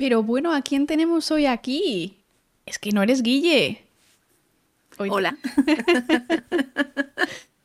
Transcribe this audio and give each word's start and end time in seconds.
Pero 0.00 0.22
bueno, 0.22 0.54
¿a 0.54 0.62
quién 0.62 0.86
tenemos 0.86 1.30
hoy 1.30 1.44
aquí? 1.44 2.16
Es 2.64 2.78
que 2.78 2.90
no 2.90 3.02
eres 3.02 3.22
Guille. 3.22 3.82
Hola. 4.96 5.36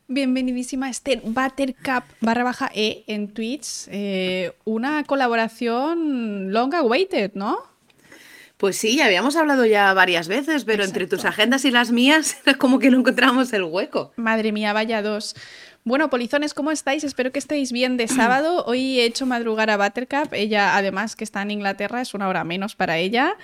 Bienvenidísima 0.10 0.88
a 0.88 0.90
este 0.90 1.22
Buttercup 1.24 2.04
barra 2.20 2.44
baja 2.44 2.70
E 2.76 3.06
en 3.08 3.30
Twitch. 3.30 3.88
Eh, 3.88 4.52
una 4.66 5.06
colaboración 5.06 6.52
long 6.52 6.76
awaited, 6.76 7.32
¿no? 7.36 7.58
Pues 8.58 8.76
sí, 8.76 9.00
habíamos 9.00 9.38
hablado 9.38 9.66
ya 9.66 9.94
varias 9.94 10.28
veces, 10.28 10.66
pero 10.66 10.84
entre 10.84 11.08
tus 11.08 11.24
agendas 11.24 11.64
y 11.64 11.72
las 11.72 11.92
mías 11.92 12.36
era 12.46 12.54
como 12.58 12.80
que 12.80 12.92
no 12.92 13.00
encontramos 13.00 13.54
el 13.54 13.64
hueco. 13.64 14.12
Madre 14.18 14.52
mía, 14.52 14.74
vaya 14.74 15.02
dos. 15.02 15.38
Bueno, 15.88 16.10
polizones, 16.10 16.56
¿cómo 16.56 16.72
estáis? 16.72 17.04
Espero 17.04 17.32
que 17.32 17.38
estéis 17.38 17.72
bien 17.72 17.96
de 17.96 18.08
sábado. 18.08 18.66
Hoy 18.66 19.00
he 19.00 19.06
hecho 19.06 19.28
madrugar 19.28 19.70
a 19.70 19.78
Buttercup. 19.78 20.34
Ella, 20.34 20.76
además, 20.76 21.16
que 21.16 21.24
está 21.24 21.44
en 21.44 21.52
Inglaterra, 21.52 22.02
es 22.02 22.16
una 22.16 22.28
hora 22.28 22.44
menos 22.44 22.76
para 22.76 22.98
ella. 22.98 23.38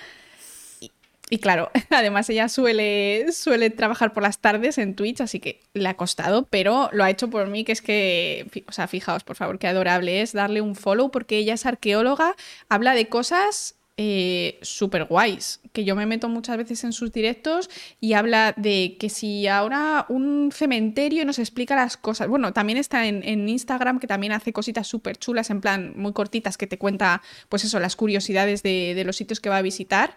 Y, 1.30 1.38
claro, 1.38 1.70
además 1.90 2.28
ella 2.30 2.48
suele, 2.48 3.30
suele 3.30 3.70
trabajar 3.70 4.12
por 4.12 4.24
las 4.24 4.40
tardes 4.40 4.76
en 4.78 4.96
Twitch, 4.96 5.20
así 5.20 5.38
que 5.38 5.60
le 5.72 5.88
ha 5.88 5.96
costado, 5.96 6.46
pero 6.46 6.90
lo 6.92 7.04
ha 7.04 7.10
hecho 7.10 7.30
por 7.30 7.46
mí, 7.46 7.62
que 7.62 7.72
es 7.72 7.80
que, 7.80 8.64
o 8.66 8.72
sea, 8.72 8.88
fijaos, 8.88 9.22
por 9.22 9.36
favor, 9.36 9.60
qué 9.60 9.68
adorable 9.68 10.20
es 10.20 10.32
darle 10.32 10.60
un 10.60 10.74
follow, 10.74 11.12
porque 11.12 11.38
ella 11.38 11.54
es 11.54 11.64
arqueóloga, 11.64 12.34
habla 12.68 12.94
de 12.94 13.08
cosas 13.08 13.76
eh, 13.98 14.58
súper 14.62 15.04
guays, 15.04 15.60
que 15.72 15.84
yo 15.84 15.94
me 15.94 16.06
meto 16.06 16.28
muchas 16.30 16.56
veces 16.56 16.82
en 16.84 16.94
sus 16.94 17.12
directos 17.12 17.68
y 18.00 18.14
habla 18.14 18.54
de 18.56 18.96
que 18.98 19.10
si 19.10 19.46
ahora 19.46 20.06
un 20.08 20.50
cementerio 20.50 21.26
nos 21.26 21.38
explica 21.38 21.76
las 21.76 21.98
cosas, 21.98 22.28
bueno, 22.28 22.54
también 22.54 22.78
está 22.78 23.06
en, 23.06 23.48
Instagram 23.48 24.00
que 24.00 24.06
también 24.06 24.32
hace 24.32 24.52
cositas 24.52 24.86
súper 24.86 25.18
chulas, 25.18 25.50
en 25.50 25.60
plan 25.60 25.92
muy 25.94 26.14
cortitas, 26.14 26.56
que 26.56 26.66
te 26.66 26.78
cuenta, 26.78 27.20
pues 27.50 27.64
eso, 27.64 27.78
las 27.80 27.94
curiosidades 27.94 28.62
de, 28.62 28.94
de 28.94 29.04
los 29.04 29.16
sitios 29.16 29.40
que 29.40 29.50
va 29.50 29.58
a 29.58 29.62
visitar. 29.62 30.16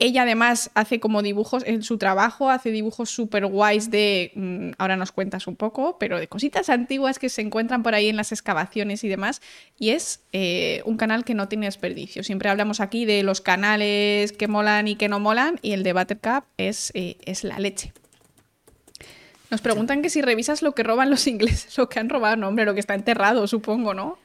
Ella 0.00 0.22
además 0.22 0.70
hace 0.74 1.00
como 1.00 1.22
dibujos 1.22 1.64
en 1.66 1.82
su 1.82 1.98
trabajo, 1.98 2.50
hace 2.50 2.70
dibujos 2.70 3.10
súper 3.10 3.46
guays 3.46 3.90
de, 3.90 4.30
mm, 4.34 4.70
ahora 4.78 4.96
nos 4.96 5.10
cuentas 5.10 5.46
un 5.48 5.56
poco, 5.56 5.98
pero 5.98 6.20
de 6.20 6.28
cositas 6.28 6.68
antiguas 6.68 7.18
que 7.18 7.28
se 7.28 7.42
encuentran 7.42 7.82
por 7.82 7.94
ahí 7.94 8.08
en 8.08 8.16
las 8.16 8.30
excavaciones 8.30 9.02
y 9.02 9.08
demás. 9.08 9.42
Y 9.78 9.90
es 9.90 10.20
eh, 10.32 10.82
un 10.84 10.96
canal 10.96 11.24
que 11.24 11.34
no 11.34 11.48
tiene 11.48 11.66
desperdicio. 11.66 12.22
Siempre 12.22 12.48
hablamos 12.48 12.80
aquí 12.80 13.06
de 13.06 13.24
los 13.24 13.40
canales 13.40 14.32
que 14.32 14.46
molan 14.46 14.86
y 14.86 14.94
que 14.94 15.08
no 15.08 15.18
molan 15.18 15.58
y 15.62 15.72
el 15.72 15.82
de 15.82 15.92
Buttercup 15.92 16.44
es, 16.56 16.92
eh, 16.94 17.16
es 17.24 17.42
la 17.42 17.58
leche. 17.58 17.92
Nos 19.50 19.62
preguntan 19.62 20.02
que 20.02 20.10
si 20.10 20.20
revisas 20.20 20.62
lo 20.62 20.72
que 20.72 20.82
roban 20.82 21.10
los 21.10 21.26
ingleses, 21.26 21.76
lo 21.78 21.88
que 21.88 21.98
han 21.98 22.08
robado, 22.08 22.36
no, 22.36 22.48
hombre, 22.48 22.64
lo 22.64 22.74
que 22.74 22.80
está 22.80 22.94
enterrado, 22.94 23.46
supongo, 23.46 23.94
¿no? 23.94 24.18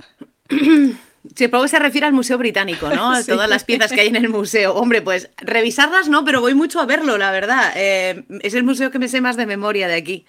Supongo 1.36 1.64
que 1.64 1.70
se 1.70 1.80
refiere 1.80 2.06
al 2.06 2.14
Museo 2.14 2.38
Británico, 2.38 2.90
¿no? 2.90 3.24
Todas 3.26 3.50
las 3.50 3.64
piezas 3.64 3.92
que 3.92 4.02
hay 4.02 4.08
en 4.08 4.16
el 4.16 4.30
museo. 4.30 4.74
Hombre, 4.76 5.02
pues 5.02 5.30
revisarlas 5.38 6.10
no, 6.10 6.26
pero 6.26 6.42
voy 6.42 6.54
mucho 6.54 6.80
a 6.82 6.86
verlo, 6.86 7.18
la 7.18 7.32
verdad. 7.32 7.72
Eh, 7.76 8.26
es 8.42 8.54
el 8.54 8.64
museo 8.64 8.92
que 8.92 9.00
me 9.00 9.08
sé 9.08 9.22
más 9.22 9.38
de 9.38 9.46
memoria 9.46 9.88
de 9.88 9.96
aquí. 9.96 10.26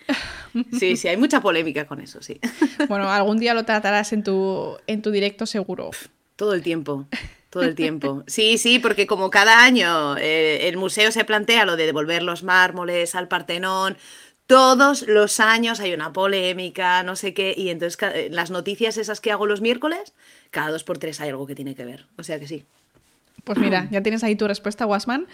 Sí, 0.78 0.96
sí, 0.96 1.08
hay 1.08 1.16
mucha 1.16 1.40
polémica 1.40 1.86
con 1.86 2.00
eso, 2.00 2.22
sí. 2.22 2.40
Bueno, 2.88 3.10
algún 3.10 3.38
día 3.38 3.54
lo 3.54 3.64
tratarás 3.64 4.12
en 4.12 4.22
tu, 4.22 4.76
en 4.86 5.02
tu 5.02 5.10
directo 5.10 5.46
seguro. 5.46 5.90
Todo 6.36 6.54
el 6.54 6.62
tiempo. 6.62 7.06
Todo 7.50 7.64
el 7.64 7.74
tiempo. 7.74 8.24
Sí, 8.26 8.58
sí, 8.58 8.78
porque 8.78 9.06
como 9.06 9.30
cada 9.30 9.62
año 9.62 10.16
eh, 10.16 10.68
el 10.68 10.76
museo 10.76 11.12
se 11.12 11.24
plantea 11.24 11.64
lo 11.64 11.76
de 11.76 11.86
devolver 11.86 12.22
los 12.22 12.42
mármoles 12.42 13.14
al 13.14 13.28
Partenón, 13.28 13.96
todos 14.46 15.06
los 15.08 15.40
años 15.40 15.80
hay 15.80 15.94
una 15.94 16.12
polémica, 16.12 17.02
no 17.02 17.16
sé 17.16 17.32
qué, 17.32 17.54
y 17.56 17.70
entonces 17.70 17.98
eh, 18.02 18.28
las 18.30 18.50
noticias 18.50 18.98
esas 18.98 19.20
que 19.20 19.30
hago 19.30 19.46
los 19.46 19.60
miércoles, 19.60 20.14
cada 20.54 20.70
dos 20.70 20.84
por 20.84 20.96
tres 20.98 21.20
hay 21.20 21.28
algo 21.28 21.46
que 21.46 21.54
tiene 21.54 21.74
que 21.74 21.84
ver. 21.84 22.06
O 22.16 22.22
sea 22.22 22.38
que 22.40 22.48
sí. 22.48 22.64
Pues 23.42 23.58
mira, 23.58 23.88
ya 23.90 24.02
tienes 24.02 24.24
ahí 24.24 24.36
tu 24.36 24.48
respuesta, 24.48 24.86
Wasman. 24.86 25.26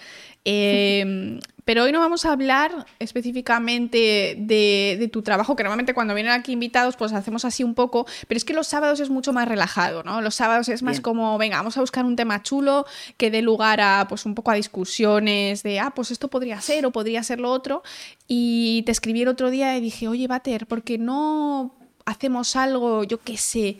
Em, 0.45 1.39
pero 1.65 1.85
hoy 1.85 1.93
no 1.93 2.01
vamos 2.01 2.25
a 2.25 2.33
hablar 2.33 2.87
específicamente 2.99 4.35
de, 4.37 5.09
tu 5.13 5.23
trabajo, 5.23 5.55
que 5.55 5.63
normalmente 5.63 5.95
cuando 5.95 6.15
vienen 6.15 6.33
aquí 6.33 6.53
invitados, 6.53 6.97
pues 6.97 7.13
hacemos 7.13 7.45
así 7.45 7.63
un 7.63 7.75
poco, 7.75 8.07
pero 8.27 8.37
es 8.37 8.45
que 8.45 8.55
los 8.55 8.67
sábados 8.67 8.99
es 8.99 9.11
mucho 9.11 9.33
más 9.33 9.47
relajado, 9.47 10.03
¿no? 10.03 10.23
Los 10.23 10.35
sábados 10.35 10.69
es 10.71 10.83
más 10.83 11.01
como, 11.01 11.39
venga, 11.39 11.59
vamos 11.59 11.77
a 11.77 11.81
buscar 11.81 12.05
un 12.05 12.17
tema 12.17 12.43
chulo 12.43 12.87
que 13.17 13.31
dé 13.31 13.43
lugar 13.43 13.81
a, 13.81 14.07
pues 14.09 14.27
un 14.27 14.35
poco 14.35 14.51
a 14.51 14.55
discusiones 14.55 15.63
de, 15.63 15.79
ah, 15.79 15.93
pues 15.95 16.11
esto 16.11 16.29
podría 16.29 16.61
ser 16.61 16.87
o 16.87 16.91
podría 16.91 17.23
ser 17.23 17.39
lo 17.39 17.53
otro. 17.53 17.85
Y 18.27 18.83
te 18.87 18.93
escribí 18.93 19.23
el 19.23 19.29
otro 19.29 19.51
día 19.51 19.77
y 19.77 19.81
dije, 19.81 20.09
oye, 20.09 20.27
Bater, 20.27 20.67
¿por 20.67 20.83
qué 20.83 20.99
no 20.99 21.77
hacemos 22.07 22.57
algo, 22.57 23.05
yo 23.05 23.21
qué 23.21 23.37
sé, 23.37 23.79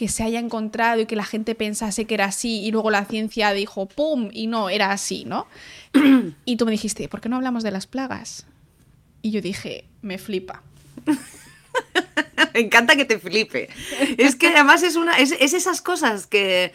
que 0.00 0.08
se 0.08 0.22
haya 0.22 0.38
encontrado 0.38 1.02
y 1.02 1.04
que 1.04 1.14
la 1.14 1.26
gente 1.26 1.54
pensase 1.54 2.06
que 2.06 2.14
era 2.14 2.24
así 2.24 2.62
y 2.62 2.70
luego 2.70 2.90
la 2.90 3.04
ciencia 3.04 3.52
dijo 3.52 3.84
¡pum! 3.84 4.30
y 4.32 4.46
no, 4.46 4.70
era 4.70 4.92
así, 4.92 5.26
¿no? 5.26 5.46
y 6.46 6.56
tú 6.56 6.64
me 6.64 6.72
dijiste, 6.72 7.06
¿por 7.06 7.20
qué 7.20 7.28
no 7.28 7.36
hablamos 7.36 7.62
de 7.62 7.70
las 7.70 7.86
plagas? 7.86 8.46
Y 9.20 9.30
yo 9.30 9.42
dije, 9.42 9.84
me 10.00 10.16
flipa. 10.16 10.62
me 12.54 12.60
encanta 12.60 12.96
que 12.96 13.04
te 13.04 13.18
flipe. 13.18 13.68
Es 14.16 14.36
que 14.36 14.48
además 14.48 14.82
es, 14.84 14.96
una, 14.96 15.18
es, 15.18 15.32
esas 15.32 15.82
cosas 15.82 16.26
que... 16.26 16.72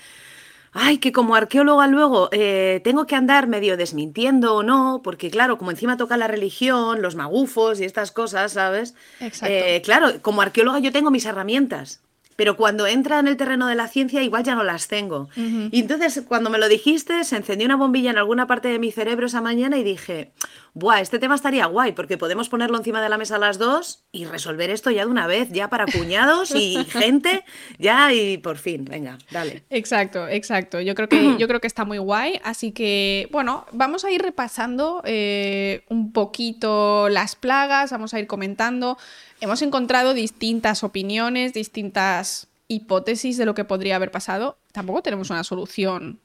Ay, 0.71 0.99
que 0.99 1.11
como 1.11 1.33
arqueóloga 1.33 1.87
luego 1.87 2.29
eh, 2.31 2.79
tengo 2.83 3.07
que 3.07 3.15
andar 3.15 3.47
medio 3.47 3.75
desmintiendo 3.75 4.53
o 4.53 4.61
no, 4.61 5.01
porque 5.03 5.31
claro, 5.31 5.57
como 5.57 5.71
encima 5.71 5.97
toca 5.97 6.15
la 6.15 6.27
religión, 6.27 7.01
los 7.01 7.15
magufos 7.15 7.79
y 7.79 7.85
estas 7.85 8.11
cosas, 8.11 8.51
¿sabes? 8.51 8.93
Exacto. 9.19 9.55
Eh, 9.55 9.81
claro, 9.83 10.21
como 10.21 10.43
arqueóloga 10.43 10.77
yo 10.77 10.91
tengo 10.91 11.09
mis 11.09 11.25
herramientas 11.25 12.01
pero 12.35 12.57
cuando 12.57 12.87
entra 12.87 13.19
en 13.19 13.27
el 13.27 13.37
terreno 13.37 13.67
de 13.67 13.75
la 13.75 13.87
ciencia 13.87 14.21
igual 14.23 14.43
ya 14.43 14.55
no 14.55 14.63
las 14.63 14.87
tengo. 14.87 15.29
Y 15.35 15.79
entonces 15.79 16.23
cuando 16.27 16.49
me 16.49 16.57
lo 16.57 16.67
dijiste, 16.67 17.23
se 17.23 17.37
encendió 17.37 17.65
una 17.65 17.75
bombilla 17.75 18.11
en 18.11 18.17
alguna 18.17 18.47
parte 18.47 18.67
de 18.67 18.79
mi 18.79 18.91
cerebro 18.91 19.27
esa 19.27 19.41
mañana 19.41 19.77
y 19.77 19.83
dije, 19.83 20.31
Buah, 20.77 20.99
este 20.99 21.19
tema 21.19 21.35
estaría 21.35 21.67
guay 21.67 21.93
porque 21.93 22.17
podemos 22.17 22.49
ponerlo 22.49 22.77
encima 22.77 23.01
de 23.01 23.07
la 23.07 23.17
mesa 23.17 23.37
a 23.37 23.39
las 23.39 23.57
dos 23.57 24.03
y 24.11 24.25
resolver 24.25 24.69
esto 24.69 24.91
ya 24.91 25.05
de 25.05 25.11
una 25.11 25.25
vez, 25.25 25.49
ya 25.53 25.69
para 25.69 25.85
cuñados 25.85 26.53
y 26.53 26.83
gente, 26.89 27.45
ya 27.79 28.11
y 28.11 28.37
por 28.39 28.57
fin, 28.57 28.83
venga, 28.83 29.17
dale. 29.31 29.63
Exacto, 29.69 30.27
exacto. 30.27 30.81
Yo 30.81 30.93
creo 30.93 31.07
que, 31.07 31.35
yo 31.39 31.47
creo 31.47 31.61
que 31.61 31.67
está 31.67 31.85
muy 31.85 31.97
guay, 31.97 32.41
así 32.43 32.73
que 32.73 33.29
bueno, 33.31 33.65
vamos 33.71 34.03
a 34.03 34.11
ir 34.11 34.21
repasando 34.21 35.01
eh, 35.05 35.85
un 35.87 36.11
poquito 36.11 37.07
las 37.07 37.37
plagas, 37.37 37.91
vamos 37.91 38.13
a 38.13 38.19
ir 38.19 38.27
comentando. 38.27 38.97
Hemos 39.39 39.61
encontrado 39.61 40.13
distintas 40.13 40.83
opiniones, 40.83 41.53
distintas 41.53 42.49
hipótesis 42.67 43.37
de 43.37 43.45
lo 43.45 43.53
que 43.53 43.63
podría 43.63 43.95
haber 43.95 44.11
pasado. 44.11 44.57
Tampoco 44.73 45.01
tenemos 45.01 45.29
una 45.29 45.45
solución 45.45 46.19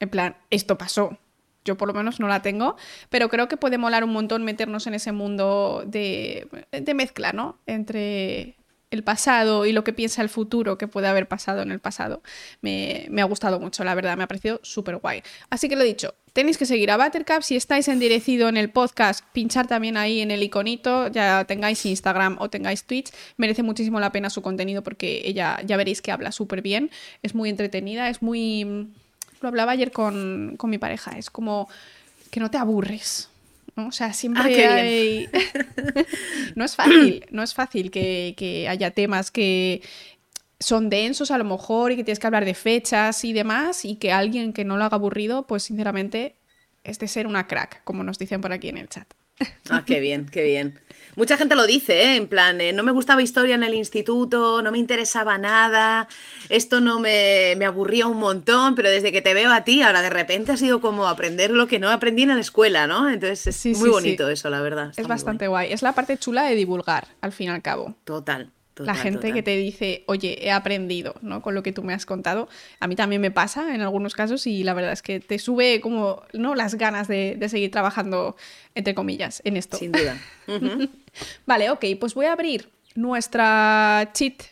en 0.00 0.08
plan, 0.08 0.36
esto 0.50 0.76
pasó, 0.76 1.18
yo 1.64 1.76
por 1.76 1.88
lo 1.88 1.94
menos 1.94 2.20
no 2.20 2.28
la 2.28 2.42
tengo, 2.42 2.76
pero 3.08 3.28
creo 3.28 3.48
que 3.48 3.56
puede 3.56 3.78
molar 3.78 4.04
un 4.04 4.12
montón 4.12 4.44
meternos 4.44 4.86
en 4.86 4.94
ese 4.94 5.12
mundo 5.12 5.84
de, 5.86 6.46
mezcla, 6.94 7.32
¿no? 7.32 7.58
Entre 7.66 8.56
el 8.90 9.02
pasado 9.02 9.66
y 9.66 9.72
lo 9.72 9.82
que 9.82 9.92
piensa 9.92 10.22
el 10.22 10.28
futuro 10.28 10.78
que 10.78 10.86
puede 10.86 11.08
haber 11.08 11.26
pasado 11.26 11.62
en 11.62 11.72
el 11.72 11.80
pasado. 11.80 12.22
Me, 12.60 13.08
ha 13.18 13.24
gustado 13.24 13.58
mucho, 13.58 13.82
la 13.82 13.94
verdad, 13.94 14.16
me 14.16 14.24
ha 14.24 14.28
parecido 14.28 14.60
súper 14.62 14.98
guay. 14.98 15.22
Así 15.50 15.68
que 15.68 15.74
lo 15.74 15.82
dicho, 15.82 16.14
tenéis 16.32 16.58
que 16.58 16.66
seguir 16.66 16.90
a 16.90 16.96
Buttercup. 16.96 17.42
Si 17.42 17.56
estáis 17.56 17.88
endirecido 17.88 18.48
en 18.48 18.56
el 18.56 18.70
podcast, 18.70 19.24
pinchar 19.32 19.66
también 19.66 19.96
ahí 19.96 20.20
en 20.20 20.30
el 20.30 20.42
iconito, 20.42 21.08
ya 21.08 21.44
tengáis 21.44 21.84
Instagram 21.84 22.36
o 22.38 22.50
tengáis 22.50 22.84
Twitch. 22.84 23.10
Merece 23.36 23.64
muchísimo 23.64 23.98
la 23.98 24.12
pena 24.12 24.30
su 24.30 24.42
contenido 24.42 24.82
porque 24.82 25.22
ella 25.24 25.60
ya 25.64 25.76
veréis 25.76 26.00
que 26.00 26.12
habla 26.12 26.30
súper 26.30 26.62
bien. 26.62 26.90
Es 27.22 27.34
muy 27.34 27.50
entretenida, 27.50 28.08
es 28.10 28.22
muy 28.22 28.92
lo 29.40 29.48
hablaba 29.48 29.72
ayer 29.72 29.92
con, 29.92 30.56
mi 30.62 30.78
pareja, 30.78 31.12
es 31.18 31.30
como 31.30 31.68
que 32.30 32.40
no 32.40 32.50
te 32.50 32.58
aburres. 32.58 33.28
¿no? 33.76 33.88
O 33.88 33.92
sea, 33.92 34.12
siempre 34.12 34.66
ah, 34.66 34.74
hay... 34.74 35.28
no 36.54 36.64
es 36.64 36.76
fácil, 36.76 37.26
no 37.30 37.42
es 37.42 37.54
fácil 37.54 37.90
que, 37.90 38.66
haya 38.68 38.90
temas 38.92 39.30
que 39.30 39.82
son 40.60 40.88
densos 40.88 41.30
a 41.30 41.38
lo 41.38 41.44
mejor 41.44 41.92
y 41.92 41.96
que 41.96 42.04
tienes 42.04 42.18
que 42.18 42.26
hablar 42.26 42.44
de 42.44 42.54
fechas 42.54 43.24
y 43.24 43.32
demás 43.32 43.84
y 43.84 43.96
que 43.96 44.12
alguien 44.12 44.52
que 44.52 44.64
no 44.64 44.76
lo 44.76 44.84
haga 44.84 44.96
aburrido, 44.96 45.46
pues 45.46 45.64
sinceramente 45.64 46.36
es 46.84 46.98
de 46.98 47.08
ser 47.08 47.26
una 47.26 47.46
crack, 47.46 47.82
como 47.84 48.04
nos 48.04 48.18
dicen 48.18 48.40
por 48.40 48.52
aquí 48.52 48.68
en 48.68 48.78
el 48.78 48.88
chat. 48.88 49.08
Ah, 49.68 49.82
qué 49.84 50.00
bien, 50.00 50.26
qué 50.26 50.44
bien. 50.44 50.78
Mucha 51.16 51.36
gente 51.36 51.54
lo 51.54 51.66
dice, 51.66 52.02
¿eh? 52.02 52.16
en 52.16 52.26
plan, 52.26 52.60
eh, 52.60 52.72
no 52.72 52.82
me 52.82 52.92
gustaba 52.92 53.22
historia 53.22 53.54
en 53.54 53.62
el 53.62 53.74
instituto, 53.74 54.62
no 54.62 54.72
me 54.72 54.78
interesaba 54.78 55.38
nada, 55.38 56.08
esto 56.48 56.80
no 56.80 56.98
me, 56.98 57.54
me, 57.56 57.64
aburría 57.64 58.06
un 58.06 58.18
montón, 58.18 58.74
pero 58.74 58.90
desde 58.90 59.12
que 59.12 59.22
te 59.22 59.34
veo 59.34 59.52
a 59.52 59.64
ti, 59.64 59.82
ahora 59.82 60.02
de 60.02 60.10
repente 60.10 60.52
ha 60.52 60.56
sido 60.56 60.80
como 60.80 61.06
aprender 61.06 61.50
lo 61.50 61.66
que 61.66 61.78
no 61.78 61.90
aprendí 61.90 62.22
en 62.22 62.28
la 62.28 62.40
escuela, 62.40 62.86
¿no? 62.86 63.08
Entonces 63.08 63.46
es 63.46 63.78
muy 63.78 63.90
bonito 63.90 64.28
eso, 64.28 64.50
la 64.50 64.60
verdad. 64.60 64.92
Es 64.96 65.06
bastante 65.06 65.48
guay. 65.48 65.72
Es 65.72 65.82
la 65.82 65.92
parte 65.92 66.18
chula 66.18 66.44
de 66.44 66.54
divulgar, 66.54 67.08
al 67.20 67.32
fin 67.32 67.48
y 67.48 67.50
al 67.50 67.62
cabo. 67.62 67.94
Total 68.04 68.50
la 68.76 68.94
gente 68.94 69.32
que 69.32 69.42
te 69.42 69.56
dice, 69.56 70.04
oye, 70.06 70.38
he 70.44 70.50
aprendido, 70.50 71.14
¿no? 71.22 71.42
Con 71.42 71.54
lo 71.54 71.62
que 71.62 71.72
tú 71.72 71.82
me 71.82 71.94
has 71.94 72.06
contado. 72.06 72.48
A 72.80 72.88
mí 72.88 72.96
también 72.96 73.20
me 73.20 73.30
pasa 73.30 73.74
en 73.74 73.80
algunos 73.80 74.14
casos 74.14 74.46
y 74.46 74.64
la 74.64 74.74
verdad 74.74 74.92
es 74.92 75.02
que 75.02 75.20
te 75.20 75.38
sube 75.38 75.80
como, 75.80 76.22
¿no? 76.32 76.54
Las 76.54 76.74
ganas 76.74 77.06
de, 77.06 77.38
seguir 77.48 77.70
trabajando, 77.70 78.36
entre 78.74 78.94
comillas, 78.94 79.42
en 79.44 79.56
esto. 79.56 79.76
Sin 79.76 79.92
duda. 79.92 80.18
vale, 81.46 81.70
ok, 81.70 81.84
pues 82.00 82.14
voy 82.14 82.26
a 82.26 82.32
abrir 82.32 82.68
nuestra 82.94 84.10
cheat, 84.12 84.42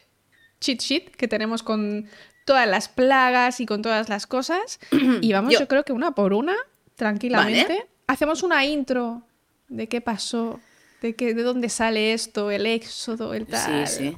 cheat 0.61 0.81
sheet 0.81 1.11
que 1.17 1.27
tenemos 1.27 1.63
con 1.63 2.07
todas 2.45 2.69
las 2.69 2.89
plagas 2.89 3.61
y 3.61 3.67
con 3.67 3.83
todas 3.83 4.09
las 4.09 4.27
cosas. 4.27 4.79
y 5.21 5.33
vamos, 5.33 5.53
yo, 5.59 5.67
creo 5.67 5.85
que 5.85 5.93
una 5.93 6.13
por 6.13 6.33
una, 6.33 6.55
tranquilamente. 6.95 7.87
Hacemos 8.07 8.43
una 8.43 8.65
intro 8.67 9.23
de 9.69 9.89
qué 9.89 10.01
pasó, 10.01 10.61
de, 11.03 11.15
qué, 11.15 11.35
de 11.35 11.43
dónde 11.43 11.69
sale 11.69 12.13
esto, 12.15 12.51
el 12.51 12.67
éxodo, 12.67 13.35
el 13.35 13.47
tal. 13.47 13.87
Sí, 13.87 13.97
sí. 13.99 14.17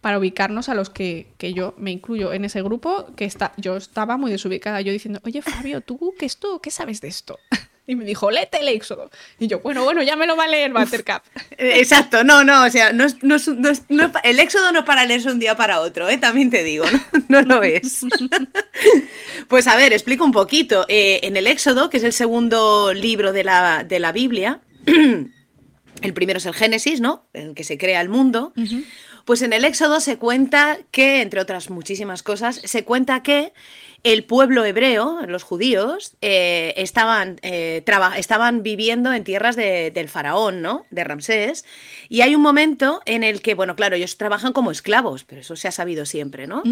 Para 0.00 0.18
ubicarnos 0.18 0.68
a 0.68 0.74
los 0.74 0.90
que, 0.90 1.28
que, 1.38 1.52
yo 1.52 1.74
me 1.76 1.90
incluyo 1.90 2.32
en 2.32 2.44
ese 2.44 2.62
grupo, 2.62 3.06
que 3.16 3.24
está, 3.24 3.52
yo 3.56 3.76
estaba 3.76 4.16
muy 4.16 4.30
desubicada, 4.30 4.80
yo 4.80 4.92
diciendo, 4.92 5.20
oye 5.24 5.42
Fabio, 5.42 5.80
¿tú 5.80 6.14
qué 6.18 6.26
esto? 6.26 6.60
¿Qué 6.60 6.70
sabes 6.70 7.00
de 7.00 7.08
esto? 7.08 7.38
Y 7.88 7.96
me 7.96 8.04
dijo, 8.04 8.30
léete 8.30 8.60
el 8.60 8.68
Éxodo. 8.68 9.10
Y 9.38 9.46
yo, 9.46 9.60
bueno, 9.60 9.82
bueno, 9.82 10.02
ya 10.02 10.14
me 10.14 10.26
lo 10.26 10.36
va 10.36 10.44
a 10.44 10.46
leer 10.46 10.74
Buttercup. 10.74 11.22
Exacto, 11.56 12.22
no, 12.22 12.44
no, 12.44 12.66
o 12.66 12.70
sea, 12.70 12.92
no, 12.92 13.06
no, 13.22 13.36
no, 13.88 14.12
el 14.24 14.40
Éxodo 14.40 14.72
no 14.72 14.84
para 14.84 15.06
leerse 15.06 15.30
un 15.30 15.38
día 15.38 15.56
para 15.56 15.80
otro, 15.80 16.06
¿eh? 16.06 16.18
también 16.18 16.50
te 16.50 16.62
digo, 16.62 16.84
no, 17.28 17.40
lo 17.40 17.62
es. 17.62 18.04
pues 19.48 19.66
a 19.68 19.76
ver, 19.76 19.94
explico 19.94 20.22
un 20.22 20.32
poquito. 20.32 20.84
Eh, 20.88 21.20
en 21.22 21.38
el 21.38 21.46
Éxodo, 21.46 21.88
que 21.88 21.96
es 21.96 22.04
el 22.04 22.12
segundo 22.12 22.92
libro 22.92 23.32
de 23.32 23.44
la, 23.44 23.84
de 23.84 23.98
la 24.00 24.12
Biblia, 24.12 24.60
el 26.02 26.14
primero 26.14 26.38
es 26.38 26.46
el 26.46 26.54
Génesis, 26.54 27.00
¿no? 27.00 27.26
En 27.32 27.48
el 27.48 27.54
que 27.54 27.64
se 27.64 27.78
crea 27.78 28.00
el 28.00 28.08
mundo. 28.08 28.52
Pues 29.24 29.42
en 29.42 29.52
el 29.52 29.64
Éxodo 29.64 30.00
se 30.00 30.16
cuenta 30.16 30.78
que, 30.90 31.20
entre 31.20 31.40
otras 31.40 31.68
muchísimas 31.68 32.22
cosas, 32.22 32.62
se 32.64 32.84
cuenta 32.84 33.22
que 33.22 33.52
el 34.02 34.24
pueblo 34.24 34.64
hebreo, 34.64 35.20
los 35.26 35.42
judíos, 35.42 36.16
eh, 36.22 36.72
estaban, 36.76 37.38
eh, 37.42 37.84
estaban 38.16 38.62
viviendo 38.62 39.12
en 39.12 39.24
tierras 39.24 39.54
del 39.54 40.08
faraón, 40.08 40.62
¿no? 40.62 40.86
De 40.90 41.04
Ramsés. 41.04 41.64
Y 42.08 42.22
hay 42.22 42.34
un 42.34 42.40
momento 42.40 43.02
en 43.04 43.22
el 43.22 43.42
que, 43.42 43.54
bueno, 43.54 43.76
claro, 43.76 43.96
ellos 43.96 44.16
trabajan 44.16 44.52
como 44.52 44.70
esclavos, 44.70 45.24
pero 45.24 45.42
eso 45.42 45.56
se 45.56 45.68
ha 45.68 45.72
sabido 45.72 46.06
siempre, 46.06 46.46
¿no? 46.46 46.62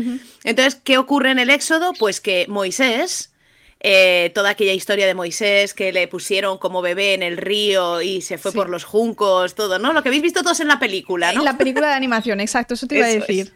Entonces, 0.44 0.76
¿qué 0.76 0.98
ocurre 0.98 1.32
en 1.32 1.38
el 1.38 1.50
Éxodo? 1.50 1.92
Pues 1.98 2.20
que 2.20 2.46
Moisés, 2.48 3.34
eh, 3.80 4.30
toda 4.34 4.50
aquella 4.50 4.72
historia 4.72 5.06
de 5.06 5.14
Moisés 5.14 5.74
que 5.74 5.92
le 5.92 6.08
pusieron 6.08 6.58
como 6.58 6.82
bebé 6.82 7.14
en 7.14 7.22
el 7.22 7.36
río 7.36 8.00
y 8.00 8.22
se 8.22 8.38
fue 8.38 8.52
por 8.52 8.68
los 8.68 8.84
juncos, 8.84 9.54
todo, 9.54 9.78
¿no? 9.78 9.92
Lo 9.92 10.02
que 10.02 10.08
habéis 10.08 10.22
visto 10.22 10.42
todos 10.42 10.60
en 10.60 10.68
la 10.68 10.78
película, 10.78 11.32
¿no? 11.32 11.40
En 11.40 11.44
la 11.44 11.58
película 11.58 11.88
de 11.88 11.94
animación, 11.94 12.40
exacto, 12.40 12.74
eso 12.74 12.86
te 12.86 12.96
iba 12.96 13.06
a 13.06 13.10
decir. 13.10 13.52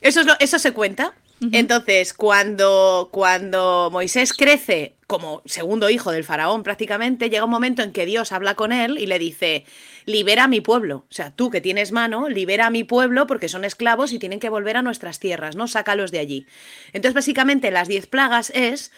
Eso, 0.00 0.20
es 0.20 0.26
eso 0.40 0.58
se 0.58 0.72
cuenta. 0.72 1.14
Entonces, 1.50 2.14
cuando, 2.14 3.08
cuando 3.10 3.88
Moisés 3.90 4.32
crece 4.32 4.94
como 5.08 5.42
segundo 5.44 5.90
hijo 5.90 6.12
del 6.12 6.22
faraón 6.22 6.62
prácticamente, 6.62 7.30
llega 7.30 7.44
un 7.44 7.50
momento 7.50 7.82
en 7.82 7.92
que 7.92 8.06
Dios 8.06 8.30
habla 8.30 8.54
con 8.54 8.70
él 8.70 8.96
y 8.98 9.06
le 9.06 9.18
dice, 9.18 9.64
libera 10.04 10.44
a 10.44 10.48
mi 10.48 10.60
pueblo. 10.60 11.04
O 11.10 11.12
sea, 11.12 11.32
tú 11.32 11.50
que 11.50 11.60
tienes 11.60 11.90
mano, 11.90 12.28
libera 12.28 12.66
a 12.66 12.70
mi 12.70 12.84
pueblo 12.84 13.26
porque 13.26 13.48
son 13.48 13.64
esclavos 13.64 14.12
y 14.12 14.20
tienen 14.20 14.38
que 14.38 14.50
volver 14.50 14.76
a 14.76 14.82
nuestras 14.82 15.18
tierras, 15.18 15.56
¿no? 15.56 15.66
Sácalos 15.66 16.12
de 16.12 16.20
allí. 16.20 16.46
Entonces, 16.92 17.14
básicamente, 17.14 17.72
las 17.72 17.88
diez 17.88 18.06
plagas 18.06 18.50
es 18.54 18.92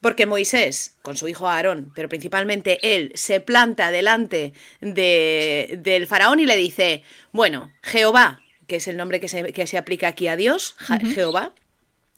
porque 0.00 0.26
Moisés, 0.26 0.96
con 1.02 1.16
su 1.16 1.28
hijo 1.28 1.48
Aarón, 1.48 1.92
pero 1.94 2.08
principalmente 2.08 2.78
él, 2.82 3.12
se 3.14 3.40
planta 3.40 3.90
delante 3.90 4.52
de, 4.80 5.78
del 5.82 6.06
faraón 6.06 6.40
y 6.40 6.46
le 6.46 6.56
dice, 6.56 7.02
bueno, 7.32 7.72
Jehová, 7.82 8.40
que 8.66 8.76
es 8.76 8.88
el 8.88 8.96
nombre 8.96 9.20
que 9.20 9.28
se, 9.28 9.52
que 9.52 9.66
se 9.66 9.78
aplica 9.78 10.08
aquí 10.08 10.28
a 10.28 10.36
Dios, 10.36 10.76
Jehová, 11.14 11.52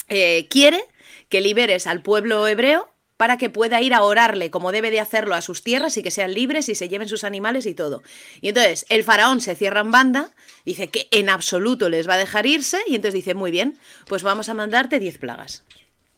eh, 0.08 0.46
quiere 0.50 0.84
que 1.28 1.40
liberes 1.40 1.86
al 1.86 2.02
pueblo 2.02 2.46
hebreo 2.48 2.92
para 3.16 3.36
que 3.36 3.50
pueda 3.50 3.82
ir 3.82 3.92
a 3.92 4.02
orarle 4.02 4.50
como 4.50 4.72
debe 4.72 4.90
de 4.90 4.98
hacerlo 4.98 5.34
a 5.34 5.42
sus 5.42 5.62
tierras 5.62 5.96
y 5.98 6.02
que 6.02 6.10
sean 6.10 6.32
libres 6.32 6.68
y 6.70 6.74
se 6.74 6.88
lleven 6.88 7.06
sus 7.06 7.22
animales 7.22 7.66
y 7.66 7.74
todo. 7.74 8.02
Y 8.40 8.48
entonces 8.48 8.86
el 8.88 9.04
faraón 9.04 9.40
se 9.42 9.54
cierra 9.54 9.80
en 9.80 9.90
banda, 9.90 10.30
dice 10.64 10.88
que 10.88 11.06
en 11.10 11.28
absoluto 11.28 11.90
les 11.90 12.08
va 12.08 12.14
a 12.14 12.18
dejar 12.18 12.46
irse 12.46 12.78
y 12.86 12.94
entonces 12.94 13.14
dice, 13.14 13.34
muy 13.34 13.50
bien, 13.50 13.78
pues 14.06 14.22
vamos 14.22 14.48
a 14.48 14.54
mandarte 14.54 14.98
diez 14.98 15.18
plagas. 15.18 15.64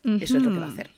Eso 0.03 0.37
es 0.37 0.43
lo 0.43 0.51
que 0.51 0.59
va 0.59 0.65
a 0.65 0.71
hacer. 0.71 0.91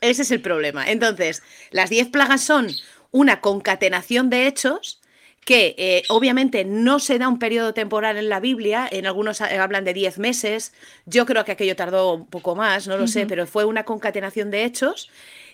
Ese 0.00 0.22
es 0.22 0.30
el 0.30 0.40
problema. 0.40 0.88
Entonces, 0.90 1.42
las 1.70 1.90
diez 1.90 2.08
plagas 2.08 2.42
son 2.42 2.68
una 3.10 3.40
concatenación 3.40 4.30
de 4.30 4.46
hechos 4.46 5.00
que 5.44 5.74
eh, 5.78 6.02
obviamente 6.10 6.66
no 6.66 6.98
se 6.98 7.18
da 7.18 7.26
un 7.26 7.38
periodo 7.38 7.72
temporal 7.72 8.18
en 8.18 8.28
la 8.28 8.38
Biblia, 8.38 8.86
en 8.90 9.06
algunos 9.06 9.40
eh, 9.40 9.56
hablan 9.56 9.82
de 9.84 9.94
10 9.94 10.18
meses, 10.18 10.74
yo 11.06 11.24
creo 11.24 11.46
que 11.46 11.52
aquello 11.52 11.74
tardó 11.74 12.12
un 12.12 12.26
poco 12.26 12.54
más, 12.54 12.86
no 12.86 12.98
lo 12.98 13.06
sé, 13.06 13.24
pero 13.24 13.46
fue 13.46 13.64
una 13.64 13.84
concatenación 13.84 14.50
de 14.50 14.64
hechos 14.64 15.08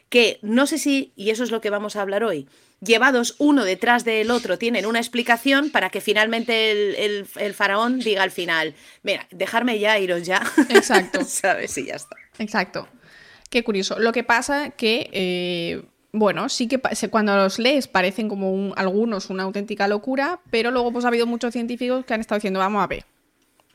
que 0.09 0.41
no 0.43 0.67
sé 0.67 0.79
si, 0.79 1.13
y 1.15 1.31
eso 1.31 1.45
es 1.45 1.53
lo 1.53 1.61
que 1.61 1.71
vamos 1.71 1.95
a 1.95 2.03
hablar 2.03 2.25
hoy, 2.25 2.49
llevados 2.81 3.37
uno 3.39 3.65
detrás 3.65 4.05
del 4.05 4.33
otro, 4.33 4.59
tienen 4.59 4.85
una 4.85 4.99
explicación 4.99 5.71
para 5.71 5.91
que 5.91 6.01
finalmente 6.01 7.05
el, 7.05 7.55
faraón 7.55 8.01
diga 8.01 8.25
al 8.25 8.31
final, 8.31 8.75
mira, 9.05 9.27
dejarme 9.31 9.79
ya, 9.79 9.99
iros 9.99 10.25
ya. 10.25 10.43
Exacto. 10.71 11.25
¿Sabes? 11.25 11.79
Y 11.79 11.87
ya 11.87 11.95
está. 11.95 12.17
Exacto. 12.39 12.89
Qué 13.55 13.63
curioso. 13.63 14.01
Lo 14.01 14.11
que 14.11 14.25
pasa 14.25 14.71
que... 14.71 15.09
Eh, 15.13 15.85
bueno, 16.11 16.49
sí 16.49 16.67
que 16.67 16.81
cuando 17.09 17.37
los 17.37 17.61
lees 17.61 17.87
parecen 17.87 18.29
como 18.29 18.75
algunos 18.75 19.31
una 19.31 19.45
auténtica 19.45 19.87
locura, 19.87 20.41
pero 20.51 20.73
luego 20.73 20.91
pues 20.91 21.05
ha 21.05 21.09
habido 21.09 21.27
muchos 21.29 21.53
científicos 21.53 22.05
que 22.05 22.15
han 22.15 22.21
estado 22.21 22.41
diciendo, 22.41 22.59
vamos 22.59 22.83
a 22.83 22.89
ver, 22.89 23.05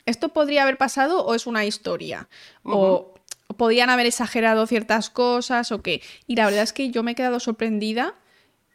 ¿esto 0.04 0.28
podría 0.28 0.64
haber 0.64 0.76
pasado 0.76 1.24
o 1.24 1.34
es 1.34 1.46
una 1.46 1.64
historia? 1.64 2.28
O 2.62 3.14
podían 3.56 3.88
haber 3.88 4.04
exagerado 4.04 4.66
ciertas 4.66 5.08
cosas 5.08 5.72
o 5.72 5.80
qué. 5.80 6.02
Y 6.26 6.36
la 6.36 6.44
verdad 6.44 6.62
es 6.62 6.74
que 6.74 6.90
yo 6.90 7.02
me 7.02 7.12
he 7.12 7.14
quedado 7.14 7.40
sorprendida. 7.40 8.14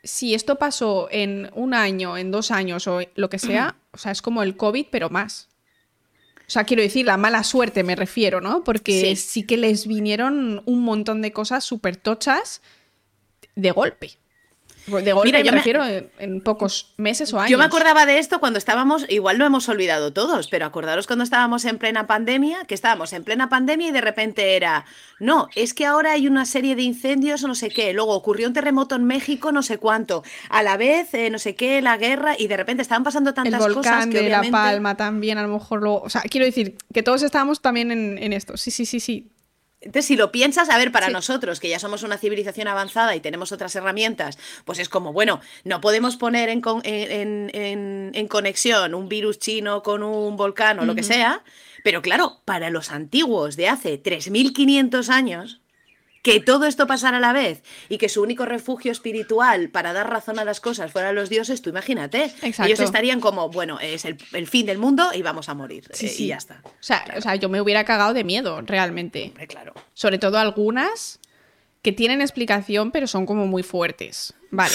Si 0.04 0.34
esto 0.34 0.56
pasó 0.56 1.08
en 1.12 1.51
un 1.54 1.75
año, 1.75 2.18
en 2.18 2.31
dos 2.31 2.50
años 2.50 2.88
o 2.88 3.01
lo 3.13 3.30
que 3.30 3.38
sea, 3.38 3.75
o 3.92 4.00
sea, 4.00 4.12
es 4.12 4.24
como 4.24 4.42
el 4.42 4.58
COVID, 4.58 4.88
pero 4.90 5.12
más. 5.12 5.50
O 6.47 6.51
sea, 6.51 6.63
quiero 6.63 6.83
decir, 6.83 7.06
la 7.06 7.18
mala 7.18 7.44
suerte 7.44 7.83
me 7.83 7.95
refiero, 7.95 8.42
¿no? 8.42 8.63
Porque 8.63 9.15
sí, 9.15 9.15
sí 9.15 9.44
que 9.44 9.57
les 9.57 9.88
vinieron 9.88 10.62
un 10.65 10.81
montón 10.81 11.21
de 11.21 11.31
cosas 11.31 11.63
súper 11.63 11.97
tochas 11.97 12.62
de 13.56 13.71
golpe. 13.71 14.12
De 14.88 15.14
golpe 15.14 15.28
Mira, 15.28 15.40
yo 15.42 15.52
me 15.52 15.58
refiero 15.58 15.84
en, 16.20 16.42
pocos 16.42 16.94
meses 16.98 17.34
o 17.34 17.40
años. 17.40 17.50
Yo 17.50 17.58
me 17.58 17.66
acordaba 17.66 18.06
de 18.06 18.20
esto 18.20 18.40
cuando 18.40 18.60
estábamos, 18.60 19.06
igual 19.10 19.38
lo 19.38 19.46
hemos 19.46 19.68
olvidado 19.68 20.14
todos, 20.14 20.48
pero 20.48 20.66
acordaros 20.66 21.08
cuando 21.08 21.24
estábamos 21.24 21.66
en 21.66 21.80
plena 21.80 22.06
pandemia, 22.06 22.66
que 22.66 22.76
estábamos 22.76 23.12
en 23.14 23.24
plena 23.24 23.50
pandemia 23.50 23.88
y 23.88 23.92
de 23.92 24.02
repente 24.02 24.56
era, 24.56 24.86
no, 25.20 25.50
es 25.56 25.74
que 25.74 25.88
ahora 25.88 26.12
hay 26.12 26.28
una 26.28 26.46
serie 26.46 26.76
de 26.76 26.84
incendios 26.84 27.44
o 27.44 27.48
no 27.48 27.56
sé 27.56 27.70
qué, 27.70 27.94
luego 27.94 28.14
ocurrió 28.14 28.48
un 28.48 28.54
terremoto 28.54 28.96
en 28.96 29.06
México, 29.06 29.52
no 29.52 29.64
sé 29.64 29.80
cuánto, 29.80 30.24
a 30.50 30.62
la 30.62 30.78
vez, 30.78 31.14
eh, 31.16 31.32
no 31.32 31.40
sé 31.40 31.56
qué, 31.56 31.82
la 31.82 31.98
guerra, 31.98 32.36
y 32.38 32.48
de 32.48 32.58
repente 32.58 32.84
estaban 32.84 33.04
pasando 33.04 33.34
tantas 33.34 33.66
El 33.66 33.74
volcán 33.74 33.94
cosas 33.94 34.08
que 34.08 34.22
de 34.22 34.30
La 34.30 34.44
Palma 34.44 34.96
también, 34.96 35.40
a 35.40 35.42
lo 35.42 35.50
mejor 35.50 35.82
luego, 35.82 36.02
o 36.02 36.10
sea, 36.10 36.22
quiero 36.22 36.46
decir 36.46 36.78
que 36.94 37.02
todos 37.02 37.24
estábamos 37.24 37.62
también 37.62 37.92
en, 37.92 38.20
en 38.20 38.34
esto, 38.34 38.56
sí, 38.56 38.70
sí, 38.70 38.86
sí, 38.86 39.00
sí, 39.00 39.32
entonces, 39.81 40.07
si 40.07 40.16
lo 40.16 40.31
piensas, 40.31 40.69
a 40.69 40.77
ver, 40.77 40.92
para 40.92 41.10
nosotros, 41.10 41.60
que 41.60 41.69
ya 41.69 41.77
somos 41.77 42.01
una 42.01 42.18
civilización 42.18 42.68
avanzada 42.68 43.16
y 43.16 43.19
tenemos 43.19 43.51
otras 43.51 43.75
herramientas, 43.75 44.39
pues 44.65 44.79
es 44.79 44.89
como, 44.89 45.13
bueno, 45.13 45.41
no 45.63 45.79
podemos 45.79 46.17
poner 46.17 46.50
en, 46.50 46.62
en, 46.84 48.27
conexión 48.27 48.96
un 48.96 49.08
virus 49.08 49.38
chino 49.38 49.84
con 49.84 50.01
un 50.01 50.38
volcán 50.38 50.79
o 50.79 50.86
lo 50.86 50.96
que 50.96 51.03
sea, 51.03 51.44
pero 51.84 52.01
claro, 52.01 52.41
para 52.46 52.72
los 52.72 52.91
antiguos 52.91 53.58
de 53.58 53.67
hace 53.67 54.01
3.500 54.01 55.10
años, 55.10 55.62
que 56.25 56.39
todo 56.39 56.65
esto 56.65 56.88
pasara 56.88 57.17
a 57.17 57.20
la 57.20 57.34
vez 57.34 57.62
y 57.88 58.00
que 58.00 58.10
su 58.10 58.24
único 58.24 58.46
refugio 58.46 58.91
espiritual 58.91 59.70
para 59.70 59.94
dar 59.94 60.10
razón 60.10 60.39
a 60.39 60.44
las 60.44 60.60
cosas 60.60 60.91
fueran 60.91 61.13
los 61.13 61.29
dioses, 61.29 61.62
tú 61.62 61.70
imagínate. 61.70 62.34
Ellos 62.41 62.79
estarían 62.79 63.20
como, 63.20 63.50
bueno, 63.50 63.79
es 63.79 64.05
el, 64.05 64.17
fin 64.48 64.65
del 64.65 64.79
mundo 64.79 65.12
y 65.13 65.22
vamos 65.22 65.50
a 65.50 65.53
morir. 65.53 65.88
Sí, 65.94 66.08
eh, 66.08 66.15
Y 66.17 66.27
ya 66.29 66.38
está. 66.38 66.62
O 66.65 66.72
sea, 66.79 67.05
o 67.15 67.22
sea, 67.22 67.36
yo 67.36 67.48
me 67.48 67.62
hubiera 67.62 67.84
cagado 67.84 68.15
de 68.15 68.24
miedo, 68.24 68.60
realmente. 68.62 69.34
claro. 69.48 69.75
Sobre 69.94 70.17
todo 70.17 70.39
algunas 70.39 71.20
que 71.84 71.91
tienen 71.91 72.22
explicación, 72.22 72.89
pero 72.89 73.05
son 73.05 73.27
como 73.27 73.46
muy 73.46 73.62
fuertes. 73.62 74.34
Vale. 74.50 74.74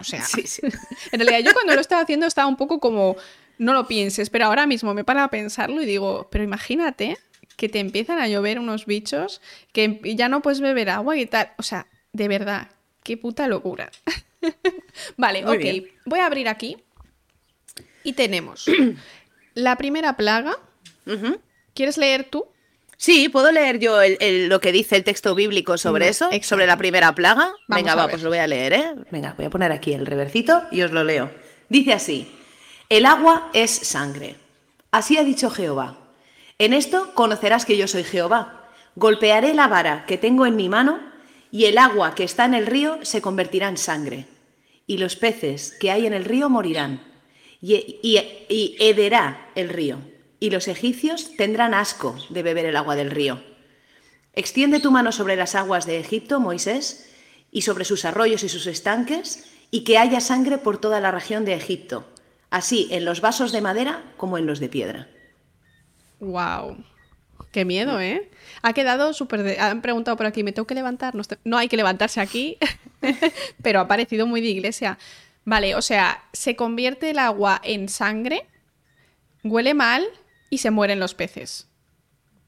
O 0.00 0.02
sea, 0.02 0.24
en 1.12 1.20
realidad 1.20 1.38
yo 1.48 1.54
cuando 1.54 1.76
lo 1.76 1.80
estaba 1.80 2.02
haciendo 2.02 2.26
estaba 2.26 2.48
un 2.48 2.56
poco 2.56 2.80
como, 2.80 3.14
no 3.58 3.74
lo 3.74 3.86
pienses, 3.86 4.28
pero 4.28 4.46
ahora 4.46 4.66
mismo 4.66 4.92
me 4.92 5.04
para 5.04 5.22
a 5.22 5.30
pensarlo 5.30 5.80
y 5.80 5.86
digo, 5.86 6.26
pero 6.32 6.42
imagínate 6.42 7.16
que 7.56 7.68
te 7.68 7.78
empiezan 7.78 8.18
a 8.18 8.28
llover 8.28 8.58
unos 8.58 8.86
bichos, 8.86 9.40
que 9.72 10.00
ya 10.16 10.28
no 10.28 10.42
puedes 10.42 10.60
beber 10.60 10.90
agua 10.90 11.16
y 11.16 11.26
tal. 11.26 11.52
O 11.58 11.62
sea, 11.62 11.86
de 12.12 12.28
verdad, 12.28 12.68
qué 13.02 13.16
puta 13.16 13.48
locura. 13.48 13.90
vale, 15.16 15.44
ok. 15.44 15.88
Voy 16.06 16.18
a 16.20 16.26
abrir 16.26 16.48
aquí. 16.48 16.76
Y 18.02 18.12
tenemos 18.14 18.66
la 19.54 19.76
primera 19.76 20.16
plaga. 20.16 20.58
¿Quieres 21.74 21.98
leer 21.98 22.24
tú? 22.24 22.46
Sí, 22.96 23.28
puedo 23.28 23.50
leer 23.50 23.78
yo 23.78 23.98
lo 24.20 24.60
que 24.60 24.72
dice 24.72 24.96
el 24.96 25.04
texto 25.04 25.34
bíblico 25.34 25.76
sobre 25.76 26.08
eso, 26.08 26.30
sobre 26.42 26.66
la 26.66 26.76
primera 26.76 27.14
plaga. 27.14 27.52
Venga, 27.68 27.94
va, 27.94 28.08
pues 28.08 28.22
lo 28.22 28.30
voy 28.30 28.38
a 28.38 28.46
leer, 28.46 28.72
¿eh? 28.72 28.94
Venga, 29.10 29.34
voy 29.36 29.46
a 29.46 29.50
poner 29.50 29.72
aquí 29.72 29.92
el 29.92 30.06
reversito 30.06 30.62
y 30.70 30.82
os 30.82 30.92
lo 30.92 31.04
leo. 31.04 31.30
Dice 31.68 31.92
así: 31.92 32.32
El 32.88 33.04
agua 33.04 33.50
es 33.52 33.70
sangre. 33.70 34.36
Así 34.90 35.18
ha 35.18 35.24
dicho 35.24 35.50
Jehová. 35.50 36.03
En 36.58 36.72
esto 36.72 37.12
conocerás 37.14 37.64
que 37.64 37.76
yo 37.76 37.88
soy 37.88 38.04
Jehová. 38.04 38.70
Golpearé 38.94 39.54
la 39.54 39.66
vara 39.66 40.06
que 40.06 40.18
tengo 40.18 40.46
en 40.46 40.54
mi 40.54 40.68
mano, 40.68 41.00
y 41.50 41.64
el 41.64 41.78
agua 41.78 42.14
que 42.14 42.24
está 42.24 42.44
en 42.44 42.54
el 42.54 42.66
río 42.66 42.98
se 43.02 43.20
convertirá 43.20 43.68
en 43.68 43.76
sangre, 43.76 44.26
y 44.86 44.98
los 44.98 45.16
peces 45.16 45.76
que 45.80 45.90
hay 45.90 46.06
en 46.06 46.12
el 46.12 46.24
río 46.24 46.48
morirán, 46.48 47.00
y, 47.60 47.98
y, 48.02 48.76
hederá 48.78 49.50
el 49.54 49.68
río, 49.68 49.98
y 50.38 50.50
los 50.50 50.68
egipcios 50.68 51.36
tendrán 51.36 51.74
asco 51.74 52.16
de 52.28 52.42
beber 52.42 52.66
el 52.66 52.76
agua 52.76 52.94
del 52.94 53.10
río. 53.10 53.42
Extiende 54.32 54.80
tu 54.80 54.90
mano 54.90 55.10
sobre 55.10 55.36
las 55.36 55.54
aguas 55.54 55.86
de 55.86 55.98
Egipto, 55.98 56.38
Moisés, 56.38 57.10
y 57.50 57.62
sobre 57.62 57.84
sus 57.84 58.04
arroyos 58.04 58.44
y 58.44 58.48
sus 58.48 58.66
estanques, 58.66 59.44
y 59.70 59.82
que 59.82 59.98
haya 59.98 60.20
sangre 60.20 60.58
por 60.58 60.78
toda 60.78 61.00
la 61.00 61.10
región 61.10 61.44
de 61.44 61.54
Egipto, 61.54 62.04
así 62.50 62.86
en 62.90 63.04
los 63.04 63.20
vasos 63.20 63.50
de 63.50 63.60
madera 63.60 64.04
como 64.16 64.38
en 64.38 64.46
los 64.46 64.60
de 64.60 64.68
piedra. 64.68 65.08
Wow. 66.24 66.76
Qué 67.52 67.64
miedo, 67.64 68.00
¿eh? 68.00 68.30
Ha 68.62 68.72
quedado 68.72 69.12
súper... 69.12 69.60
Han 69.60 69.82
preguntado 69.82 70.16
por 70.16 70.26
aquí, 70.26 70.42
¿me 70.42 70.52
tengo 70.52 70.66
que 70.66 70.74
levantar? 70.74 71.14
No, 71.44 71.56
hay 71.56 71.68
que 71.68 71.76
levantarse 71.76 72.20
aquí, 72.20 72.58
pero 73.62 73.80
ha 73.80 73.86
parecido 73.86 74.26
muy 74.26 74.40
de 74.40 74.48
iglesia. 74.48 74.98
Vale, 75.44 75.74
o 75.74 75.82
sea, 75.82 76.24
se 76.32 76.56
convierte 76.56 77.10
el 77.10 77.18
agua 77.18 77.60
en 77.62 77.88
sangre, 77.88 78.46
huele 79.44 79.74
mal 79.74 80.04
y 80.50 80.58
se 80.58 80.70
mueren 80.70 80.98
los 80.98 81.14
peces. 81.14 81.68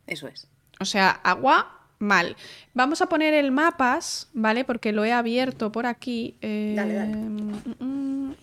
Eso 0.07 0.29
es. 0.29 0.49
O 0.81 0.85
sea, 0.85 1.11
agua 1.11 1.89
mal. 1.99 2.37
Vamos 2.75 3.03
a 3.03 3.09
poner 3.09 3.35
el 3.35 3.53
mapas, 3.53 4.29
¿vale? 4.33 4.65
Porque 4.65 4.93
lo 4.93 5.05
he 5.05 5.13
abierto 5.13 5.73
por 5.73 5.87
aquí. 5.87 6.37
Dale, 6.41 6.95
dale. 6.95 7.17
Mm, 7.17 7.75
mm, 7.79 8.37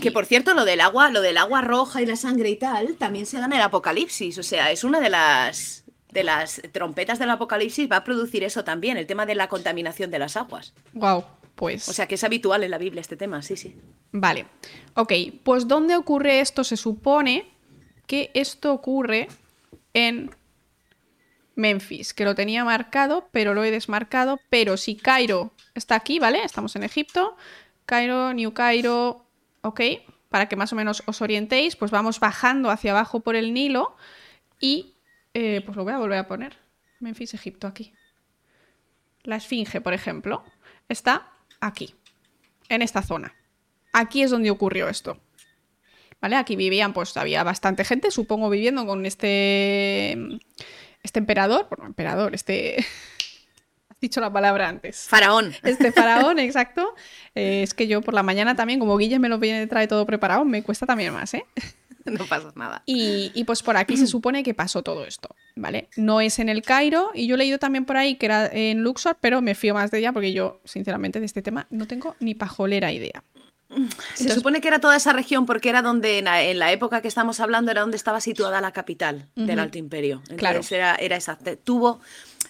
Que 0.00 0.10
por 0.10 0.26
cierto, 0.26 0.54
lo 0.54 0.64
del 0.64 0.80
agua, 0.80 1.10
lo 1.10 1.20
del 1.20 1.38
agua 1.38 1.60
roja 1.60 2.02
y 2.02 2.06
la 2.06 2.16
sangre 2.16 2.50
y 2.50 2.56
tal, 2.56 2.96
también 2.96 3.26
se 3.26 3.38
da 3.38 3.46
en 3.46 3.52
el 3.54 3.62
apocalipsis. 3.62 4.38
O 4.38 4.42
sea, 4.42 4.70
es 4.70 4.84
una 4.84 5.00
de 5.00 5.10
las 5.10 5.84
de 6.16 6.24
las 6.24 6.62
trompetas 6.72 7.18
del 7.18 7.28
apocalipsis 7.30 7.90
va 7.90 7.96
a 7.96 8.04
producir 8.04 8.42
eso 8.42 8.64
también, 8.64 8.96
el 8.96 9.06
tema 9.06 9.26
de 9.26 9.34
la 9.34 9.48
contaminación 9.48 10.10
de 10.10 10.18
las 10.18 10.36
aguas. 10.36 10.72
Wow, 10.94 11.24
pues. 11.54 11.88
O 11.88 11.92
sea 11.92 12.06
que 12.06 12.14
es 12.14 12.24
habitual 12.24 12.64
en 12.64 12.70
la 12.70 12.78
Biblia 12.78 13.00
este 13.00 13.16
tema, 13.16 13.42
sí, 13.42 13.56
sí. 13.56 13.76
Vale. 14.12 14.46
Ok, 14.94 15.12
pues 15.42 15.68
¿dónde 15.68 15.94
ocurre 15.94 16.40
esto? 16.40 16.64
Se 16.64 16.78
supone 16.78 17.50
que 18.06 18.30
esto 18.32 18.72
ocurre 18.72 19.28
en 19.92 20.30
Memphis, 21.54 22.14
que 22.14 22.24
lo 22.24 22.34
tenía 22.34 22.64
marcado, 22.64 23.28
pero 23.32 23.52
lo 23.52 23.64
he 23.64 23.70
desmarcado. 23.70 24.40
Pero 24.48 24.76
si 24.76 24.96
Cairo 24.96 25.52
está 25.74 25.96
aquí, 25.96 26.18
¿vale? 26.18 26.42
Estamos 26.44 26.76
en 26.76 26.82
Egipto. 26.82 27.36
Cairo, 27.84 28.32
New 28.32 28.52
Cairo, 28.52 29.25
ok. 29.66 29.80
Para 30.28 30.48
que 30.48 30.56
más 30.56 30.72
o 30.72 30.76
menos 30.76 31.02
os 31.06 31.22
orientéis, 31.22 31.76
pues 31.76 31.90
vamos 31.90 32.20
bajando 32.20 32.70
hacia 32.70 32.90
abajo 32.90 33.20
por 33.20 33.36
el 33.36 33.54
Nilo 33.54 33.96
y 34.60 34.94
eh, 35.34 35.62
pues 35.64 35.76
lo 35.76 35.84
voy 35.84 35.92
a 35.92 35.98
volver 35.98 36.18
a 36.18 36.26
poner. 36.26 36.56
Memphis, 37.00 37.34
Egipto, 37.34 37.66
aquí. 37.66 37.92
La 39.22 39.36
Esfinge, 39.36 39.80
por 39.80 39.92
ejemplo, 39.92 40.44
está 40.88 41.32
aquí, 41.60 41.94
en 42.68 42.82
esta 42.82 43.02
zona. 43.02 43.34
Aquí 43.92 44.22
es 44.22 44.30
donde 44.30 44.50
ocurrió 44.50 44.88
esto. 44.88 45.20
¿Vale? 46.20 46.36
Aquí 46.36 46.56
vivían, 46.56 46.92
pues 46.92 47.16
había 47.16 47.44
bastante 47.44 47.84
gente, 47.84 48.10
supongo, 48.10 48.50
viviendo 48.50 48.86
con 48.86 49.04
este 49.04 50.16
este 51.06 51.20
emperador, 51.20 51.68
bueno, 51.70 51.86
emperador, 51.86 52.34
este... 52.34 52.84
Dicho 54.06 54.20
la 54.20 54.32
palabra 54.32 54.68
antes. 54.68 55.08
Faraón. 55.08 55.52
Este 55.64 55.90
faraón, 55.90 56.38
exacto. 56.38 56.94
Eh, 57.34 57.64
es 57.64 57.74
que 57.74 57.88
yo 57.88 58.02
por 58.02 58.14
la 58.14 58.22
mañana 58.22 58.54
también, 58.54 58.78
como 58.78 58.96
Guille 58.96 59.18
me 59.18 59.28
lo 59.28 59.40
viene, 59.40 59.66
trae 59.66 59.88
todo 59.88 60.06
preparado, 60.06 60.44
me 60.44 60.62
cuesta 60.62 60.86
también 60.86 61.12
más, 61.12 61.34
¿eh? 61.34 61.44
No 62.04 62.24
pasa 62.24 62.52
nada. 62.54 62.84
Y, 62.86 63.32
y, 63.34 63.42
pues 63.42 63.64
por 63.64 63.76
aquí 63.76 63.96
se 63.96 64.06
supone 64.06 64.44
que 64.44 64.54
pasó 64.54 64.84
todo 64.84 65.04
esto, 65.04 65.34
¿vale? 65.56 65.88
No 65.96 66.20
es 66.20 66.38
en 66.38 66.48
el 66.48 66.62
Cairo, 66.62 67.10
y 67.14 67.26
yo 67.26 67.34
he 67.34 67.38
leído 67.38 67.58
también 67.58 67.84
por 67.84 67.96
ahí 67.96 68.14
que 68.14 68.26
era 68.26 68.46
en 68.46 68.84
Luxor, 68.84 69.16
pero 69.20 69.42
me 69.42 69.56
fío 69.56 69.74
más 69.74 69.90
de 69.90 69.98
ella 69.98 70.12
porque 70.12 70.32
yo, 70.32 70.60
sinceramente, 70.64 71.18
de 71.18 71.26
este 71.26 71.42
tema 71.42 71.66
no 71.68 71.88
tengo 71.88 72.14
ni 72.20 72.36
pajolera 72.36 72.92
idea. 72.92 73.24
Se 74.14 74.32
supone 74.32 74.60
que 74.60 74.68
era 74.68 74.78
toda 74.78 74.96
esa 74.96 75.12
región 75.12 75.44
porque 75.44 75.68
era 75.68 75.82
donde, 75.82 76.18
en 76.18 76.58
la, 76.58 76.72
época 76.72 77.02
que 77.02 77.08
estamos 77.08 77.40
hablando, 77.40 77.72
era 77.72 77.80
donde 77.80 77.96
estaba 77.96 78.20
situada 78.20 78.60
la 78.60 78.70
capital 78.70 79.28
del 79.34 79.58
Alto 79.58 79.78
Imperio. 79.78 80.22
claro. 80.36 80.60
Era, 80.70 80.94
era 80.94 81.16
esa. 81.16 81.36
Tuvo, 81.64 82.00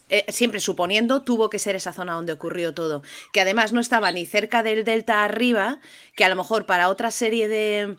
eh, 0.09 0.25
siempre 0.29 0.61
suponiendo, 0.61 1.23
tuvo 1.23 1.51
que 1.51 1.59
ser 1.59 1.75
esa 1.75 1.93
zona 1.93 2.15
donde 2.15 2.33
ocurrió 2.33 2.75
todo. 2.75 3.03
Que 3.33 3.41
además 3.41 3.73
no 3.73 3.81
estaba 3.81 4.13
ni 4.13 4.25
cerca 4.27 4.63
del 4.63 4.85
delta 4.85 5.25
arriba, 5.25 5.81
que 6.15 6.25
a 6.25 6.29
lo 6.29 6.37
mejor 6.37 6.67
para 6.67 6.89
otra 6.89 7.11
serie 7.11 7.49
de, 7.49 7.97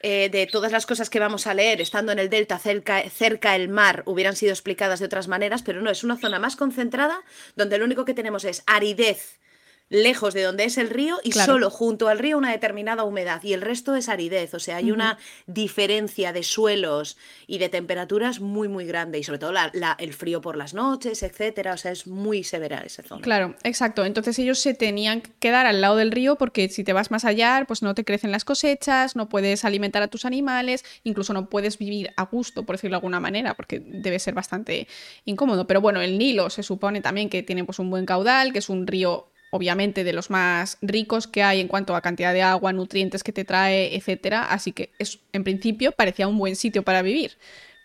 eh, 0.00 0.28
de 0.30 0.46
todas 0.46 0.70
las 0.70 0.86
cosas 0.86 1.10
que 1.10 1.18
vamos 1.18 1.46
a 1.46 1.54
leer, 1.54 1.80
estando 1.80 2.12
en 2.12 2.20
el 2.20 2.30
delta 2.30 2.58
cerca, 2.58 3.02
cerca 3.10 3.56
el 3.56 3.68
mar, 3.68 4.04
hubieran 4.06 4.36
sido 4.36 4.52
explicadas 4.52 5.00
de 5.00 5.06
otras 5.06 5.26
maneras, 5.26 5.62
pero 5.62 5.82
no, 5.82 5.90
es 5.90 6.04
una 6.04 6.16
zona 6.16 6.38
más 6.38 6.54
concentrada 6.54 7.22
donde 7.56 7.78
lo 7.78 7.84
único 7.84 8.04
que 8.04 8.14
tenemos 8.14 8.44
es 8.44 8.62
aridez 8.66 9.39
lejos 9.90 10.34
de 10.34 10.42
donde 10.42 10.64
es 10.64 10.78
el 10.78 10.88
río 10.88 11.18
y 11.24 11.32
solo 11.32 11.68
junto 11.68 12.08
al 12.08 12.20
río 12.20 12.38
una 12.38 12.52
determinada 12.52 13.02
humedad 13.02 13.42
y 13.42 13.52
el 13.52 13.60
resto 13.60 13.96
es 13.96 14.08
aridez, 14.08 14.54
o 14.54 14.60
sea, 14.60 14.76
hay 14.76 14.92
una 14.92 15.18
diferencia 15.46 16.32
de 16.32 16.44
suelos 16.44 17.18
y 17.48 17.58
de 17.58 17.68
temperaturas 17.68 18.40
muy 18.40 18.68
muy 18.68 18.86
grande 18.86 19.18
y 19.18 19.24
sobre 19.24 19.40
todo 19.40 19.52
el 19.98 20.12
frío 20.14 20.40
por 20.40 20.56
las 20.56 20.74
noches, 20.74 21.24
etcétera, 21.24 21.74
o 21.74 21.76
sea, 21.76 21.90
es 21.90 22.06
muy 22.06 22.44
severa 22.44 22.78
esa 22.86 23.02
zona. 23.02 23.22
Claro, 23.22 23.56
exacto. 23.64 24.04
Entonces 24.04 24.38
ellos 24.38 24.60
se 24.60 24.74
tenían 24.74 25.22
que 25.22 25.32
quedar 25.40 25.66
al 25.66 25.80
lado 25.80 25.96
del 25.96 26.12
río 26.12 26.36
porque 26.36 26.68
si 26.68 26.84
te 26.84 26.92
vas 26.92 27.10
más 27.10 27.24
allá, 27.24 27.64
pues 27.66 27.82
no 27.82 27.94
te 27.94 28.04
crecen 28.04 28.30
las 28.30 28.44
cosechas, 28.44 29.16
no 29.16 29.28
puedes 29.28 29.64
alimentar 29.64 30.02
a 30.02 30.08
tus 30.08 30.24
animales, 30.24 30.84
incluso 31.02 31.32
no 31.32 31.50
puedes 31.50 31.78
vivir 31.78 32.12
a 32.16 32.26
gusto, 32.26 32.64
por 32.64 32.76
decirlo 32.76 32.94
de 32.94 32.98
alguna 32.98 33.18
manera, 33.18 33.54
porque 33.54 33.80
debe 33.80 34.20
ser 34.20 34.34
bastante 34.34 34.86
incómodo. 35.24 35.66
Pero 35.66 35.80
bueno, 35.80 36.00
el 36.00 36.16
Nilo 36.16 36.48
se 36.48 36.62
supone 36.62 37.00
también 37.00 37.28
que 37.28 37.42
tiene 37.42 37.64
pues 37.64 37.80
un 37.80 37.90
buen 37.90 38.06
caudal, 38.06 38.52
que 38.52 38.60
es 38.60 38.68
un 38.68 38.86
río 38.86 39.29
obviamente 39.50 40.04
de 40.04 40.12
los 40.12 40.30
más 40.30 40.78
ricos 40.80 41.26
que 41.26 41.42
hay 41.42 41.60
en 41.60 41.68
cuanto 41.68 41.94
a 41.94 42.00
cantidad 42.00 42.32
de 42.32 42.42
agua, 42.42 42.72
nutrientes 42.72 43.22
que 43.22 43.32
te 43.32 43.44
trae, 43.44 43.94
etcétera. 43.96 44.44
Así 44.44 44.72
que 44.72 44.90
es, 44.98 45.18
en 45.32 45.44
principio 45.44 45.92
parecía 45.92 46.28
un 46.28 46.38
buen 46.38 46.56
sitio 46.56 46.82
para 46.82 47.02
vivir 47.02 47.36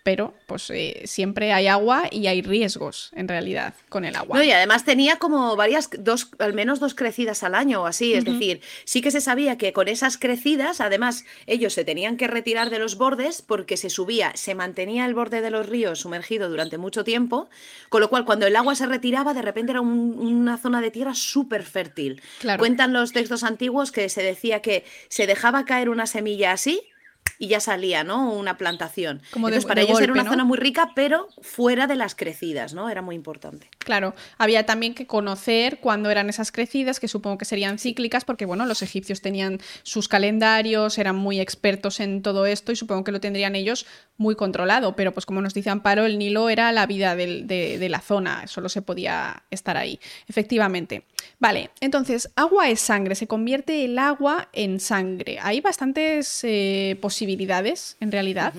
pero 0.05 0.35
pues 0.45 0.69
eh, 0.69 1.01
siempre 1.05 1.51
hay 1.51 1.65
agua 1.65 2.03
y 2.11 2.27
hay 2.27 2.43
riesgos 2.43 3.09
en 3.15 3.27
realidad 3.27 3.73
con 3.89 4.05
el 4.05 4.15
agua. 4.15 4.37
No, 4.37 4.43
y 4.43 4.51
además 4.51 4.85
tenía 4.85 5.15
como 5.15 5.55
varias, 5.55 5.89
dos, 5.97 6.29
al 6.37 6.53
menos 6.53 6.79
dos 6.79 6.93
crecidas 6.93 7.41
al 7.41 7.55
año 7.55 7.81
o 7.81 7.85
así, 7.87 8.13
es 8.13 8.23
decir, 8.23 8.61
sí 8.83 9.01
que 9.01 9.09
se 9.09 9.19
sabía 9.19 9.57
que 9.57 9.73
con 9.73 9.87
esas 9.87 10.19
crecidas, 10.19 10.79
además 10.79 11.25
ellos 11.47 11.73
se 11.73 11.83
tenían 11.83 12.17
que 12.17 12.27
retirar 12.27 12.69
de 12.69 12.77
los 12.77 12.99
bordes 12.99 13.41
porque 13.41 13.77
se 13.77 13.89
subía, 13.89 14.31
se 14.35 14.53
mantenía 14.53 15.07
el 15.07 15.15
borde 15.15 15.41
de 15.41 15.49
los 15.49 15.67
ríos 15.67 16.01
sumergido 16.01 16.49
durante 16.49 16.77
mucho 16.77 17.03
tiempo, 17.03 17.49
con 17.89 17.99
lo 17.99 18.07
cual 18.07 18.25
cuando 18.25 18.45
el 18.45 18.55
agua 18.55 18.75
se 18.75 18.85
retiraba 18.85 19.33
de 19.33 19.41
repente 19.41 19.71
era 19.71 19.81
una 19.81 20.59
zona 20.59 20.81
de 20.81 20.91
tierra 20.91 21.15
súper 21.15 21.63
fértil. 21.63 22.21
Cuentan 22.59 22.93
los 22.93 23.11
textos 23.11 23.43
antiguos 23.43 23.91
que 23.91 24.07
se 24.09 24.21
decía 24.21 24.61
que 24.61 24.85
se 25.09 25.25
dejaba 25.25 25.65
caer 25.65 25.89
una 25.89 26.05
semilla 26.05 26.51
así 26.51 26.91
y 27.37 27.47
ya 27.47 27.59
salía, 27.59 28.03
¿no? 28.03 28.31
Una 28.31 28.57
plantación. 28.57 29.21
Como 29.31 29.47
Entonces, 29.47 29.67
para 29.67 29.81
ellos 29.81 29.99
era 29.99 30.13
una 30.13 30.23
zona 30.23 30.43
muy 30.43 30.57
rica, 30.57 30.91
pero 30.95 31.27
fuera 31.41 31.87
de 31.87 31.95
las 31.95 32.15
crecidas, 32.15 32.73
¿no? 32.73 32.89
Era 32.89 33.01
muy 33.01 33.15
importante. 33.15 33.69
Claro, 33.79 34.15
había 34.37 34.65
también 34.65 34.93
que 34.93 35.05
conocer 35.05 35.79
cuándo 35.79 36.09
eran 36.09 36.29
esas 36.29 36.51
crecidas, 36.51 36.99
que 36.99 37.07
supongo 37.07 37.37
que 37.37 37.45
serían 37.45 37.77
cíclicas, 37.77 38.25
porque 38.25 38.45
bueno, 38.45 38.65
los 38.65 38.81
egipcios 38.81 39.21
tenían 39.21 39.59
sus 39.83 40.07
calendarios, 40.07 40.97
eran 40.97 41.15
muy 41.15 41.39
expertos 41.39 41.99
en 41.99 42.21
todo 42.21 42.45
esto 42.45 42.71
y 42.71 42.75
supongo 42.75 43.03
que 43.03 43.11
lo 43.11 43.19
tendrían 43.19 43.55
ellos 43.55 43.85
muy 44.17 44.35
controlado, 44.35 44.95
pero 44.95 45.13
pues 45.13 45.25
como 45.25 45.41
nos 45.41 45.53
dice 45.53 45.69
Amparo, 45.69 46.05
el 46.05 46.17
Nilo 46.17 46.49
era 46.49 46.71
la 46.71 46.85
vida 46.85 47.15
de, 47.15 47.87
la 47.89 47.99
zona, 47.99 48.47
solo 48.47 48.69
se 48.69 48.81
podía 48.81 49.43
estar 49.51 49.77
ahí, 49.77 49.99
efectivamente. 50.27 51.05
Vale, 51.39 51.69
entonces, 51.81 52.29
agua 52.35 52.69
es 52.69 52.79
sangre, 52.79 53.15
se 53.15 53.27
convierte 53.27 53.85
el 53.85 53.99
agua 53.99 54.49
en 54.53 54.79
sangre. 54.79 55.37
Hay 55.41 55.61
bastantes 55.61 56.41
eh, 56.43 56.97
posibilidades, 57.01 57.97
en 57.99 58.11
realidad, 58.11 58.53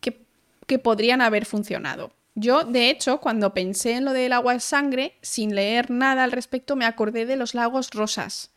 que, 0.00 0.20
que 0.66 0.78
podrían 0.78 1.20
haber 1.20 1.46
funcionado. 1.46 2.12
Yo, 2.34 2.64
de 2.64 2.88
hecho, 2.88 3.20
cuando 3.20 3.52
pensé 3.52 3.92
en 3.92 4.04
lo 4.04 4.12
del 4.12 4.32
agua 4.32 4.54
es 4.54 4.64
sangre, 4.64 5.16
sin 5.20 5.54
leer 5.54 5.90
nada 5.90 6.24
al 6.24 6.32
respecto, 6.32 6.76
me 6.76 6.86
acordé 6.86 7.26
de 7.26 7.36
los 7.36 7.54
lagos 7.54 7.90
rosas. 7.90 8.52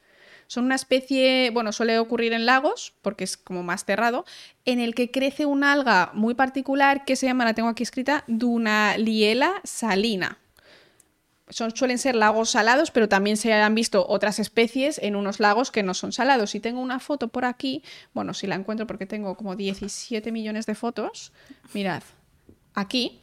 Son 0.48 0.66
una 0.66 0.76
especie, 0.76 1.50
bueno, 1.50 1.72
suele 1.72 1.98
ocurrir 1.98 2.32
en 2.34 2.46
lagos, 2.46 2.94
porque 3.02 3.24
es 3.24 3.36
como 3.36 3.64
más 3.64 3.84
cerrado, 3.84 4.26
en 4.64 4.80
el 4.80 4.94
que 4.94 5.10
crece 5.10 5.46
una 5.46 5.74
alga 5.74 6.12
muy 6.14 6.36
particular 6.36 7.04
que 7.04 7.16
se 7.16 7.26
llama, 7.26 7.46
la 7.46 7.56
tengo 7.56 7.70
aquí 7.70 7.84
escrita, 7.84 8.24
Dunaliella 8.28 9.54
salina. 9.64 10.38
Son, 11.50 11.76
suelen 11.76 12.00
ser 12.00 12.16
lagos 12.16 12.50
salados, 12.50 12.90
pero 12.90 13.08
también 13.08 13.38
se 13.38 13.54
han 13.54 13.76
visto 13.76 14.06
otras 14.08 14.40
especies 14.40 15.00
en 15.02 15.16
unos 15.16 15.40
lagos 15.40 15.72
que 15.72 15.84
no 15.84 15.94
son 15.94 16.12
salados. 16.12 16.56
Y 16.56 16.60
tengo 16.60 16.82
una 16.82 17.00
foto 17.00 17.28
por 17.28 17.46
aquí, 17.46 17.84
bueno, 18.14 18.34
si 18.34 18.48
la 18.48 18.56
encuentro 18.56 18.88
porque 18.88 19.06
tengo 19.06 19.36
como 19.36 19.56
17 19.56 20.32
millones 20.32 20.66
de 20.66 20.74
fotos, 20.74 21.34
mirad, 21.74 22.02
aquí 22.74 23.22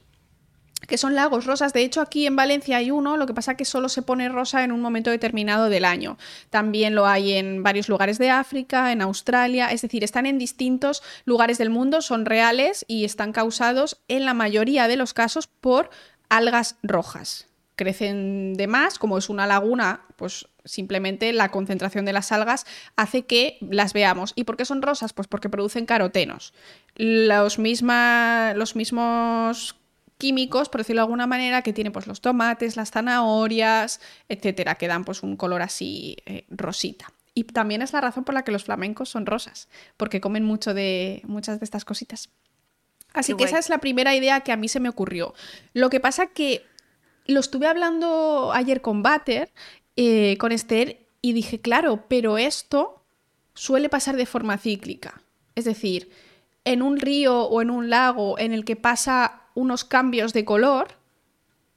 que 0.86 0.98
son 0.98 1.14
lagos 1.14 1.46
rosas. 1.46 1.72
De 1.72 1.82
hecho, 1.82 2.00
aquí 2.00 2.26
en 2.26 2.36
Valencia 2.36 2.76
hay 2.76 2.90
uno, 2.90 3.16
lo 3.16 3.26
que 3.26 3.34
pasa 3.34 3.52
es 3.52 3.58
que 3.58 3.64
solo 3.64 3.88
se 3.88 4.02
pone 4.02 4.28
rosa 4.28 4.64
en 4.64 4.72
un 4.72 4.80
momento 4.80 5.10
determinado 5.10 5.68
del 5.68 5.84
año. 5.84 6.18
También 6.50 6.94
lo 6.94 7.06
hay 7.06 7.34
en 7.34 7.62
varios 7.62 7.88
lugares 7.88 8.18
de 8.18 8.30
África, 8.30 8.92
en 8.92 9.02
Australia, 9.02 9.68
es 9.68 9.82
decir, 9.82 10.04
están 10.04 10.26
en 10.26 10.38
distintos 10.38 11.02
lugares 11.24 11.58
del 11.58 11.70
mundo, 11.70 12.02
son 12.02 12.26
reales 12.26 12.84
y 12.88 13.04
están 13.04 13.32
causados 13.32 14.00
en 14.08 14.24
la 14.24 14.34
mayoría 14.34 14.88
de 14.88 14.96
los 14.96 15.14
casos 15.14 15.46
por 15.46 15.90
algas 16.28 16.76
rojas 16.82 17.51
crecen 17.82 18.54
de 18.54 18.68
más, 18.68 18.98
como 18.98 19.18
es 19.18 19.28
una 19.28 19.46
laguna, 19.46 20.02
pues 20.16 20.46
simplemente 20.64 21.32
la 21.32 21.50
concentración 21.50 22.04
de 22.04 22.12
las 22.12 22.30
algas 22.30 22.64
hace 22.94 23.26
que 23.26 23.58
las 23.60 23.92
veamos. 23.92 24.32
¿Y 24.36 24.44
por 24.44 24.56
qué 24.56 24.64
son 24.64 24.82
rosas? 24.82 25.12
Pues 25.12 25.26
porque 25.26 25.48
producen 25.48 25.84
carotenos. 25.84 26.54
Los, 26.94 27.58
los 27.58 28.76
mismos 28.76 29.76
químicos, 30.18 30.68
por 30.68 30.82
decirlo 30.82 31.00
de 31.00 31.06
alguna 31.06 31.26
manera, 31.26 31.62
que 31.62 31.72
tienen 31.72 31.92
pues, 31.92 32.06
los 32.06 32.20
tomates, 32.20 32.76
las 32.76 32.92
zanahorias, 32.92 34.00
etcétera, 34.28 34.76
que 34.76 34.86
dan 34.86 35.04
pues, 35.04 35.24
un 35.24 35.36
color 35.36 35.62
así 35.62 36.16
eh, 36.26 36.46
rosita. 36.48 37.12
Y 37.34 37.44
también 37.44 37.82
es 37.82 37.92
la 37.92 38.00
razón 38.00 38.22
por 38.22 38.34
la 38.34 38.44
que 38.44 38.52
los 38.52 38.62
flamencos 38.62 39.08
son 39.08 39.26
rosas, 39.26 39.68
porque 39.96 40.20
comen 40.20 40.44
mucho 40.44 40.74
de 40.74 41.22
muchas 41.24 41.58
de 41.58 41.64
estas 41.64 41.84
cositas. 41.84 42.28
Así 43.14 43.34
que 43.34 43.44
esa 43.44 43.58
es 43.58 43.68
la 43.68 43.78
primera 43.78 44.14
idea 44.14 44.40
que 44.40 44.52
a 44.52 44.56
mí 44.56 44.68
se 44.68 44.80
me 44.80 44.88
ocurrió. 44.88 45.34
Lo 45.74 45.90
que 45.90 46.00
pasa 46.00 46.28
que 46.28 46.64
lo 47.26 47.40
estuve 47.40 47.66
hablando 47.66 48.52
ayer 48.52 48.80
con 48.80 49.02
Butter, 49.02 49.50
eh, 49.96 50.36
con 50.38 50.52
Esther, 50.52 51.06
y 51.20 51.32
dije, 51.32 51.60
claro, 51.60 52.04
pero 52.08 52.38
esto 52.38 53.04
suele 53.54 53.88
pasar 53.88 54.16
de 54.16 54.26
forma 54.26 54.58
cíclica. 54.58 55.22
Es 55.54 55.64
decir, 55.64 56.10
en 56.64 56.82
un 56.82 56.98
río 56.98 57.44
o 57.44 57.62
en 57.62 57.70
un 57.70 57.90
lago 57.90 58.38
en 58.38 58.52
el 58.52 58.64
que 58.64 58.76
pasa 58.76 59.42
unos 59.54 59.84
cambios 59.84 60.32
de 60.32 60.44
color, 60.44 60.96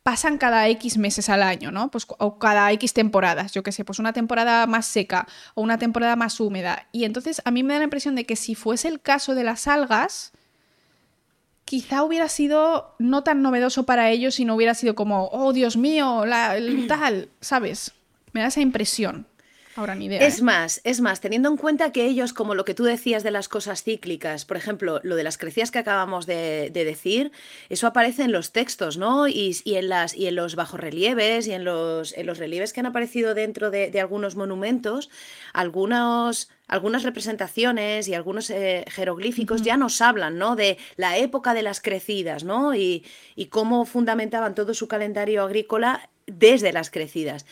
pasan 0.03 0.37
cada 0.37 0.67
X 0.69 0.97
meses 0.97 1.29
al 1.29 1.41
año, 1.41 1.71
¿no? 1.71 1.89
Pues, 1.89 2.05
o 2.19 2.37
cada 2.37 2.71
X 2.73 2.93
temporadas, 2.93 3.53
yo 3.53 3.63
qué 3.63 3.71
sé, 3.71 3.83
pues 3.83 3.97
una 3.97 4.13
temporada 4.13 4.67
más 4.67 4.85
seca 4.85 5.27
o 5.55 5.61
una 5.61 5.79
temporada 5.79 6.15
más 6.15 6.39
húmeda. 6.39 6.87
Y 6.91 7.05
entonces 7.05 7.41
a 7.43 7.51
mí 7.51 7.63
me 7.63 7.73
da 7.73 7.79
la 7.79 7.85
impresión 7.85 8.15
de 8.15 8.25
que 8.25 8.35
si 8.35 8.53
fuese 8.53 8.87
el 8.87 9.01
caso 9.01 9.33
de 9.33 9.43
las 9.43 9.67
algas, 9.67 10.31
quizá 11.65 12.03
hubiera 12.03 12.29
sido 12.29 12.95
no 12.99 13.23
tan 13.23 13.41
novedoso 13.41 13.85
para 13.85 14.11
ellos 14.11 14.35
si 14.35 14.45
no 14.45 14.55
hubiera 14.55 14.75
sido 14.75 14.95
como, 14.95 15.29
oh 15.31 15.51
Dios 15.51 15.75
mío, 15.75 16.25
la, 16.25 16.55
tal, 16.87 17.29
¿sabes? 17.41 17.93
Me 18.31 18.41
da 18.41 18.47
esa 18.47 18.61
impresión. 18.61 19.27
Ahora 19.77 19.93
ni 19.93 20.05
idea. 20.05 20.25
Es 20.25 20.39
¿eh? 20.39 20.43
más, 20.43 20.79
es 20.85 21.01
más, 21.01 21.19
teniendo 21.19 21.49
en 21.49 21.57
cuenta 21.57 21.91
que 21.91 22.05
ellos, 22.05 22.31
como 22.31 22.55
lo 22.55 22.63
que 22.63 22.73
tú 22.73 22.85
decías 22.85 23.23
de 23.23 23.31
las 23.31 23.49
cosas 23.49 23.83
cíclicas, 23.83 24.45
por 24.45 24.55
ejemplo, 24.55 25.01
lo 25.03 25.17
de 25.17 25.23
las 25.23 25.37
crecidas 25.37 25.69
que 25.69 25.79
acabamos 25.79 26.25
de, 26.25 26.71
decir, 26.73 27.33
eso 27.67 27.85
aparece 27.85 28.23
en 28.23 28.31
los 28.31 28.53
textos, 28.53 28.97
¿no? 28.97 29.27
Y, 29.27 29.57
en, 29.65 29.89
las, 29.89 30.15
y 30.15 30.27
en 30.27 30.35
los 30.35 30.55
bajorrelieves 30.55 31.47
y 31.47 31.51
en 31.51 31.65
los, 31.65 32.17
en 32.17 32.25
los 32.25 32.37
relieves 32.37 32.71
que 32.71 32.79
han 32.79 32.85
aparecido 32.85 33.33
dentro 33.33 33.69
de, 33.69 33.99
algunos 33.99 34.35
monumentos, 34.35 35.09
algunos 35.53 36.49
algunas 36.67 37.03
representaciones 37.03 38.07
y 38.07 38.15
algunos 38.15 38.49
eh, 38.49 38.85
jeroglíficos 38.87 39.61
ya 39.61 39.77
nos 39.77 40.01
hablan, 40.01 40.39
¿no? 40.39 40.55
De 40.55 40.79
la 40.95 41.17
época 41.17 41.53
de 41.53 41.61
las 41.61 41.79
crecidas, 41.79 42.43
¿no? 42.43 42.73
Y, 42.73 43.05
y, 43.35 43.47
cómo 43.47 43.85
fundamentaban 43.85 44.55
todo 44.55 44.73
su 44.73 44.87
calendario 44.87 45.43
agrícola 45.43 46.09
desde 46.25 46.73
las 46.73 46.89
crecidas. 46.89 47.45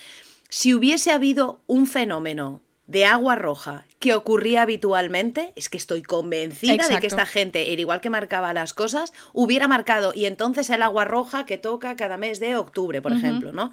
Si 0.55 0.75
hubiese 0.75 1.10
habido 1.10 1.63
un 1.65 1.88
fenómeno 1.88 2.62
de 2.86 3.05
agua 3.05 3.36
roja 3.36 3.88
que 3.98 4.13
ocurría 4.13 4.62
habitualmente, 4.62 5.51
es 5.55 5.67
que 5.67 5.77
estoy 5.77 6.03
convencida 6.03 6.88
de 6.88 7.00
que 7.00 7.07
esta 7.07 7.25
gente, 7.25 7.74
el 7.74 7.79
igual 7.79 8.01
que 8.01 8.12
marcaba 8.12 8.53
las 8.53 8.75
cosas, 8.75 9.13
hubiera 9.33 9.67
marcado 9.67 10.13
y 10.13 10.25
entonces 10.25 10.69
el 10.69 10.83
agua 10.83 11.05
roja 11.05 11.48
que 11.48 11.57
toca 11.57 11.95
cada 11.95 12.17
mes 12.17 12.39
de 12.39 12.55
octubre, 12.55 13.01
por 13.01 13.13
ejemplo, 13.13 13.51
¿no? 13.51 13.72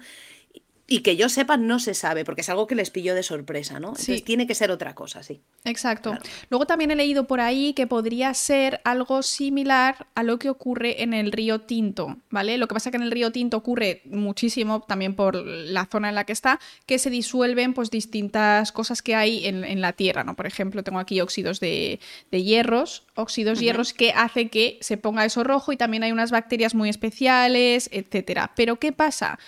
Y 0.91 1.03
que 1.03 1.15
yo 1.15 1.29
sepa, 1.29 1.55
no 1.55 1.79
se 1.79 1.93
sabe, 1.93 2.25
porque 2.25 2.41
es 2.41 2.49
algo 2.49 2.67
que 2.67 2.75
les 2.75 2.89
pilló 2.89 3.15
de 3.15 3.23
sorpresa, 3.23 3.79
¿no? 3.79 3.91
Entonces 3.91 4.25
tiene 4.25 4.45
que 4.45 4.55
ser 4.55 4.71
otra 4.71 4.93
cosa, 4.93 5.23
sí. 5.23 5.39
Exacto. 5.63 6.17
Luego 6.49 6.65
también 6.65 6.91
he 6.91 6.97
leído 6.97 7.27
por 7.27 7.39
ahí 7.39 7.71
que 7.71 7.87
podría 7.87 8.33
ser 8.33 8.81
algo 8.83 9.23
similar 9.23 10.07
a 10.15 10.23
lo 10.23 10.37
que 10.37 10.49
ocurre 10.49 11.01
en 11.01 11.13
el 11.13 11.31
río 11.31 11.61
Tinto, 11.61 12.17
¿vale? 12.29 12.57
Lo 12.57 12.67
que 12.67 12.73
pasa 12.73 12.89
es 12.89 12.91
que 12.91 12.97
en 12.97 13.03
el 13.03 13.11
río 13.11 13.31
Tinto 13.31 13.55
ocurre 13.55 14.01
muchísimo, 14.03 14.81
también 14.81 15.15
por 15.15 15.37
la 15.37 15.85
zona 15.85 16.09
en 16.09 16.15
la 16.15 16.25
que 16.25 16.33
está, 16.33 16.59
que 16.85 16.99
se 16.99 17.09
disuelven 17.09 17.73
pues 17.73 17.89
distintas 17.89 18.73
cosas 18.73 19.01
que 19.01 19.15
hay 19.15 19.45
en, 19.45 19.79
la 19.79 19.93
tierra, 19.93 20.25
¿no? 20.25 20.35
Por 20.35 20.45
ejemplo, 20.45 20.83
tengo 20.83 20.99
aquí 20.99 21.21
óxidos 21.21 21.61
de, 21.61 22.01
hierros, 22.31 23.05
óxidos 23.15 23.61
hierros 23.61 23.93
que 23.93 24.11
hace 24.11 24.49
que 24.49 24.77
se 24.81 24.97
ponga 24.97 25.23
eso 25.23 25.45
rojo 25.45 25.71
y 25.71 25.77
también 25.77 26.03
hay 26.03 26.11
unas 26.11 26.31
bacterias 26.31 26.75
muy 26.75 26.89
especiales, 26.89 27.89
etcétera. 27.93 28.51
Pero 28.57 28.77
¿qué 28.77 28.91
pasa? 28.91 29.39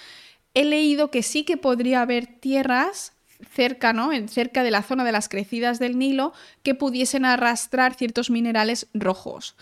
He 0.53 0.65
leído 0.65 1.11
que 1.11 1.23
sí 1.23 1.43
que 1.43 1.57
podría 1.57 2.01
haber 2.01 2.27
tierras 2.27 3.13
cerca, 3.51 3.93
¿no? 3.93 4.13
En, 4.13 4.29
cerca 4.29 4.63
de 4.63 4.71
la 4.71 4.83
zona 4.83 5.03
de 5.03 5.11
las 5.11 5.29
crecidas 5.29 5.79
del 5.79 5.97
Nilo 5.97 6.33
que 6.63 6.75
pudiesen 6.75 7.25
arrastrar 7.25 7.93
ciertos 7.95 8.29
minerales 8.29 8.87
rojos. 8.93 9.55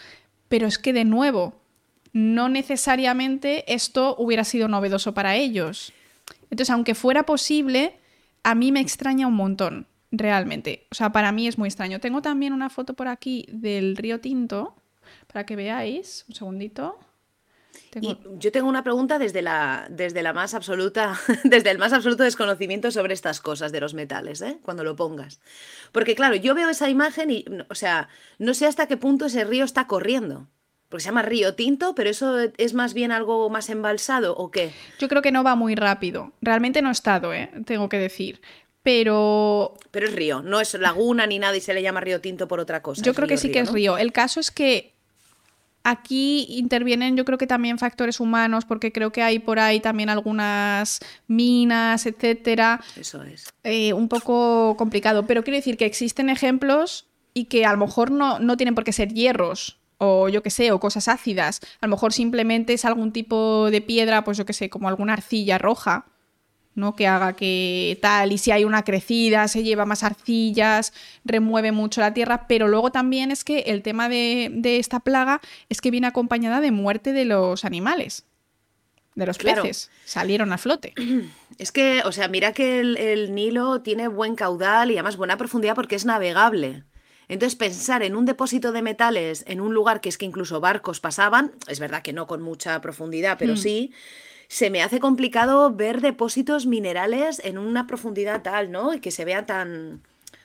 Pero 0.47 0.67
es 0.67 0.77
que 0.77 0.93
de 0.93 1.05
nuevo, 1.05 1.61
no 2.13 2.49
necesariamente 2.49 3.73
esto 3.73 4.15
hubiera 4.17 4.43
sido 4.43 4.67
novedoso 4.67 5.13
para 5.13 5.35
ellos. 5.35 5.93
Entonces, 6.49 6.69
aunque 6.69 6.95
fuera 6.95 7.23
posible, 7.23 7.95
a 8.43 8.55
mí 8.55 8.71
me 8.71 8.81
extraña 8.81 9.27
un 9.27 9.35
montón, 9.35 9.87
realmente. 10.11 10.85
O 10.91 10.95
sea, 10.95 11.11
para 11.11 11.31
mí 11.31 11.47
es 11.47 11.57
muy 11.57 11.67
extraño. 11.67 11.99
Tengo 11.99 12.21
también 12.21 12.53
una 12.53 12.69
foto 12.69 12.93
por 12.93 13.07
aquí 13.07 13.45
del 13.49 13.95
río 13.95 14.19
Tinto, 14.19 14.75
para 15.27 15.45
que 15.45 15.55
veáis. 15.55 16.25
Un 16.27 16.35
segundito. 16.35 16.99
Y 17.99 18.17
yo 18.37 18.51
tengo 18.51 18.69
una 18.69 18.83
pregunta 18.83 19.19
desde 19.19 19.41
la, 19.41 19.87
desde 19.89 20.23
la 20.23 20.31
más 20.31 20.53
absoluta, 20.53 21.19
desde 21.43 21.71
el 21.71 21.77
más 21.77 21.91
absoluto 21.91 22.23
desconocimiento 22.23 22.91
sobre 22.91 23.13
estas 23.13 23.41
cosas 23.41 23.71
de 23.71 23.81
los 23.81 23.93
metales, 23.93 24.41
¿eh? 24.41 24.59
cuando 24.61 24.83
lo 24.83 24.95
pongas. 24.95 25.41
Porque 25.91 26.15
claro, 26.15 26.35
yo 26.35 26.55
veo 26.55 26.69
esa 26.69 26.89
imagen 26.89 27.31
y, 27.31 27.45
o 27.69 27.75
sea, 27.75 28.07
no 28.37 28.53
sé 28.53 28.65
hasta 28.65 28.87
qué 28.87 28.97
punto 28.97 29.25
ese 29.25 29.43
río 29.43 29.65
está 29.65 29.87
corriendo. 29.87 30.47
Porque 30.87 31.03
se 31.03 31.09
llama 31.09 31.21
río 31.21 31.55
tinto, 31.55 31.95
pero 31.95 32.09
eso 32.09 32.37
es 32.57 32.73
más 32.73 32.93
bien 32.93 33.13
algo 33.13 33.49
más 33.49 33.69
embalsado 33.69 34.35
o 34.35 34.51
qué? 34.51 34.73
Yo 34.99 35.07
creo 35.07 35.21
que 35.21 35.31
no 35.31 35.41
va 35.41 35.55
muy 35.55 35.73
rápido. 35.75 36.33
Realmente 36.41 36.81
no 36.81 36.89
he 36.89 36.91
estado, 36.91 37.33
¿eh? 37.33 37.49
tengo 37.65 37.87
que 37.87 37.97
decir. 37.97 38.41
Pero. 38.83 39.75
Pero 39.91 40.07
es 40.07 40.15
río, 40.15 40.41
no 40.41 40.59
es 40.59 40.73
laguna 40.73 41.27
ni 41.27 41.39
nada 41.39 41.55
y 41.55 41.61
se 41.61 41.73
le 41.73 41.81
llama 41.81 42.01
río 42.01 42.19
tinto 42.19 42.47
por 42.47 42.59
otra 42.59 42.81
cosa. 42.81 43.03
Yo 43.03 43.13
creo 43.13 43.27
que 43.27 43.37
sí 43.37 43.51
que 43.51 43.59
es 43.59 43.71
río. 43.71 43.97
El 43.97 44.11
caso 44.11 44.39
es 44.39 44.51
que 44.51 44.93
Aquí 45.83 46.45
intervienen 46.49 47.17
yo 47.17 47.25
creo 47.25 47.37
que 47.37 47.47
también 47.47 47.79
factores 47.79 48.19
humanos, 48.19 48.65
porque 48.65 48.91
creo 48.91 49.11
que 49.11 49.23
hay 49.23 49.39
por 49.39 49.59
ahí 49.59 49.79
también 49.79 50.09
algunas 50.09 50.99
minas, 51.27 52.05
etcétera. 52.05 52.81
Eso 52.95 53.23
es. 53.23 53.49
Eh, 53.63 53.93
un 53.93 54.07
poco 54.07 54.75
complicado, 54.77 55.25
pero 55.25 55.43
quiero 55.43 55.57
decir 55.57 55.77
que 55.77 55.85
existen 55.85 56.29
ejemplos 56.29 57.07
y 57.33 57.45
que 57.45 57.65
a 57.65 57.71
lo 57.71 57.77
mejor 57.77 58.11
no, 58.11 58.39
no 58.39 58.57
tienen 58.57 58.75
por 58.75 58.83
qué 58.83 58.93
ser 58.93 59.13
hierros, 59.13 59.79
o 59.97 60.29
yo 60.29 60.43
qué 60.43 60.49
sé, 60.49 60.71
o 60.71 60.79
cosas 60.79 61.07
ácidas. 61.07 61.61
A 61.79 61.87
lo 61.87 61.91
mejor 61.91 62.13
simplemente 62.13 62.73
es 62.73 62.85
algún 62.85 63.11
tipo 63.11 63.69
de 63.71 63.81
piedra, 63.81 64.23
pues 64.23 64.37
yo 64.37 64.45
qué 64.45 64.53
sé, 64.53 64.69
como 64.69 64.87
alguna 64.87 65.13
arcilla 65.13 65.57
roja, 65.57 66.05
¿no? 66.75 66.95
Que 66.95 67.07
haga 67.07 67.33
que 67.33 67.97
tal, 68.01 68.31
y 68.31 68.37
si 68.37 68.51
hay 68.51 68.63
una 68.63 68.83
crecida, 68.83 69.47
se 69.47 69.63
lleva 69.63 69.85
más 69.85 70.03
arcillas, 70.03 70.93
remueve 71.25 71.71
mucho 71.71 72.01
la 72.01 72.13
tierra, 72.13 72.47
pero 72.47 72.67
luego 72.67 72.91
también 72.91 73.31
es 73.31 73.43
que 73.43 73.59
el 73.67 73.81
tema 73.81 74.09
de, 74.09 74.51
esta 74.63 74.99
plaga 74.99 75.41
es 75.69 75.81
que 75.81 75.91
viene 75.91 76.07
acompañada 76.07 76.61
de 76.61 76.71
muerte 76.71 77.13
de 77.13 77.25
los 77.25 77.65
animales, 77.65 78.25
de 79.15 79.25
los 79.25 79.37
peces, 79.37 79.89
salieron 80.05 80.53
a 80.53 80.57
flote. 80.57 80.93
Es 81.57 81.71
que, 81.71 82.01
o 82.05 82.11
sea, 82.11 82.27
mira 82.27 82.53
que 82.53 82.79
el, 82.79 82.97
el 82.97 83.35
Nilo 83.35 83.81
tiene 83.81 84.07
buen 84.07 84.35
caudal 84.35 84.89
y 84.89 84.95
además 84.95 85.17
buena 85.17 85.37
profundidad 85.37 85.75
porque 85.75 85.95
es 85.95 86.05
navegable. 86.05 86.85
Entonces, 87.31 87.55
pensar 87.55 88.03
en 88.03 88.17
un 88.17 88.25
depósito 88.25 88.73
de 88.73 88.81
metales 88.81 89.45
en 89.47 89.61
un 89.61 89.73
lugar 89.73 90.01
que 90.01 90.09
es 90.09 90.17
que 90.17 90.25
incluso 90.25 90.59
barcos 90.59 90.99
pasaban, 90.99 91.53
es 91.67 91.79
verdad 91.79 92.01
que 92.01 92.11
no 92.11 92.27
con 92.27 92.41
mucha 92.41 92.81
profundidad, 92.81 93.37
pero 93.39 93.53
mm. 93.53 93.57
sí, 93.57 93.93
se 94.51 94.69
me 94.69 94.83
hace 94.83 94.99
complicado 94.99 95.71
ver 95.71 96.01
depósitos 96.01 96.65
minerales 96.65 97.41
en 97.45 97.57
una 97.57 97.87
profundidad 97.87 98.41
tal, 98.41 98.69
¿no? 98.69 98.93
Y 98.93 98.99
que 98.99 99.09
se 99.09 99.23
vea 99.23 99.45
tan... 99.45 100.01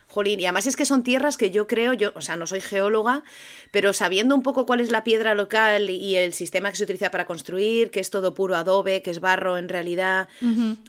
Jolín, 0.06 0.38
y 0.38 0.44
además 0.46 0.66
es 0.66 0.76
que 0.76 0.86
son 0.86 1.02
tierras 1.02 1.36
que 1.36 1.50
yo 1.50 1.66
creo, 1.66 1.92
yo, 1.92 2.12
o 2.14 2.20
sea, 2.20 2.36
no 2.36 2.46
soy 2.46 2.60
geóloga, 2.60 3.24
pero 3.72 3.92
sabiendo 3.92 4.34
un 4.34 4.42
poco 4.42 4.64
cuál 4.64 4.80
es 4.80 4.90
la 4.92 5.02
piedra 5.02 5.34
local 5.34 5.90
y 5.90 6.14
el 6.14 6.32
sistema 6.32 6.70
que 6.70 6.76
se 6.76 6.84
utiliza 6.84 7.10
para 7.10 7.26
construir, 7.26 7.90
que 7.90 7.98
es 7.98 8.08
todo 8.08 8.32
puro 8.32 8.56
adobe, 8.56 9.02
que 9.02 9.10
es 9.10 9.18
barro 9.18 9.58
en 9.58 9.68
realidad, 9.68 10.28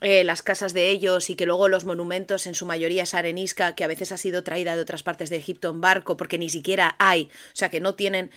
eh, 0.01 0.23
las 0.23 0.43
casas 0.43 0.73
de 0.73 0.89
ellos 0.91 1.29
y 1.31 1.35
que 1.35 1.47
luego 1.47 1.67
los 1.67 1.83
monumentos 1.85 2.45
en 2.45 2.53
su 2.53 2.67
mayoría 2.67 3.03
es 3.03 3.15
arenisca, 3.15 3.73
que 3.73 3.83
a 3.83 3.87
veces 3.87 4.11
ha 4.11 4.17
sido 4.17 4.43
traída 4.43 4.75
de 4.75 4.83
otras 4.83 5.01
partes 5.01 5.31
de 5.31 5.37
Egipto 5.37 5.71
en 5.71 5.81
barco, 5.81 6.15
porque 6.15 6.37
ni 6.37 6.49
siquiera 6.49 6.95
hay, 6.99 7.23
o 7.23 7.55
sea, 7.55 7.69
que 7.69 7.81
no 7.81 7.95
tienen 7.95 8.29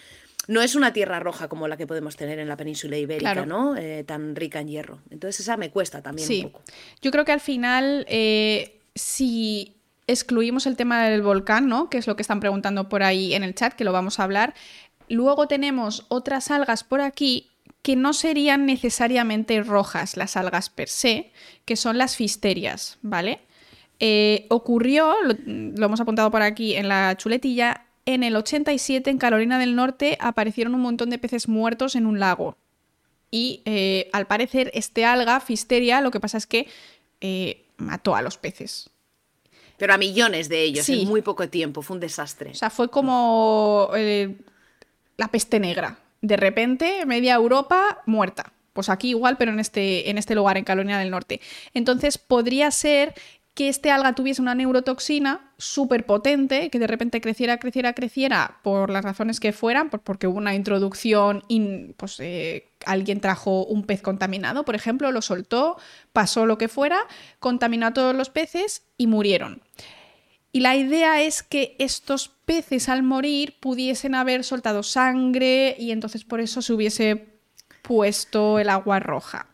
no 0.49 0.63
es 0.63 0.75
una 0.75 0.93
tierra 0.93 1.21
roja 1.21 1.49
como 1.49 1.69
la 1.69 1.77
que 1.77 1.87
podemos 1.87 2.17
tener 2.17 2.39
en 2.39 2.49
la 2.49 2.57
península 2.57 2.97
ibérica, 2.97 3.47
¿no? 3.47 3.77
Eh, 3.77 4.05
tan 4.05 4.35
rica 4.35 4.61
en 4.61 4.69
hierro. 4.69 5.01
Entonces 5.11 5.41
esa 5.41 5.57
me 5.57 5.71
cuesta 5.71 6.03
también 6.03 6.29
un 6.31 6.51
poco. 6.51 6.63
Yo 7.03 7.11
creo 7.11 7.25
que 7.25 7.33
al 7.33 7.41
final, 7.41 8.05
eh, 8.09 8.81
si 8.95 9.77
excluimos 10.07 10.67
el 10.67 10.77
tema 10.77 11.05
del 11.05 11.23
volcán, 11.23 11.69
¿no? 11.69 11.89
Que 11.89 11.99
es 11.99 12.07
lo 12.07 12.17
que 12.17 12.23
están 12.23 12.41
preguntando 12.41 12.89
por 12.89 13.03
ahí 13.03 13.35
en 13.35 13.45
el 13.45 13.55
chat, 13.55 13.75
que 13.75 13.85
lo 13.85 13.93
vamos 13.93 14.19
a 14.19 14.25
hablar. 14.25 14.55
Luego 15.09 15.47
tenemos 15.47 16.07
otras 16.09 16.51
algas 16.51 16.85
por 16.85 17.01
aquí 17.01 17.51
que 17.83 17.97
no 17.97 18.13
serían 18.13 18.67
necesariamente 18.67 19.63
rojas 19.63 20.17
las 20.17 20.37
algas 20.37 20.69
per 20.69 20.89
se, 20.89 21.33
que 21.65 21.77
son 21.77 21.97
las 21.97 22.17
fisterias, 22.17 22.99
¿vale? 23.03 23.41
Eh, 24.01 24.47
ocurrió, 24.49 25.15
lo, 25.23 25.85
hemos 25.85 26.01
apuntado 26.01 26.31
por 26.31 26.43
aquí 26.43 26.75
en 26.75 26.89
la 26.89 27.17
chuletilla, 27.17 27.85
en 28.15 28.23
el 28.23 28.37
87 28.37 29.11
en 29.11 29.19
Carolina 29.19 29.59
del 29.59 29.77
Norte 29.77 30.17
aparecieron 30.21 30.75
un 30.75 30.83
montón 30.83 31.11
de 31.11 31.19
peces 31.19 31.49
muertos 31.49 31.95
en 31.97 32.07
un 32.07 32.21
lago. 32.21 32.57
y 33.33 33.63
eh, 33.65 34.11
al 34.13 34.27
parecer 34.27 34.73
este 34.75 35.05
alga, 35.05 35.39
Fisteria, 35.41 36.01
lo 36.01 36.11
que 36.11 36.19
pasa 36.19 36.37
es 36.37 36.47
que 36.47 36.67
eh, 37.21 37.65
mató 37.77 38.17
a 38.17 38.23
los 38.23 38.39
peces. 38.39 38.91
Pero 39.77 39.95
a 39.95 39.99
millones 39.99 40.49
de 40.49 40.63
ellos 40.63 40.89
en 40.89 41.09
muy 41.09 41.23
poco 41.23 41.49
tiempo, 41.49 41.81
fue 41.81 41.95
un 41.95 42.01
desastre. 42.01 42.51
O 42.51 42.55
sea, 42.55 42.69
fue 42.69 42.91
como 42.91 43.91
eh, 43.97 44.37
la 45.17 45.29
peste 45.29 45.59
negra. 45.59 45.99
De 46.21 46.37
repente, 46.37 47.07
media 47.07 47.35
Europa 47.35 48.03
muerta. 48.05 48.53
Pues 48.75 48.89
aquí 48.89 49.11
igual, 49.11 49.37
pero 49.39 49.53
en 49.53 49.59
este, 49.59 50.11
en 50.11 50.19
este 50.19 50.35
lugar, 50.35 50.59
en 50.59 50.65
Calonia 50.65 50.99
del 50.99 51.11
Norte. 51.11 51.41
Entonces, 51.73 52.19
podría 52.19 52.71
ser 52.71 53.15
que 53.61 53.69
este 53.69 53.91
alga 53.91 54.15
tuviese 54.15 54.41
una 54.41 54.55
neurotoxina 54.55 55.53
súper 55.59 56.07
potente, 56.07 56.71
que 56.71 56.79
de 56.79 56.87
repente 56.87 57.21
creciera, 57.21 57.59
creciera, 57.59 57.93
creciera 57.93 58.59
por 58.63 58.89
las 58.89 59.05
razones 59.05 59.39
que 59.39 59.53
fueran, 59.53 59.91
porque 59.91 60.27
hubo 60.27 60.39
una 60.39 60.55
introducción, 60.55 61.43
y 61.47 61.93
pues 61.99 62.19
eh, 62.21 62.71
alguien 62.87 63.21
trajo 63.21 63.67
un 63.67 63.85
pez 63.85 64.01
contaminado, 64.01 64.65
por 64.65 64.77
ejemplo, 64.77 65.13
lo 65.13 65.21
soltó, 65.21 65.77
pasó 66.15 66.47
lo 66.47 66.57
que 66.57 66.69
fuera, 66.69 67.01
contaminó 67.39 67.89
a 67.89 67.93
todos 67.93 68.17
los 68.17 68.31
peces 68.31 68.85
y 68.97 69.09
murieron. 69.09 69.61
Y 70.53 70.61
la 70.61 70.75
idea 70.75 71.21
es 71.21 71.43
que 71.43 71.77
estos 71.79 72.31
peces 72.47 72.89
al 72.89 73.03
morir 73.03 73.57
pudiesen 73.61 74.15
haber 74.15 74.43
soltado 74.43 74.83
sangre 74.83 75.77
y 75.79 75.91
entonces 75.91 76.25
por 76.25 76.41
eso 76.41 76.63
se 76.63 76.73
hubiese 76.73 77.29
puesto 77.83 78.59
el 78.59 78.71
agua 78.71 79.01
roja. 79.01 79.50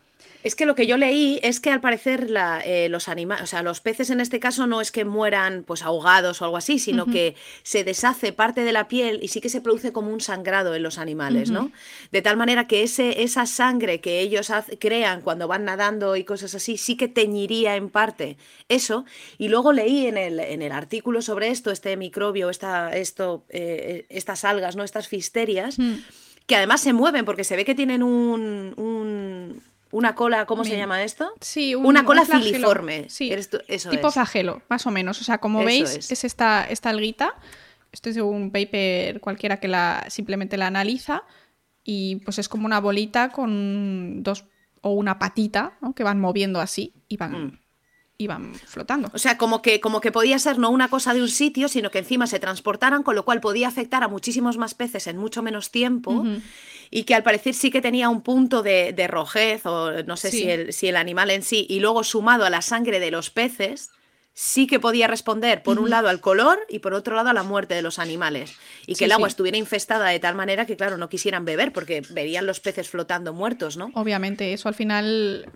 Es 0.47 0.55
que 0.55 0.65
lo 0.65 0.75
que 0.75 0.87
yo 0.87 0.95
leí 0.95 1.41
es 1.43 1.59
que 1.59 1.71
al 1.71 1.81
parecer 1.81 2.29
eh, 2.63 2.87
los 2.87 3.09
animales, 3.09 3.43
o 3.43 3.47
sea, 3.47 3.63
los 3.63 3.81
peces 3.81 4.11
en 4.11 4.21
este 4.21 4.39
caso 4.39 4.65
no 4.65 4.79
es 4.79 4.93
que 4.93 5.03
mueran 5.03 5.63
pues 5.63 5.83
ahogados 5.83 6.41
o 6.41 6.45
algo 6.45 6.55
así, 6.55 6.79
sino 6.79 7.05
que 7.05 7.35
se 7.63 7.83
deshace 7.83 8.31
parte 8.31 8.63
de 8.63 8.71
la 8.71 8.87
piel 8.87 9.19
y 9.21 9.27
sí 9.27 9.41
que 9.41 9.49
se 9.49 9.59
produce 9.59 9.91
como 9.91 10.09
un 10.09 10.21
sangrado 10.21 10.73
en 10.73 10.83
los 10.83 10.99
animales, 10.99 11.51
¿no? 11.51 11.69
De 12.13 12.21
tal 12.21 12.37
manera 12.37 12.65
que 12.65 12.83
ese, 12.83 13.23
esa 13.23 13.45
sangre 13.45 13.99
que 13.99 14.21
ellos 14.21 14.49
crean 14.79 15.19
cuando 15.19 15.49
van 15.49 15.65
nadando 15.65 16.15
y 16.15 16.23
cosas 16.23 16.55
así, 16.55 16.77
sí 16.77 16.95
que 16.95 17.09
teñiría 17.09 17.75
en 17.75 17.89
parte 17.89 18.37
eso. 18.69 19.03
Y 19.37 19.49
luego 19.49 19.73
leí 19.73 20.07
en 20.07 20.15
el, 20.15 20.39
en 20.39 20.61
el 20.61 20.71
artículo 20.71 21.21
sobre 21.21 21.49
esto, 21.49 21.71
este 21.71 21.97
microbio, 21.97 22.49
esta, 22.49 22.95
esto, 22.95 23.43
eh, 23.49 24.05
estas 24.07 24.45
algas, 24.45 24.77
¿no? 24.77 24.85
Estas 24.85 25.09
fisterias, 25.09 25.77
mm. 25.77 25.95
que 26.45 26.55
además 26.55 26.79
se 26.79 26.93
mueven 26.93 27.25
porque 27.25 27.43
se 27.43 27.57
ve 27.57 27.65
que 27.65 27.75
tienen 27.75 28.01
un 28.01 29.61
una 29.91 30.15
cola, 30.15 30.45
¿cómo 30.45 30.63
se 30.63 30.77
llama 30.77 31.03
esto? 31.03 31.31
Sí, 31.41 31.75
una 31.75 32.05
cola 32.05 32.25
filiforme. 32.25 33.09
Sí, 33.09 33.31
tipo 33.89 34.11
flagelo, 34.11 34.61
más 34.69 34.85
o 34.85 34.91
menos. 34.91 35.21
O 35.21 35.23
sea, 35.23 35.37
como 35.39 35.63
veis, 35.63 36.11
es, 36.11 36.23
esta, 36.23 36.65
esta 36.65 36.89
alguita. 36.89 37.35
Esto 37.91 38.09
es 38.09 38.17
un 38.17 38.51
paper 38.51 39.21
cualquiera 39.21 39.59
que 39.59 39.67
la 39.67 40.05
simplemente 40.09 40.57
la 40.57 40.67
analiza 40.67 41.23
y 41.83 42.17
pues 42.17 42.37
es 42.37 42.49
como 42.49 42.65
una 42.65 42.81
bolita 42.81 43.29
con 43.29 44.21
dos 44.23 44.43
o 44.81 44.91
una 44.91 45.19
patita 45.19 45.77
que 45.95 46.03
van 46.03 46.19
moviendo 46.19 46.59
así 46.59 46.93
y 47.07 47.17
van 47.17 47.45
mm 47.45 47.59
iban 48.17 48.55
flotando. 48.55 49.09
O 49.13 49.19
sea, 49.19 49.37
como 49.37 49.61
que, 49.61 49.79
como 49.79 50.01
que 50.01 50.11
podía 50.11 50.39
ser 50.39 50.57
no 50.57 50.69
una 50.69 50.89
cosa 50.89 51.13
de 51.13 51.21
un 51.21 51.29
sitio, 51.29 51.67
sino 51.67 51.91
que 51.91 51.99
encima 51.99 52.27
se 52.27 52.39
transportaran, 52.39 53.03
con 53.03 53.15
lo 53.15 53.25
cual 53.25 53.41
podía 53.41 53.67
afectar 53.67 54.03
a 54.03 54.07
muchísimos 54.07 54.57
más 54.57 54.73
peces 54.73 55.07
en 55.07 55.17
mucho 55.17 55.43
menos 55.43 55.71
tiempo. 55.71 56.25
Y 56.89 57.03
que 57.03 57.15
al 57.15 57.23
parecer 57.23 57.53
sí 57.53 57.69
que 57.69 57.81
tenía 57.81 58.09
un 58.09 58.21
punto 58.21 58.63
de, 58.63 59.07
rojez, 59.07 59.65
o 59.65 60.03
no 60.03 60.17
sé 60.17 60.31
si, 60.31 60.49
el, 60.49 60.73
si 60.73 60.87
el 60.87 60.95
animal 60.95 61.29
en 61.31 61.43
sí, 61.43 61.67
y 61.69 61.79
luego 61.79 62.03
sumado 62.03 62.45
a 62.45 62.49
la 62.49 62.61
sangre 62.61 62.99
de 62.99 63.11
los 63.11 63.29
peces, 63.29 63.91
sí 64.33 64.67
que 64.67 64.79
podía 64.79 65.07
responder, 65.07 65.63
por 65.63 65.79
un 65.79 65.89
lado, 65.89 66.09
al 66.09 66.21
color 66.21 66.59
y 66.69 66.79
por 66.79 66.93
otro 66.93 67.15
lado, 67.15 67.29
a 67.29 67.33
la 67.33 67.43
muerte 67.43 67.73
de 67.73 67.81
los 67.81 67.99
animales. 67.99 68.55
Y 68.85 68.95
que 68.95 69.05
el 69.05 69.11
agua 69.11 69.27
estuviera 69.27 69.57
infestada 69.57 70.07
de 70.09 70.19
tal 70.19 70.35
manera 70.35 70.65
que, 70.65 70.77
claro, 70.77 70.97
no 70.97 71.09
quisieran 71.09 71.43
beber 71.43 71.73
porque 71.73 72.03
verían 72.09 72.45
los 72.45 72.59
peces 72.59 72.87
flotando 72.87 73.33
muertos, 73.33 73.77
¿no? 73.77 73.91
Obviamente, 73.95 74.53
eso 74.53 74.69
al 74.69 74.75
final 74.75 75.51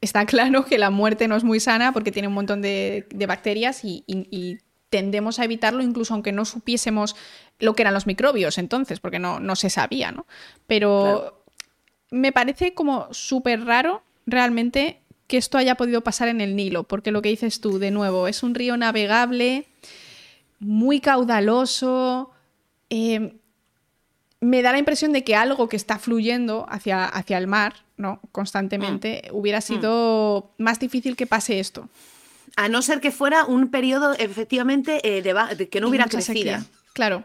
está 0.00 0.26
claro 0.26 0.64
que 0.64 0.78
la 0.78 0.90
muerte 0.90 1.28
no 1.28 1.36
es 1.36 1.44
muy 1.44 1.60
sana 1.60 1.92
porque 1.92 2.12
tiene 2.12 2.28
un 2.28 2.34
montón 2.34 2.62
de, 2.62 3.06
bacterias 3.26 3.82
y, 3.84 4.58
tendemos 4.88 5.40
a 5.40 5.44
evitarlo 5.44 5.82
incluso 5.82 6.14
aunque 6.14 6.30
no 6.30 6.44
supiésemos 6.44 7.16
lo 7.58 7.74
que 7.74 7.82
eran 7.82 7.92
los 7.92 8.06
microbios 8.06 8.56
entonces, 8.56 9.00
porque 9.00 9.18
no, 9.18 9.40
no 9.40 9.56
se 9.56 9.68
sabía, 9.68 10.12
¿no? 10.12 10.26
Pero 10.68 11.42
me 12.10 12.30
parece 12.30 12.72
como 12.72 13.12
súper 13.12 13.64
raro 13.64 14.04
realmente 14.26 15.00
que 15.26 15.36
esto 15.38 15.58
haya 15.58 15.74
podido 15.74 16.02
pasar 16.02 16.28
en 16.28 16.40
el 16.40 16.54
Nilo, 16.54 16.84
porque 16.84 17.10
lo 17.10 17.20
que 17.20 17.30
dices 17.30 17.60
tú, 17.60 17.78
de 17.78 17.90
nuevo, 17.90 18.28
es 18.28 18.42
un 18.42 18.54
río 18.54 18.76
navegable, 18.76 19.66
muy 20.60 21.00
caudaloso, 21.00 22.30
eh, 22.90 23.34
me 24.46 24.62
da 24.62 24.70
la 24.70 24.78
impresión 24.78 25.12
de 25.12 25.24
que 25.24 25.34
algo 25.34 25.68
que 25.68 25.76
está 25.76 25.98
fluyendo 25.98 26.66
hacia, 26.68 27.04
hacia 27.04 27.36
el 27.36 27.48
mar, 27.48 27.74
¿no? 27.96 28.20
Constantemente, 28.30 29.22
mm. 29.24 29.36
hubiera 29.36 29.58
mm. 29.58 29.62
sido 29.62 30.52
más 30.56 30.78
difícil 30.78 31.16
que 31.16 31.26
pase 31.26 31.58
esto. 31.58 31.88
A 32.54 32.68
no 32.68 32.80
ser 32.80 33.00
que 33.00 33.10
fuera 33.10 33.44
un 33.44 33.70
periodo, 33.70 34.14
efectivamente, 34.14 35.00
eh, 35.02 35.20
de, 35.20 35.68
que 35.68 35.80
no 35.80 35.88
hubiera 35.88 36.06
crecido. 36.06 36.58
Claro. 36.92 37.24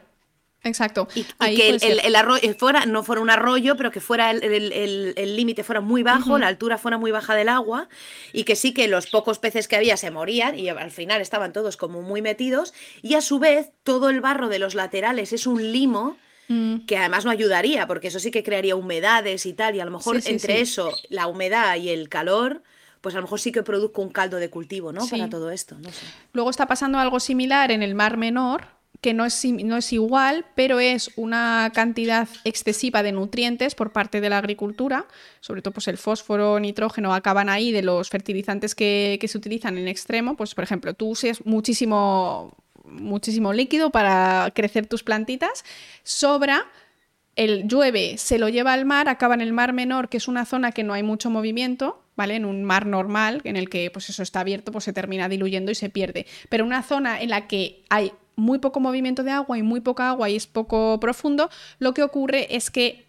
Exacto. 0.64 1.08
Y, 1.16 1.24
que 1.56 1.70
el, 1.70 2.16
arroyo 2.16 2.42
eh, 2.44 2.54
fuera, 2.54 2.86
no 2.86 3.04
fuera 3.04 3.22
un 3.22 3.30
arroyo, 3.30 3.78
pero 3.78 3.92
que 3.92 4.00
fuera 4.00 4.30
el 4.32 5.36
límite 5.36 5.64
fuera 5.64 5.82
muy 5.82 6.04
bajo, 6.04 6.38
la 6.38 6.48
altura 6.48 6.78
fuera 6.78 6.98
muy 6.98 7.12
baja 7.12 7.36
del 7.36 7.50
agua, 7.50 7.88
y 8.34 8.44
que 8.44 8.56
sí 8.56 8.74
que 8.74 8.88
los 8.88 9.08
pocos 9.08 9.40
peces 9.40 9.68
que 9.68 9.76
había 9.76 9.98
se 9.98 10.12
morían 10.12 10.58
y 10.58 10.70
al 10.70 10.92
final 10.92 11.22
estaban 11.22 11.52
todos 11.52 11.78
como 11.78 12.02
muy 12.02 12.22
metidos, 12.22 12.74
y 13.02 13.16
a 13.16 13.22
su 13.22 13.40
vez 13.40 13.72
todo 13.84 14.10
el 14.10 14.22
barro 14.22 14.50
de 14.50 14.60
los 14.60 14.76
laterales 14.76 15.34
es 15.34 15.48
un 15.48 15.72
limo 15.72 16.18
Mm. 16.52 16.86
que 16.86 16.98
además 16.98 17.24
no 17.24 17.32
ayudaría, 17.32 17.88
porque 17.88 18.10
eso 18.10 18.20
sí 18.20 18.30
que 18.30 18.44
crearía 18.44 18.76
humedades 18.76 19.46
y 19.46 19.54
tal, 19.54 19.74
y 19.76 19.80
a 19.80 19.86
lo 19.86 19.92
mejor 19.92 20.20
entre 20.26 20.60
eso, 20.60 20.92
la 21.08 21.28
humedad 21.28 21.78
y 21.78 21.90
el 21.90 22.10
calor, 22.10 22.62
pues 23.00 23.16
a 23.16 23.20
lo 23.20 23.24
mejor 23.24 23.40
sí 23.40 23.54
que 23.54 23.64
produzco 23.64 24.02
un 24.02 24.10
caldo 24.10 24.36
de 24.36 24.50
cultivo, 24.50 24.92
¿no? 24.92 25.08
Para 25.08 25.30
todo 25.30 25.50
esto. 25.52 25.78
Luego 26.34 26.50
está 26.50 26.68
pasando 26.68 27.00
algo 27.00 27.22
similar 27.22 27.72
en 27.72 27.84
el 27.84 27.96
Mar 27.96 28.18
Menor, 28.18 28.66
que 29.00 29.14
no 29.14 29.26
es, 29.26 29.46
no 29.46 29.78
es 29.78 29.94
igual, 29.94 30.46
pero 30.56 30.82
es 30.82 31.12
una 31.16 31.72
cantidad 31.74 32.28
excesiva 32.44 33.02
de 33.02 33.14
nutrientes 33.14 33.74
por 33.74 33.94
parte 33.94 34.20
de 34.20 34.30
la 34.30 34.38
agricultura, 34.38 35.08
sobre 35.40 35.62
todo 35.62 35.74
pues 35.74 35.88
el 35.88 35.98
fósforo, 35.98 36.60
nitrógeno, 36.60 37.14
acaban 37.14 37.48
ahí 37.48 37.72
de 37.72 37.82
los 37.82 38.10
fertilizantes 38.10 38.76
que, 38.76 39.18
que 39.22 39.28
se 39.30 39.38
utilizan 39.38 39.78
en 39.78 39.88
extremo, 39.88 40.36
pues 40.36 40.54
por 40.54 40.66
ejemplo, 40.66 40.94
tú 40.94 41.12
usas 41.12 41.46
muchísimo 41.46 42.58
muchísimo 42.86 43.54
líquido 43.54 43.90
para 43.92 44.52
crecer 44.54 44.88
tus 44.88 45.04
plantitas, 45.04 45.64
sobra, 46.04 46.66
el 47.36 47.68
llueve, 47.68 48.18
se 48.18 48.38
lo 48.38 48.50
lleva 48.50 48.74
al 48.74 48.86
mar, 48.86 49.08
acaba 49.08 49.34
en 49.34 49.42
el 49.42 49.54
mar 49.54 49.74
menor, 49.74 50.10
que 50.10 50.18
es 50.18 50.28
una 50.28 50.46
zona 50.46 50.72
que 50.72 50.84
no 50.84 50.94
hay 50.94 51.04
mucho 51.04 51.30
movimiento, 51.30 52.04
¿vale? 52.16 52.36
En 52.36 52.46
un 52.46 52.64
mar 52.64 52.86
normal, 52.86 53.42
en 53.46 53.56
el 53.56 53.70
que 53.70 53.90
pues 53.90 54.10
eso 54.10 54.22
está 54.22 54.42
abierto, 54.42 54.72
pues 54.72 54.84
se 54.84 54.94
termina 54.94 55.30
diluyendo 55.30 55.72
y 55.72 55.76
se 55.76 55.90
pierde. 55.90 56.26
Pero 56.50 56.66
una 56.66 56.84
zona 56.84 57.22
en 57.22 57.30
la 57.30 57.48
que 57.48 57.84
hay 57.90 58.12
muy 58.36 58.60
poco 58.60 58.80
movimiento 58.80 59.24
de 59.24 59.32
agua 59.32 59.58
y 59.58 59.64
muy 59.64 59.82
poca 59.82 60.10
agua 60.10 60.30
y 60.30 60.36
es 60.36 60.48
poco 60.48 61.00
profundo, 61.00 61.50
lo 61.80 61.94
que 61.94 62.04
ocurre 62.04 62.56
es 62.56 62.70
que 62.70 63.06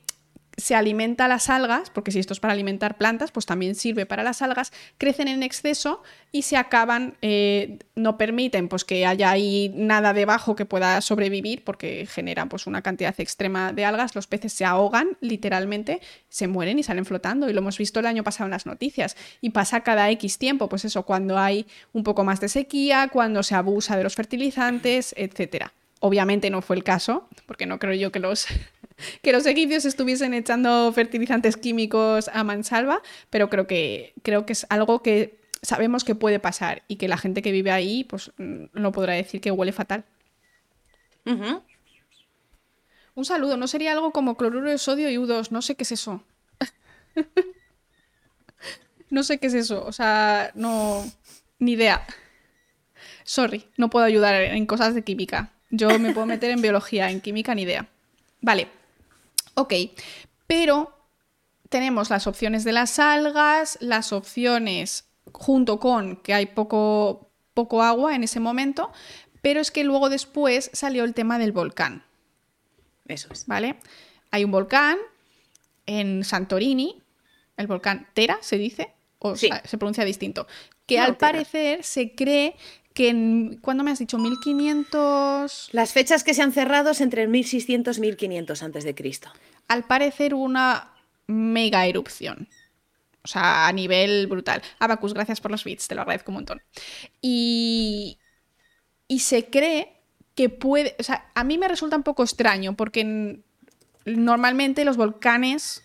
se 0.56 0.74
alimenta 0.74 1.28
las 1.28 1.48
algas, 1.48 1.90
porque 1.90 2.10
si 2.10 2.18
esto 2.18 2.34
es 2.34 2.40
para 2.40 2.52
alimentar 2.52 2.96
plantas, 2.96 3.30
pues 3.30 3.46
también 3.46 3.74
sirve 3.74 4.06
para 4.06 4.22
las 4.22 4.42
algas, 4.42 4.72
crecen 4.98 5.28
en 5.28 5.42
exceso 5.42 6.02
y 6.30 6.42
se 6.42 6.56
acaban, 6.56 7.14
eh, 7.22 7.78
no 7.94 8.18
permiten 8.18 8.68
pues, 8.68 8.84
que 8.84 9.06
haya 9.06 9.30
ahí 9.30 9.72
nada 9.74 10.12
debajo 10.12 10.54
que 10.54 10.66
pueda 10.66 11.00
sobrevivir, 11.00 11.64
porque 11.64 12.06
generan 12.06 12.48
pues, 12.48 12.66
una 12.66 12.82
cantidad 12.82 13.18
extrema 13.18 13.72
de 13.72 13.84
algas, 13.84 14.14
los 14.14 14.26
peces 14.26 14.52
se 14.52 14.64
ahogan 14.64 15.16
literalmente, 15.20 16.00
se 16.28 16.48
mueren 16.48 16.78
y 16.78 16.82
salen 16.82 17.06
flotando, 17.06 17.48
y 17.48 17.52
lo 17.52 17.60
hemos 17.60 17.78
visto 17.78 18.00
el 18.00 18.06
año 18.06 18.22
pasado 18.22 18.46
en 18.46 18.52
las 18.52 18.66
noticias, 18.66 19.16
y 19.40 19.50
pasa 19.50 19.82
cada 19.82 20.10
X 20.10 20.38
tiempo, 20.38 20.68
pues 20.68 20.84
eso, 20.84 21.04
cuando 21.04 21.38
hay 21.38 21.66
un 21.92 22.04
poco 22.04 22.24
más 22.24 22.40
de 22.40 22.48
sequía, 22.48 23.08
cuando 23.12 23.42
se 23.42 23.54
abusa 23.54 23.96
de 23.96 24.02
los 24.02 24.14
fertilizantes, 24.14 25.14
etc. 25.16 25.66
Obviamente 26.00 26.50
no 26.50 26.60
fue 26.62 26.76
el 26.76 26.84
caso, 26.84 27.28
porque 27.46 27.64
no 27.64 27.78
creo 27.78 27.94
yo 27.94 28.12
que 28.12 28.18
los 28.18 28.46
que 29.22 29.32
los 29.32 29.46
egipcios 29.46 29.84
estuviesen 29.84 30.34
echando 30.34 30.92
fertilizantes 30.92 31.56
químicos 31.56 32.28
a 32.32 32.44
mansalva, 32.44 33.02
pero 33.30 33.50
creo 33.50 33.66
que, 33.66 34.14
creo 34.22 34.46
que 34.46 34.52
es 34.52 34.66
algo 34.70 35.02
que 35.02 35.40
sabemos 35.62 36.04
que 36.04 36.14
puede 36.14 36.40
pasar 36.40 36.82
y 36.88 36.96
que 36.96 37.08
la 37.08 37.16
gente 37.16 37.42
que 37.42 37.52
vive 37.52 37.70
ahí 37.70 38.04
pues 38.04 38.32
no 38.36 38.92
podrá 38.92 39.14
decir 39.14 39.40
que 39.40 39.50
huele 39.50 39.72
fatal. 39.72 40.04
Un 43.14 43.24
saludo, 43.24 43.56
¿no 43.56 43.66
sería 43.68 43.92
algo 43.92 44.12
como 44.12 44.36
cloruro 44.36 44.70
de 44.70 44.78
sodio 44.78 45.10
y 45.10 45.16
U2? 45.16 45.50
No 45.50 45.62
sé 45.62 45.74
qué 45.76 45.84
es 45.84 45.92
eso. 45.92 46.24
no 49.10 49.22
sé 49.22 49.38
qué 49.38 49.46
es 49.46 49.54
eso, 49.54 49.84
o 49.84 49.92
sea, 49.92 50.50
no... 50.54 51.04
Ni 51.58 51.72
idea. 51.72 52.04
Sorry, 53.22 53.68
no 53.76 53.88
puedo 53.88 54.04
ayudar 54.04 54.34
en 54.42 54.66
cosas 54.66 54.96
de 54.96 55.04
química. 55.04 55.52
Yo 55.70 55.96
me 56.00 56.12
puedo 56.12 56.26
meter 56.26 56.50
en 56.50 56.60
biología, 56.60 57.08
en 57.10 57.20
química 57.20 57.54
ni 57.54 57.62
idea. 57.62 57.88
Vale, 58.40 58.66
Ok, 59.54 59.74
pero 60.46 60.96
tenemos 61.68 62.10
las 62.10 62.26
opciones 62.26 62.64
de 62.64 62.72
las 62.72 62.98
algas, 62.98 63.78
las 63.80 64.12
opciones 64.12 65.06
junto 65.32 65.78
con 65.80 66.16
que 66.16 66.34
hay 66.34 66.46
poco, 66.46 67.30
poco 67.54 67.82
agua 67.82 68.14
en 68.14 68.24
ese 68.24 68.40
momento, 68.40 68.92
pero 69.40 69.60
es 69.60 69.70
que 69.70 69.84
luego 69.84 70.08
después 70.10 70.70
salió 70.72 71.04
el 71.04 71.14
tema 71.14 71.38
del 71.38 71.52
volcán. 71.52 72.04
Eso 73.08 73.28
es. 73.32 73.46
¿Vale? 73.46 73.76
Hay 74.30 74.44
un 74.44 74.50
volcán 74.50 74.98
en 75.86 76.24
Santorini, 76.24 77.00
el 77.56 77.66
volcán 77.66 78.06
Tera, 78.14 78.38
se 78.40 78.56
dice, 78.58 78.92
o 79.18 79.36
Sí. 79.36 79.48
sea, 79.48 79.62
se 79.64 79.78
pronuncia 79.78 80.04
distinto, 80.04 80.46
que 80.86 80.96
No, 80.98 81.04
al 81.04 81.16
Tera. 81.16 81.32
parecer 81.32 81.84
se 81.84 82.14
cree 82.14 82.56
que 82.94 83.08
en, 83.08 83.58
¿cuándo 83.60 83.84
me 83.84 83.90
has 83.90 83.98
dicho? 83.98 84.18
1500... 84.18 85.68
Las 85.72 85.92
fechas 85.92 86.24
que 86.24 86.34
se 86.34 86.42
han 86.42 86.52
cerrado 86.52 86.90
es 86.90 87.00
entre 87.00 87.26
1600 87.28 87.98
y 87.98 88.00
1500 88.00 88.62
antes 88.62 88.84
de 88.84 88.94
Cristo. 88.94 89.30
Al 89.68 89.84
parecer 89.84 90.34
una 90.34 90.92
mega 91.26 91.86
erupción. 91.86 92.48
O 93.24 93.28
sea, 93.28 93.68
a 93.68 93.72
nivel 93.72 94.26
brutal. 94.26 94.62
Abacus, 94.80 95.14
gracias 95.14 95.40
por 95.40 95.50
los 95.52 95.64
bits, 95.64 95.88
te 95.88 95.94
lo 95.94 96.02
agradezco 96.02 96.30
un 96.32 96.36
montón. 96.36 96.62
Y, 97.20 98.18
y 99.08 99.20
se 99.20 99.46
cree 99.50 99.92
que 100.34 100.48
puede, 100.48 100.96
o 100.98 101.02
sea, 101.02 101.30
a 101.34 101.44
mí 101.44 101.58
me 101.58 101.68
resulta 101.68 101.96
un 101.96 102.02
poco 102.02 102.22
extraño 102.24 102.74
porque 102.76 103.00
en- 103.02 103.44
normalmente 104.06 104.84
los 104.84 104.96
volcanes, 104.96 105.82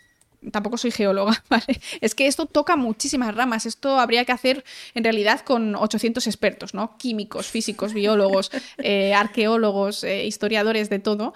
tampoco 0.52 0.78
soy 0.78 0.92
geóloga, 0.92 1.44
¿vale? 1.50 1.82
Es 2.02 2.16
que 2.16 2.28
esto 2.28 2.46
toca 2.46 2.76
muchísimas 2.76 3.36
ramas, 3.36 3.66
esto 3.66 4.00
habría 4.00 4.26
que 4.26 4.32
hacer 4.32 4.64
en 4.94 5.04
realidad 5.04 5.42
con 5.42 5.76
800 5.76 6.26
expertos, 6.28 6.74
¿no? 6.74 6.98
Químicos, 6.98 7.48
físicos, 7.48 7.94
biólogos, 7.94 8.52
eh, 8.78 9.14
arqueólogos, 9.14 10.04
eh, 10.04 10.26
historiadores 10.26 10.90
de 10.90 11.00
todo. 11.00 11.34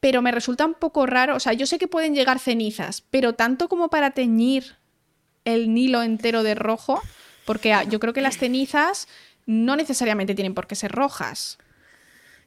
Pero 0.00 0.22
me 0.22 0.30
resulta 0.30 0.64
un 0.64 0.74
poco 0.74 1.06
raro, 1.06 1.34
o 1.36 1.40
sea, 1.40 1.52
yo 1.54 1.66
sé 1.66 1.78
que 1.78 1.88
pueden 1.88 2.14
llegar 2.14 2.38
cenizas, 2.38 3.02
pero 3.10 3.34
tanto 3.34 3.68
como 3.68 3.88
para 3.90 4.12
teñir 4.12 4.76
el 5.44 5.74
Nilo 5.74 6.02
entero 6.02 6.44
de 6.44 6.54
rojo, 6.54 7.02
porque 7.44 7.72
ah, 7.72 7.82
yo 7.82 7.98
creo 7.98 8.12
que 8.12 8.20
las 8.20 8.38
cenizas 8.38 9.08
no 9.46 9.74
necesariamente 9.74 10.34
tienen 10.34 10.54
por 10.54 10.66
qué 10.68 10.76
ser 10.76 10.92
rojas. 10.92 11.58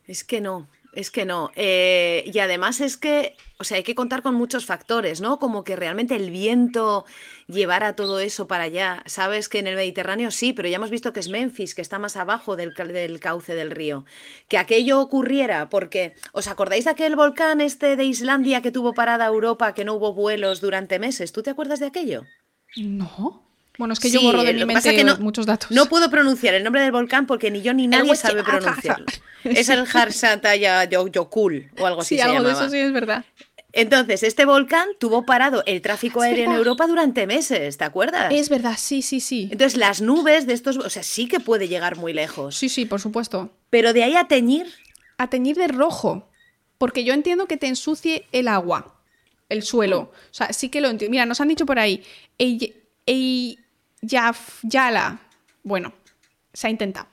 Es 0.06 0.24
que 0.24 0.40
no, 0.40 0.70
es 0.94 1.12
que 1.12 1.26
no. 1.26 1.52
Eh, 1.56 2.30
y 2.34 2.40
además 2.40 2.82
es 2.82 2.98
que, 2.98 3.36
o 3.60 3.64
sea, 3.64 3.78
hay 3.78 3.84
que 3.84 3.96
contar 3.96 4.22
con 4.22 4.36
muchos 4.36 4.66
factores, 4.66 5.22
¿no? 5.22 5.40
Como 5.40 5.64
que 5.64 5.76
realmente 5.76 6.16
el 6.16 6.32
viento 6.32 7.06
llevara 7.48 7.96
todo 7.96 8.20
eso 8.20 8.48
para 8.48 8.66
allá. 8.66 9.04
Sabes 9.06 9.48
que 9.48 9.60
en 9.60 9.68
el 9.68 9.76
Mediterráneo 9.76 10.32
sí, 10.32 10.52
pero 10.54 10.68
ya 10.68 10.76
hemos 10.76 10.90
visto 10.90 11.14
que 11.14 11.22
es 11.22 11.30
Memphis, 11.30 11.76
que 11.76 11.82
está 11.82 12.00
más 12.00 12.18
abajo 12.18 12.56
del, 12.56 12.74
del 12.74 13.20
cauce 13.20 13.56
del 13.56 13.72
río. 13.72 14.06
Que 14.48 14.58
aquello 14.58 15.00
ocurriera, 15.00 15.70
porque, 15.70 16.16
¿os 16.34 16.48
acordáis 16.48 16.86
de 16.86 16.92
aquel 16.92 17.16
volcán 17.16 17.62
este 17.62 17.96
de 17.96 18.04
Islandia 18.04 18.62
que 18.62 18.72
tuvo 18.72 18.94
parada 18.94 19.28
Europa, 19.28 19.74
que 19.74 19.86
no 19.86 19.94
hubo 19.94 20.14
vuelos 20.14 20.60
durante 20.60 21.00
meses? 21.00 21.32
¿Tú 21.32 21.42
te 21.42 21.52
acuerdas 21.52 21.80
de 21.80 21.88
aquello? 21.88 22.24
No. 22.76 23.51
Bueno, 23.82 23.94
es 23.94 24.00
que 24.00 24.12
yo 24.12 24.22
borro 24.22 24.44
de 24.44 24.54
mi 24.54 24.64
mente 24.64 24.96
que 24.96 25.04
no- 25.04 25.18
muchos 25.18 25.48
datos. 25.48 25.72
No 25.72 25.88
puedo 25.88 26.12
pronunciar 26.12 26.54
el 26.54 26.64
nombre 26.64 26.84
del 26.84 26.92
volcán 26.92 27.26
porque 27.26 27.50
ni 27.50 27.64
yo 27.64 27.74
ni 27.74 27.88
nadie 27.88 28.16
sabe 28.16 28.42
ah, 28.42 28.46
pronunciarlo. 28.46 29.08
Es 29.44 29.70
el 29.70 29.88
Harsataya 29.92 30.84
Yokul 30.84 31.72
o 31.80 31.88
algo 31.88 32.02
así 32.02 32.10
sí, 32.10 32.22
se 32.22 32.22
algo 32.22 32.44
de 32.44 32.52
eso 32.54 32.70
sí 32.70 32.78
es 32.78 32.94
verdad. 32.94 33.26
Entonces, 33.74 34.22
este 34.22 34.46
volcán 34.46 34.88
tuvo 35.00 35.26
parado 35.26 35.64
el 35.66 35.82
tráfico 35.82 36.22
aéreo 36.22 36.52
en. 36.52 36.58
Europa 36.58 36.86
durante 36.86 37.26
meses, 37.26 37.76
¿te 37.76 37.84
acuerdas? 37.84 38.32
Es 38.32 38.50
verdad, 38.50 38.76
sí, 38.78 39.02
sí, 39.02 39.20
sí. 39.20 39.50
Entonces, 39.52 39.80
las 39.80 40.00
nubes 40.00 40.46
de 40.46 40.54
estos, 40.54 40.78
o 40.78 40.92
sea, 40.92 41.02
sí 41.02 41.28
que 41.28 41.40
puede 41.40 41.68
llegar 41.68 41.98
muy 41.98 42.14
lejos. 42.14 42.56
Sí, 42.56 42.70
sí, 42.70 42.86
por 42.86 43.02
supuesto. 43.02 43.50
Pero 43.72 43.94
de 43.94 44.04
ahí 44.04 44.16
a 44.16 44.28
teñir, 44.28 44.68
A 45.18 45.28
teñir 45.28 45.56
de 45.56 45.68
rojo. 45.70 46.30
Porque 46.78 47.04
yo 47.04 47.16
entiendo 47.16 47.48
que 47.48 47.58
te 47.58 47.66
ensucie 47.66 48.28
el 48.32 48.48
agua, 48.48 49.02
el 49.50 49.64
suelo. 49.64 50.12
O 50.30 50.34
sea, 50.34 50.54
sí 50.54 50.70
que 50.70 50.82
lo 50.82 50.90
entiendo. 50.90 51.12
Mira, 51.12 51.26
nos 51.26 51.42
han 51.42 51.48
dicho 51.48 51.66
por 51.66 51.80
ahí. 51.80 52.04
Ey, 52.38 52.76
ey, 53.08 53.58
yaf, 54.02 54.60
yala. 54.64 55.20
Bueno, 55.64 55.94
se 56.54 56.68
ha 56.68 56.70
intentado. 56.70 57.11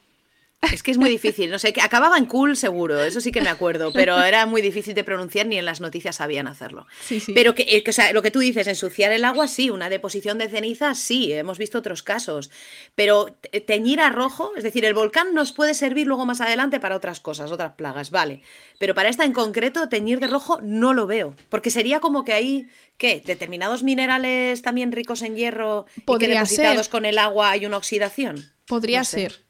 Es 0.72 0.82
que 0.82 0.90
es 0.90 0.98
muy 0.98 1.08
difícil, 1.08 1.50
no 1.50 1.58
sé, 1.58 1.72
que 1.72 1.80
acababa 1.80 2.18
en 2.18 2.26
cool 2.26 2.56
seguro, 2.56 3.00
eso 3.02 3.20
sí 3.20 3.30
que 3.30 3.40
me 3.40 3.48
acuerdo, 3.48 3.92
pero 3.92 4.20
era 4.22 4.44
muy 4.44 4.60
difícil 4.60 4.92
de 4.94 5.04
pronunciar 5.04 5.46
ni 5.46 5.56
en 5.56 5.64
las 5.64 5.80
noticias 5.80 6.16
sabían 6.16 6.48
hacerlo. 6.48 6.86
Sí, 7.00 7.20
sí. 7.20 7.32
Pero 7.32 7.54
que, 7.54 7.62
eh, 7.68 7.84
que, 7.84 7.90
o 7.90 7.92
sea, 7.94 8.12
lo 8.12 8.22
que 8.22 8.32
tú 8.32 8.40
dices, 8.40 8.66
ensuciar 8.66 9.12
el 9.12 9.24
agua, 9.24 9.46
sí, 9.46 9.70
una 9.70 9.88
deposición 9.88 10.36
de 10.38 10.48
cenizas, 10.48 10.98
sí, 10.98 11.32
hemos 11.32 11.58
visto 11.58 11.78
otros 11.78 12.02
casos. 12.02 12.50
Pero 12.96 13.36
te- 13.40 13.60
teñir 13.60 14.00
a 14.00 14.10
rojo, 14.10 14.52
es 14.56 14.64
decir, 14.64 14.84
el 14.84 14.94
volcán 14.94 15.32
nos 15.32 15.52
puede 15.52 15.74
servir 15.74 16.08
luego 16.08 16.26
más 16.26 16.40
adelante 16.40 16.80
para 16.80 16.96
otras 16.96 17.20
cosas, 17.20 17.52
otras 17.52 17.74
plagas, 17.74 18.10
vale. 18.10 18.42
Pero 18.78 18.94
para 18.96 19.08
esta 19.10 19.24
en 19.24 19.32
concreto, 19.32 19.88
teñir 19.88 20.18
de 20.18 20.26
rojo 20.26 20.58
no 20.60 20.92
lo 20.92 21.06
veo. 21.06 21.34
Porque 21.50 21.70
sería 21.70 22.00
como 22.00 22.24
que 22.24 22.32
hay, 22.32 22.68
¿qué? 22.96 23.22
Determinados 23.24 23.84
minerales 23.84 24.60
también 24.62 24.90
ricos 24.90 25.22
en 25.22 25.36
hierro 25.36 25.86
y 25.96 26.18
que 26.18 26.26
depositados 26.28 26.86
ser. 26.86 26.90
con 26.90 27.04
el 27.04 27.18
agua 27.18 27.50
hay 27.52 27.64
una 27.64 27.76
oxidación. 27.76 28.52
Podría 28.66 28.98
No 29.00 29.04
sé. 29.04 29.20
ser. 29.30 29.47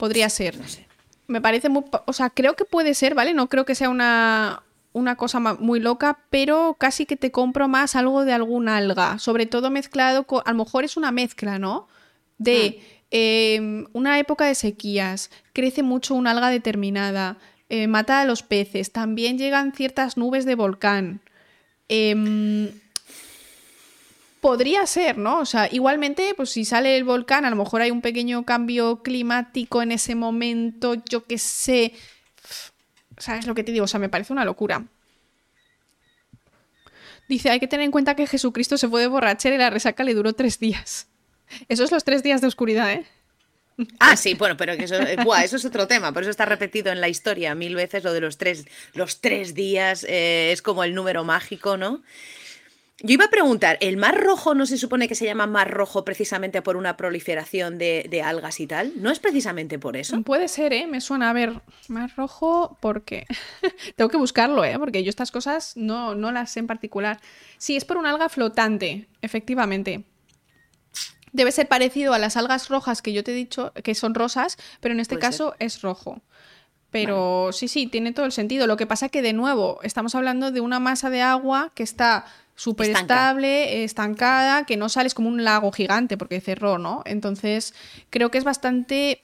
Podría 0.00 0.30
ser. 0.30 0.56
No 0.56 0.66
sé. 0.66 0.86
Me 1.26 1.42
parece 1.42 1.68
muy. 1.68 1.84
O 2.06 2.12
sea, 2.14 2.30
creo 2.30 2.56
que 2.56 2.64
puede 2.64 2.94
ser, 2.94 3.14
¿vale? 3.14 3.34
No 3.34 3.50
creo 3.50 3.66
que 3.66 3.74
sea 3.74 3.90
una, 3.90 4.62
una 4.94 5.16
cosa 5.16 5.40
muy 5.40 5.78
loca, 5.78 6.20
pero 6.30 6.74
casi 6.78 7.04
que 7.04 7.16
te 7.16 7.30
compro 7.30 7.68
más 7.68 7.94
algo 7.94 8.24
de 8.24 8.32
algún 8.32 8.70
alga. 8.70 9.18
Sobre 9.18 9.44
todo 9.44 9.70
mezclado 9.70 10.24
con. 10.24 10.42
A 10.46 10.52
lo 10.52 10.64
mejor 10.64 10.84
es 10.84 10.96
una 10.96 11.12
mezcla, 11.12 11.58
¿no? 11.58 11.86
De 12.38 12.80
eh, 13.10 13.84
una 13.92 14.18
época 14.18 14.46
de 14.46 14.54
sequías, 14.54 15.30
crece 15.52 15.82
mucho 15.82 16.14
una 16.14 16.30
alga 16.30 16.48
determinada, 16.48 17.36
eh, 17.68 17.86
mata 17.86 18.22
a 18.22 18.24
los 18.24 18.42
peces, 18.42 18.92
también 18.92 19.36
llegan 19.36 19.74
ciertas 19.74 20.16
nubes 20.16 20.46
de 20.46 20.54
volcán. 20.54 21.20
Em, 21.88 22.70
Podría 24.40 24.86
ser, 24.86 25.18
¿no? 25.18 25.40
O 25.40 25.44
sea, 25.44 25.68
igualmente, 25.70 26.34
pues 26.34 26.50
si 26.50 26.64
sale 26.64 26.96
el 26.96 27.04
volcán, 27.04 27.44
a 27.44 27.50
lo 27.50 27.56
mejor 27.56 27.82
hay 27.82 27.90
un 27.90 28.00
pequeño 28.00 28.44
cambio 28.44 29.02
climático 29.02 29.82
en 29.82 29.92
ese 29.92 30.14
momento, 30.14 30.94
yo 31.08 31.24
qué 31.24 31.38
sé. 31.38 31.92
¿Sabes 33.18 33.46
lo 33.46 33.54
que 33.54 33.64
te 33.64 33.72
digo? 33.72 33.84
O 33.84 33.88
sea, 33.88 34.00
me 34.00 34.08
parece 34.08 34.32
una 34.32 34.46
locura. 34.46 34.86
Dice, 37.28 37.50
hay 37.50 37.60
que 37.60 37.68
tener 37.68 37.84
en 37.84 37.92
cuenta 37.92 38.16
que 38.16 38.26
Jesucristo 38.26 38.78
se 38.78 38.88
fue 38.88 39.02
de 39.02 39.06
borrachera 39.06 39.54
y 39.54 39.58
la 39.58 39.70
resaca 39.70 40.02
le 40.04 40.14
duró 40.14 40.32
tres 40.32 40.58
días. 40.58 41.06
Eso 41.68 41.84
es 41.84 41.92
los 41.92 42.04
tres 42.04 42.22
días 42.22 42.40
de 42.40 42.46
oscuridad, 42.46 42.92
¿eh? 42.92 43.06
Ah, 43.98 44.16
sí, 44.16 44.34
bueno, 44.34 44.56
pero 44.56 44.72
eso, 44.72 44.96
eh, 44.96 45.16
eso 45.44 45.56
es 45.56 45.64
otro 45.64 45.86
tema, 45.86 46.12
por 46.12 46.22
eso 46.22 46.30
está 46.30 46.44
repetido 46.44 46.92
en 46.92 47.00
la 47.00 47.08
historia 47.08 47.54
mil 47.54 47.74
veces 47.74 48.04
lo 48.04 48.12
de 48.12 48.20
los 48.20 48.36
tres, 48.36 48.66
los 48.92 49.20
tres 49.20 49.54
días, 49.54 50.04
eh, 50.08 50.52
es 50.52 50.60
como 50.60 50.84
el 50.84 50.94
número 50.94 51.24
mágico, 51.24 51.76
¿no? 51.76 52.02
Yo 53.02 53.14
iba 53.14 53.24
a 53.24 53.30
preguntar, 53.30 53.78
¿el 53.80 53.96
mar 53.96 54.22
rojo 54.22 54.54
no 54.54 54.66
se 54.66 54.76
supone 54.76 55.08
que 55.08 55.14
se 55.14 55.24
llama 55.24 55.46
mar 55.46 55.70
rojo 55.70 56.04
precisamente 56.04 56.60
por 56.60 56.76
una 56.76 56.98
proliferación 56.98 57.78
de, 57.78 58.06
de 58.10 58.20
algas 58.20 58.60
y 58.60 58.66
tal? 58.66 58.92
¿No 58.96 59.10
es 59.10 59.18
precisamente 59.18 59.78
por 59.78 59.96
eso? 59.96 60.20
Puede 60.22 60.48
ser, 60.48 60.74
¿eh? 60.74 60.86
Me 60.86 61.00
suena 61.00 61.30
a 61.30 61.32
ver 61.32 61.62
más 61.88 62.14
rojo 62.16 62.76
porque... 62.80 63.26
Tengo 63.96 64.10
que 64.10 64.18
buscarlo, 64.18 64.64
¿eh? 64.64 64.78
Porque 64.78 65.02
yo 65.02 65.08
estas 65.08 65.30
cosas 65.30 65.72
no, 65.76 66.14
no 66.14 66.30
las 66.30 66.50
sé 66.50 66.60
en 66.60 66.66
particular. 66.66 67.20
Sí, 67.56 67.74
es 67.74 67.86
por 67.86 67.96
un 67.96 68.04
alga 68.04 68.28
flotante, 68.28 69.08
efectivamente. 69.22 70.04
Debe 71.32 71.52
ser 71.52 71.68
parecido 71.68 72.12
a 72.12 72.18
las 72.18 72.36
algas 72.36 72.68
rojas 72.68 73.00
que 73.00 73.14
yo 73.14 73.24
te 73.24 73.32
he 73.32 73.34
dicho, 73.34 73.72
que 73.82 73.94
son 73.94 74.14
rosas, 74.14 74.58
pero 74.80 74.92
en 74.92 75.00
este 75.00 75.18
caso 75.18 75.54
es 75.58 75.80
rojo. 75.80 76.20
Pero 76.90 77.50
sí, 77.52 77.68
sí, 77.68 77.86
tiene 77.86 78.12
todo 78.12 78.26
el 78.26 78.32
sentido. 78.32 78.66
Lo 78.66 78.76
que 78.76 78.86
pasa 78.86 79.08
que, 79.08 79.22
de 79.22 79.32
nuevo, 79.32 79.78
estamos 79.84 80.14
hablando 80.16 80.50
de 80.50 80.60
una 80.60 80.80
masa 80.80 81.08
de 81.08 81.22
agua 81.22 81.70
que 81.74 81.84
está 81.84 82.26
súper 82.60 82.90
estable, 82.90 83.84
estancada, 83.84 84.66
que 84.66 84.76
no 84.76 84.90
sales 84.90 85.14
como 85.14 85.30
un 85.30 85.44
lago 85.44 85.72
gigante 85.72 86.18
porque 86.18 86.42
cerró, 86.42 86.76
¿no? 86.76 87.02
Entonces, 87.06 87.72
creo 88.10 88.30
que 88.30 88.36
es 88.36 88.44
bastante 88.44 89.22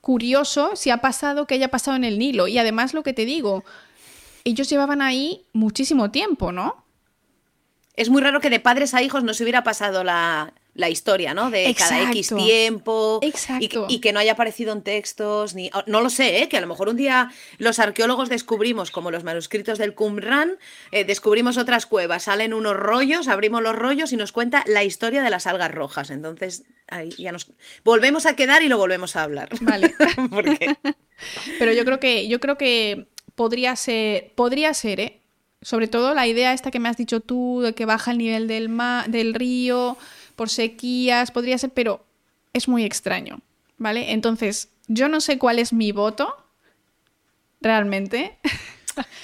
curioso 0.00 0.76
si 0.76 0.90
ha 0.90 0.98
pasado 0.98 1.48
que 1.48 1.54
haya 1.54 1.72
pasado 1.72 1.96
en 1.96 2.04
el 2.04 2.20
Nilo. 2.20 2.46
Y 2.46 2.56
además, 2.58 2.94
lo 2.94 3.02
que 3.02 3.12
te 3.12 3.24
digo, 3.24 3.64
ellos 4.44 4.70
llevaban 4.70 5.02
ahí 5.02 5.44
muchísimo 5.52 6.12
tiempo, 6.12 6.52
¿no? 6.52 6.84
Es 7.96 8.10
muy 8.10 8.22
raro 8.22 8.40
que 8.40 8.48
de 8.48 8.60
padres 8.60 8.94
a 8.94 9.02
hijos 9.02 9.24
no 9.24 9.34
se 9.34 9.42
hubiera 9.42 9.64
pasado 9.64 10.04
la, 10.04 10.54
la 10.74 10.88
historia, 10.88 11.34
¿no? 11.34 11.50
De 11.50 11.74
cada 11.74 12.10
X 12.10 12.28
tiempo. 12.44 13.18
y- 13.22 13.26
Exacto. 13.28 13.86
Y, 13.88 14.00
que 14.00 14.12
no 14.12 14.20
haya 14.20 14.32
aparecido 14.32 14.72
en 14.72 14.82
textos, 14.82 15.54
ni. 15.54 15.70
No 15.86 16.00
lo 16.00 16.10
sé, 16.10 16.42
¿eh? 16.42 16.48
Que 16.48 16.56
a 16.56 16.60
lo 16.60 16.66
mejor 16.66 16.88
un 16.88 16.96
día 16.96 17.30
los 17.58 17.78
arqueólogos 17.78 18.28
descubrimos, 18.28 18.90
como 18.90 19.10
los 19.10 19.24
manuscritos 19.24 19.78
del 19.78 19.94
Qumran, 19.94 20.52
eh, 20.92 21.04
descubrimos 21.04 21.56
otras 21.58 21.86
cuevas, 21.86 22.22
salen 22.24 22.54
unos 22.54 22.76
rollos, 22.76 23.28
abrimos 23.28 23.62
los 23.62 23.74
rollos 23.74 24.12
y 24.12 24.16
nos 24.16 24.32
cuenta 24.32 24.62
la 24.66 24.84
historia 24.84 25.22
de 25.22 25.30
las 25.30 25.46
algas 25.46 25.70
rojas. 25.72 26.10
Entonces, 26.10 26.64
ahí 26.88 27.10
ya 27.18 27.32
nos. 27.32 27.48
Volvemos 27.84 28.26
a 28.26 28.36
quedar 28.36 28.62
y 28.62 28.68
lo 28.68 28.78
volvemos 28.78 29.16
a 29.16 29.24
hablar. 29.24 29.48
Vale. 29.60 29.94
Porque. 30.30 30.76
Pero 31.58 31.72
yo 31.72 31.84
creo 31.84 32.00
que, 32.00 32.28
yo 32.28 32.40
creo 32.40 32.56
que 32.56 33.06
podría 33.34 33.76
ser, 33.76 34.32
podría 34.34 34.72
ser, 34.74 35.00
¿eh? 35.00 35.16
Sobre 35.62 35.88
todo 35.88 36.14
la 36.14 36.26
idea 36.26 36.54
esta 36.54 36.70
que 36.70 36.78
me 36.78 36.88
has 36.88 36.96
dicho 36.96 37.20
tú, 37.20 37.60
de 37.60 37.74
que 37.74 37.84
baja 37.84 38.12
el 38.12 38.18
nivel 38.18 38.48
del, 38.48 38.70
ma- 38.70 39.04
del 39.08 39.34
río 39.34 39.98
por 40.40 40.48
sequías, 40.48 41.32
podría 41.32 41.58
ser, 41.58 41.68
pero 41.68 42.02
es 42.54 42.66
muy 42.66 42.82
extraño, 42.86 43.42
¿vale? 43.76 44.12
Entonces, 44.12 44.70
yo 44.88 45.06
no 45.10 45.20
sé 45.20 45.36
cuál 45.36 45.58
es 45.58 45.74
mi 45.74 45.92
voto, 45.92 46.34
realmente. 47.60 48.38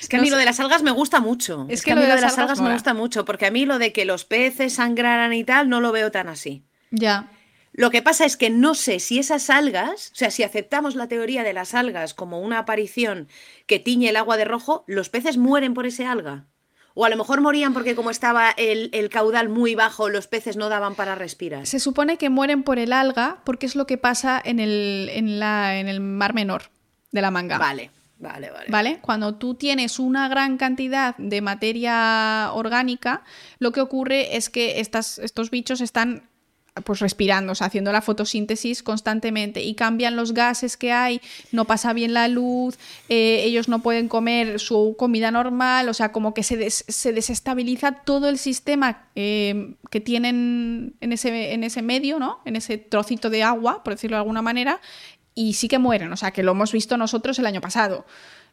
Es 0.00 0.08
que 0.08 0.16
a 0.16 0.20
mí 0.20 0.30
lo 0.30 0.36
de 0.36 0.44
las 0.44 0.60
algas 0.60 0.82
me 0.82 0.90
gusta 0.90 1.20
mucho. 1.20 1.66
Es 1.68 1.80
Es, 1.80 1.82
que 1.82 1.86
que, 1.86 1.92
a 1.92 1.96
mí 1.96 2.02
lo 2.02 2.14
de 2.14 2.20
las 2.20 2.38
algas 2.38 2.58
algas 2.58 2.60
me 2.60 2.72
gusta 2.74 2.94
mucho, 2.94 3.24
porque 3.24 3.46
a 3.46 3.50
mí 3.50 3.64
lo 3.64 3.78
de 3.78 3.92
que 3.92 4.04
los 4.04 4.24
peces 4.24 4.74
sangraran 4.74 5.32
y 5.32 5.42
tal, 5.42 5.68
no 5.70 5.80
lo 5.80 5.90
veo 5.90 6.10
tan 6.10 6.28
así. 6.28 6.64
ya. 6.90 7.30
Lo 7.72 7.90
que 7.90 8.02
pasa 8.02 8.26
es 8.26 8.36
que 8.36 8.50
no 8.50 8.74
sé 8.74 9.00
si 9.00 9.18
esas 9.18 9.50
algas, 9.50 10.10
o 10.12 10.16
sea, 10.16 10.30
si 10.30 10.42
aceptamos 10.42 10.94
la 10.94 11.08
teoría 11.08 11.42
de 11.42 11.54
las 11.54 11.74
algas 11.74 12.12
como 12.12 12.40
una 12.40 12.58
aparición 12.58 13.28
que 13.66 13.78
tiñe 13.78 14.10
el 14.10 14.16
agua 14.16 14.36
de 14.36 14.44
rojo, 14.44 14.84
¿los 14.86 15.08
peces 15.08 15.38
mueren 15.38 15.72
por 15.74 15.86
ese 15.86 16.06
alga? 16.06 16.46
O 16.98 17.04
a 17.04 17.10
lo 17.10 17.16
mejor 17.18 17.42
morían 17.42 17.74
porque 17.74 17.94
como 17.94 18.08
estaba 18.10 18.50
el, 18.56 18.88
el, 18.94 19.10
caudal 19.10 19.50
muy 19.50 19.74
bajo, 19.74 20.08
los 20.08 20.28
peces 20.28 20.56
no 20.56 20.70
daban 20.70 20.94
para 20.94 21.14
respirar. 21.14 21.66
Se 21.66 21.78
supone 21.78 22.16
que 22.16 22.30
mueren 22.30 22.62
por 22.62 22.78
el 22.78 22.94
alga 22.94 23.42
porque 23.44 23.66
es 23.66 23.76
lo 23.76 23.86
que 23.86 23.98
pasa 23.98 24.40
en 24.42 24.60
el, 24.60 25.10
en 25.12 25.38
la, 25.38 25.78
en 25.78 25.88
el 25.88 26.00
mar 26.00 26.32
menor 26.32 26.70
de 27.12 27.20
la 27.20 27.30
manga. 27.30 27.58
Vale. 27.58 27.90
Vale, 28.18 28.50
vale. 28.50 28.70
¿Vale? 28.70 28.98
Cuando 29.02 29.34
tú 29.34 29.56
tienes 29.56 29.98
una 29.98 30.26
gran 30.28 30.56
cantidad 30.56 31.14
de 31.18 31.42
materia 31.42 32.50
orgánica, 32.54 33.24
lo 33.58 33.72
que 33.72 33.82
ocurre 33.82 34.38
es 34.38 34.48
que 34.48 34.80
estas, 34.80 35.18
estos 35.18 35.50
bichos 35.50 35.82
están 35.82 36.30
pues 36.84 37.00
respirando, 37.00 37.52
o 37.52 37.54
sea, 37.54 37.68
haciendo 37.68 37.92
la 37.92 38.02
fotosíntesis 38.02 38.82
constantemente 38.82 39.62
y 39.62 39.74
cambian 39.74 40.16
los 40.16 40.34
gases 40.34 40.76
que 40.76 40.92
hay, 40.92 41.20
no 41.52 41.64
pasa 41.64 41.92
bien 41.92 42.14
la 42.14 42.28
luz, 42.28 42.78
eh, 43.08 43.42
ellos 43.44 43.68
no 43.68 43.80
pueden 43.80 44.08
comer 44.08 44.60
su 44.60 44.94
comida 44.98 45.30
normal, 45.30 45.88
o 45.88 45.94
sea, 45.94 46.12
como 46.12 46.34
que 46.34 46.42
se, 46.42 46.70
se 46.70 47.12
desestabiliza 47.12 47.92
todo 48.04 48.28
el 48.28 48.38
sistema 48.38 49.08
eh, 49.14 49.74
que 49.90 50.00
tienen 50.00 50.94
en 51.00 51.12
ese, 51.12 51.52
en 51.52 51.64
ese 51.64 51.82
medio, 51.82 52.18
¿no? 52.18 52.40
En 52.44 52.56
ese 52.56 52.78
trocito 52.78 53.30
de 53.30 53.42
agua, 53.42 53.82
por 53.82 53.94
decirlo 53.94 54.16
de 54.16 54.20
alguna 54.20 54.42
manera, 54.42 54.80
y 55.34 55.54
sí 55.54 55.68
que 55.68 55.78
mueren, 55.78 56.12
o 56.12 56.16
sea, 56.16 56.30
que 56.30 56.42
lo 56.42 56.52
hemos 56.52 56.72
visto 56.72 56.96
nosotros 56.96 57.38
el 57.38 57.46
año 57.46 57.60
pasado. 57.60 58.06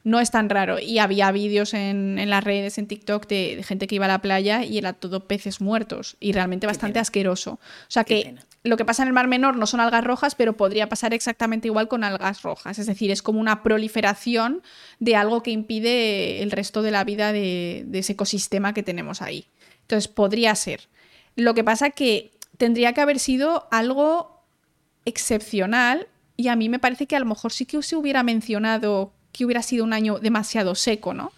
No 0.03 0.19
es 0.19 0.31
tan 0.31 0.49
raro. 0.49 0.79
Y 0.79 0.99
había 0.99 1.31
vídeos 1.31 1.73
en, 1.73 2.29
las 2.29 2.43
redes, 2.43 2.77
en 2.77 2.87
TikTok, 2.87 3.27
de, 3.27 3.63
gente 3.63 3.87
que 3.87 3.95
iba 3.95 4.05
a 4.05 4.09
la 4.09 4.21
playa 4.21 4.65
y 4.65 4.77
era 4.77 4.93
todo 4.93 5.27
peces 5.27 5.61
muertos. 5.61 6.17
Y 6.19 6.33
realmente 6.33 6.67
bastante 6.67 6.99
asqueroso. 6.99 7.53
O 7.53 7.59
sea 7.89 8.03
que 8.03 8.35
lo 8.63 8.75
que 8.77 8.85
pasa 8.85 9.03
en 9.03 9.07
el 9.07 9.13
Mar 9.13 9.27
Menor 9.27 9.55
no 9.55 9.65
son 9.65 9.79
algas 9.79 10.03
rojas, 10.03 10.35
pero 10.35 10.57
podría 10.57 10.89
pasar 10.89 11.13
exactamente 11.13 11.67
igual 11.67 11.87
con 11.87 12.03
algas 12.03 12.41
rojas. 12.41 12.79
Es 12.79 12.87
decir, 12.87 13.11
es 13.11 13.21
como 13.21 13.39
una 13.39 13.63
proliferación 13.63 14.61
de 14.99 15.15
algo 15.15 15.41
que 15.41 15.51
impide 15.51 16.43
el 16.43 16.51
resto 16.51 16.81
de 16.81 16.91
la 16.91 17.03
vida 17.03 17.31
de, 17.31 17.83
de 17.87 17.99
ese 17.99 18.13
ecosistema 18.13 18.73
que 18.73 18.83
tenemos 18.83 19.21
ahí. 19.21 19.47
Entonces, 19.81 20.09
podría 20.09 20.53
ser. 20.55 20.81
Lo 21.35 21.53
que 21.53 21.63
pasa 21.63 21.91
que 21.91 22.31
tendría 22.57 22.93
que 22.93 23.01
haber 23.01 23.19
sido 23.19 23.67
algo 23.71 24.43
excepcional 25.05 26.07
y 26.37 26.47
a 26.47 26.55
mí 26.55 26.69
me 26.69 26.79
parece 26.79 27.07
que 27.07 27.15
a 27.15 27.19
lo 27.19 27.25
mejor 27.25 27.51
sí 27.51 27.65
que 27.65 27.81
se 27.81 27.95
hubiera 27.95 28.23
mencionado 28.23 29.13
que 29.33 29.43
hubiera 29.43 29.61
sido 29.61 29.83
un 29.83 29.91
año 29.91 30.19
demasiado 30.19 30.75
seco, 30.75 31.13
¿no? 31.13 31.33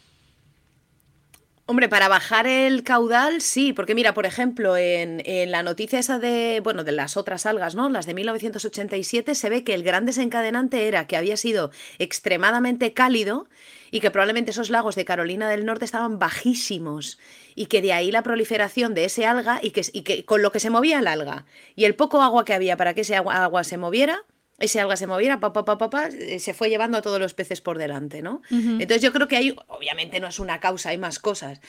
Hombre, 1.67 1.89
para 1.89 2.07
bajar 2.07 2.45
el 2.45 2.83
caudal, 2.83 3.41
sí, 3.41 3.73
porque 3.73 3.95
mira, 3.95 4.13
por 4.13 4.27
ejemplo, 4.27 4.77
en, 4.77 5.23
la 5.49 5.63
noticia 5.63 5.97
esa 5.97 6.19
de, 6.19 6.61
bueno, 6.63 6.83
de 6.83 6.91
las 6.91 7.17
otras 7.17 7.47
algas, 7.47 7.73
¿no? 7.73 7.89
Las 7.89 8.05
de 8.05 8.13
1987, 8.13 9.33
se 9.33 9.49
ve 9.49 9.63
que 9.63 9.73
el 9.73 9.81
gran 9.81 10.05
desencadenante 10.05 10.87
era 10.87 11.07
que 11.07 11.17
había 11.17 11.37
sido 11.37 11.71
extremadamente 11.97 12.93
cálido 12.93 13.47
y 13.89 13.99
que 13.99 14.11
probablemente 14.11 14.51
esos 14.51 14.69
lagos 14.69 14.93
de 14.93 15.05
Carolina 15.05 15.49
del 15.49 15.65
Norte 15.65 15.85
estaban 15.85 16.19
bajísimos 16.19 17.17
y 17.55 17.65
que 17.65 17.81
de 17.81 17.93
ahí 17.93 18.11
la 18.11 18.21
proliferación 18.21 18.93
de 18.93 19.05
ese 19.05 19.25
alga 19.25 19.59
y 19.63 19.71
que, 19.71 20.23
con 20.23 20.43
lo 20.43 20.51
que 20.51 20.59
se 20.59 20.69
movía 20.69 20.99
el 20.99 21.07
alga 21.07 21.45
y 21.75 21.85
el 21.85 21.95
poco 21.95 22.21
agua 22.21 22.45
que 22.45 22.53
había 22.53 22.77
para 22.77 22.93
que 22.93 23.01
ese 23.01 23.15
agua 23.15 23.63
se 23.63 23.77
moviera, 23.77 24.23
ese 24.57 24.79
alga 24.79 24.95
se 24.95 25.07
moviera, 25.07 25.39
pa, 25.39 25.51
pa, 25.51 25.65
pa, 25.65 26.07
eh, 26.07 26.39
se 26.39 26.53
fue 26.53 26.69
llevando 26.69 26.97
a 26.97 27.01
todos 27.01 27.19
los 27.19 27.33
peces 27.33 27.61
por 27.61 27.77
delante, 27.77 28.21
¿no? 28.21 28.41
Entonces 28.49 29.01
yo 29.01 29.11
creo 29.11 29.27
que 29.27 29.35
hay, 29.35 29.55
obviamente 29.67 30.19
no 30.19 30.27
es 30.27 30.39
una 30.39 30.59
causa, 30.59 30.89
hay 30.89 30.97
más 30.97 31.19
cosas. 31.19 31.59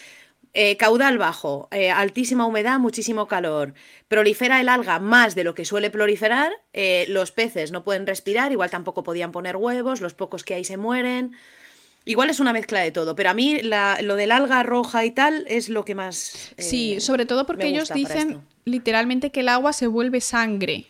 Eh, 0.55 0.77
caudal 0.77 1.19
bajo, 1.19 1.69
eh, 1.71 1.91
altísima 1.91 2.47
humedad, 2.47 2.79
muchísimo 2.79 3.27
calor. 3.27 3.75
Prolifera 4.09 4.61
el 4.61 4.69
alga 4.69 5.01
más 5.01 5.35
de 5.35 5.45
lo 5.45 5.55
que 5.55 5.65
suele 5.65 5.91
proliferar. 5.91 6.53
los 7.09 7.33
peces 7.33 7.73
no 7.73 7.83
pueden 7.83 8.07
respirar, 8.07 8.53
igual 8.53 8.71
tampoco 8.71 9.03
podían 9.03 9.33
poner 9.33 9.57
huevos, 9.57 10.01
los 10.01 10.15
pocos 10.15 10.45
que 10.45 10.55
hay 10.55 10.65
se 10.65 10.77
mueren. 10.77 11.33
Igual 12.05 12.31
es 12.31 12.39
una 12.39 12.53
mezcla 12.53 12.81
de 12.81 12.93
todo, 12.93 13.17
pero 13.17 13.31
a 13.31 13.35
mí 13.35 13.61
lo 13.63 14.15
del 14.15 14.31
alga 14.31 14.63
roja 14.63 15.05
y 15.05 15.11
tal 15.11 15.45
es 15.49 15.69
lo 15.69 15.85
que 15.85 15.97
más. 15.97 16.55
sí, 16.57 17.01
sobre 17.01 17.27
todo 17.27 17.47
porque 17.47 17.67
ellos 17.67 17.93
dicen 17.93 18.43
literalmente 18.65 19.33
que 19.33 19.41
el 19.41 19.49
agua 19.49 19.73
se 19.73 19.89
vuelve 19.89 20.21
sangre. 20.21 20.87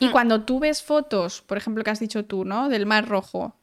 Y 0.00 0.06
hmm. 0.06 0.12
cuando 0.12 0.42
tú 0.42 0.60
ves 0.60 0.82
fotos, 0.82 1.42
por 1.42 1.58
ejemplo, 1.58 1.84
que 1.84 1.90
has 1.90 2.00
dicho 2.00 2.24
tú, 2.24 2.44
¿no? 2.44 2.68
Del 2.68 2.86
mar 2.86 3.08
rojo. 3.08 3.56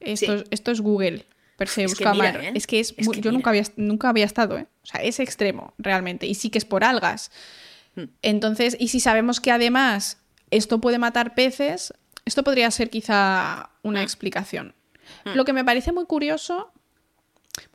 Esto, 0.00 0.44
esto 0.50 0.70
es 0.70 0.80
Google. 0.80 1.26
Per 1.56 1.68
se, 1.68 1.84
es, 1.84 1.94
que 1.94 2.04
¿eh? 2.04 2.52
es 2.54 2.66
que 2.66 2.80
es, 2.80 2.94
yo 2.96 3.30
nunca 3.30 3.50
había, 3.50 3.62
nunca 3.76 4.08
había 4.08 4.24
estado, 4.24 4.58
¿eh? 4.58 4.66
O 4.82 4.86
sea, 4.86 5.00
es 5.02 5.20
extremo, 5.20 5.72
realmente. 5.78 6.26
Y 6.26 6.34
sí 6.34 6.50
que 6.50 6.58
es 6.58 6.64
por 6.64 6.82
algas. 6.82 7.30
Hmm. 7.94 8.04
Entonces, 8.22 8.76
y 8.78 8.88
si 8.88 9.00
sabemos 9.00 9.40
que 9.40 9.52
además 9.52 10.18
esto 10.50 10.80
puede 10.80 10.98
matar 10.98 11.34
peces, 11.34 11.94
esto 12.24 12.42
podría 12.42 12.70
ser 12.70 12.90
quizá 12.90 13.70
una 13.82 14.00
hmm. 14.00 14.04
explicación. 14.04 14.74
Lo 15.34 15.44
que 15.44 15.52
me 15.52 15.64
parece 15.64 15.92
muy 15.92 16.06
curioso, 16.06 16.72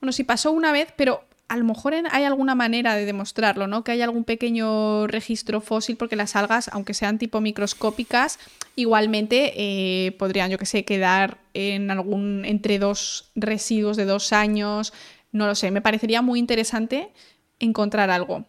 bueno, 0.02 0.12
si 0.12 0.24
pasó 0.24 0.52
una 0.52 0.72
vez, 0.72 0.92
pero 0.96 1.29
a 1.50 1.58
lo 1.58 1.66
mejor 1.66 1.96
hay 2.12 2.24
alguna 2.24 2.54
manera 2.54 2.96
de 2.96 3.06
demostrarlo, 3.06 3.66
¿no? 3.66 3.84
Que 3.84 3.92
hay 3.92 4.02
algún 4.04 4.24
pequeño 4.24 5.08
registro 5.08 5.62
fósil, 5.62 5.98
porque 5.98 6.16
las 6.16 6.36
algas, 6.36 6.70
aunque 6.72 6.94
sean 6.94 7.18
tipo 7.18 7.42
microscópicas, 7.42 8.38
igualmente 8.76 9.54
eh, 9.56 10.12
podrían, 10.14 10.52
yo 10.52 10.60
que 10.60 10.68
sé, 10.68 10.86
quedar 10.86 11.40
en 11.56 11.90
algún 11.90 12.46
entre 12.46 12.78
dos 12.78 13.32
residuos 13.36 13.98
de 13.98 14.06
dos 14.06 14.32
años. 14.32 14.94
No 15.32 15.48
lo 15.48 15.56
sé, 15.56 15.72
me 15.72 15.82
parecería 15.82 16.22
muy 16.22 16.38
interesante 16.38 17.10
encontrar 17.60 18.12
algo. 18.12 18.46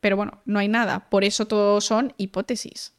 Pero 0.00 0.16
bueno, 0.16 0.38
no 0.44 0.60
hay 0.60 0.68
nada. 0.68 1.10
Por 1.10 1.24
eso 1.24 1.46
todo 1.46 1.80
son 1.80 2.14
hipótesis. 2.18 2.92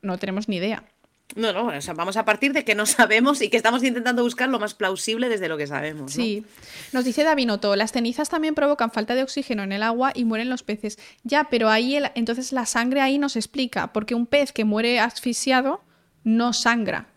No 0.00 0.16
tenemos 0.16 0.48
ni 0.48 0.56
idea. 0.56 0.84
No, 1.34 1.52
no, 1.52 1.66
o 1.66 1.80
sea, 1.80 1.92
vamos 1.94 2.16
a 2.16 2.24
partir 2.24 2.52
de 2.52 2.64
que 2.64 2.74
no 2.74 2.86
sabemos 2.86 3.42
y 3.42 3.50
que 3.50 3.56
estamos 3.56 3.82
intentando 3.82 4.22
buscar 4.22 4.48
lo 4.48 4.58
más 4.58 4.74
plausible 4.74 5.28
desde 5.28 5.48
lo 5.48 5.56
que 5.56 5.66
sabemos. 5.66 6.12
Sí. 6.12 6.44
Nos 6.92 7.04
dice 7.04 7.24
Davinoto, 7.24 7.74
las 7.76 7.92
cenizas 7.92 8.28
también 8.28 8.54
provocan 8.54 8.90
falta 8.90 9.14
de 9.14 9.22
oxígeno 9.22 9.62
en 9.62 9.72
el 9.72 9.82
agua 9.82 10.12
y 10.14 10.24
mueren 10.24 10.48
los 10.48 10.62
peces. 10.62 10.98
Ya, 11.24 11.48
pero 11.50 11.68
ahí 11.68 11.98
entonces 12.14 12.52
la 12.52 12.66
sangre 12.66 13.00
ahí 13.00 13.18
nos 13.18 13.36
explica, 13.36 13.92
porque 13.92 14.14
un 14.14 14.26
pez 14.26 14.52
que 14.52 14.64
muere 14.64 15.00
asfixiado 15.00 15.82
no 16.24 16.52
sangra. 16.52 17.08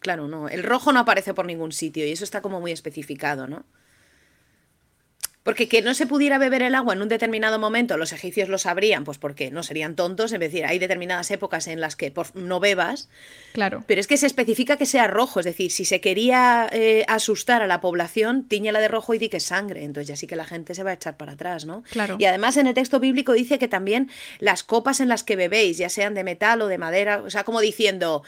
Claro, 0.00 0.28
no. 0.28 0.48
El 0.48 0.62
rojo 0.62 0.92
no 0.92 1.00
aparece 1.00 1.34
por 1.34 1.46
ningún 1.46 1.72
sitio 1.72 2.06
y 2.06 2.12
eso 2.12 2.24
está 2.24 2.40
como 2.40 2.60
muy 2.60 2.72
especificado, 2.72 3.46
¿no? 3.46 3.64
Porque 5.48 5.66
que 5.66 5.80
no 5.80 5.94
se 5.94 6.06
pudiera 6.06 6.36
beber 6.36 6.60
el 6.60 6.74
agua 6.74 6.92
en 6.92 7.00
un 7.00 7.08
determinado 7.08 7.58
momento, 7.58 7.96
los 7.96 8.12
egipcios 8.12 8.50
lo 8.50 8.58
sabrían, 8.58 9.04
pues 9.04 9.16
porque 9.16 9.50
no 9.50 9.62
serían 9.62 9.96
tontos, 9.96 10.30
es 10.30 10.38
decir, 10.38 10.66
hay 10.66 10.78
determinadas 10.78 11.30
épocas 11.30 11.68
en 11.68 11.80
las 11.80 11.96
que 11.96 12.12
no 12.34 12.60
bebas. 12.60 13.08
Claro. 13.54 13.82
Pero 13.86 13.98
es 13.98 14.06
que 14.06 14.18
se 14.18 14.26
especifica 14.26 14.76
que 14.76 14.84
sea 14.84 15.06
rojo, 15.06 15.40
es 15.40 15.46
decir, 15.46 15.70
si 15.70 15.86
se 15.86 16.02
quería 16.02 16.68
eh, 16.70 17.06
asustar 17.08 17.62
a 17.62 17.66
la 17.66 17.80
población, 17.80 18.46
tiñela 18.46 18.78
de 18.78 18.88
rojo 18.88 19.14
y 19.14 19.18
di 19.18 19.30
que 19.30 19.38
es 19.38 19.44
sangre. 19.44 19.84
Entonces 19.84 20.08
ya 20.08 20.16
sí 20.16 20.26
que 20.26 20.36
la 20.36 20.44
gente 20.44 20.74
se 20.74 20.82
va 20.82 20.90
a 20.90 20.92
echar 20.92 21.16
para 21.16 21.32
atrás, 21.32 21.64
¿no? 21.64 21.82
Claro. 21.92 22.16
Y 22.18 22.26
además 22.26 22.58
en 22.58 22.66
el 22.66 22.74
texto 22.74 23.00
bíblico 23.00 23.32
dice 23.32 23.58
que 23.58 23.68
también 23.68 24.10
las 24.40 24.62
copas 24.62 25.00
en 25.00 25.08
las 25.08 25.24
que 25.24 25.36
bebéis, 25.36 25.78
ya 25.78 25.88
sean 25.88 26.12
de 26.12 26.24
metal 26.24 26.60
o 26.60 26.66
de 26.66 26.76
madera, 26.76 27.22
o 27.24 27.30
sea, 27.30 27.44
como 27.44 27.62
diciendo 27.62 28.22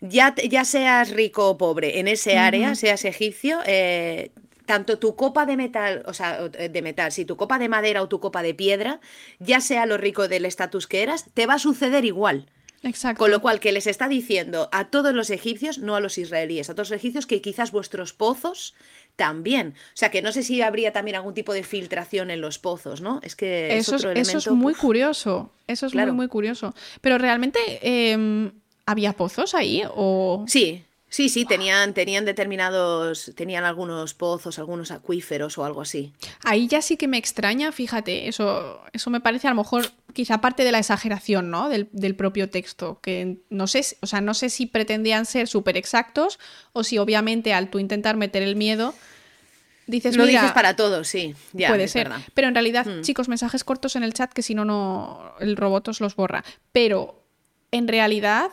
ya, 0.00 0.34
ya 0.36 0.64
seas 0.64 1.10
rico 1.10 1.50
o 1.50 1.58
pobre 1.58 2.00
en 2.00 2.08
ese 2.08 2.38
área, 2.38 2.74
seas 2.76 3.04
egipcio, 3.04 3.60
eh, 3.66 4.30
tanto 4.72 4.98
tu 4.98 5.16
copa 5.16 5.44
de 5.44 5.58
metal, 5.58 6.02
o 6.06 6.14
sea, 6.14 6.48
eh, 6.54 6.70
de 6.70 6.80
metal, 6.80 7.12
si 7.12 7.26
tu 7.26 7.36
copa 7.36 7.58
de 7.58 7.68
madera 7.68 8.00
o 8.00 8.08
tu 8.08 8.20
copa 8.20 8.42
de 8.42 8.54
piedra, 8.54 9.00
ya 9.38 9.60
sea 9.60 9.84
lo 9.84 9.98
rico 9.98 10.28
del 10.28 10.46
estatus 10.46 10.86
que 10.86 11.02
eras, 11.02 11.26
te 11.34 11.44
va 11.44 11.54
a 11.54 11.58
suceder 11.58 12.06
igual. 12.06 12.46
Exacto. 12.82 13.18
Con 13.18 13.30
lo 13.30 13.42
cual, 13.42 13.60
que 13.60 13.70
les 13.70 13.86
está 13.86 14.08
diciendo 14.08 14.70
a 14.72 14.86
todos 14.86 15.12
los 15.12 15.28
egipcios, 15.28 15.76
no 15.76 15.94
a 15.94 16.00
los 16.00 16.16
israelíes, 16.16 16.70
a 16.70 16.74
todos 16.74 16.88
los 16.88 16.96
egipcios, 16.96 17.26
que 17.26 17.42
quizás 17.42 17.70
vuestros 17.70 18.14
pozos 18.14 18.74
también. 19.14 19.74
O 19.88 19.96
sea, 19.96 20.10
que 20.10 20.22
no 20.22 20.32
sé 20.32 20.42
si 20.42 20.62
habría 20.62 20.90
también 20.90 21.16
algún 21.16 21.34
tipo 21.34 21.52
de 21.52 21.64
filtración 21.64 22.30
en 22.30 22.40
los 22.40 22.58
pozos, 22.58 23.02
¿no? 23.02 23.20
Es 23.22 23.36
que 23.36 23.76
eso 23.76 23.96
es, 23.96 24.04
eso 24.04 24.38
es 24.38 24.48
muy 24.48 24.72
curioso. 24.72 25.52
Eso 25.66 25.84
es 25.84 25.94
muy, 25.94 26.12
muy 26.12 26.28
curioso. 26.28 26.74
Pero 27.02 27.18
realmente, 27.18 27.60
em, 27.82 28.52
¿había 28.86 29.12
pozos 29.12 29.54
ahí? 29.54 29.82
O... 29.94 30.46
Sí, 30.48 30.82
Sí, 31.12 31.28
sí, 31.28 31.44
tenían, 31.44 31.92
tenían 31.92 32.24
determinados, 32.24 33.32
tenían 33.36 33.64
algunos 33.64 34.14
pozos, 34.14 34.58
algunos 34.58 34.90
acuíferos 34.90 35.58
o 35.58 35.64
algo 35.66 35.82
así. 35.82 36.10
Ahí 36.42 36.68
ya 36.68 36.80
sí 36.80 36.96
que 36.96 37.06
me 37.06 37.18
extraña, 37.18 37.70
fíjate, 37.70 38.28
eso, 38.28 38.80
eso 38.94 39.10
me 39.10 39.20
parece 39.20 39.46
a 39.46 39.50
lo 39.50 39.56
mejor 39.56 39.92
quizá 40.14 40.40
parte 40.40 40.64
de 40.64 40.72
la 40.72 40.78
exageración, 40.78 41.50
¿no? 41.50 41.68
Del, 41.68 42.16
propio 42.16 42.48
texto, 42.48 42.98
que 43.02 43.36
no 43.50 43.66
sé, 43.66 43.84
o 44.00 44.06
sea, 44.06 44.22
no 44.22 44.32
sé 44.32 44.48
si 44.48 44.64
pretendían 44.64 45.26
ser 45.26 45.48
súper 45.48 45.76
exactos 45.76 46.38
o 46.72 46.82
si 46.82 46.96
obviamente 46.96 47.52
al 47.52 47.68
tú 47.68 47.78
intentar 47.78 48.16
meter 48.16 48.42
el 48.42 48.56
miedo 48.56 48.94
dices 49.86 50.16
lo 50.16 50.24
dices 50.24 50.52
para 50.52 50.76
todos, 50.76 51.08
sí, 51.08 51.34
ya, 51.52 51.68
puede 51.68 51.88
ser. 51.88 52.10
Pero 52.32 52.48
en 52.48 52.54
realidad, 52.54 52.86
mm. 52.86 53.02
chicos, 53.02 53.28
mensajes 53.28 53.64
cortos 53.64 53.96
en 53.96 54.02
el 54.02 54.14
chat 54.14 54.32
que 54.32 54.40
si 54.40 54.54
no 54.54 54.64
no 54.64 55.34
el 55.40 55.58
robot 55.58 55.88
os 55.88 56.00
los 56.00 56.16
borra. 56.16 56.42
Pero 56.72 57.22
en 57.70 57.86
realidad 57.86 58.50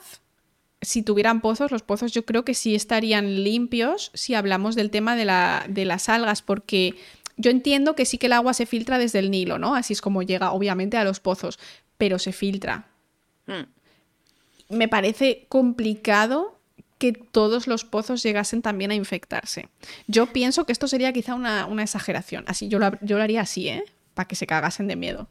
si 0.82 1.04
tuvieran 1.04 1.42
pozos, 1.42 1.72
los 1.72 1.84
pozos 1.84 2.12
yo 2.12 2.26
creo 2.26 2.46
que 2.46 2.54
sí 2.54 2.76
estarían 2.76 3.44
limpios 3.44 4.12
si 4.14 4.34
hablamos 4.34 4.76
del 4.76 4.92
tema 4.92 5.16
de, 5.16 5.26
la, 5.26 5.66
de 5.68 5.86
las 5.86 6.10
algas, 6.10 6.42
porque 6.42 6.96
yo 7.38 7.52
entiendo 7.52 7.96
que 7.96 8.06
sí 8.06 8.18
que 8.18 8.28
el 8.28 8.34
agua 8.34 8.54
se 8.54 8.66
filtra 8.66 8.98
desde 8.98 9.20
el 9.20 9.32
Nilo, 9.32 9.60
¿no? 9.60 9.76
Así 9.76 9.94
es 9.94 10.02
como 10.02 10.24
llega, 10.24 10.52
obviamente, 10.52 10.98
a 10.98 11.04
los 11.04 11.20
pozos, 11.20 11.60
pero 11.98 12.20
se 12.20 12.32
filtra. 12.32 12.88
Hmm. 13.46 13.64
Me 14.70 14.88
parece 14.88 15.46
complicado 15.50 16.60
que 16.98 17.14
todos 17.14 17.68
los 17.68 17.86
pozos 17.86 18.22
llegasen 18.24 18.62
también 18.62 18.92
a 18.92 18.96
infectarse. 18.96 19.70
Yo 20.08 20.28
pienso 20.28 20.66
que 20.66 20.74
esto 20.74 20.88
sería 20.88 21.14
quizá 21.14 21.34
una, 21.34 21.66
exageración. 21.82 22.44
Así 22.48 22.68
yo 22.68 22.78
lo, 22.78 22.92
yo 23.02 23.18
lo 23.18 23.24
haría 23.24 23.42
así, 23.42 23.70
¿eh? 23.70 23.84
Para 24.14 24.28
que 24.28 24.36
se 24.36 24.46
cagasen 24.46 24.88
de 24.88 24.98
miedo. 24.98 25.30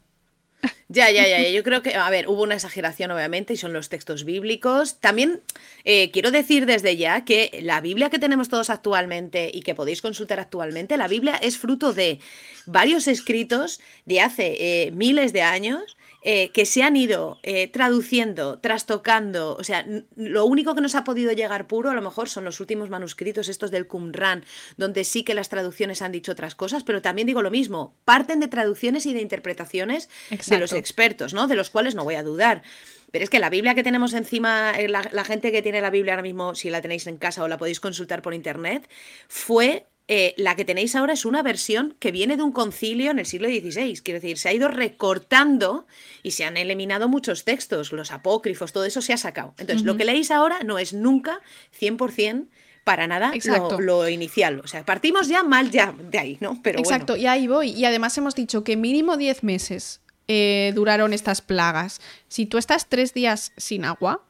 Ya, 0.91 1.11
ya, 1.11 1.29
ya, 1.29 1.47
Yo 1.51 1.63
creo 1.63 1.83
que, 1.83 1.95
a 1.95 2.09
ver, 2.09 2.29
hubo 2.29 2.43
una 2.43 2.55
exageración, 2.55 3.11
obviamente, 3.11 3.53
y 3.53 3.59
son 3.59 3.75
los 3.75 3.91
textos 3.91 4.25
bíblicos. 4.25 4.99
También 5.01 5.43
eh, 5.85 6.11
quiero 6.11 6.31
decir 6.31 6.65
desde 6.65 6.97
ya 6.97 7.27
que 7.27 7.61
la 7.63 7.83
Biblia 7.83 8.09
que 8.09 8.19
tenemos 8.19 8.49
todos 8.49 8.71
actualmente 8.71 9.51
y 9.53 9.61
que 9.61 9.75
podéis 9.75 10.01
consultar 10.01 10.41
actualmente, 10.41 10.97
la 10.97 11.07
Biblia 11.07 11.37
es 11.37 11.59
fruto 11.59 11.93
de 11.93 12.21
varios 12.65 13.07
escritos 13.07 13.81
de 14.07 14.23
hace 14.23 14.57
eh, 14.87 14.91
miles 14.93 15.35
de 15.35 15.43
años 15.43 15.98
eh, 16.23 16.51
que 16.51 16.66
se 16.66 16.83
han 16.83 16.97
ido 16.97 17.39
eh, 17.43 17.69
traduciendo, 17.69 18.59
trastocando. 18.59 19.57
O 19.57 19.62
sea, 19.62 19.87
lo 20.16 20.47
único 20.47 20.75
que 20.75 20.81
nos 20.81 20.97
ha 20.97 21.05
podido 21.05 21.33
llegar 21.33 21.69
puro 21.69 21.91
a 21.91 21.95
lo 21.95 22.03
mejor 22.03 22.29
son 22.29 22.45
los 22.45 22.59
últimos 22.59 22.91
manuscritos, 22.91 23.49
estos 23.49 23.71
del 23.71 23.87
Qumran, 23.87 24.45
donde 24.77 25.05
sí 25.05 25.23
que 25.23 25.35
las 25.35 25.49
traducciones 25.49 26.03
han 26.03 26.11
dicho 26.11 26.33
otras 26.33 26.57
cosas, 26.57 26.83
pero 26.83 27.03
también 27.03 27.27
digo 27.27 27.41
lo 27.41 27.51
mismo, 27.51 27.95
parten 28.05 28.41
de 28.41 28.49
traducciones 28.49 29.07
y 29.07 29.14
de 29.14 29.21
interpretaciones 29.21 30.09
de 30.31 30.59
los 30.59 30.73
expertos, 30.73 31.35
¿no? 31.35 31.47
De 31.47 31.55
los 31.55 31.71
cuales 31.71 31.95
no 31.95 32.05
voy 32.05 32.16
a 32.16 32.23
dudar. 32.23 32.62
Pero 33.11 33.25
es 33.25 33.31
que 33.31 33.39
la 33.39 33.49
Biblia 33.49 33.75
que 33.75 33.83
tenemos 33.83 34.12
encima, 34.12 34.73
eh, 34.79 34.89
la, 34.89 35.09
la, 35.12 35.25
gente 35.25 35.53
que 35.53 35.62
tiene 35.62 35.81
la 35.81 35.91
Biblia 35.91 36.14
ahora 36.14 36.23
mismo, 36.23 36.55
si 36.55 36.69
la 36.69 36.83
tenéis 36.83 37.07
en 37.07 37.16
casa 37.16 37.43
o 37.43 37.49
la 37.49 37.59
podéis 37.59 37.81
consultar 37.81 38.23
por 38.23 38.35
internet, 38.35 38.89
fue 39.29 39.87
eh, 40.11 40.35
la 40.39 40.57
que 40.57 40.65
tenéis 40.65 40.97
ahora 40.97 41.13
es 41.13 41.27
una 41.27 41.43
versión 41.43 41.95
que 41.99 42.11
viene 42.11 42.39
de 42.39 42.43
un 42.43 42.51
concilio 42.51 43.11
en 43.11 43.19
el 43.19 43.27
siglo 43.27 43.47
XVI. 43.49 44.01
Quiero 44.03 44.21
decir, 44.21 44.39
se 44.39 44.49
ha 44.49 44.55
ido 44.55 44.69
recortando 44.69 45.87
y 46.23 46.31
se 46.31 46.45
han 46.45 46.57
eliminado 46.57 47.09
muchos 47.09 47.45
textos, 47.45 47.93
los 47.93 48.11
apócrifos, 48.11 48.73
todo 48.73 48.87
eso 48.87 49.03
se 49.03 49.13
ha 49.13 49.19
sacado. 49.19 49.55
Entonces, 49.59 49.85
lo 49.85 49.99
que 49.99 50.07
leéis 50.07 50.31
ahora 50.31 50.61
no 50.65 50.79
es 50.79 50.95
nunca 50.95 51.41
100% 51.79 52.47
para 52.85 53.07
nada 53.07 53.33
lo, 53.79 54.09
inicial. 54.09 54.61
O 54.61 54.67
sea, 54.67 54.83
partimos 54.83 55.29
ya 55.29 55.43
mal 55.43 55.71
ya 55.71 55.95
de 55.99 56.19
ahí, 56.19 56.39
¿no? 56.41 56.59
Pero 56.63 56.79
Exacto, 56.79 57.15
y 57.15 57.27
ahí 57.27 57.47
voy. 57.47 57.73
Y 57.73 57.85
además 57.85 58.17
hemos 58.17 58.35
dicho 58.35 58.65
que 58.65 58.79
mínimo 58.79 59.19
10 59.19 59.43
meses 59.43 60.01
eh, 60.27 60.73
duraron 60.75 61.13
estas 61.13 61.43
plagas. 61.43 62.01
Si 62.29 62.47
tú 62.47 62.57
estás 62.57 62.89
tres 62.89 63.13
días 63.13 63.53
sin 63.59 63.85
agua, 63.85 64.25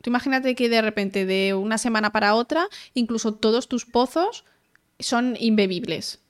tú 0.00 0.10
imagínate 0.10 0.54
que 0.54 0.68
de 0.68 0.80
repente 0.80 1.26
de 1.26 1.54
una 1.54 1.76
semana 1.76 2.12
para 2.12 2.36
otra, 2.36 2.68
incluso 2.94 3.34
todos 3.34 3.66
tus 3.66 3.84
pozos 3.84 4.44
son 4.98 5.36
imbebibles. 5.38 6.20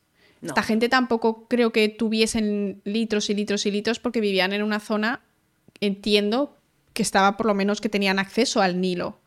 Esta 0.40 0.62
gente 0.62 0.88
tampoco 0.88 1.46
creo 1.48 1.72
que 1.72 1.88
tuviesen 1.88 2.80
litros 2.84 3.28
y 3.28 3.34
litros 3.34 3.66
y 3.66 3.72
litros 3.72 3.98
porque 3.98 4.20
vivían 4.20 4.52
en 4.52 4.62
una 4.62 4.78
zona, 4.78 5.20
entiendo, 5.80 6.56
que 6.92 7.02
estaba 7.02 7.36
por 7.36 7.46
lo 7.46 7.54
menos 7.54 7.80
que 7.80 7.88
tenían 7.88 8.20
acceso 8.20 8.62
al 8.62 8.80
Nilo. 8.80 9.18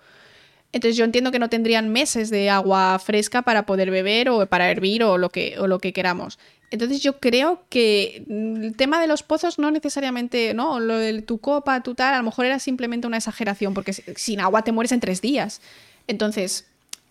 Entonces 0.74 0.96
yo 0.96 1.04
entiendo 1.04 1.32
que 1.32 1.40
no 1.40 1.50
tendrían 1.50 1.90
meses 1.90 2.30
de 2.30 2.50
agua 2.50 2.98
fresca 3.00 3.42
para 3.42 3.66
poder 3.66 3.92
beber 3.92 4.30
o 4.30 4.46
para 4.46 4.72
hervir 4.72 5.04
o 5.04 5.18
lo 5.18 5.30
que, 5.30 5.56
o 5.60 5.68
lo 5.68 5.80
que 5.80 5.92
queramos. 5.92 6.40
Entonces 6.70 7.02
yo 7.02 7.20
creo 7.20 7.66
que 7.68 8.24
el 8.30 8.74
tema 8.78 9.02
de 9.02 9.08
los 9.08 9.24
pozos 9.24 9.60
no 9.60 9.70
necesariamente, 9.72 10.54
¿no? 10.54 10.80
Lo 10.80 10.98
de 10.98 11.22
tu 11.22 11.40
copa, 11.40 11.84
tu 11.84 11.94
tal, 11.94 12.14
a 12.14 12.18
lo 12.20 12.24
mejor 12.24 12.46
era 12.46 12.60
simplemente 12.60 13.08
una 13.08 13.18
exageración 13.18 13.74
porque 13.74 13.92
sin 13.92 14.40
agua 14.40 14.64
te 14.64 14.72
mueres 14.72 14.94
en 14.94 15.02
tres 15.02 15.22
días. 15.22 15.60
Entonces, 16.08 16.68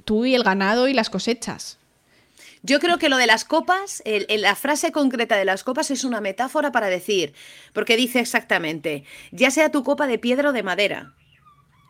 tú 0.06 0.24
y 0.24 0.34
el 0.34 0.42
ganado 0.42 0.88
y 0.88 0.94
las 0.94 1.10
cosechas. 1.10 1.76
Yo 2.62 2.78
creo 2.78 2.98
que 2.98 3.08
lo 3.08 3.16
de 3.16 3.26
las 3.26 3.44
copas, 3.44 4.02
la 4.04 4.54
frase 4.54 4.92
concreta 4.92 5.36
de 5.36 5.44
las 5.44 5.64
copas 5.64 5.90
es 5.90 6.04
una 6.04 6.20
metáfora 6.20 6.72
para 6.72 6.88
decir, 6.88 7.32
porque 7.72 7.96
dice 7.96 8.20
exactamente, 8.20 9.04
ya 9.30 9.50
sea 9.50 9.70
tu 9.70 9.82
copa 9.82 10.06
de 10.06 10.18
piedra 10.18 10.50
o 10.50 10.52
de 10.52 10.62
madera. 10.62 11.14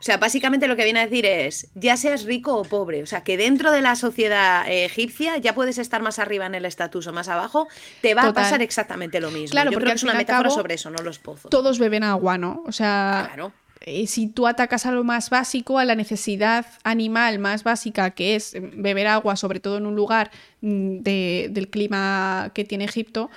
O 0.00 0.02
sea, 0.02 0.16
básicamente 0.16 0.66
lo 0.66 0.76
que 0.76 0.84
viene 0.84 1.00
a 1.00 1.04
decir 1.04 1.26
es, 1.26 1.68
ya 1.74 1.94
seas 1.98 2.24
rico 2.24 2.56
o 2.56 2.64
pobre, 2.64 3.02
o 3.02 3.06
sea, 3.06 3.22
que 3.22 3.36
dentro 3.36 3.70
de 3.70 3.82
la 3.82 3.96
sociedad 3.96 4.66
eh, 4.66 4.86
egipcia 4.86 5.36
ya 5.36 5.54
puedes 5.54 5.76
estar 5.76 6.00
más 6.00 6.18
arriba 6.18 6.46
en 6.46 6.54
el 6.54 6.64
estatus 6.64 7.06
o 7.06 7.12
más 7.12 7.28
abajo, 7.28 7.68
te 8.00 8.14
va 8.14 8.22
a 8.22 8.32
pasar 8.32 8.62
exactamente 8.62 9.20
lo 9.20 9.30
mismo. 9.30 9.50
Claro, 9.50 9.70
Yo 9.70 9.74
porque 9.74 9.84
creo 9.84 9.94
que 9.94 9.96
es 9.96 10.02
una 10.02 10.14
metáfora 10.14 10.48
sobre 10.48 10.74
eso, 10.74 10.88
no 10.88 11.02
los 11.02 11.18
pozos. 11.18 11.50
Todos 11.50 11.78
beben 11.78 12.02
agua, 12.02 12.38
¿no? 12.38 12.62
O 12.66 12.72
sea, 12.72 13.26
claro. 13.26 13.52
Eh, 13.80 14.06
si 14.06 14.28
tú 14.28 14.46
atacas 14.46 14.84
a 14.84 14.92
lo 14.92 15.04
más 15.04 15.30
básico, 15.30 15.78
a 15.78 15.84
la 15.84 15.94
necesidad 15.94 16.66
animal 16.84 17.38
más 17.38 17.64
básica, 17.64 18.10
que 18.10 18.36
es 18.36 18.54
beber 18.74 19.06
agua, 19.06 19.36
sobre 19.36 19.58
todo 19.58 19.78
en 19.78 19.86
un 19.86 19.96
lugar 19.96 20.30
mm, 20.60 20.98
del 20.98 21.68
clima 21.70 22.50
que 22.54 22.64
tiene 22.64 22.84
Egipto, 22.84 23.30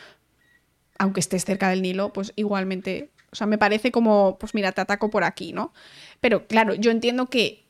aunque 0.97 1.21
estés 1.21 1.45
cerca 1.45 1.69
del 1.69 1.81
Nilo, 1.81 2.11
pues 2.11 2.33
igualmente, 2.35 3.09
o 3.31 3.35
sea, 3.35 3.47
me 3.47 3.57
parece 3.57 3.91
como, 3.91 4.37
pues 4.37 4.53
mira, 4.53 4.73
te 4.73 4.81
ataco 4.81 5.09
por 5.09 5.23
aquí, 5.23 5.53
¿no? 5.53 5.73
Pero 6.19 6.45
claro, 6.47 6.75
yo 6.75 6.91
entiendo 6.91 7.27
que 7.27 7.65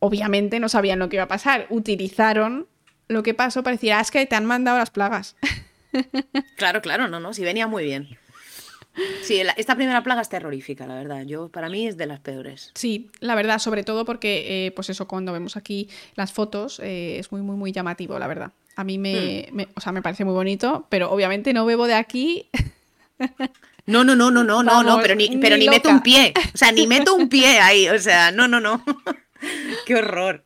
obviamente 0.00 0.58
no 0.58 0.68
sabían 0.68 0.98
lo 0.98 1.08
que 1.08 1.16
iba 1.16 1.24
a 1.24 1.28
pasar, 1.28 1.66
utilizaron 1.70 2.66
lo 3.06 3.22
que 3.22 3.34
pasó 3.34 3.62
para 3.62 3.76
decir, 3.76 3.92
ah, 3.92 4.00
es 4.00 4.10
que 4.10 4.26
te 4.26 4.34
han 4.36 4.46
mandado 4.46 4.78
las 4.78 4.90
plagas. 4.90 5.36
Claro, 6.56 6.82
claro, 6.82 7.08
no, 7.08 7.18
no, 7.18 7.34
sí 7.34 7.42
venía 7.42 7.66
muy 7.66 7.82
bien. 7.82 8.16
Sí, 9.22 9.40
esta 9.56 9.76
primera 9.76 10.02
plaga 10.02 10.20
es 10.20 10.28
terrorífica, 10.28 10.86
la 10.86 10.94
verdad. 10.94 11.22
Yo, 11.24 11.48
para 11.48 11.68
mí 11.68 11.86
es 11.86 11.96
de 11.96 12.06
las 12.06 12.20
peores. 12.20 12.72
Sí, 12.74 13.10
la 13.20 13.34
verdad, 13.34 13.58
sobre 13.58 13.84
todo 13.84 14.04
porque, 14.04 14.66
eh, 14.66 14.70
pues 14.72 14.90
eso, 14.90 15.06
cuando 15.06 15.32
vemos 15.32 15.56
aquí 15.56 15.88
las 16.16 16.32
fotos, 16.32 16.80
eh, 16.80 17.18
es 17.18 17.30
muy, 17.32 17.40
muy, 17.42 17.56
muy 17.56 17.72
llamativo, 17.72 18.18
la 18.18 18.26
verdad. 18.26 18.52
A 18.76 18.84
mí 18.84 18.98
hmm. 18.98 19.54
me, 19.54 19.68
o 19.74 19.80
sea, 19.80 19.92
me 19.92 20.02
parece 20.02 20.24
muy 20.24 20.34
bonito, 20.34 20.86
pero 20.88 21.10
obviamente 21.10 21.52
no 21.52 21.66
bebo 21.66 21.86
de 21.86 21.94
aquí. 21.94 22.48
No, 23.86 24.04
no, 24.04 24.14
no, 24.14 24.30
no, 24.30 24.44
no, 24.44 24.62
no, 24.62 24.82
no, 24.82 25.00
pero 25.00 25.14
ni, 25.14 25.36
pero 25.38 25.56
ni 25.56 25.68
meto 25.68 25.88
un 25.88 26.00
pie. 26.00 26.32
O 26.54 26.56
sea, 26.56 26.70
ni 26.70 26.86
meto 26.86 27.14
un 27.14 27.28
pie 27.28 27.58
ahí. 27.58 27.88
O 27.88 27.98
sea, 27.98 28.30
no, 28.30 28.46
no, 28.46 28.60
no. 28.60 28.84
qué 29.86 29.96
horror. 29.96 30.44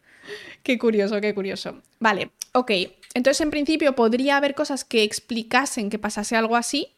Qué 0.62 0.78
curioso, 0.78 1.20
qué 1.20 1.34
curioso. 1.34 1.82
Vale, 1.98 2.30
ok. 2.52 2.70
Entonces, 3.12 3.40
en 3.42 3.50
principio, 3.50 3.94
podría 3.94 4.38
haber 4.38 4.54
cosas 4.54 4.84
que 4.84 5.02
explicasen 5.02 5.90
que 5.90 5.98
pasase 5.98 6.36
algo 6.36 6.56
así, 6.56 6.93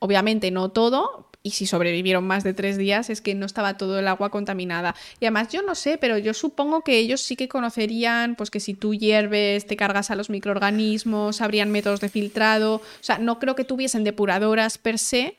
Obviamente 0.00 0.50
no 0.50 0.70
todo, 0.70 1.28
y 1.42 1.52
si 1.52 1.66
sobrevivieron 1.66 2.26
más 2.26 2.44
de 2.44 2.52
tres 2.52 2.76
días 2.76 3.10
es 3.10 3.20
que 3.20 3.34
no 3.34 3.46
estaba 3.46 3.76
todo 3.76 3.98
el 3.98 4.08
agua 4.08 4.30
contaminada. 4.30 4.94
Y 5.20 5.24
además 5.24 5.48
yo 5.50 5.62
no 5.62 5.74
sé, 5.74 5.96
pero 5.96 6.18
yo 6.18 6.34
supongo 6.34 6.82
que 6.82 6.98
ellos 6.98 7.20
sí 7.20 7.36
que 7.36 7.48
conocerían, 7.48 8.34
pues 8.34 8.50
que 8.50 8.60
si 8.60 8.74
tú 8.74 8.94
hierves, 8.94 9.66
te 9.66 9.76
cargas 9.76 10.10
a 10.10 10.16
los 10.16 10.30
microorganismos, 10.30 11.40
habrían 11.40 11.70
métodos 11.70 12.00
de 12.00 12.08
filtrado. 12.08 12.76
O 12.76 12.82
sea, 13.00 13.18
no 13.18 13.38
creo 13.38 13.54
que 13.54 13.64
tuviesen 13.64 14.04
depuradoras 14.04 14.78
per 14.78 14.98
se, 14.98 15.36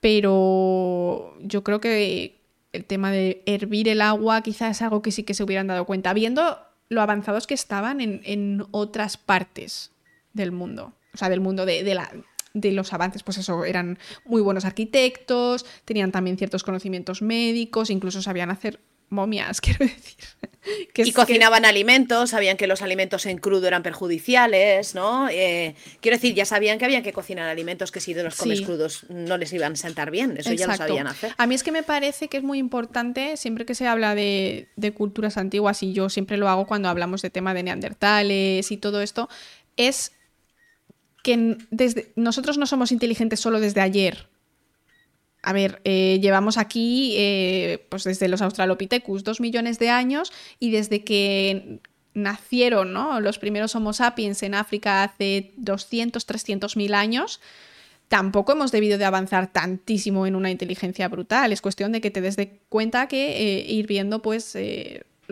pero 0.00 1.34
yo 1.40 1.62
creo 1.62 1.80
que 1.80 2.36
el 2.72 2.84
tema 2.84 3.12
de 3.12 3.42
hervir 3.46 3.88
el 3.88 4.02
agua 4.02 4.42
quizás 4.42 4.76
es 4.76 4.82
algo 4.82 5.02
que 5.02 5.12
sí 5.12 5.22
que 5.22 5.34
se 5.34 5.44
hubieran 5.44 5.68
dado 5.68 5.84
cuenta, 5.84 6.12
viendo 6.12 6.58
lo 6.88 7.00
avanzados 7.00 7.46
que 7.46 7.54
estaban 7.54 8.00
en, 8.00 8.66
otras 8.70 9.16
partes 9.16 9.92
del 10.32 10.52
mundo. 10.52 10.92
O 11.14 11.16
sea, 11.16 11.28
del 11.28 11.40
mundo 11.40 11.64
de, 11.64 11.84
de 11.84 11.94
la, 11.94 12.10
de 12.54 12.72
los 12.72 12.92
avances, 12.92 13.22
pues 13.22 13.38
eso, 13.38 13.64
eran 13.64 13.98
muy 14.24 14.42
buenos 14.42 14.64
arquitectos, 14.64 15.64
tenían 15.84 16.12
también 16.12 16.36
ciertos 16.36 16.62
conocimientos 16.62 17.22
médicos, 17.22 17.90
incluso 17.90 18.22
sabían 18.22 18.50
hacer 18.50 18.80
momias, 19.12 19.60
quiero 19.60 19.84
decir. 19.84 20.16
y 20.96 21.12
cocinaban 21.12 21.64
alimentos, 21.64 22.30
sabían 22.30 22.56
que 22.56 22.66
los 22.66 22.82
alimentos 22.82 23.26
en 23.26 23.38
crudo 23.38 23.68
eran 23.68 23.82
perjudiciales, 23.82 24.94
¿no? 24.94 25.28
Eh, 25.28 25.74
quiero 26.00 26.16
decir, 26.16 26.34
ya 26.34 26.44
sabían 26.44 26.78
que 26.78 26.84
había 26.84 27.02
que 27.02 27.12
cocinar 27.12 27.48
alimentos 27.48 27.92
que 27.92 28.00
si 28.00 28.14
de 28.14 28.22
los 28.22 28.36
comes 28.36 28.62
crudos 28.62 29.06
no 29.08 29.36
les 29.36 29.52
iban 29.52 29.72
a 29.72 29.76
sentar 29.76 30.10
bien, 30.10 30.36
eso 30.36 30.52
ya 30.52 30.66
lo 30.66 30.74
sabían 30.74 31.06
hacer. 31.06 31.34
A 31.36 31.46
mí 31.46 31.54
es 31.54 31.62
que 31.62 31.72
me 31.72 31.82
parece 31.82 32.28
que 32.28 32.38
es 32.38 32.42
muy 32.42 32.58
importante, 32.58 33.36
siempre 33.36 33.66
que 33.66 33.74
se 33.74 33.86
habla 33.86 34.14
de, 34.14 34.68
de 34.76 34.92
culturas 34.92 35.36
antiguas, 35.36 35.82
y 35.82 35.92
yo 35.92 36.08
siempre 36.08 36.36
lo 36.36 36.48
hago 36.48 36.66
cuando 36.66 36.88
hablamos 36.88 37.22
de 37.22 37.30
tema 37.30 37.54
de 37.54 37.62
neandertales 37.62 38.70
y 38.70 38.76
todo 38.76 39.02
esto, 39.02 39.28
es 39.76 40.12
que 41.22 41.56
desde, 41.70 42.12
nosotros 42.16 42.58
no 42.58 42.66
somos 42.66 42.92
inteligentes 42.92 43.40
solo 43.40 43.60
desde 43.60 43.80
ayer. 43.80 44.26
A 45.42 45.52
ver, 45.52 45.80
eh, 45.84 46.20
llevamos 46.22 46.56
aquí, 46.56 47.14
eh, 47.16 47.84
pues 47.88 48.04
desde 48.04 48.28
los 48.28 48.42
Australopithecus, 48.42 49.24
dos 49.24 49.40
millones 49.40 49.78
de 49.78 49.90
años 49.90 50.32
y 50.60 50.70
desde 50.70 51.02
que 51.02 51.80
nacieron 52.14 52.92
¿no? 52.92 53.20
los 53.20 53.38
primeros 53.38 53.74
Homo 53.74 53.92
sapiens 53.92 54.42
en 54.42 54.54
África 54.54 55.02
hace 55.02 55.52
200, 55.56 56.24
300 56.26 56.76
mil 56.76 56.94
años, 56.94 57.40
tampoco 58.08 58.52
hemos 58.52 58.70
debido 58.70 58.98
de 58.98 59.04
avanzar 59.04 59.52
tantísimo 59.52 60.26
en 60.26 60.36
una 60.36 60.50
inteligencia 60.50 61.08
brutal. 61.08 61.52
Es 61.52 61.60
cuestión 61.60 61.90
de 61.90 62.00
que 62.00 62.10
te 62.10 62.20
des 62.20 62.36
de 62.36 62.60
cuenta 62.68 63.08
que 63.08 63.58
eh, 63.58 63.72
ir 63.72 63.88
viendo 63.88 64.22
pues 64.22 64.56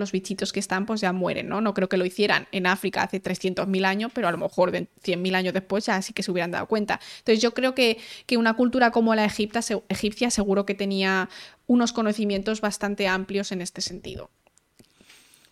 los 0.01 0.11
bichitos 0.11 0.53
que 0.53 0.59
están 0.59 0.87
pues 0.87 1.01
ya 1.01 1.13
mueren, 1.13 1.49
¿no? 1.49 1.61
No 1.61 1.75
creo 1.75 1.89
que 1.89 1.97
lo 1.97 2.05
hicieran 2.05 2.49
en 2.51 2.67
África 2.67 3.03
hace 3.03 3.23
300.000 3.23 3.85
años, 3.85 4.11
pero 4.13 4.27
a 4.27 4.33
lo 4.33 4.39
mejor 4.39 4.73
100.000 4.73 5.37
años 5.37 5.55
después 5.55 5.87
ya 5.87 6.03
sí 6.03 6.13
que 6.13 6.25
se 6.25 6.33
hubieran 6.33 6.51
dado 6.51 6.67
cuenta. 6.67 6.99
Entonces 7.19 7.41
yo 7.41 7.55
creo 7.55 7.75
que, 7.75 7.99
que 8.27 8.37
una 8.37 8.55
cultura 8.55 8.91
como 8.91 9.15
la 9.15 9.25
egipta, 9.25 9.61
egipcia 9.89 10.31
seguro 10.31 10.67
que 10.67 10.75
tenía 10.75 11.29
unos 11.67 11.93
conocimientos 11.93 12.61
bastante 12.61 13.07
amplios 13.07 13.53
en 13.53 13.63
este 13.63 13.81
sentido. 13.81 14.31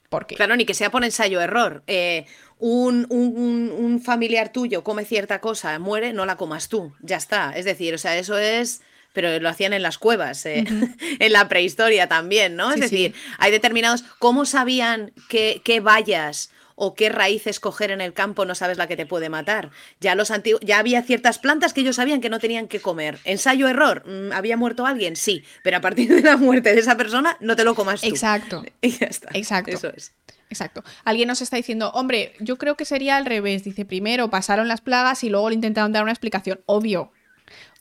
Porque... 0.08 0.36
Claro, 0.36 0.56
ni 0.56 0.64
que 0.64 0.74
sea 0.74 0.90
por 0.90 1.04
ensayo-error. 1.04 1.82
Eh, 1.86 2.26
un, 2.58 3.06
un, 3.10 4.00
familiar 4.00 4.52
tuyo 4.52 4.82
come 4.82 5.04
cierta 5.04 5.40
cosa, 5.40 5.78
muere, 5.78 6.12
no 6.12 6.24
la 6.26 6.36
comas 6.36 6.68
tú. 6.68 6.92
Ya 7.02 7.16
está. 7.16 7.52
Es 7.52 7.64
decir, 7.64 7.94
o 7.94 7.98
sea, 7.98 8.16
eso 8.16 8.38
es 8.38 8.80
pero 9.18 9.40
lo 9.40 9.48
hacían 9.48 9.72
en 9.72 9.82
las 9.82 9.98
cuevas, 9.98 10.46
eh, 10.46 10.64
en 11.18 11.32
la 11.32 11.48
prehistoria 11.48 12.06
también, 12.06 12.54
¿no? 12.54 12.70
es 12.70 12.78
decir, 12.78 13.16
hay 13.38 13.50
determinados, 13.50 14.04
¿cómo 14.20 14.44
sabían 14.44 15.10
qué, 15.28 15.60
qué 15.64 15.80
vallas 15.80 16.50
o 16.76 16.94
qué 16.94 17.08
raíces 17.08 17.58
coger 17.58 17.90
en 17.90 18.00
el 18.00 18.12
campo 18.12 18.44
no 18.44 18.54
sabes 18.54 18.78
la 18.78 18.86
que 18.86 18.94
te 18.94 19.06
puede 19.06 19.28
matar. 19.28 19.72
Ya 19.98 20.14
los 20.14 20.30
antiguos, 20.30 20.60
ya 20.64 20.78
había 20.78 21.02
ciertas 21.02 21.40
plantas 21.40 21.72
que 21.72 21.80
ellos 21.80 21.96
sabían 21.96 22.20
que 22.20 22.30
no 22.30 22.38
tenían 22.38 22.68
que 22.68 22.78
comer. 22.78 23.18
Ensayo 23.24 23.66
error, 23.66 24.04
mm, 24.06 24.30
había 24.32 24.56
muerto 24.56 24.86
alguien, 24.86 25.16
sí, 25.16 25.42
pero 25.64 25.78
a 25.78 25.80
partir 25.80 26.14
de 26.14 26.22
la 26.22 26.36
muerte 26.36 26.72
de 26.72 26.78
esa 26.78 26.96
persona 26.96 27.36
no 27.40 27.56
te 27.56 27.64
lo 27.64 27.74
comas 27.74 28.02
tú. 28.02 28.06
Exacto. 28.06 28.62
Y 28.80 28.90
ya 28.90 29.06
está. 29.06 29.30
Exacto. 29.34 29.72
Eso 29.72 29.88
es. 29.88 30.12
Exacto. 30.48 30.84
Alguien 31.02 31.26
nos 31.26 31.42
está 31.42 31.56
diciendo, 31.56 31.90
hombre, 31.90 32.34
yo 32.38 32.56
creo 32.56 32.76
que 32.76 32.84
sería 32.84 33.16
al 33.16 33.26
revés. 33.26 33.64
Dice, 33.64 33.84
primero 33.84 34.30
pasaron 34.30 34.68
las 34.68 34.80
plagas 34.80 35.24
y 35.24 35.28
luego 35.28 35.48
le 35.48 35.56
intentaron 35.56 35.90
dar 35.90 36.04
una 36.04 36.12
explicación. 36.12 36.60
Obvio. 36.66 37.10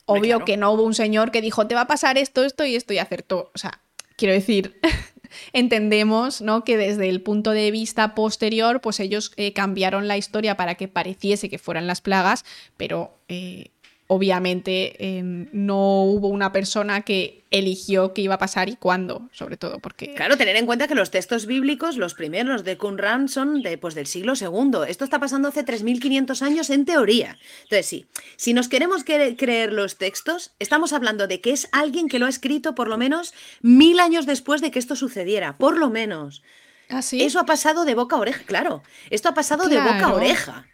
Obvio 0.07 0.45
que 0.45 0.57
no 0.57 0.71
hubo 0.71 0.83
un 0.83 0.95
señor 0.95 1.31
que 1.31 1.41
dijo, 1.41 1.67
te 1.67 1.75
va 1.75 1.81
a 1.81 1.87
pasar 1.87 2.17
esto, 2.17 2.43
esto 2.43 2.65
y 2.65 2.75
esto 2.75 2.93
y 2.93 2.97
acertó. 2.97 3.51
O 3.53 3.57
sea, 3.57 3.81
quiero 4.15 4.33
decir, 4.33 4.79
entendemos 5.53 6.41
¿no? 6.41 6.63
que 6.63 6.77
desde 6.77 7.09
el 7.09 7.21
punto 7.21 7.51
de 7.51 7.71
vista 7.71 8.15
posterior, 8.15 8.81
pues 8.81 8.99
ellos 8.99 9.31
eh, 9.35 9.53
cambiaron 9.53 10.07
la 10.07 10.17
historia 10.17 10.57
para 10.57 10.75
que 10.75 10.87
pareciese 10.87 11.49
que 11.49 11.59
fueran 11.59 11.87
las 11.87 12.01
plagas, 12.01 12.45
pero 12.77 13.19
eh, 13.27 13.71
obviamente 14.07 15.17
em, 15.17 15.47
no 15.51 16.03
hubo 16.03 16.29
una 16.29 16.51
persona 16.51 17.01
que 17.01 17.45
eligió 17.51 18.13
qué 18.13 18.21
iba 18.21 18.35
a 18.35 18.39
pasar 18.39 18.69
y 18.69 18.75
cuándo, 18.75 19.29
sobre 19.31 19.57
todo, 19.57 19.79
porque... 19.79 20.13
Claro, 20.15 20.37
tener 20.37 20.55
en 20.55 20.65
cuenta 20.65 20.87
que 20.87 20.95
los 20.95 21.11
textos 21.11 21.45
bíblicos, 21.45 21.97
los 21.97 22.13
primeros 22.13 22.63
de 22.63 22.77
Qumran, 22.77 23.29
son 23.29 23.61
de, 23.61 23.77
pues, 23.77 23.95
del 23.95 24.07
siglo 24.07 24.33
II. 24.39 24.79
Esto 24.87 25.03
está 25.03 25.19
pasando 25.19 25.47
hace 25.47 25.65
3.500 25.65 26.41
años 26.41 26.69
en 26.69 26.85
teoría. 26.85 27.37
Entonces, 27.63 27.85
sí, 27.85 28.05
si 28.35 28.53
nos 28.53 28.67
queremos 28.67 29.03
creer 29.03 29.71
los 29.71 29.97
textos, 29.97 30.51
estamos 30.59 30.93
hablando 30.93 31.27
de 31.27 31.41
que 31.41 31.51
es 31.51 31.69
alguien 31.71 32.07
que 32.07 32.19
lo 32.19 32.25
ha 32.25 32.29
escrito 32.29 32.75
por 32.75 32.87
lo 32.87 32.97
menos 32.97 33.33
mil 33.61 33.99
años 33.99 34.25
después 34.25 34.61
de 34.61 34.71
que 34.71 34.79
esto 34.79 34.95
sucediera, 34.95 35.57
por 35.57 35.77
lo 35.77 35.89
menos. 35.89 36.43
¿Ah, 36.89 37.01
sí? 37.01 37.21
Eso 37.21 37.39
ha 37.39 37.45
pasado 37.45 37.85
de 37.85 37.95
boca 37.95 38.15
a 38.15 38.19
oreja, 38.19 38.43
claro. 38.45 38.83
Esto 39.09 39.29
ha 39.29 39.33
pasado 39.33 39.67
de 39.67 39.79
boca 39.79 40.05
a 40.05 40.13
oreja. 40.13 40.65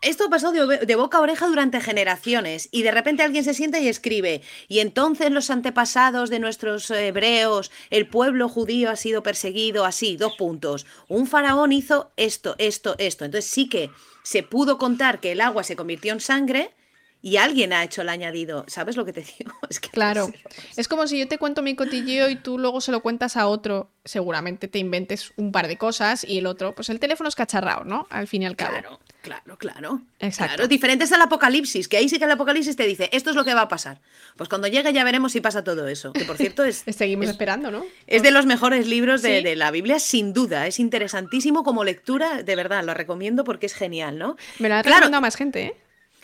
Esto 0.00 0.30
pasó 0.30 0.52
de, 0.52 0.86
de, 0.86 0.94
boca 0.94 1.18
a 1.18 1.20
oreja 1.20 1.48
durante 1.48 1.80
generaciones 1.80 2.68
y 2.70 2.82
de 2.82 2.92
repente 2.92 3.24
alguien 3.24 3.42
se 3.42 3.54
sienta 3.54 3.80
y 3.80 3.88
escribe, 3.88 4.42
y 4.68 4.78
entonces 4.78 5.30
los 5.32 5.50
antepasados 5.50 6.30
de 6.30 6.38
nuestros 6.38 6.88
hebreos, 6.90 7.72
el 7.90 8.06
pueblo 8.06 8.48
judío 8.48 8.90
ha 8.90 8.96
sido 8.96 9.22
perseguido 9.24 9.84
así, 9.84 10.16
dos 10.16 10.34
puntos. 10.36 10.86
Un 11.08 11.26
faraón 11.26 11.72
hizo 11.72 12.12
esto, 12.16 12.54
esto, 12.58 12.94
esto. 12.98 13.24
Entonces 13.24 13.50
sí 13.50 13.68
que 13.68 13.90
se 14.22 14.42
pudo 14.42 14.78
contar 14.78 15.18
que 15.18 15.32
el 15.32 15.40
agua 15.40 15.64
se 15.64 15.74
convirtió 15.74 16.12
en 16.12 16.20
sangre, 16.20 16.72
y 17.20 17.36
alguien 17.36 17.72
ha 17.72 17.82
hecho 17.82 18.02
el 18.02 18.08
añadido. 18.08 18.64
¿Sabes 18.68 18.96
lo 18.96 19.04
que 19.04 19.12
te 19.12 19.22
digo? 19.22 19.52
Es 19.68 19.80
que 19.80 19.88
claro. 19.88 20.30
Es 20.76 20.88
como 20.88 21.06
si 21.06 21.18
yo 21.18 21.28
te 21.28 21.38
cuento 21.38 21.62
mi 21.62 21.74
cotilleo 21.74 22.28
y 22.28 22.36
tú 22.36 22.58
luego 22.58 22.80
se 22.80 22.92
lo 22.92 23.02
cuentas 23.02 23.36
a 23.36 23.48
otro. 23.48 23.90
Seguramente 24.04 24.68
te 24.68 24.78
inventes 24.78 25.32
un 25.36 25.52
par 25.52 25.68
de 25.68 25.76
cosas 25.76 26.24
y 26.24 26.38
el 26.38 26.46
otro, 26.46 26.74
pues 26.74 26.88
el 26.88 27.00
teléfono 27.00 27.28
es 27.28 27.34
cacharrado, 27.34 27.84
¿no? 27.84 28.06
Al 28.10 28.28
fin 28.28 28.42
y 28.42 28.46
al 28.46 28.56
cabo. 28.56 28.72
Claro, 28.72 29.00
claro, 29.28 29.58
claro. 29.58 30.00
Exacto. 30.18 30.54
Claro, 30.54 30.68
diferentes 30.68 31.12
al 31.12 31.20
apocalipsis, 31.22 31.88
que 31.88 31.96
ahí 31.96 32.08
sí 32.08 32.18
que 32.18 32.24
el 32.24 32.30
apocalipsis 32.30 32.76
te 32.76 32.86
dice, 32.86 33.10
esto 33.12 33.30
es 33.30 33.36
lo 33.36 33.44
que 33.44 33.54
va 33.54 33.62
a 33.62 33.68
pasar. 33.68 34.00
Pues 34.36 34.48
cuando 34.48 34.68
llegue 34.68 34.92
ya 34.92 35.04
veremos 35.04 35.32
si 35.32 35.40
pasa 35.40 35.62
todo 35.62 35.88
eso. 35.88 36.12
Que 36.12 36.24
por 36.24 36.36
cierto 36.38 36.64
es. 36.64 36.84
Seguimos 36.88 37.24
es, 37.24 37.30
esperando, 37.32 37.70
¿no? 37.70 37.84
Es 38.06 38.22
de 38.22 38.30
los 38.30 38.46
mejores 38.46 38.86
libros 38.86 39.22
de, 39.22 39.38
¿Sí? 39.38 39.44
de, 39.44 39.56
la 39.56 39.70
Biblia, 39.70 39.98
sin 39.98 40.32
duda. 40.32 40.66
Es 40.66 40.78
interesantísimo 40.78 41.62
como 41.62 41.84
lectura, 41.84 42.42
de 42.42 42.56
verdad, 42.56 42.84
lo 42.84 42.94
recomiendo 42.94 43.44
porque 43.44 43.66
es 43.66 43.74
genial, 43.74 44.18
¿no? 44.18 44.36
Me 44.58 44.68
lo 44.68 44.76
ha 44.76 44.82
recomendado 44.82 45.16
a 45.16 45.20
más 45.20 45.36
gente, 45.36 45.62
¿eh? 45.62 45.76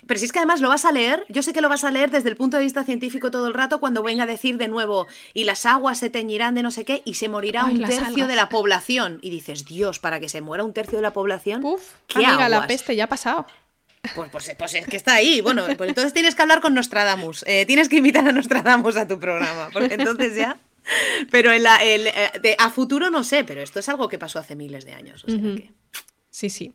Pero 0.06 0.18
si 0.20 0.26
es 0.26 0.32
que 0.32 0.38
además 0.38 0.60
lo 0.60 0.68
vas 0.68 0.84
a 0.84 0.92
leer, 0.92 1.24
yo 1.28 1.42
sé 1.42 1.52
que 1.52 1.60
lo 1.60 1.68
vas 1.68 1.84
a 1.84 1.90
leer 1.90 2.10
desde 2.10 2.28
el 2.28 2.36
punto 2.36 2.56
de 2.56 2.62
vista 2.64 2.84
científico 2.84 3.30
todo 3.30 3.46
el 3.48 3.54
rato 3.54 3.80
cuando 3.80 4.02
venga 4.02 4.24
a 4.24 4.26
decir 4.26 4.56
de 4.58 4.68
nuevo, 4.68 5.06
y 5.32 5.44
las 5.44 5.66
aguas 5.66 5.98
se 5.98 6.10
teñirán 6.10 6.54
de 6.54 6.62
no 6.62 6.70
sé 6.70 6.84
qué, 6.84 7.02
y 7.04 7.14
se 7.14 7.28
morirá 7.28 7.64
Ay, 7.66 7.74
un 7.76 7.80
tercio 7.82 8.06
algas. 8.06 8.28
de 8.28 8.36
la 8.36 8.48
población. 8.48 9.18
Y 9.22 9.30
dices, 9.30 9.64
Dios, 9.64 9.98
para 9.98 10.20
que 10.20 10.28
se 10.28 10.40
muera 10.40 10.64
un 10.64 10.72
tercio 10.72 10.98
de 10.98 11.02
la 11.02 11.12
población, 11.12 11.64
Uf, 11.64 11.82
¿qué 12.06 12.24
amiga, 12.26 12.48
la 12.48 12.66
peste 12.66 12.94
ya 12.96 13.04
ha 13.04 13.08
pasado. 13.08 13.46
Pues, 14.14 14.30
pues, 14.30 14.54
pues 14.58 14.74
es 14.74 14.86
que 14.86 14.96
está 14.98 15.14
ahí. 15.14 15.40
Bueno, 15.40 15.64
pues 15.78 15.88
entonces 15.88 16.12
tienes 16.12 16.34
que 16.34 16.42
hablar 16.42 16.60
con 16.60 16.74
Nostradamus. 16.74 17.42
Eh, 17.46 17.64
tienes 17.66 17.88
que 17.88 17.96
invitar 17.96 18.28
a 18.28 18.32
Nostradamus 18.32 18.96
a 18.96 19.08
tu 19.08 19.18
programa, 19.18 19.70
porque 19.72 19.94
entonces 19.94 20.36
ya... 20.36 20.58
Pero 21.30 21.50
en 21.50 21.62
la- 21.62 21.82
el, 21.82 22.08
eh, 22.08 22.30
de- 22.42 22.56
a 22.58 22.68
futuro 22.68 23.08
no 23.08 23.24
sé, 23.24 23.42
pero 23.44 23.62
esto 23.62 23.80
es 23.80 23.88
algo 23.88 24.06
que 24.10 24.18
pasó 24.18 24.38
hace 24.38 24.54
miles 24.54 24.84
de 24.84 24.92
años. 24.92 25.24
o 25.24 25.30
sea 25.30 25.38
Ujú. 25.38 25.54
que- 25.56 25.70
Sí, 26.30 26.50
sí, 26.50 26.74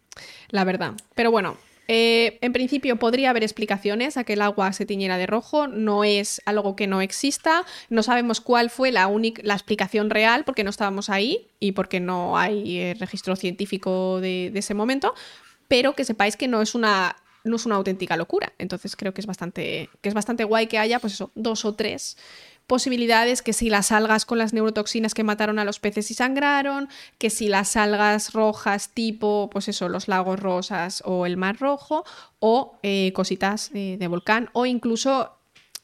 la 0.49 0.63
verdad. 0.63 0.93
Pero 1.13 1.30
bueno, 1.30 1.57
eh, 1.91 2.37
en 2.41 2.53
principio 2.53 2.97
podría 2.97 3.31
haber 3.31 3.41
explicaciones 3.41 4.15
a 4.15 4.23
que 4.23 4.33
el 4.33 4.43
agua 4.43 4.71
se 4.73 4.85
tiñera 4.85 5.17
de 5.17 5.25
rojo. 5.25 5.65
No 5.65 6.03
es 6.03 6.39
algo 6.45 6.75
que 6.75 6.85
no 6.85 7.01
exista. 7.01 7.65
No 7.89 8.03
sabemos 8.03 8.41
cuál 8.41 8.69
fue 8.69 8.91
la, 8.91 9.09
la 9.41 9.53
explicación 9.55 10.11
real 10.11 10.43
porque 10.45 10.63
no 10.63 10.69
estábamos 10.69 11.09
ahí 11.09 11.47
y 11.59 11.71
porque 11.71 11.99
no 11.99 12.37
hay 12.37 12.77
eh, 12.77 12.95
registro 12.99 13.35
científico 13.35 14.21
de, 14.21 14.51
de 14.53 14.59
ese 14.59 14.75
momento. 14.75 15.15
Pero 15.67 15.93
que 15.93 16.05
sepáis 16.05 16.37
que 16.37 16.47
no 16.47 16.61
es 16.61 16.75
una 16.75 17.15
no 17.43 17.55
es 17.55 17.65
una 17.65 17.77
auténtica 17.77 18.15
locura. 18.17 18.53
Entonces 18.59 18.95
creo 18.95 19.15
que 19.15 19.21
es 19.21 19.27
bastante, 19.27 19.89
que 20.01 20.09
es 20.09 20.15
bastante 20.15 20.43
guay 20.43 20.67
que 20.67 20.77
haya, 20.77 20.99
pues 20.99 21.13
eso, 21.13 21.31
dos 21.33 21.65
o 21.65 21.73
tres 21.73 22.17
posibilidades, 22.70 23.41
que 23.41 23.51
si 23.51 23.70
las 23.70 23.91
algas 23.91 24.26
con 24.26 24.38
las 24.38 24.53
neurotoxinas 24.53 25.13
que 25.13 25.26
mataron 25.26 25.59
a 25.59 25.65
los 25.65 25.80
peces 25.80 26.09
y 26.11 26.13
sangraron, 26.13 26.88
que 27.17 27.30
si 27.30 27.49
las 27.49 27.76
algas 27.76 28.32
rojas 28.32 28.89
tipo, 28.93 29.49
pues 29.51 29.67
eso, 29.67 29.89
los 29.89 30.07
lagos 30.07 30.39
rosas 30.39 31.03
o 31.05 31.26
el 31.26 31.36
mar 31.36 31.57
rojo, 31.59 32.05
o 32.39 32.78
eh, 32.84 33.11
cositas 33.13 33.72
eh, 33.74 33.97
de 33.99 34.07
volcán, 34.07 34.49
o 34.53 34.65
incluso 34.65 35.36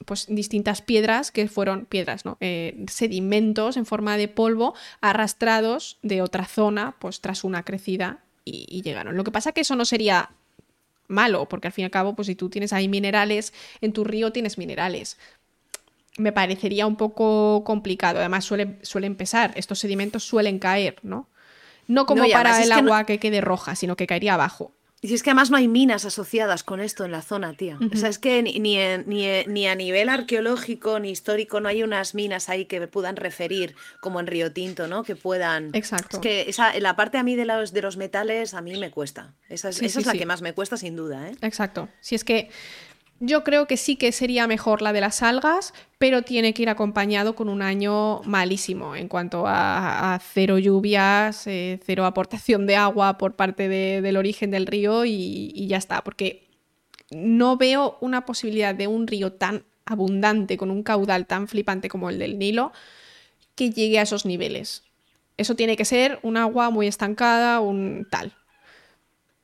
pues 0.06 0.28
distintas 0.30 0.82
piedras 0.82 1.32
que 1.32 1.48
fueron 1.48 1.86
piedras, 1.86 2.24
¿no? 2.24 2.38
Eh, 2.40 2.86
sedimentos 2.88 3.78
en 3.78 3.86
forma 3.86 4.18
de 4.18 4.28
polvo 4.28 4.76
arrastrados 5.02 5.98
de 6.04 6.22
otra 6.22 6.46
zona, 6.46 6.96
pues 7.00 7.20
tras 7.20 7.44
una 7.44 7.64
crecida 7.64 8.20
y, 8.44 8.82
llegaron. 8.84 9.18
Lo 9.18 9.24
que 9.24 9.32
pasa 9.32 9.54
que 9.54 9.62
eso 9.62 9.76
no 9.76 9.86
sería 9.86 10.30
malo, 11.08 11.48
porque 11.48 11.68
al 11.68 11.74
fin 11.74 11.84
y 11.84 11.86
al 11.86 11.92
cabo, 11.92 12.16
pues 12.16 12.28
si 12.28 12.36
tú 12.36 12.50
tienes 12.50 12.74
ahí 12.74 12.88
minerales, 12.88 13.54
en 13.82 13.94
tu 13.94 14.04
río 14.04 14.32
tienes 14.32 14.58
minerales. 14.58 15.18
Me 16.18 16.32
parecería 16.32 16.88
un 16.88 16.96
poco 16.96 17.64
complicado. 17.66 18.20
Además, 18.20 18.46
suele, 18.46 18.78
suelen 18.82 19.16
pesar, 19.16 19.52
estos 19.56 19.80
sedimentos 19.80 20.24
suelen 20.24 20.60
caer, 20.60 20.96
¿no? 21.04 21.28
No 21.88 22.06
como 22.06 22.24
No, 22.24 22.30
para 22.32 22.58
el 22.58 22.64
es 22.64 22.70
que 22.70 22.82
no- 22.82 22.88
agua 22.94 23.06
que 23.06 23.20
quede 23.20 23.42
roja, 23.42 23.76
sino 23.76 23.96
que 23.96 24.08
caería 24.08 24.34
abajo. 24.36 24.72
Y 25.02 25.08
si 25.10 25.14
es 25.14 25.22
que 25.22 25.30
además 25.30 25.52
no 25.52 25.58
hay 25.58 25.68
minas 25.68 26.04
asociadas 26.06 26.64
con 26.64 26.80
esto 26.80 27.06
en 27.06 27.12
la 27.12 27.22
zona, 27.22 27.54
tía. 27.54 27.78
O 27.94 27.96
sea, 27.98 28.10
es 28.10 28.18
que 28.18 28.42
ni, 28.42 28.58
ni, 28.58 28.78
ni, 29.46 29.68
a 29.68 29.76
nivel 29.76 30.10
arqueológico 30.10 31.00
ni 31.00 31.12
histórico 31.12 31.60
no 31.60 31.70
hay 31.70 31.84
unas 31.84 32.16
minas 32.16 32.50
ahí 32.50 32.66
que 32.66 32.88
puedan 32.88 33.16
referir, 33.16 33.76
como 34.00 34.20
en 34.20 34.26
Río 34.26 34.52
Tinto, 34.52 34.88
¿no? 34.88 35.04
Que 35.04 35.16
puedan... 35.16 35.70
Exacto. 35.74 36.18
Es 36.18 36.22
que 36.22 36.50
esa, 36.50 36.80
la 36.80 36.96
parte 36.96 37.20
a 37.20 37.24
mí 37.24 37.36
de 37.36 37.46
los, 37.46 37.72
de 37.72 37.84
los 37.84 37.98
metales 37.98 38.56
a 38.56 38.62
mí 38.62 38.80
me 38.80 38.90
cuesta. 38.90 39.36
Esa 39.48 39.70
es, 39.70 39.76
Sí, 39.76 39.86
esa 39.86 39.94
sí, 39.96 40.00
es 40.00 40.06
la 40.08 40.14
sí. 40.14 40.18
que 40.20 40.26
más 40.26 40.42
me 40.42 40.54
cuesta 40.54 40.76
sin 40.76 40.96
duda, 40.96 41.30
¿eh? 41.30 41.36
Exacto. 41.42 41.88
Si 42.00 42.16
es 42.16 42.24
que 42.24 42.50
yo 43.20 43.44
creo 43.44 43.66
que 43.68 43.78
sí 43.78 43.96
que 43.96 44.12
sería 44.12 44.48
mejor 44.48 44.82
la 44.82 44.94
de 44.94 45.02
las 45.02 45.24
algas, 45.24 45.74
pero 45.98 46.22
tiene 46.24 46.54
que 46.54 46.64
ir 46.64 46.70
acompañado 46.70 47.36
con 47.36 47.50
un 47.50 47.62
año 47.62 48.22
malísimo 48.24 48.96
en 48.96 49.08
cuanto 49.08 49.46
a, 49.48 50.20
cero 50.34 50.60
lluvias, 50.60 51.48
eh, 51.48 51.80
cero 51.86 52.06
aportación 52.06 52.68
de 52.68 52.76
agua 52.76 53.18
por 53.18 53.36
parte 53.36 53.70
de- 53.70 54.02
del 54.02 54.18
origen 54.18 54.52
del 54.52 54.68
río 54.68 55.06
y 55.06 55.68
ya 55.68 55.78
está, 55.78 56.04
porque 56.04 56.46
no 57.12 57.58
veo 57.58 57.98
una 58.02 58.26
posibilidad 58.26 58.76
de 58.76 58.88
un 58.88 59.08
río 59.08 59.34
tan 59.34 59.64
abundante, 59.86 60.58
con 60.58 60.72
un 60.72 60.84
caudal 60.84 61.26
tan 61.28 61.48
flipante 61.48 61.90
como 61.90 62.10
el 62.10 62.20
del 62.20 62.40
Nilo, 62.40 62.72
que 63.56 63.70
llegue 63.70 64.00
a 64.00 64.04
esos 64.04 64.26
niveles. 64.26 64.84
Eso 65.38 65.56
tiene 65.56 65.78
que 65.78 65.86
ser 65.86 66.20
un 66.24 66.38
agua 66.38 66.70
muy 66.70 66.88
estancada, 66.88 67.60
un 67.60 68.08
tal. 68.10 68.34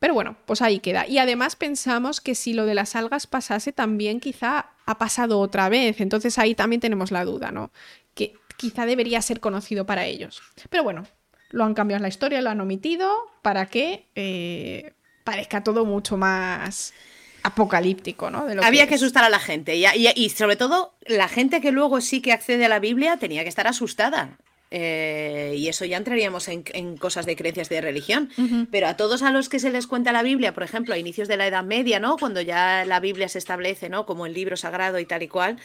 Pero 0.02 0.16
bueno, 0.16 0.36
pues 0.48 0.64
ahí 0.64 0.80
queda. 0.80 1.06
Y 1.08 1.20
además 1.20 1.56
pensamos 1.56 2.22
que 2.22 2.34
si 2.34 2.54
lo 2.54 2.66
de 2.66 2.74
las 2.74 2.96
algas 2.96 3.28
pasase, 3.28 3.72
también 3.72 4.20
quizá 4.20 4.72
ha 4.88 4.98
pasado 4.98 5.40
otra 5.40 5.70
vez. 5.70 6.02
Entonces 6.02 6.40
ahí 6.40 6.56
también 6.56 6.80
tenemos 6.82 7.12
la 7.12 7.24
duda, 7.24 7.52
¿no? 7.52 7.72
Que 8.16 8.34
quizá 8.58 8.88
debería 8.88 9.22
ser 9.22 9.40
conocido 9.40 9.86
para 9.86 10.06
ellos. 10.08 10.42
Pero 10.72 10.84
bueno, 10.84 11.06
lo 11.52 11.66
han 11.66 11.76
cambiado 11.76 11.98
en 12.00 12.02
la 12.02 12.08
historia, 12.10 12.42
lo 12.42 12.50
han 12.50 12.60
omitido 12.60 13.12
para 13.44 13.68
que 13.68 14.08
eh, 14.16 14.94
parezca 15.24 15.64
todo 15.64 15.86
mucho 15.86 16.18
más 16.18 16.96
apocalíptico, 17.44 18.32
¿no? 18.32 18.46
De 18.48 18.56
lo 18.56 18.64
Había 18.64 18.88
que 18.88 18.96
asustar 18.96 19.24
a 19.24 19.30
la 19.30 19.40
gente. 19.40 19.76
Y, 19.76 19.86
y- 19.86 20.12
y 20.16 20.30
sobre 20.30 20.56
todo, 20.56 20.96
la 21.06 21.28
gente 21.28 21.62
que 21.62 21.72
luego 21.72 22.02
sí 22.02 22.22
que 22.22 22.34
accede 22.34 22.66
a 22.66 22.70
la 22.70 22.80
Biblia 22.80 23.18
tenía 23.18 23.44
que 23.44 23.50
estar 23.50 23.68
asustada. 23.68 24.40
Eh, 24.74 25.54
y 25.58 25.68
eso 25.68 25.84
ya 25.84 25.98
entraríamos 25.98 26.48
en, 26.48 26.64
en 26.74 26.96
cosas 26.96 27.26
de 27.26 27.36
creencias 27.36 27.68
de 27.68 27.82
religión. 27.82 28.30
Pero 28.72 28.88
a 28.88 28.96
todos 28.96 29.22
a 29.22 29.32
los 29.32 29.50
que 29.50 29.60
se 29.60 29.70
les 29.70 29.86
cuenta 29.86 30.14
la 30.14 30.24
Biblia, 30.24 30.54
por 30.54 30.64
ejemplo, 30.64 30.94
a 30.94 30.98
inicios 30.98 31.28
de 31.28 31.36
la 31.36 31.46
Edad 31.46 31.64
Media, 31.64 32.00
¿no? 32.00 32.18
Cuando 32.18 32.40
ya 32.40 32.86
la 32.86 33.02
Biblia 33.02 33.28
se 33.28 33.38
establece, 33.38 33.90
¿no? 33.90 34.06
Como 34.06 34.26
el 34.26 34.34
libro 34.34 34.56
sagrado 34.56 34.98
y 35.00 35.06
tal 35.06 35.24
y 35.24 35.28
cual. 35.28 35.58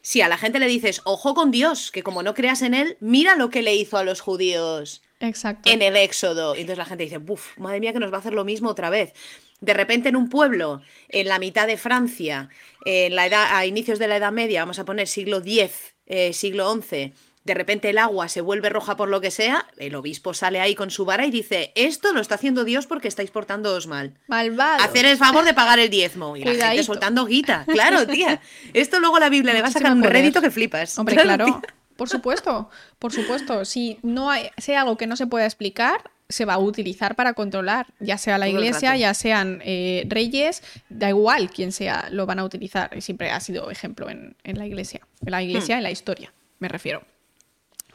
Si 0.00 0.22
a 0.22 0.28
la 0.28 0.38
gente 0.38 0.58
le 0.58 0.66
dices, 0.66 1.02
ojo 1.04 1.34
con 1.34 1.50
Dios, 1.50 1.90
que 1.90 2.02
como 2.02 2.22
no 2.22 2.34
creas 2.34 2.62
en 2.62 2.74
él, 2.74 2.96
mira 3.00 3.36
lo 3.36 3.50
que 3.50 3.62
le 3.62 3.74
hizo 3.74 3.96
a 3.98 4.04
los 4.04 4.20
judíos 4.20 5.02
Exacto. 5.20 5.70
en 5.70 5.82
el 5.82 5.96
Éxodo. 5.96 6.54
Y 6.54 6.60
entonces 6.60 6.78
la 6.78 6.84
gente 6.86 7.04
dice, 7.04 7.18
buf, 7.18 7.56
madre 7.58 7.80
mía, 7.80 7.92
que 7.92 8.00
nos 8.00 8.12
va 8.12 8.16
a 8.16 8.20
hacer 8.20 8.32
lo 8.34 8.44
mismo 8.44 8.70
otra 8.70 8.90
vez. 8.90 9.12
de 9.60 9.72
repente 9.72 10.10
en 10.10 10.16
un 10.16 10.28
pueblo, 10.28 10.82
en 11.08 11.28
la 11.28 11.38
mitad 11.38 11.66
de 11.66 11.78
Francia, 11.78 12.50
en 12.84 13.14
la 13.14 13.26
edad, 13.26 13.46
a 13.56 13.64
inicios 13.64 13.98
de 13.98 14.08
la 14.08 14.16
Edad 14.16 14.32
Media, 14.32 14.60
vamos 14.60 14.78
a 14.78 14.84
poner 14.84 15.06
siglo 15.08 15.38
X, 15.38 15.94
eh, 16.06 16.34
siglo 16.34 16.70
XI, 16.82 17.14
de 17.44 17.54
repente 17.54 17.90
el 17.90 17.98
agua 17.98 18.28
se 18.28 18.40
vuelve 18.40 18.70
roja 18.70 18.96
por 18.96 19.08
lo 19.08 19.20
que 19.20 19.30
sea, 19.30 19.66
el 19.76 19.94
obispo 19.94 20.32
sale 20.34 20.60
ahí 20.60 20.74
con 20.74 20.90
su 20.90 21.04
vara 21.04 21.26
y 21.26 21.30
dice, 21.30 21.72
esto 21.74 22.12
lo 22.12 22.20
está 22.20 22.36
haciendo 22.36 22.64
Dios 22.64 22.86
porque 22.86 23.06
estáis 23.08 23.30
portándoos 23.30 23.86
mal. 23.86 24.14
Malvado. 24.28 24.82
Hacer 24.82 25.04
el 25.04 25.16
favor 25.18 25.44
de 25.44 25.52
pagar 25.54 25.78
el 25.78 25.90
diezmo. 25.90 26.36
Y 26.36 26.44
la 26.44 26.68
gente 26.68 26.82
soltando 26.84 27.26
guita. 27.26 27.64
Claro, 27.66 28.06
tía. 28.06 28.40
Esto 28.72 28.98
luego 29.00 29.18
la 29.18 29.28
Biblia 29.28 29.52
le 29.52 29.60
va 29.62 29.68
a 29.68 29.72
sacar 29.72 29.92
un 29.92 30.00
poder. 30.00 30.14
rédito 30.14 30.40
que 30.40 30.50
flipas. 30.50 30.98
Hombre, 30.98 31.16
Claro. 31.16 31.60
Por 31.96 32.08
supuesto, 32.08 32.70
por 32.98 33.12
supuesto. 33.12 33.64
Si 33.64 33.98
no 34.02 34.30
hay, 34.30 34.48
hay 34.66 34.74
algo 34.74 34.96
que 34.96 35.06
no 35.06 35.14
se 35.14 35.26
pueda 35.28 35.44
explicar, 35.44 36.10
se 36.28 36.44
va 36.44 36.54
a 36.54 36.58
utilizar 36.58 37.14
para 37.14 37.34
controlar, 37.34 37.86
ya 38.00 38.18
sea 38.18 38.36
la 38.38 38.46
Todo 38.46 38.56
iglesia, 38.56 38.96
ya 38.96 39.14
sean 39.14 39.60
eh, 39.64 40.04
reyes, 40.08 40.62
da 40.88 41.10
igual 41.10 41.50
quién 41.50 41.70
sea, 41.70 42.08
lo 42.10 42.26
van 42.26 42.40
a 42.40 42.44
utilizar. 42.44 42.90
Y 42.96 43.00
siempre 43.00 43.30
ha 43.30 43.38
sido 43.38 43.70
ejemplo 43.70 44.10
en, 44.10 44.34
en 44.42 44.58
la 44.58 44.66
iglesia. 44.66 45.02
En 45.24 45.30
la 45.30 45.38
Hmm. 45.38 45.42
iglesia, 45.42 45.76
en 45.76 45.82
la 45.84 45.90
historia, 45.92 46.32
me 46.58 46.66
refiero. 46.68 47.04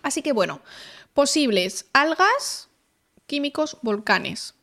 Así 0.09 0.23
que 0.23 0.33
bueno, 0.33 0.59
posibles 1.13 1.85
algas, 1.93 2.67
químicos, 3.27 3.77
volcanes. 3.83 4.55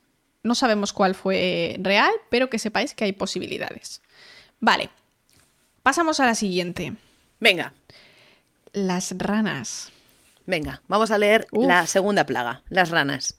No 0.43 0.57
sabemos 0.57 0.93
cuál 0.93 1.15
fue 1.15 1.77
real, 1.79 2.11
pero 2.31 2.51
que 2.51 2.59
sepáis 2.59 2.95
que 2.95 3.05
hay 3.05 3.13
posibilidades. 3.13 4.03
Vale, 4.59 4.91
pasamos 5.85 6.19
a 6.19 6.27
la 6.27 6.35
siguiente. 6.35 6.95
Venga, 7.39 7.75
Las 8.73 9.15
ranas. 9.17 9.93
venga, 10.47 10.83
vamos 10.89 11.13
a 11.13 11.19
leer 11.19 11.47
Uf. 11.53 11.65
la 11.65 11.87
segunda 11.87 12.27
plaga, 12.27 12.63
las 12.69 12.91
ranas. 12.91 13.37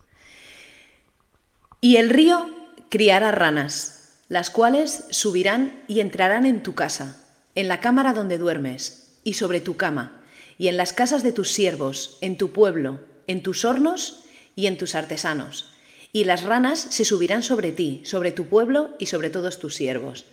Y 1.82 1.97
el 1.97 2.10
río 2.10 2.49
criará 2.89 3.34
ranas, 3.34 4.14
las 4.30 4.49
cuales 4.49 5.03
subirán 5.10 5.84
y 5.89 5.99
entrarán 5.99 6.45
en 6.45 6.64
tu 6.64 6.74
casa, 6.74 7.22
en 7.53 7.68
la 7.68 7.82
cámara 7.82 8.14
donde 8.14 8.38
duermes, 8.38 9.10
y 9.26 9.34
sobre 9.34 9.60
tu 9.60 9.76
cama, 9.76 10.16
y 10.58 10.68
en 10.68 10.78
las 10.78 10.93
casas 10.93 11.24
de 11.24 11.32
tus 11.32 11.51
siervos, 11.51 12.18
en 12.22 12.38
tu 12.38 12.51
pueblo, 12.51 12.99
en 13.28 13.43
tus 13.43 13.66
hornos 13.66 14.24
y 14.55 14.68
en 14.68 14.78
tus 14.78 14.95
artesanos. 14.95 15.72
Y 16.12 16.24
las 16.24 16.43
ranas 16.43 16.80
se 16.80 17.05
subirán 17.05 17.43
sobre 17.43 17.72
ti, 17.72 18.01
sobre 18.05 18.32
tu 18.32 18.47
pueblo 18.47 18.95
y 18.99 19.08
sobre 19.08 19.30
todos 19.30 19.60
tus 19.60 19.76
siervos. 19.76 20.26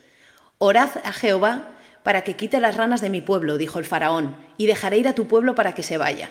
Orad 0.58 0.90
a 1.04 1.12
Jehová 1.12 1.78
para 2.02 2.22
que 2.22 2.36
quite 2.36 2.60
las 2.60 2.76
ranas 2.76 3.00
de 3.00 3.10
mi 3.10 3.20
pueblo, 3.20 3.58
dijo 3.58 3.78
el 3.78 3.84
faraón, 3.84 4.36
y 4.56 4.66
dejaré 4.66 4.98
ir 4.98 5.08
a 5.08 5.14
tu 5.14 5.26
pueblo 5.26 5.54
para 5.54 5.74
que 5.74 5.82
se 5.82 5.98
vaya. 5.98 6.30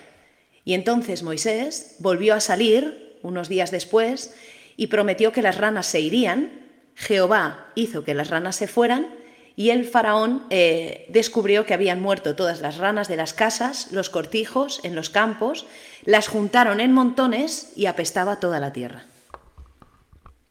Y 0.66 0.76
entonces 0.76 1.24
Moisés 1.24 1.96
volvió 2.00 2.36
a 2.36 2.40
salir 2.40 3.18
unos 3.22 3.50
días 3.50 3.72
después 3.72 4.34
y 4.78 4.88
prometió 4.88 5.32
que 5.32 5.42
las 5.42 5.58
ranas 5.58 5.88
se 5.88 6.00
irían. 6.00 6.62
Jehová 6.96 7.72
hizo 7.76 8.04
que 8.04 8.14
las 8.14 8.30
ranas 8.30 8.56
se 8.56 8.68
fueran 8.68 9.23
y 9.56 9.70
el 9.70 9.86
faraón 9.86 10.46
eh, 10.50 11.06
descubrió 11.10 11.66
que 11.66 11.74
habían 11.74 12.02
muerto 12.02 12.36
todas 12.36 12.62
las 12.62 12.78
ranas 12.78 13.08
de 13.08 13.16
las 13.16 13.34
casas, 13.34 13.92
los 13.92 14.10
cortijos, 14.10 14.80
en 14.84 14.96
los 14.96 15.10
campos, 15.10 15.66
las 16.04 16.28
juntaron 16.28 16.80
en 16.80 16.92
montones 16.92 17.72
y 17.76 17.86
apestaba 17.86 18.40
toda 18.40 18.60
la 18.60 18.74
tierra. 18.74 19.06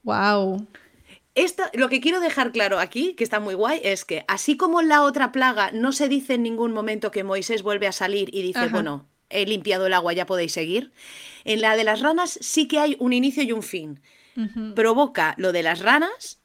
Wow. 0.03 0.67
Esto, 1.35 1.63
lo 1.73 1.89
que 1.89 2.01
quiero 2.01 2.21
dejar 2.21 2.53
claro 2.53 2.79
aquí, 2.79 3.15
que 3.15 3.25
está 3.25 3.41
muy 3.41 3.55
guay, 3.55 3.81
es 3.83 4.05
que 4.05 4.25
así 4.29 4.57
como 4.57 4.81
en 4.81 4.89
la 4.89 5.03
otra 5.03 5.33
plaga 5.33 5.71
no 5.73 5.93
se 5.93 6.09
dice 6.09 6.35
en 6.35 6.43
ningún 6.43 6.73
momento 6.73 7.11
que 7.11 7.25
Moisés 7.25 7.63
vuelve 7.63 7.87
a 7.87 7.93
salir 7.93 8.29
y 8.35 8.43
dice, 8.43 8.61
Ajá. 8.61 8.69
bueno, 8.69 9.09
he 9.31 9.47
limpiado 9.47 9.87
el 9.87 9.95
agua, 9.95 10.13
ya 10.13 10.27
podéis 10.27 10.53
seguir, 10.53 10.93
en 11.45 11.63
la 11.63 11.77
de 11.77 11.85
las 11.85 12.01
ranas 12.01 12.39
sí 12.43 12.69
que 12.69 12.79
hay 12.79 12.97
un 13.01 13.13
inicio 13.13 13.43
y 13.43 13.53
un 13.53 13.63
fin. 13.63 14.01
Provoca 14.75 15.35
lo 15.37 15.53
de 15.53 15.63
las 15.63 15.81
ranas, 15.81 16.42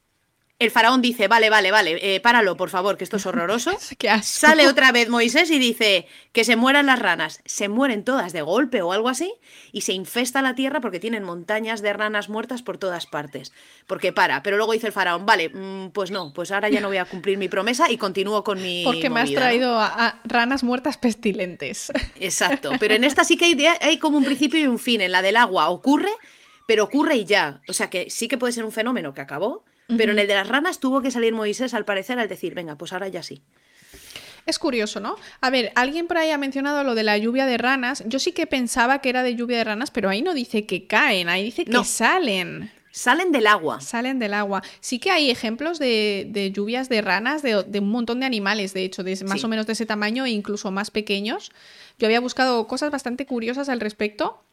el 0.59 0.71
faraón 0.71 1.03
dice, 1.03 1.27
vale, 1.27 1.51
vale, 1.51 1.69
vale, 1.69 1.99
eh, 2.01 2.19
páralo, 2.19 2.57
por 2.57 2.71
favor, 2.71 2.97
que 2.97 3.03
esto 3.03 3.17
es 3.17 3.25
horroroso. 3.27 3.77
Qué 3.99 4.09
asco. 4.09 4.47
Sale 4.47 4.67
otra 4.67 4.91
vez 4.91 5.07
Moisés 5.07 5.51
y 5.51 5.59
dice 5.59 6.07
que 6.31 6.43
se 6.43 6.55
mueran 6.55 6.87
las 6.87 6.97
ranas. 6.97 7.41
Se 7.45 7.69
mueren 7.69 8.03
todas 8.03 8.33
de 8.33 8.41
golpe 8.41 8.81
o 8.81 8.91
algo 8.91 9.07
así 9.07 9.31
y 9.71 9.81
se 9.81 9.93
infesta 9.93 10.41
la 10.41 10.55
tierra 10.55 10.81
porque 10.81 10.99
tienen 10.99 11.23
montañas 11.23 11.83
de 11.83 11.93
ranas 11.93 12.27
muertas 12.27 12.63
por 12.63 12.79
todas 12.79 13.05
partes. 13.05 13.53
Porque 13.85 14.11
para. 14.11 14.41
Pero 14.41 14.57
luego 14.57 14.73
dice 14.73 14.87
el 14.87 14.93
faraón, 14.93 15.27
vale, 15.27 15.49
mm, 15.49 15.91
pues 15.91 16.09
no, 16.09 16.33
pues 16.33 16.51
ahora 16.51 16.69
ya 16.69 16.81
no 16.81 16.87
voy 16.87 16.97
a 16.97 17.05
cumplir 17.05 17.37
mi 17.37 17.49
promesa 17.49 17.91
y 17.91 17.97
continúo 17.97 18.43
con 18.43 18.59
mi. 18.59 18.83
Porque 18.83 19.11
me 19.11 19.21
has 19.21 19.31
traído 19.31 19.77
a, 19.77 20.07
a 20.07 20.21
ranas 20.23 20.63
muertas 20.63 20.97
pestilentes. 20.97 21.91
Exacto. 22.19 22.71
Pero 22.79 22.95
en 22.95 23.03
esta 23.03 23.23
sí 23.23 23.37
que 23.37 23.45
hay, 23.45 23.65
hay 23.79 23.99
como 23.99 24.17
un 24.17 24.25
principio 24.25 24.59
y 24.59 24.65
un 24.65 24.79
fin. 24.79 25.01
En 25.01 25.11
la 25.11 25.21
del 25.21 25.35
agua 25.35 25.69
ocurre, 25.69 26.11
pero 26.65 26.83
ocurre 26.83 27.17
y 27.17 27.25
ya. 27.25 27.61
O 27.67 27.73
sea 27.73 27.91
que 27.91 28.09
sí 28.09 28.27
que 28.27 28.39
puede 28.39 28.53
ser 28.53 28.65
un 28.65 28.71
fenómeno 28.71 29.13
que 29.13 29.21
acabó. 29.21 29.63
Pero 29.95 30.11
en 30.11 30.19
el 30.19 30.27
de 30.27 30.33
las 30.35 30.47
ranas 30.47 30.79
tuvo 30.79 31.01
que 31.01 31.11
salir 31.11 31.33
Moisés 31.33 31.73
al 31.73 31.85
parecer 31.85 32.19
al 32.19 32.27
decir, 32.27 32.53
venga, 32.53 32.75
pues 32.77 32.91
ahora 32.93 33.07
ya 33.07 33.23
sí. 33.23 33.41
Es 34.45 34.59
curioso, 34.59 34.99
¿no? 34.99 35.15
A 35.41 35.49
ver, 35.49 35.71
alguien 35.75 36.07
por 36.07 36.17
ahí 36.17 36.31
ha 36.31 36.37
mencionado 36.37 36.83
lo 36.83 36.95
de 36.95 37.03
la 37.03 37.17
lluvia 37.17 37.45
de 37.45 37.57
ranas. 37.57 38.03
Yo 38.05 38.17
sí 38.19 38.31
que 38.31 38.47
pensaba 38.47 38.99
que 38.99 39.09
era 39.09 39.23
de 39.23 39.35
lluvia 39.35 39.57
de 39.57 39.63
ranas, 39.65 39.91
pero 39.91 40.09
ahí 40.09 40.21
no 40.21 40.33
dice 40.33 40.65
que 40.65 40.87
caen, 40.87 41.27
ahí 41.29 41.43
dice 41.45 41.65
que 41.65 41.83
salen. 41.83 42.71
Salen 42.91 43.31
del 43.31 43.45
agua. 43.45 43.79
Salen 43.81 44.19
del 44.19 44.33
agua. 44.33 44.63
Sí 44.79 44.99
que 44.99 45.11
hay 45.11 45.29
ejemplos 45.29 45.79
de, 45.79 46.27
de 46.31 46.51
lluvias 46.51 46.89
de 46.89 47.01
ranas 47.01 47.41
de, 47.41 47.63
de 47.63 47.79
un 47.79 47.91
montón 47.91 48.19
de 48.21 48.25
animales, 48.25 48.73
de 48.73 48.83
hecho, 48.85 49.03
de 49.03 49.11
más 49.25 49.39
Sí. 49.41 49.45
o 49.45 49.49
menos 49.49 49.67
de 49.67 49.73
ese 49.73 49.85
tamaño 49.85 50.25
e 50.25 50.31
incluso 50.31 50.71
más 50.71 50.91
pequeños. 50.91 51.51
Yo 51.99 52.07
había 52.07 52.19
buscado 52.21 52.65
cosas 52.67 52.89
bastante 52.89 53.25
curiosas 53.25 53.69
al 53.69 53.79
respecto. 53.81 54.43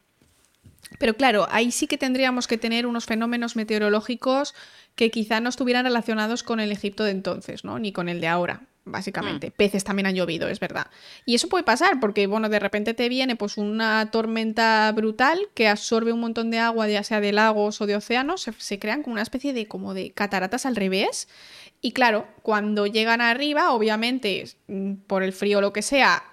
Pero 0.99 1.15
claro, 1.15 1.47
ahí 1.49 1.71
sí 1.71 1.87
que 1.87 1.97
tendríamos 1.97 2.45
que 2.47 2.57
tener 2.59 2.85
unos 2.85 3.05
fenómenos 3.05 3.55
meteorológicos 3.55 4.53
que 4.95 5.11
quizá 5.11 5.41
no 5.41 5.49
estuvieran 5.49 5.85
relacionados 5.85 6.43
con 6.43 6.59
el 6.59 6.71
Egipto 6.71 7.03
de 7.03 7.11
entonces, 7.11 7.63
¿no? 7.63 7.77
Ni 7.79 7.91
con 7.91 8.07
el 8.07 8.21
de 8.21 8.27
ahora, 8.27 8.61
básicamente. 8.85 9.51
Peces 9.51 9.83
también 9.83 10.05
han 10.05 10.15
llovido, 10.15 10.47
es 10.47 10.59
verdad. 10.59 10.87
Y 11.25 11.35
eso 11.35 11.49
puede 11.49 11.65
pasar 11.65 11.99
porque, 11.99 12.27
bueno, 12.27 12.47
de 12.47 12.59
repente 12.59 12.93
te 12.93 13.09
viene 13.09 13.35
pues 13.35 13.57
una 13.57 14.09
tormenta 14.09 14.91
brutal 14.93 15.39
que 15.53 15.67
absorbe 15.67 16.13
un 16.13 16.21
montón 16.21 16.49
de 16.49 16.59
agua, 16.59 16.87
ya 16.87 17.03
sea 17.03 17.19
de 17.19 17.33
lagos 17.33 17.81
o 17.81 17.87
de 17.87 17.97
océanos, 17.97 18.41
se, 18.41 18.53
se 18.53 18.79
crean 18.79 19.03
como 19.03 19.13
una 19.13 19.23
especie 19.23 19.53
de 19.53 19.67
como 19.67 19.93
de 19.93 20.11
cataratas 20.11 20.65
al 20.65 20.77
revés. 20.77 21.27
Y 21.81 21.91
claro, 21.91 22.27
cuando 22.41 22.87
llegan 22.87 23.19
arriba, 23.19 23.71
obviamente, 23.71 24.45
mm, 24.67 24.93
por 25.07 25.23
el 25.23 25.33
frío 25.33 25.57
o 25.57 25.61
lo 25.61 25.73
que 25.73 25.81
sea, 25.81 26.23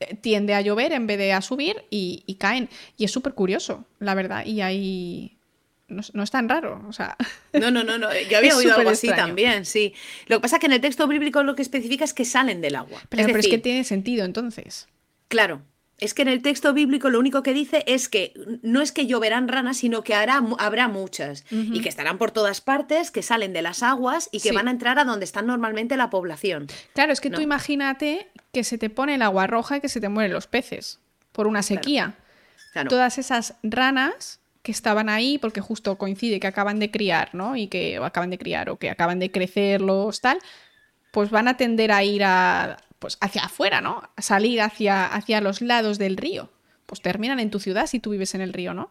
eh, 0.00 0.16
tiende 0.16 0.54
a 0.54 0.62
llover 0.62 0.92
en 0.92 1.06
vez 1.06 1.18
de 1.18 1.32
a 1.32 1.42
subir 1.42 1.84
y, 1.90 2.24
y 2.26 2.34
caen. 2.34 2.68
Y 2.96 3.04
es 3.04 3.12
súper 3.12 3.34
curioso, 3.34 3.84
la 4.00 4.14
verdad. 4.14 4.44
Y 4.44 4.62
ahí 4.62 5.36
no, 5.90 6.00
es- 6.00 6.14
no 6.14 6.22
es 6.22 6.30
tan 6.30 6.48
raro. 6.48 6.82
O 6.88 6.92
sea, 6.92 7.16
No, 7.52 7.70
no, 7.70 7.84
no, 7.84 7.98
no. 7.98 8.08
Yo 8.30 8.38
había 8.38 8.56
oído 8.56 8.74
algo 8.76 8.90
así 8.90 9.08
extraño. 9.08 9.28
también, 9.28 9.64
sí. 9.64 9.94
Lo 10.26 10.36
que 10.38 10.42
pasa 10.42 10.56
es 10.56 10.60
que 10.60 10.66
en 10.66 10.72
el 10.72 10.80
texto 10.80 11.06
bíblico 11.08 11.42
lo 11.42 11.54
que 11.56 11.62
especifica 11.62 12.04
es 12.04 12.14
que 12.14 12.24
salen 12.24 12.60
del 12.60 12.76
agua. 12.76 13.00
pero, 13.08 13.22
es 13.22 13.26
pero 13.26 13.38
es 13.38 13.44
decir, 13.44 13.50
que 13.50 13.58
tiene 13.58 13.84
sentido 13.84 14.24
entonces. 14.24 14.88
claro, 15.28 15.62
es 15.98 16.14
que 16.14 16.22
en 16.22 16.28
el 16.28 16.40
texto 16.40 16.72
bíblico 16.72 17.10
lo 17.10 17.18
único 17.18 17.42
que 17.42 17.52
dice 17.52 17.84
es 17.86 18.08
que 18.08 18.32
no 18.62 18.80
es 18.80 18.90
que 18.90 19.06
lloverán 19.06 19.48
ranas, 19.48 19.76
sino 19.76 20.02
que 20.02 20.14
hará, 20.14 20.42
habrá 20.58 20.88
muchas 20.88 21.44
y 21.50 21.82
que 21.82 21.90
estarán 21.90 22.16
por 22.16 22.30
todas 22.30 22.62
partes, 22.62 23.10
que 23.10 23.20
salen 23.22 23.52
de 23.52 23.60
las 23.60 23.82
aguas 23.82 24.30
y 24.32 24.40
que 24.40 24.48
Sí. 24.48 24.54
van 24.54 24.68
a 24.68 24.70
entrar 24.70 24.98
a 24.98 25.04
donde 25.04 25.26
está 25.26 25.42
normalmente 25.42 25.98
la 25.98 26.08
población. 26.08 26.68
Claro, 26.94 27.12
es 27.12 27.20
que 27.20 27.28
tú 27.28 27.42
imagínate 27.42 28.28
que 28.50 28.64
se 28.64 28.78
te 28.78 28.88
pone 28.88 29.16
el 29.16 29.20
agua 29.22 29.46
roja 29.46 29.76
y 29.76 29.80
que 29.82 29.90
se 29.90 30.00
te 30.00 30.08
mueren 30.08 30.32
los 30.32 30.46
peces 30.46 31.00
por 31.32 31.46
una 31.46 31.62
sequía. 31.62 32.14
Claro. 32.72 32.88
Todas 32.88 33.18
esas 33.18 33.56
ranas 33.62 34.39
que 34.70 34.76
estaban 34.76 35.08
ahí, 35.08 35.36
porque 35.38 35.60
justo 35.60 35.98
coincide 35.98 36.38
que 36.38 36.46
acaban 36.46 36.78
de 36.78 36.90
criar, 36.92 37.34
¿no? 37.34 37.56
Y 37.56 37.66
que 37.66 37.98
o 37.98 38.04
acaban 38.04 38.30
de 38.30 38.38
criar 38.38 38.70
o 38.70 38.76
que 38.76 38.88
acaban 38.88 39.18
de 39.18 39.30
crecer 39.32 39.80
los 39.80 40.20
tal, 40.20 40.38
pues 41.10 41.30
van 41.30 41.48
a 41.48 41.56
tender 41.56 41.90
a 41.90 42.04
ir 42.04 42.22
a, 42.22 42.76
pues 43.00 43.18
hacia 43.20 43.42
afuera, 43.44 43.80
¿no? 43.80 44.02
A 44.14 44.22
salir 44.22 44.60
hacia, 44.60 45.06
hacia 45.06 45.40
los 45.40 45.60
lados 45.60 45.98
del 45.98 46.16
río. 46.16 46.50
Pues 46.86 47.02
terminan 47.02 47.40
en 47.40 47.50
tu 47.50 47.58
ciudad 47.58 47.86
si 47.88 47.98
tú 47.98 48.10
vives 48.10 48.34
en 48.34 48.40
el 48.42 48.52
río, 48.52 48.72
¿no? 48.74 48.90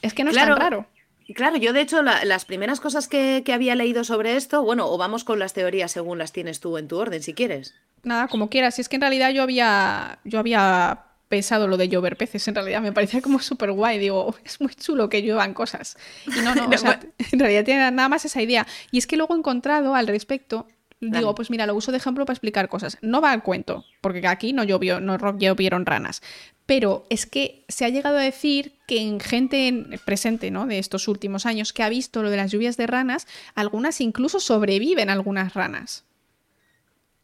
Es 0.00 0.14
que 0.14 0.24
no 0.24 0.30
es 0.30 0.36
Claro. 0.36 0.54
tan 0.54 0.62
raro. 0.62 0.86
Claro, 1.34 1.56
yo 1.56 1.72
de 1.72 1.80
hecho 1.80 2.02
la- 2.02 2.24
las 2.24 2.44
primeras 2.44 2.80
cosas 2.80 3.08
que, 3.08 3.42
que 3.44 3.52
había 3.52 3.74
leído 3.74 4.04
sobre 4.04 4.36
esto, 4.36 4.62
bueno, 4.62 4.90
o 4.90 4.96
vamos 4.98 5.24
con 5.24 5.38
las 5.38 5.52
teorías 5.54 5.92
según 5.92 6.18
las 6.18 6.32
tienes 6.32 6.60
tú 6.60 6.76
en 6.78 6.88
tu 6.88 6.98
orden, 6.98 7.22
si 7.22 7.32
quieres. 7.34 7.74
Nada, 8.02 8.28
como 8.28 8.48
quieras. 8.50 8.74
Si 8.74 8.80
es 8.82 8.88
que 8.90 8.96
en 8.96 9.02
realidad 9.02 9.30
yo 9.30 9.42
había, 9.42 10.18
yo 10.24 10.38
había 10.38 11.04
pensado 11.34 11.66
lo 11.68 11.76
de 11.76 11.88
llover 11.88 12.16
peces. 12.16 12.46
En 12.48 12.54
realidad 12.54 12.80
me 12.80 12.92
parecía 12.92 13.20
como 13.20 13.38
súper 13.40 13.72
guay. 13.72 13.98
Digo, 13.98 14.34
es 14.44 14.60
muy 14.60 14.74
chulo 14.74 15.08
que 15.08 15.22
lluevan 15.22 15.54
cosas. 15.54 15.96
Y 16.26 16.40
no, 16.42 16.54
no, 16.54 16.66
o 16.74 16.78
sea, 16.78 17.00
en 17.32 17.38
realidad 17.38 17.64
tiene 17.64 17.90
nada 17.90 18.08
más 18.08 18.24
esa 18.24 18.40
idea. 18.40 18.66
Y 18.90 18.98
es 18.98 19.06
que 19.06 19.16
luego 19.16 19.34
he 19.34 19.38
encontrado 19.38 19.94
al 19.94 20.06
respecto. 20.06 20.66
Digo, 21.00 21.14
Dale. 21.26 21.34
pues 21.34 21.50
mira, 21.50 21.66
lo 21.66 21.74
uso 21.74 21.90
de 21.92 21.98
ejemplo 21.98 22.24
para 22.24 22.34
explicar 22.34 22.68
cosas. 22.68 22.96
No 23.02 23.20
va 23.20 23.32
al 23.32 23.42
cuento, 23.42 23.84
porque 24.00 24.26
aquí 24.26 24.52
no 24.54 24.64
llovió, 24.64 25.00
no 25.00 25.18
ro- 25.18 25.36
llovieron 25.36 25.84
ranas. 25.84 26.22
Pero 26.66 27.04
es 27.10 27.26
que 27.26 27.64
se 27.68 27.84
ha 27.84 27.90
llegado 27.90 28.16
a 28.16 28.22
decir 28.22 28.78
que 28.86 29.00
en 29.02 29.20
gente 29.20 29.68
en- 29.68 30.00
presente, 30.06 30.50
¿no? 30.50 30.66
De 30.66 30.78
estos 30.78 31.08
últimos 31.08 31.44
años 31.44 31.72
que 31.74 31.82
ha 31.82 31.90
visto 31.90 32.22
lo 32.22 32.30
de 32.30 32.38
las 32.38 32.50
lluvias 32.52 32.78
de 32.78 32.86
ranas, 32.86 33.26
algunas 33.54 34.00
incluso 34.00 34.40
sobreviven 34.40 35.10
algunas 35.10 35.52
ranas. 35.52 36.04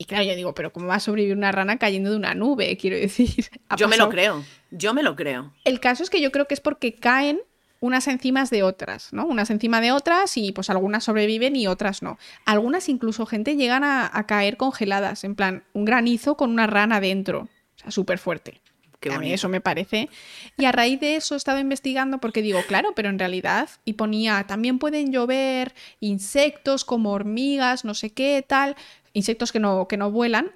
Y 0.00 0.06
claro, 0.06 0.24
yo 0.24 0.34
digo, 0.34 0.54
pero 0.54 0.72
¿cómo 0.72 0.86
va 0.86 0.94
a 0.94 1.00
sobrevivir 1.00 1.36
una 1.36 1.52
rana 1.52 1.76
cayendo 1.76 2.10
de 2.10 2.16
una 2.16 2.32
nube? 2.32 2.74
Quiero 2.80 2.96
decir. 2.96 3.50
Yo 3.76 3.86
me 3.86 3.98
lo 3.98 4.08
creo, 4.08 4.42
yo 4.70 4.94
me 4.94 5.02
lo 5.02 5.14
creo. 5.14 5.52
El 5.66 5.78
caso 5.78 6.02
es 6.02 6.08
que 6.08 6.22
yo 6.22 6.32
creo 6.32 6.48
que 6.48 6.54
es 6.54 6.60
porque 6.60 6.94
caen 6.94 7.38
unas 7.80 8.08
enzimas 8.08 8.48
de 8.48 8.62
otras, 8.62 9.12
¿no? 9.12 9.26
Unas 9.26 9.50
encima 9.50 9.82
de 9.82 9.92
otras 9.92 10.38
y 10.38 10.52
pues 10.52 10.70
algunas 10.70 11.04
sobreviven 11.04 11.54
y 11.54 11.66
otras 11.66 12.02
no. 12.02 12.18
Algunas 12.46 12.88
incluso 12.88 13.26
gente 13.26 13.56
llegan 13.56 13.84
a, 13.84 14.10
a 14.10 14.26
caer 14.26 14.56
congeladas, 14.56 15.22
en 15.22 15.34
plan, 15.34 15.64
un 15.74 15.84
granizo 15.84 16.34
con 16.34 16.48
una 16.50 16.66
rana 16.66 16.98
dentro, 17.00 17.40
o 17.40 17.78
sea, 17.78 17.90
súper 17.90 18.18
fuerte. 18.18 18.62
a 19.10 19.18
mí 19.18 19.32
eso 19.34 19.50
me 19.50 19.60
parece. 19.60 20.08
Y 20.56 20.64
a 20.64 20.72
raíz 20.72 20.98
de 21.00 21.16
eso 21.16 21.34
he 21.34 21.36
estado 21.36 21.58
investigando 21.58 22.18
porque 22.18 22.40
digo, 22.40 22.60
claro, 22.66 22.92
pero 22.96 23.10
en 23.10 23.18
realidad, 23.18 23.68
y 23.84 23.94
ponía, 23.94 24.44
también 24.46 24.78
pueden 24.78 25.12
llover 25.12 25.74
insectos 26.00 26.86
como 26.86 27.12
hormigas, 27.12 27.84
no 27.84 27.92
sé 27.92 28.10
qué, 28.10 28.42
tal, 28.46 28.76
insectos 29.12 29.52
que 29.52 29.60
no, 29.60 29.88
que 29.88 29.96
no 29.96 30.10
vuelan, 30.10 30.52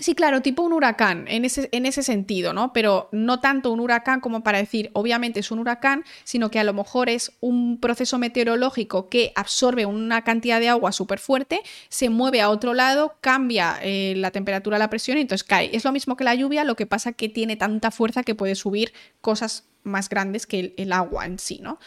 Sí, 0.00 0.14
claro, 0.14 0.40
tipo 0.40 0.62
un 0.62 0.72
huracán, 0.72 1.26
en 1.28 1.44
ese, 1.44 1.68
en 1.72 1.84
ese 1.84 2.02
sentido, 2.02 2.54
¿no? 2.54 2.72
Pero 2.72 3.10
no 3.12 3.40
tanto 3.40 3.70
un 3.70 3.80
huracán 3.80 4.20
como 4.20 4.42
para 4.42 4.56
decir, 4.56 4.90
obviamente 4.94 5.40
es 5.40 5.50
un 5.50 5.58
huracán, 5.58 6.04
sino 6.24 6.50
que 6.50 6.58
a 6.58 6.64
lo 6.64 6.72
mejor 6.72 7.10
es 7.10 7.32
un 7.40 7.78
proceso 7.78 8.16
meteorológico 8.16 9.10
que 9.10 9.32
absorbe 9.34 9.84
una 9.84 10.24
cantidad 10.24 10.58
de 10.58 10.70
agua 10.70 10.92
súper 10.92 11.18
fuerte, 11.18 11.60
se 11.90 12.08
mueve 12.08 12.40
a 12.40 12.48
otro 12.48 12.72
lado, 12.72 13.16
cambia 13.20 13.78
eh, 13.82 14.14
la 14.16 14.30
temperatura, 14.30 14.78
la 14.78 14.88
presión 14.88 15.18
y 15.18 15.22
entonces 15.22 15.46
cae. 15.46 15.68
Es 15.76 15.84
lo 15.84 15.92
mismo 15.92 16.16
que 16.16 16.24
la 16.24 16.34
lluvia, 16.34 16.64
lo 16.64 16.76
que 16.76 16.86
pasa 16.86 17.12
que 17.12 17.28
tiene 17.28 17.56
tanta 17.56 17.90
fuerza 17.90 18.22
que 18.22 18.34
puede 18.34 18.54
subir 18.54 18.94
cosas 19.20 19.68
más 19.82 20.08
grandes 20.08 20.46
que 20.46 20.60
el, 20.60 20.74
el 20.78 20.92
agua 20.92 21.26
en 21.26 21.38
sí, 21.38 21.58
¿no? 21.62 21.78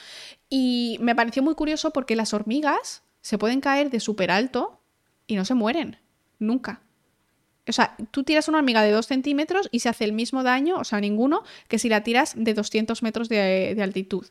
Y 0.49 0.97
me 1.01 1.15
pareció 1.15 1.41
muy 1.41 1.55
curioso 1.55 1.91
porque 1.91 2.15
las 2.15 2.33
hormigas 2.35 3.01
se 3.21 3.39
pueden 3.39 3.59
caer 3.59 3.89
de 3.89 3.99
súper 3.99 4.29
alto 4.29 4.82
y 5.33 5.35
no 5.35 5.45
se 5.45 5.55
mueren, 5.55 5.97
nunca. 6.39 6.81
O 7.67 7.71
sea, 7.71 7.95
tú 8.11 8.23
tiras 8.23 8.47
una 8.47 8.57
hormiga 8.57 8.81
de 8.81 8.91
2 8.91 9.05
centímetros 9.05 9.69
y 9.71 9.79
se 9.79 9.89
hace 9.89 10.03
el 10.03 10.13
mismo 10.13 10.43
daño, 10.43 10.77
o 10.77 10.83
sea, 10.83 10.99
ninguno, 10.99 11.43
que 11.67 11.79
si 11.79 11.89
la 11.89 12.03
tiras 12.03 12.33
de 12.35 12.53
200 12.53 13.01
metros 13.03 13.29
de, 13.29 13.77
altitud. 13.81 14.27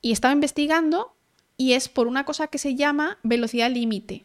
Y 0.00 0.12
estaba 0.12 0.32
investigando 0.32 1.14
y 1.56 1.72
es 1.72 1.88
por 1.88 2.06
una 2.06 2.24
cosa 2.24 2.46
que 2.46 2.58
se 2.58 2.76
llama 2.76 3.18
velocidad 3.22 3.70
límite. 3.70 4.24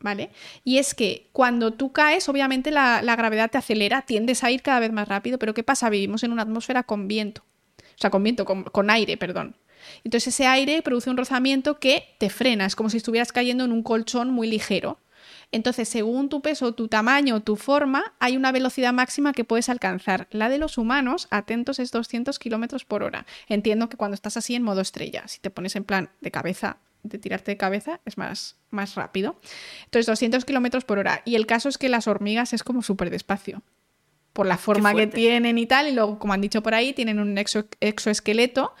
¿Vale? 0.00 0.30
Y 0.64 0.78
es 0.78 0.94
que 0.94 1.28
cuando 1.32 1.74
tú 1.74 1.92
caes, 1.92 2.28
obviamente 2.28 2.72
la, 2.72 3.00
gravedad 3.16 3.48
te 3.48 3.58
acelera, 3.58 4.02
tiendes 4.02 4.42
a 4.42 4.50
ir 4.50 4.60
cada 4.60 4.80
vez 4.80 4.90
más 4.90 5.06
rápido, 5.06 5.38
pero 5.38 5.54
¿qué 5.54 5.62
pasa? 5.62 5.88
Vivimos 5.90 6.24
en 6.24 6.32
una 6.32 6.42
atmósfera 6.42 6.82
con 6.82 7.06
viento. 7.06 7.44
O 7.78 8.00
sea, 8.02 8.10
con 8.10 8.24
viento, 8.24 8.44
con, 8.44 8.64
con 8.64 8.90
aire, 8.90 9.16
perdón. 9.16 9.54
Entonces 10.02 10.34
ese 10.34 10.46
aire 10.46 10.82
produce 10.82 11.10
un 11.10 11.16
rozamiento 11.16 11.78
que 11.78 12.16
te 12.18 12.30
frena, 12.30 12.66
es 12.66 12.74
como 12.74 12.90
si 12.90 12.96
estuvieras 12.96 13.30
cayendo 13.30 13.64
en 13.64 13.70
un 13.70 13.84
colchón 13.84 14.30
muy 14.30 14.48
ligero. 14.48 14.98
Entonces, 15.52 15.88
según 15.88 16.28
tu 16.28 16.40
peso, 16.40 16.72
tu 16.72 16.88
tamaño, 16.88 17.42
tu 17.42 17.56
forma, 17.56 18.14
hay 18.18 18.36
una 18.36 18.52
velocidad 18.52 18.92
máxima 18.92 19.32
que 19.32 19.44
puedes 19.44 19.68
alcanzar. 19.68 20.26
La 20.30 20.48
de 20.48 20.58
los 20.58 20.78
humanos, 20.78 21.28
atentos, 21.30 21.78
es 21.78 21.90
200 21.90 22.38
kilómetros 22.38 22.84
por 22.84 23.02
hora. 23.02 23.26
Entiendo 23.48 23.88
que 23.88 23.98
cuando 23.98 24.14
estás 24.14 24.36
así 24.36 24.54
en 24.54 24.62
modo 24.62 24.80
estrella, 24.80 25.28
si 25.28 25.40
te 25.40 25.50
pones 25.50 25.76
en 25.76 25.84
plan 25.84 26.10
de 26.20 26.30
cabeza, 26.30 26.78
de 27.02 27.18
tirarte 27.18 27.52
de 27.52 27.56
cabeza, 27.58 28.00
es 28.06 28.16
más, 28.16 28.56
más 28.70 28.94
rápido. 28.94 29.36
Entonces, 29.84 30.06
200 30.06 30.44
kilómetros 30.44 30.84
por 30.84 30.98
hora. 30.98 31.22
Y 31.24 31.34
el 31.34 31.46
caso 31.46 31.68
es 31.68 31.76
que 31.76 31.88
las 31.88 32.08
hormigas 32.08 32.52
es 32.52 32.64
como 32.64 32.82
súper 32.82 33.10
despacio 33.10 33.62
por 34.32 34.46
la 34.46 34.56
forma 34.56 34.94
que 34.94 35.06
tienen 35.06 35.58
y 35.58 35.66
tal, 35.66 35.88
y 35.88 35.92
luego, 35.92 36.18
como 36.18 36.32
han 36.32 36.40
dicho 36.40 36.62
por 36.62 36.74
ahí, 36.74 36.92
tienen 36.92 37.18
un 37.18 37.36
exoesqueleto 37.36 38.74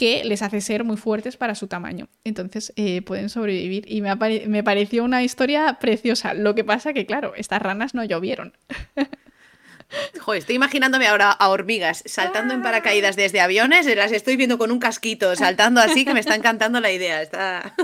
que 0.00 0.24
les 0.24 0.40
hace 0.40 0.62
ser 0.62 0.82
muy 0.82 0.96
fuertes 0.96 1.36
para 1.36 1.54
su 1.54 1.66
tamaño. 1.66 2.08
Entonces 2.24 2.72
eh, 2.76 3.02
pueden 3.02 3.28
sobrevivir 3.28 3.84
y 3.86 4.00
me, 4.00 4.16
me, 4.46 4.64
pareció 4.64 5.04
una 5.04 5.22
historia 5.22 5.76
preciosa. 5.78 6.32
Lo 6.32 6.54
que 6.54 6.64
pasa 6.64 6.94
que, 6.94 7.04
claro, 7.04 7.34
estas 7.36 7.60
ranas 7.60 7.92
no 7.92 8.02
llovieron. 8.02 8.56
Joder, 10.20 10.38
estoy 10.38 10.56
imaginándome 10.56 11.06
ahora 11.06 11.30
a 11.30 11.50
hormigas 11.50 12.02
saltando 12.06 12.54
en 12.54 12.62
paracaídas 12.62 13.14
desde 13.14 13.42
aviones, 13.42 13.94
las 13.94 14.12
estoy 14.12 14.36
viendo 14.36 14.56
con 14.56 14.70
un 14.70 14.78
casquito, 14.78 15.36
saltando 15.36 15.82
así, 15.82 16.06
que 16.06 16.14
me 16.14 16.20
está 16.20 16.34
encantando 16.34 16.80
la 16.80 16.90
idea. 16.90 17.20
Está... 17.20 17.74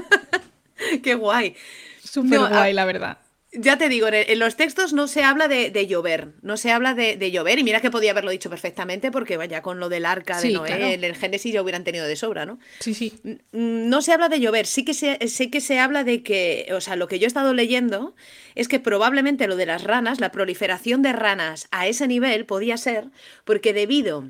Qué 1.03 1.17
guay. 1.17 1.55
Súper 2.03 2.39
guay, 2.49 2.73
la 2.73 2.87
verdad. 2.87 3.19
Ya 3.59 3.79
te 3.79 3.89
digo, 3.89 4.09
en 4.11 4.39
los 4.39 4.57
textos 4.57 4.93
no 4.93 5.09
se 5.09 5.23
habla 5.23 5.49
de, 5.49 5.87
llover, 5.87 6.33
no 6.43 6.57
se 6.57 6.71
habla 6.73 6.95
de, 6.95 7.31
llover, 7.31 7.59
y 7.59 7.65
mira 7.65 7.81
que 7.81 7.91
podía 7.91 8.11
haberlo 8.11 8.31
dicho 8.31 8.51
perfectamente, 8.51 9.11
porque 9.11 9.37
vaya, 9.37 9.63
con 9.63 9.81
lo 9.81 9.89
del 9.89 10.07
arca 10.07 10.41
de 10.41 10.53
Noé, 10.53 10.95
el 10.95 11.17
Génesis 11.17 11.53
ya 11.55 11.63
hubieran 11.63 11.85
tenido 11.85 12.07
de 12.07 12.17
sobra, 12.17 12.47
¿no? 12.47 12.59
Sí, 12.81 12.95
sí. 12.95 13.15
No 13.53 14.03
se 14.03 14.13
habla 14.13 14.29
de 14.29 14.41
llover, 14.41 14.67
sí 14.67 14.85
que 14.85 14.95
se, 14.95 15.27
sé 15.29 15.51
que 15.51 15.61
se 15.61 15.79
habla 15.79 16.05
de 16.05 16.23
que, 16.23 16.69
o 16.73 16.81
sea, 16.81 16.97
lo 16.97 17.09
que 17.09 17.19
yo 17.19 17.25
he 17.25 17.29
estado 17.29 17.55
leyendo 17.55 18.15
es 18.55 18.69
que 18.69 18.81
probablemente 18.81 19.47
lo 19.47 19.57
de 19.57 19.67
las 19.67 19.85
ranas, 19.85 20.21
la 20.21 20.33
proliferación 20.33 21.03
de 21.03 21.13
ranas 21.13 21.69
a 21.71 21.87
ese 21.87 22.07
nivel 22.07 22.47
podía 22.47 22.77
ser 22.77 23.07
porque 23.45 23.73
debido, 23.73 24.29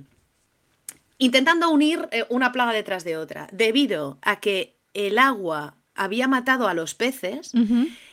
intentando 1.18 1.70
unir 1.70 2.08
eh, 2.10 2.24
una 2.28 2.52
plaga 2.52 2.72
detrás 2.72 3.04
de 3.04 3.16
otra, 3.16 3.48
debido 3.52 4.18
a 4.22 4.40
que 4.40 4.76
el 4.94 5.18
agua 5.18 5.75
había 5.96 6.28
matado 6.28 6.68
a 6.68 6.74
los 6.74 6.94
peces, 6.94 7.52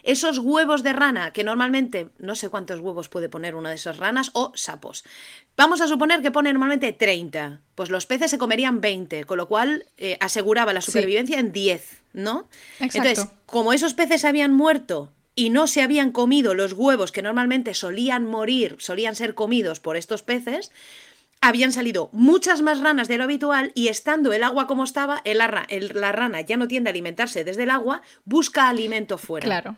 esos 0.04 0.40
huevos 0.40 0.84
de 0.84 0.94
rana, 0.94 1.32
que 1.32 1.44
normalmente 1.44 2.10
no 2.18 2.36
sé 2.36 2.50
cuántos 2.50 2.80
huevos 2.80 3.10
puede 3.10 3.30
poner 3.30 3.56
una 3.56 3.70
de 3.70 3.76
esas 3.76 3.98
ranas, 3.98 4.32
o 4.34 4.52
sapos. 4.56 5.04
Vamos 5.56 5.82
a 5.82 5.88
suponer 5.88 6.22
que 6.22 6.32
pone 6.32 6.52
normalmente 6.52 6.94
30, 6.94 7.62
pues 7.76 7.90
los 7.90 8.06
peces 8.06 8.32
se 8.32 8.38
comerían 8.38 8.82
20, 8.82 9.26
con 9.26 9.38
lo 9.38 9.48
cual 9.48 9.86
eh, 9.98 10.18
aseguraba 10.20 10.74
la 10.74 10.82
supervivencia 10.82 11.40
en 11.40 11.52
10, 11.52 12.02
¿no? 12.14 12.48
Entonces, 12.80 13.28
como 13.46 13.74
esos 13.74 13.94
peces 13.94 14.26
habían 14.26 14.54
muerto 14.54 15.12
y 15.36 15.50
no 15.50 15.68
se 15.68 15.82
habían 15.82 16.12
comido 16.12 16.54
los 16.54 16.74
huevos 16.74 17.12
que 17.12 17.22
normalmente 17.22 17.74
solían 17.74 18.26
morir, 18.26 18.76
solían 18.80 19.16
ser 19.16 19.36
comidos 19.36 19.80
por 19.80 19.98
estos 19.98 20.24
peces, 20.24 20.72
habían 21.44 21.74
salido 21.74 22.10
muchas 22.14 22.62
más 22.62 22.80
ranas 22.80 23.08
de 23.08 23.18
lo 23.18 23.26
habitual 23.26 23.72
y 23.76 23.90
estando 23.90 24.32
el 24.32 24.44
agua 24.44 24.66
como 24.66 24.84
estaba, 24.84 25.22
el, 25.26 25.40
la 25.40 26.12
rana 26.12 26.42
ya 26.42 26.58
no 26.58 26.68
tiende 26.68 26.90
a 26.90 26.92
alimentarse 26.92 27.44
desde 27.44 27.64
el 27.64 27.70
agua, 27.70 28.02
busca 28.24 28.70
alimento 28.70 29.18
fuera. 29.18 29.46
Claro. 29.46 29.76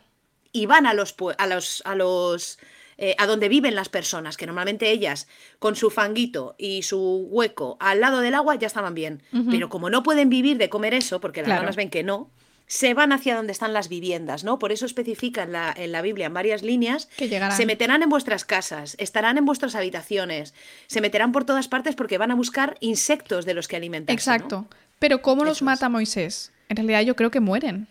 Y 0.52 0.68
van 0.68 0.86
a 0.86 0.94
los, 0.94 1.16
a 1.38 1.48
los, 1.48 1.82
a 1.86 1.96
los 1.96 2.60
eh, 2.98 3.16
a 3.18 3.28
donde 3.28 3.50
viven 3.50 3.76
las 3.76 3.90
personas, 3.90 4.38
que 4.38 4.46
normalmente 4.46 4.90
ellas 4.90 5.28
con 5.60 5.76
su 5.76 5.90
fanguito 5.90 6.56
y 6.58 6.84
su 6.84 7.28
hueco 7.30 7.78
al 7.82 8.00
lado 8.00 8.22
del 8.22 8.36
agua 8.36 8.56
ya 8.56 8.68
estaban 8.68 8.94
bien. 8.94 9.22
Pero 9.50 9.68
como 9.68 9.90
no 9.90 10.02
pueden 10.02 10.30
vivir 10.30 10.58
de 10.58 10.70
comer 10.70 10.94
eso, 10.94 11.20
porque 11.20 11.42
las 11.42 11.60
ranas 11.60 11.76
ven 11.76 11.90
que 11.90 12.04
no, 12.04 12.30
se 12.68 12.94
van 12.94 13.12
hacia 13.12 13.36
donde 13.36 13.52
están 13.52 13.74
las 13.74 13.90
viviendas, 13.90 14.44
¿no? 14.44 14.58
Por 14.60 14.72
eso 14.72 14.86
especifica 14.86 15.44
en 15.44 15.52
la, 15.52 15.74
en 15.76 15.92
la 15.92 16.02
Biblia 16.02 16.28
en 16.28 16.34
varias 16.34 16.64
líneas, 16.64 17.08
que 17.18 17.28
se 17.52 17.66
meterán 17.66 18.04
en 18.04 18.10
vuestras 18.10 18.46
casas, 18.46 18.96
estarán 19.00 19.38
en 19.38 19.46
vuestras 19.46 19.76
habitaciones, 19.76 20.54
se 20.88 21.02
meterán 21.02 21.32
por 21.32 21.46
todas 21.46 21.68
partes 21.68 21.96
porque 21.96 22.18
van 22.18 22.32
a 22.32 22.36
buscar 22.36 22.78
insectos 22.80 23.46
de 23.46 23.54
los 23.54 23.68
que 23.68 23.76
alimentarse. 23.76 24.14
Exacto. 24.14 24.68
Pero 25.00 25.22
¿cómo 25.22 25.44
los 25.44 25.62
mata 25.62 25.90
Moisés? 25.90 26.52
En 26.70 26.78
realidad 26.78 27.02
yo 27.02 27.16
creo 27.16 27.30
que 27.30 27.40
mueren. 27.40 27.88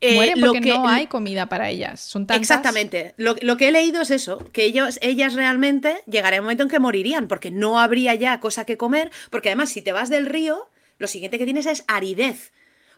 Eh, 0.00 0.16
mueren 0.16 0.40
porque 0.40 0.60
no 0.60 0.86
hay 0.86 1.06
comida 1.06 1.46
para 1.46 1.70
ellas. 1.70 2.00
Son 2.00 2.26
tantas... 2.26 2.42
Exactamente. 2.42 3.14
Lo, 3.16 3.36
lo, 3.40 3.56
que 3.56 3.68
he 3.68 3.72
leído 3.72 4.02
es 4.02 4.10
eso, 4.10 4.38
que 4.52 4.64
ellos, 4.64 4.98
ellas 5.00 5.32
realmente 5.32 6.02
llegaría 6.06 6.40
un 6.40 6.44
momento 6.44 6.64
en 6.64 6.68
que 6.68 6.78
morirían, 6.78 7.26
porque 7.26 7.50
no 7.50 7.80
habría 7.80 8.14
ya 8.14 8.38
cosa 8.40 8.66
que 8.66 8.76
comer, 8.76 9.10
porque 9.30 9.48
además 9.48 9.70
si 9.70 9.80
te 9.80 9.92
vas 9.92 10.10
del 10.10 10.26
río, 10.26 10.68
lo 10.98 11.06
siguiente 11.06 11.38
que 11.38 11.46
tienes 11.46 11.64
es 11.64 11.84
aridez 11.86 12.52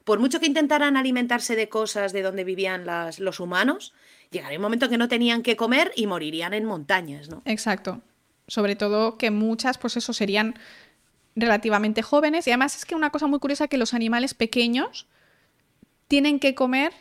por 0.07 0.21
mucho 0.21 0.39
que 0.39 0.47
intentaran 0.47 0.97
alimentarse 0.97 1.57
de 1.57 1.69
cosas 1.69 2.13
de 2.13 2.23
donde 2.23 2.45
vivían 2.45 2.87
las, 2.87 3.19
los 3.19 3.41
humanos, 3.41 3.93
llegaría 4.31 4.57
un 4.57 4.63
momento 4.63 4.89
que 4.89 4.99
no 4.99 5.09
tenían 5.09 5.43
que 5.43 5.57
comer 5.57 5.91
y 5.97 6.07
morirían 6.07 6.55
en 6.55 6.65
montañas, 6.65 7.29
¿no? 7.29 7.43
Exacto. 7.45 8.01
Sobre 8.47 8.77
todo 8.77 9.19
que 9.19 9.33
muchas, 9.33 9.79
pues 9.79 9.97
eso, 9.97 10.13
serían 10.13 10.55
relativamente 11.35 12.03
jóvenes. 12.03 12.47
Y 12.47 12.51
además 12.51 12.77
es 12.77 12.85
que 12.85 12.95
una 12.95 13.11
cosa 13.11 13.27
muy 13.27 13.41
curiosa 13.41 13.67
que 13.67 13.79
los 13.79 13.95
animales 13.95 14.33
pequeños 14.33 15.09
tienen 16.07 16.39
que 16.39 16.55
comer, 16.55 16.93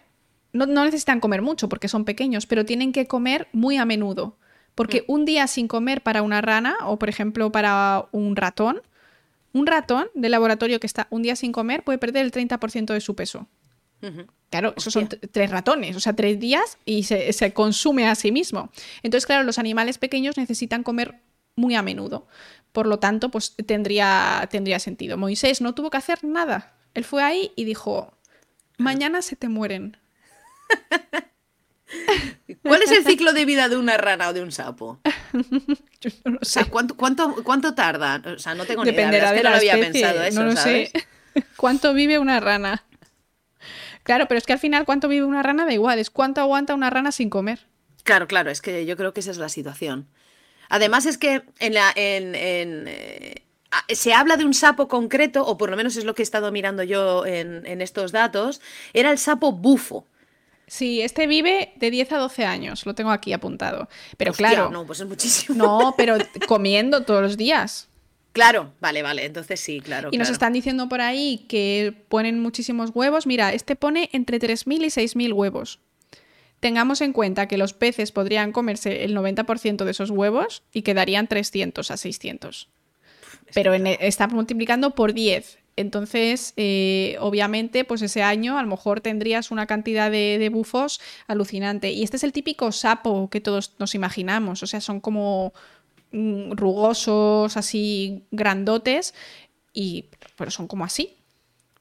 no, 0.52 0.66
no 0.66 0.84
necesitan 0.84 1.20
comer 1.20 1.44
mucho 1.44 1.70
porque 1.70 1.88
son 1.88 2.06
pequeños, 2.06 2.48
pero 2.48 2.66
tienen 2.66 2.92
que 2.92 3.06
comer 3.06 3.50
muy 3.52 3.78
a 3.78 3.86
menudo. 3.86 4.36
Porque 4.74 5.02
mm. 5.08 5.12
un 5.12 5.26
día 5.26 5.46
sin 5.46 5.68
comer 5.68 6.02
para 6.02 6.24
una 6.24 6.42
rana 6.42 6.76
o, 6.82 6.98
por 6.98 7.10
ejemplo, 7.10 7.52
para 7.52 8.08
un 8.12 8.36
ratón, 8.36 8.82
un 9.56 9.68
ratón 9.68 10.10
de 10.14 10.28
laboratorio 10.28 10.82
que 10.82 10.88
está 10.88 11.08
un 11.12 11.22
día 11.22 11.38
sin 11.38 11.54
comer 11.54 11.86
puede 11.86 11.98
perder 11.98 12.26
el 12.26 12.32
30% 12.34 12.94
de 12.94 13.00
su 13.00 13.16
peso. 13.16 13.48
Claro, 14.50 14.74
esos 14.76 14.92
son 14.94 15.08
tres 15.08 15.50
ratones, 15.50 15.96
o 15.96 16.00
sea, 16.02 16.14
tres 16.14 16.40
días 16.40 16.78
y 16.84 17.04
se, 17.04 17.54
consume 17.54 18.06
a 18.08 18.16
sí 18.16 18.34
mismo. 18.34 18.70
Entonces, 19.02 19.26
claro, 19.26 19.44
los 19.44 19.58
animales 19.58 19.98
pequeños 19.98 20.38
necesitan 20.38 20.84
comer 20.84 21.22
muy 21.56 21.74
a 21.76 21.82
menudo. 21.82 22.28
Por 22.74 22.86
lo 22.86 23.00
tanto, 23.00 23.32
pues 23.32 23.56
tendría, 23.66 24.46
tendría 24.52 24.80
sentido. 24.80 25.18
Moisés 25.18 25.62
no 25.62 25.74
tuvo 25.74 25.90
que 25.90 25.98
hacer 25.98 26.26
nada. 26.26 26.74
Él 26.94 27.06
fue 27.06 27.24
ahí 27.24 27.54
y 27.56 27.64
dijo, 27.64 28.14
mañana 28.78 29.22
se 29.22 29.38
te 29.38 29.48
mueren. 29.48 29.98
¿Cuál 32.64 32.82
es 32.82 32.92
el 32.92 33.06
ciclo 33.06 33.34
de 33.34 33.46
vida 33.46 33.70
de 33.70 33.78
una 33.78 33.98
rana 33.98 34.30
o 34.30 34.34
de 34.34 34.42
un 34.42 34.52
sapo? 34.52 35.00
Yo 36.02 36.10
no 36.26 36.32
lo 36.32 36.40
sé. 36.42 36.66
¿cuánto, 36.66 36.96
cuánto, 36.96 37.76
tarda? 37.76 38.22
O 38.26 38.40
sea, 38.40 38.56
no 38.56 38.66
tengo 38.66 38.84
ni 38.84 38.92
idea. 38.92 39.10
de 39.10 39.38
que 39.38 39.44
no 39.44 39.50
lo 39.50 39.56
había 39.56 39.80
pensado 39.80 40.24
eso, 40.24 40.40
no 40.42 40.52
lo 40.52 40.56
sé. 40.56 40.92
¿Cuánto 41.58 41.94
vive 41.94 42.18
una 42.20 42.40
rana? 42.40 42.84
Claro, 44.04 44.28
pero 44.28 44.38
es 44.38 44.46
que 44.46 44.54
al 44.54 44.60
final 44.60 44.86
cuánto 44.86 45.08
vive 45.08 45.26
una 45.26 45.44
rana 45.44 45.66
da 45.66 45.74
igual, 45.74 46.00
es 46.00 46.10
cuánto 46.10 46.42
aguanta 46.42 46.76
una 46.76 46.90
rana 46.90 47.12
sin 47.12 47.30
comer. 47.30 47.68
Claro, 48.04 48.28
claro, 48.28 48.52
es 48.52 48.62
que 48.62 48.86
yo 48.86 48.96
creo 48.98 49.14
que 49.14 49.20
esa 49.20 49.32
es 49.32 49.38
la 49.38 49.50
situación. 49.50 50.08
Además 50.70 51.06
es 51.06 51.18
que 51.18 51.44
en 51.60 51.74
la, 51.74 51.92
en, 51.96 52.36
en, 52.36 52.86
eh, 52.88 53.44
se 53.90 54.14
habla 54.14 54.38
de 54.38 54.46
un 54.46 54.54
sapo 54.54 54.88
concreto, 54.88 55.46
o 55.46 55.58
por 55.58 55.70
lo 55.70 55.78
menos 55.78 55.98
es 55.98 56.06
lo 56.06 56.14
que 56.14 56.22
he 56.22 56.24
estado 56.24 56.52
mirando 56.52 56.84
yo 56.84 57.26
en, 57.26 57.66
en 57.66 57.82
estos 57.82 58.12
datos, 58.12 58.62
era 58.94 59.12
el 59.12 59.18
sapo 59.18 59.52
bufo. 59.52 60.08
Sí, 60.68 61.02
este 61.02 61.28
vive 61.28 61.74
de 61.76 61.92
10 61.92 62.14
a 62.14 62.18
12 62.18 62.46
años, 62.46 62.86
lo 62.86 62.96
tengo 62.96 63.12
aquí 63.12 63.34
apuntado. 63.34 63.88
Pero 64.18 64.34
claro. 64.34 64.70
No, 64.72 64.86
pues 64.86 65.00
es 65.00 65.08
muchísimo. 65.08 65.56
No, 65.56 65.94
pero 65.98 66.18
comiendo 66.48 67.04
todos 67.04 67.22
los 67.22 67.38
días. 67.38 67.88
Claro, 68.36 68.74
vale, 68.82 69.02
vale, 69.02 69.26
entonces 69.26 69.62
sí, 69.62 69.80
claro. 69.80 70.10
Y 70.12 70.18
nos 70.18 70.30
están 70.30 70.52
diciendo 70.52 70.90
por 70.90 71.00
ahí 71.00 71.46
que 71.48 71.96
ponen 72.10 72.42
muchísimos 72.42 72.92
huevos. 72.94 73.26
Mira, 73.28 73.54
este 73.54 73.78
pone 73.78 74.10
entre 74.12 74.40
3.000 74.40 74.84
y 74.84 74.88
6.000 74.88 75.34
huevos. 75.34 75.80
Tengamos 76.60 77.00
en 77.00 77.14
cuenta 77.14 77.48
que 77.48 77.58
los 77.58 77.74
peces 77.74 78.12
podrían 78.12 78.52
comerse 78.52 79.06
el 79.06 79.16
90% 79.16 79.86
de 79.86 79.92
esos 79.92 80.10
huevos 80.10 80.64
y 80.74 80.82
quedarían 80.82 81.28
300 81.28 81.92
a 81.92 81.96
600. 81.96 82.68
Pero 83.54 83.74
e, 83.74 83.98
está 84.02 84.28
multiplicando 84.28 84.96
por 84.96 85.14
10. 85.14 85.60
Entonces, 85.78 86.54
eh, 86.56 87.18
obviamente, 87.20 87.84
pues 87.84 88.02
ese 88.02 88.24
año 88.24 88.58
a 88.58 88.62
lo 88.62 88.68
mejor 88.70 89.02
tendrías 89.02 89.52
una 89.52 89.66
cantidad 89.66 90.10
de, 90.10 90.50
bufos 90.52 91.02
alucinante. 91.28 91.92
Y 91.92 92.04
este 92.04 92.18
es 92.18 92.24
el 92.24 92.32
típico 92.32 92.72
sapo 92.72 93.30
que 93.30 93.42
todos 93.42 93.74
nos 93.78 93.94
imaginamos. 93.94 94.64
O 94.64 94.68
sea, 94.68 94.80
son 94.80 95.02
como 95.02 95.54
mm, 96.12 96.52
rugosos, 96.54 97.58
así 97.58 98.24
grandotes, 98.32 99.14
y 99.74 100.06
pero 100.38 100.50
son 100.50 100.68
como 100.68 100.86
así, 100.86 101.18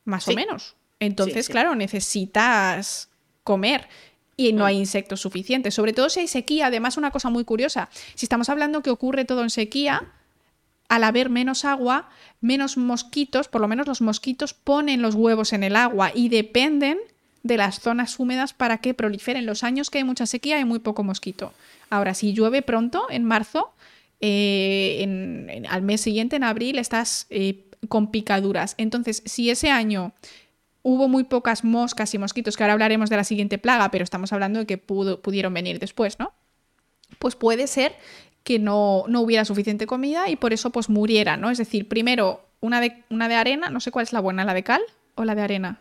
más 0.04 0.26
o 0.26 0.32
menos. 0.32 0.74
Entonces, 0.98 1.48
claro, 1.48 1.74
necesitas 1.76 3.10
comer 3.44 3.88
y 4.36 4.52
no 4.52 4.64
mm. 4.64 4.66
hay 4.66 4.78
insectos 4.78 5.20
suficientes. 5.20 5.74
Sobre 5.74 5.92
todo 5.92 6.08
si 6.08 6.20
hay 6.20 6.28
sequía. 6.28 6.66
Además, 6.66 6.96
una 6.96 7.12
cosa 7.12 7.30
muy 7.30 7.44
curiosa, 7.44 7.88
si 8.16 8.26
estamos 8.26 8.48
hablando 8.48 8.82
que 8.82 8.90
ocurre 8.90 9.24
todo 9.24 9.42
en 9.42 9.50
sequía, 9.50 10.12
al 10.88 11.04
haber 11.04 11.30
menos 11.30 11.64
agua, 11.64 12.08
menos 12.40 12.76
mosquitos, 12.76 13.48
por 13.48 13.60
lo 13.60 13.68
menos 13.68 13.86
los 13.86 14.00
mosquitos 14.00 14.54
ponen 14.54 15.02
los 15.02 15.14
huevos 15.14 15.52
en 15.52 15.64
el 15.64 15.76
agua 15.76 16.12
y 16.14 16.28
dependen 16.28 16.98
de 17.42 17.56
las 17.56 17.80
zonas 17.80 18.18
húmedas 18.18 18.54
para 18.54 18.78
que 18.78 18.94
proliferen. 18.94 19.46
Los 19.46 19.64
años 19.64 19.90
que 19.90 19.98
hay 19.98 20.04
mucha 20.04 20.26
sequía 20.26 20.56
hay 20.56 20.64
muy 20.64 20.78
poco 20.78 21.04
mosquito. 21.04 21.52
Ahora, 21.90 22.14
si 22.14 22.32
llueve 22.32 22.62
pronto, 22.62 23.06
en 23.10 23.24
marzo, 23.24 23.72
eh, 24.20 25.62
al 25.68 25.82
mes 25.82 26.00
siguiente, 26.00 26.36
en 26.36 26.44
abril, 26.44 26.78
estás 26.78 27.26
eh, 27.30 27.66
con 27.88 28.10
picaduras. 28.10 28.74
Entonces, 28.78 29.22
si 29.26 29.50
ese 29.50 29.70
año 29.70 30.12
hubo 30.82 31.08
muy 31.08 31.24
pocas 31.24 31.64
moscas 31.64 32.14
y 32.14 32.18
mosquitos, 32.18 32.56
que 32.56 32.62
ahora 32.62 32.74
hablaremos 32.74 33.10
de 33.10 33.16
la 33.16 33.24
siguiente 33.24 33.58
plaga, 33.58 33.90
pero 33.90 34.04
estamos 34.04 34.32
hablando 34.32 34.60
de 34.60 34.66
que 34.66 34.78
pudieron 34.78 35.52
venir 35.52 35.78
después, 35.78 36.18
¿no? 36.18 36.32
Pues 37.18 37.36
puede 37.36 37.66
ser 37.66 37.94
que 38.44 38.58
no, 38.58 39.04
no, 39.08 39.22
hubiera 39.22 39.44
suficiente 39.44 39.86
comida 39.86 40.28
y 40.28 40.36
por 40.36 40.52
eso 40.52 40.70
pues 40.70 40.88
muriera, 40.88 41.36
¿no? 41.36 41.50
Es 41.50 41.58
decir, 41.58 41.88
primero 41.88 42.46
una 42.60 42.80
de, 42.80 43.02
una 43.08 43.28
de 43.28 43.34
arena, 43.34 43.70
no 43.70 43.80
sé 43.80 43.90
cuál 43.90 44.04
es 44.04 44.12
la 44.12 44.20
buena, 44.20 44.44
la 44.44 44.54
de 44.54 44.62
cal 44.62 44.82
o 45.14 45.24
la 45.24 45.34
de 45.34 45.42
arena. 45.42 45.80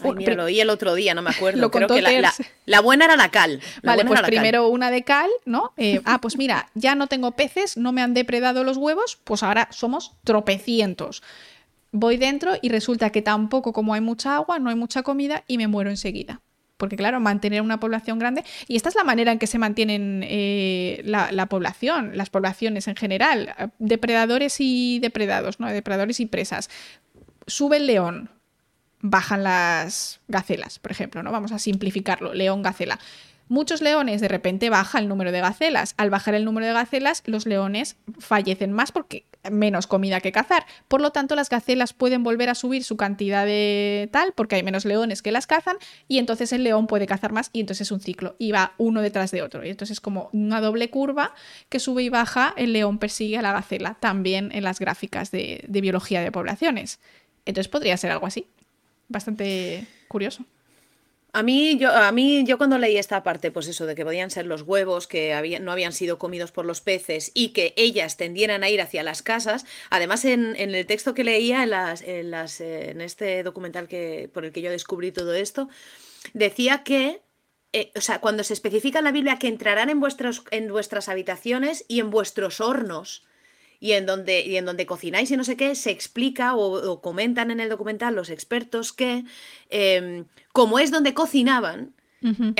Ay, 0.00 0.12
mira, 0.12 0.34
lo 0.34 0.44
oí 0.44 0.60
el 0.60 0.70
otro 0.70 0.94
día, 0.94 1.14
no 1.14 1.22
me 1.22 1.30
acuerdo. 1.30 1.60
Lo 1.60 1.70
Creo 1.70 1.88
que 1.88 2.22
la, 2.66 2.80
buena 2.80 3.04
era 3.04 3.16
la 3.16 3.30
cal. 3.30 3.60
vale, 3.82 4.04
pues 4.04 4.20
primero 4.22 4.68
una 4.68 4.90
de 4.90 5.02
cal, 5.02 5.28
¿no? 5.44 5.72
Eh, 5.76 6.00
ah, 6.04 6.20
pues 6.20 6.38
mira, 6.38 6.70
ya 6.74 6.94
no 6.94 7.08
tengo 7.08 7.32
peces, 7.32 7.76
no 7.76 7.92
me 7.92 8.00
han 8.00 8.14
depredado 8.14 8.64
los 8.64 8.76
huevos, 8.76 9.18
pues 9.24 9.42
ahora 9.42 9.68
somos 9.72 10.12
tropecientos. 10.24 11.22
Voy 11.90 12.16
dentro 12.16 12.52
y 12.62 12.68
resulta 12.68 13.10
que 13.10 13.22
tampoco 13.22 13.72
como 13.72 13.92
hay 13.92 14.00
mucha 14.00 14.36
agua, 14.36 14.58
no 14.58 14.70
hay 14.70 14.76
mucha 14.76 15.02
comida 15.02 15.44
y 15.48 15.58
me 15.58 15.66
muero 15.66 15.90
enseguida 15.90 16.40
porque 16.78 16.96
claro, 16.96 17.20
mantener 17.20 17.60
una 17.60 17.78
población 17.78 18.18
grande, 18.18 18.44
y 18.66 18.76
esta 18.76 18.88
es 18.88 18.94
la 18.94 19.04
manera 19.04 19.32
en 19.32 19.38
que 19.38 19.46
se 19.46 19.58
mantienen 19.58 20.24
eh, 20.24 21.02
la, 21.04 21.46
población, 21.46 22.16
las 22.16 22.30
poblaciones 22.30 22.88
en 22.88 22.96
general, 22.96 23.54
depredadores 23.78 24.56
y 24.60 25.00
depredados, 25.00 25.60
¿no? 25.60 25.68
Depredadores 25.68 26.20
y 26.20 26.26
presas. 26.26 26.70
Sube 27.46 27.78
el 27.78 27.86
león, 27.86 28.30
bajan 29.00 29.42
las 29.42 30.20
gacelas, 30.28 30.78
por 30.78 30.92
ejemplo, 30.92 31.22
¿no? 31.22 31.32
Vamos 31.32 31.52
a 31.52 31.58
simplificarlo, 31.58 32.32
león-gacela. 32.32 32.98
Muchos 33.48 33.80
leones 33.80 34.20
de 34.20 34.28
repente 34.28 34.68
baja 34.68 34.98
el 34.98 35.08
número 35.08 35.32
de 35.32 35.40
gacelas. 35.40 35.94
Al 35.96 36.10
bajar 36.10 36.34
el 36.34 36.44
número 36.44 36.66
de 36.66 36.74
gacelas, 36.74 37.22
los 37.24 37.46
leones 37.46 37.96
fallecen 38.18 38.72
más 38.72 38.92
porque 38.92 39.24
menos 39.50 39.86
comida 39.86 40.20
que 40.20 40.32
cazar. 40.32 40.66
Por 40.88 41.00
lo 41.00 41.10
tanto, 41.10 41.34
las 41.36 41.48
gacelas 41.48 41.92
pueden 41.92 42.22
volver 42.22 42.48
a 42.48 42.54
subir 42.54 42.84
su 42.84 42.96
cantidad 42.96 43.46
de 43.46 44.08
tal 44.12 44.32
porque 44.32 44.56
hay 44.56 44.62
menos 44.62 44.84
leones 44.84 45.22
que 45.22 45.32
las 45.32 45.46
cazan 45.46 45.76
y 46.08 46.18
entonces 46.18 46.52
el 46.52 46.64
león 46.64 46.86
puede 46.86 47.06
cazar 47.06 47.32
más 47.32 47.50
y 47.52 47.60
entonces 47.60 47.88
es 47.88 47.92
un 47.92 48.00
ciclo 48.00 48.36
y 48.38 48.52
va 48.52 48.72
uno 48.78 49.02
detrás 49.02 49.30
de 49.30 49.42
otro. 49.42 49.64
Y 49.64 49.70
entonces 49.70 49.96
es 49.96 50.00
como 50.00 50.30
una 50.32 50.60
doble 50.60 50.90
curva 50.90 51.34
que 51.68 51.80
sube 51.80 52.02
y 52.02 52.08
baja, 52.08 52.54
el 52.56 52.72
león 52.72 52.98
persigue 52.98 53.38
a 53.38 53.42
la 53.42 53.52
gacela 53.52 53.94
también 54.00 54.50
en 54.52 54.64
las 54.64 54.78
gráficas 54.78 55.30
de, 55.30 55.64
biología 55.68 56.20
de 56.20 56.32
poblaciones. 56.32 57.00
Entonces 57.44 57.68
podría 57.68 57.96
ser 57.96 58.10
algo 58.10 58.26
así. 58.26 58.46
Bastante 59.08 59.86
curioso. 60.08 60.44
A 61.32 61.42
mí, 61.42 61.76
yo, 61.78 61.90
a 61.94 62.10
mí, 62.10 62.44
yo 62.46 62.56
cuando 62.56 62.78
leí 62.78 62.96
esta 62.96 63.22
parte, 63.22 63.50
pues 63.50 63.68
eso, 63.68 63.84
de 63.84 63.94
que 63.94 64.04
podían 64.04 64.30
ser 64.30 64.46
los 64.46 64.62
huevos 64.62 65.06
que 65.06 65.58
no 65.60 65.72
habían 65.72 65.92
sido 65.92 66.18
comidos 66.18 66.52
por 66.52 66.64
los 66.64 66.80
peces 66.80 67.30
y 67.34 67.50
que 67.50 67.74
ellas 67.76 68.16
tendieran 68.16 68.64
a 68.64 68.70
ir 68.70 68.80
hacia 68.80 69.02
las 69.02 69.22
casas, 69.22 69.66
además 69.90 70.24
en, 70.24 70.56
el 70.56 70.86
texto 70.86 71.12
que 71.12 71.24
leía, 71.24 71.64
en, 71.64 71.70
las, 71.70 72.00
en, 72.00 72.30
las, 72.30 72.62
en 72.62 73.02
este 73.02 73.42
documental 73.42 73.88
que, 73.88 74.30
por 74.32 74.46
el 74.46 74.52
que 74.52 74.62
yo 74.62 74.70
descubrí 74.70 75.12
todo 75.12 75.34
esto, 75.34 75.68
decía 76.32 76.82
que, 76.82 77.20
eh, 77.74 77.92
o 77.94 78.00
sea, 78.00 78.20
cuando 78.20 78.42
se 78.42 78.54
especifica 78.54 79.00
en 79.00 79.04
la 79.04 79.12
Biblia 79.12 79.38
que 79.38 79.48
entrarán 79.48 79.90
en, 79.90 80.00
vuestros, 80.00 80.44
en 80.50 80.68
vuestras 80.68 81.10
habitaciones 81.10 81.84
y 81.88 82.00
en 82.00 82.08
vuestros 82.10 82.62
hornos, 82.62 83.26
y 83.80 83.92
en 83.92 84.06
donde, 84.06 84.40
y 84.40 84.56
en 84.56 84.64
donde 84.64 84.86
cocináis 84.86 85.30
y 85.30 85.36
no 85.36 85.44
sé 85.44 85.56
qué, 85.56 85.74
se 85.74 85.90
explica 85.90 86.56
o, 86.56 87.00
comentan 87.00 87.50
en 87.50 87.60
el 87.60 87.68
documental 87.68 88.14
los 88.14 88.30
expertos 88.30 88.92
que, 88.92 89.24
em, 89.70 90.24
como 90.52 90.78
es 90.78 90.90
donde 90.90 91.14
cocinaban, 91.14 91.94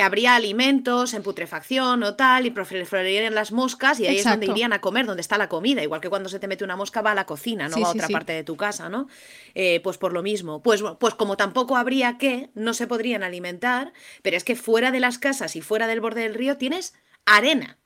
habría 0.01 0.35
alimentos 0.35 1.13
en 1.13 1.21
putrefacción 1.21 2.01
o 2.03 2.15
tal, 2.15 2.45
y 2.45 2.49
proliferarían 2.49 3.35
las 3.35 3.51
moscas, 3.51 3.99
y 3.99 4.07
ahí 4.07 4.17
es 4.17 4.23
donde 4.23 4.45
irían 4.45 4.71
a 4.71 4.79
comer, 4.79 5.05
donde 5.05 5.21
está 5.21 5.37
la 5.37 5.49
comida. 5.49 5.83
Igual 5.83 5.99
que 5.99 6.09
cuando 6.09 6.29
se 6.29 6.39
te 6.39 6.47
mete 6.47 6.63
una 6.63 6.77
mosca 6.77 7.01
va 7.01 7.11
a 7.11 7.15
la 7.15 7.25
cocina, 7.25 7.67
no 7.67 7.79
va 7.81 7.89
a 7.89 7.91
otra 7.91 8.07
parte 8.07 8.31
de 8.31 8.43
tu 8.43 8.55
casa, 8.55 8.87
¿no? 8.87 9.07
Eh, 9.55 9.81
pues 9.83 9.97
por 9.97 10.13
lo 10.13 10.23
mismo. 10.23 10.61
Pues, 10.61 10.81
pues 10.99 11.13
como 11.13 11.35
tampoco 11.35 11.75
habría 11.75 12.17
que, 12.17 12.49
no 12.53 12.73
se 12.73 12.87
podrían 12.87 13.23
alimentar, 13.23 13.91
pero 14.21 14.37
es 14.37 14.43
que 14.43 14.55
fuera 14.55 14.91
de 14.91 15.01
las 15.01 15.17
casas 15.17 15.55
y 15.55 15.61
fuera 15.61 15.87
del 15.87 15.99
borde 15.99 16.21
del 16.21 16.35
río 16.35 16.57
tienes 16.57 16.93
arena. 17.25 17.77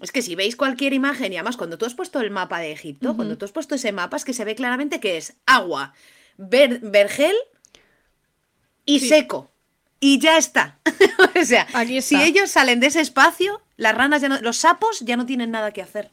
Es 0.00 0.12
que 0.12 0.20
si 0.20 0.34
veis 0.34 0.56
cualquier 0.56 0.92
imagen, 0.92 1.32
y 1.32 1.36
además 1.36 1.56
cuando 1.56 1.78
tú 1.78 1.86
has 1.86 1.94
puesto 1.94 2.20
el 2.20 2.30
mapa 2.30 2.58
de 2.58 2.70
Egipto, 2.70 3.16
cuando 3.16 3.38
tú 3.38 3.46
has 3.46 3.52
puesto 3.52 3.74
ese 3.76 3.92
mapa, 3.92 4.18
es 4.18 4.24
que 4.24 4.34
se 4.34 4.44
ve 4.44 4.54
claramente 4.54 5.00
que 5.00 5.16
es 5.16 5.36
agua, 5.46 5.94
vergel 6.36 7.34
y 8.84 9.00
seco. 9.00 9.50
Y 9.98 10.18
ya 10.18 10.36
está. 10.36 10.78
o 11.40 11.44
sea, 11.44 11.66
si 12.02 12.16
ellos 12.20 12.50
salen 12.50 12.80
de 12.80 12.88
ese 12.88 13.00
espacio, 13.00 13.62
las 13.78 13.94
ranas 13.94 14.20
ya 14.20 14.28
no, 14.28 14.38
los 14.42 14.58
sapos 14.58 15.00
ya 15.00 15.16
no 15.16 15.24
tienen 15.24 15.50
nada 15.50 15.72
que 15.72 15.80
hacer. 15.80 16.10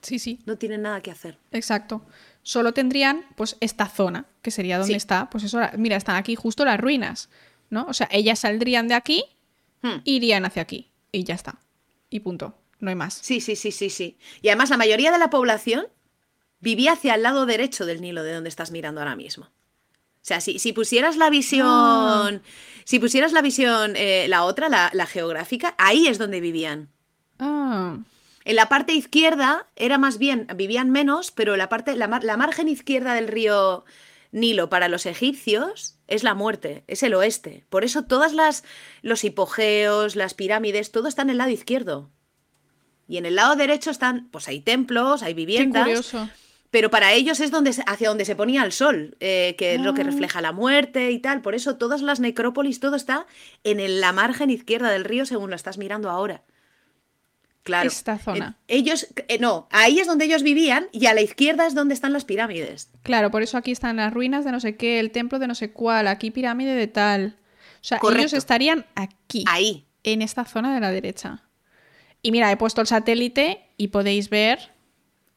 Sí, 0.00 0.18
sí. 0.18 0.40
No 0.44 0.58
tienen 0.58 0.82
nada 0.82 1.00
que 1.00 1.12
hacer. 1.12 1.38
Exacto. 1.52 2.04
Solo 2.42 2.74
tendrían, 2.74 3.24
pues, 3.36 3.56
esta 3.60 3.86
zona, 3.86 4.26
que 4.42 4.50
sería 4.50 4.78
donde 4.78 4.96
está. 4.96 5.30
Pues 5.30 5.44
eso, 5.44 5.60
mira, 5.78 5.96
están 5.96 6.16
aquí 6.16 6.34
justo 6.34 6.64
las 6.64 6.80
ruinas, 6.80 7.30
¿no? 7.70 7.86
O 7.86 7.92
sea, 7.92 8.08
ellas 8.10 8.40
saldrían 8.40 8.88
de 8.88 8.94
aquí, 8.94 9.24
hmm. 9.82 9.98
irían 10.02 10.44
hacia 10.44 10.62
aquí. 10.62 10.90
Y 11.12 11.22
ya 11.22 11.36
está. 11.36 11.60
Y 12.10 12.18
punto 12.18 12.56
no 12.82 12.90
hay 12.90 12.96
más. 12.96 13.14
Sí, 13.14 13.40
sí, 13.40 13.56
sí, 13.56 13.70
sí, 13.70 13.88
sí. 13.88 14.18
Y 14.42 14.48
además 14.48 14.70
la 14.70 14.76
mayoría 14.76 15.12
de 15.12 15.18
la 15.18 15.30
población 15.30 15.86
vivía 16.60 16.92
hacia 16.92 17.14
el 17.14 17.22
lado 17.22 17.46
derecho 17.46 17.86
del 17.86 18.00
Nilo, 18.00 18.22
de 18.22 18.34
donde 18.34 18.48
estás 18.48 18.72
mirando 18.72 19.00
ahora 19.00 19.16
mismo. 19.16 19.46
O 19.46 20.24
sea, 20.24 20.40
si, 20.40 20.58
si 20.58 20.72
pusieras 20.72 21.16
la 21.16 21.30
visión, 21.30 22.42
si 22.84 22.98
pusieras 22.98 23.32
la 23.32 23.40
visión, 23.40 23.94
eh, 23.96 24.26
la 24.28 24.44
otra, 24.44 24.68
la, 24.68 25.06
geográfica, 25.06 25.74
ahí 25.78 26.06
es 26.06 26.18
donde 26.18 26.40
vivían. 26.40 26.90
Ah. 27.38 27.98
En 28.44 28.56
la 28.56 28.68
parte 28.68 28.92
izquierda 28.92 29.68
era 29.76 29.98
más 29.98 30.18
bien, 30.18 30.48
vivían 30.56 30.90
menos, 30.90 31.30
pero 31.30 31.56
la, 31.56 31.68
parte, 31.68 31.96
la, 31.96 32.20
la 32.22 32.36
margen 32.36 32.68
izquierda 32.68 33.14
del 33.14 33.28
río 33.28 33.84
Nilo 34.32 34.68
para 34.68 34.88
los 34.88 35.06
egipcios 35.06 35.98
es 36.08 36.24
la 36.24 36.34
muerte, 36.34 36.82
es 36.88 37.04
el 37.04 37.14
oeste. 37.14 37.64
Por 37.68 37.84
eso 37.84 38.02
todas 38.02 38.32
las 38.32 38.64
los 39.02 39.22
hipogeos, 39.22 40.16
las 40.16 40.34
pirámides, 40.34 40.90
todo 40.90 41.06
está 41.06 41.22
en 41.22 41.30
el 41.30 41.38
lado 41.38 41.50
izquierdo. 41.50 42.10
Y 43.08 43.16
en 43.16 43.26
el 43.26 43.34
lado 43.34 43.56
derecho 43.56 43.90
están, 43.90 44.28
pues 44.30 44.48
hay 44.48 44.60
templos, 44.60 45.22
hay 45.22 45.34
viviendas. 45.34 46.14
Pero 46.70 46.90
para 46.90 47.12
ellos 47.12 47.40
es 47.40 47.50
donde, 47.50 47.70
hacia 47.86 48.08
donde 48.08 48.24
se 48.24 48.34
ponía 48.34 48.64
el 48.64 48.72
sol, 48.72 49.14
eh, 49.20 49.54
que 49.58 49.74
es 49.74 49.80
lo 49.82 49.92
que 49.92 50.00
ah. 50.00 50.04
refleja 50.04 50.40
la 50.40 50.52
muerte 50.52 51.10
y 51.10 51.18
tal. 51.18 51.42
Por 51.42 51.54
eso 51.54 51.76
todas 51.76 52.00
las 52.00 52.18
necrópolis, 52.18 52.80
todo 52.80 52.96
está 52.96 53.26
en 53.62 54.00
la 54.00 54.12
margen 54.12 54.48
izquierda 54.48 54.90
del 54.90 55.04
río 55.04 55.26
según 55.26 55.50
lo 55.50 55.56
estás 55.56 55.76
mirando 55.76 56.08
ahora. 56.08 56.42
Claro. 57.62 57.88
Esta 57.88 58.18
zona. 58.18 58.56
ellos, 58.68 59.06
eh, 59.28 59.38
no, 59.38 59.68
ahí 59.70 60.00
es 60.00 60.06
donde 60.06 60.24
ellos 60.24 60.42
vivían 60.42 60.88
y 60.92 61.06
a 61.06 61.14
la 61.14 61.20
izquierda 61.20 61.66
es 61.66 61.74
donde 61.74 61.92
están 61.92 62.14
las 62.14 62.24
pirámides. 62.24 62.90
Claro, 63.02 63.30
por 63.30 63.42
eso 63.42 63.58
aquí 63.58 63.70
están 63.70 63.96
las 63.96 64.12
ruinas 64.12 64.44
de 64.46 64.50
no 64.50 64.58
sé 64.58 64.76
qué, 64.76 64.98
el 64.98 65.10
templo 65.10 65.38
de 65.38 65.48
no 65.48 65.54
sé 65.54 65.72
cuál, 65.72 66.08
aquí 66.08 66.30
pirámide 66.30 66.74
de 66.74 66.86
tal. 66.86 67.36
O 67.82 67.84
sea, 67.84 68.00
ellos 68.16 68.32
estarían 68.32 68.86
aquí. 68.94 69.44
Ahí. 69.46 69.86
En 70.04 70.22
esta 70.22 70.44
zona 70.44 70.74
de 70.74 70.80
la 70.80 70.90
derecha. 70.90 71.42
Y 72.22 72.30
mira, 72.30 72.50
he 72.50 72.56
puesto 72.56 72.80
el 72.80 72.86
satélite 72.86 73.64
y 73.76 73.88
podéis 73.88 74.30
ver 74.30 74.70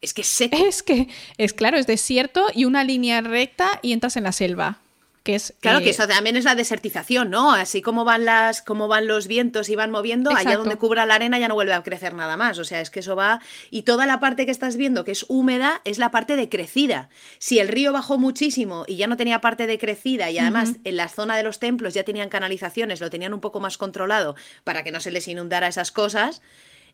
Es 0.02 0.14
que 0.14 0.22
es 0.22 0.28
seco. 0.28 0.56
Es 0.68 0.84
que, 0.84 1.10
es 1.38 1.54
claro, 1.54 1.78
es 1.78 1.88
desierto 1.88 2.46
y 2.54 2.66
una 2.66 2.84
línea 2.84 3.22
recta 3.22 3.80
y 3.82 3.92
entras 3.92 4.18
en 4.18 4.24
la 4.24 4.32
selva. 4.32 4.80
Que 5.24 5.34
es, 5.34 5.56
Claro 5.60 5.80
que 5.80 5.88
eh, 5.88 5.90
eso 5.90 6.08
también 6.08 6.38
es 6.38 6.44
la 6.44 6.54
desertización, 6.54 7.32
¿no? 7.32 7.52
Así 7.52 7.82
como 7.82 8.06
van 8.06 8.26
las, 8.26 8.62
como 8.62 8.88
van 8.88 9.08
los 9.08 9.26
vientos 9.26 9.70
y 9.70 9.76
van 9.76 9.90
moviendo, 9.90 10.30
allá 10.30 10.56
donde 10.56 10.76
cubra 10.76 11.08
la 11.08 11.16
arena 11.16 11.40
ya 11.40 11.48
no 11.48 11.56
vuelve 11.56 11.74
a 11.74 11.82
crecer 11.82 12.14
nada 12.14 12.38
más. 12.38 12.60
O 12.60 12.64
sea, 12.64 12.80
es 12.80 12.92
que 12.92 13.00
eso 13.00 13.16
va. 13.16 13.42
Y 13.72 13.82
toda 13.82 14.06
la 14.06 14.20
parte 14.20 14.46
que 14.46 14.52
estás 14.52 14.78
viendo 14.78 15.04
que 15.04 15.14
es 15.14 15.26
húmeda 15.28 15.82
es 15.84 15.98
la 15.98 16.12
parte 16.12 16.36
de 16.36 16.48
crecida. 16.48 17.10
Si 17.40 17.58
el 17.58 17.70
río 17.70 17.92
bajó 17.92 18.20
muchísimo 18.20 18.86
y 18.88 18.98
ya 18.98 19.08
no 19.08 19.18
tenía 19.18 19.42
parte 19.42 19.66
de 19.66 19.80
crecida, 19.80 20.30
y 20.30 20.38
además 20.38 20.74
en 20.84 20.96
la 20.96 21.10
zona 21.10 21.36
de 21.36 21.42
los 21.42 21.58
templos 21.58 21.96
ya 21.96 22.04
tenían 22.04 22.30
canalizaciones, 22.30 23.02
lo 23.02 23.10
tenían 23.10 23.34
un 23.34 23.42
poco 23.42 23.60
más 23.60 23.80
controlado 23.80 24.36
para 24.64 24.84
que 24.84 24.92
no 24.92 25.00
se 25.00 25.10
les 25.10 25.28
inundara 25.28 25.68
esas 25.68 25.92
cosas. 25.92 26.44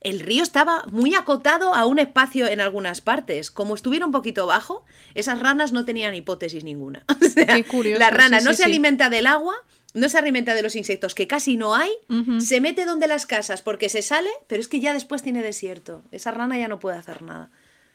El 0.02 0.20
río 0.20 0.41
estaba 0.43 0.84
muy 0.91 1.14
acotado 1.16 1.74
a 1.76 1.86
un 1.86 1.99
espacio 1.99 2.47
en 2.47 2.60
algunas 2.60 3.02
partes. 3.02 3.52
Como 3.52 3.76
estuviera 3.76 4.06
un 4.06 4.12
poquito 4.12 4.47
bajo, 4.47 4.84
esas 5.14 5.39
ranas 5.39 5.72
no 5.72 5.86
tenían 5.86 6.14
hipótesis 6.16 6.64
ninguna. 6.64 7.06
O 7.22 7.30
sea, 7.34 7.45
Qué 7.56 7.64
curioso, 7.64 7.99
la 7.99 8.10
rana 8.10 8.39
sí, 8.39 8.45
no 8.45 8.52
sí, 8.52 8.58
se 8.58 8.64
sí. 8.64 8.70
alimenta 8.70 9.10
del 9.10 9.28
agua, 9.28 9.54
no 9.93 10.10
se 10.10 10.18
alimenta 10.18 10.54
de 10.56 10.64
los 10.64 10.76
insectos, 10.76 11.16
que 11.16 11.28
casi 11.28 11.56
no 11.56 11.76
hay, 11.76 11.91
se 12.39 12.60
mete 12.62 12.86
donde 12.86 13.08
las 13.08 13.26
casas 13.26 13.62
porque 13.62 13.89
se 13.89 14.02
sale, 14.02 14.30
pero 14.47 14.60
es 14.62 14.68
que 14.68 14.80
ya 14.80 14.93
después 14.93 15.22
tiene 15.22 15.41
desierto. 15.43 16.02
Esa 16.12 16.32
rana 16.32 16.58
ya 16.58 16.68
no 16.68 16.80
puede 16.80 16.97
hacer 16.97 17.22
nada. 17.22 17.49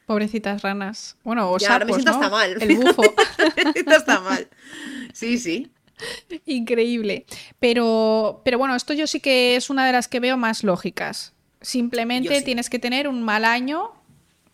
Pobrecitas 0.06 0.62
ranas. 0.62 1.16
Bueno, 1.24 1.50
o 1.50 1.58
Ya, 1.58 1.72
ahora 1.72 1.84
me 1.86 1.92
sapos, 1.92 2.02
siento 2.04 2.18
¿no? 2.18 2.24
hasta 2.24 2.36
mal. 2.36 2.62
El 2.62 2.76
bufo. 2.76 3.02
Esto 3.74 3.96
está 3.96 4.20
mal. 4.20 4.48
Sí, 5.12 5.38
sí. 5.38 5.70
Increíble. 6.44 7.26
Pero, 7.58 8.42
pero 8.44 8.58
bueno, 8.58 8.76
esto 8.76 8.92
yo 8.92 9.06
sí 9.06 9.20
que 9.20 9.56
es 9.56 9.70
una 9.70 9.86
de 9.86 9.92
las 9.92 10.08
que 10.08 10.20
veo 10.20 10.36
más 10.36 10.62
lógicas. 10.62 11.32
Simplemente 11.66 12.38
sí. 12.38 12.44
tienes 12.44 12.70
que 12.70 12.78
tener 12.78 13.08
un 13.08 13.24
mal 13.24 13.44
año 13.44 13.90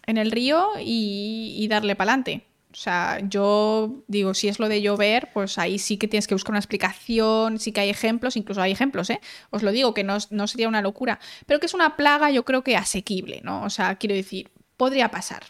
en 0.07 0.17
el 0.17 0.31
río 0.31 0.71
y, 0.81 1.55
y 1.59 1.69
darle 1.69 1.95
para 1.95 2.13
adelante. 2.13 2.47
O 2.73 2.75
sea, 2.75 3.21
yo 3.29 4.03
digo, 4.09 4.33
si 4.33 4.49
es 4.49 4.59
lo 4.59 4.67
de 4.67 4.81
llover, 4.81 5.29
pues 5.35 5.59
ahí 5.59 5.79
sí 5.79 5.99
que 5.99 6.09
tienes 6.09 6.27
que 6.27 6.35
buscar 6.35 6.53
una 6.53 6.59
explicación, 6.59 7.59
sí 7.59 7.71
que 7.71 7.83
hay 7.83 7.91
ejemplos, 7.91 8.35
incluso 8.39 8.63
hay 8.63 8.73
ejemplos, 8.73 9.11
¿eh? 9.11 9.21
Os 9.51 9.63
lo 9.63 9.73
digo, 9.73 9.93
que 9.93 10.05
no, 10.05 10.17
no 10.31 10.47
sería 10.47 10.69
una 10.69 10.81
locura, 10.81 11.21
pero 11.45 11.61
que 11.61 11.67
es 11.67 11.75
una 11.75 11.97
plaga 11.97 12.31
yo 12.31 12.47
creo 12.47 12.65
que 12.65 12.79
asequible, 12.79 13.43
¿no? 13.45 13.63
O 13.63 13.69
sea, 13.69 13.97
quiero 13.97 14.15
decir, 14.15 14.51
podría 14.79 15.11
pasar. 15.11 15.43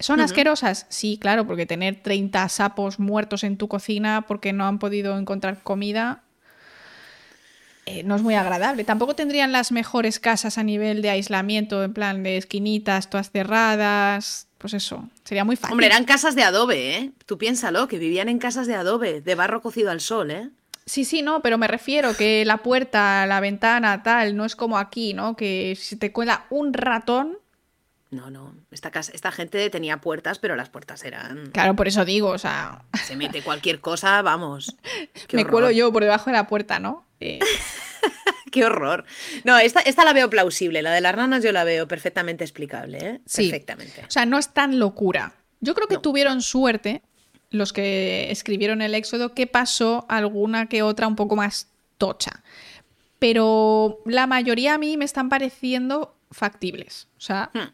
¿Son 0.00 0.18
asquerosas? 0.18 0.86
Sí, 0.88 1.18
claro, 1.20 1.46
porque 1.46 1.66
tener 1.66 2.02
30 2.02 2.48
sapos 2.48 2.98
muertos 2.98 3.44
en 3.44 3.56
tu 3.56 3.68
cocina 3.68 4.24
porque 4.26 4.52
no 4.52 4.66
han 4.66 4.80
podido 4.80 5.16
encontrar 5.18 5.62
comida 5.62 6.24
eh, 7.90 8.02
no 8.04 8.16
es 8.16 8.22
muy 8.22 8.34
agradable. 8.34 8.84
Tampoco 8.84 9.14
tendrían 9.14 9.52
las 9.52 9.72
mejores 9.72 10.20
casas 10.20 10.58
a 10.58 10.62
nivel 10.62 11.02
de 11.02 11.10
aislamiento, 11.10 11.82
en 11.82 11.92
plan 11.92 12.22
de 12.22 12.36
esquinitas, 12.36 13.10
todas 13.10 13.30
cerradas. 13.30 14.46
Pues 14.58 14.74
eso, 14.74 15.08
sería 15.24 15.44
muy 15.44 15.56
fácil. 15.56 15.72
Hombre, 15.72 15.86
eran 15.86 16.04
casas 16.04 16.34
de 16.34 16.42
adobe, 16.42 16.96
¿eh? 16.96 17.10
Tú 17.26 17.38
piénsalo, 17.38 17.88
que 17.88 17.98
vivían 17.98 18.28
en 18.28 18.38
casas 18.38 18.66
de 18.66 18.74
adobe, 18.74 19.20
de 19.20 19.34
barro 19.34 19.62
cocido 19.62 19.90
al 19.90 20.00
sol, 20.00 20.30
¿eh? 20.30 20.50
Sí, 20.86 21.04
sí, 21.04 21.22
no, 21.22 21.40
pero 21.40 21.56
me 21.56 21.68
refiero 21.68 22.16
que 22.16 22.44
la 22.44 22.58
puerta, 22.58 23.26
la 23.26 23.40
ventana, 23.40 24.02
tal, 24.02 24.36
no 24.36 24.44
es 24.44 24.56
como 24.56 24.76
aquí, 24.76 25.14
¿no? 25.14 25.36
Que 25.36 25.76
si 25.80 25.96
te 25.96 26.12
cuela 26.12 26.46
un 26.50 26.72
ratón. 26.72 27.38
No, 28.10 28.28
no. 28.30 28.52
Esta, 28.72 28.90
casa, 28.90 29.12
esta 29.14 29.30
gente 29.30 29.70
tenía 29.70 29.98
puertas, 30.00 30.38
pero 30.40 30.56
las 30.56 30.68
puertas 30.68 31.04
eran. 31.04 31.50
Claro, 31.52 31.76
por 31.76 31.86
eso 31.86 32.04
digo, 32.04 32.28
o 32.30 32.38
sea, 32.38 32.82
Se 33.04 33.14
mete 33.16 33.42
cualquier 33.42 33.80
cosa, 33.80 34.20
vamos. 34.22 34.74
Me 35.32 35.44
cuelo 35.46 35.70
yo 35.70 35.92
por 35.92 36.02
debajo 36.02 36.26
de 36.30 36.32
la 36.36 36.46
puerta, 36.46 36.78
¿no? 36.78 37.06
Eh, 37.22 37.38
Qué 38.50 38.64
horror. 38.64 39.04
No, 39.44 39.58
esta, 39.58 39.80
esta 39.80 40.04
la 40.04 40.12
veo 40.14 40.28
plausible. 40.30 40.80
La 40.82 40.90
de 40.92 41.00
las 41.02 41.14
ranas 41.14 41.44
yo 41.44 41.52
la 41.52 41.64
veo 41.64 41.86
perfectamente 41.86 42.42
explicable, 42.44 42.98
¿eh? 42.98 43.20
Sí. 43.26 43.48
Perfectamente. 43.50 44.02
O 44.08 44.10
sea, 44.10 44.24
no 44.26 44.38
es 44.38 44.52
tan 44.54 44.78
locura. 44.80 45.34
Yo 45.60 45.74
creo 45.74 45.86
que 45.86 45.96
No. 45.96 46.00
tuvieron 46.00 46.40
suerte 46.42 47.02
los 47.50 47.72
que 47.74 48.30
escribieron 48.30 48.80
el 48.82 48.94
Éxodo 48.94 49.34
que 49.34 49.46
pasó 49.46 50.06
alguna 50.08 50.66
que 50.66 50.82
otra 50.82 51.06
un 51.06 51.14
poco 51.14 51.36
más 51.36 51.68
tocha. 51.98 52.42
Pero 53.18 53.98
la 54.06 54.26
mayoría 54.26 54.74
a 54.74 54.78
mí 54.78 54.96
me 54.96 55.04
están 55.04 55.28
pareciendo 55.28 56.16
factibles. 56.30 57.06
O 57.18 57.20
sea, 57.20 57.50
Hmm. 57.52 57.68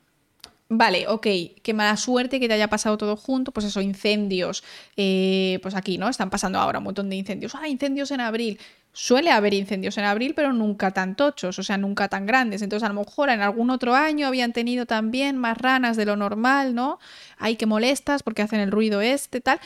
Vale, 0.69 1.07
ok, 1.07 1.27
qué 1.63 1.75
mala 1.75 1.97
suerte 1.97 2.41
que 2.41 2.49
te 2.49 2.55
haya 2.55 2.69
pasado 2.69 2.99
todo 2.99 3.17
junto, 3.17 3.53
pues 3.53 3.67
eso, 3.67 3.81
incendios, 3.81 4.65
eh, 4.97 5.61
pues 5.63 5.77
aquí, 5.77 5.97
¿no? 5.97 6.09
Están 6.09 6.29
pasando 6.29 6.59
ahora 6.59 6.79
un 6.79 6.85
montón 6.85 7.09
de 7.09 7.15
incendios. 7.15 7.55
Ah, 7.55 7.69
incendios 7.69 8.11
en 8.11 8.21
abril. 8.21 8.59
Suele 8.93 9.31
haber 9.31 9.55
incendios 9.55 9.97
en 9.97 10.05
abril, 10.05 10.35
pero 10.35 10.53
nunca 10.53 10.91
tan 10.91 11.15
tochos, 11.15 11.57
o 11.61 11.63
sea, 11.63 11.79
nunca 11.79 12.09
tan 12.09 12.27
grandes. 12.27 12.63
Entonces, 12.63 12.85
a 12.85 12.93
lo 12.93 12.99
mejor 13.01 13.31
en 13.31 13.43
algún 13.43 13.71
otro 13.71 13.95
año 13.95 14.27
habían 14.27 14.53
tenido 14.53 14.87
también 14.87 15.37
más 15.37 15.57
ranas 15.57 15.97
de 15.97 16.05
lo 16.07 16.17
normal, 16.17 16.75
¿no? 16.75 16.99
Ay, 17.39 17.55
que 17.57 17.67
molestas 17.67 18.25
porque 18.25 18.43
hacen 18.43 18.59
el 18.59 18.73
ruido 18.73 19.01
este, 19.03 19.41
tal. 19.41 19.61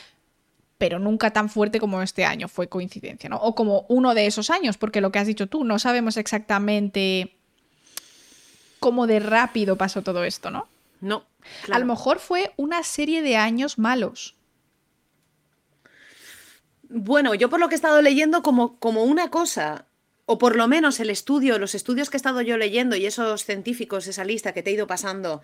Pero 0.77 0.99
nunca 0.99 1.33
tan 1.33 1.49
fuerte 1.49 1.81
como 1.81 2.03
este 2.03 2.27
año, 2.27 2.47
fue 2.49 2.69
coincidencia, 2.69 3.31
¿no? 3.31 3.37
O 3.39 3.55
como 3.55 3.87
uno 3.89 4.15
de 4.15 4.27
esos 4.27 4.51
años, 4.51 4.77
porque 4.77 5.01
lo 5.01 5.13
que 5.13 5.19
has 5.19 5.27
dicho 5.27 5.47
tú, 5.47 5.65
no 5.65 5.79
sabemos 5.79 6.19
exactamente 6.19 7.37
cómo 8.81 9.07
de 9.07 9.21
rápido 9.21 9.77
pasó 9.77 10.03
todo 10.03 10.25
esto, 10.25 10.51
¿no? 10.51 10.67
No. 11.01 11.27
A 11.73 11.79
lo 11.79 11.87
mejor 11.87 12.19
fue 12.19 12.53
una 12.57 12.83
serie 12.83 13.23
de 13.23 13.37
años 13.37 13.79
malos. 13.79 14.37
Bueno, 16.89 17.35
yo 17.35 17.49
por 17.49 17.61
lo 17.61 17.69
que 17.69 17.75
he 17.75 17.77
estado 17.77 18.03
leyendo, 18.03 18.43
como, 18.43 18.79
como 18.79 19.05
una 19.05 19.31
cosa, 19.31 19.87
o 20.27 20.39
por 20.39 20.57
lo 20.57 20.67
menos 20.69 20.99
el 21.01 21.11
estudio, 21.11 21.59
los 21.59 21.75
estudios 21.75 22.11
que 22.11 22.17
he 22.17 22.19
estado 22.19 22.41
yo 22.41 22.57
leyendo 22.57 22.97
y 22.97 23.07
esos 23.07 23.45
científicos, 23.45 24.07
esa 24.09 24.25
lista 24.25 24.53
que 24.53 24.63
te 24.63 24.71
he 24.71 24.75
ido 24.75 24.87
pasando, 24.89 25.41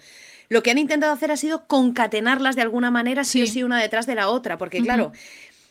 lo 0.48 0.62
que 0.62 0.72
han 0.72 0.78
intentado 0.78 1.12
hacer 1.12 1.30
ha 1.30 1.36
sido 1.36 1.66
concatenarlas 1.66 2.56
de 2.56 2.62
alguna 2.62 2.90
manera, 2.90 3.24
sí, 3.24 3.42
o 3.42 3.46
Sí. 3.46 3.62
una 3.62 3.80
detrás 3.80 4.06
de 4.06 4.16
la 4.16 4.28
otra. 4.28 4.58
Porque, 4.58 4.80
claro, 4.82 5.12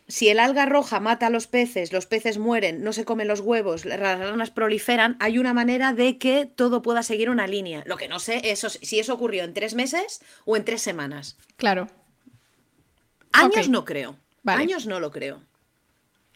si 0.08 0.30
el 0.30 0.40
alga 0.40 0.66
roja 0.66 1.00
mata 1.00 1.28
a 1.28 1.30
los 1.30 1.48
peces, 1.48 1.92
los 1.92 2.06
peces 2.06 2.38
mueren, 2.38 2.84
no 2.84 2.94
se 2.94 3.06
comen 3.06 3.28
los 3.28 3.40
huevos, 3.40 3.86
las 3.86 4.00
ranas 4.00 4.52
proliferan, 4.52 5.18
hay 5.20 5.40
una 5.40 5.54
manera 5.54 5.94
de 5.94 6.18
que 6.18 6.46
todo 6.46 6.82
pueda 6.82 7.02
seguir 7.02 7.30
una 7.30 7.48
línea. 7.48 7.84
Lo 7.86 7.98
que 7.98 8.08
no 8.08 8.20
sé 8.20 8.42
es 8.52 8.60
si 8.82 9.00
eso 9.00 9.14
ocurrió 9.14 9.44
en 9.44 9.54
tres 9.54 9.74
meses 9.74 10.22
o 10.46 10.56
en 10.56 10.66
tres 10.66 10.82
semanas. 10.82 11.38
Claro. 11.58 11.90
Años 13.32 13.70
no 13.70 13.84
creo. 13.84 14.18
Vale. 14.44 14.62
Años 14.62 14.86
no 14.86 15.00
lo 15.00 15.12
creo. 15.12 15.42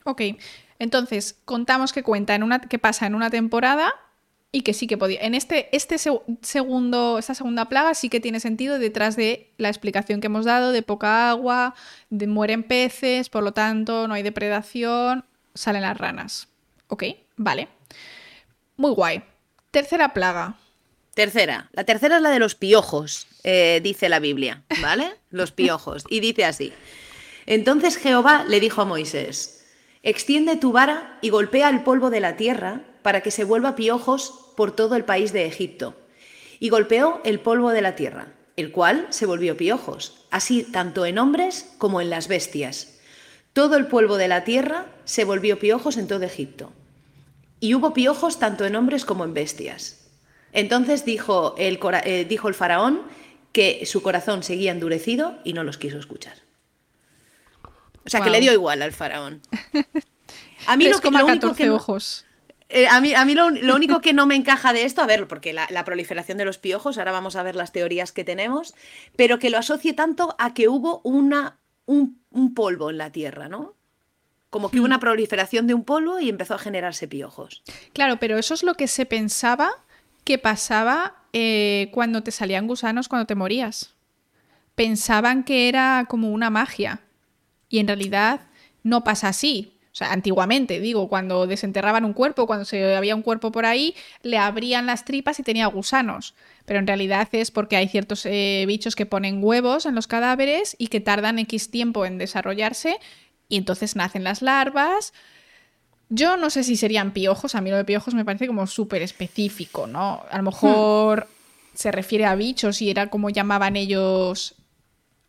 Ok. 0.03 0.21
Entonces, 0.79 1.39
contamos 1.45 1.93
que 1.93 2.03
cuenta 2.03 2.33
en 2.35 2.43
una 2.43 2.61
que 2.61 2.79
pasa 2.79 3.05
en 3.05 3.13
una 3.13 3.29
temporada 3.29 3.93
y 4.51 4.61
que 4.61 4.73
sí 4.73 4.87
que 4.87 4.97
podía. 4.97 5.19
En 5.21 5.35
este, 5.35 5.69
este 5.75 5.95
seg- 5.95 6.23
segundo, 6.41 7.19
esta 7.19 7.35
segunda 7.35 7.65
plaga 7.65 7.93
sí 7.93 8.09
que 8.09 8.19
tiene 8.19 8.39
sentido 8.39 8.79
detrás 8.79 9.15
de 9.15 9.51
la 9.57 9.69
explicación 9.69 10.21
que 10.21 10.27
hemos 10.27 10.45
dado 10.45 10.71
de 10.71 10.81
poca 10.81 11.29
agua, 11.29 11.75
de 12.09 12.27
mueren 12.27 12.63
peces, 12.63 13.29
por 13.29 13.43
lo 13.43 13.51
tanto, 13.53 14.07
no 14.07 14.13
hay 14.15 14.23
depredación, 14.23 15.25
salen 15.53 15.83
las 15.83 15.97
ranas. 15.97 16.47
Ok, 16.87 17.03
vale. 17.37 17.67
Muy 18.77 18.91
guay. 18.91 19.21
Tercera 19.71 20.13
plaga. 20.13 20.55
Tercera. 21.13 21.69
La 21.73 21.83
tercera 21.83 22.15
es 22.17 22.21
la 22.21 22.29
de 22.29 22.39
los 22.39 22.55
piojos, 22.55 23.27
eh, 23.43 23.81
dice 23.83 24.09
la 24.09 24.19
Biblia, 24.19 24.63
¿vale? 24.81 25.11
Los 25.31 25.51
piojos. 25.51 26.05
Y 26.09 26.21
dice 26.21 26.45
así. 26.45 26.71
Entonces 27.45 27.97
Jehová 27.97 28.45
le 28.47 28.59
dijo 28.59 28.81
a 28.81 28.85
Moisés, 28.85 29.65
extiende 30.01 30.55
tu 30.55 30.71
vara 30.71 31.17
y 31.21 31.29
golpea 31.29 31.69
el 31.69 31.83
polvo 31.83 32.09
de 32.09 32.19
la 32.21 32.35
tierra 32.37 32.83
para 33.01 33.21
que 33.21 33.31
se 33.31 33.43
vuelva 33.43 33.75
piojos 33.75 34.51
por 34.55 34.75
todo 34.75 34.95
el 34.95 35.05
país 35.05 35.33
de 35.33 35.45
Egipto. 35.45 35.95
Y 36.59 36.69
golpeó 36.69 37.21
el 37.23 37.39
polvo 37.39 37.71
de 37.71 37.81
la 37.81 37.95
tierra, 37.95 38.33
el 38.55 38.71
cual 38.71 39.07
se 39.09 39.25
volvió 39.25 39.55
piojos, 39.55 40.25
así 40.31 40.63
tanto 40.63 41.05
en 41.05 41.17
hombres 41.17 41.71
como 41.77 42.01
en 42.01 42.09
las 42.09 42.27
bestias. 42.27 42.99
Todo 43.53 43.77
el 43.77 43.87
polvo 43.87 44.17
de 44.17 44.27
la 44.27 44.43
tierra 44.43 44.87
se 45.05 45.23
volvió 45.23 45.59
piojos 45.59 45.97
en 45.97 46.07
todo 46.07 46.23
Egipto. 46.23 46.71
Y 47.59 47.73
hubo 47.75 47.93
piojos 47.93 48.39
tanto 48.39 48.65
en 48.65 48.75
hombres 48.75 49.05
como 49.05 49.23
en 49.23 49.33
bestias. 49.33 50.07
Entonces 50.51 51.05
dijo 51.05 51.55
el, 51.57 51.79
eh, 52.03 52.25
dijo 52.27 52.47
el 52.47 52.53
faraón 52.53 53.01
que 53.51 53.85
su 53.85 54.01
corazón 54.01 54.43
seguía 54.43 54.71
endurecido 54.71 55.37
y 55.43 55.53
no 55.53 55.63
los 55.63 55.77
quiso 55.77 55.97
escuchar. 55.97 56.35
O 58.05 58.09
sea, 58.09 58.21
que 58.21 58.29
le 58.29 58.39
dio 58.39 58.53
igual 58.53 58.81
al 58.81 58.91
faraón. 58.93 59.41
A 60.67 60.77
mí, 60.77 60.87
lo, 60.87 60.99
que, 60.99 61.09
lo 61.11 61.25
único 61.25 61.47
3,14 61.47 61.55
que 61.55 61.65
no- 61.65 61.75
ojos. 61.75 62.25
Eh, 62.69 62.87
a 62.87 63.01
mí, 63.01 63.13
a 63.13 63.25
mí 63.25 63.33
lo, 63.33 63.49
lo 63.49 63.75
único 63.75 63.99
que 64.01 64.13
no 64.13 64.25
me 64.25 64.35
encaja 64.35 64.73
de 64.73 64.83
esto, 64.83 65.01
a 65.01 65.07
ver, 65.07 65.27
porque 65.27 65.53
la, 65.53 65.67
la 65.71 65.83
proliferación 65.83 66.37
de 66.37 66.45
los 66.45 66.57
piojos, 66.57 66.97
ahora 66.97 67.11
vamos 67.11 67.35
a 67.35 67.43
ver 67.43 67.55
las 67.55 67.71
teorías 67.71 68.11
que 68.11 68.23
tenemos, 68.23 68.75
pero 69.15 69.39
que 69.39 69.49
lo 69.49 69.57
asocie 69.57 69.93
tanto 69.93 70.35
a 70.37 70.53
que 70.53 70.67
hubo 70.67 71.01
una, 71.03 71.59
un, 71.85 72.21
un 72.31 72.53
polvo 72.53 72.89
en 72.89 72.97
la 72.97 73.11
tierra, 73.11 73.49
¿no? 73.49 73.75
Como 74.49 74.71
que 74.71 74.79
hubo 74.79 74.85
una 74.85 74.99
proliferación 74.99 75.67
de 75.67 75.75
un 75.75 75.83
polvo 75.83 76.19
y 76.19 76.29
empezó 76.29 76.55
a 76.55 76.59
generarse 76.59 77.07
piojos. 77.07 77.61
Claro, 77.93 78.17
pero 78.19 78.37
eso 78.37 78.53
es 78.53 78.63
lo 78.63 78.73
que 78.73 78.87
se 78.87 79.05
pensaba 79.05 79.71
que 80.23 80.37
pasaba 80.39 81.23
eh, 81.33 81.89
cuando 81.93 82.23
te 82.23 82.31
salían 82.31 82.67
gusanos 82.67 83.07
cuando 83.07 83.27
te 83.27 83.35
morías. 83.35 83.93
Pensaban 84.75 85.43
que 85.43 85.69
era 85.69 86.05
como 86.09 86.31
una 86.31 86.49
magia. 86.49 87.01
Y 87.67 87.79
en 87.79 87.87
realidad 87.87 88.41
no 88.81 89.03
pasa 89.03 89.27
así. 89.27 89.78
O 89.91 89.95
sea, 89.95 90.11
antiguamente, 90.13 90.79
digo, 90.79 91.09
cuando 91.09 91.47
desenterraban 91.47 92.05
un 92.05 92.13
cuerpo, 92.13 92.45
cuando 92.45 92.63
se 92.63 92.95
había 92.95 93.15
un 93.15 93.23
cuerpo 93.23 93.51
por 93.51 93.65
ahí, 93.65 93.95
le 94.21 94.37
abrían 94.37 94.85
las 94.85 95.03
tripas 95.03 95.39
y 95.39 95.43
tenía 95.43 95.65
gusanos. 95.67 96.35
Pero 96.65 96.79
en 96.79 96.87
realidad 96.87 97.27
es 97.31 97.49
porque 97.49 97.75
hay 97.75 97.87
ciertos 97.87 98.25
eh, 98.25 98.65
bichos 98.67 98.95
que 98.95 99.07
ponen 99.07 99.43
huevos 99.43 99.87
en 99.87 99.95
los 99.95 100.05
cadáveres 100.05 100.75
y 100.77 100.87
que 100.87 100.99
tardan 100.99 101.39
X 101.39 101.71
tiempo 101.71 102.05
en 102.05 102.19
desarrollarse 102.19 102.99
y 103.47 103.57
entonces 103.57 103.95
nacen 103.95 104.23
las 104.23 104.43
larvas. 104.43 105.11
Yo 106.09 106.37
no 106.37 106.51
sé 106.51 106.63
si 106.63 106.75
serían 106.75 107.11
piojos, 107.11 107.55
a 107.55 107.61
mí 107.61 107.71
lo 107.71 107.77
de 107.77 107.85
piojos 107.85 108.13
me 108.13 108.25
parece 108.25 108.47
como 108.47 108.67
súper 108.67 109.01
específico, 109.01 109.87
¿no? 109.87 110.23
A 110.29 110.37
lo 110.37 110.43
mejor 110.43 111.27
se 111.73 111.91
refiere 111.91 112.25
a 112.25 112.35
bichos 112.35 112.81
y 112.81 112.89
era 112.89 113.09
como 113.09 113.29
llamaban 113.29 113.75
ellos 113.75 114.55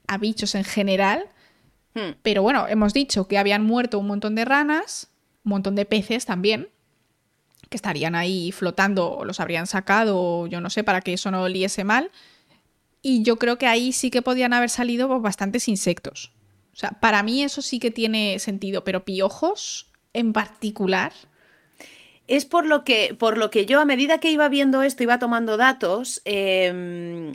a 0.07 0.19
bichos 0.19 0.55
en 0.55 0.65
general. 0.65 1.27
Hmm. 1.95 2.13
Pero 2.23 2.43
bueno, 2.43 2.67
hemos 2.69 2.93
dicho 2.93 3.27
que 3.27 3.39
habían 3.39 3.65
muerto 3.65 3.99
un 3.99 4.07
montón 4.07 4.35
de 4.35 4.45
ranas, 4.45 5.11
un 5.45 5.51
montón 5.51 5.75
de 5.75 5.85
peces 5.85 6.27
también, 6.27 6.69
que 7.69 7.77
estarían 7.77 8.15
ahí 8.15 8.53
flotando 8.53 9.11
o 9.13 9.25
los 9.25 9.41
habrían 9.41 9.67
sacado, 9.67 10.47
yo 10.47 10.61
no 10.61 10.71
sé, 10.71 10.85
para 10.85 11.01
que 11.01 11.13
eso 11.13 11.31
no 11.31 11.43
oliese 11.43 11.85
mal. 11.85 12.11
Y 13.03 13.23
yo 13.23 13.37
creo 13.37 13.59
que 13.59 13.67
ahí 13.67 13.93
sí 13.93 14.11
que 14.11 14.23
podían 14.23 14.53
haber 14.53 14.71
salido 14.71 15.09
pues, 15.09 15.23
bastantes 15.23 15.69
insectos. 15.69 16.33
O 16.73 16.77
sea, 16.77 16.91
para 17.01 17.23
mí 17.23 17.43
eso 17.43 17.63
sí 17.63 17.79
que 17.79 17.91
tiene 17.91 18.39
sentido, 18.39 18.85
pero 18.85 19.05
piojos 19.05 19.91
en 20.13 20.33
particular. 20.33 21.13
Es 22.27 22.45
por 22.45 22.67
lo 22.67 22.85
que, 22.85 23.17
por 23.19 23.39
lo 23.39 23.51
que 23.51 23.67
yo, 23.67 23.81
a 23.81 23.85
medida 23.85 24.19
que 24.19 24.31
iba 24.31 24.49
viendo 24.49 24.83
esto, 24.83 25.03
iba 25.03 25.19
tomando 25.19 25.57
datos. 25.57 26.23
em, 26.25 27.33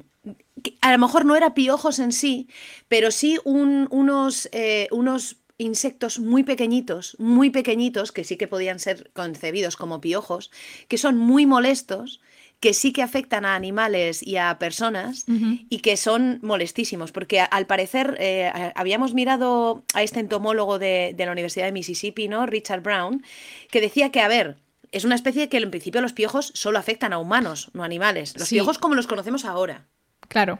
que 0.66 0.78
a 0.82 0.91
lo 0.91 0.97
mejor 0.97 1.26
no 1.26 1.36
era 1.36 1.53
piojos 1.53 1.99
en 1.99 2.11
sí, 2.11 2.47
pero 2.88 3.11
sí 3.11 3.38
un- 3.43 3.88
unos, 3.91 4.49
eh, 4.51 4.88
unos 4.91 5.38
insectos 5.57 6.20
muy 6.20 6.43
pequeñitos, 6.43 7.16
muy 7.18 7.49
pequeñitos, 7.49 8.11
que 8.11 8.24
sí 8.26 8.36
que 8.36 8.47
podían 8.47 8.80
ser 8.80 9.11
concebidos 9.13 9.78
como 9.78 10.01
piojos, 10.01 10.51
que 10.89 10.97
son 10.97 11.18
muy 11.18 11.45
molestos, 11.45 12.20
que 12.59 12.74
sí 12.74 12.91
que 12.91 13.01
afectan 13.03 13.45
a 13.45 13.55
animales 13.55 14.22
y 14.26 14.38
a 14.38 14.57
personas 14.59 15.26
y 15.70 15.80
que 15.80 15.97
son 15.97 16.39
molestísimos, 16.41 17.11
porque 17.11 17.39
al 17.41 17.68
parecer 17.68 18.16
eh, 18.20 18.51
habíamos 18.76 19.13
mirado 19.13 19.84
a 19.93 20.03
este 20.03 20.20
entomólogo 20.20 20.80
de, 20.80 21.13
de 21.16 21.26
la 21.26 21.32
Universidad 21.32 21.66
de 21.66 21.72
Mississippi, 21.74 22.28
¿no? 22.28 22.45
Richard 22.45 22.82
Brown, 22.82 23.24
que 23.72 23.82
decía 23.82 24.09
que, 24.11 24.22
a 24.22 24.28
ver, 24.28 24.57
es 24.91 25.03
una 25.05 25.16
especie 25.16 25.47
que 25.49 25.57
en 25.57 25.70
principio 25.70 26.01
los 26.01 26.13
piojos 26.13 26.51
solo 26.55 26.80
afectan 26.80 27.13
a 27.13 27.18
humanos, 27.20 27.70
no 27.74 27.84
a 27.84 27.86
animales. 27.86 28.34
Los 28.38 28.47
Sí. 28.47 28.55
piojos 28.55 28.78
como 28.80 28.95
los 28.95 29.07
conocemos 29.07 29.43
ahora. 29.45 29.86
Claro. 30.28 30.59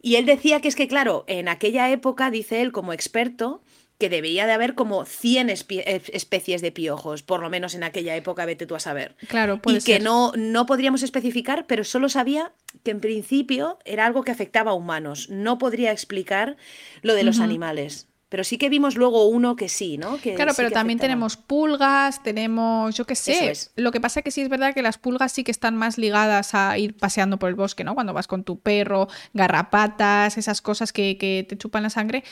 Y 0.00 0.16
él 0.16 0.26
decía 0.26 0.60
que 0.60 0.68
es 0.68 0.74
que, 0.76 0.88
claro, 0.88 1.24
en 1.28 1.48
aquella 1.48 1.90
época, 1.90 2.30
dice 2.30 2.60
él 2.60 2.72
como 2.72 2.92
experto, 2.92 3.62
que 3.98 4.08
debía 4.08 4.46
de 4.46 4.52
haber 4.52 4.74
como 4.74 5.04
100 5.04 5.48
espi- 5.48 5.84
eh, 5.86 6.02
especies 6.12 6.60
de 6.60 6.72
piojos, 6.72 7.22
por 7.22 7.40
lo 7.40 7.48
menos 7.50 7.74
en 7.76 7.84
aquella 7.84 8.16
época, 8.16 8.44
vete 8.46 8.66
tú 8.66 8.74
a 8.74 8.80
saber. 8.80 9.14
Claro, 9.28 9.62
puede 9.62 9.78
y 9.78 9.80
que 9.80 10.00
no, 10.00 10.32
no 10.36 10.66
podríamos 10.66 11.04
especificar, 11.04 11.66
pero 11.68 11.84
solo 11.84 12.08
sabía 12.08 12.52
que 12.82 12.90
en 12.90 13.00
principio 13.00 13.78
era 13.84 14.04
algo 14.04 14.24
que 14.24 14.32
afectaba 14.32 14.72
a 14.72 14.74
humanos. 14.74 15.28
No 15.30 15.58
podría 15.58 15.92
explicar 15.92 16.56
lo 17.02 17.14
de 17.14 17.22
los 17.22 17.38
animales. 17.44 18.08
Pero 18.32 18.44
sí 18.44 18.56
que 18.56 18.70
vimos 18.70 18.96
luego 18.96 19.28
uno 19.28 19.56
que 19.56 19.68
sí, 19.68 19.98
¿no? 19.98 20.16
Que 20.16 20.32
Claro, 20.32 20.52
sí 20.52 20.56
pero 20.56 20.70
que 20.70 20.74
también 20.74 20.96
afectaba. 20.98 21.08
tenemos 21.12 21.36
pulgas, 21.36 22.22
tenemos, 22.22 22.96
yo 22.96 23.04
qué 23.04 23.14
sé. 23.14 23.50
Es. 23.50 23.72
Lo 23.76 23.92
que 23.92 24.00
pasa 24.00 24.20
es 24.20 24.24
que 24.24 24.30
sí 24.30 24.40
es 24.40 24.48
verdad 24.48 24.72
que 24.72 24.80
las 24.80 24.96
pulgas 24.96 25.32
sí 25.32 25.44
que 25.44 25.50
están 25.50 25.76
más 25.76 25.98
ligadas 25.98 26.54
a 26.54 26.78
ir 26.78 26.96
paseando 26.96 27.38
por 27.38 27.50
el 27.50 27.56
bosque, 27.56 27.84
¿no? 27.84 27.94
Cuando 27.94 28.14
vas 28.14 28.26
con 28.28 28.42
tu 28.42 28.58
perro, 28.58 29.08
garrapatas, 29.34 30.38
esas 30.38 30.62
cosas 30.62 30.94
que, 30.94 31.18
que 31.18 31.44
te 31.46 31.58
chupan 31.58 31.82
la 31.82 31.90
sangre. 31.90 32.24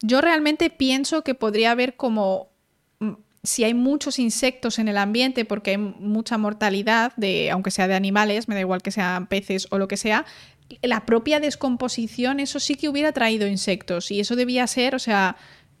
Yo 0.00 0.20
realmente 0.20 0.70
pienso 0.70 1.22
que 1.22 1.36
podría 1.36 1.70
haber 1.70 1.94
como 1.94 2.48
mm, 2.98 3.12
si 3.44 3.62
hay 3.62 3.74
muchos 3.74 4.18
insectos 4.18 4.80
en 4.80 4.88
el 4.88 4.98
ambiente, 4.98 5.44
porque 5.44 5.70
hay 5.70 5.78
mucha 5.78 6.36
mortalidad, 6.36 7.12
de, 7.16 7.52
aunque 7.52 7.70
sea 7.70 7.86
de 7.86 7.94
animales, 7.94 8.48
me 8.48 8.56
da 8.56 8.60
igual 8.60 8.82
que 8.82 8.90
sean 8.90 9.28
peces 9.28 9.68
o 9.70 9.78
lo 9.78 9.86
que 9.86 9.98
sea, 9.98 10.24
la 10.82 11.06
propia 11.06 11.40
descomposición, 11.40 12.40
eso 12.40 12.60
sí 12.60 12.76
que 12.76 12.88
hubiera 12.88 13.12
traído 13.12 13.46
insectos. 13.46 14.10
Y 14.10 14.20
eso 14.20 14.36
debía 14.36 14.66
ser, 14.66 14.94
o 14.94 14.98
sea, 14.98 15.36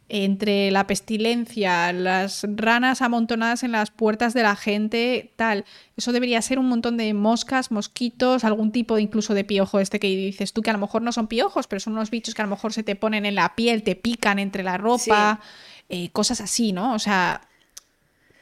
entre 0.08 0.70
la 0.70 0.86
pestilencia, 0.86 1.92
las 1.92 2.46
ranas 2.48 3.00
amontonadas 3.00 3.62
en 3.62 3.72
las 3.72 3.90
puertas 3.90 4.34
de 4.34 4.42
la 4.42 4.54
gente, 4.54 5.32
tal. 5.36 5.64
Eso 5.96 6.12
debería 6.12 6.42
ser 6.42 6.58
un 6.58 6.68
montón 6.68 6.96
de 6.96 7.14
moscas, 7.14 7.70
mosquitos, 7.70 8.44
algún 8.44 8.70
tipo 8.70 8.96
de 8.96 9.02
incluso 9.02 9.32
de 9.34 9.44
piojo 9.44 9.80
este 9.80 9.98
que 9.98 10.08
dices 10.08 10.52
tú, 10.52 10.60
que 10.60 10.70
a 10.70 10.74
lo 10.74 10.78
mejor 10.78 11.02
no 11.02 11.12
son 11.12 11.26
piojos, 11.26 11.66
pero 11.66 11.80
son 11.80 11.94
unos 11.94 12.10
bichos 12.10 12.34
que 12.34 12.42
a 12.42 12.44
lo 12.44 12.50
mejor 12.50 12.72
se 12.72 12.82
te 12.82 12.96
ponen 12.96 13.24
en 13.24 13.34
la 13.34 13.54
piel, 13.54 13.82
te 13.82 13.96
pican 13.96 14.38
entre 14.38 14.62
la 14.62 14.76
ropa, 14.76 15.40
eh, 15.88 16.10
cosas 16.10 16.40
así, 16.40 16.72
¿no? 16.72 16.94
O 16.94 16.98
sea, 16.98 17.40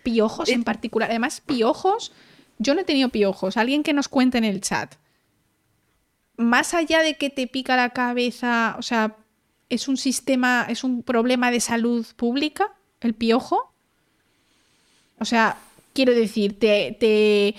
piojos 0.03 0.49
en 0.49 0.65
particular. 0.65 1.11
Además, 1.11 1.41
piojos, 1.41 2.13
yo 2.59 2.75
no 2.75 2.81
he 2.81 2.85
tenido 2.85 3.11
piojos. 3.11 3.57
Alguien 3.57 3.85
que 3.85 3.93
nos 3.93 4.09
cuente 4.09 4.39
en 4.39 4.45
el 4.45 4.61
chat. 4.61 4.95
Más 6.37 6.75
allá 6.75 7.01
de 7.01 7.17
que 7.17 7.31
te 7.31 7.47
pica 7.47 7.77
la 7.77 7.91
cabeza, 7.91 8.77
o 8.79 8.83
sea, 8.83 9.17
es 9.69 9.89
un 9.89 9.97
sistema, 9.97 10.67
es 10.69 10.83
un 10.85 11.03
problema 11.03 11.51
de 11.51 11.61
salud 11.61 12.07
pública, 12.17 12.73
el 13.01 13.15
piojo. 13.15 13.73
O 15.19 15.25
sea, 15.25 15.57
quiero 15.93 16.13
decir, 16.15 16.59
te, 16.59 16.97
te, 16.99 17.55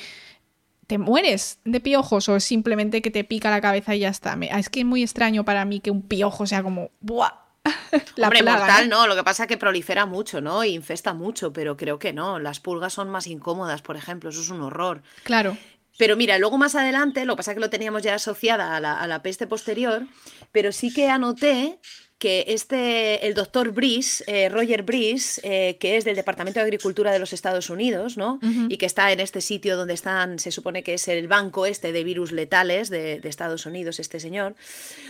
te 0.87 0.97
mueres 0.97 1.59
de 1.63 1.79
piojos 1.79 2.27
o 2.29 2.35
es 2.35 2.43
simplemente 2.43 3.01
que 3.01 3.11
te 3.11 3.23
pica 3.23 3.49
la 3.49 3.61
cabeza 3.61 3.95
y 3.95 3.99
ya 3.99 4.09
está. 4.09 4.35
Me- 4.35 4.49
Es 4.49 4.69
que 4.69 4.81
es 4.81 4.85
muy 4.85 5.03
extraño 5.03 5.45
para 5.45 5.65
mí 5.65 5.79
que 5.79 5.91
un 5.91 6.01
piojo 6.01 6.45
sea 6.45 6.63
como 6.63 6.89
¡buah! 6.99 7.31
la 8.17 8.27
Hombre, 8.27 8.41
plaga, 8.41 8.57
mortal 8.59 8.89
¿no? 8.89 8.97
no, 9.03 9.07
lo 9.07 9.15
que 9.15 9.23
pasa 9.23 9.43
es 9.43 9.47
que 9.47 9.55
prolifera 9.57 10.05
mucho, 10.05 10.41
¿no? 10.41 10.65
Y 10.65 10.73
infesta 10.73 11.13
mucho, 11.13 11.53
pero 11.53 11.77
creo 11.77 11.97
que 11.97 12.11
no. 12.11 12.37
Las 12.39 12.59
pulgas 12.59 12.91
son 12.91 13.09
más 13.09 13.25
incómodas, 13.27 13.81
por 13.81 13.95
ejemplo, 13.95 14.31
eso 14.31 14.41
es 14.41 14.49
un 14.49 14.61
horror. 14.61 15.01
Claro. 15.23 15.57
Pero 15.97 16.17
mira, 16.17 16.37
luego 16.37 16.57
más 16.57 16.75
adelante, 16.75 17.25
lo 17.25 17.33
que 17.33 17.37
pasa 17.37 17.51
es 17.51 17.55
que 17.55 17.61
lo 17.61 17.69
teníamos 17.69 18.01
ya 18.01 18.15
asociada 18.15 18.75
a 18.75 18.79
la, 18.79 18.99
a 18.99 19.07
la 19.07 19.21
peste 19.21 19.47
posterior, 19.47 20.07
pero 20.51 20.71
sí 20.71 20.93
que 20.93 21.09
anoté 21.09 21.79
que 22.23 22.45
este, 22.47 23.27
el 23.27 23.33
doctor 23.33 23.71
Brice, 23.71 24.23
eh, 24.27 24.47
Roger 24.47 24.83
Brice, 24.83 25.41
eh, 25.43 25.77
que 25.77 25.97
es 25.97 26.05
del 26.05 26.15
Departamento 26.15 26.61
de 26.61 26.63
Agricultura 26.63 27.11
de 27.11 27.19
los 27.19 27.33
Estados 27.33 27.69
Unidos, 27.69 28.15
¿no? 28.15 28.39
Y 28.69 28.77
que 28.77 28.85
está 28.85 29.11
en 29.11 29.19
este 29.19 29.41
sitio 29.41 29.75
donde 29.75 29.93
están, 29.93 30.39
se 30.39 30.49
supone 30.49 30.83
que 30.83 30.93
es 30.93 31.09
el 31.09 31.27
banco 31.27 31.65
este 31.65 31.91
de 31.91 32.05
virus 32.05 32.31
letales 32.31 32.89
de, 32.89 33.19
de 33.19 33.27
Estados 33.27 33.65
Unidos, 33.65 33.99
este 33.99 34.21
señor, 34.21 34.55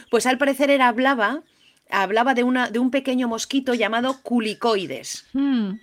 pues 0.09 0.25
al 0.25 0.39
parecer 0.39 0.71
él 0.71 0.81
hablaba, 0.81 1.43
hablaba 1.91 2.33
de, 2.33 2.43
una, 2.43 2.71
de 2.71 2.79
un 2.79 2.89
pequeño 2.89 3.27
mosquito 3.27 3.75
llamado 3.75 4.19
culicoides. 4.23 5.25
Hmm. 5.33 5.73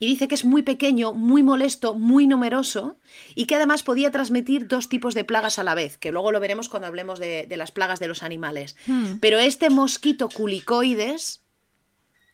Y 0.00 0.06
dice 0.06 0.26
que 0.26 0.34
es 0.34 0.46
muy 0.46 0.62
pequeño, 0.62 1.12
muy 1.12 1.42
molesto, 1.42 1.94
muy 1.94 2.26
numeroso 2.26 2.98
y 3.34 3.44
que 3.44 3.54
además 3.54 3.82
podía 3.82 4.10
transmitir 4.10 4.66
dos 4.66 4.88
tipos 4.88 5.14
de 5.14 5.24
plagas 5.24 5.58
a 5.58 5.62
la 5.62 5.74
vez, 5.74 5.98
que 5.98 6.10
luego 6.10 6.32
lo 6.32 6.40
veremos 6.40 6.70
cuando 6.70 6.88
hablemos 6.88 7.20
de, 7.20 7.46
de 7.46 7.56
las 7.58 7.70
plagas 7.70 8.00
de 8.00 8.08
los 8.08 8.22
animales. 8.22 8.76
Hmm. 8.86 9.18
Pero 9.20 9.38
este 9.38 9.68
mosquito 9.68 10.30
culicoides 10.30 11.42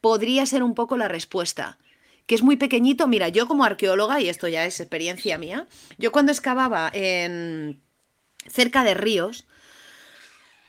podría 0.01 0.47
ser 0.47 0.63
un 0.63 0.75
poco 0.75 0.97
la 0.97 1.09
respuesta. 1.09 1.79
Que 2.27 2.37
es 2.37 2.43
muy 2.43 2.57
pequeñito. 2.57 3.09
Mira, 3.09 3.29
yo 3.29 3.49
como 3.49 3.65
arqueóloga, 3.65 4.21
y 4.21 4.29
esto 4.29 4.47
ya 4.47 4.65
es 4.65 4.79
experiencia 4.79 5.37
mía, 5.37 5.67
yo 5.99 6.13
cuando 6.13 6.31
excavaba 6.31 6.91
en 6.93 7.81
cerca 8.49 8.85
de 8.85 8.95
ríos, 8.95 9.47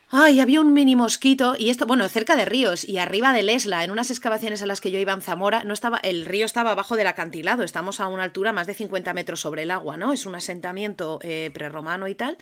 Ay, 0.10 0.40
había 0.40 0.62
un 0.62 0.72
mini 0.74 0.96
mosquito 0.96 1.56
y 1.58 1.70
esto, 1.70 1.86
bueno, 1.86 2.08
cerca 2.08 2.38
de 2.38 2.46
ríos 2.46 2.88
y 2.88 2.98
arriba 2.98 3.34
de 3.34 3.44
Lesla, 3.44 3.84
en 3.84 3.92
unas 3.92 4.10
excavaciones 4.10 4.62
a 4.62 4.66
las 4.66 4.80
que 4.80 4.90
yo 4.90 5.00
iba 5.00 5.12
en 5.12 5.22
Zamora, 5.22 5.66
no 5.66 5.74
estaba, 5.74 5.98
el 5.98 6.26
río 6.26 6.46
estaba 6.46 6.72
abajo 6.72 6.96
del 6.96 7.08
acantilado, 7.08 7.64
estamos 7.64 8.00
a 8.00 8.08
una 8.08 8.24
altura 8.24 8.54
más 8.54 8.68
de 8.68 8.74
50 8.74 9.14
metros 9.14 9.42
sobre 9.42 9.64
el 9.64 9.72
agua, 9.72 9.98
¿no? 9.98 10.14
Es 10.14 10.26
un 10.26 10.36
asentamiento 10.36 11.20
eh, 11.24 11.52
prerromano 11.54 12.08
y 12.08 12.16
tal. 12.16 12.38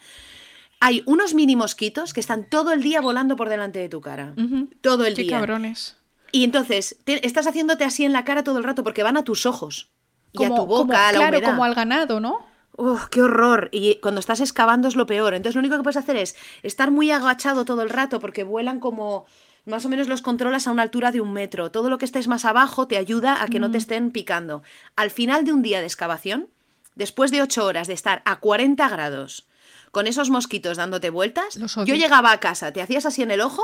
Hay 0.80 1.02
unos 1.08 1.34
mini 1.34 1.56
mosquitos 1.56 2.14
que 2.14 2.20
están 2.20 2.48
todo 2.48 2.72
el 2.72 2.84
día 2.84 3.02
volando 3.02 3.36
por 3.36 3.50
delante 3.50 3.80
de 3.80 3.90
tu 3.90 4.00
cara. 4.00 4.36
Todo 4.82 5.06
el 5.06 5.16
Qué 5.16 5.24
día. 5.24 5.40
cabrones. 5.40 5.98
Y 6.32 6.44
entonces 6.44 6.98
te- 7.04 7.26
estás 7.26 7.48
haciéndote 7.48 7.84
así 7.84 8.06
en 8.06 8.14
la 8.14 8.26
cara 8.26 8.44
todo 8.44 8.60
el 8.60 8.64
rato 8.64 8.84
porque 8.84 9.02
van 9.02 9.18
a 9.18 9.24
tus 9.24 9.46
ojos 9.48 9.90
y 10.34 10.44
a 10.44 10.50
tu 10.50 10.66
boca, 10.68 10.82
como- 10.82 10.94
a 10.94 11.12
la 11.14 11.18
claro, 11.18 11.38
humedad. 11.38 11.50
como 11.52 11.64
al 11.64 11.74
ganado, 11.74 12.20
¿no? 12.20 12.46
¡Uf, 12.78 13.08
qué 13.08 13.22
horror! 13.22 13.70
Y 13.72 13.96
cuando 14.02 14.20
estás 14.20 14.42
excavando 14.42 14.88
es 14.88 14.96
lo 14.96 15.06
peor. 15.06 15.34
Entonces 15.34 15.56
lo 15.56 15.60
único 15.60 15.78
que 15.78 15.84
puedes 15.84 15.98
hacer 15.98 16.18
es 16.18 16.36
estar 16.64 16.92
muy 16.92 17.12
agachado 17.12 17.66
todo 17.66 17.82
el 17.82 17.90
rato 17.90 18.20
porque 18.20 18.44
vuelan 18.44 18.80
como... 18.80 19.26
Más 19.66 19.84
o 19.84 19.90
menos 19.90 20.08
los 20.08 20.22
controlas 20.22 20.68
a 20.68 20.72
una 20.72 20.84
altura 20.84 21.12
de 21.12 21.22
un 21.22 21.34
metro. 21.34 21.72
Todo 21.72 21.90
lo 21.90 21.98
que 21.98 22.06
estés 22.06 22.28
más 22.28 22.46
abajo 22.46 22.88
te 22.88 22.98
ayuda 22.98 23.42
a 23.42 23.48
que 23.48 23.60
no 23.60 23.72
te 23.72 23.80
estén 23.80 24.12
picando. 24.12 24.62
Al 24.96 25.10
final 25.10 25.44
de 25.44 25.54
un 25.54 25.64
día 25.64 25.80
de 25.80 25.88
excavación, 25.88 26.50
después 26.94 27.32
de 27.32 27.42
ocho 27.42 27.66
horas 27.66 27.88
de 27.88 27.96
estar 27.96 28.22
a 28.26 28.40
40 28.40 28.88
grados, 28.90 29.48
con 29.90 30.06
esos 30.06 30.30
mosquitos 30.30 30.78
dándote 30.78 31.10
vueltas, 31.10 31.58
yo 31.58 31.96
llegaba 31.96 32.32
a 32.32 32.40
casa, 32.40 32.74
te 32.74 32.82
hacías 32.84 33.08
así 33.08 33.24
en 33.24 33.32
el 33.32 33.42
ojo 33.42 33.64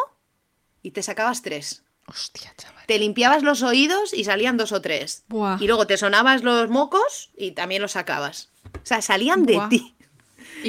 y 0.82 0.90
te 0.90 1.04
sacabas 1.04 1.44
tres. 1.44 1.84
Hostia, 2.12 2.54
chaval. 2.58 2.86
Te 2.86 3.00
limpiabas 3.00 3.42
los 3.42 3.64
oídos 3.64 4.14
y 4.14 4.26
salían 4.26 4.58
dos 4.58 4.74
o 4.74 4.82
tres. 4.82 5.24
Buah. 5.30 5.58
Y 5.62 5.68
luego 5.68 5.88
te 5.88 5.98
sonabas 5.98 6.44
los 6.44 6.70
mocos 6.70 7.30
y 7.38 7.52
también 7.52 7.82
los 7.82 7.94
sacabas. 7.94 8.50
O 8.76 8.86
sea, 8.86 9.02
salían 9.02 9.46
de 9.46 9.54
Buah. 9.54 9.70
ti. 9.70 9.96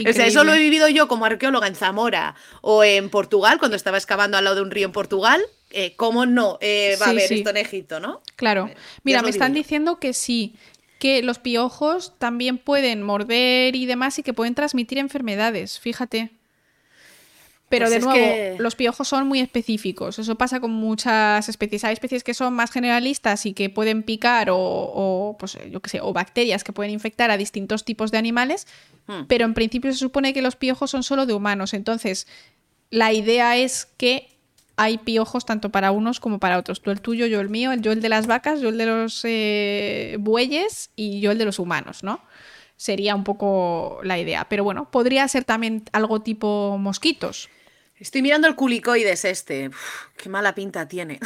O 0.09 0.12
sea, 0.12 0.27
eso 0.27 0.44
lo 0.44 0.55
he 0.55 0.59
vivido 0.59 0.89
yo 0.89 1.06
como 1.09 1.27
arqueóloga 1.27 1.66
en 1.66 1.74
Zamora 1.74 2.35
o 2.62 2.82
en 2.85 3.10
Portugal, 3.10 3.59
cuando 3.59 3.77
estaba 3.77 3.98
excavando 3.98 4.39
al 4.39 4.44
lado 4.44 4.56
de 4.56 4.62
un 4.62 4.70
río 4.70 4.86
en 4.86 4.93
Portugal. 4.93 5.43
eh, 5.70 5.94
¿cómo 5.97 6.24
no 6.27 6.59
eh, 6.60 6.97
va 7.01 7.06
a 7.06 7.10
haber 7.10 7.32
esto 7.32 7.51
en 7.51 7.56
Egipto, 7.56 7.98
no? 8.01 8.20
Claro. 8.36 8.70
Mira, 9.05 9.23
me 9.23 9.31
están 9.31 9.52
diciendo 9.52 9.98
que 9.98 10.12
sí, 10.12 10.55
que 10.98 11.23
los 11.23 11.39
piojos 11.39 12.12
también 12.19 12.59
pueden 12.59 13.02
morder 13.02 13.74
y 13.74 13.86
demás 13.86 14.19
y 14.19 14.23
que 14.23 14.32
pueden 14.32 14.55
transmitir 14.55 14.98
enfermedades, 14.98 15.81
fíjate. 15.81 16.31
Pero 17.73 17.86
pues 17.86 17.93
de 17.93 18.01
nuevo, 18.01 18.62
los 18.62 18.77
piojos 18.77 19.09
son 19.09 19.27
muy 19.27 19.40
específicos. 19.40 20.19
Eso 20.19 20.35
pasa 20.35 20.61
con 20.61 20.73
muchas 20.73 21.49
especies. 21.49 21.85
Hay 21.85 21.94
especies 21.94 22.23
que 22.23 22.35
son 22.35 22.53
más 22.53 22.70
generalistas 22.70 23.47
y 23.47 23.55
que 23.55 23.70
pueden 23.70 24.03
picar 24.03 24.49
o, 24.51 25.36
pues, 25.39 25.57
yo 25.70 25.81
qué 25.81 25.89
sé, 25.89 26.01
o 26.03 26.12
bacterias 26.12 26.65
que 26.65 26.74
pueden 26.74 26.93
infectar 26.93 27.31
a 27.31 27.39
distintos 27.39 27.86
tipos 27.86 28.11
de 28.11 28.19
animales. 28.19 28.66
Hmm. 29.07 29.23
Pero 29.27 29.47
en 29.47 29.55
principio 29.55 29.90
se 29.90 29.97
supone 29.97 30.35
que 30.35 30.43
los 30.43 30.55
piojos 30.55 30.90
son 30.90 31.03
solo 31.03 31.24
de 31.24 31.32
humanos. 31.32 31.73
Entonces, 31.73 32.27
la 32.90 33.15
idea 33.15 33.57
es 33.57 33.86
que 33.97 34.28
hay 34.77 34.99
piojos 34.99 35.47
tanto 35.47 35.70
para 35.70 35.93
unos 35.93 36.20
como 36.20 36.40
para 36.40 36.59
otros. 36.59 36.82
Tú 36.82 36.90
el 36.90 37.01
tuyo, 37.01 37.24
yo 37.24 37.40
el 37.40 37.49
mío, 37.49 37.73
yo 37.73 37.93
el 37.93 38.03
de 38.03 38.11
las 38.11 38.27
vacas, 38.27 38.61
yo 38.61 38.69
el 38.69 38.77
de 38.77 38.85
los 38.85 39.23
eh, 39.24 40.19
bueyes 40.20 40.90
y 40.94 41.20
yo 41.20 41.31
el 41.31 41.39
de 41.39 41.47
los 41.47 41.59
humanos, 41.59 42.05
¿no? 42.05 42.20
Sería 42.77 43.15
un 43.15 43.24
poco 43.24 44.01
la 44.03 44.19
idea. 44.19 44.47
Pero 44.51 44.62
bueno, 44.62 44.90
podría 44.90 45.27
ser 45.28 45.44
también 45.44 45.85
algo 45.93 46.20
tipo 46.20 46.77
mosquitos. 46.78 47.49
Estoy 48.02 48.20
mirando 48.20 48.48
el 48.48 48.56
culicoides 48.56 49.24
este. 49.24 49.70
qué 50.16 50.28
mala 50.28 50.56
pinta 50.56 50.88
tiene. 50.88 51.20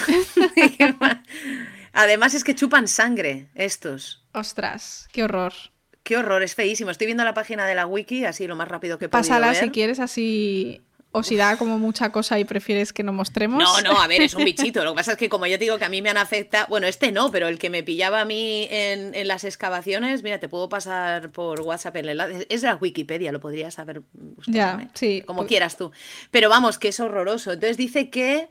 Además 1.95 2.35
es 2.35 2.45
que 2.45 2.55
chupan 2.55 2.87
sangre 2.87 3.49
estos. 3.55 4.23
Ostras, 4.33 5.09
qué 5.11 5.25
horror. 5.25 5.55
Qué 6.03 6.19
horror, 6.19 6.43
es 6.43 6.55
feísimo. 6.55 6.91
Estoy 6.91 7.07
viendo 7.07 7.25
la 7.25 7.33
página 7.33 7.67
de 7.67 7.75
la 7.75 7.87
wiki, 7.87 8.27
así 8.27 8.47
lo 8.47 8.57
más 8.57 8.69
rápido 8.69 8.99
que 8.99 9.09
puedo. 9.09 9.23
Pásala 9.23 9.55
si 9.55 9.71
quieres, 9.71 9.99
así 9.99 10.83
o 11.17 11.23
si 11.23 11.35
da 11.35 11.57
como 11.57 11.79
mucha 11.79 12.13
cosa 12.13 12.39
y 12.39 12.45
prefieres 12.45 12.93
que 12.93 13.03
no 13.03 13.11
mostremos. 13.11 13.63
No, 13.63 13.81
no, 13.81 13.99
a 13.99 14.07
ver, 14.07 14.21
es 14.21 14.35
un 14.35 14.45
bichito. 14.45 14.85
Lo 14.85 14.93
que 14.93 14.97
pasa 14.97 15.13
es 15.13 15.17
que 15.17 15.31
como 15.31 15.47
yo 15.47 15.59
te 15.59 15.65
digo 15.65 15.79
que 15.79 15.87
a 15.87 15.89
mí 15.89 16.03
me 16.03 16.11
han 16.11 16.19
afectado, 16.19 16.67
bueno, 16.69 16.87
este 16.87 17.11
no, 17.11 17.31
pero 17.31 17.49
el 17.49 17.59
que 17.59 17.71
me 17.71 17.83
pillaba 17.83 18.21
a 18.21 18.25
mí 18.27 18.69
en, 18.71 19.27
las 19.27 19.45
excavaciones, 19.45 20.23
mira, 20.23 20.39
te 20.41 20.51
puedo 20.51 20.69
pasar 20.69 21.31
por 21.31 21.63
WhatsApp 21.63 21.97
el 21.97 22.11
enlace. 22.11 22.47
Es 22.51 22.61
de 22.61 22.69
la 22.69 22.77
Wikipedia, 22.77 23.33
lo 23.33 23.41
podrías 23.41 23.73
saber. 23.73 24.03
Ya, 24.47 24.91
sí. 24.93 25.23
Como 25.25 25.47
quieras 25.47 25.79
tú. 25.79 25.91
Pero 26.31 26.51
vamos, 26.51 26.77
que 26.77 26.89
es 26.89 27.01
horroroso. 27.01 27.53
Entonces 27.53 27.79
dice 27.79 28.11
que... 28.11 28.51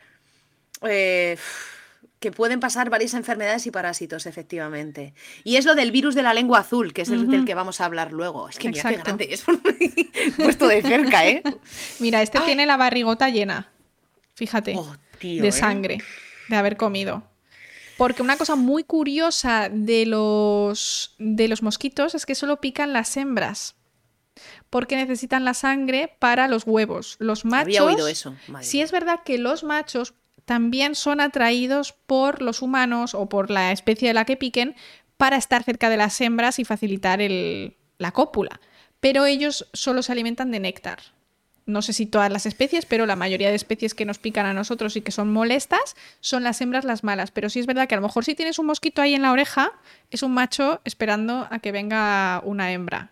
Eh, 0.81 1.37
que 2.19 2.31
pueden 2.31 2.59
pasar 2.59 2.89
varias 2.89 3.13
enfermedades 3.13 3.67
y 3.67 3.71
parásitos, 3.71 4.25
efectivamente. 4.25 5.13
Y 5.43 5.57
es 5.57 5.65
lo 5.65 5.75
del 5.75 5.91
virus 5.91 6.15
de 6.15 6.23
la 6.23 6.33
lengua 6.33 6.59
azul, 6.59 6.93
que 6.93 7.01
es 7.03 7.09
el 7.09 7.27
del 7.27 7.45
que 7.45 7.53
vamos 7.53 7.81
a 7.81 7.85
hablar 7.85 8.13
luego. 8.13 8.49
Es 8.49 8.57
que 8.57 8.69
mira 8.69 8.89
qué 8.89 8.97
grande 8.97 9.27
es 9.31 9.43
puesto 10.37 10.67
de 10.67 10.81
cerca, 10.81 11.27
¿eh? 11.27 11.43
Mira, 11.99 12.21
este 12.21 12.39
tiene 12.41 12.65
la 12.65 12.77
barrigota 12.77 13.29
llena, 13.29 13.71
fíjate, 14.33 14.75
oh, 14.77 14.95
de 15.21 15.47
¿eh? 15.47 15.51
sangre, 15.51 15.97
de 16.49 16.55
haber 16.55 16.77
comido. 16.77 17.23
Porque 17.97 18.21
una 18.21 18.37
cosa 18.37 18.55
muy 18.55 18.83
curiosa 18.83 19.69
de 19.71 20.05
los, 20.05 21.15
de 21.17 21.47
los 21.47 21.61
mosquitos 21.61 22.13
es 22.15 22.25
que 22.25 22.35
solo 22.35 22.59
pican 22.59 22.91
las 22.91 23.15
hembras. 23.15 23.75
Porque 24.69 24.97
necesitan 24.97 25.45
la 25.45 25.53
sangre 25.53 26.13
para 26.19 26.49
los 26.49 26.63
huevos. 26.65 27.15
Los 27.19 27.45
machos. 27.45 27.67
Había 27.67 27.83
oído 27.85 28.07
eso. 28.09 28.35
sí, 28.61 28.81
es 28.81 28.91
verdad 28.91 29.21
que 29.23 29.37
los 29.37 29.63
machos 29.63 30.13
también 30.45 30.95
son 30.95 31.19
atraídos 31.19 31.93
por 31.93 32.41
los 32.41 32.61
humanos 32.61 33.13
o 33.15 33.27
por 33.27 33.49
la 33.49 33.71
especie 33.71 34.07
de 34.07 34.13
la 34.13 34.25
que 34.25 34.37
piquen 34.37 34.75
para 35.17 35.37
estar 35.37 35.63
cerca 35.63 35.89
de 35.89 35.97
las 35.97 36.19
hembras 36.21 36.59
y 36.59 36.65
facilitar 36.65 37.19
la 37.97 38.11
cópula. 38.11 38.61
Pero 38.99 39.25
ellos 39.25 39.67
solo 39.73 40.03
se 40.03 40.11
alimentan 40.11 40.51
de 40.51 40.59
néctar. 40.59 40.99
No 41.65 41.81
sé 41.81 41.93
si 41.93 42.05
todas 42.05 42.31
las 42.31 42.45
especies, 42.45 42.85
pero 42.85 43.07
la 43.07 43.15
mayoría 43.15 43.49
de 43.49 43.55
especies 43.55 43.95
que 43.95 44.05
nos 44.05 44.19
pican 44.19 44.45
a 44.45 44.53
nosotros 44.53 44.95
y 44.95 45.01
que 45.01 45.11
son 45.11 45.33
molestas 45.33 45.95
son 46.19 46.43
las 46.43 46.61
hembras 46.61 46.85
las 46.85 47.03
malas. 47.03 47.31
Pero 47.31 47.49
sí 47.49 47.59
es 47.59 47.65
verdad 47.65 47.87
que 47.87 47.95
a 47.95 47.97
lo 47.97 48.03
mejor 48.03 48.23
si 48.23 48.35
tienes 48.35 48.59
un 48.59 48.67
mosquito 48.67 49.01
ahí 49.01 49.15
en 49.15 49.23
la 49.23 49.31
oreja, 49.31 49.71
es 50.11 50.21
un 50.21 50.33
macho 50.33 50.81
esperando 50.85 51.47
a 51.49 51.57
que 51.59 51.71
venga 51.71 52.41
una 52.45 52.71
hembra. 52.71 53.11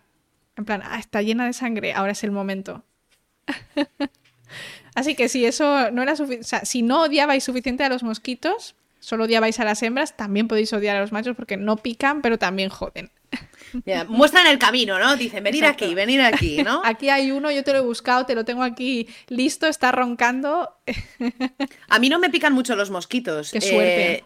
En 0.56 0.64
plan, 0.64 0.82
ah, 0.84 1.00
está 1.00 1.20
llena 1.20 1.46
de 1.46 1.52
sangre, 1.52 1.94
ahora 1.94 2.12
es 2.12 2.22
el 2.22 2.30
momento. 2.30 2.84
Así 4.94 5.14
que 5.14 5.28
si 5.28 5.44
eso 5.44 5.90
no 5.90 6.02
era 6.02 6.16
suficiente, 6.16 6.44
o 6.44 6.48
sea, 6.48 6.64
si 6.64 6.82
no 6.82 7.02
odiabais 7.02 7.44
suficiente 7.44 7.84
a 7.84 7.88
los 7.88 8.02
mosquitos, 8.02 8.76
solo 9.00 9.24
odiabais 9.24 9.58
a 9.60 9.64
las 9.64 9.82
hembras, 9.82 10.16
también 10.16 10.48
podéis 10.48 10.72
odiar 10.72 10.96
a 10.96 11.00
los 11.00 11.12
machos 11.12 11.36
porque 11.36 11.56
no 11.56 11.76
pican, 11.76 12.22
pero 12.22 12.38
también 12.38 12.70
joden. 12.70 13.10
muestran 14.08 14.46
el 14.46 14.58
camino, 14.58 14.98
¿no? 14.98 15.16
Dicen, 15.16 15.42
venir 15.42 15.66
aquí, 15.66 15.94
venir 15.94 16.20
aquí, 16.20 16.62
¿no? 16.62 16.80
Aquí 16.84 17.08
hay 17.08 17.32
uno, 17.32 17.50
yo 17.50 17.64
te 17.64 17.72
lo 17.72 17.78
he 17.78 17.82
buscado, 17.82 18.24
te 18.24 18.34
lo 18.34 18.44
tengo 18.44 18.62
aquí 18.62 19.08
listo, 19.28 19.66
está 19.66 19.92
roncando. 19.92 20.76
A 21.88 21.98
mí 21.98 22.08
no 22.08 22.18
me 22.18 22.30
pican 22.30 22.52
mucho 22.52 22.76
los 22.76 22.90
mosquitos. 22.90 23.50
Qué 23.50 23.60
suerte. 23.60 24.12
Eh, 24.12 24.24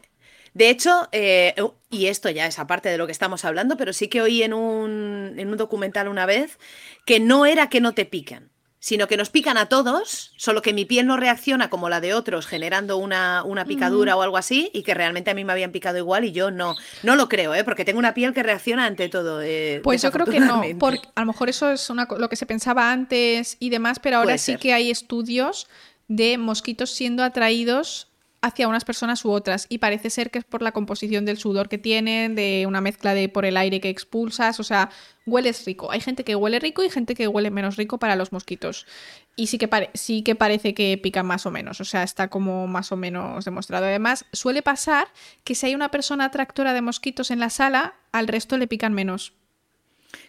de 0.55 0.70
hecho, 0.70 1.09
eh, 1.12 1.55
y 1.90 2.07
esto 2.07 2.31
ya 2.31 2.47
es 2.47 2.59
aparte 2.59 2.89
de 2.89 2.99
lo 2.99 3.07
que 3.07 3.12
estamos 3.12 3.45
hablando, 3.45 3.77
pero 3.77 3.93
sí 3.93 4.09
que 4.09 4.23
oí 4.23 4.43
en 4.43 4.53
un, 4.53 5.35
en 5.36 5.49
un 5.49 5.57
documental 5.57 6.09
una 6.09 6.27
vez 6.27 6.59
que 7.05 7.20
no 7.20 7.47
era 7.47 7.69
que 7.69 7.81
no 7.81 7.95
te 7.95 8.05
pican, 8.05 8.51
sino 8.81 9.09
que 9.09 9.17
nos 9.17 9.31
pican 9.31 9.57
a 9.57 9.67
todos, 9.67 10.33
solo 10.37 10.63
que 10.63 10.73
mi 10.73 10.85
piel 10.85 11.07
no 11.07 11.17
reacciona 11.17 11.69
como 11.69 11.89
la 11.89 12.01
de 12.01 12.15
otros, 12.15 12.47
generando 12.47 12.97
una, 12.97 13.45
picadura 13.67 14.17
o 14.17 14.23
algo 14.23 14.37
así, 14.37 14.71
y 14.73 14.83
que 14.83 14.95
realmente 14.95 15.31
a 15.31 15.35
mí 15.35 15.45
me 15.45 15.53
habían 15.53 15.73
picado 15.73 15.99
igual 15.99 16.25
y 16.25 16.33
yo 16.33 16.51
no. 16.51 16.77
No 17.03 17.17
lo 17.17 17.29
creo, 17.29 17.55
¿eh? 17.55 17.65
porque 17.65 17.85
tengo 17.85 17.99
una 17.99 18.15
piel 18.15 18.33
que 18.33 18.43
reacciona 18.43 18.87
ante 18.87 19.09
todo. 19.09 19.43
Eh, 19.43 19.81
pues 19.83 20.03
yo 20.03 20.13
creo 20.13 20.27
que 20.27 20.41
no, 20.41 20.63
porque 20.79 21.09
a 21.15 21.21
lo 21.21 21.27
mejor 21.27 21.49
eso 21.49 21.71
es 21.71 21.89
lo 21.91 22.29
que 22.29 22.37
se 22.37 22.47
pensaba 22.47 22.93
antes 22.93 23.57
y 23.59 23.71
demás, 23.71 23.99
pero 23.99 24.19
ahora 24.19 24.39
sí 24.39 24.57
que 24.57 24.73
hay 24.73 24.91
estudios 24.91 25.67
de 26.07 26.39
mosquitos 26.39 26.91
siendo 26.91 27.23
atraídos 27.23 28.08
hacia 28.40 28.69
unas 28.69 28.85
personas 28.85 29.24
u 29.24 29.31
otras 29.31 29.66
y 29.69 29.78
parece 29.78 30.10
ser 30.10 30.31
que 30.31 30.39
es 30.39 30.44
por 30.44 30.62
la 30.62 30.73
composición 30.73 31.24
del 31.24 31.39
sudor 31.39 31.69
que 31.69 31.78
tienen, 31.78 32.35
de 32.35 32.65
una 32.66 32.81
mezcla 32.81 33.15
de 33.15 33.28
por 33.28 33.44
el 33.44 33.56
aire 33.56 33.81
que 33.81 33.89
expulsas, 33.89 34.60
o 34.60 34.65
sea, 34.65 34.90
hueles 35.27 35.65
rico. 35.65 35.90
Hay 35.90 36.01
gente 36.01 36.24
que 36.24 36.36
huele 36.36 36.60
rico 36.60 36.85
y 36.85 36.90
gente 36.90 37.15
que 37.15 37.27
huele 37.27 37.51
menos 37.51 37.77
rico 37.77 37.98
para 37.98 38.16
los 38.16 38.32
mosquitos. 38.32 38.86
Y 39.35 39.48
sí 39.48 39.59
que, 39.59 39.90
sí 39.94 40.23
que 40.23 40.35
parece 40.35 40.74
que 40.74 40.98
pican 41.02 41.27
más 41.27 41.47
o 41.47 41.51
menos, 41.51 41.81
o 41.81 41.85
sea, 41.85 42.02
está 42.02 42.28
como 42.28 42.66
más 42.66 42.93
o 42.93 42.97
menos 42.97 43.44
demostrado. 43.44 43.86
Además, 43.86 44.24
suele 44.32 44.62
pasar 44.62 45.09
que 45.44 45.55
si 45.55 45.66
hay 45.66 45.74
una 45.74 45.90
persona 45.90 46.27
atractora 46.27 46.74
de 46.74 46.82
mosquitos 46.82 47.31
en 47.31 47.40
la 47.40 47.51
sala, 47.51 47.94
al 48.12 48.28
resto 48.28 48.56
le 48.56 48.66
pican 48.69 48.94
menos. 48.94 49.32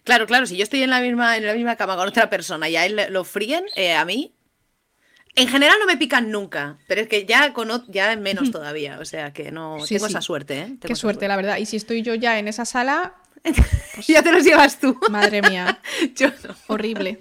Claro, 0.04 0.26
claro, 0.26 0.46
si 0.46 0.56
yo 0.56 0.62
estoy 0.62 0.82
en 0.82 0.90
la 0.90 1.00
misma, 1.00 1.36
en 1.36 1.46
la 1.46 1.54
misma 1.54 1.76
cama 1.76 1.96
con 1.96 2.08
otra 2.08 2.28
persona 2.28 2.68
y 2.68 2.76
a 2.76 2.84
él 2.84 3.00
lo 3.10 3.24
fríen, 3.24 3.64
eh, 3.76 3.94
a 3.94 4.04
mí 4.04 4.34
en 5.36 5.48
general 5.48 5.76
no 5.78 5.86
me 5.86 5.96
pican 5.96 6.30
nunca, 6.30 6.78
pero 6.86 7.00
es 7.00 7.08
que 7.08 7.24
ya 7.24 7.52
con 7.52 7.68
ya 7.88 8.14
menos 8.16 8.50
todavía, 8.50 8.98
o 9.00 9.04
sea 9.04 9.32
que 9.32 9.52
no 9.52 9.76
tengo 9.88 10.06
esa 10.06 10.20
suerte, 10.20 10.58
¿eh? 10.58 10.76
Qué 10.80 10.96
suerte, 10.96 11.28
la 11.28 11.36
verdad. 11.36 11.58
Y 11.58 11.66
si 11.66 11.76
estoy 11.76 12.02
yo 12.02 12.14
ya 12.14 12.38
en 12.38 12.48
esa 12.48 12.64
sala, 12.64 13.14
pues 13.42 14.06
ya 14.06 14.22
te 14.22 14.32
los 14.32 14.44
llevas 14.44 14.80
tú. 14.80 14.98
Madre 15.10 15.42
mía. 15.42 15.80
yo 16.16 16.28
no. 16.28 16.54
Horrible. 16.66 17.20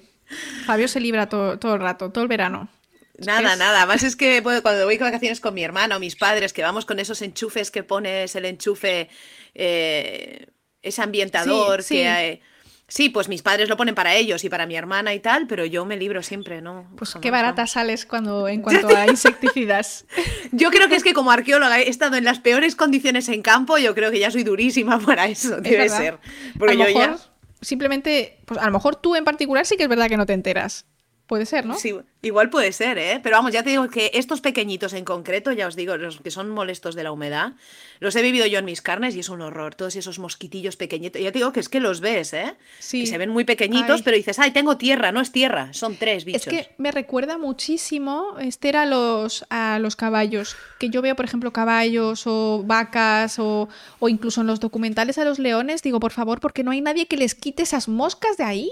Fabio 0.65 0.87
se 0.87 0.99
libra 0.99 1.27
todo, 1.27 1.53
el 1.53 1.79
rato, 1.79 2.11
todo 2.11 2.23
el 2.23 2.27
verano. 2.27 2.69
Nada, 3.17 3.55
nada. 3.55 3.85
Más 3.85 4.03
es 4.03 4.15
que 4.15 4.41
cuando 4.41 4.85
voy 4.85 4.97
de 4.97 5.03
vacaciones 5.03 5.39
con 5.39 5.53
mi 5.53 5.63
hermana 5.63 5.97
o 5.97 5.99
mis 5.99 6.15
padres, 6.15 6.53
que 6.53 6.61
vamos 6.61 6.85
con 6.85 6.99
esos 6.99 7.21
enchufes 7.21 7.69
que 7.69 7.83
pones 7.83 8.35
el 8.35 8.45
enchufe, 8.45 9.09
eh, 9.55 10.47
ese 10.81 11.01
ambientador 11.01 11.83
que 11.83 12.07
hay 12.07 12.41
Sí, 12.89 13.09
pues 13.09 13.29
mis 13.29 13.43
padres 13.43 13.69
lo 13.69 13.77
ponen 13.77 13.95
para 13.95 14.15
ellos 14.15 14.43
y 14.43 14.49
para 14.49 14.65
mi 14.65 14.75
hermana 14.75 15.13
y 15.13 15.19
tal, 15.19 15.47
pero 15.47 15.63
yo 15.63 15.85
me 15.85 15.95
libro 15.95 16.23
siempre, 16.23 16.59
¿no? 16.59 16.87
Pues 16.97 17.15
qué 17.21 17.31
barata 17.31 17.67
sales 17.67 18.05
cuando, 18.05 18.47
en 18.49 18.61
cuanto 18.61 18.87
a 18.89 19.05
insecticidas. 19.05 20.05
yo 20.51 20.71
creo 20.71 20.89
que 20.89 20.95
es 20.95 21.03
que 21.03 21.13
como 21.13 21.31
arqueóloga 21.31 21.79
he 21.79 21.87
estado 21.87 22.17
en 22.17 22.25
las 22.25 22.39
peores 22.39 22.75
condiciones 22.75 23.29
en 23.29 23.43
campo, 23.43 23.77
yo 23.77 23.93
creo 23.93 24.11
que 24.11 24.19
ya 24.19 24.31
soy 24.31 24.43
durísima 24.43 24.99
para 25.05 25.27
eso, 25.27 25.61
debe 25.61 25.87
ser. 25.87 26.17
Porque 26.57 26.73
a 26.73 26.77
lo 26.77 26.83
mejor, 26.83 27.19
simplemente, 27.61 28.39
pues 28.45 28.59
a 28.59 28.65
lo 28.65 28.71
mejor 28.71 28.95
tú 28.95 29.15
en 29.15 29.23
particular 29.23 29.65
sí 29.65 29.77
que 29.77 29.83
es 29.83 29.89
verdad 29.89 30.09
que 30.09 30.17
no 30.17 30.25
te 30.25 30.33
enteras. 30.33 30.85
Puede 31.29 31.45
ser, 31.45 31.63
¿no? 31.67 31.77
Sí, 31.77 31.93
igual 32.23 32.49
puede 32.49 32.71
ser, 32.71 32.97
¿eh? 32.97 33.19
Pero 33.21 33.35
vamos, 33.35 33.51
ya 33.51 33.61
te 33.61 33.69
digo 33.69 33.87
que 33.87 34.09
estos 34.15 34.41
pequeñitos 34.41 34.93
en 34.93 35.05
concreto, 35.05 35.51
ya 35.51 35.67
os 35.67 35.75
digo, 35.75 35.95
los 35.95 36.19
que 36.21 36.31
son 36.31 36.49
molestos 36.49 36.95
de 36.95 37.03
la 37.03 37.11
humedad, 37.11 37.53
los 37.99 38.15
he 38.15 38.23
vivido 38.23 38.47
yo 38.47 38.57
en 38.57 38.65
mis 38.65 38.81
carnes 38.81 39.15
y 39.15 39.19
es 39.19 39.29
un 39.29 39.41
horror. 39.41 39.75
Todos 39.75 39.95
esos 39.95 40.17
mosquitillos 40.17 40.75
pequeñitos. 40.75 41.21
Ya 41.21 41.31
te 41.31 41.37
digo 41.37 41.53
que 41.53 41.59
es 41.59 41.69
que 41.69 41.81
los 41.81 42.01
ves, 42.01 42.33
¿eh? 42.33 42.55
Sí. 42.79 43.05
se 43.05 43.19
ven 43.19 43.29
muy 43.29 43.43
pequeñitos, 43.43 44.01
pero 44.01 44.17
dices, 44.17 44.39
ay, 44.39 44.49
tengo 44.49 44.77
tierra, 44.77 45.11
no 45.11 45.21
es 45.21 45.31
tierra, 45.31 45.71
son 45.71 45.97
tres 45.97 46.25
bichos. 46.25 46.47
Es 46.47 46.49
que 46.51 46.73
me 46.79 46.89
recuerda 46.89 47.37
muchísimo, 47.37 48.39
Esther, 48.39 48.77
a 48.77 48.87
los, 48.87 49.45
a 49.51 49.77
los 49.77 49.95
caballos. 49.95 50.55
Que 50.79 50.89
yo 50.89 51.03
veo, 51.03 51.15
por 51.15 51.25
ejemplo, 51.25 51.53
caballos 51.53 52.23
o 52.25 52.63
vacas 52.65 53.37
o, 53.37 53.69
o 53.99 54.09
incluso 54.09 54.41
en 54.41 54.47
los 54.47 54.59
documentales 54.59 55.19
a 55.19 55.25
los 55.25 55.37
leones, 55.37 55.83
digo, 55.83 55.99
por 55.99 56.11
favor, 56.11 56.39
porque 56.39 56.63
no 56.63 56.71
hay 56.71 56.81
nadie 56.81 57.05
que 57.05 57.17
les 57.17 57.35
quite 57.35 57.61
esas 57.61 57.87
moscas 57.87 58.35
de 58.35 58.45
ahí 58.45 58.71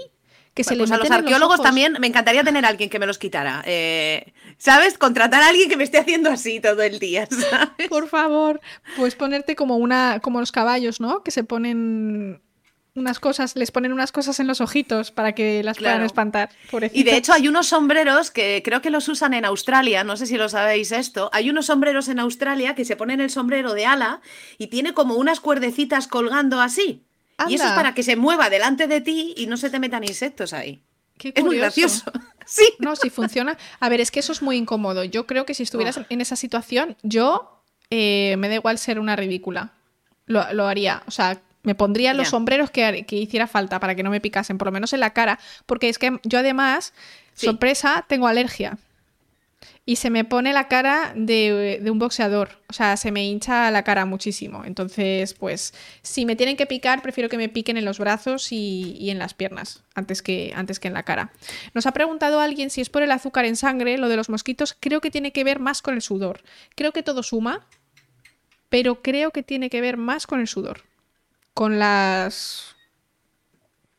se 0.64 0.76
pues 0.76 0.90
a 0.90 0.96
los 0.96 1.10
arqueólogos 1.10 1.62
también 1.62 1.96
me 2.00 2.06
encantaría 2.06 2.44
tener 2.44 2.64
a 2.64 2.68
alguien 2.68 2.90
que 2.90 2.98
me 2.98 3.06
los 3.06 3.18
quitara. 3.18 3.62
Eh, 3.66 4.32
¿Sabes? 4.56 4.98
Contratar 4.98 5.42
a 5.42 5.48
alguien 5.48 5.68
que 5.68 5.76
me 5.76 5.84
esté 5.84 5.98
haciendo 5.98 6.30
así 6.30 6.60
todo 6.60 6.82
el 6.82 6.98
día. 6.98 7.28
Por 7.88 8.08
favor, 8.08 8.60
pues 8.96 9.14
ponerte 9.14 9.56
como 9.56 9.76
una, 9.76 10.20
como 10.20 10.40
los 10.40 10.52
caballos, 10.52 11.00
¿no? 11.00 11.22
Que 11.22 11.30
se 11.30 11.44
ponen 11.44 12.40
unas 12.98 13.20
cosas, 13.20 13.56
les 13.56 13.70
ponen 13.70 13.92
unas 13.92 14.12
cosas 14.12 14.38
en 14.40 14.46
los 14.46 14.60
ojitos 14.60 15.10
para 15.10 15.32
que 15.32 15.62
las 15.62 15.78
puedan 15.78 16.02
espantar. 16.02 16.50
Y 16.92 17.04
de 17.04 17.16
hecho 17.16 17.32
hay 17.32 17.48
unos 17.48 17.68
sombreros 17.68 18.30
que 18.30 18.62
creo 18.64 18.82
que 18.82 18.90
los 18.90 19.08
usan 19.08 19.32
en 19.34 19.44
Australia, 19.44 20.04
no 20.04 20.16
sé 20.16 20.26
si 20.26 20.36
lo 20.36 20.48
sabéis 20.48 20.92
esto, 20.92 21.30
hay 21.32 21.48
unos 21.48 21.66
sombreros 21.66 22.08
en 22.08 22.18
Australia 22.18 22.74
que 22.74 22.84
se 22.84 22.96
ponen 22.96 23.20
el 23.20 23.30
sombrero 23.30 23.72
de 23.72 23.86
ala 23.86 24.20
y 24.58 24.66
tiene 24.66 24.92
como 24.92 25.14
unas 25.14 25.40
cuerdecitas 25.40 26.08
colgando 26.08 26.60
así. 26.60 27.07
Y 27.46 27.54
eso 27.54 27.66
es 27.66 27.72
para 27.72 27.94
que 27.94 28.02
se 28.02 28.16
mueva 28.16 28.50
delante 28.50 28.86
de 28.86 29.00
ti 29.00 29.34
y 29.36 29.46
no 29.46 29.56
se 29.56 29.70
te 29.70 29.78
metan 29.78 30.02
insectos 30.02 30.52
ahí. 30.52 30.82
es 31.22 31.44
muy 31.44 31.58
gracioso. 31.58 32.10
sí. 32.46 32.64
No, 32.78 32.96
si 32.96 33.10
funciona. 33.10 33.56
A 33.78 33.88
ver, 33.88 34.00
es 34.00 34.10
que 34.10 34.20
eso 34.20 34.32
es 34.32 34.42
muy 34.42 34.56
incómodo. 34.56 35.04
Yo 35.04 35.26
creo 35.26 35.46
que 35.46 35.54
si 35.54 35.62
estuvieras 35.62 36.00
en 36.08 36.20
esa 36.20 36.36
situación, 36.36 36.96
yo 37.02 37.62
eh, 37.90 38.36
me 38.38 38.48
da 38.48 38.56
igual 38.56 38.78
ser 38.78 38.98
una 38.98 39.14
ridícula. 39.14 39.72
Lo, 40.26 40.52
lo 40.52 40.66
haría. 40.66 41.02
O 41.06 41.10
sea, 41.10 41.40
me 41.62 41.74
pondría 41.74 42.14
los 42.14 42.28
sombreros 42.28 42.70
que, 42.70 43.04
hiciera 43.10 43.46
falta 43.46 43.78
para 43.78 43.94
que 43.94 44.02
no 44.02 44.10
me 44.10 44.20
picasen, 44.20 44.58
por 44.58 44.68
lo 44.68 44.72
menos 44.72 44.92
en 44.92 45.00
la 45.00 45.10
cara, 45.10 45.38
porque 45.66 45.88
es 45.88 45.98
que 45.98 46.18
yo 46.22 46.38
además, 46.38 46.94
sorpresa, 47.34 48.06
tengo 48.08 48.26
alergia. 48.26 48.78
Y 49.88 49.96
se 49.96 50.10
me 50.10 50.22
pone 50.22 50.52
la 50.52 50.68
cara 50.68 51.14
de, 51.16 51.80
un 51.90 51.98
boxeador. 51.98 52.60
O 52.68 52.74
sea, 52.74 52.98
se 52.98 53.10
me 53.10 53.24
hincha 53.24 53.70
la 53.70 53.84
cara 53.84 54.04
muchísimo. 54.04 54.62
Entonces, 54.66 55.32
pues, 55.32 55.72
si 56.02 56.26
me 56.26 56.36
tienen 56.36 56.58
que 56.58 56.66
picar, 56.66 57.00
prefiero 57.00 57.30
que 57.30 57.38
me 57.38 57.48
piquen 57.48 57.78
en 57.78 57.86
los 57.86 57.98
brazos 57.98 58.52
y, 58.52 59.08
en 59.08 59.18
las 59.18 59.32
piernas, 59.32 59.84
antes 59.94 60.20
que, 60.20 60.52
antes 60.54 60.78
que 60.78 60.88
en 60.88 60.94
la 60.94 61.04
cara. 61.04 61.32
Nos 61.72 61.86
ha 61.86 61.92
preguntado 61.92 62.40
alguien 62.40 62.68
si 62.68 62.82
es 62.82 62.90
por 62.90 63.02
el 63.02 63.10
azúcar 63.10 63.46
en 63.46 63.56
sangre, 63.56 63.96
lo 63.96 64.10
de 64.10 64.16
los 64.18 64.28
mosquitos. 64.28 64.76
Creo 64.78 65.00
que 65.00 65.10
tiene 65.10 65.32
que 65.32 65.42
ver 65.42 65.58
más 65.58 65.80
con 65.80 65.94
el 65.94 66.02
sudor. 66.02 66.42
Creo 66.74 66.92
que 66.92 67.02
todo 67.02 67.22
suma, 67.22 67.66
pero 68.68 69.00
creo 69.00 69.30
que 69.30 69.42
tiene 69.42 69.70
que 69.70 69.80
ver 69.80 69.96
más 69.96 70.26
con 70.26 70.40
el 70.40 70.48
sudor 70.48 70.82
con 71.54 71.80
las 71.80 72.76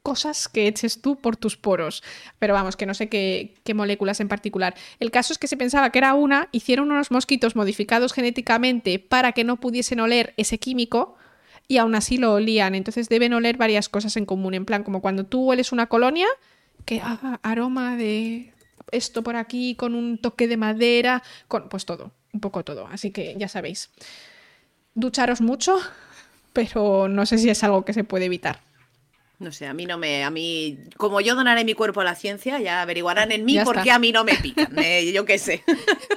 cosas 0.03 0.47
que 0.47 0.67
eches 0.67 1.01
tú 1.01 1.17
por 1.17 1.37
tus 1.37 1.57
poros. 1.57 2.03
Pero 2.39 2.53
vamos, 2.53 2.75
que 2.75 2.85
no 2.85 2.93
sé 2.93 3.09
qué, 3.09 3.53
moléculas 3.73 4.19
en 4.19 4.27
particular. 4.27 4.75
El 4.99 5.11
caso 5.11 5.33
es 5.33 5.39
que 5.39 5.47
se 5.47 5.57
pensaba 5.57 5.91
que 5.91 5.99
era 5.99 6.13
una, 6.13 6.49
hicieron 6.51 6.91
unos 6.91 7.11
mosquitos 7.11 7.55
modificados 7.55 8.13
genéticamente 8.13 8.99
para 8.99 9.31
que 9.31 9.43
no 9.43 9.57
pudiesen 9.57 9.99
oler 9.99 10.33
ese 10.37 10.57
químico 10.57 11.15
y 11.67 11.77
aún 11.77 11.95
así 11.95 12.17
lo 12.17 12.33
olían. 12.33 12.75
Entonces 12.75 13.09
deben 13.09 13.33
oler 13.33 13.57
varias 13.57 13.89
cosas 13.89 14.17
en 14.17 14.25
común, 14.25 14.53
en 14.53 14.65
plan 14.65 14.83
como 14.83 15.01
cuando 15.01 15.25
tú 15.25 15.45
hueles 15.45 15.71
una 15.71 15.87
colonia, 15.87 16.27
que 16.85 17.01
ah, 17.03 17.39
aroma 17.43 17.95
de 17.95 18.53
esto 18.91 19.21
por 19.21 19.35
aquí 19.35 19.75
con 19.75 19.93
un 19.93 20.17
toque 20.17 20.47
de 20.47 20.57
madera, 20.57 21.21
con 21.47 21.69
pues 21.69 21.85
todo, 21.85 22.11
un 22.33 22.39
poco 22.39 22.63
todo. 22.63 22.87
Así 22.87 23.11
que 23.11 23.35
ya 23.37 23.47
sabéis. 23.47 23.91
Ducharos 24.95 25.41
mucho, 25.41 25.77
pero 26.53 27.07
no 27.07 27.25
sé 27.25 27.37
si 27.37 27.49
es 27.49 27.63
algo 27.63 27.85
que 27.85 27.93
se 27.93 28.03
puede 28.03 28.25
evitar. 28.25 28.61
No 29.39 29.53
sé, 29.53 29.67
a 29.67 29.73
mí 29.73 29.85
no 29.85 29.97
me. 29.97 30.25
A 30.25 30.29
mí, 30.29 30.79
como 30.97 31.21
yo 31.21 31.33
donaré 31.33 31.63
mi 31.63 31.73
cuerpo 31.73 32.01
a 32.01 32.03
la 32.03 32.15
ciencia, 32.15 32.59
ya 32.59 32.81
averiguarán 32.81 33.31
en 33.31 33.45
mí 33.45 33.57
por 33.63 33.81
qué 33.81 33.91
a 33.91 33.97
mí 33.97 34.11
no 34.11 34.25
me 34.25 34.35
pican. 34.35 34.77
Eh, 34.77 35.11
yo 35.13 35.23
qué 35.23 35.39
sé. 35.39 35.63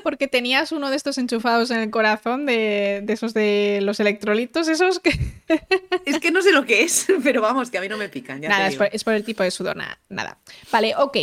Porque 0.02 0.26
tenías 0.26 0.72
uno 0.72 0.90
de 0.90 0.96
estos 0.96 1.18
enchufados 1.18 1.70
en 1.70 1.78
el 1.78 1.90
corazón, 1.90 2.46
de, 2.46 3.04
esos 3.06 3.32
de 3.32 3.78
los 3.82 4.00
electrolitos, 4.00 4.66
esos 4.66 4.98
que. 4.98 5.12
es 6.04 6.18
que 6.18 6.32
no 6.32 6.42
sé 6.42 6.50
lo 6.50 6.66
que 6.66 6.82
es, 6.82 7.06
pero 7.22 7.40
vamos, 7.40 7.70
que 7.70 7.78
a 7.78 7.80
mí 7.80 7.88
no 7.88 7.96
me 7.96 8.08
pican. 8.08 8.40
nada, 8.40 8.66
es 8.66 9.04
por, 9.04 9.14
el 9.14 9.22
tipo 9.22 9.44
de 9.44 9.52
sudor, 9.52 9.76
nada. 9.76 10.00
nada. 10.08 10.38
Vale, 10.72 10.96
ok. 10.96 11.16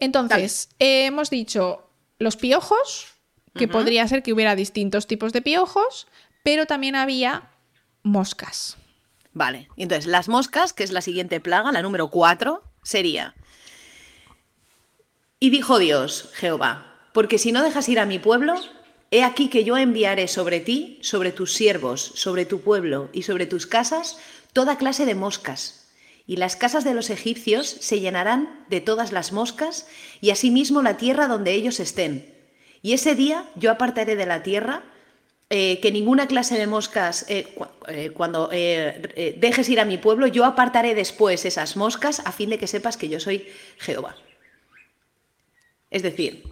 Entonces, 0.00 0.70
hemos 0.80 1.30
dicho 1.30 1.88
los 2.18 2.36
piojos, 2.36 3.14
que 3.54 3.68
podría 3.68 4.08
ser 4.08 4.24
que 4.24 4.32
hubiera 4.32 4.56
distintos 4.56 5.06
tipos 5.06 5.32
de 5.32 5.42
piojos, 5.42 6.08
pero 6.42 6.66
también 6.66 6.96
había 6.96 7.50
moscas. 8.02 8.76
Vale, 9.38 9.68
entonces 9.76 10.06
las 10.06 10.28
moscas, 10.28 10.72
que 10.72 10.82
es 10.82 10.90
la 10.90 11.00
siguiente 11.00 11.38
plaga, 11.38 11.70
la 11.70 11.80
número 11.80 12.08
4, 12.08 12.60
sería... 12.82 13.36
Y 15.38 15.50
dijo 15.50 15.78
Dios, 15.78 16.30
Jehová, 16.34 16.96
porque 17.12 17.38
si 17.38 17.52
no 17.52 17.62
dejas 17.62 17.88
ir 17.88 18.00
a 18.00 18.04
mi 18.04 18.18
pueblo, 18.18 18.56
he 19.12 19.22
aquí 19.22 19.48
que 19.48 19.62
yo 19.62 19.76
enviaré 19.76 20.26
sobre 20.26 20.58
ti, 20.58 20.98
sobre 21.02 21.30
tus 21.30 21.54
siervos, 21.54 22.00
sobre 22.16 22.46
tu 22.46 22.62
pueblo 22.62 23.10
y 23.12 23.22
sobre 23.22 23.46
tus 23.46 23.68
casas, 23.68 24.18
toda 24.52 24.76
clase 24.76 25.06
de 25.06 25.14
moscas. 25.14 25.86
Y 26.26 26.38
las 26.38 26.56
casas 26.56 26.82
de 26.82 26.94
los 26.94 27.08
egipcios 27.08 27.68
se 27.68 28.00
llenarán 28.00 28.66
de 28.68 28.80
todas 28.80 29.12
las 29.12 29.30
moscas, 29.30 29.86
y 30.20 30.30
asimismo 30.30 30.82
la 30.82 30.96
tierra 30.96 31.28
donde 31.28 31.52
ellos 31.52 31.78
estén. 31.78 32.34
Y 32.82 32.92
ese 32.92 33.14
día 33.14 33.48
yo 33.54 33.70
apartaré 33.70 34.16
de 34.16 34.26
la 34.26 34.42
tierra 34.42 34.82
eh, 35.50 35.80
que 35.80 35.90
ninguna 35.90 36.26
clase 36.26 36.58
de 36.58 36.66
moscas, 36.66 37.24
eh, 37.28 37.54
eh, 37.88 38.10
cuando 38.10 38.48
dejes 38.48 39.68
ir 39.70 39.80
a 39.80 39.86
mi 39.86 39.96
pueblo, 39.96 40.26
yo 40.26 40.44
apartaré 40.44 40.94
después 40.94 41.46
esas 41.46 41.76
moscas 41.76 42.20
a 42.24 42.32
fin 42.32 42.50
de 42.50 42.58
que 42.58 42.66
sepas 42.66 42.98
que 42.98 43.08
yo 43.08 43.18
soy 43.18 43.48
Jehová. 43.78 44.14
Es 45.90 46.02
decir, 46.02 46.44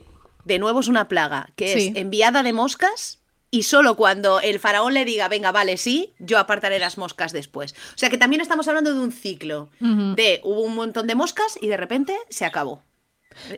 de 0.44 0.58
nuevo 0.58 0.80
es 0.80 0.88
una 0.88 1.08
plaga 1.08 1.50
que 1.56 1.74
es 1.74 1.96
enviada 1.96 2.42
de 2.42 2.54
moscas 2.54 3.18
y 3.50 3.64
solo 3.64 3.96
cuando 3.96 4.40
el 4.40 4.58
faraón 4.58 4.94
le 4.94 5.04
diga, 5.04 5.28
venga, 5.28 5.52
vale, 5.52 5.76
sí, 5.76 6.14
yo 6.18 6.38
apartaré 6.38 6.78
las 6.78 6.96
moscas 6.96 7.32
después. 7.32 7.74
O 7.94 7.98
sea 7.98 8.08
que 8.08 8.16
también 8.16 8.40
estamos 8.40 8.66
hablando 8.66 8.94
de 8.94 9.00
un 9.00 9.12
ciclo 9.12 9.68
de 9.78 10.40
hubo 10.42 10.62
un 10.62 10.74
montón 10.74 11.06
de 11.06 11.14
moscas 11.14 11.58
y 11.60 11.68
de 11.68 11.76
repente 11.76 12.16
se 12.30 12.46
acabó. 12.46 12.82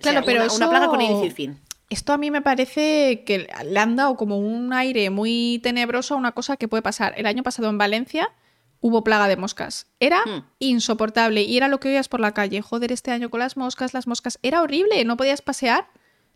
Claro, 0.00 0.22
pero 0.26 0.52
una, 0.52 0.68
plaga 0.68 0.88
con 0.88 1.00
inicio 1.00 1.26
y 1.26 1.30
fin. 1.30 1.60
Esto 1.90 2.12
a 2.12 2.18
mí 2.18 2.30
me 2.30 2.42
parece 2.42 3.24
que 3.24 3.48
le 3.64 3.80
han 3.80 3.96
dado 3.96 4.16
como 4.16 4.38
un 4.38 4.72
aire 4.72 5.08
muy 5.08 5.60
tenebroso 5.62 6.14
a 6.14 6.18
una 6.18 6.32
cosa 6.32 6.56
que 6.56 6.68
puede 6.68 6.82
pasar. 6.82 7.14
El 7.16 7.26
año 7.26 7.42
pasado 7.42 7.70
en 7.70 7.78
Valencia 7.78 8.30
hubo 8.80 9.02
plaga 9.02 9.26
de 9.26 9.36
moscas. 9.36 9.86
Era 9.98 10.20
hmm. 10.24 10.44
insoportable 10.58 11.42
y 11.42 11.56
era 11.56 11.68
lo 11.68 11.80
que 11.80 11.88
oías 11.88 12.08
por 12.08 12.20
la 12.20 12.34
calle. 12.34 12.60
Joder, 12.60 12.92
este 12.92 13.10
año 13.10 13.30
con 13.30 13.40
las 13.40 13.56
moscas, 13.56 13.94
las 13.94 14.06
moscas. 14.06 14.38
Era 14.42 14.60
horrible, 14.60 15.02
no 15.04 15.16
podías 15.16 15.40
pasear 15.40 15.88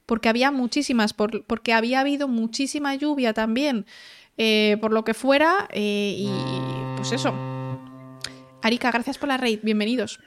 porque 0.07 0.29
había 0.29 0.51
muchísimas, 0.51 1.13
porque 1.13 1.73
había 1.73 2.01
habido 2.01 2.29
muchísima 2.29 2.95
lluvia 2.95 3.33
también, 3.35 3.87
eh, 4.39 4.79
por 4.81 4.93
lo 4.93 5.05
que 5.05 5.15
fuera. 5.15 5.69
Eh, 5.71 6.17
y 6.19 6.31
pues 6.97 7.13
eso. 7.13 7.35
Arika, 8.63 8.91
gracias 8.91 9.19
por 9.19 9.29
la 9.29 9.37
raid, 9.37 9.61
bienvenidos. 9.63 10.19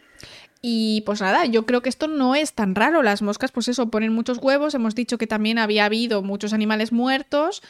Y 0.67 1.01
pues 1.01 1.21
nada, 1.21 1.45
yo 1.45 1.67
creo 1.67 1.83
que 1.83 1.89
esto 1.89 2.07
no 2.07 2.33
es 2.33 2.53
tan 2.53 2.73
raro. 2.73 3.03
Las 3.03 3.21
moscas, 3.21 3.51
pues 3.51 3.67
eso, 3.67 3.91
ponen 3.91 4.11
muchos 4.11 4.39
huevos. 4.39 4.73
Hemos 4.73 4.95
dicho 4.95 5.19
que 5.19 5.27
también 5.27 5.59
había 5.59 5.85
habido 5.85 6.23
muchos 6.23 6.53
animales 6.53 6.91
muertos. 6.91 7.61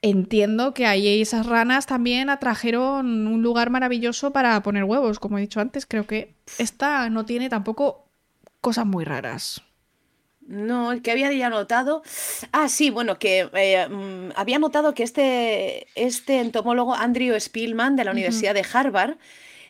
Entiendo 0.00 0.74
que 0.74 0.86
ahí 0.86 1.20
esas 1.20 1.46
ranas 1.46 1.86
también 1.86 2.30
atrajeron 2.30 3.26
un 3.26 3.42
lugar 3.42 3.70
maravilloso 3.70 4.32
para 4.32 4.62
poner 4.62 4.84
huevos. 4.84 5.18
Como 5.18 5.38
he 5.38 5.40
dicho 5.40 5.58
antes, 5.58 5.84
creo 5.84 6.06
que 6.06 6.36
esta 6.56 7.10
no 7.10 7.26
tiene 7.26 7.48
tampoco 7.48 8.06
cosas 8.60 8.86
muy 8.86 9.04
raras. 9.04 9.60
No, 10.46 10.92
el 10.92 11.02
que 11.02 11.10
había 11.10 11.32
ya 11.32 11.50
notado. 11.50 12.04
Ah, 12.52 12.68
sí, 12.68 12.90
bueno, 12.90 13.18
que 13.18 13.50
eh, 13.54 13.88
mm, 13.88 14.34
había 14.36 14.60
notado 14.60 14.94
que 14.94 15.02
este, 15.02 15.88
este 15.96 16.38
entomólogo 16.38 16.94
Andrew 16.94 17.34
Spielman 17.40 17.96
de 17.96 18.04
la 18.04 18.12
Universidad 18.12 18.54
de 18.54 18.64
Harvard 18.72 19.16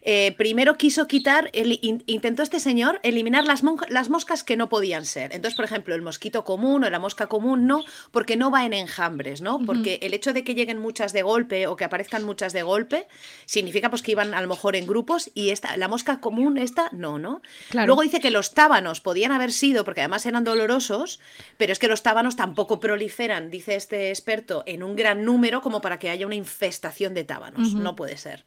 eh, 0.05 0.35
primero 0.37 0.77
quiso 0.77 1.07
quitar, 1.07 1.49
el, 1.53 1.79
intentó 1.81 2.43
este 2.43 2.59
señor 2.59 2.99
eliminar 3.05 3.45
las, 3.45 3.63
las, 3.89 4.11
moscas 4.11 4.43
que 4.43 4.57
no 4.57 4.69
podían 4.69 5.05
ser. 5.05 5.33
Entonces, 5.33 5.55
por 5.55 5.65
ejemplo, 5.65 5.95
el 5.95 6.03
mosquito 6.03 6.45
común 6.45 6.83
o 6.83 6.91
la 6.91 6.99
mosca 6.99 7.29
común 7.29 7.69
no, 7.69 7.85
porque 8.11 8.37
no 8.37 8.51
va 8.51 8.65
en 8.65 8.73
enjambres, 8.73 9.43
¿no? 9.43 9.61
Porque 9.61 10.01
el 10.03 10.13
hecho 10.13 10.33
de 10.33 10.43
que 10.43 10.57
lleguen 10.57 10.79
muchas 10.79 11.13
de 11.13 11.23
golpe 11.23 11.69
o 11.69 11.77
que 11.77 11.85
aparezcan 11.85 12.25
muchas 12.25 12.53
de 12.53 12.63
golpe 12.63 13.07
significa 13.47 13.91
pues 13.91 14.03
que 14.03 14.11
iban 14.11 14.35
a 14.35 14.43
lo 14.43 14.49
mejor 14.49 14.75
en 14.75 14.87
grupos 14.87 15.31
y 15.35 15.51
esta, 15.51 15.77
la 15.77 15.87
mosca 15.87 16.21
común 16.21 16.59
esta 16.59 16.89
no, 16.93 17.19
¿no? 17.19 17.41
Luego 17.73 18.03
dice 18.03 18.21
que 18.21 18.33
los 18.33 18.55
tábanos 18.55 19.01
podían 19.01 19.31
haber 19.31 19.53
sido, 19.53 19.85
porque 19.85 20.01
además 20.01 20.27
eran 20.27 20.43
dolorosos, 20.43 21.21
pero 21.59 21.73
es 21.73 21.79
que 21.79 21.87
los 21.87 22.03
tábanos 22.03 22.35
tampoco 22.35 22.81
proliferan, 22.81 23.51
dice 23.51 23.77
este 23.77 24.09
experto, 24.09 24.65
en 24.67 24.83
un 24.83 24.97
gran 24.97 25.25
número 25.25 25.61
como 25.61 25.81
para 25.81 26.01
que 26.01 26.11
haya 26.11 26.27
una 26.27 26.35
infestación 26.35 27.15
de 27.15 27.23
tábanos. 27.23 27.75
No 27.75 27.95
puede 27.95 28.17
ser. 28.17 28.45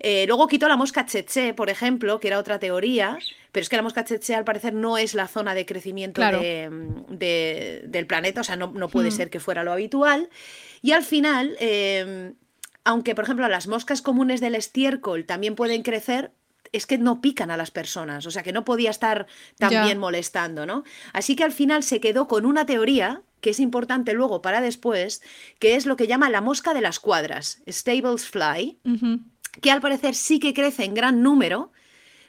Eh, 0.00 0.26
luego 0.26 0.46
quitó 0.46 0.68
la 0.68 0.76
mosca 0.76 1.06
cheche, 1.06 1.54
por 1.54 1.70
ejemplo, 1.70 2.20
que 2.20 2.28
era 2.28 2.38
otra 2.38 2.58
teoría, 2.58 3.18
pero 3.52 3.62
es 3.62 3.68
que 3.68 3.76
la 3.76 3.82
mosca 3.82 4.04
cheche 4.04 4.34
al 4.34 4.44
parecer 4.44 4.74
no 4.74 4.98
es 4.98 5.14
la 5.14 5.26
zona 5.26 5.54
de 5.54 5.66
crecimiento 5.66 6.20
del 6.20 8.06
planeta, 8.06 8.42
o 8.42 8.44
sea, 8.44 8.56
no, 8.56 8.88
puede 8.88 9.08
hmm. 9.08 9.12
ser 9.12 9.30
que 9.30 9.40
fuera 9.40 9.64
lo 9.64 9.72
habitual. 9.72 10.28
Y 10.82 10.92
al 10.92 11.02
final, 11.02 11.56
em, 11.58 12.34
aunque 12.84 13.14
por 13.14 13.24
ejemplo 13.24 13.48
las 13.48 13.66
moscas 13.66 14.02
comunes 14.02 14.40
del 14.40 14.54
estiércol 14.54 15.24
también 15.24 15.54
pueden 15.54 15.82
crecer, 15.82 16.30
es 16.72 16.86
que 16.86 16.98
no 16.98 17.20
pican 17.20 17.50
a 17.50 17.56
las 17.56 17.70
personas, 17.70 18.26
o 18.26 18.30
sea 18.30 18.42
que 18.42 18.52
no 18.52 18.64
podía 18.64 18.90
estar 18.90 19.26
también 19.58 19.98
molestando, 19.98 20.66
¿no? 20.66 20.84
Así 21.12 21.34
que 21.34 21.44
al 21.44 21.52
final 21.52 21.82
se 21.82 22.00
quedó 22.00 22.28
con 22.28 22.44
una 22.44 22.66
teoría 22.66 23.22
que 23.40 23.50
es 23.50 23.60
importante 23.60 24.12
luego 24.12 24.42
para 24.42 24.60
después, 24.60 25.22
que 25.58 25.76
es 25.76 25.86
lo 25.86 25.96
que 25.96 26.06
llama 26.06 26.30
la 26.30 26.40
mosca 26.40 26.74
de 26.74 26.80
las 26.80 26.98
cuadras, 26.98 27.62
Stables 27.68 28.26
Fly, 28.26 28.78
que 29.60 29.70
al 29.70 29.80
parecer 29.80 30.14
sí 30.14 30.38
que 30.38 30.54
crece 30.54 30.84
en 30.84 30.94
gran 30.94 31.22
número, 31.22 31.72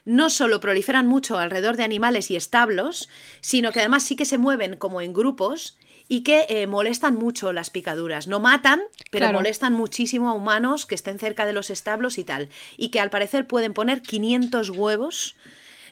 no 0.04 0.30
solo 0.30 0.60
proliferan 0.60 1.06
mucho 1.06 1.38
alrededor 1.38 1.76
de 1.76 1.84
animales 1.84 2.30
y 2.30 2.36
establos, 2.36 3.08
sino 3.40 3.70
que 3.72 3.80
además 3.80 4.02
sí 4.02 4.16
que 4.16 4.24
se 4.24 4.38
mueven 4.38 4.76
como 4.76 5.00
en 5.00 5.12
grupos 5.12 5.76
y 6.08 6.22
que 6.22 6.46
eh, 6.48 6.66
molestan 6.66 7.14
mucho 7.14 7.52
las 7.52 7.70
picaduras. 7.70 8.26
No 8.26 8.40
matan, 8.40 8.80
pero 9.10 9.24
Claro. 9.26 9.38
molestan 9.38 9.74
muchísimo 9.74 10.28
a 10.28 10.32
humanos 10.32 10.86
que 10.86 10.96
estén 10.96 11.18
cerca 11.20 11.46
de 11.46 11.52
los 11.52 11.70
establos 11.70 12.18
y 12.18 12.24
tal. 12.24 12.48
Y 12.76 12.88
que 12.88 12.98
al 12.98 13.10
parecer 13.10 13.46
pueden 13.46 13.74
poner 13.74 14.02
500 14.02 14.70
huevos 14.70 15.36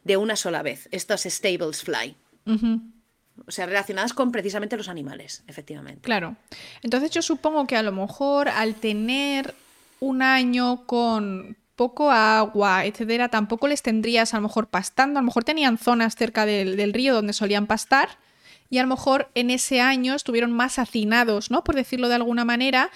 de 0.03 0.17
una 0.17 0.35
sola 0.35 0.63
vez. 0.63 0.89
Estos 0.91 1.23
stables 1.23 1.83
fly. 1.85 2.17
O 3.47 3.51
sea, 3.53 3.67
relacionadas 3.67 4.13
con 4.15 4.33
precisamente 4.33 4.77
los 4.77 4.89
animales, 4.89 5.45
efectivamente. 5.47 6.01
Claro. 6.03 6.35
Entonces 6.83 7.11
yo 7.13 7.23
supongo 7.23 7.67
que 7.69 7.77
a 7.77 7.83
lo 7.85 7.93
mejor 7.93 8.49
al 8.49 8.75
tener 8.75 9.55
un 10.01 10.23
año 10.23 10.87
con 10.87 11.57
poco 11.77 12.11
agua, 12.11 12.85
etcétera, 12.85 13.29
tampoco 13.29 13.69
les 13.69 13.83
tendrías 13.83 14.35
a 14.35 14.39
lo 14.39 14.43
mejor 14.43 14.69
pastando. 14.69 15.19
A 15.19 15.23
lo 15.23 15.27
mejor 15.27 15.45
tenían 15.45 15.79
zonas 15.79 16.17
cerca 16.17 16.45
del, 16.45 16.77
del 16.77 16.93
río 16.93 17.15
donde 17.15 17.33
solían 17.33 17.67
pastar 17.67 18.09
y 18.71 18.79
a 18.79 18.83
lo 18.83 18.89
mejor 18.89 19.31
en 19.35 19.51
ese 19.51 19.81
año 19.81 20.15
estuvieron 20.15 20.53
más 20.53 20.79
hacinados, 20.79 21.51
¿no? 21.51 21.65
Por 21.65 21.75
decirlo 21.75 22.09
de 22.09 22.17
alguna 22.17 22.45
manera, 22.45 22.91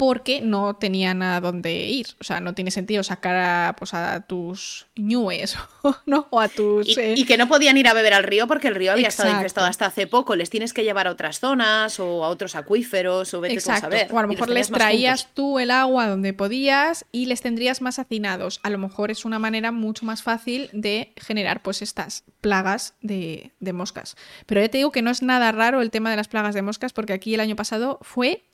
porque 0.00 0.40
no 0.40 0.76
tenían 0.76 1.22
a 1.22 1.42
dónde 1.42 1.74
ir. 1.74 2.06
O 2.22 2.24
sea, 2.24 2.40
no 2.40 2.54
tiene 2.54 2.70
sentido 2.70 3.02
sacar 3.02 3.36
a, 3.36 3.76
pues, 3.76 3.92
a 3.92 4.22
tus 4.22 4.86
ñues, 4.96 5.58
¿no? 6.06 6.26
O 6.30 6.40
a 6.40 6.48
tus... 6.48 6.88
Y, 6.88 6.98
eh, 6.98 7.14
y 7.18 7.26
que 7.26 7.36
no 7.36 7.48
podían 7.48 7.76
ir 7.76 7.86
a 7.86 7.92
beber 7.92 8.14
al 8.14 8.22
río 8.22 8.46
porque 8.46 8.68
el 8.68 8.76
río 8.76 8.92
había 8.92 9.08
estado 9.08 9.28
Exacto. 9.28 9.42
infestado 9.42 9.66
hasta 9.66 9.84
hace 9.84 10.06
poco. 10.06 10.36
Les 10.36 10.48
tienes 10.48 10.72
que 10.72 10.84
llevar 10.84 11.06
a 11.06 11.10
otras 11.10 11.38
zonas 11.38 12.00
o 12.00 12.24
a 12.24 12.28
otros 12.30 12.56
acuíferos 12.56 13.34
o 13.34 13.42
vete 13.42 13.60
tú 13.60 13.70
a 13.70 13.74
Exacto. 13.74 13.94
saber. 13.94 14.08
O 14.10 14.18
a 14.18 14.22
lo 14.22 14.28
mejor 14.28 14.48
les 14.48 14.70
traías 14.70 15.28
tú 15.34 15.58
el 15.58 15.70
agua 15.70 16.06
donde 16.06 16.32
podías 16.32 17.04
y 17.12 17.26
les 17.26 17.42
tendrías 17.42 17.82
más 17.82 17.98
hacinados. 17.98 18.60
A 18.62 18.70
lo 18.70 18.78
mejor 18.78 19.10
es 19.10 19.26
una 19.26 19.38
manera 19.38 19.70
mucho 19.70 20.06
más 20.06 20.22
fácil 20.22 20.70
de 20.72 21.12
generar 21.18 21.60
pues 21.60 21.82
estas 21.82 22.24
plagas 22.40 22.94
de, 23.02 23.52
de 23.60 23.74
moscas. 23.74 24.16
Pero 24.46 24.62
ya 24.62 24.68
te 24.70 24.78
digo 24.78 24.92
que 24.92 25.02
no 25.02 25.10
es 25.10 25.20
nada 25.20 25.52
raro 25.52 25.82
el 25.82 25.90
tema 25.90 26.10
de 26.10 26.16
las 26.16 26.28
plagas 26.28 26.54
de 26.54 26.62
moscas 26.62 26.94
porque 26.94 27.12
aquí 27.12 27.34
el 27.34 27.40
año 27.40 27.54
pasado 27.54 27.98
fue... 28.00 28.44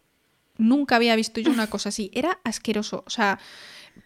Nunca 0.59 0.97
había 0.97 1.17
visto 1.17 1.41
yo 1.41 1.51
una 1.51 1.67
cosa 1.67 1.91
así. 1.91 2.11
Era 2.15 2.39
asqueroso. 2.45 3.05
O 3.07 3.11
sea, 3.11 3.39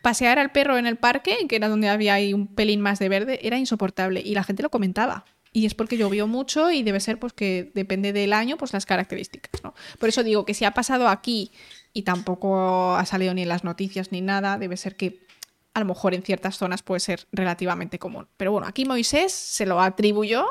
pasear 0.02 0.38
al 0.38 0.52
perro 0.52 0.78
en 0.78 0.86
el 0.86 0.96
parque, 0.96 1.36
que 1.48 1.56
era 1.56 1.68
donde 1.68 1.88
había 1.88 2.14
ahí 2.14 2.32
un 2.32 2.46
pelín 2.46 2.80
más 2.80 2.98
de 2.98 3.08
verde, 3.08 3.40
era 3.42 3.58
insoportable. 3.58 4.22
Y 4.24 4.34
la 4.34 4.44
gente 4.44 4.62
lo 4.62 4.70
comentaba. 4.70 5.24
Y 5.52 5.66
es 5.66 5.74
porque 5.74 5.96
llovió 5.96 6.28
mucho 6.28 6.70
y 6.70 6.82
debe 6.82 7.00
ser 7.00 7.18
pues 7.18 7.32
que 7.32 7.72
depende 7.74 8.12
del 8.12 8.32
año, 8.32 8.56
pues 8.56 8.72
las 8.72 8.86
características, 8.86 9.64
¿no? 9.64 9.74
Por 9.98 10.08
eso 10.08 10.22
digo 10.22 10.44
que 10.44 10.54
si 10.54 10.64
ha 10.64 10.72
pasado 10.72 11.08
aquí 11.08 11.50
y 11.92 12.02
tampoco 12.02 12.94
ha 12.94 13.04
salido 13.04 13.34
ni 13.34 13.42
en 13.42 13.48
las 13.48 13.64
noticias 13.64 14.12
ni 14.12 14.20
nada, 14.20 14.58
debe 14.58 14.76
ser 14.76 14.96
que 14.96 15.26
a 15.74 15.80
lo 15.80 15.86
mejor 15.86 16.14
en 16.14 16.22
ciertas 16.22 16.56
zonas 16.56 16.82
puede 16.82 17.00
ser 17.00 17.26
relativamente 17.32 17.98
común. 17.98 18.28
Pero 18.36 18.52
bueno, 18.52 18.66
aquí 18.66 18.84
Moisés 18.84 19.32
se 19.32 19.66
lo 19.66 19.80
atribuyó. 19.80 20.46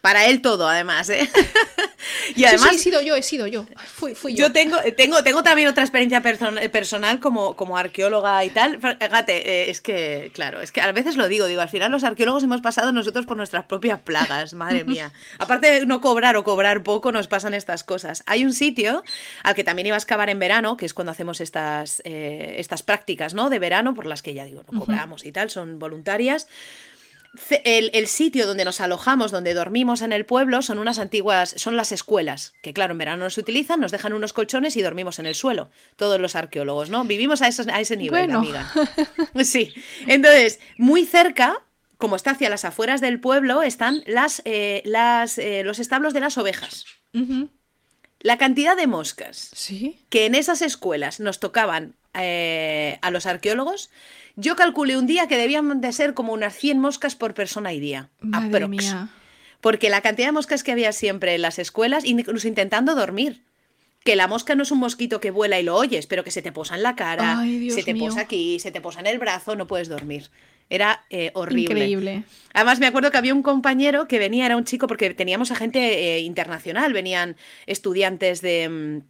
Para 0.00 0.26
él 0.26 0.40
todo, 0.42 0.68
además, 0.68 1.10
¿eh? 1.10 1.28
y 2.36 2.44
además, 2.44 2.70
sí, 2.70 2.76
he 2.76 2.78
sido 2.78 3.00
yo, 3.02 3.16
he 3.16 3.22
sido 3.22 3.46
yo. 3.46 3.66
Fui, 3.94 4.14
fui 4.14 4.34
yo. 4.34 4.46
Yo 4.46 4.52
tengo, 4.52 4.76
tengo, 4.96 5.22
tengo 5.22 5.42
también 5.42 5.68
otra 5.68 5.82
experiencia 5.82 6.22
person- 6.22 6.70
personal 6.70 7.20
como, 7.20 7.56
como 7.56 7.76
arqueóloga 7.76 8.44
y 8.44 8.50
tal. 8.50 8.78
Fíjate, 8.80 9.64
eh, 9.64 9.70
es 9.70 9.80
que, 9.80 10.30
claro, 10.34 10.60
es 10.60 10.70
que 10.72 10.80
a 10.80 10.92
veces 10.92 11.16
lo 11.16 11.26
digo, 11.28 11.46
digo, 11.46 11.60
al 11.60 11.68
final 11.68 11.90
los 11.90 12.04
arqueólogos 12.04 12.44
hemos 12.44 12.60
pasado 12.60 12.92
nosotros 12.92 13.26
por 13.26 13.36
nuestras 13.36 13.64
propias 13.64 14.00
plagas, 14.00 14.54
madre 14.54 14.84
mía. 14.84 15.12
Aparte 15.38 15.70
de 15.70 15.86
no 15.86 16.00
cobrar 16.00 16.36
o 16.36 16.44
cobrar 16.44 16.82
poco, 16.82 17.10
nos 17.12 17.26
pasan 17.28 17.54
estas 17.54 17.82
cosas. 17.84 18.22
Hay 18.26 18.44
un 18.44 18.52
sitio 18.52 19.02
al 19.42 19.54
que 19.54 19.64
también 19.64 19.86
iba 19.86 19.96
a 19.96 19.98
excavar 19.98 20.30
en 20.30 20.38
verano, 20.38 20.76
que 20.76 20.86
es 20.86 20.94
cuando 20.94 21.12
hacemos 21.12 21.40
estas, 21.40 22.02
eh, 22.04 22.54
estas 22.58 22.82
prácticas, 22.82 23.34
¿no? 23.34 23.50
De 23.50 23.58
verano, 23.58 23.94
por 23.94 24.06
las 24.06 24.22
que 24.22 24.34
ya 24.34 24.44
digo, 24.44 24.64
no 24.70 24.80
cobramos 24.80 25.24
y 25.24 25.32
tal, 25.32 25.50
son 25.50 25.78
voluntarias. 25.78 26.46
El, 27.64 27.90
el 27.94 28.06
sitio 28.06 28.46
donde 28.46 28.64
nos 28.64 28.80
alojamos, 28.80 29.30
donde 29.30 29.54
dormimos 29.54 30.02
en 30.02 30.12
el 30.12 30.24
pueblo, 30.26 30.62
son 30.62 30.78
unas 30.78 30.98
antiguas, 30.98 31.54
son 31.56 31.76
las 31.76 31.92
escuelas, 31.92 32.52
que 32.62 32.72
claro, 32.72 32.92
en 32.92 32.98
verano 32.98 33.24
no 33.24 33.30
se 33.30 33.40
utilizan, 33.40 33.80
nos 33.80 33.90
dejan 33.92 34.12
unos 34.12 34.32
colchones 34.32 34.76
y 34.76 34.82
dormimos 34.82 35.18
en 35.18 35.26
el 35.26 35.34
suelo, 35.34 35.70
todos 35.96 36.20
los 36.20 36.34
arqueólogos, 36.36 36.90
¿no? 36.90 37.04
Vivimos 37.04 37.40
a, 37.42 37.48
esos- 37.48 37.68
a 37.68 37.80
ese 37.80 37.96
nivel, 37.96 38.26
Bueno. 38.26 38.38
amiga. 38.40 38.70
Sí, 39.44 39.72
entonces, 40.06 40.58
muy 40.76 41.04
cerca, 41.06 41.62
como 41.96 42.16
está 42.16 42.30
hacia 42.32 42.50
las 42.50 42.64
afueras 42.64 43.00
del 43.00 43.20
pueblo, 43.20 43.62
están 43.62 44.02
las, 44.06 44.42
eh, 44.44 44.82
las, 44.84 45.38
eh, 45.38 45.62
los 45.64 45.78
establos 45.78 46.12
de 46.14 46.20
las 46.20 46.38
ovejas. 46.38 46.84
La 48.20 48.36
cantidad 48.36 48.76
de 48.76 48.86
moscas 48.86 49.50
Sí. 49.54 50.04
que 50.10 50.26
en 50.26 50.34
esas 50.34 50.60
escuelas 50.62 51.20
nos 51.20 51.38
tocaban 51.40 51.94
eh, 52.18 52.98
a 53.02 53.10
los 53.10 53.26
arqueólogos, 53.26 53.90
yo 54.36 54.54
calculé 54.56 54.96
un 54.96 55.06
día 55.06 55.26
que 55.26 55.36
debían 55.36 55.80
de 55.80 55.92
ser 55.92 56.14
como 56.14 56.32
unas 56.32 56.54
100 56.56 56.78
moscas 56.78 57.16
por 57.16 57.34
persona 57.34 57.72
y 57.72 57.80
día. 57.80 58.08
Madre 58.20 58.64
aprox. 58.64 58.70
mía. 58.70 59.08
Porque 59.60 59.90
la 59.90 60.00
cantidad 60.00 60.28
de 60.28 60.32
moscas 60.32 60.62
que 60.62 60.72
había 60.72 60.92
siempre 60.92 61.34
en 61.34 61.42
las 61.42 61.58
escuelas, 61.58 62.04
incluso 62.04 62.46
intentando 62.46 62.94
dormir. 62.94 63.42
Que 64.04 64.14
la 64.14 64.28
mosca 64.28 64.54
no 64.54 64.62
es 64.62 64.70
un 64.70 64.78
mosquito 64.78 65.20
que 65.20 65.32
vuela 65.32 65.58
y 65.58 65.64
lo 65.64 65.74
oyes, 65.74 66.06
pero 66.06 66.22
que 66.22 66.30
se 66.30 66.40
te 66.40 66.52
posa 66.52 66.76
en 66.76 66.84
la 66.84 66.94
cara, 66.94 67.40
Ay, 67.40 67.70
se 67.70 67.82
te 67.82 67.94
mío. 67.94 68.06
posa 68.06 68.20
aquí, 68.20 68.60
se 68.60 68.70
te 68.70 68.80
posa 68.80 69.00
en 69.00 69.06
el 69.08 69.18
brazo, 69.18 69.56
no 69.56 69.66
puedes 69.66 69.88
dormir. 69.88 70.30
Era 70.70 71.04
eh, 71.10 71.30
horrible. 71.34 71.62
Increíble. 71.74 72.22
Además, 72.54 72.78
me 72.78 72.86
acuerdo 72.86 73.10
que 73.10 73.18
había 73.18 73.34
un 73.34 73.42
compañero 73.42 74.06
que 74.06 74.18
venía, 74.20 74.46
era 74.46 74.56
un 74.56 74.64
chico, 74.64 74.86
porque 74.86 75.12
teníamos 75.14 75.50
a 75.50 75.56
gente 75.56 76.16
eh, 76.16 76.20
internacional, 76.20 76.92
venían 76.92 77.36
estudiantes 77.66 78.40
de, 78.40 78.68
mm, 78.68 79.00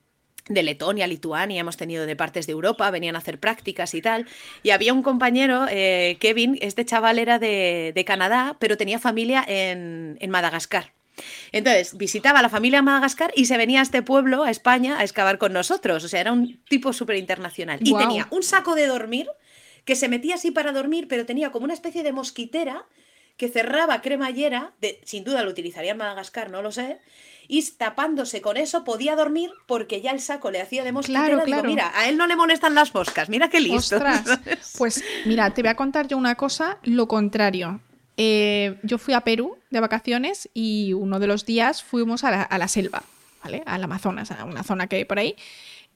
de 0.49 0.63
Letonia, 0.63 1.07
Lituania, 1.07 1.61
hemos 1.61 1.77
tenido 1.77 2.07
de 2.07 2.17
partes 2.17 2.47
de 2.47 2.53
Europa, 2.53 2.91
venían 2.91 3.17
a 3.17 3.19
hacer 3.19 3.39
prácticas 3.39 3.95
y 3.95 4.03
tal. 4.03 4.27
Y 4.63 4.71
había 4.71 4.93
un 4.93 5.03
compañero, 5.03 5.67
eh, 5.71 6.17
Kevin, 6.21 6.59
este 6.61 6.85
chaval 6.85 7.19
era 7.19 7.39
de, 7.39 7.93
de 7.95 8.05
Canadá, 8.05 8.57
pero 8.59 8.77
tenía 8.77 8.99
familia 8.99 9.45
en, 9.47 10.17
en 10.21 10.31
Madagascar. 10.31 10.93
Entonces, 11.53 11.97
visitaba 11.97 12.39
a 12.39 12.43
la 12.43 12.49
familia 12.49 12.79
en 12.79 12.85
Madagascar 12.85 13.33
y 13.35 13.47
se 13.47 13.57
venía 13.57 13.81
a 13.81 13.83
este 13.83 14.03
pueblo, 14.03 14.45
a 14.45 14.51
España, 14.51 14.99
a 14.99 15.03
excavar 15.03 15.39
con 15.39 15.53
nosotros. 15.53 16.05
O 16.05 16.09
sea, 16.09 16.21
era 16.21 16.33
un 16.33 16.63
tipo 16.65 16.93
súper 16.93 17.17
internacional. 17.17 17.81
Y 17.83 17.95
tenía 17.95 18.29
un 18.31 18.43
saco 18.43 18.75
de 18.75 18.87
dormir 18.87 19.29
que 19.85 19.97
se 19.97 20.09
metía 20.09 20.35
así 20.35 20.51
para 20.51 20.73
dormir, 20.73 21.09
pero 21.09 21.27
tenía 21.27 21.51
como 21.51 21.65
una 21.65 21.75
especie 21.75 22.03
de 22.03 22.13
mosquitera 22.13 22.85
que 23.39 23.49
cerraba 23.49 24.03
cremallera, 24.03 24.75
de, 24.81 25.01
sin 25.05 25.25
duda 25.25 25.43
lo 25.43 25.51
utilizaría 25.51 25.93
en 25.93 25.97
Madagascar, 25.97 26.51
no 26.51 26.61
lo 26.61 26.73
sé, 26.73 26.99
y 27.49 27.63
tapándose 27.73 28.43
con 28.43 28.59
eso 28.59 28.85
podía 28.85 29.17
dormir 29.17 29.51
porque 29.67 30.01
ya 30.03 30.11
el 30.11 30.21
saco 30.21 30.51
le 30.51 30.61
hacía 30.61 30.85
de 30.85 30.93
mosquitera. 30.93 31.25
Claro, 31.25 31.45
Digo, 31.45 31.47
claro. 31.47 31.69
mira, 31.69 31.91
a 31.95 32.09
él 32.09 32.19
no 32.19 32.27
le 32.27 32.37
molestan 32.37 32.75
las 32.75 32.95
moscas, 32.95 33.29
mira 33.31 33.49
qué 33.49 33.61
listo. 33.61 33.97
Ostras. 33.97 34.25
Pues 34.79 35.03
mira, 35.25 35.53
te 35.53 35.63
voy 35.63 35.71
a 35.71 35.75
contar 35.75 36.07
yo 36.07 36.17
una 36.17 36.35
cosa, 36.37 36.79
lo 36.85 37.09
contrario. 37.09 37.81
Eh, 38.17 38.79
yo 38.83 38.99
fui 38.99 39.15
a 39.15 39.23
Perú 39.23 39.57
de 39.71 39.81
vacaciones 39.81 40.49
y 40.53 40.93
uno 40.93 41.19
de 41.19 41.27
los 41.27 41.47
días 41.47 41.83
fuimos 41.83 42.23
a 42.23 42.31
la, 42.31 42.43
a 42.43 42.59
la 42.59 42.69
selva, 42.69 43.03
¿vale? 43.43 43.63
Al 43.67 43.83
Amazonas, 43.83 44.31
a 44.31 44.45
una 44.45 44.63
zona 44.63 44.87
que 44.87 44.97
hay 44.97 45.05
por 45.05 45.19
ahí. 45.19 45.35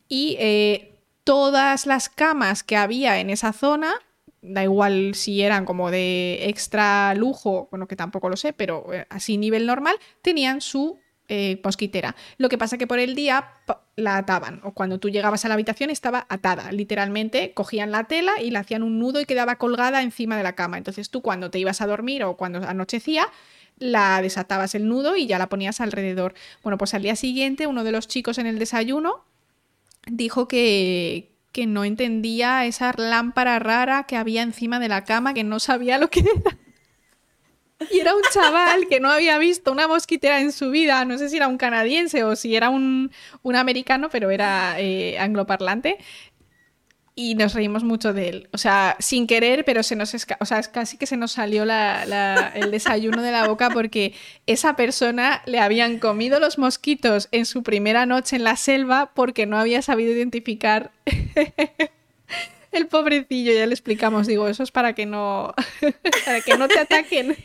Y 0.09 0.37
eh, 0.41 0.95
todas 1.25 1.87
las 1.87 2.09
camas 2.09 2.63
que 2.63 2.77
había 2.77 3.19
en 3.21 3.31
esa 3.31 3.53
zona, 3.53 3.93
da 4.41 4.63
igual 4.63 5.15
si 5.15 5.43
eran 5.43 5.65
como 5.65 5.91
de 5.91 6.49
extra 6.49 7.15
lujo, 7.15 7.69
bueno, 7.71 7.87
que 7.87 7.97
tampoco 7.97 8.29
lo 8.29 8.37
sé, 8.37 8.53
pero 8.53 8.93
eh, 8.93 9.07
así 9.11 9.37
nivel 9.37 9.67
normal, 9.67 9.97
tenían 10.23 10.61
su 10.61 10.99
eh, 11.29 11.61
mosquitera. 11.65 12.17
Lo 12.37 12.49
que 12.49 12.59
pasa 12.59 12.79
que 12.79 12.87
por 12.87 12.99
el 12.99 13.15
día 13.15 13.49
la 13.97 14.17
ataban, 14.17 14.61
o 14.65 14.73
cuando 14.73 14.99
tú 14.99 15.09
llegabas 15.09 15.45
a 15.45 15.49
la 15.49 15.55
habitación 15.55 15.91
estaba 15.91 16.27
atada, 16.29 16.73
literalmente 16.73 17.55
cogían 17.55 17.91
la 17.91 18.05
tela 18.05 18.33
y 18.43 18.51
le 18.51 18.59
hacían 18.59 18.83
un 18.83 18.99
nudo 18.99 19.21
y 19.21 19.25
quedaba 19.25 19.57
colgada 19.57 20.03
encima 20.03 20.37
de 20.37 20.43
la 20.43 20.55
cama. 20.55 20.79
Entonces 20.79 21.11
tú 21.11 21.23
cuando 21.23 21.51
te 21.51 21.59
ibas 21.59 21.81
a 21.81 21.87
dormir 21.87 22.25
o 22.25 22.37
cuando 22.37 22.59
anochecía, 22.67 23.29
la 23.79 24.21
desatabas 24.23 24.75
el 24.75 24.89
nudo 24.89 25.17
y 25.17 25.27
ya 25.27 25.39
la 25.39 25.49
ponías 25.49 25.81
alrededor. 25.81 26.35
Bueno, 26.63 26.79
pues 26.79 26.95
al 26.95 27.03
día 27.03 27.17
siguiente 27.17 27.67
uno 27.67 27.85
de 27.85 27.93
los 27.93 28.09
chicos 28.09 28.39
en 28.39 28.47
el 28.47 28.59
desayuno 28.59 29.25
dijo 30.07 30.49
que, 30.49 31.33
que 31.53 31.67
no 31.67 31.85
entendía 31.85 32.65
esa 32.67 32.93
lámpara 32.97 33.59
rara 33.59 34.05
que 34.05 34.17
había 34.17 34.43
encima 34.43 34.79
de 34.81 34.89
la 34.89 35.05
cama, 35.05 35.35
que 35.35 35.45
no 35.45 35.61
sabía 35.61 35.99
lo 35.99 36.11
que 36.11 36.21
era. 36.21 36.59
Y 37.91 38.01
era 38.01 38.15
un 38.15 38.23
chaval 38.33 38.87
que 38.89 39.01
no 39.01 39.11
había 39.11 39.39
visto 39.39 39.73
una 39.73 39.89
mosquitera 39.89 40.41
en 40.41 40.53
su 40.53 40.71
vida, 40.71 41.05
no 41.05 41.19
sé 41.19 41.29
si 41.29 41.37
era 41.37 41.49
un 41.49 41.59
canadiense 41.59 42.25
o 42.25 42.37
si 42.37 42.55
era 42.57 42.71
un, 42.71 43.11
un 43.43 43.57
americano, 43.57 44.09
pero 44.11 44.31
era 44.31 44.75
eh, 44.79 45.19
angloparlante. 45.19 45.99
Y 47.15 47.35
nos 47.35 47.53
reímos 47.53 47.85
mucho 47.85 48.15
de 48.15 48.31
él. 48.31 48.49
O 48.55 48.59
sea, 48.59 48.97
sin 48.99 49.27
querer, 49.27 49.67
pero 49.67 49.83
se 49.83 49.97
nos 49.97 50.15
o 50.15 50.47
sea, 50.47 50.63
casi 50.63 50.97
que 50.97 51.05
se 51.07 51.19
nos 51.19 51.33
salió 51.33 51.67
la- 51.67 52.07
la- 52.07 52.51
el 52.55 52.71
desayuno 52.71 53.21
de 53.21 53.31
la 53.33 53.47
boca 53.47 53.69
porque 53.69 54.15
esa 54.47 54.77
persona 54.77 55.43
le 55.45 55.59
habían 55.61 55.99
comido 55.99 56.41
los 56.41 56.57
mosquitos 56.57 57.29
en 57.31 57.45
su 57.45 57.63
primera 57.63 58.07
noche 58.07 58.37
en 58.37 58.45
la 58.45 58.57
selva 58.57 59.11
porque 59.15 59.45
no 59.45 59.59
había 59.59 59.83
sabido 59.83 60.11
identificar 60.11 60.91
el 62.73 62.87
pobrecillo. 62.87 63.53
Ya 63.53 63.67
le 63.67 63.75
explicamos, 63.75 64.27
digo, 64.27 64.49
eso 64.49 64.63
es 64.63 64.71
para 64.71 64.95
que 64.95 65.05
no, 65.05 65.55
para 66.25 66.41
que 66.41 66.57
no 66.57 66.67
te 66.69 66.79
ataquen. 66.79 67.37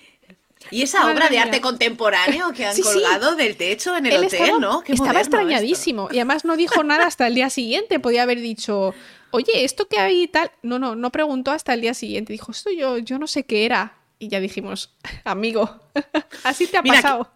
Y 0.72 0.82
esa 0.84 1.02
Madre 1.02 1.14
obra 1.16 1.26
de 1.26 1.32
mía. 1.32 1.44
arte 1.44 1.62
contemporáneo 1.62 2.52
que 2.54 2.66
han 2.66 2.76
Sí, 2.76 2.84
sí. 2.84 2.90
colgado 2.94 3.36
del 3.36 3.56
techo 3.58 3.96
en 3.96 4.06
el 4.06 4.14
Él 4.14 4.26
hotel, 4.26 4.42
estaba, 4.42 4.60
¿no? 4.60 4.82
Qué 4.82 4.94
estaba 4.94 5.20
esto. 5.22 5.38
extrañadísimo 5.38 6.10
y 6.12 6.18
además 6.18 6.46
no 6.46 6.56
dijo 6.58 6.84
nada 6.84 7.06
hasta 7.08 7.28
el 7.28 7.36
día 7.36 7.50
siguiente. 7.50 8.00
Podía 8.00 8.24
haber 8.24 8.40
dicho, 8.42 8.94
oye, 9.32 9.64
¿esto 9.64 9.88
qué 9.88 10.00
hay 10.00 10.24
y 10.24 10.28
tal? 10.28 10.52
No, 10.64 10.80
no, 10.80 10.96
no 10.96 11.12
preguntó 11.12 11.52
hasta 11.52 11.74
el 11.74 11.82
día 11.82 11.94
siguiente. 11.94 12.34
Dijo, 12.34 12.52
esto 12.52 12.70
yo, 12.72 12.98
yo 12.98 13.20
no 13.20 13.28
sé 13.28 13.44
qué 13.46 13.66
era. 13.66 13.94
Y 14.20 14.30
ya 14.30 14.40
dijimos, 14.40 14.94
amigo, 15.24 15.80
así 16.44 16.66
te 16.68 16.78
ha 16.78 16.82
Mira, 16.82 16.96
pasado. 17.02 17.32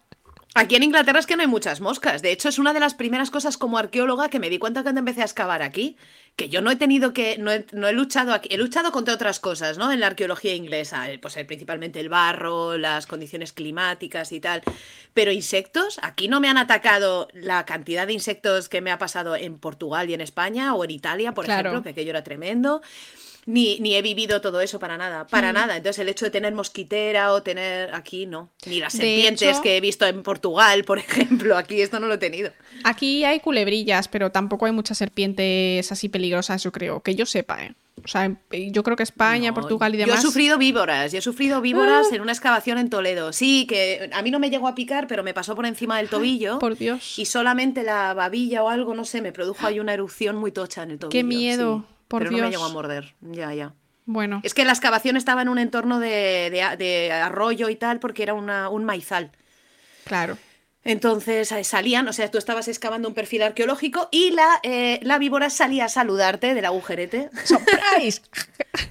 Aquí 0.54 0.76
en 0.76 0.82
Inglaterra 0.82 1.18
es 1.18 1.26
que 1.26 1.34
no 1.34 1.40
hay 1.42 1.48
muchas 1.48 1.80
moscas. 1.80 2.20
De 2.20 2.30
hecho, 2.30 2.50
es 2.50 2.58
una 2.58 2.74
de 2.74 2.80
las 2.80 2.92
primeras 2.92 3.30
cosas 3.30 3.56
como 3.56 3.78
arqueóloga 3.78 4.28
que 4.28 4.38
me 4.38 4.50
di 4.50 4.58
cuenta 4.58 4.82
cuando 4.82 4.98
empecé 4.98 5.22
a 5.22 5.24
excavar 5.24 5.62
aquí. 5.62 5.96
Que 6.36 6.50
yo 6.50 6.60
no 6.60 6.70
he 6.70 6.76
tenido 6.76 7.14
que. 7.14 7.38
No 7.38 7.50
he, 7.50 7.64
no 7.72 7.88
he 7.88 7.92
luchado 7.94 8.34
aquí. 8.34 8.48
He 8.52 8.58
luchado 8.58 8.92
contra 8.92 9.14
otras 9.14 9.40
cosas, 9.40 9.78
¿no? 9.78 9.90
En 9.90 10.00
la 10.00 10.08
arqueología 10.08 10.54
inglesa. 10.54 11.06
Pues 11.22 11.34
principalmente 11.46 12.00
el 12.00 12.10
barro, 12.10 12.76
las 12.76 13.06
condiciones 13.06 13.54
climáticas 13.54 14.30
y 14.32 14.40
tal. 14.40 14.62
Pero 15.14 15.32
insectos, 15.32 15.98
aquí 16.02 16.28
no 16.28 16.38
me 16.38 16.48
han 16.48 16.58
atacado 16.58 17.28
la 17.32 17.64
cantidad 17.64 18.06
de 18.06 18.12
insectos 18.12 18.68
que 18.68 18.82
me 18.82 18.90
ha 18.90 18.98
pasado 18.98 19.36
en 19.36 19.58
Portugal 19.58 20.10
y 20.10 20.14
en 20.14 20.20
España 20.20 20.74
o 20.74 20.84
en 20.84 20.90
Italia, 20.90 21.32
por 21.32 21.46
Claro. 21.46 21.70
ejemplo, 21.70 21.82
que 21.82 21.90
aquello 21.90 22.10
era 22.10 22.24
tremendo. 22.24 22.82
Ni, 23.44 23.80
ni 23.80 23.96
he 23.96 24.02
vivido 24.02 24.40
todo 24.40 24.60
eso 24.60 24.78
para 24.78 24.96
nada, 24.96 25.26
para 25.26 25.50
Mm. 25.50 25.54
nada. 25.54 25.76
Entonces 25.76 25.98
el 26.00 26.08
hecho 26.08 26.24
de 26.24 26.30
tener 26.30 26.54
mosquitera 26.54 27.32
o 27.32 27.42
tener 27.42 27.92
aquí 27.94 28.24
no. 28.26 28.50
Ni 28.66 28.78
las 28.78 28.92
De 28.92 28.98
serpientes 29.00 29.48
hecho- 29.50 29.62
que 29.62 29.76
he 29.76 29.80
visto 29.80 30.06
en 30.06 30.22
Portugal, 30.22 30.84
por 30.84 30.98
ejemplo, 31.50 31.56
aquí 31.56 31.80
esto 31.80 31.98
no 31.98 32.06
lo 32.06 32.14
he 32.14 32.18
tenido. 32.18 32.52
Aquí 32.84 33.24
hay 33.24 33.40
culebrillas, 33.40 34.06
pero 34.08 34.30
tampoco 34.30 34.66
hay 34.66 34.72
muchas 34.72 34.98
serpientes 34.98 35.90
así 35.90 36.08
peligrosas, 36.08 36.62
yo 36.62 36.70
creo, 36.72 37.00
que 37.02 37.14
yo 37.14 37.26
sepa, 37.26 37.64
¿eh? 37.64 37.74
O 38.04 38.08
sea, 38.08 38.34
yo 38.50 38.82
creo 38.82 38.96
que 38.96 39.02
España, 39.04 39.50
No, 39.50 39.54
Portugal 39.54 39.94
y 39.94 39.98
Yo 39.98 40.06
demás. 40.06 40.20
he 40.20 40.22
sufrido 40.22 40.58
víboras, 40.58 41.12
yo 41.12 41.18
he 41.18 41.22
sufrido 41.22 41.60
víboras 41.60 42.08
Ah. 42.10 42.14
en 42.16 42.22
una 42.22 42.32
excavación 42.32 42.78
en 42.78 42.90
Toledo. 42.90 43.32
Sí, 43.32 43.66
que 43.68 44.10
a 44.12 44.22
mí 44.22 44.30
no 44.32 44.38
me 44.40 44.50
llegó 44.50 44.66
a 44.66 44.74
picar, 44.74 45.06
pero 45.06 45.22
me 45.22 45.34
pasó 45.34 45.54
por 45.54 45.66
encima 45.66 45.98
del 45.98 46.08
tobillo. 46.08 46.58
por 46.58 46.76
Dios. 46.76 47.18
Y 47.18 47.26
solamente 47.26 47.82
la 47.84 48.12
babilla 48.14 48.64
o 48.64 48.68
algo, 48.70 48.94
no 48.94 49.04
sé, 49.04 49.20
me 49.20 49.30
produjo 49.30 49.66
ahí 49.66 49.78
una 49.78 49.94
erupción 49.94 50.36
muy 50.36 50.50
tocha 50.52 50.82
en 50.82 50.92
el 50.92 50.98
tobillo. 50.98 51.10
Qué 51.12 51.22
miedo, 51.22 51.84
sí. 51.88 51.91
Por 52.12 52.22
pero 52.22 52.36
no 52.36 52.44
me 52.44 52.50
llegó 52.50 52.64
a 52.64 52.68
morder. 52.68 53.14
Ya, 53.22 53.52
ya. 53.54 53.72
Bueno, 54.04 54.40
Es 54.44 54.52
que 54.54 54.64
la 54.64 54.72
excavación 54.72 55.16
estaba 55.16 55.42
en 55.42 55.48
un 55.48 55.58
entorno 55.58 55.98
de, 55.98 56.50
de- 56.50 56.76
de 56.76 57.12
arroyo 57.12 57.68
y 57.68 57.76
tal, 57.76 57.98
porque 58.00 58.22
era 58.22 58.34
una- 58.34 58.68
un 58.68 58.84
maizal. 58.84 59.30
claro. 60.04 60.36
Entonces 60.84 61.52
eh, 61.52 61.62
salían, 61.62 62.08
o 62.08 62.12
sea, 62.12 62.28
tú 62.28 62.38
estabas 62.38 62.66
excavando 62.66 63.06
un 63.06 63.14
perfil 63.14 63.42
arqueológico 63.44 64.08
y 64.10 64.32
la, 64.32 64.58
eh, 64.64 64.98
la 65.02 65.16
víbora 65.20 65.48
salía 65.48 65.84
a 65.84 65.88
saludarte 65.88 66.54
del 66.54 66.64
agujerete. 66.64 67.30
¡Surprise! 67.44 68.20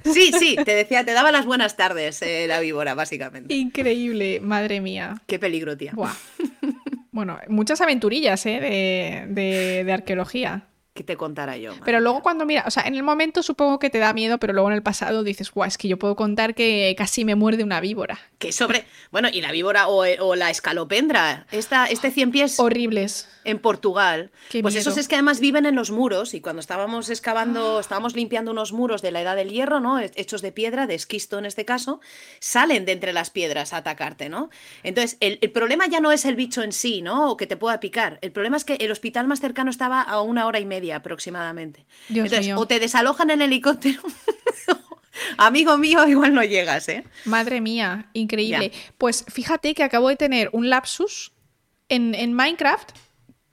Sí, 0.05 0.31
sí, 0.37 0.55
te 0.63 0.75
decía, 0.75 1.03
te 1.03 1.11
daba 1.11 1.31
las 1.31 1.45
buenas 1.45 1.75
tardes 1.75 2.21
eh, 2.21 2.45
la 2.47 2.59
víbora, 2.59 2.93
básicamente. 2.93 3.53
Increíble, 3.53 4.39
madre 4.39 4.79
mía. 4.79 5.15
Qué 5.27 5.37
peligro, 5.39 5.75
tía. 5.75 5.91
Buah. 5.93 6.13
Bueno, 7.13 7.37
muchas 7.49 7.81
aventurillas, 7.81 8.45
¿eh? 8.45 8.59
De, 8.61 9.25
de- 9.41 9.83
de 9.83 9.91
arqueología. 9.93 10.63
¿Qué 11.01 11.05
te 11.05 11.17
contara 11.17 11.57
yo? 11.57 11.73
Pero 11.83 11.99
luego 11.99 12.21
cuando 12.21 12.45
mira, 12.45 12.63
o 12.67 12.69
sea, 12.69 12.83
en 12.83 12.93
el 12.93 13.01
momento 13.01 13.41
supongo 13.41 13.79
que 13.79 13.89
te 13.89 13.97
da 13.97 14.13
miedo, 14.13 14.37
pero 14.37 14.53
luego 14.53 14.69
en 14.69 14.75
el 14.75 14.83
pasado 14.83 15.23
dices, 15.23 15.49
guau, 15.51 15.67
es 15.67 15.79
que 15.79 15.87
yo 15.87 15.97
puedo 15.97 16.15
contar 16.15 16.53
que 16.53 16.93
casi 16.95 17.25
me 17.25 17.33
muerde 17.33 17.63
una 17.63 17.81
víbora. 17.81 18.19
Que 18.37 18.51
sobre. 18.51 18.85
Bueno, 19.09 19.27
y 19.33 19.41
la 19.41 19.51
víbora 19.51 19.87
o, 19.87 20.03
o 20.19 20.35
la 20.35 20.51
escalopendra. 20.51 21.47
Esta, 21.51 21.87
este 21.87 22.11
cien 22.11 22.29
pies 22.29 22.59
Horribles. 22.59 23.27
En 23.43 23.59
Portugal. 23.59 24.31
Qué 24.49 24.61
pues 24.61 24.73
miedo. 24.73 24.81
esos 24.81 24.97
es 24.97 25.07
que 25.07 25.15
además 25.15 25.39
viven 25.39 25.65
en 25.65 25.75
los 25.75 25.91
muros. 25.91 26.33
Y 26.33 26.41
cuando 26.41 26.59
estábamos 26.59 27.09
excavando, 27.09 27.79
estábamos 27.79 28.15
limpiando 28.15 28.51
unos 28.51 28.71
muros 28.73 29.01
de 29.01 29.11
la 29.11 29.21
edad 29.21 29.35
del 29.35 29.49
hierro, 29.49 29.79
¿no? 29.79 29.99
Hechos 29.99 30.41
de 30.41 30.51
piedra, 30.51 30.87
de 30.87 30.95
esquisto 30.95 31.39
en 31.39 31.45
este 31.45 31.65
caso, 31.65 32.01
salen 32.39 32.85
de 32.85 32.91
entre 32.91 33.13
las 33.13 33.29
piedras 33.29 33.73
a 33.73 33.77
atacarte, 33.77 34.29
¿no? 34.29 34.49
Entonces, 34.83 35.17
el, 35.19 35.39
el 35.41 35.51
problema 35.51 35.87
ya 35.87 35.99
no 35.99 36.11
es 36.11 36.25
el 36.25 36.35
bicho 36.35 36.63
en 36.63 36.71
sí, 36.71 37.01
¿no? 37.01 37.31
O 37.31 37.37
que 37.37 37.47
te 37.47 37.57
pueda 37.57 37.79
picar. 37.79 38.19
El 38.21 38.31
problema 38.31 38.57
es 38.57 38.63
que 38.63 38.75
el 38.75 38.91
hospital 38.91 39.27
más 39.27 39.39
cercano 39.39 39.71
estaba 39.71 40.01
a 40.01 40.21
una 40.21 40.45
hora 40.45 40.59
y 40.59 40.65
media 40.65 40.97
aproximadamente. 40.97 41.85
Dios 42.09 42.25
Entonces, 42.25 42.47
mío. 42.47 42.59
o 42.59 42.67
te 42.67 42.79
desalojan 42.79 43.29
en 43.29 43.41
helicóptero. 43.41 44.01
Amigo 45.37 45.77
mío, 45.77 46.07
igual 46.07 46.33
no 46.33 46.43
llegas, 46.43 46.87
¿eh? 46.89 47.03
Madre 47.25 47.61
mía, 47.61 48.09
increíble. 48.13 48.71
Ya. 48.73 48.93
Pues 48.97 49.25
fíjate 49.27 49.73
que 49.73 49.83
acabo 49.83 50.09
de 50.09 50.15
tener 50.15 50.49
un 50.53 50.69
lapsus 50.69 51.33
en, 51.89 52.15
en 52.15 52.33
Minecraft. 52.33 52.91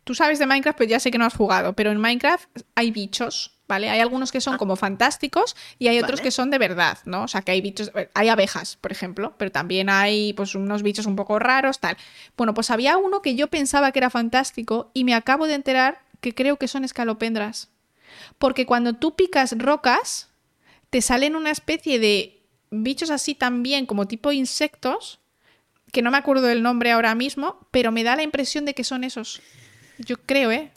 Tú 0.09 0.15
sabes 0.15 0.39
de 0.39 0.47
Minecraft, 0.47 0.79
pero 0.79 0.89
ya 0.89 1.01
sé 1.01 1.11
que 1.11 1.19
no 1.19 1.27
has 1.27 1.35
jugado, 1.35 1.75
pero 1.75 1.93
en 1.93 1.99
Minecraft 1.99 2.49
hay 2.75 2.91
bichos, 2.93 3.59
¿vale? 3.69 3.91
Hay 3.91 4.01
algunos 4.01 4.33
que 4.33 4.41
son 4.41 4.57
como 4.57 4.75
fantásticos 4.75 5.55
y 5.79 5.89
hay 5.89 5.99
otros 5.99 6.21
Vale. 6.21 6.23
que 6.23 6.31
son 6.31 6.51
de 6.51 6.57
verdad, 6.57 6.97
¿no? 7.05 7.25
O 7.25 7.29
sea, 7.29 7.43
que 7.43 7.53
hay 7.53 7.61
bichos, 7.61 7.93
hay 8.15 8.29
abejas, 8.31 8.77
por 8.77 8.91
ejemplo, 8.91 9.35
pero 9.37 9.53
también 9.53 9.91
hay 9.91 10.33
pues 10.33 10.55
unos 10.55 10.83
bichos 10.83 11.05
un 11.05 11.15
poco 11.15 11.39
raros, 11.39 11.79
tal. 11.79 11.99
Bueno, 12.39 12.55
pues 12.55 12.71
había 12.71 12.97
uno 12.97 13.21
que 13.21 13.35
yo 13.35 13.49
pensaba 13.49 13.93
que 13.93 13.99
era 13.99 14.09
fantástico 14.09 14.91
y 14.95 15.05
me 15.05 15.13
acabo 15.13 15.47
de 15.47 15.53
enterar 15.53 16.01
que 16.23 16.35
creo 16.35 16.57
que 16.57 16.69
son 16.69 16.85
escalopendras. 16.85 17.69
Porque 18.39 18.65
cuando 18.65 18.95
tú 18.95 19.15
picas 19.15 19.59
rocas, 19.59 20.31
te 20.89 21.03
salen 21.03 21.37
una 21.37 21.51
especie 21.51 21.99
de 21.99 22.47
bichos 22.71 23.11
así 23.11 23.35
también, 23.35 23.85
como 23.85 24.09
tipo 24.09 24.33
insectos, 24.33 25.21
que 25.93 26.01
no 26.01 26.11
me 26.11 26.17
acuerdo 26.17 26.47
del 26.47 26.63
nombre 26.63 26.93
ahora 26.93 27.15
mismo, 27.15 27.69
pero 27.71 27.93
me 27.93 28.05
da 28.05 28.17
la 28.17 28.23
impresión 28.23 28.65
de 28.65 28.73
que 28.73 28.85
son 28.85 29.05
esos. 29.05 29.43
Yo 29.99 30.17
creo, 30.25 30.51
¿eh? 30.53 30.71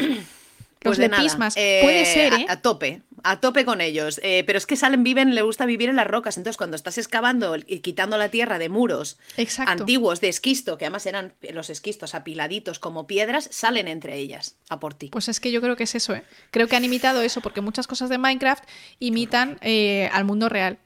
Los 0.84 0.95
Pues 0.95 0.98
de 0.98 1.10
nada. 1.10 1.22
lepismas. 1.22 1.53
Eh, 1.57 1.80
Puede 1.84 2.06
ser, 2.06 2.34
¿eh? 2.34 2.45
A, 2.49 2.53
a 2.53 2.61
tope, 2.64 3.03
a 3.22 3.39
tope 3.39 3.65
con 3.65 3.81
ellos. 3.81 4.19
Eh, 4.23 4.43
pero 4.48 4.57
es 4.57 4.65
que 4.65 4.76
salen, 4.76 5.03
viven, 5.03 5.35
le 5.35 5.43
gusta 5.43 5.68
vivir 5.68 5.89
en 5.89 5.95
las 5.95 6.07
rocas. 6.07 6.38
Entonces, 6.38 6.57
cuando 6.57 6.76
estás 6.76 6.98
excavando 6.98 7.56
y 7.56 7.81
quitando 7.81 8.18
la 8.18 8.30
tierra 8.30 8.57
de 8.57 8.68
muros 8.68 9.19
Exacto. 9.38 9.72
antiguos 9.72 10.22
de 10.22 10.30
esquisto, 10.30 10.80
que 10.80 10.85
además 10.85 11.06
eran 11.06 11.34
los 11.53 11.69
esquistos 11.69 12.15
apiladitos 12.15 12.80
como 12.80 13.06
piedras, 13.06 13.48
salen 13.52 13.88
entre 13.88 14.15
ellas 14.18 14.56
a 14.69 14.80
por 14.80 14.95
ti. 14.95 15.10
Pues 15.11 15.27
es 15.30 15.39
que 15.39 15.52
yo 15.52 15.61
creo 15.61 15.76
que 15.76 15.84
es 15.84 15.93
eso, 15.93 16.15
¿eh? 16.15 16.23
Creo 16.49 16.68
que 16.68 16.76
han 16.76 16.84
imitado 16.84 17.22
eso, 17.22 17.41
porque 17.41 17.61
muchas 17.61 17.85
cosas 17.85 18.10
de 18.10 18.18
Minecraft 18.18 18.64
imitan 18.98 19.60
eh, 19.61 20.10
al 20.14 20.26
mundo 20.26 20.49
real. 20.49 20.80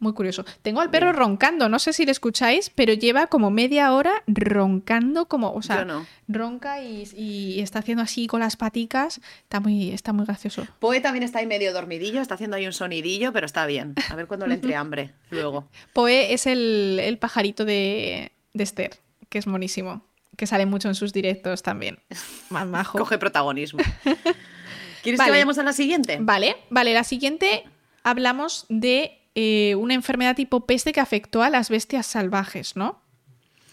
Muy 0.00 0.12
curioso. 0.12 0.44
Tengo 0.62 0.80
al 0.80 0.90
perro 0.90 1.12
roncando, 1.12 1.68
no 1.68 1.80
sé 1.80 1.92
si 1.92 2.04
le 2.06 2.12
escucháis, 2.12 2.70
pero 2.70 2.92
lleva 2.92 3.26
como 3.26 3.50
media 3.50 3.92
hora 3.92 4.22
roncando 4.28 5.26
como, 5.26 5.52
o 5.52 5.60
sea, 5.62 5.84
no. 5.84 6.06
ronca 6.28 6.80
y, 6.80 7.02
y 7.16 7.60
está 7.60 7.80
haciendo 7.80 8.02
así 8.04 8.28
con 8.28 8.38
las 8.40 8.56
paticas. 8.56 9.20
Está 9.42 9.58
muy, 9.58 9.90
está 9.90 10.12
muy 10.12 10.24
gracioso. 10.24 10.66
Poe 10.78 11.00
también 11.00 11.24
está 11.24 11.40
ahí 11.40 11.46
medio 11.46 11.72
dormidillo, 11.72 12.20
está 12.20 12.34
haciendo 12.34 12.56
ahí 12.56 12.66
un 12.66 12.72
sonidillo, 12.72 13.32
pero 13.32 13.44
está 13.46 13.66
bien. 13.66 13.94
A 14.08 14.14
ver 14.14 14.28
cuándo 14.28 14.46
le 14.46 14.54
entre 14.54 14.74
hambre 14.76 15.14
luego. 15.30 15.68
Poe 15.92 16.32
es 16.32 16.46
el, 16.46 17.00
el 17.02 17.18
pajarito 17.18 17.64
de, 17.64 18.30
de 18.54 18.62
Esther, 18.64 18.92
que 19.28 19.38
es 19.38 19.48
monísimo, 19.48 20.04
que 20.36 20.46
sale 20.46 20.64
mucho 20.66 20.86
en 20.86 20.94
sus 20.94 21.12
directos 21.12 21.62
también. 21.64 21.98
Más 22.50 22.66
majo. 22.68 22.98
Coge 22.98 23.18
protagonismo. 23.18 23.80
¿Quieres 25.02 25.18
Vale. 25.18 25.28
que 25.28 25.32
vayamos 25.32 25.58
a 25.58 25.62
la 25.64 25.72
siguiente? 25.72 26.18
Vale, 26.20 26.56
vale, 26.70 26.94
la 26.94 27.02
siguiente 27.04 27.64
hablamos 28.04 28.64
de 28.68 29.17
eh, 29.34 29.74
una 29.76 29.94
enfermedad 29.94 30.36
tipo 30.36 30.66
peste 30.66 30.92
que 30.92 31.00
afectó 31.00 31.42
a 31.42 31.50
las 31.50 31.70
bestias 31.70 32.06
salvajes, 32.06 32.76
¿no? 32.76 33.00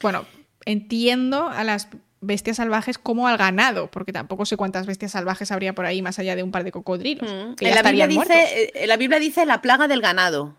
Bueno, 0.02 0.26
entiendo 0.66 1.48
a 1.50 1.64
las 1.64 1.88
bestias 2.22 2.58
salvajes 2.58 2.98
como 2.98 3.28
al 3.28 3.38
ganado, 3.38 3.90
porque 3.92 4.12
tampoco 4.12 4.46
sé 4.46 4.58
cuántas 4.58 4.86
bestias 4.86 5.12
salvajes 5.12 5.52
habría 5.52 5.74
por 5.74 5.86
ahí 5.86 6.02
más 6.02 6.20
allá 6.20 6.36
de 6.36 6.44
un 6.44 6.52
par 6.52 6.64
de 6.64 6.72
cocodrilos. 6.72 7.30
Mm. 7.32 7.56
que 7.56 7.68
En 7.68 7.76
la, 7.76 7.84
Biblia 7.84 8.08
dice, 8.08 8.72
eh, 8.74 8.88
la 8.88 8.98
Biblia 8.98 9.20
dice 9.20 9.46
la 9.46 9.62
plaga 9.62 9.88
del 9.88 10.02
ganado. 10.02 10.56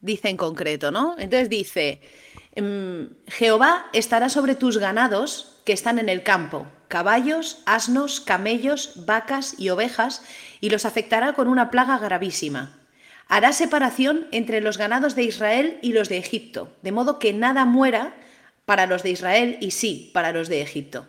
Dice 0.00 0.28
en 0.28 0.36
concreto, 0.36 0.90
¿no? 0.90 1.14
Entonces 1.18 1.48
dice, 1.48 2.00
em, 2.54 3.08
Jehová 3.28 3.86
estará 3.92 4.28
sobre 4.28 4.54
tus 4.54 4.78
ganados 4.78 5.56
que 5.64 5.72
están 5.72 5.98
en 5.98 6.08
el 6.08 6.22
campo, 6.22 6.66
caballos, 6.88 7.62
asnos, 7.64 8.20
camellos, 8.20 8.92
vacas 9.06 9.54
y 9.58 9.70
ovejas, 9.70 10.22
y 10.60 10.68
los 10.70 10.84
afectará 10.84 11.32
con 11.32 11.48
una 11.48 11.70
plaga 11.70 11.98
gravísima. 11.98 12.83
Hará 13.28 13.52
separación 13.52 14.26
entre 14.32 14.60
los 14.60 14.78
ganados 14.78 15.14
de 15.14 15.22
Israel 15.24 15.78
y 15.82 15.92
los 15.92 16.08
de 16.08 16.18
Egipto, 16.18 16.74
de 16.82 16.92
modo 16.92 17.18
que 17.18 17.32
nada 17.32 17.64
muera 17.64 18.14
para 18.64 18.86
los 18.86 19.02
de 19.02 19.10
Israel 19.10 19.58
y 19.60 19.70
sí 19.72 20.10
para 20.14 20.32
los 20.32 20.48
de 20.48 20.62
Egipto. 20.62 21.06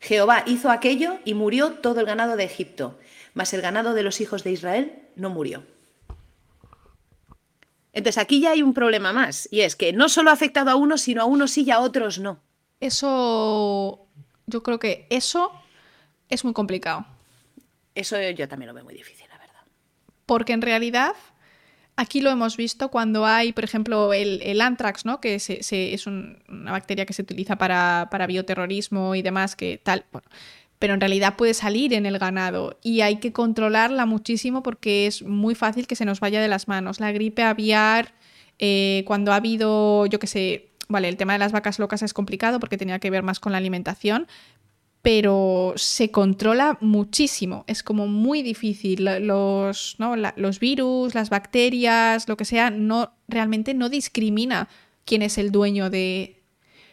Jehová 0.00 0.42
hizo 0.46 0.70
aquello 0.70 1.18
y 1.24 1.34
murió 1.34 1.74
todo 1.74 2.00
el 2.00 2.06
ganado 2.06 2.36
de 2.36 2.44
Egipto, 2.44 2.98
mas 3.34 3.52
el 3.54 3.62
ganado 3.62 3.94
de 3.94 4.02
los 4.02 4.20
hijos 4.20 4.42
de 4.44 4.50
Israel 4.52 5.02
no 5.14 5.30
murió. 5.30 5.64
Entonces 7.92 8.18
aquí 8.20 8.40
ya 8.40 8.52
hay 8.52 8.62
un 8.62 8.74
problema 8.74 9.12
más, 9.12 9.48
y 9.50 9.60
es 9.60 9.76
que 9.76 9.92
no 9.92 10.08
solo 10.08 10.30
ha 10.30 10.32
afectado 10.32 10.70
a 10.70 10.76
unos, 10.76 11.02
sino 11.02 11.22
a 11.22 11.26
unos 11.26 11.50
sí 11.50 11.64
y 11.64 11.70
a 11.70 11.78
otros 11.78 12.18
no. 12.18 12.40
Eso, 12.80 14.08
yo 14.46 14.62
creo 14.62 14.78
que 14.78 15.06
eso 15.10 15.52
es 16.28 16.42
muy 16.44 16.54
complicado, 16.54 17.06
Eso 17.94 18.18
yo 18.30 18.48
también 18.48 18.68
lo 18.68 18.74
veo 18.74 18.84
muy 18.84 18.94
difícil, 18.94 19.26
la 19.28 19.38
verdad. 19.38 19.60
porque 20.24 20.54
en 20.54 20.62
realidad 20.62 21.14
aquí 21.96 22.20
lo 22.20 22.30
hemos 22.30 22.56
visto 22.56 22.88
cuando 22.90 23.26
hay, 23.26 23.52
por 23.52 23.64
ejemplo, 23.64 24.12
el, 24.12 24.40
el 24.42 24.60
anthrax, 24.60 25.04
¿no? 25.04 25.20
Que 25.20 25.34
es 25.36 26.06
un- 26.06 26.38
una 26.48 26.72
bacteria 26.72 27.06
que 27.06 27.12
se 27.12 27.22
utiliza 27.22 27.56
para, 27.56 28.08
para 28.10 28.26
bioterrorismo 28.26 29.14
y 29.14 29.22
demás, 29.22 29.56
que 29.56 29.78
tal, 29.82 30.04
pero 30.78 30.94
en 30.94 31.00
realidad 31.00 31.36
puede 31.36 31.54
salir 31.54 31.92
en 31.94 32.06
el 32.06 32.18
ganado 32.18 32.78
y 32.82 33.02
hay 33.02 33.16
que 33.16 33.32
controlarla 33.32 34.04
muchísimo 34.06 34.62
porque 34.64 35.06
es 35.06 35.22
muy 35.22 35.54
fácil 35.54 35.86
que 35.86 35.94
se 35.96 36.04
nos 36.04 36.18
vaya 36.20 36.40
de 36.42 36.48
las 36.48 36.66
manos. 36.66 36.98
La 36.98 37.12
gripe 37.12 37.42
aviar, 37.44 38.14
eh, 38.58 39.04
cuando 39.06 39.32
ha 39.32 39.36
habido, 39.36 40.06
yo 40.06 40.18
qué 40.18 40.26
sé, 40.26 40.68
vale, 40.88 41.08
el 41.08 41.16
tema 41.16 41.34
de 41.34 41.38
las 41.38 41.52
vacas 41.52 41.78
locas 41.78 42.02
es 42.02 42.12
complicado 42.12 42.58
porque 42.58 42.78
tenía 42.78 42.98
que 42.98 43.10
ver 43.10 43.22
más 43.22 43.38
con 43.38 43.52
la 43.52 43.58
alimentación, 43.58 44.26
pero 45.02 45.74
se 45.76 46.10
controla 46.12 46.78
muchísimo. 46.80 47.64
Es 47.66 47.82
como 47.82 48.06
muy 48.06 48.42
difícil. 48.42 49.04
Los, 49.26 49.96
¿no? 49.98 50.14
La- 50.16 50.32
los 50.36 50.60
virus, 50.60 51.14
las 51.14 51.28
bacterias, 51.28 52.28
lo 52.28 52.36
que 52.36 52.44
sea, 52.44 52.70
no 52.70 53.12
realmente 53.28 53.74
no 53.74 53.88
discrimina 53.88 54.68
quién 55.04 55.22
es 55.22 55.38
el 55.38 55.50
dueño 55.50 55.90
de. 55.90 56.40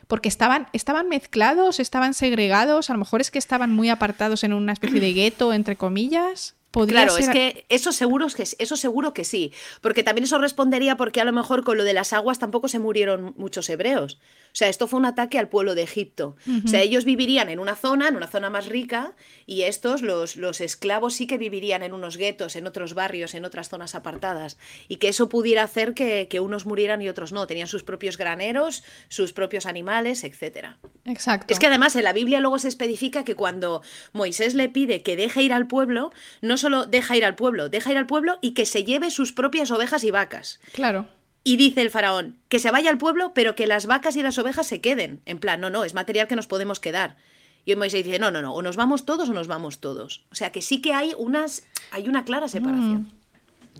porque 0.07 0.27
estaban, 0.27 0.68
estaban 0.73 1.07
mezclados, 1.07 1.80
estaban 1.80 2.15
segregados, 2.15 2.90
a 2.90 2.94
lo 2.94 2.99
mejor 2.99 3.22
es 3.22 3.30
que 3.30 3.38
estaban 3.38 3.72
muy 3.72 3.90
apartados 3.90 4.44
en 4.44 4.53
una 4.53 4.73
especie 4.73 4.99
de 4.99 5.14
gueto, 5.14 5.53
entre 5.53 5.76
comillas. 5.76 6.56
Claro, 6.94 7.14
es 7.18 7.30
que 7.34 7.65
eso 7.69 7.91
seguro, 7.91 8.27
que 8.27 8.44
eso 8.44 8.76
seguro 8.76 9.11
que 9.14 9.23
sí, 9.23 9.52
porque 9.81 10.03
también 10.03 10.26
eso 10.26 10.38
respondería 10.38 10.98
porque 10.98 11.19
a 11.22 11.26
lo 11.26 11.31
mejor 11.34 11.64
con 11.64 11.77
lo 11.77 11.84
de 11.84 11.94
las 11.94 12.14
aguas 12.14 12.38
tampoco 12.40 12.68
se 12.68 12.77
murieron 12.80 13.34
muchos 13.38 13.69
hebreos. 13.69 14.19
O 14.52 14.56
sea, 14.60 14.68
esto 14.68 14.88
fue 14.88 15.00
un 15.00 15.06
ataque 15.06 15.38
al 15.40 15.48
pueblo 15.48 15.76
de 15.76 15.84
Egipto. 15.84 16.36
O 16.66 16.68
sea, 16.68 16.82
ellos 16.82 17.06
vivirían 17.06 17.50
en 17.50 17.60
una 17.60 17.76
zona, 17.76 18.08
en 18.08 18.16
una 18.16 18.28
zona 18.28 18.50
más 18.50 18.66
rica, 18.66 19.14
y 19.46 19.64
estos, 19.64 20.02
los, 20.02 20.36
los 20.36 20.60
esclavos, 20.60 21.14
sí 21.14 21.28
que 21.28 21.38
vivirían 21.38 21.84
en 21.84 21.94
unos 21.94 22.18
guetos, 22.18 22.56
en 22.56 22.68
otros 22.68 22.94
barrios, 22.94 23.36
en 23.36 23.46
otras 23.46 23.70
zonas 23.70 23.96
apartadas. 23.96 24.58
Y 24.88 24.98
que 24.98 25.10
eso 25.10 25.30
pudiera 25.30 25.64
hacer 25.64 25.94
que, 25.94 26.28
que 26.28 26.40
unos 26.40 26.66
murieran 26.66 27.02
y 27.02 27.10
otros 27.10 27.32
no. 27.32 27.48
Tenían 27.48 27.68
sus 27.68 27.84
propios 27.84 28.18
graneros, 28.18 28.84
sus 29.08 29.34
propios 29.34 29.66
animales, 29.66 30.24
etc. 30.24 30.76
Exacto. 31.06 31.54
Es 31.54 31.60
que 31.60 31.68
además 31.68 31.96
en 31.96 32.04
la 32.04 32.14
Biblia 32.14 32.40
luego 32.40 32.60
se 32.60 32.68
especifica 32.68 33.24
que 33.24 33.36
cuando 33.36 33.82
Moisés 34.14 34.56
le 34.56 34.70
pide 34.70 35.04
que 35.04 35.16
deje 35.16 35.44
ir 35.44 35.54
al 35.54 35.68
pueblo, 35.68 36.12
no 36.42 36.58
solo 36.58 36.86
deja 36.86 37.16
ir 37.16 37.26
al 37.26 37.36
pueblo, 37.36 37.70
deja 37.70 37.92
ir 37.92 37.98
al 37.98 38.08
pueblo 38.08 38.40
y 38.42 38.54
que 38.54 38.66
se 38.66 38.84
lleve 38.84 39.12
sus 39.12 39.32
propias 39.32 39.72
ovejas 39.72 40.04
y 40.04 40.12
vacas. 40.12 40.60
Claro. 40.74 41.08
Y 41.44 41.57
dice 41.57 41.82
el 41.82 41.90
faraón, 41.90 42.38
que 42.49 42.60
se 42.60 42.72
vaya 42.72 42.90
al 42.90 42.98
pueblo, 42.98 43.34
pero 43.34 43.56
que 43.56 43.68
las 43.68 43.86
vacas 43.86 44.16
y 44.16 44.24
las 44.24 44.38
ovejas 44.38 44.68
se 44.68 44.82
queden. 44.82 45.22
En 45.26 45.40
plan, 45.40 45.61
no, 45.61 45.70
no, 45.70 45.84
es 45.84 45.94
material 45.94 46.28
que 46.28 46.36
nos 46.36 46.48
podemos 46.48 46.80
quedar. 46.80 47.18
Y 47.66 47.76
Moisés 47.76 48.03
dice, 48.03 48.20
no, 48.20 48.32
no, 48.32 48.41
no, 48.41 48.53
o 48.53 48.61
nos 48.61 48.76
vamos 48.76 49.06
todos 49.06 49.30
o 49.30 49.34
nos 49.34 49.48
vamos 49.48 49.80
todos. 49.80 50.26
O 50.32 50.36
sea 50.36 50.52
que 50.52 50.61
sí 50.61 50.82
que 50.82 50.94
hay 50.94 51.14
unas, 51.18 51.64
hay 51.91 52.07
una 52.07 52.26
clara 52.26 52.48
separación. 52.48 53.02
Mm, 53.02 53.11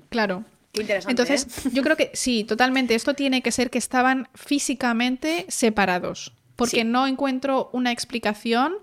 claro. 0.10 0.46
Qué 0.74 0.82
interesante. 0.82 1.12
Entonces, 1.12 1.66
¿eh? 1.66 1.70
yo 1.74 1.84
creo 1.84 1.98
que 1.98 2.12
sí, 2.14 2.44
totalmente. 2.44 2.96
Esto 2.96 3.14
tiene 3.14 3.42
que 3.42 3.52
ser 3.52 3.70
que 3.70 3.78
estaban 3.78 4.30
físicamente 4.36 5.46
separados. 5.50 6.34
Porque 6.56 6.84
no 6.84 7.08
encuentro 7.08 7.70
una 7.72 7.92
explicación 7.92 8.76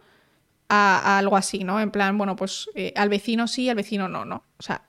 a, 0.69 1.19
algo 1.19 1.37
así, 1.37 1.63
¿no? 1.63 1.79
En 1.79 1.91
plan, 1.91 2.17
bueno, 2.17 2.35
pues 2.35 2.69
eh, 2.75 2.93
al 2.97 3.09
vecino 3.09 3.47
sí, 3.47 3.69
al 3.69 3.77
vecino 3.77 4.09
no, 4.09 4.25
¿no? 4.25 4.45
O 4.59 4.63
sea, 4.63 4.83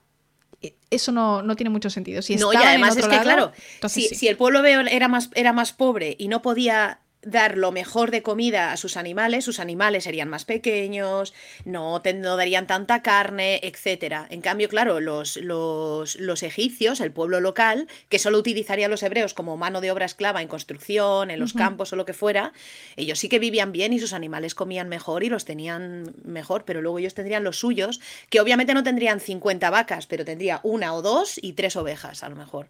eso 0.90 1.12
no, 1.12 1.42
no, 1.42 1.56
tiene 1.56 1.70
mucho 1.70 1.90
sentido. 1.90 2.22
Si 2.22 2.36
no, 2.36 2.52
y 2.52 2.56
además 2.56 2.96
es 2.96 3.06
que, 3.06 3.18
claro, 3.18 3.52
si, 3.88 4.08
si, 4.08 4.28
el 4.28 4.36
pueblo 4.36 4.64
era 4.64 5.08
más, 5.08 5.30
era 5.34 5.52
más 5.52 5.72
pobre 5.72 6.16
y 6.18 6.28
no 6.28 6.42
podía 6.42 7.00
dar 7.22 7.58
lo 7.58 7.72
mejor 7.72 8.10
de 8.10 8.22
comida 8.22 8.72
a 8.72 8.76
sus 8.76 8.96
animales, 8.96 9.44
sus 9.44 9.58
animales 9.58 10.04
serían 10.04 10.28
más 10.28 10.44
pequeños, 10.44 11.34
no, 11.64 12.00
darían 12.00 12.66
tanta 12.66 13.02
carne, 13.02 13.60
etc. 13.62 14.26
En 14.30 14.40
cambio, 14.40 14.68
claro, 14.68 15.00
los, 15.00 15.36
los, 15.36 16.16
los, 16.16 16.42
egipcios, 16.42 17.00
el 17.00 17.12
pueblo 17.12 17.40
local, 17.40 17.88
que 18.08 18.18
solo 18.18 18.38
utilizaría 18.38 18.86
a 18.86 18.88
los 18.88 19.02
hebreos 19.02 19.34
como 19.34 19.56
mano 19.56 19.80
de 19.80 19.90
obra 19.90 20.06
esclava 20.06 20.42
en 20.42 20.48
construcción, 20.48 21.30
en 21.30 21.40
los 21.40 21.52
campos 21.52 21.92
o 21.92 21.96
lo 21.96 22.04
que 22.04 22.12
fuera, 22.12 22.52
ellos 22.96 23.18
sí 23.18 23.28
que 23.28 23.38
vivían 23.38 23.72
bien 23.72 23.92
y 23.92 23.98
sus 23.98 24.12
animales 24.12 24.54
comían 24.54 24.88
mejor 24.88 25.24
y 25.24 25.28
los 25.28 25.44
tenían 25.44 26.14
mejor, 26.24 26.64
pero 26.64 26.82
luego 26.82 26.98
ellos 26.98 27.14
tendrían 27.14 27.44
los 27.44 27.58
suyos, 27.58 28.00
que 28.30 28.40
obviamente 28.40 28.74
no 28.74 28.82
tendrían 28.82 29.20
50 29.20 29.70
vacas, 29.70 30.06
pero 30.06 30.24
tendría 30.24 30.60
una 30.62 30.94
o 30.94 31.02
dos 31.02 31.38
y 31.42 31.54
tres 31.54 31.76
ovejas 31.76 32.22
a 32.22 32.28
lo 32.28 32.36
mejor. 32.36 32.68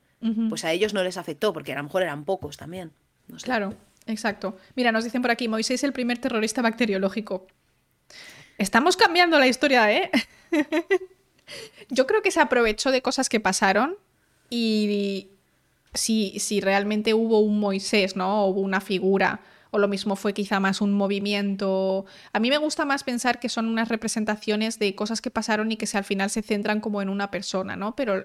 Pues 0.48 0.64
a 0.64 0.72
ellos 0.72 0.94
no 0.94 1.04
les 1.04 1.16
afectó, 1.16 1.52
porque 1.52 1.72
a 1.72 1.76
lo 1.76 1.84
mejor 1.84 2.02
eran 2.02 2.24
pocos 2.24 2.56
también. 2.56 2.90
Claro. 3.42 3.74
Exacto. 4.08 4.56
Mira, 4.74 4.90
nos 4.90 5.04
dicen 5.04 5.22
por 5.22 5.30
aquí, 5.30 5.48
Moisés 5.48 5.84
el 5.84 5.92
primer 5.92 6.18
terrorista 6.18 6.62
bacteriológico. 6.62 7.46
Estamos 8.56 8.96
cambiando 8.96 9.38
la 9.38 9.46
historia, 9.46 9.92
¿eh? 9.92 10.10
Yo 11.90 12.06
creo 12.06 12.22
que 12.22 12.30
se 12.30 12.40
aprovechó 12.40 12.90
de 12.90 13.02
cosas 13.02 13.28
que 13.28 13.38
pasaron 13.38 13.96
y 14.50 15.28
si, 15.94 16.38
si 16.40 16.60
realmente 16.60 17.14
hubo 17.14 17.38
un 17.40 17.60
Moisés, 17.60 18.16
¿no? 18.16 18.46
hubo 18.46 18.60
una 18.60 18.80
figura, 18.80 19.40
o 19.70 19.78
lo 19.78 19.88
mismo 19.88 20.16
fue 20.16 20.32
quizá 20.32 20.58
más 20.58 20.80
un 20.80 20.92
movimiento. 20.92 22.06
A 22.32 22.40
mí 22.40 22.48
me 22.48 22.58
gusta 22.58 22.86
más 22.86 23.04
pensar 23.04 23.38
que 23.38 23.50
son 23.50 23.66
unas 23.66 23.88
representaciones 23.88 24.78
de 24.78 24.94
cosas 24.94 25.20
que 25.20 25.30
pasaron 25.30 25.70
y 25.70 25.76
que 25.76 25.86
se, 25.86 25.98
al 25.98 26.04
final 26.04 26.30
se 26.30 26.42
centran 26.42 26.80
como 26.80 27.02
en 27.02 27.10
una 27.10 27.30
persona, 27.30 27.76
¿no? 27.76 27.94
Pero 27.94 28.24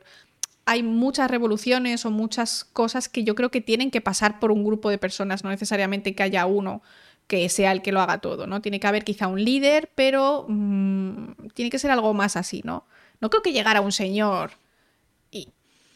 hay 0.66 0.84
muchas 0.84 1.30
revoluciones 1.30 2.06
o 2.06 2.12
muchas 2.12 2.64
cosas 2.64 3.10
que 3.10 3.24
yo 3.24 3.36
creo 3.36 3.52
que 3.52 3.62
tienen 3.62 3.92
que 3.92 4.02
pasar 4.02 4.40
por 4.40 4.52
un 4.52 4.64
grupo 4.64 4.90
de 4.90 4.98
personas, 4.98 5.44
no 5.44 5.50
necesariamente 5.50 6.16
que 6.16 6.24
haya 6.24 6.46
uno 6.46 6.82
que 7.28 7.48
sea 7.50 7.72
el 7.72 7.82
que 7.82 7.92
lo 7.92 8.02
haga 8.02 8.20
todo, 8.20 8.48
¿no? 8.48 8.62
Tiene 8.62 8.80
que 8.80 8.88
haber 8.88 9.06
quizá 9.06 9.28
un 9.28 9.44
líder, 9.44 9.90
pero 9.96 10.46
mm, 10.48 11.48
tiene 11.54 11.70
que 11.72 11.80
ser 11.80 11.90
algo 11.92 12.14
más 12.14 12.36
así, 12.36 12.62
¿no? 12.66 12.86
No 13.22 13.30
creo 13.30 13.42
que 13.42 13.54
llegara 13.54 13.80
un 13.80 13.94
señor 13.94 14.52
y, 15.32 15.48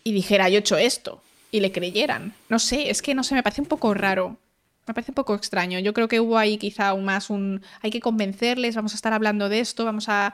y 0.03 0.13
dijera, 0.13 0.47
yo 0.47 0.55
he 0.57 0.59
hecho 0.59 0.77
esto, 0.77 1.21
y 1.51 1.59
le 1.59 1.71
creyeran. 1.71 2.33
No 2.49 2.59
sé, 2.59 2.89
es 2.89 3.01
que 3.01 3.15
no 3.15 3.23
sé, 3.23 3.35
me 3.35 3.43
parece 3.43 3.61
un 3.61 3.67
poco 3.67 3.93
raro. 3.93 4.37
Me 4.85 4.93
parece 4.93 5.11
un 5.11 5.15
poco 5.15 5.35
extraño. 5.35 5.79
Yo 5.79 5.93
creo 5.93 6.07
que 6.07 6.19
hubo 6.19 6.37
ahí 6.37 6.57
quizá 6.57 6.89
aún 6.89 7.03
más 7.03 7.29
un... 7.29 7.61
Hay 7.81 7.91
que 7.91 7.99
convencerles, 7.99 8.75
vamos 8.75 8.93
a 8.93 8.95
estar 8.95 9.13
hablando 9.13 9.49
de 9.49 9.59
esto, 9.59 9.83
vamos 9.83 10.07
a 10.07 10.33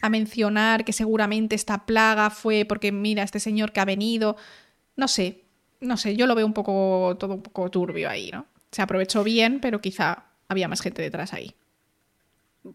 a 0.00 0.08
mencionar 0.08 0.84
que 0.84 0.92
seguramente 0.92 1.54
esta 1.54 1.86
plaga 1.86 2.30
fue 2.30 2.64
porque 2.64 2.92
mira 2.92 3.22
este 3.22 3.40
señor 3.40 3.72
que 3.72 3.80
ha 3.80 3.84
venido. 3.84 4.36
No 4.96 5.08
sé, 5.08 5.44
no 5.80 5.96
sé, 5.96 6.16
yo 6.16 6.26
lo 6.26 6.34
veo 6.34 6.46
un 6.46 6.52
poco 6.52 7.16
todo 7.18 7.34
un 7.34 7.42
poco 7.42 7.70
turbio 7.70 8.08
ahí, 8.08 8.30
¿no? 8.32 8.46
Se 8.70 8.82
aprovechó 8.82 9.24
bien, 9.24 9.60
pero 9.60 9.80
quizá 9.80 10.24
había 10.48 10.68
más 10.68 10.80
gente 10.80 11.02
detrás 11.02 11.32
ahí. 11.32 11.54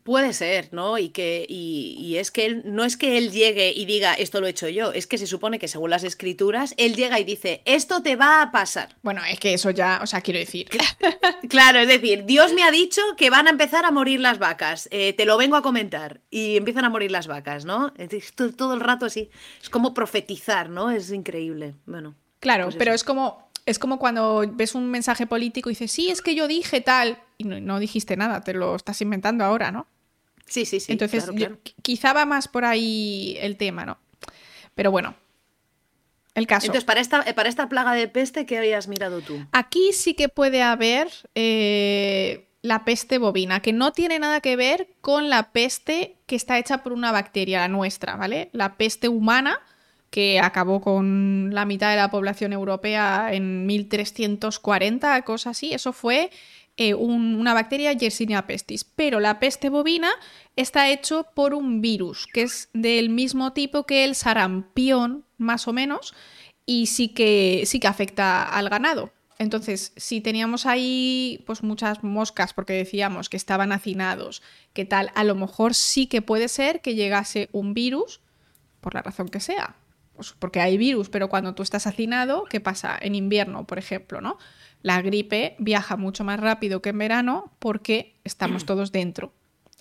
Puede 0.04 0.34
ser, 0.34 0.70
¿no? 0.72 0.98
Y 0.98 1.10
que 1.10 1.46
y, 1.48 2.18
es 2.18 2.32
que 2.32 2.46
él, 2.48 2.64
no 2.66 2.84
es 2.84 2.98
que 2.98 3.20
él 3.20 3.32
llegue 3.32 3.72
y 3.72 3.86
diga 3.86 4.16
esto 4.16 4.42
lo 4.42 4.48
he 4.48 4.50
hecho 4.50 4.68
yo, 4.68 4.92
es 4.92 5.06
que 5.06 5.20
se 5.20 5.28
supone 5.28 5.60
que 5.60 5.68
según 5.68 5.92
las 5.92 6.04
escrituras 6.04 6.74
él 6.78 6.96
llega 6.96 7.20
y 7.20 7.24
dice 7.24 7.62
esto 7.66 8.02
te 8.02 8.16
va 8.16 8.42
a 8.42 8.52
pasar. 8.52 8.96
Bueno, 9.04 9.22
es 9.30 9.40
que 9.40 9.54
eso 9.54 9.70
ya, 9.70 10.00
o 10.02 10.08
sea, 10.08 10.22
quiero 10.22 10.40
decir. 10.40 10.70
claro, 11.50 11.80
es 11.80 11.88
decir, 11.88 12.26
Dios 12.26 12.54
me 12.54 12.64
ha 12.64 12.72
dicho 12.72 13.02
que 13.16 13.30
van 13.30 13.46
a 13.46 13.52
empezar 13.52 13.86
a 13.86 13.92
morir 13.92 14.20
las 14.20 14.40
vacas, 14.40 14.88
eh, 14.92 15.14
te 15.14 15.26
lo 15.26 15.38
vengo 15.38 15.56
a 15.56 15.62
comentar 15.62 16.22
y 16.32 16.58
empiezan 16.58 16.86
a 16.86 16.90
morir 16.90 17.12
las 17.12 17.28
vacas, 17.28 17.66
¿no? 17.66 17.94
Todo, 18.34 18.54
todo 18.54 18.74
el 18.74 18.80
rato 18.80 19.06
así, 19.06 19.30
es 19.62 19.70
como 19.70 19.94
profetizar, 19.94 20.68
¿no? 20.68 20.90
Es 20.90 21.12
increíble. 21.12 21.76
Bueno. 21.86 22.16
Claro, 22.40 22.66
pues 22.66 22.76
pero 22.76 22.94
es 22.94 23.04
como 23.04 23.46
es 23.66 23.80
como 23.80 23.98
cuando 23.98 24.44
ves 24.54 24.76
un 24.76 24.90
mensaje 24.90 25.26
político 25.26 25.70
y 25.70 25.74
dices, 25.74 25.92
sí, 25.92 26.10
es 26.10 26.22
que 26.22 26.36
yo 26.36 26.48
dije 26.48 26.82
tal, 26.82 27.20
y 27.38 27.44
no, 27.46 27.80
dijiste 27.80 28.18
nada, 28.18 28.42
te 28.42 28.54
lo 28.54 28.76
estás 28.76 29.02
inventando 29.02 29.44
ahora, 29.44 29.72
¿no? 29.72 29.88
Sí, 30.46 30.66
sí, 30.66 30.80
sí. 30.80 30.92
Entonces, 30.92 31.30
quizá 31.82 32.14
va 32.14 32.26
más 32.26 32.48
por 32.48 32.66
ahí 32.66 33.38
el 33.40 33.58
tema, 33.58 33.86
¿no? 33.86 33.98
Pero 34.76 34.92
bueno, 34.92 35.16
el 36.36 36.48
caso. 36.48 36.68
Entonces, 36.68 36.86
para 36.86 37.00
esta, 37.00 37.24
para 37.34 37.50
esta 37.50 37.70
plaga 37.70 37.94
de 37.94 38.08
peste, 38.08 38.46
¿qué 38.46 38.58
habías 38.58 38.88
mirado 38.88 39.22
tú? 39.22 39.46
Aquí 39.52 39.92
sí 39.94 40.14
que 40.14 40.30
puede 40.30 40.62
haber 40.62 41.08
eh, 41.34 42.48
la 42.62 42.84
peste 42.84 43.18
bovina, 43.18 43.62
que 43.62 43.74
no 43.74 43.94
tiene 43.94 44.20
nada 44.20 44.42
que 44.42 44.56
ver 44.56 44.90
con 45.02 45.30
la 45.30 45.52
peste 45.52 46.18
que 46.26 46.36
está 46.36 46.60
hecha 46.60 46.84
por 46.84 46.94
una 46.94 47.12
bacteria, 47.12 47.60
la 47.60 47.68
nuestra, 47.70 48.16
¿vale? 48.16 48.50
La 48.52 48.76
peste 48.76 49.08
humana 49.08 49.62
que 50.10 50.40
acabó 50.40 50.82
con 50.82 51.54
la 51.54 51.66
mitad 51.66 51.92
de 51.92 51.98
la 51.98 52.10
población 52.10 52.54
europea 52.54 53.30
en 53.34 53.66
1340, 53.66 55.22
cosas 55.24 55.58
así. 55.58 55.74
Eso 55.74 55.94
fue 55.94 56.32
eh, 56.78 56.94
una 56.94 57.54
bacteria 57.54 57.94
Yersinia 57.94 58.48
pestis. 58.48 58.84
Pero 58.84 59.20
la 59.20 59.40
peste 59.40 59.70
bovina 59.70 60.12
está 60.56 60.90
hecho 60.90 61.28
por 61.34 61.54
un 61.54 61.82
virus 61.82 62.28
que 62.34 62.44
es 62.44 62.70
del 62.74 63.10
mismo 63.10 63.54
tipo 63.54 63.86
que 63.86 64.04
el 64.04 64.16
sarampión, 64.16 65.26
más 65.38 65.68
o 65.68 65.74
menos, 65.74 66.14
y 66.66 66.88
sí 66.88 67.10
que, 67.10 67.64
sí 67.66 67.80
que 67.80 67.88
afecta 67.88 68.44
al 68.44 68.70
ganado. 68.70 69.12
Entonces, 69.38 69.92
si 69.98 70.22
teníamos 70.22 70.66
ahí 70.66 71.44
pues 71.46 71.62
muchas 71.62 72.04
moscas 72.04 72.54
porque 72.54 72.74
decíamos 72.74 73.28
que 73.28 73.38
estaban 73.38 73.72
hacinados, 73.72 74.42
que 74.74 74.86
tal, 74.86 75.12
a 75.14 75.24
lo 75.24 75.36
mejor 75.36 75.74
sí 75.74 76.08
que 76.08 76.22
puede 76.22 76.48
ser 76.48 76.82
que 76.82 76.96
llegase 76.96 77.50
un 77.52 77.74
virus, 77.74 78.22
por 78.80 78.94
la 78.94 79.02
razón 79.02 79.28
que 79.28 79.42
sea, 79.42 79.76
pues 80.16 80.34
porque 80.40 80.62
hay 80.62 80.78
virus, 80.78 81.10
pero 81.10 81.28
cuando 81.28 81.54
tú 81.54 81.64
estás 81.64 81.86
hacinado, 81.88 82.46
¿qué 82.46 82.62
pasa? 82.62 82.98
En 83.02 83.16
invierno, 83.16 83.66
por 83.68 83.78
ejemplo, 83.78 84.22
¿no? 84.22 84.38
La 84.86 85.02
gripe 85.02 85.56
viaja 85.58 85.98
mucho 85.98 86.24
más 86.24 86.40
rápido 86.40 86.84
que 86.84 86.90
en 86.90 87.00
verano 87.00 87.52
porque 87.58 88.14
estamos 88.24 88.66
todos 88.68 88.92
dentro. 88.92 89.34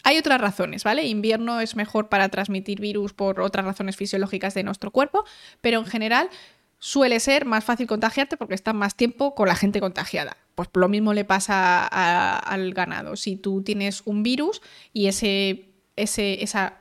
Hay 0.03 0.17
otras 0.17 0.41
razones, 0.41 0.83
¿vale? 0.83 1.05
Invierno 1.05 1.61
es 1.61 1.77
mejor 1.77 2.09
para 2.09 2.31
transmitir 2.31 2.81
virus 2.81 3.13
por 3.13 3.43
otras 3.43 3.67
razones 3.67 3.97
fisiológicas 3.97 4.55
de 4.55 4.63
nuestro 4.63 4.93
cuerpo, 4.93 5.27
pero 5.61 5.79
en 5.79 5.85
general 5.85 6.31
suele 6.79 7.21
ser 7.21 7.45
más 7.45 7.65
fácil 7.65 7.87
contagiarte 7.87 8.39
porque 8.39 8.55
estás 8.55 8.75
más 8.75 8.97
tiempo 8.97 9.35
con 9.35 9.47
la 9.47 9.57
gente 9.57 9.79
contagiada. 9.79 10.39
Pues 10.55 10.71
lo 10.73 10.89
mismo 10.89 11.13
le 11.13 11.27
pasa 11.27 11.87
al 11.87 12.73
ganado. 12.73 13.17
Si 13.17 13.37
tú 13.37 13.63
tienes 13.63 14.01
un 14.07 14.23
virus 14.23 14.63
y 14.95 15.09
ese, 15.09 15.69
ese, 15.97 16.43
esa 16.43 16.79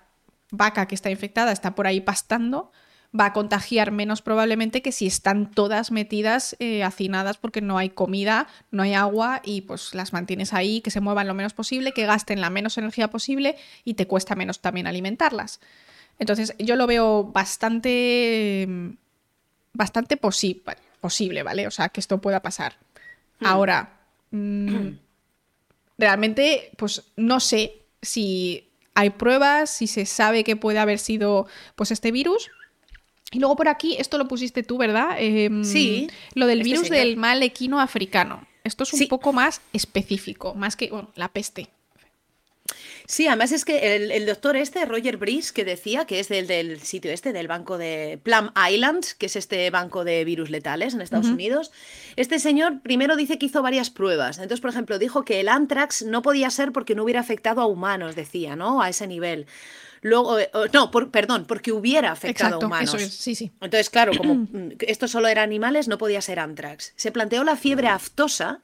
vaca 0.50 0.88
que 0.88 0.96
está 0.96 1.12
infectada 1.12 1.52
está 1.52 1.76
por 1.76 1.88
ahí 1.88 2.00
pastando, 2.00 2.72
va 3.18 3.28
a 3.28 3.34
contagiar 3.34 3.92
menos 3.92 4.22
probablemente 4.22 4.82
que 4.82 4.92
si 4.92 5.06
están 5.06 5.52
todas 5.52 5.92
metidas, 5.92 6.56
eh, 6.60 6.84
hacinadas 6.84 7.38
porque 7.38 7.62
no 7.62 7.78
hay 7.78 7.90
comida, 7.90 8.48
no 8.72 8.84
hay 8.84 8.94
agua 8.94 9.42
y 9.44 9.62
pues 9.62 9.94
las 9.94 10.14
mantienes 10.14 10.54
ahí, 10.54 10.82
que 10.82 10.90
se 10.90 11.00
muevan 11.00 11.28
lo 11.28 11.34
menos 11.34 11.54
posible, 11.54 11.94
que 11.94 12.06
gasten 12.06 12.42
la 12.42 12.50
menos 12.50 12.78
energía 12.78 13.10
posible 13.10 13.56
y 13.84 13.94
te 13.94 14.08
cuesta 14.08 14.36
menos 14.36 14.62
también 14.62 14.88
alimentarlas. 14.88 15.60
Entonces 16.18 16.56
yo 16.58 16.76
lo 16.76 16.88
veo 16.88 17.24
bastante, 17.26 18.68
bastante 19.74 20.18
posible, 20.18 21.44
¿vale? 21.44 21.68
O 21.68 21.72
sea, 21.72 21.90
que 21.90 22.00
esto 22.00 22.20
pueda 22.20 22.42
pasar. 22.42 22.78
Hmm. 23.40 23.46
Ahora, 23.46 24.00
mm, 24.32 24.90
realmente, 26.00 26.72
pues 26.78 27.04
no 27.16 27.40
sé 27.40 27.84
si 28.02 28.72
hay 28.96 29.12
pruebas, 29.12 29.70
si 29.70 29.88
se 29.88 30.06
sabe 30.06 30.44
que 30.44 30.56
puede 30.56 30.80
haber 30.80 31.00
sido 31.00 31.48
pues 31.76 31.92
este 31.92 32.12
virus. 32.12 32.50
Y 33.34 33.40
luego 33.40 33.56
por 33.56 33.68
aquí, 33.68 33.96
esto 33.98 34.18
lo 34.18 34.28
pusiste 34.28 34.64
tú, 34.64 34.78
¿verdad? 34.78 35.16
Em, 35.18 35.64
sí. 35.64 36.08
Lo 36.36 36.48
del 36.48 36.64
virus 36.64 36.90
del 36.90 37.18
mal 37.18 37.42
equino 37.44 37.80
africano. 37.80 38.48
Esto 38.64 38.84
es 38.84 38.94
un 38.94 39.08
poco 39.08 39.34
más 39.34 39.62
específico, 39.74 40.54
más 40.54 40.76
que 40.76 40.90
bueno, 40.90 41.12
la 41.16 41.28
peste. 41.28 41.70
Sí, 43.06 43.28
además 43.28 43.52
es 43.52 43.66
que 43.66 43.96
el, 43.96 44.26
doctor 44.26 44.56
este, 44.56 44.86
Roger 44.86 45.18
Brice, 45.18 45.54
que 45.54 45.66
decía 45.66 46.06
que 46.06 46.22
es 46.22 46.30
del, 46.30 46.48
del, 46.48 46.80
sitio 46.80 47.12
este, 47.12 47.34
del 47.34 47.50
banco 47.50 47.78
de 47.78 48.20
Plum 48.24 48.52
Island, 48.72 49.04
que 49.18 49.26
es 49.26 49.36
este 49.36 49.70
banco 49.70 50.06
de 50.06 50.24
virus 50.24 50.50
letales 50.50 50.94
en 50.94 51.02
Estados 51.02 51.28
Unidos, 51.28 51.72
este 52.16 52.40
señor 52.40 52.82
primero 52.82 53.18
dice 53.18 53.38
que 53.38 53.48
hizo 53.48 53.62
varias 53.62 53.90
pruebas. 53.90 54.38
Entonces, 54.38 54.62
por 54.62 54.70
ejemplo, 54.70 55.00
dijo 55.00 55.26
que 55.26 55.42
el 55.42 55.50
anthrax 55.50 56.04
no 56.04 56.22
podía 56.22 56.50
ser 56.50 56.72
porque 56.72 56.96
no 56.96 57.04
hubiera 57.04 57.20
afectado 57.20 57.62
a 57.62 57.66
humanos, 57.66 58.16
decía, 58.16 58.56
¿no? 58.56 58.82
A 58.82 58.88
ese 58.88 59.06
nivel. 59.06 59.48
Luego, 60.04 60.38
eh, 60.38 60.52
no, 60.74 60.92
perdón, 60.92 61.46
porque 61.48 61.72
hubiera 61.72 62.12
afectado 62.12 62.62
a 62.62 62.66
humanos. 62.66 63.02
sí, 63.02 63.36
sí. 63.36 63.52
Entonces, 63.62 63.90
claro, 63.90 64.12
como 64.16 64.48
esto 64.80 65.08
solo 65.08 65.30
era 65.30 65.42
animales, 65.42 65.88
no 65.88 65.98
podía 65.98 66.22
ser 66.22 66.40
anthrax. 66.40 66.94
Se 66.98 67.12
planteó 67.12 67.44
la 67.46 67.56
fiebre 67.56 67.88
aftosa, 67.88 68.62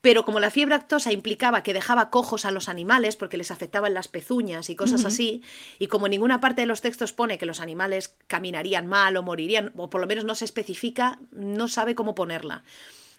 pero 0.00 0.24
como 0.24 0.40
la 0.40 0.50
fiebre 0.50 0.74
actosa 0.74 1.12
implicaba 1.12 1.62
que 1.62 1.74
dejaba 1.74 2.08
cojos 2.08 2.46
a 2.46 2.50
los 2.50 2.70
animales 2.70 3.16
porque 3.16 3.36
les 3.36 3.50
afectaban 3.50 3.92
las 3.92 4.08
pezuñas 4.08 4.70
y 4.70 4.74
cosas 4.74 5.04
así, 5.04 5.42
y 5.78 5.88
como 5.88 6.06
en 6.06 6.12
ninguna 6.12 6.40
parte 6.40 6.62
de 6.62 6.66
los 6.66 6.80
textos 6.80 7.12
pone 7.12 7.36
que 7.36 7.46
los 7.46 7.60
animales 7.60 8.16
caminarían 8.26 8.86
mal 8.86 9.16
o 9.16 9.22
morirían, 9.22 9.72
o 9.76 9.90
por 9.90 10.00
lo 10.00 10.06
menos 10.06 10.24
no 10.24 10.34
se 10.34 10.46
especifica, 10.46 11.20
no 11.30 11.68
sabe 11.68 11.94
cómo 11.94 12.14
ponerla. 12.14 12.64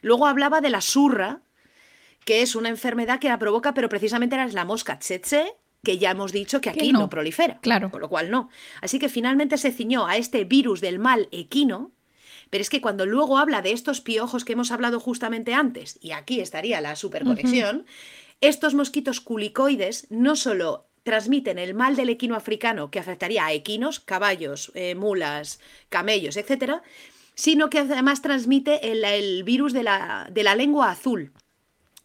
Luego 0.01 0.25
hablaba 0.25 0.59
de 0.59 0.71
la 0.71 0.81
surra, 0.81 1.41
que 2.25 2.41
es 2.41 2.55
una 2.55 2.69
enfermedad 2.69 3.19
que 3.19 3.29
la 3.29 3.39
provoca, 3.39 3.73
pero 3.73 3.89
precisamente 3.89 4.35
era 4.35 4.47
la 4.47 4.65
mosca 4.65 4.97
tsetse, 4.97 5.53
que 5.83 5.97
ya 5.97 6.11
hemos 6.11 6.31
dicho 6.31 6.61
que 6.61 6.69
aquí 6.69 6.93
no. 6.93 7.09
prolifera. 7.09 7.59
Claro. 7.61 7.91
Con 7.91 8.01
lo 8.01 8.09
cual 8.09 8.31
no. 8.31 8.49
Así 8.81 8.99
que 8.99 9.09
finalmente 9.09 9.57
se 9.57 9.71
ciñó 9.71 10.07
a 10.07 10.17
este 10.17 10.45
virus 10.45 10.79
del 10.79 10.97
mal 10.97 11.27
equino, 11.31 11.91
pero 12.49 12.61
es 12.61 12.69
que 12.69 12.81
cuando 12.81 13.05
luego 13.05 13.37
habla 13.37 13.61
de 13.61 13.73
estos 13.73 13.99
piojos 13.99 14.45
que 14.45 14.53
hemos 14.53 14.71
hablado 14.71 14.99
justamente 14.99 15.53
antes, 15.53 15.99
y 16.01 16.11
aquí 16.11 16.39
estaría 16.39 16.79
la 16.79 16.95
superconexión, 16.95 17.85
estos 18.39 18.73
mosquitos 18.73 19.19
culicoides 19.19 20.07
no 20.09 20.35
solo 20.35 20.87
transmiten 21.03 21.59
el 21.59 21.73
mal 21.73 21.97
del 21.97 22.09
equino 22.09 22.35
africano 22.35 22.89
que 22.89 22.99
afectaría 22.99 23.45
a 23.45 23.51
equinos, 23.51 23.99
caballos, 23.99 24.71
eh, 24.75 24.95
mulas, 24.95 25.59
camellos, 25.89 26.37
etc., 26.37 26.75
sino 27.35 27.69
que 27.69 27.79
además 27.79 28.21
transmite 28.21 28.91
el, 28.91 29.43
virus 29.43 29.73
de 29.73 29.83
la, 29.83 30.29
de 30.31 30.43
la 30.43 30.55
lengua 30.55 30.91
azul. 30.91 31.33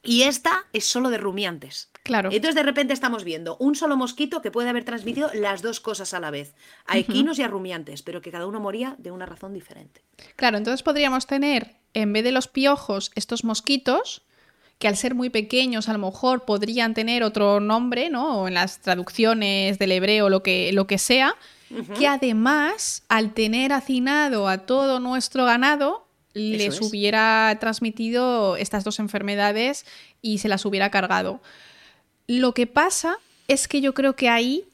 Y 0.09 0.23
esta 0.23 0.65
es 0.73 0.87
solo 0.87 1.11
de 1.11 1.19
rumiantes. 1.19 1.91
Claro. 2.03 2.31
Entonces 2.33 2.55
de 2.55 2.63
repente 2.63 2.95
estamos 2.95 3.25
viendo 3.25 3.59
un 3.59 3.75
solo 3.75 3.95
mosquito 3.95 4.41
que 4.41 4.51
puede 4.51 4.71
haber 4.71 4.83
transmitido 4.83 5.31
las 5.35 5.61
dos 5.61 5.81
cosas 5.81 6.15
a 6.15 6.21
la 6.21 6.31
vez, 6.31 6.55
a 6.87 6.97
equinos 6.97 7.39
y 7.39 7.43
a 7.43 7.49
rumiantes, 7.49 8.01
pero 8.01 8.23
que 8.23 8.31
cada 8.31 8.47
uno 8.47 8.59
moría 8.59 8.97
de 8.97 9.11
una 9.11 9.27
razón 9.27 9.53
diferente. 9.53 10.01
Claro, 10.35 10.57
entonces 10.57 10.83
podríamos 10.83 11.27
tener, 11.27 11.77
en 11.93 12.15
vez 12.15 12.25
de 12.25 12.33
los 12.33 12.49
piojos, 12.49 13.11
estos 13.17 13.45
mosquitos, 13.45 14.23
que 14.79 14.89
al 14.89 14.97
ser 14.97 15.15
muy 15.15 15.29
pequeños 15.29 15.91
a 15.91 15.93
lo 15.93 15.99
mejor 15.99 16.47
podrían 16.47 16.95
tener 16.95 17.23
otro 17.23 17.61
nombre, 17.61 18.09
¿no? 18.09 18.41
O 18.41 18.49
en 18.49 18.55
las 18.55 18.81
traducciones 18.81 19.79
del 19.79 19.93
hebreo, 19.93 20.31
lo 20.31 20.43
que, 20.43 20.73
lo 20.73 20.87
que 20.87 20.97
sea, 20.97 21.37
que 21.99 22.07
además, 22.07 23.05
al 23.11 23.35
tener 23.35 23.75
hacinado 23.75 24.49
a 24.49 24.65
todo 24.65 25.01
nuestro 25.01 25.45
ganado, 25.45 26.08
les 26.39 26.81
hubiera 26.81 27.57
transmitido 27.61 28.57
estas 28.57 28.85
dos 28.85 28.99
enfermedades 28.99 29.85
y 30.23 30.39
se 30.39 30.49
las 30.49 30.65
hubiera 30.65 30.91
cargado. 30.91 31.43
Lo 32.27 32.55
que 32.55 32.67
pasa 32.67 33.19
es 33.49 33.69
que 33.69 33.81
yo 33.81 33.95
creo 33.95 34.15
que 34.15 34.29
ahí 34.29 34.65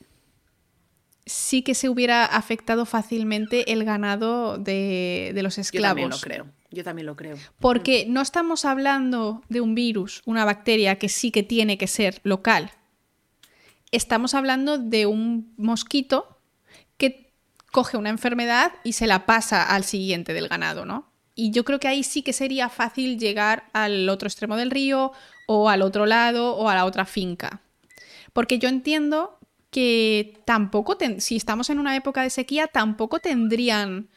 sí 1.26 1.62
que 1.62 1.74
se 1.74 1.88
hubiera 1.88 2.24
afectado 2.24 2.84
fácilmente 2.84 3.72
el 3.72 3.84
ganado 3.84 4.58
de, 4.58 5.32
los 5.42 5.58
esclavos. 5.58 5.96
Yo 5.96 6.08
también 6.08 6.10
lo 6.10 6.18
creo. 6.18 6.46
Yo 6.70 6.84
también 6.84 7.06
lo 7.06 7.16
creo. 7.16 7.38
Porque 7.60 8.04
no 8.08 8.20
estamos 8.20 8.64
hablando 8.64 9.42
de 9.48 9.60
un 9.60 9.74
virus, 9.74 10.22
una 10.26 10.44
bacteria 10.44 10.98
que 10.98 11.08
sí 11.08 11.30
que 11.30 11.42
tiene 11.42 11.78
que 11.78 11.86
ser 11.86 12.20
local. 12.24 12.72
Estamos 13.92 14.34
hablando 14.34 14.78
de 14.78 15.06
un 15.06 15.54
mosquito 15.56 16.40
que 16.96 17.32
coge 17.70 17.96
una 17.96 18.10
enfermedad 18.10 18.72
y 18.82 18.94
se 18.94 19.06
la 19.06 19.24
pasa 19.24 19.62
al 19.62 19.84
siguiente 19.84 20.34
del 20.34 20.48
ganado, 20.48 20.84
¿no? 20.84 21.13
Y 21.34 21.50
yo 21.50 21.64
creo 21.64 21.80
que 21.80 21.88
ahí 21.88 22.04
sí 22.04 22.22
que 22.22 22.32
sería 22.32 22.68
fácil 22.68 23.18
llegar 23.18 23.64
al 23.72 24.08
otro 24.08 24.28
extremo 24.28 24.56
del 24.56 24.70
río 24.70 25.12
o 25.46 25.68
al 25.68 25.82
otro 25.82 26.06
lado 26.06 26.54
o 26.54 26.68
a 26.68 26.74
la 26.74 26.84
otra 26.84 27.04
finca. 27.04 27.60
Porque 28.32 28.58
yo 28.58 28.68
entiendo 28.68 29.38
que 29.70 30.40
tampoco, 30.44 30.96
si 31.18 31.36
estamos 31.36 31.70
en 31.70 31.80
una 31.80 31.96
época 31.96 32.22
de 32.22 32.30
sequía, 32.30 32.68
tampoco 32.68 33.18
tendrían 33.18 34.08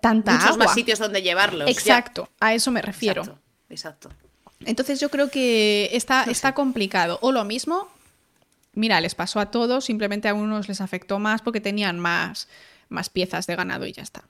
tanta 0.00 0.32
Muchos 0.38 0.56
más 0.56 0.74
sitios 0.74 0.98
donde 0.98 1.22
llevarlos. 1.22 1.68
Exacto, 1.68 2.30
a 2.40 2.54
eso 2.54 2.70
me 2.70 2.80
refiero. 2.80 3.38
Exacto. 3.68 4.08
Entonces 4.64 5.00
yo 5.00 5.10
creo 5.10 5.30
que 5.30 5.90
está, 5.92 6.24
está 6.24 6.54
complicado. 6.54 7.18
O 7.22 7.32
lo 7.32 7.44
mismo, 7.44 7.88
mira, 8.72 9.00
les 9.00 9.14
pasó 9.14 9.40
a 9.40 9.50
todos, 9.50 9.84
simplemente 9.84 10.28
a 10.28 10.34
unos 10.34 10.68
les 10.68 10.80
afectó 10.80 11.18
más 11.18 11.42
porque 11.42 11.60
tenían 11.60 11.98
más, 11.98 12.48
más 12.88 13.10
piezas 13.10 13.46
de 13.46 13.56
ganado 13.56 13.86
y 13.86 13.92
ya 13.92 14.02
está. 14.02 14.24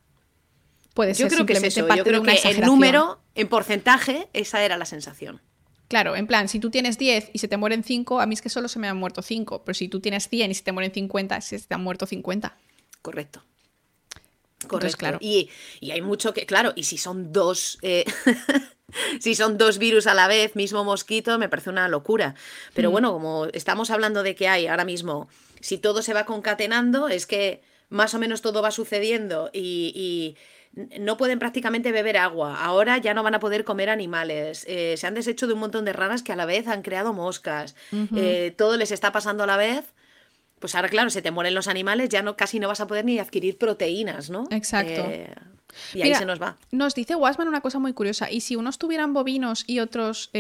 Puede 0.99 1.15
Yo 1.15 1.29
creo 1.29 1.47
que 1.47 1.53
es 1.53 1.63
eso. 1.63 1.87
Yo 1.95 2.03
creo 2.03 2.25
que 2.25 2.41
en 2.43 2.61
número, 2.63 3.21
en 3.37 3.47
porcentaje, 3.47 4.27
esa 4.33 4.65
era 4.65 4.77
la 4.77 4.85
sensación. 4.85 5.41
Claro, 5.87 6.17
en 6.17 6.27
plan, 6.27 6.49
si 6.49 6.59
tú 6.59 6.71
tienes 6.71 6.99
10 6.99 7.31
y 7.33 7.39
se 7.39 7.47
te 7.47 7.57
mueren 7.57 7.85
5, 7.85 8.21
a 8.21 8.27
mí 8.27 8.35
es 8.35 8.43
que 8.43 8.49
solo 8.49 8.67
se 8.67 8.81
me 8.81 8.89
han 8.89 8.97
muerto 8.97 9.23
5. 9.23 9.63
Pero 9.65 9.75
si 9.75 9.87
tú 9.87 10.01
tienes 10.01 10.29
100 10.29 10.51
y 10.51 10.55
se 10.55 10.65
te 10.65 10.73
mueren 10.73 10.91
50, 10.91 11.41
se 11.41 11.61
te 11.61 11.73
han 11.73 11.85
muerto 11.85 12.05
50. 12.05 12.57
Correcto. 13.01 13.45
Correcto. 14.67 14.99
claro. 14.99 15.19
Y, 15.21 15.51
hay 15.89 16.03
mucho 16.03 16.35
que, 16.35 16.47
claro, 16.47 16.73
y 16.75 16.83
si 16.83 16.99
son 16.99 17.33
dos, 17.33 17.79
eh, 17.83 18.05
si 19.21 19.37
son 19.37 19.57
dos 19.57 19.79
virus 19.79 20.09
a 20.09 20.15
la 20.15 20.27
vez, 20.27 20.57
mismo 20.57 20.83
mosquito, 20.83 21.39
me 21.39 21.49
parece 21.49 21.71
una 21.71 21.87
locura. 21.87 22.35
Pero 22.75 22.89
mm. 22.89 22.93
bueno, 22.93 23.13
como 23.13 23.47
estamos 23.53 23.93
hablando 23.93 24.25
de 24.25 24.35
que 24.35 24.49
hay 24.49 24.67
ahora 24.67 24.85
mismo, 24.85 25.29
si 25.61 25.79
todo 25.79 26.03
se 26.03 26.13
va 26.13 26.25
concatenando, 26.25 27.09
es 27.09 27.29
que 27.29 27.63
más 27.89 28.15
o 28.15 28.19
menos 28.19 28.43
todo 28.43 28.63
va 28.63 28.73
sucediendo 28.73 29.49
y 29.53 30.37
no 30.73 31.17
pueden 31.17 31.39
prácticamente 31.39 31.93
beber 31.93 32.17
agua, 32.17 32.63
ahora 32.63 32.99
ya 32.99 33.15
no 33.15 33.23
van 33.23 33.35
a 33.35 33.41
poder 33.41 33.65
comer 33.65 33.91
animales, 33.91 34.65
eh, 34.69 34.95
se 34.97 35.07
han 35.07 35.15
deshecho 35.15 35.47
de 35.47 35.55
un 35.55 35.61
montón 35.61 35.85
de 35.85 35.93
ranas 35.93 36.23
que 36.23 36.33
a 36.33 36.37
la 36.37 36.47
vez 36.47 36.69
han 36.69 36.83
creado 36.83 37.13
moscas, 37.13 37.75
eh, 38.15 38.55
todo 38.57 38.77
les 38.77 38.91
está 38.91 39.13
pasando 39.13 39.45
a 39.45 39.47
la 39.47 39.57
vez. 39.57 39.93
Pues 40.59 40.75
ahora, 40.75 40.89
claro, 40.89 41.09
se 41.11 41.23
te 41.23 41.31
mueren 41.31 41.55
los 41.55 41.69
animales, 41.69 42.09
ya 42.09 42.21
no, 42.23 42.37
casi 42.37 42.59
no 42.59 42.67
vas 42.67 42.81
a 42.81 42.89
poder 42.89 43.05
ni 43.05 43.21
adquirir 43.21 43.59
proteínas, 43.59 44.29
¿no? 44.29 44.49
Exacto. 44.51 45.03
Eh, 45.07 45.33
y 45.95 46.03
ahí 46.03 46.13
se 46.17 46.25
nos 46.25 46.43
va. 46.43 46.57
Nos 46.73 46.97
dice 46.97 47.15
Wasman 47.15 47.47
una 47.47 47.61
cosa 47.61 47.79
muy 47.79 47.93
curiosa. 47.93 48.29
¿Y 48.29 48.41
si 48.41 48.57
unos 48.57 48.77
tuvieran 48.77 49.15
bovinos 49.15 49.63
y 49.69 49.79
otros 49.79 50.31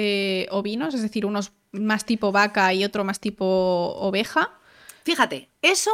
ovinos, 0.51 0.95
es 0.95 1.03
decir, 1.03 1.25
unos 1.25 1.53
más 1.71 2.05
tipo 2.05 2.33
vaca 2.33 2.75
y 2.75 2.85
otro 2.85 3.05
más 3.05 3.21
tipo 3.21 3.95
oveja? 3.97 4.59
Fíjate, 5.05 5.51
eso 5.63 5.93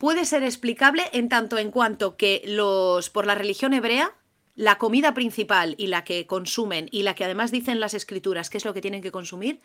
puede 0.00 0.24
ser 0.24 0.42
explicable 0.42 1.04
en 1.12 1.28
tanto 1.28 1.58
en 1.58 1.70
cuanto 1.70 2.16
que 2.16 2.42
los 2.46 3.10
por 3.10 3.26
la 3.26 3.34
religión 3.34 3.74
hebrea 3.74 4.14
la 4.56 4.78
comida 4.78 5.12
principal 5.12 5.74
y 5.76 5.88
la 5.88 6.04
que 6.04 6.26
consumen 6.26 6.88
y 6.90 7.02
la 7.02 7.14
que 7.14 7.24
además 7.24 7.50
dicen 7.50 7.80
las 7.80 7.92
escrituras 7.92 8.48
que 8.48 8.56
es 8.56 8.64
lo 8.64 8.72
que 8.72 8.80
tienen 8.80 9.02
que 9.02 9.12
consumir 9.12 9.60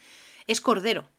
es 0.46 0.60
cordero. 0.60 1.10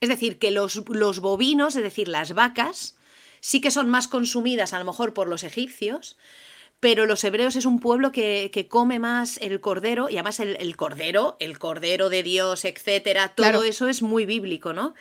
Es 0.00 0.08
decir, 0.08 0.38
que 0.38 0.50
los, 0.50 0.82
los 0.88 1.20
bovinos, 1.20 1.76
es 1.76 1.82
decir, 1.82 2.08
las 2.08 2.32
vacas, 2.32 2.96
sí 3.40 3.60
que 3.60 3.70
son 3.70 3.90
más 3.90 4.08
consumidas 4.08 4.72
a 4.72 4.78
lo 4.78 4.86
mejor 4.86 5.12
por 5.12 5.28
los 5.28 5.44
egipcios, 5.44 6.16
pero 6.80 7.06
los 7.06 7.22
hebreos 7.24 7.56
es 7.56 7.66
un 7.66 7.78
pueblo 7.78 8.10
que, 8.10 8.66
come 8.68 8.98
más 8.98 9.36
el 9.42 9.60
cordero, 9.60 10.08
y 10.08 10.14
además 10.14 10.40
el, 10.40 10.76
cordero, 10.76 11.36
el 11.40 11.58
cordero 11.58 12.08
de 12.08 12.22
Dios, 12.22 12.64
etcétera, 12.64 13.34
todo 13.36 13.62
eso 13.64 13.88
es 13.88 14.02
muy 14.02 14.26
bíblico, 14.26 14.72
¿no? 14.72 14.94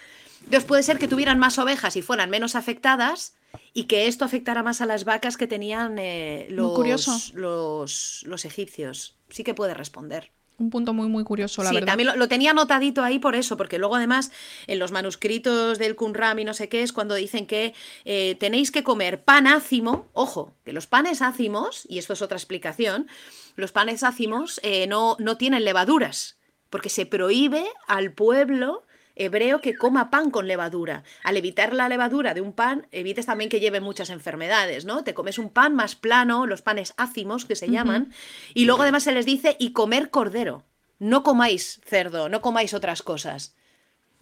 Entonces 0.43 0.65
puede 0.65 0.84
ser 0.84 0.97
que 0.97 1.07
tuvieran 1.07 1.39
más 1.39 1.57
ovejas 1.59 1.95
y 1.95 2.01
fueran 2.01 2.30
menos 2.30 2.55
afectadas 2.55 3.35
y 3.73 3.85
que 3.85 4.07
esto 4.07 4.26
afectara 4.26 4.63
más 4.63 4.81
a 4.81 4.85
las 4.85 5.05
vacas 5.05 5.38
que 5.38 5.47
tenían 5.47 5.97
eh, 5.97 6.47
los, 6.49 7.34
los, 7.34 8.23
los, 8.26 8.45
egipcios. 8.45 9.15
Sí 9.30 9.43
que 9.43 9.53
puede 9.53 9.73
responder. 9.73 10.31
Un 10.57 10.69
punto 10.69 10.93
muy, 10.93 11.07
muy 11.07 11.23
curioso, 11.23 11.63
la 11.63 11.69
sí, 11.69 11.76
verdad. 11.76 11.88
También 11.88 12.19
lo, 12.19 12.27
tenía 12.27 12.51
anotadito 12.51 13.03
ahí 13.03 13.18
por 13.18 13.35
eso, 13.35 13.57
porque 13.57 13.80
luego 13.80 13.95
además 13.95 14.31
en 14.68 14.77
los 14.77 14.91
manuscritos 14.91 15.80
del 15.80 15.95
Qumran 15.95 16.38
y 16.38 16.45
no 16.45 16.53
sé 16.53 16.69
qué 16.69 16.84
es 16.84 16.93
cuando 16.93 17.15
dicen 17.15 17.47
que 17.47 17.73
eh, 18.05 18.35
tenéis 18.39 18.72
que 18.72 18.84
comer 18.84 19.23
pan 19.23 19.47
ácimo, 19.47 20.07
ojo, 20.13 20.53
que 20.63 20.73
los 20.73 20.85
panes 20.85 21.22
ácimos, 21.22 21.88
y 21.89 21.97
esto 21.97 22.13
es 22.13 22.22
otra 22.22 22.38
explicación, 22.38 23.07
los 23.55 23.72
panes 23.72 24.03
ácimos 24.03 24.59
eh, 24.63 24.85
no, 24.85 25.15
no 25.18 25.35
tienen 25.35 25.63
levaduras, 25.63 26.38
porque 26.69 26.89
se 26.89 27.07
prohíbe 27.07 27.65
al 27.88 28.13
pueblo 28.13 28.84
hebreo 29.15 29.61
que 29.61 29.75
coma 29.75 30.09
pan 30.09 30.31
con 30.31 30.47
levadura. 30.47 31.03
Al 31.23 31.38
evitar 31.38 31.73
la 31.73 31.89
levadura 31.89 32.33
de 32.33 32.41
un 32.41 32.53
pan, 32.53 32.88
evites 32.91 33.25
también 33.25 33.49
que 33.49 33.59
lleve 33.59 33.81
muchas 33.81 34.09
enfermedades, 34.09 34.85
¿no? 34.85 35.03
Te 35.03 35.13
comes 35.13 35.38
un 35.38 35.49
pan 35.49 35.75
más 35.75 35.95
plano, 35.95 36.47
los 36.47 36.61
panes 36.61 36.93
ácimos 36.97 37.45
que 37.45 37.55
se 37.55 37.69
llaman, 37.69 38.13
y 38.53 38.65
luego 38.65 38.83
además 38.83 39.03
se 39.03 39.11
les 39.11 39.25
dice 39.25 39.55
y 39.59 39.71
comer 39.73 40.09
cordero. 40.09 40.63
no 40.99 41.23
comáis 41.23 41.81
cerdo, 41.83 42.29
no 42.29 42.41
comáis 42.41 42.75
otras 42.75 43.01
cosas. 43.01 43.55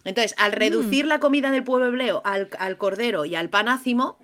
Entonces, 0.04 0.34
al 0.38 0.52
reducir 0.52 1.04
Mm. 1.04 1.08
la 1.08 1.20
comida 1.20 1.50
del 1.50 1.62
pueblo 1.62 1.86
hebreo 1.88 2.22
al, 2.24 2.48
al 2.58 2.78
cordero 2.78 3.26
y 3.26 3.34
al 3.34 3.50
pan 3.50 3.68
ácimo, 3.68 4.16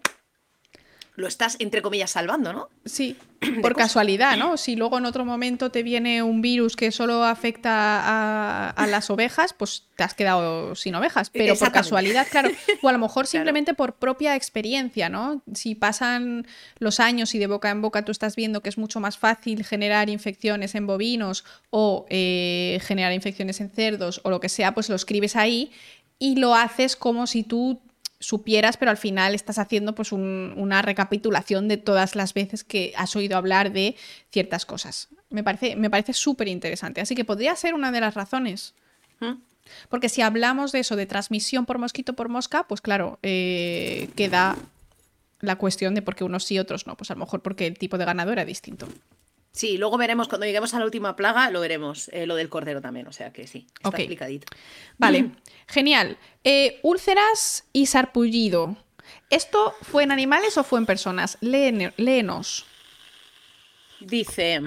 lo 1.16 1.26
estás, 1.26 1.56
entre 1.58 1.82
comillas, 1.82 2.10
salvando, 2.10 2.52
¿no? 2.52 2.68
Sí, 2.84 3.16
por 3.62 3.74
casualidad, 3.74 4.36
¿no? 4.36 4.56
Si 4.56 4.76
luego 4.76 4.98
en 4.98 5.06
otro 5.06 5.24
momento 5.24 5.70
te 5.70 5.82
viene 5.82 6.22
un 6.22 6.42
virus 6.42 6.76
que 6.76 6.92
solo 6.92 7.24
afecta 7.24 7.70
a, 7.72 8.70
a 8.70 8.86
las 8.86 9.08
ovejas, 9.10 9.52
pues 9.54 9.84
te 9.96 10.04
has 10.04 10.14
quedado 10.14 10.74
sin 10.74 10.94
ovejas. 10.94 11.30
Pero 11.30 11.56
por 11.56 11.72
casualidad, 11.72 12.26
claro. 12.30 12.50
O 12.82 12.88
a 12.88 12.92
lo 12.92 12.98
mejor 12.98 13.24
Claro. 13.24 13.26
simplemente 13.28 13.72
por 13.74 13.94
propia 13.94 14.36
experiencia, 14.36 15.08
¿no? 15.08 15.42
Si 15.54 15.74
pasan 15.74 16.46
los 16.78 17.00
años 17.00 17.34
y 17.34 17.38
de 17.38 17.46
boca 17.46 17.70
en 17.70 17.80
boca 17.80 18.04
tú 18.04 18.12
estás 18.12 18.36
viendo 18.36 18.60
que 18.60 18.68
es 18.68 18.76
mucho 18.78 19.00
más 19.00 19.16
fácil 19.18 19.64
generar 19.64 20.10
infecciones 20.10 20.74
en 20.74 20.86
bovinos 20.86 21.44
o 21.70 22.04
eh, 22.10 22.78
generar 22.82 23.12
infecciones 23.12 23.60
en 23.60 23.70
cerdos 23.70 24.20
o 24.22 24.30
lo 24.30 24.38
que 24.40 24.48
sea, 24.50 24.74
pues 24.74 24.88
lo 24.90 24.96
escribes 24.96 25.34
ahí 25.34 25.72
y 26.18 26.36
lo 26.36 26.54
haces 26.54 26.94
como 26.96 27.26
si 27.26 27.42
tú 27.42 27.80
supieras, 28.18 28.76
pero 28.76 28.90
al 28.90 28.96
final 28.96 29.34
estás 29.34 29.58
haciendo 29.58 29.94
pues 29.94 30.12
un- 30.12 30.54
una 30.56 30.82
recapitulación 30.82 31.68
de 31.68 31.76
todas 31.76 32.14
las 32.16 32.32
veces 32.34 32.64
que 32.64 32.92
has 32.96 33.14
oído 33.16 33.36
hablar 33.36 33.72
de 33.72 33.94
ciertas 34.32 34.64
cosas. 34.64 35.08
Me 35.28 35.42
parece, 35.44 35.76
me 35.76 35.90
parece 35.90 36.12
súper 36.12 36.48
interesante. 36.48 37.00
Así 37.00 37.14
que 37.14 37.24
podría 37.24 37.54
ser 37.56 37.74
una 37.74 37.92
de 37.92 38.00
las 38.00 38.14
razones. 38.14 38.74
¿Mm? 39.20 39.32
Porque 39.88 40.08
si 40.08 40.22
hablamos 40.22 40.72
de 40.72 40.78
eso, 40.80 40.94
de 40.96 41.06
transmisión 41.06 41.66
por 41.66 41.78
mosquito 41.78 42.14
por 42.14 42.28
mosca, 42.28 42.64
pues 42.68 42.80
claro, 42.80 43.18
eh, 43.22 44.08
queda 44.14 44.56
la 45.40 45.56
cuestión 45.56 45.94
de 45.94 46.02
por 46.02 46.14
qué 46.14 46.24
unos 46.24 46.44
sí 46.44 46.54
y 46.54 46.58
otros 46.60 46.86
no. 46.86 46.96
Pues 46.96 47.10
a 47.10 47.14
lo 47.14 47.20
mejor 47.20 47.42
porque 47.42 47.66
el 47.66 47.76
tipo 47.76 47.98
de 47.98 48.04
ganado 48.04 48.32
era 48.32 48.44
distinto. 48.44 48.88
Sí, 49.56 49.78
luego 49.78 49.96
veremos, 49.96 50.28
cuando 50.28 50.44
lleguemos 50.44 50.74
a 50.74 50.78
la 50.78 50.84
última 50.84 51.16
plaga, 51.16 51.50
lo 51.50 51.60
veremos, 51.60 52.08
eh, 52.12 52.26
lo 52.26 52.34
del 52.36 52.50
cordero 52.50 52.82
también, 52.82 53.06
o 53.06 53.12
sea 53.12 53.32
que 53.32 53.46
sí, 53.46 53.66
está 53.82 53.88
explicadito. 53.96 54.46
Vale, 54.98 55.30
genial. 55.66 56.18
Eh, 56.44 56.78
úlceras 56.82 57.64
y 57.72 57.86
sarpullido. 57.86 58.76
¿Esto 59.30 59.74
fue 59.80 60.02
en 60.02 60.12
animales 60.12 60.58
o 60.58 60.62
fue 60.62 60.78
en 60.78 60.84
personas? 60.84 61.38
Léene- 61.40 61.94
léenos. 61.96 62.66
Dice, 64.00 64.60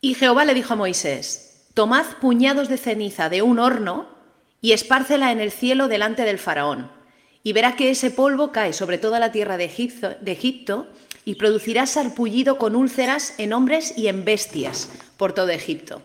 y 0.00 0.14
Jehová 0.14 0.44
le 0.44 0.54
dijo 0.54 0.74
a 0.74 0.76
Moisés, 0.76 1.66
tomad 1.74 2.06
puñados 2.20 2.68
de 2.68 2.78
ceniza 2.78 3.28
de 3.28 3.42
un 3.42 3.58
horno 3.58 4.08
y 4.60 4.70
espárcela 4.72 5.32
en 5.32 5.40
el 5.40 5.50
cielo 5.50 5.88
delante 5.88 6.22
del 6.22 6.38
faraón, 6.38 6.92
y 7.42 7.52
verá 7.52 7.74
que 7.74 7.90
ese 7.90 8.12
polvo 8.12 8.52
cae 8.52 8.72
sobre 8.72 8.98
toda 8.98 9.18
la 9.18 9.32
tierra 9.32 9.56
de 9.56 9.64
Egipto, 9.64 10.10
de 10.20 10.30
Egipto 10.30 10.86
y 11.26 11.34
producirá 11.34 11.86
sarpullido 11.86 12.56
con 12.56 12.76
úlceras 12.76 13.34
en 13.36 13.52
hombres 13.52 13.98
y 13.98 14.06
en 14.06 14.24
bestias 14.24 14.88
por 15.16 15.32
todo 15.32 15.48
Egipto. 15.48 16.00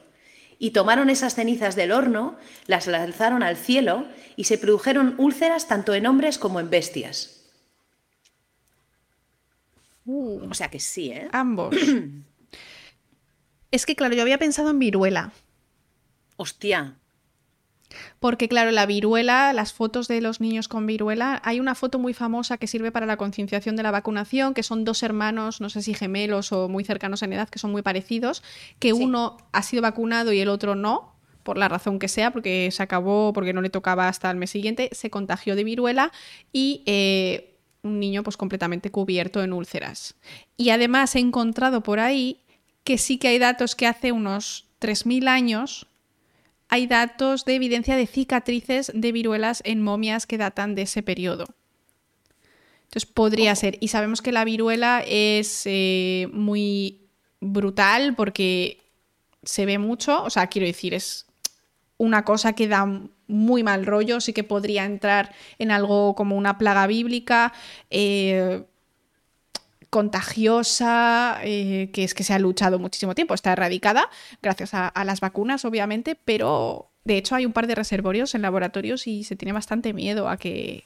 Y 0.58 0.72
tomaron 0.72 1.12
esas 1.12 1.36
cenizas 1.36 1.76
del 1.76 1.92
horno, 1.92 2.38
las 2.66 2.88
lanzaron 2.88 3.44
al 3.44 3.56
cielo, 3.56 4.08
y 4.36 4.46
se 4.46 4.58
produjeron 4.58 5.14
úlceras 5.20 5.68
tanto 5.68 5.94
en 5.94 6.08
hombres 6.08 6.40
como 6.40 6.60
en 6.60 6.72
bestias. 6.72 7.46
Uh, 10.06 10.50
O 10.50 10.54
sea 10.56 10.70
que 10.70 10.80
sí, 10.80 11.12
¿eh? 11.12 11.30
ambos. 11.32 11.76
es 13.72 13.86
que, 13.86 13.96
claro, 13.96 14.16
yo 14.16 14.24
había 14.24 14.40
pensado 14.40 14.72
en 14.72 14.80
viruela. 14.80 15.34
Hostia, 16.36 16.96
Porque, 18.20 18.48
claro, 18.48 18.72
la 18.72 18.86
viruela, 18.86 19.54
las 19.54 19.74
fotos 19.74 20.08
de 20.08 20.22
los 20.22 20.42
niños 20.42 20.68
con 20.68 20.86
viruela, 20.86 21.42
hay 21.44 21.60
una 21.60 21.76
foto 21.76 22.00
muy 22.00 22.14
famosa 22.14 22.58
que 22.58 22.68
sirve 22.68 22.92
para 22.92 23.06
la 23.06 23.18
concienciación 23.18 23.76
de 23.76 23.84
la 23.84 23.92
vacunación, 23.92 24.54
que 24.54 24.64
son 24.64 24.84
dos 24.86 25.04
hermanos, 25.04 25.62
no 25.62 25.70
sé 25.70 25.82
si 25.82 25.94
gemelos 25.94 26.52
o 26.52 26.70
muy 26.70 26.84
cercanos 26.84 27.22
en 27.24 27.34
edad, 27.34 27.50
que 27.50 27.60
son 27.60 27.72
muy 27.72 27.82
parecidos, 27.82 28.44
que 28.80 28.90
Sí. 28.90 29.02
uno 29.04 29.38
ha 29.52 29.64
sido 29.64 29.82
vacunado 29.82 30.32
y 30.34 30.40
el 30.40 30.50
otro 30.50 30.76
no, 30.76 31.16
por 31.44 31.58
la 31.58 31.68
razón 31.68 31.98
que 31.98 32.08
sea, 32.08 32.32
porque 32.32 32.70
se 32.72 32.84
acabó, 32.84 33.34
porque 33.34 33.54
no 33.54 33.62
le 33.62 33.70
tocaba 33.70 34.08
hasta 34.08 34.30
el 34.30 34.38
mes 34.38 34.52
siguiente, 34.52 34.90
se 34.92 35.10
contagió 35.10 35.56
de 35.56 35.64
viruela 35.64 36.12
y 36.54 36.84
eh, 36.86 37.58
un 37.84 38.00
niño 38.00 38.22
pues 38.22 38.38
completamente 38.38 38.92
cubierto 38.92 39.42
en 39.42 39.54
úlceras. 39.54 40.14
Y 40.56 40.70
además 40.70 41.16
he 41.16 41.20
encontrado 41.20 41.82
por 41.82 42.00
ahí 42.00 42.42
que 42.84 43.00
sí 43.00 43.18
que 43.18 43.30
hay 43.30 43.40
datos 43.40 43.76
que 43.76 43.88
hace 43.88 44.12
unos 44.12 44.68
3.000 44.80 45.28
años 45.28 45.88
hay 46.72 46.88
datos 46.88 47.44
de 47.44 47.56
evidencia 47.56 47.98
de 47.98 48.08
cicatrices 48.08 48.92
de 48.96 49.12
viruelas 49.12 49.62
en 49.66 49.84
momias 49.84 50.26
que 50.26 50.38
datan 50.38 50.74
de 50.74 50.84
ese 50.84 51.04
periodo. 51.04 51.46
Entonces 52.86 53.06
podría 53.06 53.54
ser. 53.56 53.78
Y 53.82 53.90
sabemos 53.90 54.22
que 54.22 54.32
la 54.32 54.46
viruela 54.46 55.04
es 55.06 55.64
eh, 55.66 56.30
muy 56.32 57.02
brutal 57.42 58.16
porque 58.16 58.80
se 59.44 59.66
ve 59.66 59.80
mucho. 59.80 60.24
O 60.24 60.30
sea, 60.30 60.48
quiero 60.48 60.66
decir, 60.66 60.94
es 60.94 61.26
una 61.98 62.24
cosa 62.24 62.54
que 62.54 62.70
da 62.70 63.02
muy 63.28 63.64
mal 63.64 63.86
rollo. 63.86 64.22
Sí 64.22 64.32
que 64.32 64.46
podría 64.46 64.86
entrar 64.86 65.36
en 65.60 65.72
algo 65.72 66.16
como 66.16 66.38
una 66.38 66.58
plaga 66.58 66.88
bíblica. 66.88 67.52
eh, 67.90 68.64
contagiosa, 69.92 71.40
eh, 71.44 71.90
que 71.94 72.04
es 72.04 72.14
que 72.14 72.24
se 72.24 72.34
ha 72.34 72.40
luchado 72.40 72.80
muchísimo 72.80 73.14
tiempo, 73.14 73.34
está 73.34 73.52
erradicada 73.52 74.10
gracias 74.42 74.74
a, 74.74 74.88
a 74.88 75.06
las 75.06 75.20
vacunas, 75.20 75.66
obviamente, 75.66 76.18
pero 76.26 76.90
de 77.04 77.18
hecho 77.18 77.36
hay 77.36 77.46
un 77.46 77.54
par 77.54 77.68
de 77.68 77.76
reservorios 77.76 78.34
en 78.34 78.42
laboratorios 78.42 79.06
y 79.08 79.24
se 79.24 79.36
tiene 79.36 79.52
bastante 79.54 79.94
miedo 79.94 80.30
a 80.30 80.38
que 80.38 80.86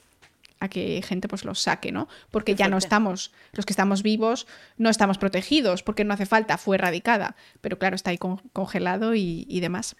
a 0.58 0.68
que 0.68 1.02
gente 1.06 1.28
pues 1.28 1.44
los 1.44 1.60
saque, 1.60 1.92
¿no? 1.92 2.08
Porque 2.30 2.52
Qué 2.54 2.60
ya 2.60 2.68
no 2.68 2.78
estamos, 2.78 3.30
los 3.52 3.66
que 3.66 3.74
estamos 3.74 4.02
vivos, 4.02 4.46
no 4.78 4.88
estamos 4.88 5.18
protegidos, 5.18 5.82
porque 5.82 6.02
no 6.02 6.14
hace 6.14 6.24
falta, 6.24 6.56
fue 6.56 6.76
erradicada, 6.76 7.36
pero 7.60 7.78
claro, 7.78 7.94
está 7.94 8.10
ahí 8.10 8.16
con- 8.16 8.38
congelado 8.54 9.14
y, 9.14 9.44
y 9.50 9.60
demás. 9.60 9.96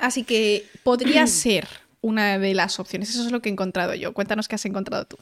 Así 0.00 0.24
que 0.24 0.64
podría 0.84 1.26
ser 1.26 1.68
una 2.00 2.38
de 2.38 2.54
las 2.54 2.80
opciones, 2.80 3.10
eso 3.10 3.26
es 3.26 3.30
lo 3.30 3.40
que 3.42 3.50
he 3.50 3.52
encontrado 3.52 3.94
yo. 3.94 4.14
Cuéntanos 4.14 4.48
qué 4.48 4.54
has 4.54 4.64
encontrado 4.64 5.04
tú. 5.04 5.18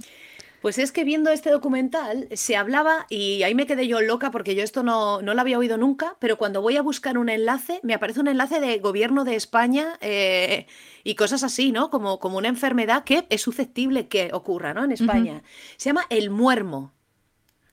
Pues 0.62 0.78
es 0.78 0.93
que 0.93 1.02
viendo 1.02 1.30
este 1.30 1.51
documental 1.51 2.28
se 2.32 2.56
hablaba, 2.56 3.06
y 3.10 3.43
ahí 3.43 3.52
me 3.52 3.66
quedé 3.66 3.89
yo 3.89 4.01
loca 4.01 4.30
porque 4.30 4.55
yo 4.55 4.62
esto 4.62 4.84
no, 4.84 5.20
no 5.20 5.34
lo 5.34 5.40
había 5.40 5.59
oído 5.59 5.76
nunca, 5.76 6.16
pero 6.20 6.39
cuando 6.39 6.62
voy 6.62 6.76
a 6.76 6.82
buscar 6.82 7.18
un 7.18 7.28
enlace, 7.28 7.80
me 7.82 7.94
aparece 7.94 8.20
un 8.20 8.28
enlace 8.28 8.60
de 8.60 8.78
gobierno 8.78 9.24
de 9.24 9.34
España 9.34 9.98
eh, 10.01 10.68
y 11.02 11.16
cosas 11.16 11.43
así, 11.43 11.72
¿no? 11.72 11.90
Como, 11.90 12.20
como 12.20 12.39
una 12.39 12.47
enfermedad 12.47 13.02
que 13.02 13.26
es 13.28 13.43
susceptible 13.43 14.06
que 14.06 14.30
ocurra, 14.32 14.72
¿no? 14.72 14.84
En 14.84 14.93
España. 14.93 15.43
Se 15.76 15.89
llama 15.89 16.06
el 16.10 16.30
muermo. 16.30 16.93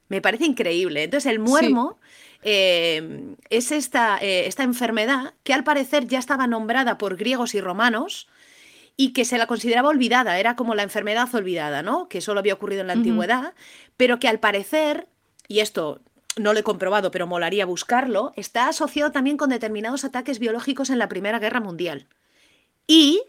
Me 0.08 0.20
parece 0.20 0.46
increíble. 0.46 1.04
Entonces, 1.04 1.32
el 1.32 1.38
muermo 1.38 2.00
eh, 2.42 3.36
es 3.52 3.72
esta, 3.72 4.18
eh, 4.18 4.48
esta 4.48 4.64
enfermedad 4.64 5.36
que 5.44 5.54
al 5.54 5.64
parecer 5.64 6.08
ya 6.08 6.18
estaba 6.18 6.48
nombrada 6.48 6.98
por 6.98 7.18
griegos 7.18 7.54
y 7.54 7.62
romanos 7.62 8.28
y 9.02 9.14
que 9.14 9.24
se 9.24 9.38
la 9.38 9.48
consideraba 9.48 9.88
olvidada, 9.88 10.40
era 10.40 10.58
como 10.58 10.76
la 10.76 10.84
enfermedad 10.84 11.34
olvidada, 11.34 11.82
¿no? 11.84 12.10
Que 12.10 12.20
solo 12.20 12.42
había 12.42 12.56
ocurrido 12.56 12.82
en 12.82 12.88
la 12.88 12.94
antigüedad, 12.94 13.54
pero 13.96 14.20
que 14.20 14.28
al 14.28 14.42
parecer, 14.42 15.08
y 15.48 15.62
esto 15.62 16.02
no 16.36 16.52
lo 16.52 16.60
he 16.60 16.64
comprobado, 16.64 17.10
pero 17.10 17.26
molaría 17.26 17.66
buscarlo, 17.66 18.34
está 18.36 18.68
asociado 18.68 19.14
también 19.14 19.38
con 19.38 19.52
determinados 19.52 20.04
ataques 20.04 20.38
biológicos 20.40 20.90
en 20.90 21.00
la 21.00 21.08
Primera 21.08 21.40
Guerra 21.40 21.62
Mundial. 21.62 22.08
Y 22.88 23.22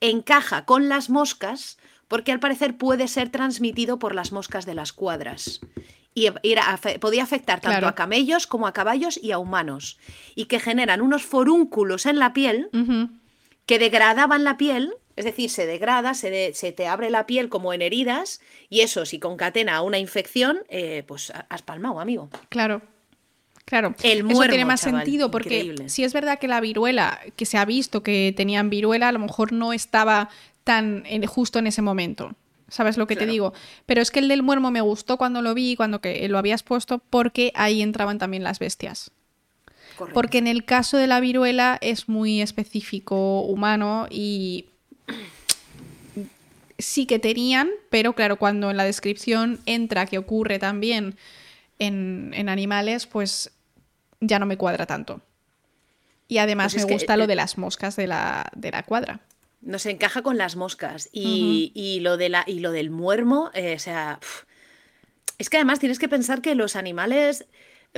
encaja 0.00 0.64
con 0.64 0.88
las 0.88 1.10
moscas 1.10 1.76
porque 2.06 2.30
al 2.30 2.38
parecer 2.38 2.76
puede 2.78 3.08
ser 3.08 3.28
transmitido 3.30 3.98
por 3.98 4.14
las 4.14 4.30
moscas 4.30 4.64
de 4.64 4.74
las 4.74 4.92
cuadras. 4.92 5.60
Y 6.14 6.28
era- 6.44 6.72
afe- 6.72 7.00
podía 7.00 7.24
afectar 7.24 7.60
tanto 7.60 7.78
Claro. 7.78 7.88
a 7.88 7.94
camellos 7.96 8.46
como 8.46 8.68
a 8.68 8.72
caballos 8.72 9.18
y 9.20 9.32
a 9.32 9.38
humanos. 9.38 9.98
Y 10.36 10.44
que 10.44 10.60
generan 10.60 11.00
unos 11.00 11.24
forúnculos 11.24 12.06
en 12.06 12.20
la 12.20 12.32
piel 12.32 12.70
que 13.66 13.80
degradaban 13.80 14.44
la 14.44 14.56
piel, 14.56 14.94
es 15.16 15.24
decir, 15.24 15.50
se 15.50 15.66
degrada, 15.66 16.14
se, 16.14 16.30
de- 16.30 16.52
se 16.54 16.72
te 16.72 16.86
abre 16.86 17.10
la 17.10 17.26
piel 17.26 17.48
como 17.48 17.72
en 17.72 17.82
heridas, 17.82 18.40
y 18.68 18.80
eso 18.82 19.04
si 19.06 19.18
concatena 19.18 19.82
una 19.82 19.98
infección, 19.98 20.58
eh, 20.68 21.02
pues 21.06 21.30
ha- 21.30 21.46
has 21.48 21.62
palmado, 21.62 22.00
amigo. 22.00 22.28
Claro. 22.48 22.82
Claro, 23.64 23.96
El 24.04 24.18
eso 24.18 24.26
muermo, 24.28 24.50
tiene 24.52 24.64
más 24.64 24.82
chaval, 24.82 25.02
sentido 25.02 25.30
porque 25.32 25.58
increíble. 25.58 25.88
si 25.88 26.04
es 26.04 26.12
verdad 26.12 26.38
que 26.38 26.46
la 26.46 26.60
viruela, 26.60 27.18
que 27.34 27.46
se 27.46 27.58
ha 27.58 27.64
visto 27.64 28.04
que 28.04 28.32
tenían 28.36 28.70
viruela, 28.70 29.08
a 29.08 29.12
lo 29.12 29.18
mejor 29.18 29.50
no 29.52 29.72
estaba 29.72 30.28
tan 30.62 31.02
en- 31.06 31.26
justo 31.26 31.58
en 31.58 31.66
ese 31.66 31.82
momento. 31.82 32.36
¿Sabes 32.68 32.96
lo 32.96 33.06
que 33.08 33.16
te 33.16 33.26
digo? 33.26 33.54
Pero 33.84 34.02
es 34.02 34.10
que 34.12 34.18
el 34.20 34.28
del 34.28 34.42
muermo 34.44 34.70
me 34.70 34.80
gustó 34.80 35.16
cuando 35.18 35.40
lo 35.42 35.54
vi, 35.54 35.74
cuando 35.76 36.00
que 36.00 36.28
lo 36.28 36.38
habías 36.38 36.62
puesto, 36.62 36.98
porque 37.10 37.50
ahí 37.56 37.82
entraban 37.82 38.18
también 38.18 38.44
las 38.44 38.58
bestias. 38.60 39.10
Porque 40.12 40.38
en 40.38 40.46
el 40.46 40.64
caso 40.64 40.96
de 40.96 41.06
la 41.06 41.20
viruela 41.20 41.78
es 41.80 42.08
muy 42.08 42.40
específico 42.42 43.40
humano 43.42 44.06
y 44.10 44.66
sí 46.78 47.06
que 47.06 47.18
tenían, 47.18 47.70
pero 47.90 48.14
claro, 48.14 48.36
cuando 48.36 48.70
en 48.70 48.76
la 48.76 48.84
descripción 48.84 49.60
entra 49.66 50.06
que 50.06 50.18
ocurre 50.18 50.58
también 50.58 51.16
en, 51.78 52.32
en 52.34 52.48
animales, 52.48 53.06
pues 53.06 53.50
ya 54.20 54.38
no 54.38 54.46
me 54.46 54.56
cuadra 54.56 54.86
tanto. 54.86 55.20
Y 56.28 56.38
además 56.38 56.72
Pues 56.72 56.82
es 56.82 56.86
me 56.86 56.88
que, 56.88 56.94
gusta 56.94 57.16
lo 57.16 57.26
de 57.26 57.36
las 57.36 57.56
moscas 57.58 57.96
de 57.96 58.06
la, 58.06 58.50
de 58.54 58.70
la 58.70 58.82
cuadra. 58.82 59.20
Nos 59.60 59.86
encaja 59.86 60.22
con 60.22 60.38
las 60.38 60.56
moscas. 60.56 61.08
Y, 61.12 61.72
y 61.74 62.00
lo, 62.00 62.16
de 62.16 62.28
la, 62.28 62.44
y 62.46 62.60
lo 62.60 62.72
del 62.72 62.90
muermo, 62.90 63.50
eh, 63.54 63.74
o 63.74 63.78
sea, 63.78 64.18
es 65.38 65.50
que 65.50 65.56
además 65.56 65.78
tienes 65.78 65.98
que 65.98 66.08
pensar 66.08 66.42
que 66.42 66.54
los 66.54 66.76
animales 66.76 67.46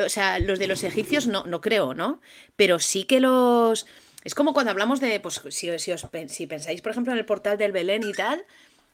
o 0.04 0.08
sea, 0.08 0.38
los 0.38 0.58
de 0.58 0.66
los 0.66 0.84
egipcios 0.84 1.26
no, 1.26 1.44
no 1.44 1.60
creo, 1.60 1.94
¿no? 1.94 2.20
Pero 2.56 2.78
sí 2.78 3.04
que 3.04 3.20
los... 3.20 3.86
Es 4.28 4.34
como 4.34 4.52
cuando 4.52 4.70
hablamos 4.70 5.00
de, 5.00 5.20
pues 5.20 5.40
si, 5.48 5.78
si, 5.78 5.90
os, 5.90 6.06
si 6.26 6.46
pensáis, 6.46 6.82
por 6.82 6.92
ejemplo, 6.92 7.14
en 7.14 7.18
el 7.18 7.24
portal 7.24 7.56
del 7.56 7.72
Belén 7.72 8.02
y 8.02 8.12
tal, 8.12 8.44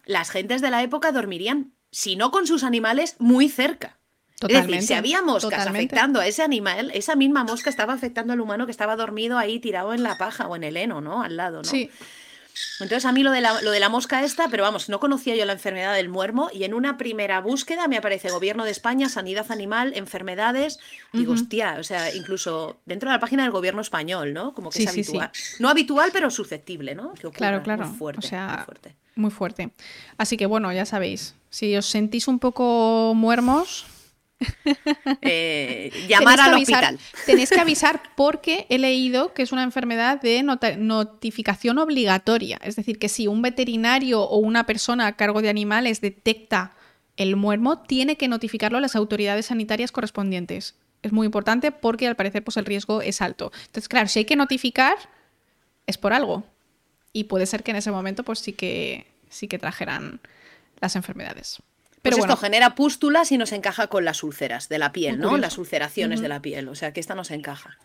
las 0.04 0.30
gentes 0.30 0.62
de 0.62 0.70
la 0.70 0.80
época 0.84 1.10
dormirían, 1.10 1.72
si 1.90 2.14
no 2.14 2.30
con 2.30 2.46
sus 2.46 2.62
animales, 2.62 3.16
muy 3.18 3.48
cerca. 3.48 3.98
Es 4.48 4.64
decir, 4.64 4.82
si 4.82 4.94
había 4.94 5.22
moscas 5.22 5.66
afectando 5.66 6.20
a 6.20 6.28
ese 6.28 6.44
animal, 6.44 6.92
esa 6.94 7.16
misma 7.16 7.42
mosca 7.42 7.68
estaba 7.68 7.94
afectando 7.94 8.32
al 8.32 8.40
humano 8.40 8.64
que 8.64 8.70
estaba 8.70 8.94
dormido 8.94 9.36
ahí 9.36 9.58
tirado 9.58 9.92
en 9.92 10.04
la 10.04 10.16
paja 10.18 10.46
o 10.46 10.54
en 10.54 10.62
el 10.62 10.76
heno, 10.76 11.00
¿no? 11.00 11.24
Al 11.24 11.36
lado, 11.36 11.62
¿no? 11.62 11.68
Sí. 11.68 11.90
Entonces 12.80 13.04
a 13.04 13.12
mí 13.12 13.22
lo 13.22 13.30
de, 13.30 13.40
la, 13.40 13.60
lo 13.62 13.70
de 13.70 13.80
la 13.80 13.88
mosca 13.88 14.22
esta, 14.22 14.48
pero 14.48 14.62
vamos, 14.62 14.88
no 14.88 15.00
conocía 15.00 15.34
yo 15.36 15.44
la 15.44 15.52
enfermedad 15.52 15.94
del 15.94 16.08
muermo 16.08 16.50
y 16.52 16.64
en 16.64 16.74
una 16.74 16.96
primera 16.96 17.40
búsqueda 17.40 17.88
me 17.88 17.96
aparece 17.96 18.30
Gobierno 18.30 18.64
de 18.64 18.70
España, 18.70 19.08
Sanidad 19.08 19.50
Animal, 19.50 19.92
Enfermedades. 19.96 20.78
Digo, 21.12 21.32
hostia, 21.32 21.76
o 21.78 21.84
sea, 21.84 22.14
incluso 22.14 22.78
dentro 22.86 23.10
de 23.10 23.16
la 23.16 23.20
página 23.20 23.42
del 23.42 23.52
Gobierno 23.52 23.80
español, 23.80 24.32
¿no? 24.32 24.54
Como 24.54 24.70
que 24.70 24.82
es 24.82 24.88
habitual. 24.88 25.30
No 25.58 25.68
habitual, 25.68 26.10
pero 26.12 26.30
susceptible, 26.30 26.94
¿no? 26.94 27.14
claro, 27.32 27.62
claro. 27.62 27.86
Muy 27.86 27.96
fuerte, 27.96 28.26
o 28.26 28.28
sea, 28.28 28.48
muy 28.48 28.64
fuerte. 28.64 28.94
Muy 29.16 29.30
fuerte. 29.30 29.70
Así 30.18 30.36
que 30.36 30.46
bueno, 30.46 30.72
ya 30.72 30.86
sabéis, 30.86 31.34
si 31.50 31.76
os 31.76 31.86
sentís 31.86 32.26
un 32.26 32.38
poco 32.38 33.12
muermos, 33.14 33.86
eh, 35.22 35.90
llamar 36.08 36.40
al 36.40 36.54
hospital. 36.54 36.98
Tenéis 37.26 37.50
que 37.50 37.60
avisar 37.60 38.02
porque 38.16 38.66
he 38.68 38.78
leído 38.78 39.34
que 39.34 39.42
es 39.42 39.52
una 39.52 39.62
enfermedad 39.62 40.20
de 40.20 40.42
notificación 40.42 41.78
obligatoria. 41.78 42.58
Es 42.62 42.76
decir, 42.76 42.98
que 42.98 43.08
si 43.08 43.26
un 43.26 43.42
veterinario 43.42 44.22
o 44.22 44.38
una 44.38 44.66
persona 44.66 45.06
a 45.06 45.16
cargo 45.16 45.42
de 45.42 45.50
animales 45.50 46.00
detecta 46.00 46.72
el 47.16 47.36
muermo, 47.36 47.78
tiene 47.78 48.16
que 48.16 48.28
notificarlo 48.28 48.78
a 48.78 48.80
las 48.80 48.96
autoridades 48.96 49.46
sanitarias 49.46 49.92
correspondientes. 49.92 50.74
Es 51.02 51.12
muy 51.12 51.26
importante 51.26 51.70
porque 51.70 52.06
al 52.06 52.16
parecer 52.16 52.42
pues, 52.42 52.56
el 52.56 52.64
riesgo 52.64 53.02
es 53.02 53.20
alto. 53.20 53.52
Entonces, 53.66 53.88
claro, 53.88 54.08
si 54.08 54.20
hay 54.20 54.24
que 54.24 54.36
notificar, 54.36 54.96
es 55.86 55.98
por 55.98 56.12
algo. 56.12 56.44
Y 57.12 57.24
puede 57.24 57.46
ser 57.46 57.62
que 57.62 57.70
en 57.70 57.76
ese 57.76 57.90
momento 57.90 58.24
pues 58.24 58.38
sí 58.40 58.52
que, 58.52 59.06
sí 59.28 59.46
que 59.46 59.58
trajeran 59.58 60.20
las 60.80 60.96
enfermedades. 60.96 61.62
Pero 62.04 62.18
pues 62.18 62.28
esto 62.28 62.36
genera 62.36 62.74
pústulas 62.74 63.32
y 63.32 63.38
nos 63.38 63.50
encaja 63.52 63.86
con 63.86 64.04
las 64.04 64.22
úlceras 64.22 64.68
de 64.68 64.78
la 64.78 64.92
piel, 64.92 65.18
¿no? 65.18 65.38
Las 65.38 65.56
ulceraciones 65.56 66.20
de 66.20 66.28
la 66.28 66.42
piel. 66.42 66.68
O 66.68 66.74
sea 66.74 66.92
que 66.92 67.00
esta 67.00 67.14
nos 67.14 67.30
encaja. 67.30 67.78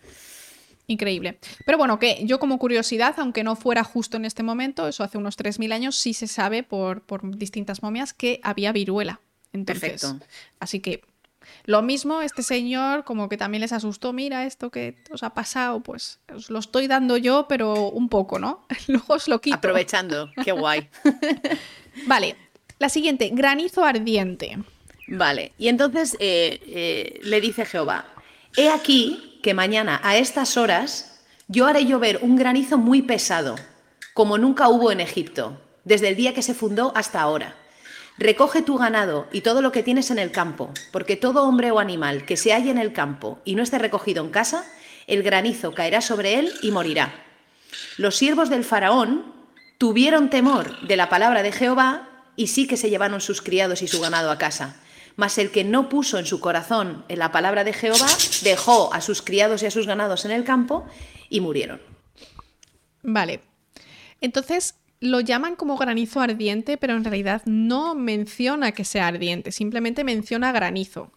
Increíble. 0.87 1.39
Pero 1.65 1.77
bueno, 1.77 1.99
que 1.99 2.19
yo 2.25 2.37
como 2.37 2.59
curiosidad, 2.59 3.15
aunque 3.17 3.45
no 3.45 3.55
fuera 3.55 3.85
justo 3.85 4.17
en 4.17 4.25
este 4.25 4.43
momento, 4.43 4.89
eso 4.89 5.05
hace 5.05 5.17
unos 5.17 5.37
3.000 5.37 5.71
años, 5.71 5.95
sí 5.95 6.13
se 6.13 6.27
sabe 6.27 6.63
por, 6.63 7.01
distintas 7.37 7.81
momias 7.81 8.13
que 8.13 8.41
había 8.43 8.73
viruela. 8.73 9.21
Perfecto. 9.65 10.19
Así 10.59 10.81
que 10.81 11.01
lo 11.63 11.81
mismo, 11.81 12.21
este 12.21 12.43
señor 12.43 13.05
como 13.05 13.29
que 13.29 13.37
también 13.37 13.61
les 13.61 13.71
asustó, 13.71 14.11
mira 14.11 14.45
esto 14.45 14.69
que 14.69 14.97
os 15.11 15.23
ha 15.23 15.33
pasado, 15.33 15.79
pues 15.79 16.19
os 16.35 16.49
lo 16.49 16.59
estoy 16.59 16.87
dando 16.87 17.15
yo, 17.15 17.45
pero 17.47 17.89
un 17.89 18.09
poco, 18.09 18.37
¿no? 18.37 18.65
Luego 18.87 19.13
os 19.13 19.29
lo 19.29 19.39
quito. 19.39 19.55
Aprovechando, 19.55 20.29
qué 20.43 20.51
guay. 20.51 20.89
vale, 22.05 22.35
la 22.79 22.89
siguiente, 22.89 23.29
granizo 23.33 23.83
ardiente. 23.83 24.57
Vale, 25.07 25.51
y 25.57 25.67
entonces 25.67 26.15
eh, 26.19 26.61
eh, 26.67 27.19
le 27.23 27.41
dice 27.41 27.65
Jehová, 27.65 28.05
he 28.55 28.69
aquí 28.69 29.39
que 29.43 29.53
mañana 29.53 29.99
a 30.03 30.17
estas 30.17 30.57
horas 30.57 31.21
yo 31.47 31.67
haré 31.67 31.85
llover 31.85 32.19
un 32.21 32.35
granizo 32.35 32.77
muy 32.77 33.01
pesado, 33.01 33.55
como 34.13 34.37
nunca 34.37 34.69
hubo 34.69 34.91
en 34.91 35.01
Egipto, 35.01 35.59
desde 35.83 36.09
el 36.09 36.15
día 36.15 36.33
que 36.33 36.41
se 36.41 36.53
fundó 36.53 36.93
hasta 36.95 37.21
ahora. 37.21 37.55
Recoge 38.17 38.61
tu 38.61 38.77
ganado 38.77 39.27
y 39.31 39.41
todo 39.41 39.61
lo 39.61 39.71
que 39.71 39.83
tienes 39.83 40.11
en 40.11 40.19
el 40.19 40.31
campo, 40.31 40.71
porque 40.91 41.15
todo 41.15 41.43
hombre 41.43 41.71
o 41.71 41.79
animal 41.79 42.25
que 42.25 42.37
se 42.37 42.53
halle 42.53 42.69
en 42.69 42.77
el 42.77 42.93
campo 42.93 43.39
y 43.45 43.55
no 43.55 43.63
esté 43.63 43.79
recogido 43.79 44.23
en 44.23 44.29
casa, 44.29 44.65
el 45.07 45.23
granizo 45.23 45.73
caerá 45.73 46.01
sobre 46.01 46.37
él 46.37 46.53
y 46.61 46.71
morirá. 46.71 47.13
Los 47.97 48.15
siervos 48.15 48.49
del 48.49 48.63
faraón 48.63 49.33
tuvieron 49.77 50.29
temor 50.29 50.79
de 50.81 50.97
la 50.97 51.09
palabra 51.09 51.43
de 51.43 51.51
Jehová 51.51 52.08
y 52.39 52.47
sí 52.47 52.67
que 52.67 52.77
se 52.77 52.89
llevaron 52.89 53.19
sus 53.19 53.41
criados 53.41 53.81
y 53.81 53.89
su 53.89 53.99
ganado 53.99 54.31
a 54.31 54.37
casa. 54.37 54.77
Mas 55.17 55.37
el 55.37 55.51
que 55.51 55.65
no 55.65 55.89
puso 55.89 56.17
en 56.17 56.25
su 56.25 56.39
corazón 56.39 57.03
en 57.09 57.19
la 57.19 57.33
palabra 57.33 57.65
de 57.65 57.73
Jehová, 57.73 58.07
dejó 58.43 58.93
a 58.93 59.01
sus 59.01 59.21
criados 59.21 59.61
y 59.61 59.65
a 59.65 59.71
sus 59.71 59.85
ganados 59.85 60.23
en 60.23 60.31
el 60.31 60.45
campo 60.45 60.85
y 61.27 61.41
murieron. 61.41 61.81
Vale. 63.03 63.41
Entonces 64.21 64.75
lo 65.01 65.19
llaman 65.19 65.57
como 65.57 65.75
granizo 65.75 66.21
ardiente, 66.21 66.77
pero 66.77 66.93
en 66.93 67.03
realidad 67.03 67.41
no 67.43 67.93
menciona 67.93 68.71
que 68.71 68.85
sea 68.85 69.07
ardiente, 69.07 69.51
simplemente 69.51 70.05
menciona 70.05 70.53
granizo. 70.53 71.11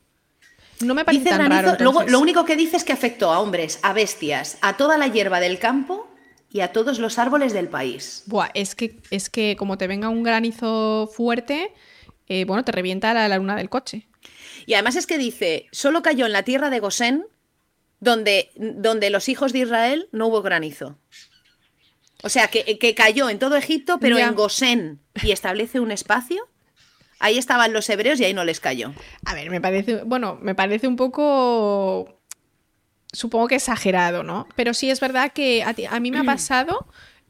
No 0.81 0.97
me 0.97 1.05
parece 1.05 1.31
tan 1.31 1.49
raro. 1.49 1.77
Luego, 1.79 2.03
lo 2.03 2.19
único 2.19 2.45
que 2.45 2.57
dice 2.57 2.77
es 2.77 2.83
que 2.83 2.93
afectó 2.93 3.33
a 3.33 3.39
hombres, 3.39 3.79
a 3.83 3.93
bestias, 3.93 4.59
a 4.61 4.77
toda 4.77 4.99
la 4.99 5.07
hierba 5.07 5.39
del 5.39 5.61
campo 5.61 6.12
y 6.53 6.61
a 6.61 6.73
todos 6.73 6.99
los 6.99 7.19
árboles 7.19 7.53
del 7.53 7.69
país. 7.69 8.25
Buah, 8.27 8.51
es 8.55 8.75
que, 8.75 9.01
es 9.11 9.31
que 9.31 9.57
como 9.57 9.79
te 9.79 9.87
venga 9.87 10.11
un 10.11 10.23
granizo 10.23 11.11
fuerte, 11.13 11.73
eh, 12.29 12.45
bueno, 12.45 12.63
te 12.65 12.73
revienta 12.73 13.15
la, 13.15 13.37
luna 13.39 13.57
del 13.57 13.71
coche. 13.71 14.07
Y 14.67 14.75
además 14.75 14.97
es 14.97 15.07
que 15.07 15.19
dice, 15.19 15.67
solo 15.73 16.03
cayó 16.03 16.27
en 16.27 16.33
la 16.33 16.43
tierra 16.43 16.69
de 16.69 16.81
Gosén, 16.81 17.27
donde, 18.01 18.51
donde 18.57 19.09
los 19.11 19.29
hijos 19.29 19.53
de 19.53 19.61
Israel 19.61 20.09
no 20.13 20.27
hubo 20.27 20.43
granizo. 20.43 20.99
O 22.23 22.29
sea, 22.29 22.49
que, 22.49 22.95
cayó 22.95 23.31
en 23.31 23.39
todo 23.39 23.57
Egipto, 23.57 23.99
pero 23.99 24.19
en 24.19 24.35
Gosén, 24.35 25.01
y 25.23 25.33
establece 25.33 25.81
un 25.81 25.91
espacio. 25.91 26.49
Ahí 27.19 27.39
estaban 27.39 27.73
los 27.73 27.89
hebreos 27.89 28.21
y 28.21 28.25
ahí 28.25 28.35
no 28.35 28.45
les 28.45 28.61
cayó. 28.61 28.93
A 29.25 29.35
ver, 29.35 29.51
me 29.51 29.61
parece, 29.61 30.03
bueno, 30.05 30.39
me 30.41 30.55
parece 30.55 30.87
un 30.87 30.97
poco 30.97 32.22
supongo 33.13 33.49
que 33.49 33.57
exagerado, 33.57 34.23
¿no? 34.23 34.49
Pero 34.57 34.75
sí 34.75 34.91
es 34.91 35.01
verdad 35.01 35.33
que 35.33 35.63
a, 35.63 36.01
mí 36.01 36.11
me 36.11 36.19
ha 36.19 36.25
pasado 36.25 36.87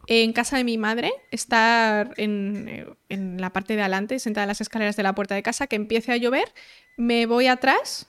en 0.07 0.33
casa 0.33 0.57
de 0.57 0.65
mi 0.65 0.79
madre 0.79 1.13
estar 1.31 2.13
en, 2.17 2.97
la 3.09 3.51
parte 3.51 3.77
de 3.77 3.83
adelante, 3.83 4.19
sentada 4.19 4.45
en 4.45 4.49
las 4.49 4.61
escaleras 4.61 4.97
de 4.97 5.03
la 5.03 5.15
puerta 5.15 5.35
de 5.35 5.43
casa, 5.43 5.67
que 5.67 5.77
empiece 5.77 6.13
a 6.13 6.17
llover, 6.17 6.53
me 6.97 7.27
voy 7.27 7.47
atrás, 7.47 8.07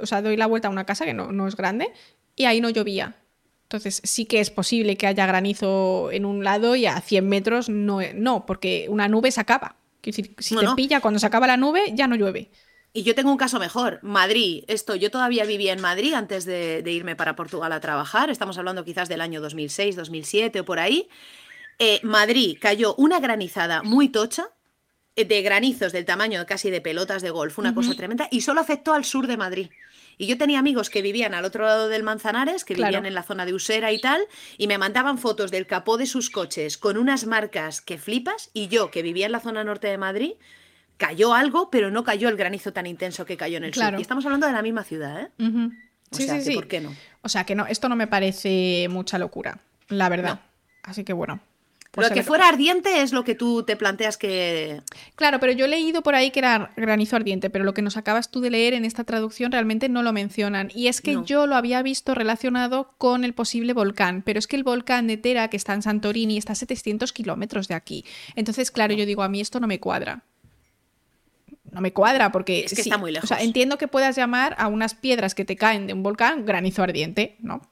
o 0.00 0.06
sea, 0.06 0.22
doy 0.22 0.36
la 0.36 0.46
vuelta 0.46 0.68
a 0.68 0.70
una 0.70 0.84
casa 0.84 1.04
que 1.04 1.14
no, 1.14 1.48
es 1.48 1.56
grande, 1.56 1.92
y 2.36 2.44
ahí 2.44 2.60
no 2.60 2.70
llovía. 2.70 3.16
Entonces 3.64 4.00
sí 4.02 4.24
que 4.24 4.40
es 4.40 4.50
posible 4.50 4.96
que 4.96 5.06
haya 5.06 5.26
granizo 5.26 6.10
en 6.10 6.24
un 6.24 6.42
lado 6.42 6.74
y 6.74 6.86
a 6.86 7.00
100 7.00 7.28
metros 7.28 7.68
no, 7.68 8.00
no 8.14 8.46
porque 8.46 8.86
una 8.88 9.08
nube 9.08 9.30
se 9.30 9.40
acaba. 9.40 9.76
decir, 10.02 10.34
si 10.38 10.56
te 10.56 10.66
pilla 10.74 11.00
cuando 11.00 11.20
se 11.20 11.26
acaba 11.26 11.46
la 11.46 11.58
nube, 11.58 11.92
ya 11.92 12.06
no 12.06 12.16
llueve. 12.16 12.50
Y 12.98 13.04
yo 13.04 13.14
tengo 13.14 13.30
un 13.30 13.36
caso 13.36 13.60
mejor. 13.60 14.00
Madrid, 14.02 14.64
esto, 14.66 14.96
yo 14.96 15.08
todavía 15.12 15.44
vivía 15.44 15.72
en 15.72 15.80
Madrid 15.80 16.14
antes 16.14 16.44
de, 16.44 16.82
irme 16.84 17.14
para 17.14 17.36
Portugal 17.36 17.70
a 17.70 17.78
trabajar. 17.78 18.28
Estamos 18.28 18.58
hablando 18.58 18.84
quizás 18.84 19.08
del 19.08 19.20
año 19.20 19.40
2006, 19.40 19.94
2007 19.94 20.58
o 20.58 20.64
por 20.64 20.80
ahí. 20.80 21.08
Eh, 21.78 22.00
Madrid 22.02 22.58
cayó 22.60 22.96
una 22.96 23.20
granizada 23.20 23.84
muy 23.84 24.08
tocha, 24.08 24.48
eh, 25.14 25.24
de 25.24 25.42
granizos 25.42 25.92
del 25.92 26.06
tamaño 26.06 26.44
casi 26.44 26.70
de 26.70 26.80
pelotas 26.80 27.22
de 27.22 27.30
golf, 27.30 27.56
una 27.60 27.72
cosa 27.72 27.94
tremenda, 27.94 28.26
y 28.32 28.40
solo 28.40 28.60
afectó 28.60 28.94
al 28.94 29.04
sur 29.04 29.28
de 29.28 29.36
Madrid. 29.36 29.70
Y 30.16 30.26
yo 30.26 30.36
tenía 30.36 30.58
amigos 30.58 30.90
que 30.90 31.00
vivían 31.00 31.34
al 31.34 31.44
otro 31.44 31.66
lado 31.66 31.86
del 31.86 32.02
Manzanares, 32.02 32.64
que 32.64 32.74
vivían 32.74 33.06
en 33.06 33.14
la 33.14 33.22
zona 33.22 33.46
de 33.46 33.54
Usera 33.54 33.92
y 33.92 34.00
tal, 34.00 34.22
y 34.56 34.66
me 34.66 34.76
mandaban 34.76 35.18
fotos 35.18 35.52
del 35.52 35.68
capó 35.68 35.98
de 35.98 36.06
sus 36.06 36.30
coches 36.30 36.76
con 36.76 36.96
unas 36.96 37.26
marcas 37.26 37.80
que 37.80 37.96
flipas, 37.96 38.50
y 38.54 38.66
yo, 38.66 38.90
que 38.90 39.02
vivía 39.02 39.26
en 39.26 39.32
la 39.32 39.38
zona 39.38 39.62
norte 39.62 39.86
de 39.86 39.98
Madrid, 39.98 40.32
cayó 40.98 41.32
algo, 41.32 41.70
pero 41.70 41.90
no 41.90 42.04
cayó 42.04 42.28
el 42.28 42.36
granizo 42.36 42.72
tan 42.72 42.86
intenso 42.86 43.24
que 43.24 43.38
cayó 43.38 43.56
en 43.56 43.64
el 43.64 43.74
sur. 43.74 43.94
Y 43.96 44.02
estamos 44.02 44.26
hablando 44.26 44.46
de 44.46 44.52
la 44.52 44.62
misma 44.62 44.84
ciudad, 44.84 45.22
¿eh? 45.22 45.28
sí, 46.10 46.28
sí, 46.28 46.42
sí. 46.42 46.54
¿Por 46.54 46.68
qué 46.68 46.80
no? 46.80 46.94
O 47.22 47.28
sea 47.30 47.44
que 47.44 47.54
no, 47.54 47.66
esto 47.66 47.88
no 47.88 47.96
me 47.96 48.06
parece 48.06 48.88
mucha 48.90 49.18
locura, 49.18 49.60
la 49.88 50.08
verdad. 50.10 50.40
Así 50.82 51.04
que 51.04 51.14
bueno. 51.14 51.40
Pues 51.90 52.10
lo 52.10 52.14
que 52.14 52.22
fuera 52.22 52.46
ardiente 52.46 53.00
es 53.00 53.12
lo 53.12 53.24
que 53.24 53.34
tú 53.34 53.62
te 53.62 53.74
planteas 53.74 54.18
que. 54.18 54.82
Claro, 55.14 55.40
pero 55.40 55.52
yo 55.52 55.64
he 55.64 55.68
leído 55.68 56.02
por 56.02 56.14
ahí 56.14 56.30
que 56.30 56.40
era 56.40 56.70
granizo 56.76 57.16
ardiente, 57.16 57.48
pero 57.48 57.64
lo 57.64 57.72
que 57.72 57.80
nos 57.80 57.96
acabas 57.96 58.30
tú 58.30 58.40
de 58.40 58.50
leer 58.50 58.74
en 58.74 58.84
esta 58.84 59.04
traducción 59.04 59.52
realmente 59.52 59.88
no 59.88 60.02
lo 60.02 60.12
mencionan. 60.12 60.70
Y 60.74 60.88
es 60.88 61.00
que 61.00 61.16
yo 61.24 61.46
lo 61.46 61.56
había 61.56 61.82
visto 61.82 62.14
relacionado 62.14 62.92
con 62.98 63.24
el 63.24 63.32
posible 63.32 63.72
volcán, 63.72 64.22
pero 64.22 64.38
es 64.38 64.46
que 64.46 64.56
el 64.56 64.64
volcán 64.64 65.06
de 65.06 65.16
Tera, 65.16 65.48
que 65.48 65.56
está 65.56 65.72
en 65.72 65.82
Santorini, 65.82 66.36
está 66.36 66.52
a 66.52 66.56
700 66.56 67.12
kilómetros 67.12 67.68
de 67.68 67.74
aquí. 67.74 68.04
Entonces, 68.36 68.70
claro, 68.70 68.92
yo 68.92 69.06
digo, 69.06 69.22
a 69.22 69.28
mí 69.28 69.40
esto 69.40 69.58
no 69.58 69.66
me 69.66 69.80
cuadra 69.80 70.22
no 71.72 71.80
me 71.80 71.92
cuadra 71.92 72.32
porque 72.32 72.64
es 72.64 72.74
que 72.74 72.80
está 72.80 72.98
muy 72.98 73.12
lejos. 73.12 73.30
O 73.30 73.34
sea, 73.34 73.42
entiendo 73.42 73.78
que 73.78 73.88
puedas 73.88 74.16
llamar 74.16 74.54
a 74.58 74.68
unas 74.68 74.94
piedras 74.94 75.34
que 75.34 75.44
te 75.44 75.56
caen 75.56 75.86
de 75.86 75.92
un 75.92 76.02
volcán 76.02 76.44
granizo 76.44 76.82
ardiente, 76.82 77.36
¿no? 77.40 77.62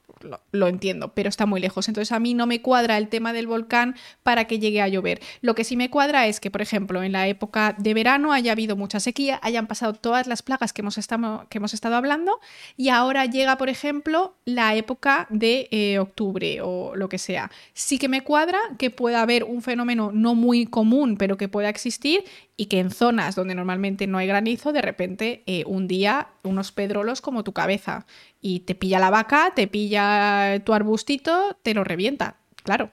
Lo, 0.52 0.66
entiendo, 0.66 1.12
pero 1.14 1.28
está 1.28 1.46
muy 1.46 1.60
lejos. 1.60 1.88
Entonces 1.88 2.12
a 2.12 2.18
mí 2.18 2.34
no 2.34 2.46
me 2.46 2.62
cuadra 2.62 2.98
el 2.98 3.08
tema 3.08 3.32
del 3.32 3.46
volcán 3.46 3.96
para 4.22 4.46
que 4.46 4.58
llegue 4.58 4.80
a 4.80 4.88
llover. 4.88 5.20
Lo 5.40 5.54
que 5.54 5.64
sí 5.64 5.76
me 5.76 5.90
cuadra 5.90 6.26
es 6.26 6.40
que, 6.40 6.50
por 6.50 6.62
ejemplo, 6.62 7.02
en 7.02 7.12
la 7.12 7.28
época 7.28 7.74
de 7.78 7.94
verano 7.94 8.32
haya 8.32 8.52
habido 8.52 8.76
mucha 8.76 9.00
sequía, 9.00 9.38
hayan 9.42 9.66
pasado 9.66 9.94
todas 9.94 10.26
las 10.26 10.42
plagas 10.42 10.72
que 10.72 10.82
hemos, 10.82 10.98
estado, 10.98 11.96
hablando 11.96 12.40
y 12.76 12.88
ahora 12.88 13.26
llega, 13.26 13.58
por 13.58 13.68
ejemplo, 13.68 14.36
la 14.44 14.74
época 14.74 15.26
de 15.30 15.68
eh, 15.70 15.98
octubre 15.98 16.60
o 16.62 16.94
lo 16.96 17.08
que 17.08 17.18
sea. 17.18 17.50
Sí 17.74 17.98
que 17.98 18.08
me 18.08 18.22
cuadra 18.22 18.58
que 18.78 18.90
pueda 18.90 19.22
haber 19.22 19.44
un 19.44 19.62
fenómeno 19.62 20.10
no 20.12 20.34
muy 20.34 20.66
común, 20.66 21.16
pero 21.16 21.36
que 21.36 21.48
pueda 21.48 21.68
existir 21.68 22.24
y 22.56 22.66
que 22.66 22.80
en 22.80 22.90
zonas 22.90 23.34
donde 23.34 23.54
normalmente 23.54 24.06
no 24.06 24.18
hay 24.18 24.26
granizo, 24.26 24.72
de 24.72 24.82
repente 24.82 25.42
eh, 25.46 25.64
un 25.66 25.86
día 25.86 26.28
unos 26.42 26.72
pedrolos 26.72 27.20
como 27.20 27.44
tu 27.44 27.52
cabeza 27.52 28.06
y 28.46 28.60
te 28.60 28.76
pilla 28.76 29.00
la 29.00 29.10
vaca, 29.10 29.52
te 29.56 29.66
pilla 29.66 30.62
tu 30.64 30.72
arbustito, 30.72 31.58
te 31.64 31.74
lo 31.74 31.82
revienta, 31.82 32.36
claro. 32.62 32.92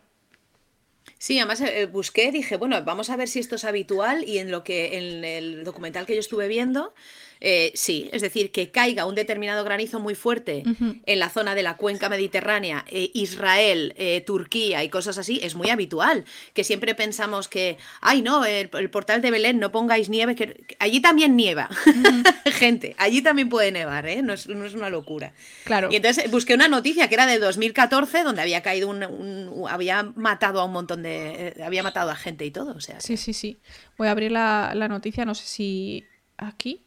Sí, 1.20 1.38
además 1.38 1.62
eh, 1.62 1.86
busqué, 1.86 2.32
dije, 2.32 2.58
bueno, 2.58 2.84
vamos 2.84 3.12
a 3.12 3.16
ver 3.18 3.28
si 3.28 3.40
esto 3.40 3.56
es 3.56 3.64
habitual 3.64 4.28
y 4.28 4.40
en 4.40 4.50
lo 4.50 4.64
que 4.64 4.98
en 4.98 5.24
el 5.24 5.64
documental 5.64 6.08
que 6.08 6.16
yo 6.16 6.20
estuve 6.20 6.48
viendo 6.48 6.96
eh, 7.45 7.74
sí, 7.76 8.10
es 8.14 8.22
decir, 8.22 8.53
que 8.53 8.72
caiga 8.72 9.06
un 9.06 9.15
determinado 9.15 9.65
granizo 9.65 9.99
muy 9.99 10.15
fuerte 10.15 10.64
en 11.06 11.20
la 11.20 11.28
zona 11.28 11.56
de 11.56 11.61
la 11.61 11.76
cuenca 11.76 12.07
mediterránea, 12.07 12.86
eh, 12.88 13.11
Israel, 13.14 13.94
eh, 13.98 14.22
Turquía 14.22 14.82
y 14.82 14.88
cosas 14.88 15.18
así, 15.18 15.41
es 15.44 15.53
muy 15.53 15.70
habitual. 15.70 16.24
Que 16.53 16.64
siempre 16.64 16.95
pensamos 16.95 17.49
que, 17.49 17.78
ay, 17.99 18.22
no, 18.22 18.45
el, 18.45 18.70
portal 18.90 19.22
de 19.22 19.30
Belén, 19.30 19.60
no 19.60 19.74
pongáis 19.74 20.07
nieve, 20.07 20.36
que 20.36 20.65
allí 20.80 21.02
también 21.02 21.36
nieva. 21.36 21.68
Gente, 22.45 22.95
allí 22.98 23.22
también 23.22 23.49
puede 23.49 23.74
nevar, 23.74 24.07
¿eh? 24.07 24.22
No 24.22 24.32
es, 24.32 24.48
una 24.48 24.90
locura. 24.90 25.34
Claro. 25.65 25.90
Y 25.91 25.98
entonces 25.98 26.32
busqué 26.32 26.53
una 26.53 26.70
noticia 26.70 27.10
que 27.10 27.15
era 27.15 27.26
de 27.26 27.40
2014, 27.40 28.24
donde 28.24 28.41
había 28.41 28.61
caído 28.61 28.90
un. 28.90 29.68
había 29.70 30.03
matado 30.15 30.61
a 30.61 30.64
un 30.64 30.72
montón 30.72 31.03
de. 31.03 31.61
había 31.61 31.84
matado 31.84 32.10
a 32.10 32.15
gente 32.15 32.45
y 32.45 32.52
todo. 32.52 32.74
O 32.74 32.80
sea, 32.80 33.02
sí, 33.02 33.18
sí, 33.18 33.34
sí. 33.34 33.60
Voy 33.98 34.07
a 34.07 34.11
abrir 34.11 34.32
la, 34.32 34.72
la 34.76 34.88
noticia, 34.88 35.26
no 35.26 35.36
sé 35.36 35.45
si. 35.45 36.06
Aquí. 36.38 36.86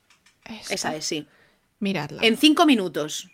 Esa 0.68 0.94
es, 0.94 1.04
sí. 1.04 1.26
Miradla. 1.78 2.22
En 2.22 2.36
cinco 2.36 2.66
minutos. 2.66 3.28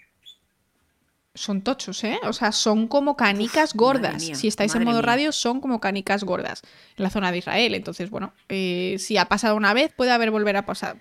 Son 1.34 1.62
tochos, 1.62 2.04
¿eh? 2.04 2.18
O 2.24 2.34
sea, 2.34 2.52
son 2.52 2.88
como 2.88 3.16
canicas 3.16 3.72
gordas. 3.72 4.22
si 4.22 4.48
estáis 4.48 4.74
en 4.74 4.84
modo 4.84 5.00
radio, 5.00 5.32
son 5.32 5.60
como 5.60 5.80
canicas 5.80 6.24
gordas 6.24 6.62
en 6.96 7.04
la 7.04 7.10
zona 7.10 7.32
de 7.32 7.38
Israel. 7.38 7.74
Entonces, 7.74 8.10
bueno, 8.10 8.34
eh, 8.50 8.96
si 8.98 9.16
ha 9.16 9.24
pasado 9.24 9.56
una 9.56 9.72
vez, 9.72 9.92
puede 9.96 10.10
haber, 10.10 10.30
volver 10.30 10.58
a 10.58 10.66
pasar, 10.66 10.98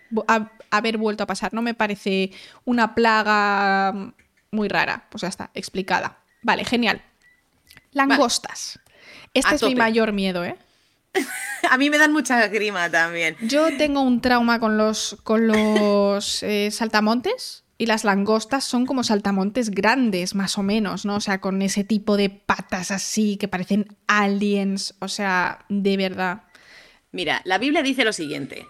haber 0.69 0.97
vuelto 0.97 1.23
a 1.23 1.27
pasar. 1.27 1.53
No 1.53 1.61
me 1.61 1.73
parece 1.73 2.31
una 2.63 2.95
plaga 2.95 4.13
muy 4.51 4.69
rara. 4.69 5.07
Pues 5.09 5.21
ya 5.21 5.27
está, 5.27 5.51
explicada. 5.53 6.19
Vale, 6.43 6.63
genial. 6.63 7.01
Langostas. 7.91 8.79
Este 9.33 9.55
es 9.55 9.63
mi 9.63 9.75
mayor 9.75 10.13
miedo, 10.13 10.45
¿eh? 10.45 10.57
A 11.69 11.77
mí 11.77 11.89
me 11.89 11.97
dan 11.97 12.11
mucha 12.11 12.47
grima 12.47 12.89
también. 12.89 13.35
Yo 13.41 13.75
tengo 13.77 14.01
un 14.01 14.21
trauma 14.21 14.59
con 14.59 14.77
los, 14.77 15.17
con 15.23 15.47
los 15.47 16.43
eh, 16.43 16.69
saltamontes 16.71 17.63
y 17.77 17.85
las 17.85 18.03
langostas 18.03 18.63
son 18.63 18.85
como 18.85 19.03
saltamontes 19.03 19.71
grandes, 19.71 20.35
más 20.35 20.57
o 20.57 20.63
menos, 20.63 21.05
¿no? 21.05 21.15
O 21.15 21.21
sea, 21.21 21.41
con 21.41 21.61
ese 21.61 21.83
tipo 21.83 22.17
de 22.17 22.29
patas 22.29 22.91
así 22.91 23.37
que 23.37 23.47
parecen 23.47 23.97
aliens. 24.07 24.95
O 24.99 25.07
sea, 25.07 25.65
de 25.69 25.97
verdad. 25.97 26.43
Mira, 27.11 27.41
la 27.43 27.57
Biblia 27.57 27.81
dice 27.81 28.05
lo 28.05 28.13
siguiente. 28.13 28.67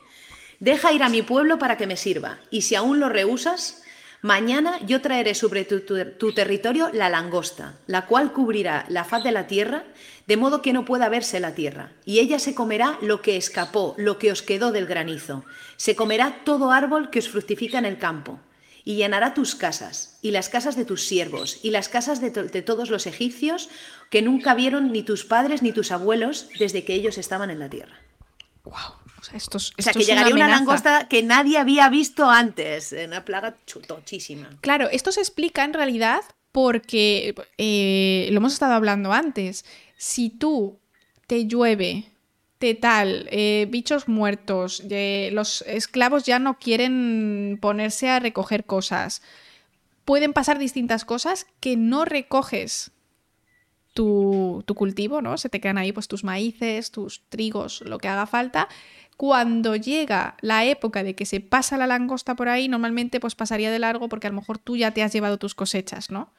Deja 0.60 0.94
ir 0.94 1.04
a 1.04 1.10
mi 1.10 1.24
pueblo 1.24 1.58
para 1.60 1.76
que 1.76 1.88
me 1.88 1.98
sirva, 1.98 2.40
y 2.52 2.62
si 2.62 2.76
aún 2.76 3.00
lo 3.00 3.10
rehusas, 3.10 3.81
mañana 4.22 4.80
yo 4.86 5.02
traeré 5.02 5.36
sobre 5.36 5.66
tu, 5.66 6.34
territorio 6.34 6.90
la 6.94 7.10
langosta, 7.10 7.80
la 7.88 8.06
cual 8.06 8.32
cubrirá 8.34 8.86
la 8.88 9.04
faz 9.04 9.24
de 9.24 9.32
la 9.32 9.48
tierra 9.48 9.84
de 10.28 10.38
modo 10.38 10.62
que 10.62 10.74
no 10.74 10.86
pueda 10.86 11.10
verse 11.10 11.40
la 11.40 11.56
tierra, 11.56 11.92
y 12.06 12.20
ella 12.20 12.40
se 12.40 12.56
comerá 12.56 12.98
lo 13.02 13.22
que 13.22 13.38
escapó, 13.38 13.96
lo 13.98 14.18
que 14.18 14.32
os 14.32 14.42
quedó 14.42 14.72
del 14.72 14.86
granizo, 14.86 15.44
se 15.76 15.96
comerá 15.96 16.44
todo 16.46 16.72
árbol 16.72 17.10
que 17.10 17.20
os 17.20 17.28
fructifica 17.28 17.80
en 17.80 17.86
el 17.86 17.98
campo, 17.98 18.40
y 18.84 18.96
llenará 18.96 19.34
tus 19.34 19.56
casas, 19.56 20.18
y 20.22 20.32
las 20.32 20.50
casas 20.50 20.76
de 20.76 20.86
tus 20.86 21.06
siervos, 21.06 21.60
y 21.64 21.72
las 21.72 21.90
casas 21.90 22.22
de, 22.22 22.32
todos 22.62 22.90
los 22.90 23.08
egipcios, 23.08 23.70
que 24.10 24.22
nunca 24.22 24.54
vieron 24.54 24.92
ni 24.92 25.04
tus 25.04 25.26
padres 25.26 25.62
ni 25.62 25.72
tus 25.72 25.92
abuelos 25.92 26.48
desde 26.58 26.84
que 26.84 26.94
ellos 26.94 27.18
estaban 27.18 27.50
en 27.50 27.60
la 27.60 27.70
tierra. 27.70 28.00
O 29.22 29.24
sea, 29.24 29.38
esto 29.38 29.60
o 29.60 29.82
sea 29.82 29.94
que 29.94 30.04
llegaría 30.04 30.34
una, 30.34 30.48
langosta 30.48 31.08
que 31.08 31.22
nadie 31.22 31.60
había 31.60 31.90
visto 31.90 32.28
antes, 32.28 32.94
una 33.06 33.24
plaga 33.24 33.56
chutochísima. 33.68 34.50
Claro, 34.62 34.90
esto 34.90 35.12
se 35.12 35.22
explica 35.22 35.64
en 35.64 35.74
realidad 35.74 36.22
porque 36.52 37.36
eh, 37.60 38.28
lo 38.32 38.38
hemos 38.38 38.54
estado 38.54 38.74
hablando 38.74 39.14
antes 39.14 39.64
si 39.96 40.32
tú 40.32 40.80
te 41.28 41.46
llueve, 41.46 42.06
te 42.58 42.74
tal, 42.74 43.28
eh, 43.32 43.68
bichos 43.70 44.08
muertos, 44.08 44.84
los 45.32 45.62
esclavos 45.68 46.24
ya 46.24 46.40
no 46.40 46.58
quieren 46.58 47.60
ponerse 47.62 48.10
a 48.10 48.20
recoger 48.20 48.66
cosas, 48.66 49.22
pueden 50.04 50.34
pasar 50.34 50.58
distintas 50.58 51.06
cosas 51.06 51.46
que 51.60 51.78
no 51.78 52.06
recoges 52.06 52.92
tu, 53.94 54.64
tu, 54.66 54.74
cultivo, 54.74 55.22
¿no? 55.22 55.38
Se 55.38 55.50
te 55.50 55.62
quedan 55.62 55.78
ahí 55.78 55.92
pues 55.92 56.08
tus 56.08 56.24
maíces, 56.24 56.92
tus 56.92 57.22
trigos, 57.30 57.82
lo 57.82 58.00
que 58.00 58.08
haga 58.08 58.26
falta. 58.26 58.68
Cuando 59.18 59.76
llega 59.76 60.36
la 60.42 60.66
época 60.66 61.04
de 61.04 61.16
que 61.16 61.26
se 61.26 61.40
pasa 61.40 61.78
la 61.78 61.88
langosta 61.88 62.36
por 62.36 62.50
ahí, 62.50 62.68
normalmente 62.68 63.20
pues 63.20 63.36
pasaría 63.36 63.72
de 63.72 63.80
largo 63.80 64.10
porque 64.10 64.28
a 64.28 64.32
lo 64.32 64.38
mejor 64.38 64.58
tú 64.58 64.78
ya 64.78 64.92
te 64.92 65.04
has 65.04 65.14
llevado 65.14 65.38
tus 65.38 65.54
cosechas, 65.54 66.10
¿no? 66.10 66.34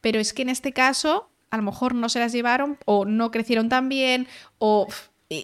Pero 0.00 0.20
es 0.20 0.32
que 0.32 0.42
en 0.42 0.50
este 0.50 0.72
caso 0.72 1.30
a 1.50 1.56
lo 1.56 1.62
mejor 1.62 1.94
no 1.94 2.08
se 2.08 2.18
las 2.18 2.32
llevaron 2.32 2.78
o 2.84 3.04
no 3.04 3.30
crecieron 3.30 3.68
tan 3.68 3.88
bien 3.88 4.26
o 4.58 4.86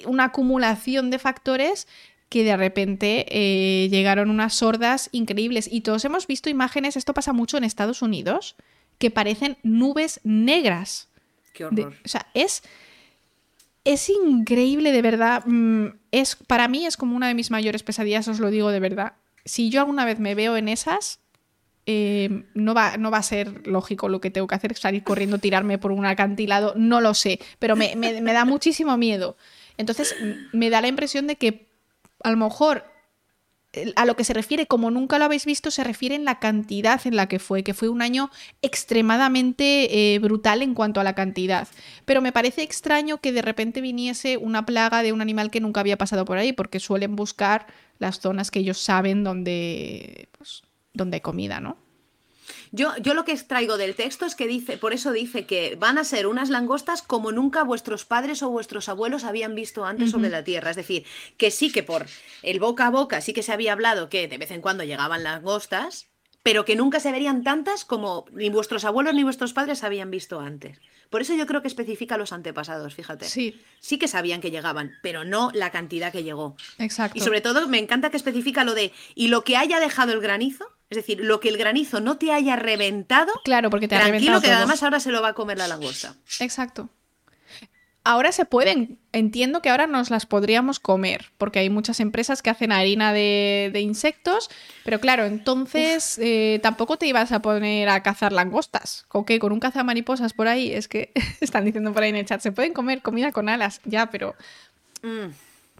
una 0.06 0.24
acumulación 0.24 1.10
de 1.10 1.18
factores 1.18 1.86
que 2.28 2.44
de 2.44 2.56
repente 2.56 3.26
eh, 3.28 3.88
llegaron 3.90 4.30
unas 4.30 4.54
sordas 4.54 5.10
increíbles. 5.12 5.68
Y 5.70 5.82
todos 5.82 6.04
hemos 6.04 6.26
visto 6.26 6.48
imágenes, 6.48 6.96
esto 6.96 7.12
pasa 7.12 7.32
mucho 7.32 7.58
en 7.58 7.64
Estados 7.64 8.00
Unidos, 8.00 8.56
que 8.98 9.10
parecen 9.10 9.58
nubes 9.62 10.20
negras. 10.24 11.08
Qué 11.52 11.66
horror. 11.66 11.94
o 12.02 12.08
sea, 12.08 12.26
es, 12.32 12.62
es 13.84 14.08
increíble 14.08 14.92
de 14.92 15.02
verdad. 15.02 15.44
Mm, 15.46 15.86
es, 16.12 16.36
para 16.36 16.68
mí 16.68 16.86
es 16.86 16.96
como 16.96 17.16
una 17.16 17.28
de 17.28 17.34
mis 17.34 17.50
mayores 17.50 17.82
pesadillas, 17.82 18.28
os 18.28 18.40
lo 18.40 18.50
digo 18.50 18.70
de 18.70 18.80
verdad. 18.80 19.14
Si 19.44 19.70
yo 19.70 19.80
alguna 19.80 20.04
vez 20.04 20.20
me 20.20 20.34
veo 20.34 20.56
en 20.56 20.68
esas, 20.68 21.20
eh, 21.84 22.44
no, 22.54 22.74
va, 22.74 22.96
no 22.96 23.10
va 23.10 23.18
a 23.18 23.22
ser 23.22 23.66
lógico 23.66 24.08
lo 24.08 24.20
que 24.20 24.30
tengo 24.30 24.46
que 24.46 24.54
hacer, 24.54 24.76
salir 24.76 25.02
corriendo, 25.02 25.38
tirarme 25.38 25.78
por 25.78 25.90
un 25.90 26.06
acantilado, 26.06 26.74
no 26.76 27.00
lo 27.00 27.12
sé, 27.14 27.40
pero 27.58 27.74
me, 27.74 28.22
da 28.22 28.44
muchísimo 28.44 28.96
miedo. 28.96 29.36
Entonces, 29.78 30.14
me 30.52 30.70
da 30.70 30.80
la 30.80 30.88
impresión 30.88 31.26
de 31.26 31.36
que 31.36 31.66
a 32.22 32.30
lo 32.30 32.36
mejor 32.36 32.84
a 33.96 34.04
lo 34.04 34.16
que 34.16 34.24
se 34.24 34.34
refiere, 34.34 34.66
como 34.66 34.90
nunca 34.90 35.18
lo 35.18 35.24
habéis 35.24 35.46
visto, 35.46 35.70
se 35.70 35.82
refiere 35.82 36.14
en 36.14 36.24
la 36.24 36.38
cantidad 36.38 37.00
en 37.06 37.16
la 37.16 37.26
que 37.26 37.38
fue, 37.38 37.62
que 37.62 37.72
fue 37.72 37.88
un 37.88 38.02
año 38.02 38.30
extremadamente 38.60 40.14
eh, 40.14 40.18
brutal 40.18 40.62
en 40.62 40.74
cuanto 40.74 41.00
a 41.00 41.04
la 41.04 41.14
cantidad. 41.14 41.66
Pero 42.04 42.20
me 42.20 42.32
parece 42.32 42.62
extraño 42.62 43.18
que 43.18 43.32
de 43.32 43.42
repente 43.42 43.80
viniese 43.80 44.36
una 44.36 44.66
plaga 44.66 45.02
de 45.02 45.12
un 45.12 45.22
animal 45.22 45.50
que 45.50 45.60
nunca 45.60 45.80
había 45.80 45.96
pasado 45.96 46.24
por 46.24 46.36
ahí, 46.36 46.52
porque 46.52 46.80
suelen 46.80 47.16
buscar 47.16 47.66
las 47.98 48.20
zonas 48.20 48.50
que 48.50 48.60
ellos 48.60 48.78
saben 48.78 49.24
donde, 49.24 50.28
pues, 50.36 50.62
donde 50.92 51.16
hay 51.16 51.20
comida, 51.20 51.60
¿no? 51.60 51.76
Yo, 52.70 52.96
yo, 52.98 53.14
lo 53.14 53.24
que 53.24 53.32
extraigo 53.32 53.76
del 53.76 53.94
texto 53.94 54.26
es 54.26 54.34
que 54.34 54.46
dice, 54.46 54.78
por 54.78 54.92
eso 54.92 55.12
dice 55.12 55.46
que 55.46 55.76
van 55.76 55.98
a 55.98 56.04
ser 56.04 56.26
unas 56.26 56.50
langostas 56.50 57.02
como 57.02 57.32
nunca 57.32 57.64
vuestros 57.64 58.04
padres 58.04 58.42
o 58.42 58.50
vuestros 58.50 58.88
abuelos 58.88 59.24
habían 59.24 59.54
visto 59.54 59.84
antes 59.84 60.10
sobre 60.10 60.30
la 60.30 60.44
tierra. 60.44 60.70
Es 60.70 60.76
decir, 60.76 61.04
que 61.36 61.50
sí 61.50 61.70
que 61.70 61.82
por 61.82 62.06
el 62.42 62.60
boca 62.60 62.86
a 62.86 62.90
boca 62.90 63.20
sí 63.20 63.32
que 63.32 63.42
se 63.42 63.52
había 63.52 63.72
hablado 63.72 64.08
que 64.08 64.28
de 64.28 64.38
vez 64.38 64.50
en 64.50 64.60
cuando 64.60 64.84
llegaban 64.84 65.22
langostas, 65.22 66.08
pero 66.42 66.64
que 66.64 66.76
nunca 66.76 67.00
se 67.00 67.12
verían 67.12 67.42
tantas 67.42 67.84
como 67.84 68.26
ni 68.32 68.50
vuestros 68.50 68.84
abuelos 68.84 69.14
ni 69.14 69.22
vuestros 69.22 69.52
padres 69.52 69.84
habían 69.84 70.10
visto 70.10 70.40
antes. 70.40 70.78
Por 71.12 71.20
eso 71.20 71.34
yo 71.34 71.46
creo 71.46 71.60
que 71.60 71.68
especifica 71.68 72.16
los 72.16 72.32
antepasados, 72.32 72.94
fíjate. 72.94 73.26
Sí. 73.26 73.60
Sí 73.80 73.98
que 73.98 74.08
sabían 74.08 74.40
que 74.40 74.50
llegaban, 74.50 74.92
pero 75.02 75.24
no 75.24 75.50
la 75.52 75.70
cantidad 75.70 76.10
que 76.10 76.24
llegó. 76.24 76.56
Exacto. 76.78 77.18
Y 77.18 77.20
sobre 77.20 77.42
todo 77.42 77.68
me 77.68 77.78
encanta 77.78 78.08
que 78.08 78.16
especifica 78.16 78.64
lo 78.64 78.74
de 78.74 78.92
y 79.14 79.28
lo 79.28 79.44
que 79.44 79.58
haya 79.58 79.78
dejado 79.78 80.12
el 80.12 80.20
granizo, 80.20 80.66
es 80.92 80.96
decir, 80.96 81.20
lo 81.20 81.40
que 81.40 81.48
el 81.48 81.56
granizo 81.56 82.00
no 82.00 82.18
te 82.18 82.32
haya 82.32 82.54
reventado. 82.56 83.32
Claro, 83.44 83.70
porque 83.70 83.88
te 83.88 83.96
ha 83.96 84.04
reventado. 84.04 84.42
que 84.42 84.50
además 84.50 84.82
ahora 84.82 85.00
se 85.00 85.10
lo 85.10 85.22
va 85.22 85.28
a 85.28 85.32
comer 85.32 85.56
la 85.56 85.66
langosta. 85.66 86.16
Exacto. 86.38 86.90
Ahora 88.04 88.30
se 88.32 88.44
pueden, 88.44 88.98
entiendo 89.12 89.62
que 89.62 89.70
ahora 89.70 89.86
nos 89.86 90.10
las 90.10 90.26
podríamos 90.26 90.80
comer, 90.80 91.32
porque 91.38 91.60
hay 91.60 91.70
muchas 91.70 91.98
empresas 92.00 92.42
que 92.42 92.50
hacen 92.50 92.72
harina 92.72 93.12
de, 93.12 93.72
insectos, 93.76 94.50
pero 94.84 95.00
claro, 95.00 95.24
entonces 95.24 96.18
eh, 96.18 96.58
tampoco 96.62 96.98
te 96.98 97.06
ibas 97.06 97.32
a 97.32 97.40
poner 97.40 97.88
a 97.88 98.02
cazar 98.02 98.32
langostas. 98.32 99.04
¿Con 99.08 99.24
qué? 99.24 99.38
¿Con 99.38 99.52
un 99.52 99.60
cazamariposas 99.60 100.34
por 100.34 100.48
ahí? 100.48 100.72
Es 100.72 100.88
que 100.88 101.12
están 101.40 101.64
diciendo 101.64 101.94
por 101.94 102.02
ahí 102.02 102.10
en 102.10 102.16
el 102.16 102.26
chat, 102.26 102.40
se 102.42 102.52
pueden 102.52 102.74
comer 102.74 103.00
comida 103.00 103.32
con 103.32 103.48
alas, 103.48 103.80
ya, 103.84 104.10
pero... 104.10 104.34
Mm 105.02 105.30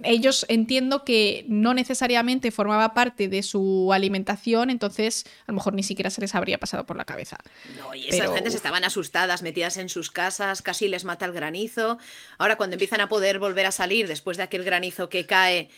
ellos 0.04 0.46
entiendo 0.48 1.04
que 1.04 1.44
no 1.48 1.74
necesariamente 1.74 2.50
formaba 2.50 2.94
parte 2.94 3.28
de 3.28 3.42
su 3.42 3.92
alimentación, 3.92 4.70
entonces 4.70 5.24
a 5.46 5.52
lo 5.52 5.54
mejor 5.54 5.74
ni 5.74 5.82
siquiera 5.82 6.10
se 6.10 6.20
les 6.20 6.34
habría 6.34 6.58
pasado 6.58 6.86
por 6.86 6.96
la 6.96 7.04
cabeza. 7.04 7.38
No, 7.78 7.94
y 7.94 8.08
esas 8.08 8.32
gentes 8.32 8.54
estaban 8.54 8.84
asustadas, 8.84 9.42
metidas 9.42 9.76
en 9.76 9.88
sus 9.88 10.10
casas, 10.10 10.62
casi 10.62 10.88
les 10.88 11.04
mata 11.04 11.24
el 11.26 11.32
granizo. 11.32 11.98
Ahora 12.38 12.56
cuando 12.56 12.74
empiezan 12.74 13.00
a 13.00 13.08
poder 13.08 13.38
volver 13.38 13.66
a 13.66 13.72
salir 13.72 14.08
después 14.08 14.36
de 14.36 14.44
aquel 14.44 14.64
granizo 14.64 15.08
que 15.08 15.26
cae 15.26 15.68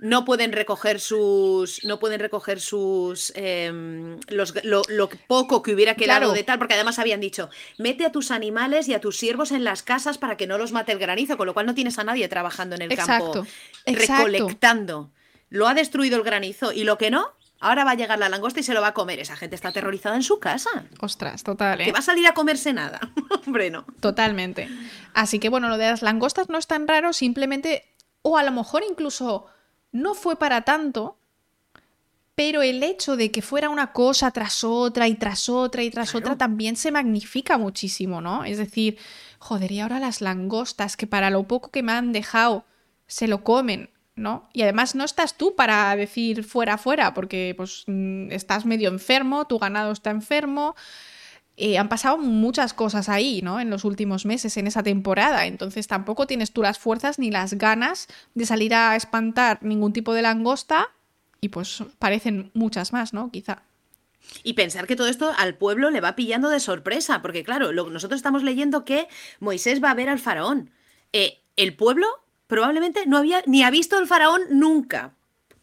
no 0.00 0.24
pueden 0.24 0.52
recoger 0.52 1.00
sus 1.00 1.84
no 1.84 1.98
pueden 1.98 2.20
recoger 2.20 2.60
sus 2.60 3.32
em, 3.34 4.18
lo, 4.28 5.08
poco 5.26 5.62
que 5.62 5.74
hubiera 5.74 5.94
quedado 5.94 6.32
de 6.32 6.44
tal 6.44 6.58
porque 6.58 6.74
además 6.74 6.98
habían 6.98 7.20
dicho 7.20 7.50
mete 7.78 8.06
a 8.06 8.12
tus 8.12 8.30
animales 8.30 8.88
y 8.88 8.94
a 8.94 9.00
tus 9.00 9.16
siervos 9.16 9.50
en 9.52 9.64
las 9.64 9.82
casas 9.82 10.18
para 10.18 10.36
que 10.36 10.46
no 10.46 10.56
los 10.56 10.72
mate 10.72 10.92
el 10.92 10.98
granizo 10.98 11.36
con 11.36 11.46
lo 11.46 11.54
cual 11.54 11.66
no 11.66 11.74
tienes 11.74 11.98
a 11.98 12.04
nadie 12.04 12.28
trabajando 12.28 12.76
en 12.76 12.82
el 12.82 12.96
campo 12.96 13.46
recolectando 13.86 15.10
lo 15.50 15.66
ha 15.66 15.74
destruido 15.74 16.16
el 16.16 16.22
granizo 16.22 16.72
y 16.72 16.84
lo 16.84 16.98
que 16.98 17.10
no, 17.10 17.32
ahora 17.60 17.84
va 17.84 17.92
a 17.92 17.94
llegar 17.94 18.18
la 18.18 18.28
langosta 18.28 18.60
y 18.60 18.62
se 18.62 18.74
lo 18.74 18.80
va 18.80 18.88
a 18.88 18.94
comer. 18.94 19.18
Esa 19.18 19.36
gente 19.36 19.56
está 19.56 19.68
aterrorizada 19.68 20.16
en 20.16 20.22
su 20.22 20.38
casa. 20.38 20.84
Ostras, 21.00 21.42
total. 21.42 21.80
¿eh? 21.80 21.84
Que 21.86 21.92
va 21.92 22.00
a 22.00 22.02
salir 22.02 22.26
a 22.26 22.34
comerse 22.34 22.72
nada. 22.72 23.00
Hombre, 23.46 23.70
no. 23.70 23.84
Totalmente. 24.00 24.68
Así 25.14 25.38
que 25.38 25.48
bueno, 25.48 25.68
lo 25.68 25.78
de 25.78 25.90
las 25.90 26.02
langostas 26.02 26.48
no 26.48 26.58
es 26.58 26.66
tan 26.66 26.86
raro, 26.86 27.12
simplemente, 27.12 27.84
o 28.22 28.36
a 28.36 28.42
lo 28.42 28.52
mejor 28.52 28.82
incluso 28.88 29.46
no 29.92 30.14
fue 30.14 30.36
para 30.36 30.62
tanto, 30.62 31.18
pero 32.34 32.62
el 32.62 32.82
hecho 32.84 33.16
de 33.16 33.32
que 33.32 33.42
fuera 33.42 33.68
una 33.68 33.92
cosa 33.92 34.30
tras 34.30 34.62
otra 34.62 35.08
y 35.08 35.16
tras 35.16 35.48
otra 35.48 35.82
y 35.82 35.90
tras 35.90 36.14
otra 36.14 36.38
también 36.38 36.76
se 36.76 36.92
magnifica 36.92 37.58
muchísimo, 37.58 38.20
¿no? 38.20 38.44
Es 38.44 38.58
decir, 38.58 38.96
joder, 39.40 39.72
y 39.72 39.80
ahora 39.80 39.98
las 39.98 40.20
langostas, 40.20 40.96
que 40.96 41.08
para 41.08 41.30
lo 41.30 41.42
poco 41.44 41.72
que 41.72 41.82
me 41.82 41.90
han 41.90 42.12
dejado, 42.12 42.64
se 43.08 43.26
lo 43.26 43.42
comen, 43.42 43.90
¿no? 44.14 44.48
Y 44.52 44.62
además 44.62 44.94
no 44.94 45.04
estás 45.04 45.36
tú 45.36 45.56
para 45.56 45.96
decir 45.96 46.44
fuera, 46.44 46.78
fuera, 46.78 47.12
porque 47.12 47.54
pues 47.56 47.82
mm, 47.88 48.30
estás 48.30 48.66
medio 48.66 48.88
enfermo, 48.88 49.46
tu 49.46 49.58
ganado 49.58 49.90
está 49.90 50.10
enfermo. 50.10 50.76
Eh, 51.60 51.76
han 51.76 51.88
pasado 51.88 52.18
muchas 52.18 52.72
cosas 52.72 53.08
ahí, 53.08 53.42
¿no? 53.42 53.58
En 53.58 53.68
los 53.68 53.84
últimos 53.84 54.24
meses, 54.24 54.56
en 54.56 54.68
esa 54.68 54.84
temporada. 54.84 55.46
Entonces 55.46 55.88
tampoco 55.88 56.28
tienes 56.28 56.52
tú 56.52 56.62
las 56.62 56.78
fuerzas 56.78 57.18
ni 57.18 57.32
las 57.32 57.54
ganas 57.54 58.06
de 58.34 58.46
salir 58.46 58.74
a 58.74 58.94
espantar 58.94 59.58
ningún 59.60 59.92
tipo 59.92 60.14
de 60.14 60.22
langosta 60.22 60.90
y 61.40 61.48
pues 61.48 61.82
parecen 61.98 62.52
muchas 62.54 62.92
más, 62.92 63.12
¿no? 63.12 63.32
Quizá. 63.32 63.62
Y 64.44 64.52
pensar 64.52 64.86
que 64.86 64.94
todo 64.94 65.08
esto 65.08 65.32
al 65.36 65.56
pueblo 65.56 65.90
le 65.90 66.00
va 66.00 66.14
pillando 66.14 66.48
de 66.48 66.60
sorpresa, 66.60 67.22
porque 67.22 67.42
claro, 67.42 67.72
lo, 67.72 67.90
nosotros 67.90 68.18
estamos 68.18 68.44
leyendo 68.44 68.84
que 68.84 69.08
Moisés 69.40 69.82
va 69.82 69.90
a 69.90 69.94
ver 69.94 70.08
al 70.08 70.20
faraón. 70.20 70.70
Eh, 71.12 71.40
el 71.56 71.74
pueblo 71.74 72.06
probablemente 72.46 73.04
no 73.06 73.18
había 73.18 73.42
ni 73.46 73.64
ha 73.64 73.70
visto 73.70 73.98
al 73.98 74.06
faraón 74.06 74.42
nunca, 74.50 75.14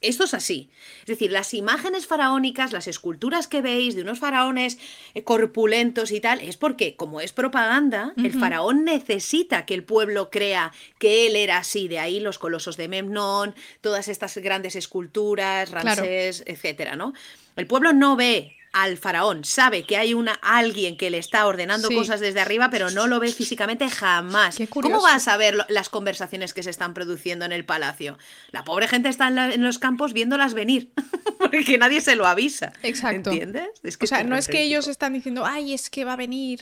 esto 0.08 0.24
es 0.24 0.34
así. 0.34 0.70
Es 1.02 1.08
decir, 1.08 1.32
las 1.32 1.54
imágenes 1.54 2.08
faraónicas, 2.08 2.74
las 2.74 2.88
esculturas 2.88 3.48
que 3.48 3.62
veis 3.62 3.96
de 3.96 4.02
unos 4.02 4.20
faraones 4.20 4.78
eh, 5.14 5.24
corpulentos 5.24 6.12
y 6.12 6.20
tal, 6.20 6.42
es 6.42 6.58
porque, 6.58 6.96
como 6.96 7.22
es 7.22 7.34
propaganda, 7.34 8.14
el 8.18 8.34
faraón 8.34 8.84
necesita 8.84 9.66
que 9.66 9.74
el 9.74 9.84
pueblo 9.84 10.30
crea 10.30 10.72
que 11.00 11.28
él 11.28 11.36
era 11.36 11.58
así. 11.58 11.88
De 11.88 12.00
ahí 12.00 12.20
los 12.20 12.40
colosos 12.40 12.78
de 12.78 12.88
Memnón, 12.88 13.56
todas 13.82 14.08
estas 14.08 14.38
grandes 14.38 14.76
esculturas, 14.76 15.72
Ramsés, 15.72 16.44
etcétera, 16.46 16.96
¿no? 16.96 17.14
El 17.56 17.68
pueblo 17.68 17.94
no 17.94 18.16
ve 18.16 18.58
al 18.76 18.98
faraón. 18.98 19.46
Sabe 19.46 19.84
que 19.84 19.96
hay 19.96 20.14
una 20.14 20.34
alguien 20.42 20.98
que 20.98 21.10
le 21.10 21.18
está 21.18 21.48
ordenando 21.48 21.90
cosas 21.90 22.20
desde 22.20 22.42
arriba, 22.42 22.70
pero 22.70 22.92
no 22.92 23.08
lo 23.08 23.22
ve 23.22 23.32
físicamente 23.32 23.90
jamás. 23.90 24.58
¿Cómo 24.70 25.02
va 25.02 25.16
a 25.16 25.20
saber 25.20 25.56
las 25.70 25.88
conversaciones 25.88 26.54
que 26.54 26.62
se 26.62 26.72
están 26.72 26.94
produciendo 26.94 27.46
en 27.46 27.54
el 27.54 27.64
palacio? 27.64 28.18
La 28.52 28.66
pobre 28.66 28.90
gente 28.90 29.08
está 29.08 29.30
en, 29.30 29.64
los 29.64 29.80
campos 29.80 30.12
viéndolas 30.12 30.54
venir, 30.54 30.92
porque 31.40 31.78
nadie 31.78 32.02
se 32.02 32.18
lo 32.18 32.28
avisa. 32.28 32.74
Exacto. 32.84 33.32
¿Entiendes? 33.32 33.70
o 34.02 34.08
sea, 34.08 34.26
no 34.26 34.36
es 34.36 34.50
que 34.50 34.64
ellos 34.64 34.90
están 34.90 35.14
diciendo, 35.14 35.46
ay, 35.46 35.74
es 35.74 35.90
que 35.90 36.04
va 36.04 36.14
a 36.14 36.18
venir 36.18 36.60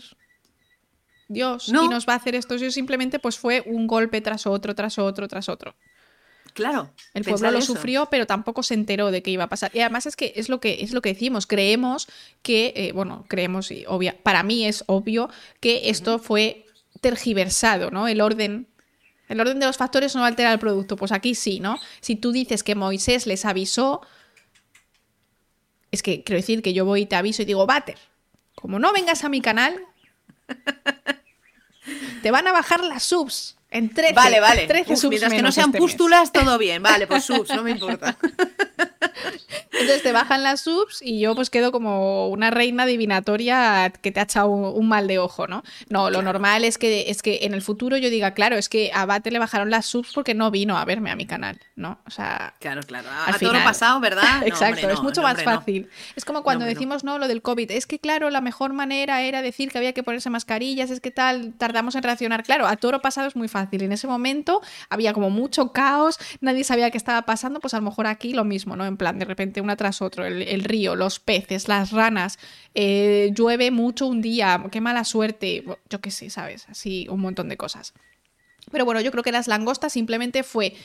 Dios 1.28 1.70
y 1.70 1.72
nos 1.72 2.08
va 2.08 2.14
a 2.14 2.18
hacer 2.18 2.36
esto. 2.36 2.58
Yo 2.58 2.70
simplemente 2.70 3.18
pues 3.18 3.40
fue 3.40 3.64
un 3.66 3.88
golpe 3.88 4.22
tras 4.22 4.46
otro, 4.46 4.76
tras 4.76 5.00
otro, 5.00 5.28
tras 5.28 5.50
otro. 5.50 5.74
Claro. 6.54 6.92
El 7.14 7.24
pueblo 7.24 7.52
lo 7.52 7.62
sufrió, 7.62 8.08
pero 8.10 8.28
tampoco 8.28 8.64
se 8.64 8.76
enteró 8.76 9.12
de 9.12 9.24
qué 9.24 9.32
iba 9.32 9.46
a 9.46 9.50
pasar. 9.50 9.72
Y 9.74 9.80
además 9.80 10.06
es 10.06 10.16
que 10.16 10.34
es 10.36 10.50
lo 10.50 10.60
que, 10.60 10.82
es 10.82 10.94
lo 10.94 11.02
que 11.02 11.14
decimos, 11.14 11.48
creemos 11.48 12.08
que, 12.42 12.74
eh, 12.76 12.92
bueno, 12.94 13.26
creemos, 13.28 13.72
y 13.72 13.86
obvia, 13.88 14.16
para 14.22 14.44
mí 14.44 14.66
es 14.66 14.84
obvio 14.88 15.30
que 15.60 15.90
esto 15.90 16.20
fue 16.20 16.66
tergiversado, 17.02 17.92
¿no? 17.92 18.08
El 18.08 18.22
orden. 18.22 18.68
El 19.30 19.40
orden 19.40 19.60
de 19.60 19.66
los 19.66 19.78
factores 19.78 20.16
no 20.16 20.24
altera 20.24 20.54
el 20.54 20.60
producto. 20.60 20.96
Pues 20.96 21.12
aquí 21.12 21.34
sí, 21.34 21.60
¿no? 21.60 21.80
Si 22.02 22.16
tú 22.16 22.32
dices 22.32 22.62
que 22.62 22.76
Moisés 22.76 23.26
les 23.26 23.46
avisó, 23.46 24.02
es 25.92 26.04
que 26.04 26.24
quiero 26.24 26.40
decir 26.40 26.62
que 26.62 26.74
yo 26.74 26.86
voy 26.86 27.02
y 27.02 27.06
te 27.06 27.16
aviso 27.16 27.42
y 27.42 27.46
digo, 27.46 27.66
Bater, 27.66 27.98
como 28.54 28.80
no 28.80 28.94
vengas 28.94 29.24
a 29.24 29.30
mi 29.30 29.42
canal, 29.42 29.80
te 32.22 32.32
van 32.32 32.48
a 32.48 32.52
bajar 32.52 32.84
las 32.84 33.04
subs. 33.04 33.58
En 33.74 33.90
13, 33.90 34.14
vale, 34.14 34.40
vale. 34.40 34.68
13 34.68 34.96
subs 34.96 35.10
mientras 35.10 35.34
que 35.34 35.42
no 35.42 35.52
sean 35.52 35.70
este 35.70 35.80
pústulas, 35.80 36.32
todo 36.32 36.58
bien. 36.60 36.84
Vale, 36.84 37.08
pues 37.08 37.24
subs, 37.26 37.50
no 37.50 37.64
me 37.64 37.72
importa. 37.72 38.16
Entonces 39.72 40.04
te 40.04 40.12
bajan 40.12 40.44
las 40.44 40.62
subs 40.62 41.02
y 41.02 41.20
yo 41.20 41.36
pues 41.36 41.50
quedo 41.50 41.72
como 41.72 42.30
una 42.30 42.52
reina 42.52 42.86
divinatoria 42.86 43.92
que 44.02 44.12
te 44.12 44.20
ha 44.20 44.24
echado 44.24 44.48
un, 44.50 44.88
mal 44.88 45.08
de 45.08 45.20
ojo, 45.20 45.48
¿no? 45.48 45.64
No, 45.90 46.10
lo 46.10 46.22
normal 46.22 46.64
es 46.64 46.78
que, 46.78 47.10
es 47.10 47.22
que 47.22 47.40
en 47.44 47.54
el 47.54 47.62
futuro 47.62 47.98
yo 47.98 48.10
diga, 48.10 48.34
claro, 48.34 48.58
es 48.58 48.70
que 48.70 48.92
a 48.94 49.06
Bate 49.06 49.32
le 49.32 49.40
bajaron 49.40 49.70
las 49.70 49.86
subs 49.86 50.12
porque 50.14 50.34
no 50.34 50.52
vino 50.52 50.78
a 50.78 50.86
verme 50.86 51.10
a 51.10 51.16
mi 51.16 51.26
canal, 51.26 51.60
¿no? 51.76 52.00
O 52.06 52.12
sea... 52.12 52.54
Claro, 52.60 52.82
claro. 52.84 53.10
al 53.26 53.34
final... 53.36 53.64
pasado, 53.64 54.00
¿verdad? 54.00 54.44
Exacto, 54.46 54.90
es 54.90 55.02
mucho 55.02 55.22
más 55.22 55.42
fácil. 55.44 55.90
Es 56.16 56.26
como 56.26 56.44
cuando 56.44 56.66
decimos, 56.66 57.04
no, 57.04 57.18
lo 57.18 57.28
del 57.28 57.42
COVID. 57.42 57.72
Es 57.72 57.88
que, 57.88 58.00
claro, 58.00 58.30
la 58.30 58.42
mejor 58.42 58.74
manera 58.74 59.22
era 59.22 59.42
decir 59.42 59.72
que 59.72 59.78
había 59.78 59.94
que 59.94 60.04
ponerse 60.04 60.30
mascarillas, 60.30 60.90
es 60.92 61.00
que 61.00 61.12
tal, 61.12 61.54
tardamos 61.58 61.96
en 61.96 62.04
reaccionar. 62.04 62.44
Claro, 62.44 62.68
a 62.68 62.76
toro 62.78 63.02
pasado 63.02 63.28
es 63.28 63.36
muy 63.36 63.48
fácil. 63.48 63.84
En 63.84 63.92
ese 63.92 64.08
momento 64.08 64.62
había 64.90 65.14
como 65.14 65.30
mucho 65.30 65.72
caos, 65.72 66.20
nadie 66.42 66.64
sabía 66.64 66.92
qué 66.92 66.98
estaba 66.98 67.24
pasando, 67.24 67.60
pues 67.60 67.74
a 67.74 67.78
lo 67.78 67.84
mejor 67.84 68.08
aquí 68.08 68.34
lo 68.34 68.44
mismo, 68.44 68.76
¿no? 68.76 68.86
En 68.94 68.98
plan, 68.98 69.18
de 69.18 69.26
repente 69.26 69.60
una 69.60 69.76
tras 69.76 70.04
otro, 70.04 70.24
el, 70.24 70.64
río, 70.64 70.96
los 70.96 71.20
peces, 71.20 71.68
las 71.68 71.92
ranas, 71.92 72.38
eh, 72.76 73.32
llueve 73.36 73.72
mucho 73.72 74.06
un 74.06 74.22
día, 74.22 74.64
qué 74.72 74.82
mala 74.82 75.04
suerte, 75.04 75.66
yo 75.90 76.00
qué 76.00 76.12
sé, 76.12 76.30
¿sabes? 76.30 76.68
Así 76.70 77.08
un 77.10 77.22
montón 77.22 77.50
de 77.50 77.58
cosas. 77.58 77.94
Pero 78.72 78.86
bueno, 78.86 79.02
yo 79.02 79.10
creo 79.10 79.24
que 79.24 79.32
las 79.32 79.48
langostas 79.48 79.94
simplemente 79.94 80.44
fue 80.44 80.76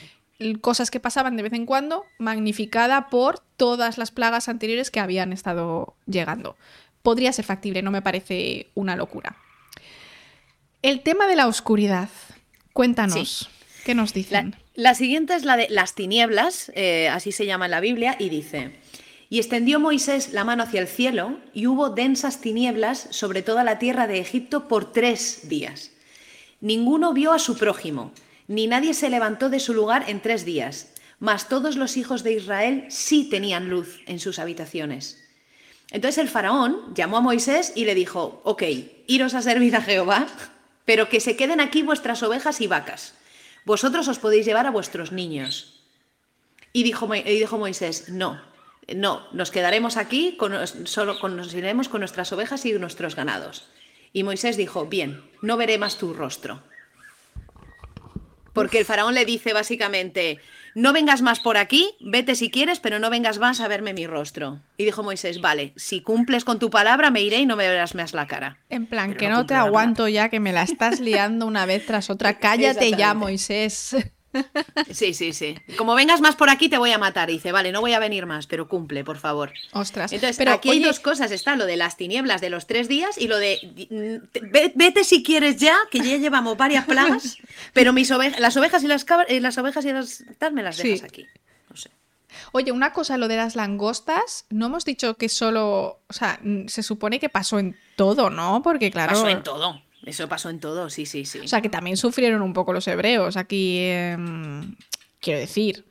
cosas 0.59 0.89
que 0.89 0.99
pasaban 0.99 1.35
de 1.37 1.43
vez 1.43 1.53
en 1.53 1.67
cuando, 1.67 2.03
magnificada 2.17 3.09
por 3.09 3.43
todas 3.57 3.99
las 3.99 4.09
plagas 4.09 4.49
anteriores 4.49 4.89
que 4.89 4.99
habían 4.99 5.31
estado 5.31 5.93
llegando. 6.07 6.57
Podría 7.03 7.31
ser 7.31 7.45
factible, 7.45 7.83
no 7.83 7.91
me 7.91 8.01
parece 8.01 8.69
una 8.73 8.95
locura. 8.95 9.37
El 10.81 11.01
tema 11.01 11.27
de 11.27 11.35
la 11.35 11.45
oscuridad. 11.45 12.09
Cuéntanos, 12.73 13.51
¿qué 13.89 13.95
nos 13.95 14.13
dicen? 14.13 14.55
La, 14.75 14.93
siguiente 14.93 15.33
es 15.33 15.45
la 15.45 15.57
de 15.57 15.67
las 15.71 15.95
tinieblas, 15.95 16.71
eh, 16.75 17.09
así 17.09 17.31
se 17.31 17.47
llama 17.47 17.65
en 17.65 17.71
la 17.71 17.79
Biblia, 17.79 18.15
y 18.19 18.29
dice, 18.29 18.75
y 19.31 19.39
extendió 19.39 19.79
Moisés 19.79 20.31
la 20.31 20.43
mano 20.43 20.61
hacia 20.61 20.79
el 20.79 20.87
cielo, 20.87 21.39
y 21.55 21.65
hubo 21.65 21.89
densas 21.89 22.39
tinieblas 22.39 23.07
sobre 23.09 23.41
toda 23.41 23.63
la 23.63 23.79
tierra 23.79 24.05
de 24.05 24.19
Egipto 24.19 24.67
por 24.67 24.91
tres 24.91 25.49
días. 25.49 25.89
Ninguno 26.61 27.13
vio 27.13 27.33
a 27.33 27.39
su 27.39 27.57
prójimo, 27.57 28.11
ni 28.47 28.67
nadie 28.67 28.93
se 28.93 29.09
levantó 29.09 29.49
de 29.49 29.59
su 29.59 29.73
lugar 29.73 30.05
en 30.07 30.21
tres 30.21 30.45
días, 30.45 30.93
mas 31.17 31.49
todos 31.49 31.75
los 31.75 31.97
hijos 31.97 32.21
de 32.21 32.33
Israel 32.33 32.85
sí 32.89 33.27
tenían 33.27 33.71
luz 33.71 34.01
en 34.05 34.19
sus 34.19 34.37
habitaciones. 34.37 35.17
Entonces 35.89 36.19
el 36.19 36.29
faraón 36.29 36.93
llamó 36.93 37.17
a 37.17 37.21
Moisés 37.21 37.73
y 37.75 37.85
le 37.85 37.95
dijo, 37.95 38.39
ok, 38.43 38.61
iros 39.07 39.33
a 39.33 39.41
servir 39.41 39.75
a 39.75 39.81
Jehová, 39.81 40.27
pero 40.85 41.09
que 41.09 41.19
se 41.19 41.35
queden 41.35 41.59
aquí 41.59 41.81
vuestras 41.81 42.21
ovejas 42.21 42.61
y 42.61 42.67
vacas. 42.67 43.15
Vosotros 43.69 44.07
os 44.07 44.17
podéis 44.17 44.47
llevar 44.49 44.65
a 44.65 44.73
vuestros 44.73 45.11
niños. 45.11 45.77
Y 46.73 46.81
dijo, 46.81 47.07
y 47.13 47.21
dijo 47.21 47.59
Moisés, 47.59 48.09
no, 48.09 48.41
no, 48.95 49.27
nos 49.31 49.51
quedaremos 49.51 49.95
aquí, 49.95 50.37
con, 50.37 50.65
solo 50.87 51.19
nos 51.29 51.53
iremos 51.53 51.87
con 51.87 51.99
nuestras 51.99 52.33
ovejas 52.33 52.65
y 52.65 52.73
nuestros 52.73 53.15
ganados. 53.15 53.69
Y 54.11 54.23
Moisés 54.23 54.57
dijo, 54.57 54.87
bien, 54.87 55.21
no 55.43 55.55
veré 55.55 55.77
más 55.77 55.99
tu 55.99 56.15
rostro. 56.15 56.63
Porque 58.53 58.79
el 58.79 58.85
faraón 58.85 59.13
le 59.13 59.23
dice 59.23 59.53
básicamente, 59.53 60.39
no 60.75 60.93
vengas 60.93 61.21
más 61.21 61.39
por 61.39 61.57
aquí, 61.57 61.95
vete 61.99 62.35
si 62.35 62.49
quieres, 62.49 62.79
pero 62.79 62.99
no 62.99 63.09
vengas 63.09 63.39
más 63.39 63.59
a 63.59 63.67
verme 63.67 63.93
mi 63.93 64.07
rostro. 64.07 64.59
Y 64.77 64.85
dijo 64.85 65.03
Moisés, 65.03 65.41
vale, 65.41 65.73
si 65.75 66.01
cumples 66.01 66.45
con 66.45 66.59
tu 66.59 66.69
palabra 66.69 67.11
me 67.11 67.21
iré 67.21 67.39
y 67.39 67.45
no 67.45 67.55
me 67.55 67.67
verás 67.67 67.95
más 67.95 68.13
la 68.13 68.27
cara. 68.27 68.57
En 68.69 68.85
plan, 68.85 69.15
que 69.15 69.29
no, 69.29 69.45
te 69.45 69.55
aguanto 69.55 70.07
ya, 70.07 70.29
que 70.29 70.39
me 70.39 70.53
la 70.53 70.63
estás 70.63 70.99
liando 70.99 71.45
una 71.45 71.65
vez 71.65 71.85
tras 71.85 72.09
otra. 72.09 72.33
Cállate 72.39 72.91
ya, 72.91 73.13
Moisés. 73.13 73.95
Sí, 74.91 75.13
sí, 75.13 75.33
sí. 75.33 75.55
Como 75.77 75.95
vengas 75.95 76.21
más 76.21 76.35
por 76.35 76.49
aquí 76.49 76.69
te 76.69 76.77
voy 76.77 76.91
a 76.91 76.97
matar. 76.97 77.29
dice, 77.29 77.51
vale, 77.51 77.71
no 77.71 77.81
voy 77.81 77.93
a 77.93 77.99
venir 77.99 78.25
más, 78.25 78.47
pero 78.47 78.67
cumple, 78.67 79.03
por 79.03 79.17
favor. 79.17 79.51
Ostras. 79.71 80.11
Entonces, 80.11 80.37
pero 80.37 80.51
aquí 80.51 80.69
hay 80.69 80.83
dos 80.83 80.99
cosas. 80.99 81.31
Está 81.31 81.55
lo 81.55 81.65
de 81.65 81.77
las 81.77 81.97
tinieblas 81.97 82.41
de 82.41 82.49
los 82.49 82.67
tres 82.67 82.87
días 82.87 83.17
y 83.17 83.27
lo 83.27 83.37
de 83.37 84.21
vete 84.75 85.03
si 85.03 85.23
quieres 85.23 85.57
ya, 85.57 85.75
que 85.91 85.99
ya 85.99 86.17
llevamos 86.17 86.57
varias 86.57 86.85
plagas, 86.85 87.37
pero 87.73 87.93
mis 87.93 88.11
ovejas, 88.11 88.39
las 88.39 88.55
ovejas 88.57 88.83
y 88.83 88.87
las, 88.87 89.05
eh, 89.27 89.39
las 89.39 89.57
ovejas 89.57 89.85
y 89.85 89.91
las 89.91 90.23
tal 90.37 90.53
me 90.53 90.63
las 90.63 90.77
dejas 90.77 91.03
aquí. 91.03 91.25
No 91.69 91.75
sé. 91.75 91.89
Oye, 92.51 92.71
una 92.71 92.93
cosa, 92.93 93.17
lo 93.17 93.27
de 93.27 93.37
las 93.37 93.55
langostas, 93.55 94.45
no 94.49 94.67
hemos 94.67 94.85
dicho 94.85 95.15
que 95.15 95.29
solo, 95.29 96.01
o 96.07 96.13
sea, 96.13 96.39
se 96.67 96.83
supone 96.83 97.19
que 97.19 97.29
pasó 97.29 97.59
en 97.59 97.75
todo, 97.95 98.29
¿no? 98.29 98.61
Porque 98.63 98.91
claro... 98.91 99.13
Pasó 99.13 99.27
en 99.27 99.43
todo. 99.43 99.81
Eso 100.05 100.29
pasó 100.29 100.49
en 100.49 100.59
todo, 100.59 100.89
sí, 100.89 101.05
sí, 101.05 101.25
sí. 101.25 101.39
O 101.39 101.47
sea, 101.47 101.61
que 101.61 101.69
también 101.69 101.97
sufrieron 101.97 102.41
un 102.41 102.53
poco 102.53 102.73
los 102.73 102.87
hebreos 102.87 103.37
aquí, 103.37 103.79
em, 103.79 104.75
quiero 105.19 105.39
decir. 105.39 105.85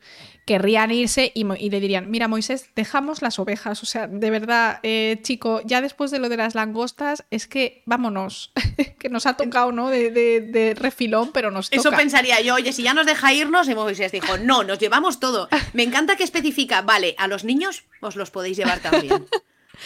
querrían 0.45 0.89
irse 0.89 1.31
y, 1.35 1.43
le 1.43 1.79
dirían, 1.79 2.09
mira 2.09 2.27
Moisés, 2.27 2.71
dejamos 2.75 3.21
las 3.21 3.37
ovejas. 3.37 3.83
O 3.83 3.85
sea, 3.85 4.07
de 4.07 4.31
verdad, 4.31 4.79
eh, 4.81 5.19
chico, 5.21 5.61
ya 5.63 5.79
después 5.79 6.09
de 6.09 6.17
lo 6.17 6.27
de 6.27 6.37
las 6.37 6.55
langostas, 6.55 7.23
es 7.29 7.45
que 7.45 7.83
vámonos, 7.85 8.51
que 8.99 9.09
nos 9.09 9.27
ha 9.27 9.37
tocado, 9.37 9.71
¿no? 9.71 9.89
De, 9.89 10.75
refilón, 10.75 11.31
pero 11.33 11.51
nos 11.51 11.69
toca. 11.69 11.79
Eso 11.79 11.91
pensaría 11.91 12.41
yo, 12.41 12.55
oye, 12.55 12.73
si 12.73 12.81
ya 12.81 12.95
nos 12.95 13.05
deja 13.05 13.31
irnos, 13.31 13.69
y 13.69 13.75
Moisés 13.75 14.11
dijo, 14.11 14.39
no, 14.39 14.63
nos 14.63 14.79
llevamos 14.79 15.19
todo. 15.19 15.49
Me 15.73 15.83
encanta 15.83 16.15
que 16.15 16.23
especifica, 16.23 16.81
vale, 16.81 17.13
a 17.19 17.27
los 17.27 17.43
niños 17.43 17.83
os 18.01 18.15
los 18.15 18.31
podéis 18.31 18.57
llevar 18.57 18.79
también. 18.79 19.27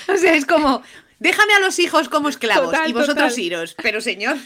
O 0.07 0.17
sea, 0.17 0.33
es 0.33 0.47
como, 0.47 0.81
déjame 1.23 1.53
a 1.53 1.59
los 1.59 1.79
hijos 1.79 2.09
como 2.09 2.29
esclavos 2.29 2.75
y 2.85 2.93
vosotros 2.93 3.37
iros. 3.37 3.75
Pero 3.81 4.01
señor. 4.01 4.37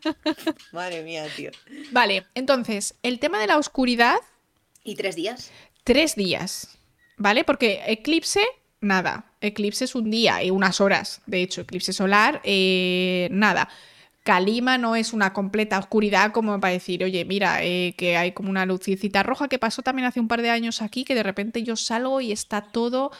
Madre 0.72 1.02
mía, 1.02 1.26
tío. 1.36 1.50
Vale, 1.92 2.26
entonces, 2.34 2.94
el 3.02 3.20
tema 3.20 3.38
de 3.38 3.46
la 3.46 3.58
oscuridad. 3.58 4.16
¿Y 4.82 4.96
tres 4.96 5.14
días? 5.14 5.52
Tres 5.84 6.16
días. 6.16 6.78
¿Vale? 7.18 7.44
Porque 7.44 7.82
eclipse, 7.86 8.40
nada. 8.80 9.30
Eclipse 9.40 9.84
es 9.84 9.94
un 9.94 10.10
día 10.10 10.42
y 10.42 10.50
unas 10.50 10.80
horas. 10.80 11.20
De 11.26 11.42
hecho, 11.42 11.60
eclipse 11.60 11.92
solar, 11.92 12.40
eh, 12.44 13.28
nada. 13.30 13.68
Calima 14.24 14.76
no 14.76 14.96
es 14.96 15.12
una 15.12 15.32
completa 15.32 15.78
oscuridad 15.78 16.32
como 16.32 16.58
para 16.58 16.72
decir, 16.72 17.04
oye, 17.04 17.24
mira, 17.24 17.62
eh, 17.62 17.94
que 17.96 18.16
hay 18.16 18.32
como 18.32 18.50
una 18.50 18.66
lucicita 18.66 19.22
roja 19.22 19.46
que 19.46 19.60
pasó 19.60 19.82
también 19.82 20.06
hace 20.06 20.18
un 20.18 20.26
par 20.26 20.42
de 20.42 20.50
años 20.50 20.82
aquí, 20.82 21.04
que 21.04 21.14
de 21.14 21.22
repente 21.22 21.62
yo 21.62 21.76
salgo 21.76 22.20
y 22.20 22.32
está 22.32 22.60
todo 22.62 23.12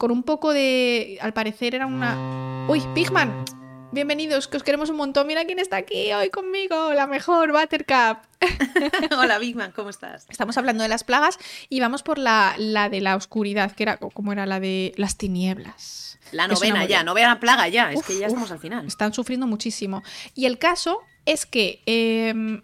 con 0.00 0.10
un 0.10 0.22
poco 0.22 0.54
de... 0.54 1.18
Al 1.20 1.34
parecer 1.34 1.74
era 1.74 1.84
una... 1.84 2.66
¡Uy, 2.68 2.80
Pigman! 2.94 3.44
Bienvenidos, 3.92 4.48
que 4.48 4.56
os 4.56 4.62
queremos 4.62 4.88
un 4.88 4.96
montón. 4.96 5.26
Mira 5.26 5.44
quién 5.44 5.58
está 5.58 5.76
aquí 5.76 6.10
hoy 6.14 6.30
conmigo, 6.30 6.94
la 6.94 7.06
mejor 7.06 7.52
Buttercup. 7.52 8.18
Hola, 9.18 9.38
Bigman, 9.38 9.72
¿cómo 9.72 9.90
estás? 9.90 10.26
Estamos 10.30 10.56
hablando 10.56 10.82
de 10.82 10.88
las 10.88 11.04
plagas 11.04 11.38
y 11.68 11.80
vamos 11.80 12.02
por 12.02 12.16
la, 12.16 12.54
la 12.56 12.88
de 12.88 13.02
la 13.02 13.14
oscuridad, 13.14 13.72
que 13.72 13.82
era 13.82 13.98
como 13.98 14.32
era 14.32 14.46
la 14.46 14.58
de 14.58 14.94
las 14.96 15.18
tinieblas. 15.18 16.18
La 16.32 16.48
novena 16.48 16.86
ya, 16.86 17.04
novena 17.04 17.38
plaga 17.38 17.68
ya, 17.68 17.92
es 17.92 18.02
que 18.02 18.18
ya 18.18 18.28
estamos 18.28 18.50
al 18.50 18.58
final. 18.58 18.86
Están 18.86 19.12
sufriendo 19.12 19.46
muchísimo. 19.46 20.02
Y 20.34 20.46
el 20.46 20.58
caso 20.58 21.02
es 21.26 21.44
que 21.44 21.82
em, 21.84 22.62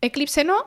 Eclipse 0.00 0.42
no, 0.42 0.66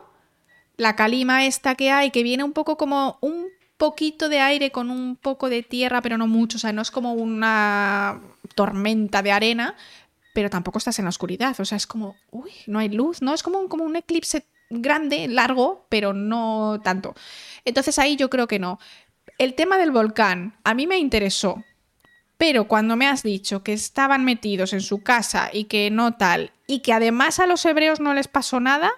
la 0.77 0.95
calima 0.95 1.45
esta 1.45 1.75
que 1.75 1.91
hay, 1.91 2.11
que 2.11 2.23
viene 2.23 2.45
un 2.45 2.53
poco 2.53 2.77
como 2.77 3.17
un 3.19 3.56
poquito 3.77 4.29
de 4.29 4.39
aire 4.39 4.71
con 4.71 4.89
un 4.89 5.15
poco 5.15 5.49
de 5.49 5.63
tierra, 5.63 6.01
pero 6.01 6.17
no 6.17 6.27
mucho. 6.27 6.57
O 6.57 6.59
sea, 6.59 6.73
no 6.73 6.81
es 6.81 6.91
como 6.91 7.13
una 7.13 8.19
tormenta 8.55 9.21
de 9.21 9.31
arena, 9.31 9.75
pero 10.33 10.49
tampoco 10.49 10.77
estás 10.77 10.99
en 10.99 11.05
la 11.05 11.09
oscuridad. 11.09 11.59
O 11.59 11.65
sea, 11.65 11.77
es 11.77 11.87
como, 11.87 12.15
uy, 12.31 12.51
no 12.67 12.79
hay 12.79 12.89
luz, 12.89 13.21
¿no? 13.21 13.33
Es 13.33 13.43
como 13.43 13.59
un, 13.59 13.67
como 13.67 13.83
un 13.83 13.95
eclipse 13.95 14.45
grande, 14.69 15.27
largo, 15.27 15.85
pero 15.89 16.13
no 16.13 16.79
tanto. 16.83 17.15
Entonces 17.65 17.97
ahí 17.99 18.15
yo 18.15 18.29
creo 18.29 18.47
que 18.47 18.59
no. 18.59 18.79
El 19.37 19.53
tema 19.53 19.77
del 19.77 19.91
volcán 19.91 20.57
a 20.63 20.73
mí 20.73 20.87
me 20.87 20.97
interesó, 20.97 21.63
pero 22.37 22.67
cuando 22.67 22.95
me 22.95 23.07
has 23.07 23.23
dicho 23.23 23.63
que 23.63 23.73
estaban 23.73 24.25
metidos 24.25 24.73
en 24.73 24.81
su 24.81 25.03
casa 25.03 25.49
y 25.53 25.65
que 25.65 25.89
no 25.91 26.15
tal, 26.15 26.51
y 26.65 26.79
que 26.79 26.93
además 26.93 27.39
a 27.39 27.47
los 27.47 27.63
hebreos 27.65 27.99
no 27.99 28.13
les 28.13 28.27
pasó 28.27 28.59
nada, 28.59 28.91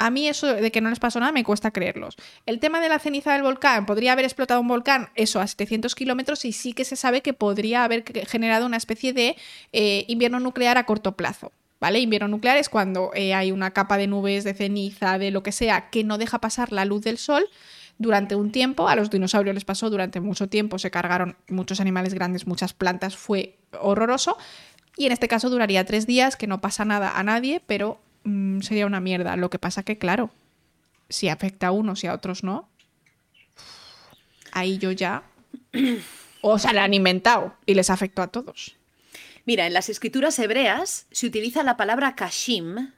a 0.00 0.10
mí 0.10 0.26
eso 0.26 0.46
de 0.54 0.72
que 0.72 0.80
no 0.80 0.88
les 0.88 0.98
pasó 0.98 1.20
nada 1.20 1.30
me 1.30 1.44
cuesta 1.44 1.70
creerlos. 1.70 2.16
El 2.46 2.58
tema 2.58 2.80
de 2.80 2.88
la 2.88 2.98
ceniza 2.98 3.34
del 3.34 3.42
volcán, 3.42 3.84
podría 3.84 4.12
haber 4.12 4.24
explotado 4.24 4.60
un 4.60 4.66
volcán, 4.66 5.10
eso, 5.14 5.40
a 5.40 5.46
700 5.46 5.94
kilómetros 5.94 6.46
y 6.46 6.52
sí 6.52 6.72
que 6.72 6.86
se 6.86 6.96
sabe 6.96 7.20
que 7.20 7.34
podría 7.34 7.84
haber 7.84 8.02
generado 8.26 8.64
una 8.64 8.78
especie 8.78 9.12
de 9.12 9.36
eh, 9.72 10.06
invierno 10.08 10.40
nuclear 10.40 10.78
a 10.78 10.86
corto 10.86 11.12
plazo. 11.12 11.52
¿Vale? 11.80 11.98
Invierno 11.98 12.28
nuclear 12.28 12.58
es 12.58 12.68
cuando 12.68 13.10
eh, 13.14 13.32
hay 13.32 13.52
una 13.52 13.70
capa 13.70 13.96
de 13.96 14.06
nubes, 14.06 14.44
de 14.44 14.52
ceniza, 14.52 15.18
de 15.18 15.30
lo 15.30 15.42
que 15.42 15.50
sea, 15.50 15.88
que 15.88 16.04
no 16.04 16.18
deja 16.18 16.38
pasar 16.38 16.72
la 16.72 16.84
luz 16.84 17.02
del 17.02 17.16
sol 17.16 17.48
durante 17.96 18.36
un 18.36 18.52
tiempo. 18.52 18.88
A 18.88 18.96
los 18.96 19.08
dinosaurios 19.08 19.54
les 19.54 19.64
pasó 19.64 19.88
durante 19.88 20.20
mucho 20.20 20.46
tiempo, 20.46 20.78
se 20.78 20.90
cargaron 20.90 21.36
muchos 21.48 21.80
animales 21.80 22.12
grandes, 22.12 22.46
muchas 22.46 22.74
plantas, 22.74 23.16
fue 23.16 23.56
horroroso. 23.80 24.36
Y 24.96 25.06
en 25.06 25.12
este 25.12 25.28
caso 25.28 25.48
duraría 25.48 25.84
tres 25.86 26.06
días, 26.06 26.36
que 26.36 26.46
no 26.46 26.60
pasa 26.60 26.84
nada 26.84 27.18
a 27.18 27.22
nadie, 27.22 27.62
pero 27.66 27.98
Mm, 28.24 28.60
sería 28.60 28.86
una 28.86 29.00
mierda. 29.00 29.36
Lo 29.36 29.50
que 29.50 29.58
pasa 29.58 29.82
que, 29.82 29.98
claro, 29.98 30.30
si 31.08 31.28
afecta 31.28 31.68
a 31.68 31.72
unos 31.72 32.04
y 32.04 32.06
a 32.06 32.14
otros 32.14 32.44
no, 32.44 32.68
ahí 34.52 34.78
yo 34.78 34.92
ya... 34.92 35.22
O 36.42 36.58
se 36.58 36.72
la 36.72 36.84
han 36.84 36.94
inventado 36.94 37.54
y 37.66 37.74
les 37.74 37.90
afectó 37.90 38.22
a 38.22 38.28
todos. 38.28 38.74
Mira, 39.44 39.66
en 39.66 39.74
las 39.74 39.90
escrituras 39.90 40.38
hebreas 40.38 41.06
se 41.10 41.26
utiliza 41.26 41.62
la 41.62 41.76
palabra 41.76 42.14
kashim, 42.14 42.92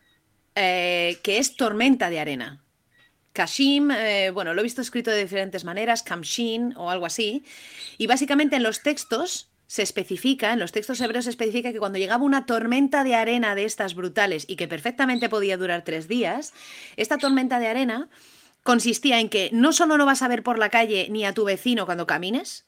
eh, 0.54 1.18
que 1.24 1.38
es 1.38 1.56
tormenta 1.56 2.08
de 2.08 2.20
arena. 2.20 2.62
Kashim, 3.32 3.90
eh, 3.90 4.30
bueno, 4.30 4.52
lo 4.52 4.60
he 4.60 4.64
visto 4.64 4.82
escrito 4.82 5.10
de 5.10 5.22
diferentes 5.22 5.64
maneras, 5.64 6.02
kamshin 6.02 6.74
o 6.76 6.90
algo 6.90 7.06
así. 7.06 7.44
Y 7.96 8.06
básicamente 8.06 8.56
en 8.56 8.62
los 8.62 8.82
textos 8.82 9.48
se 9.72 9.80
especifica, 9.80 10.52
en 10.52 10.58
los 10.58 10.70
textos 10.70 11.00
hebreos 11.00 11.24
se 11.24 11.30
especifica 11.30 11.72
que 11.72 11.78
cuando 11.78 11.98
llegaba 11.98 12.24
una 12.24 12.44
tormenta 12.44 13.04
de 13.04 13.14
arena 13.14 13.54
de 13.54 13.64
estas 13.64 13.94
brutales 13.94 14.44
y 14.46 14.56
que 14.56 14.68
perfectamente 14.68 15.30
podía 15.30 15.56
durar 15.56 15.82
tres 15.82 16.08
días, 16.08 16.52
esta 16.98 17.16
tormenta 17.16 17.58
de 17.58 17.68
arena 17.68 18.10
consistía 18.64 19.18
en 19.18 19.30
que 19.30 19.48
no 19.50 19.72
solo 19.72 19.96
no 19.96 20.04
vas 20.04 20.20
a 20.20 20.28
ver 20.28 20.42
por 20.42 20.58
la 20.58 20.68
calle 20.68 21.08
ni 21.10 21.24
a 21.24 21.32
tu 21.32 21.46
vecino 21.46 21.86
cuando 21.86 22.06
camines, 22.06 22.66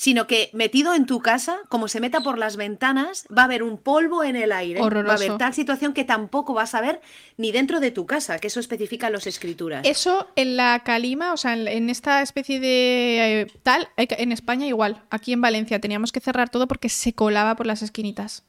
sino 0.00 0.26
que 0.26 0.48
metido 0.54 0.94
en 0.94 1.04
tu 1.04 1.20
casa, 1.20 1.58
como 1.68 1.86
se 1.86 2.00
meta 2.00 2.22
por 2.22 2.38
las 2.38 2.56
ventanas, 2.56 3.26
va 3.36 3.42
a 3.42 3.44
haber 3.44 3.62
un 3.62 3.76
polvo 3.76 4.24
en 4.24 4.34
el 4.34 4.50
aire. 4.50 4.80
Va 4.80 4.86
a 4.86 5.16
haber 5.16 5.36
tal 5.36 5.52
situación 5.52 5.92
que 5.92 6.04
tampoco 6.04 6.54
vas 6.54 6.74
a 6.74 6.80
ver 6.80 7.02
ni 7.36 7.52
dentro 7.52 7.80
de 7.80 7.90
tu 7.90 8.06
casa, 8.06 8.38
que 8.38 8.46
eso 8.46 8.60
especifican 8.60 9.12
los 9.12 9.26
escrituras. 9.26 9.86
Eso 9.86 10.28
en 10.36 10.56
la 10.56 10.80
calima, 10.84 11.34
o 11.34 11.36
sea, 11.36 11.52
en, 11.52 11.90
esta 11.90 12.22
especie 12.22 12.60
de 12.60 13.42
eh, 13.42 13.46
tal, 13.62 13.90
en 13.98 14.32
España 14.32 14.66
igual. 14.66 15.02
Aquí 15.10 15.34
en 15.34 15.42
Valencia 15.42 15.82
teníamos 15.82 16.12
que 16.12 16.20
cerrar 16.20 16.48
todo 16.48 16.66
porque 16.66 16.88
se 16.88 17.12
colaba 17.12 17.54
por 17.54 17.66
las 17.66 17.82
esquinitas. 17.82 18.44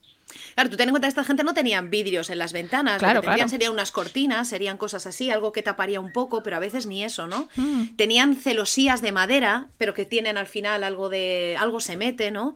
Claro, 0.53 0.69
tú 0.69 0.77
ten 0.77 0.89
en 0.89 0.93
cuenta 0.93 1.07
que 1.07 1.09
esta 1.09 1.23
gente 1.23 1.43
no 1.43 1.53
tenían 1.53 1.89
vidrios 1.89 2.29
en 2.29 2.37
las 2.37 2.53
ventanas, 2.53 2.99
claro, 2.99 3.15
lo 3.15 3.21
que 3.21 3.27
tenían 3.29 3.49
serían 3.49 3.71
unas 3.73 3.91
cortinas, 3.91 4.47
serían 4.47 4.77
cosas 4.77 5.05
así, 5.07 5.29
algo 5.29 5.51
que 5.51 5.63
taparía 5.63 5.99
un 5.99 6.11
poco, 6.11 6.43
pero 6.43 6.55
a 6.55 6.59
veces 6.59 6.85
ni 6.85 7.03
eso, 7.03 7.27
¿no? 7.27 7.49
Mm. 7.55 7.95
Tenían 7.95 8.35
celosías 8.35 9.01
de 9.01 9.11
madera, 9.11 9.67
pero 9.77 9.93
que 9.93 10.05
tienen 10.05 10.37
al 10.37 10.47
final 10.47 10.83
algo 10.83 11.09
de. 11.09 11.55
algo 11.59 11.79
se 11.79 11.97
mete, 11.97 12.31
¿no? 12.31 12.55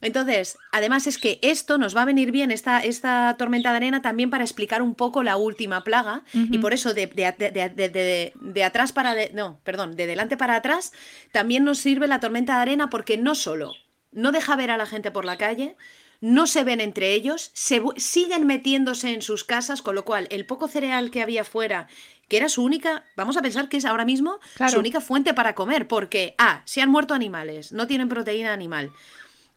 Entonces, 0.00 0.58
además 0.70 1.06
es 1.06 1.16
que 1.16 1.38
esto 1.40 1.78
nos 1.78 1.96
va 1.96 2.02
a 2.02 2.04
venir 2.04 2.30
bien, 2.30 2.50
esta, 2.50 2.80
esta 2.80 3.36
tormenta 3.38 3.70
de 3.70 3.76
arena, 3.76 4.02
también 4.02 4.28
para 4.28 4.44
explicar 4.44 4.82
un 4.82 4.94
poco 4.94 5.22
la 5.22 5.38
última 5.38 5.82
plaga. 5.82 6.24
Y 6.34 6.58
por 6.58 6.74
eso 6.74 6.92
de, 6.92 7.06
de, 7.06 8.32
de, 8.38 8.64
atrás 8.64 8.92
para... 8.92 9.14
no, 9.32 9.60
perdón, 9.64 9.96
de 9.96 10.06
delante 10.06 10.36
para 10.36 10.56
atrás, 10.56 10.92
también 11.32 11.64
nos 11.64 11.78
sirve 11.78 12.06
la 12.06 12.20
tormenta 12.20 12.56
de 12.56 12.62
arena 12.62 12.90
porque 12.90 13.16
no 13.16 13.34
solo 13.34 13.72
no 14.14 14.32
deja 14.32 14.56
ver 14.56 14.70
a 14.70 14.76
la 14.76 14.86
gente 14.86 15.10
por 15.10 15.24
la 15.24 15.36
calle, 15.36 15.76
no 16.24 16.46
se 16.46 16.64
ven 16.64 16.80
entre 16.80 17.12
ellos, 17.12 17.50
se 17.52 17.82
siguen 17.96 18.46
metiéndose 18.46 19.12
en 19.12 19.20
sus 19.20 19.44
casas, 19.44 19.82
con 19.82 19.94
lo 19.94 20.06
cual 20.06 20.26
el 20.30 20.46
poco 20.46 20.68
cereal 20.68 21.10
que 21.10 21.20
había 21.20 21.44
fuera, 21.44 21.86
que 22.28 22.38
era 22.38 22.48
su 22.48 22.64
única, 22.64 23.04
vamos 23.14 23.36
a 23.36 23.42
pensar 23.42 23.68
que 23.68 23.76
es 23.76 23.84
ahora 23.84 24.06
mismo 24.06 24.40
su 24.70 24.78
única 24.78 25.02
fuente 25.02 25.34
para 25.34 25.54
comer, 25.54 25.86
porque, 25.86 26.34
ah, 26.38 26.62
se 26.64 26.80
han 26.80 26.88
muerto 26.88 27.12
animales, 27.12 27.72
no 27.72 27.86
tienen 27.86 28.08
proteína 28.08 28.54
animal. 28.54 28.90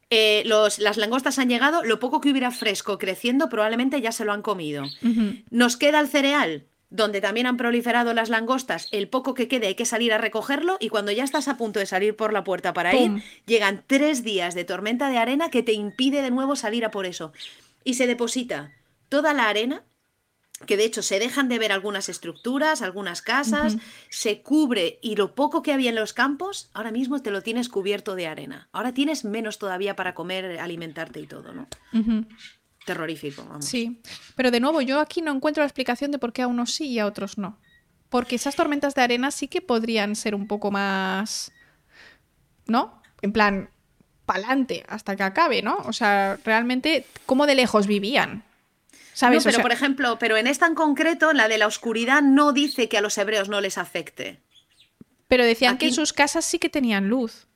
Eh, 0.09 0.43
los, 0.45 0.79
las 0.79 0.97
langostas 0.97 1.39
han 1.39 1.47
llegado, 1.47 1.85
lo 1.85 1.99
poco 1.99 2.19
que 2.19 2.31
hubiera 2.31 2.51
fresco 2.51 2.97
creciendo 2.97 3.47
probablemente 3.47 4.01
ya 4.01 4.11
se 4.11 4.25
lo 4.25 4.33
han 4.33 4.41
comido. 4.41 4.83
Nos 5.49 5.77
queda 5.77 6.01
el 6.01 6.09
cereal, 6.09 6.65
donde 6.89 7.21
también 7.21 7.47
han 7.47 7.57
proliferado 7.57 8.13
las 8.13 8.29
langostas, 8.29 8.87
el 8.91 9.09
poco 9.09 9.33
que 9.33 9.47
quede 9.47 9.67
hay 9.67 9.75
que 9.75 9.85
salir 9.85 10.13
a 10.13 10.17
recogerlo 10.17 10.77
y 10.79 10.89
cuando 10.89 11.11
ya 11.11 11.23
estás 11.23 11.47
a 11.47 11.57
punto 11.57 11.79
de 11.79 11.85
salir 11.85 12.15
por 12.15 12.31
la 12.31 12.43
puerta 12.43 12.73
para 12.73 12.95
ir, 12.95 13.21
llegan 13.45 13.83
tres 13.85 14.23
días 14.23 14.55
de 14.55 14.63
tormenta 14.63 15.09
de 15.09 15.17
arena 15.17 15.49
que 15.49 15.63
te 15.63 15.73
impide 15.73 16.21
de 16.21 16.31
nuevo 16.31 16.55
salir 16.55 16.85
a 16.85 16.91
por 16.91 17.05
eso. 17.05 17.33
Y 17.83 17.95
se 17.95 18.07
deposita 18.07 18.71
toda 19.09 19.33
la 19.33 19.49
arena, 19.49 19.83
que 20.65 20.77
de 20.77 20.85
hecho 20.85 21.01
se 21.01 21.19
dejan 21.19 21.49
de 21.49 21.59
ver 21.59 21.71
algunas 21.71 22.09
estructuras, 22.09 22.81
algunas 22.81 23.21
casas, 23.21 23.77
se 24.09 24.41
cubre 24.41 24.97
y 25.01 25.15
lo 25.15 25.35
poco 25.35 25.61
que 25.61 25.73
había 25.73 25.89
en 25.89 25.95
los 25.95 26.13
campos, 26.13 26.69
ahora 26.73 26.91
mismo 26.91 27.21
te 27.21 27.31
lo 27.31 27.43
tienes 27.43 27.69
cubierto 27.69 28.15
de 28.15 28.27
arena. 28.27 28.67
Ahora 28.71 28.93
tienes 28.93 29.23
menos 29.23 29.59
todavía 29.59 29.95
para 29.95 30.15
comer, 30.15 30.59
alimentarte 30.59 31.19
y 31.19 31.27
todo, 31.27 31.53
¿no? 31.53 31.67
Terrorífico. 32.87 33.45
Vamos. 33.47 33.65
Sí, 33.65 34.01
pero 34.35 34.49
de 34.49 34.59
nuevo, 34.59 34.81
yo 34.81 34.99
aquí 34.99 35.21
no 35.21 35.31
encuentro 35.31 35.61
la 35.61 35.67
explicación 35.67 36.09
de 36.09 36.17
por 36.17 36.33
qué 36.33 36.41
a 36.41 36.47
unos 36.47 36.73
sí 36.73 36.87
y 36.87 36.97
a 36.97 37.05
otros 37.05 37.37
no. 37.37 37.59
Porque 38.09 38.35
esas 38.35 38.55
tormentas 38.55 38.95
de 38.95 39.03
arena 39.03 39.29
sí 39.29 39.47
que 39.47 39.61
podrían 39.61 40.15
ser 40.15 40.33
un 40.33 40.47
poco 40.47 40.71
más. 40.71 41.51
¿No? 42.65 42.99
En 43.21 43.31
plan, 43.31 43.69
pa'lante 44.25 44.83
hasta 44.87 45.15
que 45.15 45.23
acabe, 45.23 45.61
¿no? 45.61 45.77
O 45.85 45.93
sea, 45.93 46.39
realmente, 46.43 47.05
¿cómo 47.25 47.45
de 47.45 47.55
lejos 47.55 47.85
vivían? 47.85 48.43
¿Sabes? 49.13 49.45
No, 49.45 49.51
pero 49.51 49.63
por 49.63 49.71
ejemplo, 49.71 50.19
pero 50.19 50.37
en 50.37 50.47
esta 50.47 50.67
en 50.67 50.75
concreto, 50.75 51.33
la 51.33 51.47
de 51.47 51.57
la 51.57 51.67
oscuridad 51.67 52.21
no 52.21 52.53
dice 52.53 52.87
que 52.87 52.97
a 52.97 53.01
los 53.01 53.17
hebreos 53.17 53.49
no 53.49 53.61
les 53.61 53.77
afecte. 53.77 54.39
Pero 55.27 55.43
decían 55.43 55.77
que 55.77 55.87
en 55.87 55.93
sus 55.93 56.13
casas 56.13 56.45
sí 56.45 56.59
que 56.59 56.69
tenían 56.69 57.09
luz. 57.09 57.46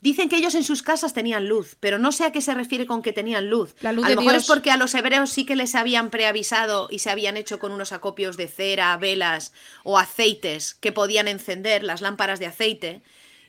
Dicen 0.00 0.30
que 0.30 0.36
ellos 0.36 0.54
en 0.54 0.64
sus 0.64 0.82
casas 0.82 1.12
tenían 1.12 1.46
luz, 1.46 1.76
pero 1.78 1.98
no 1.98 2.10
sé 2.10 2.24
a 2.24 2.32
qué 2.32 2.40
se 2.40 2.54
refiere 2.54 2.86
con 2.86 3.02
que 3.02 3.12
tenían 3.12 3.50
luz. 3.50 3.74
La 3.80 3.92
luz 3.92 4.06
a 4.06 4.10
lo 4.10 4.16
mejor 4.16 4.32
Dios. 4.32 4.44
es 4.44 4.48
porque 4.48 4.70
a 4.70 4.78
los 4.78 4.94
hebreos 4.94 5.30
sí 5.30 5.44
que 5.44 5.56
les 5.56 5.74
habían 5.74 6.08
preavisado 6.08 6.88
y 6.90 7.00
se 7.00 7.10
habían 7.10 7.36
hecho 7.36 7.58
con 7.58 7.70
unos 7.70 7.92
acopios 7.92 8.38
de 8.38 8.48
cera, 8.48 8.96
velas 8.96 9.52
o 9.84 9.98
aceites 9.98 10.74
que 10.74 10.92
podían 10.92 11.28
encender 11.28 11.82
las 11.82 12.00
lámparas 12.00 12.38
de 12.38 12.46
aceite 12.46 13.02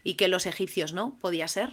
y 0.03 0.15
que 0.15 0.27
los 0.27 0.45
egipcios 0.45 0.91
no, 0.91 1.17
podía 1.21 1.47
ser. 1.47 1.71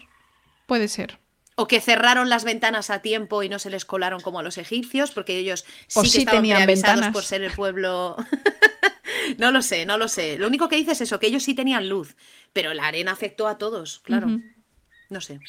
Puede 0.66 0.86
ser. 0.86 1.18
O 1.56 1.66
que 1.66 1.80
cerraron 1.80 2.28
las 2.28 2.44
ventanas 2.44 2.88
a 2.90 3.02
tiempo 3.02 3.42
y 3.42 3.48
no 3.48 3.58
se 3.58 3.70
les 3.70 3.84
colaron 3.84 4.20
como 4.20 4.38
a 4.38 4.44
los 4.44 4.58
egipcios, 4.58 5.10
porque 5.10 5.38
ellos 5.38 5.64
sí 5.88 5.98
O 5.98 6.02
que 6.02 6.08
sí 6.08 6.18
estaban 6.18 6.42
tenían 6.42 6.58
preavisados 6.58 6.96
ventanas. 6.96 7.12
por 7.12 7.24
ser 7.24 7.42
el 7.42 7.50
pueblo. 7.50 8.16
no 9.38 9.50
lo 9.50 9.60
sé, 9.62 9.84
no 9.86 9.98
lo 9.98 10.06
sé. 10.06 10.38
Lo 10.38 10.46
único 10.46 10.68
que 10.68 10.76
dice 10.76 10.92
es 10.92 11.00
eso, 11.00 11.18
que 11.18 11.26
ellos 11.26 11.42
sí 11.42 11.54
tenían 11.54 11.88
luz, 11.88 12.14
pero 12.52 12.74
la 12.74 12.86
arena 12.86 13.10
afectó 13.10 13.48
a 13.48 13.58
todos, 13.58 13.98
claro. 14.04 14.40
No 15.08 15.20
sé. 15.20 15.40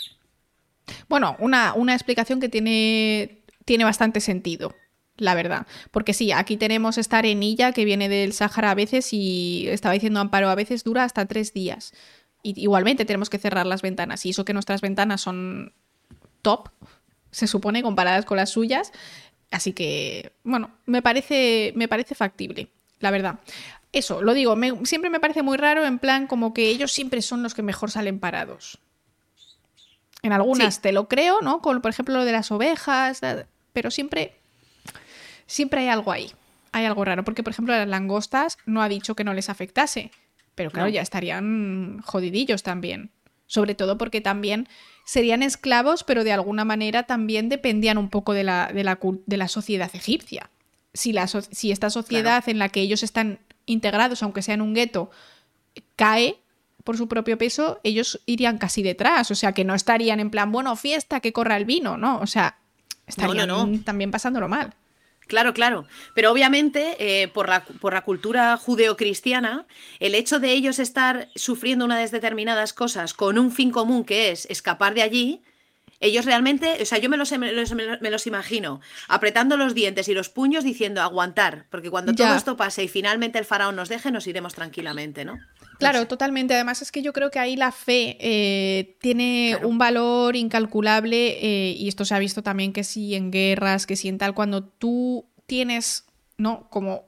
Bueno, 1.07 1.35
una, 1.39 1.73
una 1.73 1.93
explicación 1.93 2.39
que 2.39 2.49
tiene, 2.49 3.43
tiene 3.65 3.83
bastante 3.83 4.21
sentido, 4.21 4.75
la 5.17 5.35
verdad. 5.35 5.67
Porque 5.91 6.13
sí, 6.13 6.31
aquí 6.31 6.57
tenemos 6.57 6.97
esta 6.97 7.17
arenilla 7.19 7.71
que 7.73 7.85
viene 7.85 8.09
del 8.09 8.33
Sáhara 8.33 8.71
a 8.71 8.75
veces 8.75 9.09
y 9.13 9.67
estaba 9.67 9.93
diciendo 9.93 10.19
Amparo, 10.19 10.49
a 10.49 10.55
veces 10.55 10.83
dura 10.83 11.03
hasta 11.03 11.25
tres 11.25 11.53
días. 11.53 11.93
Y 12.41 12.59
igualmente 12.61 13.05
tenemos 13.05 13.29
que 13.29 13.37
cerrar 13.37 13.65
las 13.65 13.81
ventanas. 13.81 14.25
Y 14.25 14.29
eso 14.31 14.45
que 14.45 14.53
nuestras 14.53 14.81
ventanas 14.81 15.21
son 15.21 15.73
top, 16.41 16.69
se 17.31 17.47
supone, 17.47 17.83
comparadas 17.83 18.25
con 18.25 18.37
las 18.37 18.49
suyas. 18.49 18.91
Así 19.51 19.73
que, 19.73 20.31
bueno, 20.43 20.71
me 20.85 21.01
parece, 21.01 21.73
me 21.75 21.87
parece 21.87 22.15
factible, 22.15 22.69
la 22.99 23.11
verdad. 23.11 23.39
Eso, 23.91 24.21
lo 24.21 24.33
digo, 24.33 24.55
me- 24.55 24.85
siempre 24.85 25.09
me 25.09 25.19
parece 25.19 25.41
muy 25.41 25.57
raro, 25.57 25.85
en 25.85 25.99
plan, 25.99 26.27
como 26.27 26.53
que 26.53 26.69
ellos 26.69 26.91
siempre 26.91 27.21
son 27.21 27.41
los 27.43 27.55
que 27.55 27.63
mejor 27.63 27.89
salen 27.91 28.19
parados. 28.19 28.79
En 30.21 30.33
algunas 30.33 30.75
Sí. 30.75 30.81
te 30.81 30.91
lo 30.91 31.07
creo, 31.07 31.41
¿no? 31.41 31.61
Con, 31.61 31.81
por 31.81 31.91
ejemplo, 31.91 32.15
lo 32.15 32.25
de 32.25 32.31
las 32.33 32.51
ovejas, 32.51 33.21
pero 33.73 33.89
siempre, 33.91 34.35
siempre 35.47 35.81
hay 35.81 35.87
algo 35.87 36.11
ahí. 36.11 36.31
Hay 36.71 36.85
algo 36.85 37.03
raro, 37.03 37.23
porque, 37.23 37.41
por 37.43 37.51
ejemplo, 37.51 37.75
las 37.75 37.87
langostas 37.87 38.57
no 38.65 38.81
ha 38.81 38.89
dicho 38.89 39.15
que 39.15 39.23
no 39.23 39.33
les 39.33 39.49
afectase, 39.49 40.11
pero 40.55 40.69
claro, 40.71 40.87
No. 40.87 40.93
ya 40.93 41.01
estarían 41.01 41.99
jodidillos 42.03 42.61
también. 42.63 43.11
Sobre 43.47 43.73
todo 43.73 43.97
porque 43.97 44.21
también 44.21 44.67
serían 45.05 45.41
esclavos, 45.41 46.03
pero 46.03 46.23
de 46.23 46.31
alguna 46.33 46.65
manera 46.65 47.03
también 47.03 47.49
dependían 47.49 47.97
un 47.97 48.09
poco 48.09 48.33
de 48.33 48.43
la, 48.43 48.69
de 48.71 48.83
la, 48.83 48.99
de 49.25 49.37
la 49.37 49.47
sociedad 49.47 49.89
egipcia. 49.95 50.51
Si, 50.93 51.13
la 51.13 51.25
si 51.27 51.71
esta 51.71 51.89
sociedad 51.89 52.47
en 52.47 52.59
la 52.59 52.69
que 52.69 52.81
ellos 52.81 53.01
están 53.01 53.39
integrados, 53.65 54.21
aunque 54.21 54.43
sea 54.43 54.53
en 54.53 54.61
un 54.61 54.75
gueto, 54.75 55.09
cae 55.95 56.39
por 56.89 56.97
su 56.97 57.07
propio 57.07 57.37
peso, 57.37 57.79
ellos 57.83 58.19
irían 58.25 58.57
casi 58.57 58.81
detrás. 58.81 59.29
O 59.29 59.35
sea, 59.35 59.51
que 59.51 59.63
no 59.63 59.75
estarían 59.75 60.19
en 60.19 60.31
plan, 60.31 60.51
bueno, 60.51 60.75
fiesta, 60.75 61.19
que 61.19 61.31
corra 61.31 61.55
el 61.55 61.63
vino, 61.65 61.97
¿no? 61.97 62.17
O 62.17 62.25
sea, 62.25 62.57
estarían 63.05 63.47
no, 63.47 63.67
no. 63.67 63.79
también 63.83 64.09
pasándolo 64.09 64.47
mal. 64.49 64.73
Claro, 65.27 65.53
claro. 65.53 65.85
Pero 66.15 66.31
obviamente, 66.31 66.95
eh, 66.97 67.27
por, 67.27 67.47
la, 67.47 67.63
por 67.63 67.93
la 67.93 68.01
cultura 68.01 68.57
judeocristiana, 68.57 69.67
el 69.99 70.15
hecho 70.15 70.39
de 70.39 70.51
ellos 70.51 70.79
estar 70.79 71.29
sufriendo 71.35 71.85
unas 71.85 72.09
determinadas 72.09 72.73
cosas 72.73 73.13
con 73.13 73.37
un 73.37 73.51
fin 73.51 73.69
común 73.69 74.03
que 74.03 74.31
es 74.31 74.47
escapar 74.49 74.95
de 74.95 75.03
allí, 75.03 75.43
ellos 75.99 76.25
realmente, 76.25 76.79
o 76.81 76.85
sea, 76.85 76.97
yo 76.97 77.07
me 77.07 77.17
los, 77.17 77.31
me 77.37 77.51
los, 77.51 77.71
me 77.75 78.09
los 78.09 78.25
imagino 78.25 78.81
apretando 79.07 79.57
los 79.57 79.75
dientes 79.75 80.07
y 80.07 80.15
los 80.15 80.29
puños 80.29 80.63
diciendo 80.63 81.03
aguantar, 81.03 81.67
porque 81.69 81.91
cuando 81.91 82.13
Ya. 82.13 82.25
todo 82.29 82.35
esto 82.37 82.57
pase 82.57 82.83
y 82.83 82.87
finalmente 82.87 83.37
el 83.37 83.45
faraón 83.45 83.75
nos 83.75 83.89
deje, 83.89 84.09
nos 84.09 84.25
iremos 84.25 84.55
tranquilamente, 84.55 85.23
¿no? 85.23 85.37
Claro, 85.79 86.07
totalmente. 86.07 86.53
Además 86.53 86.81
es 86.81 86.91
que 86.91 87.01
yo 87.01 87.13
creo 87.13 87.31
que 87.31 87.39
ahí 87.39 87.55
la 87.55 87.71
fe 87.71 88.17
eh, 88.19 88.97
tiene 89.01 89.51
Claro. 89.53 89.69
un 89.69 89.77
valor 89.77 90.35
incalculable 90.35 91.37
eh, 91.41 91.71
y 91.77 91.87
esto 91.87 92.05
se 92.05 92.13
ha 92.13 92.19
visto 92.19 92.43
también 92.43 92.73
que 92.73 92.83
si 92.83 93.15
en 93.15 93.31
guerras, 93.31 93.87
que 93.87 93.95
si 93.95 94.09
en 94.09 94.17
tal, 94.17 94.33
cuando 94.33 94.63
tú 94.63 95.25
tienes, 95.45 96.05
¿no? 96.37 96.69
Como 96.69 97.05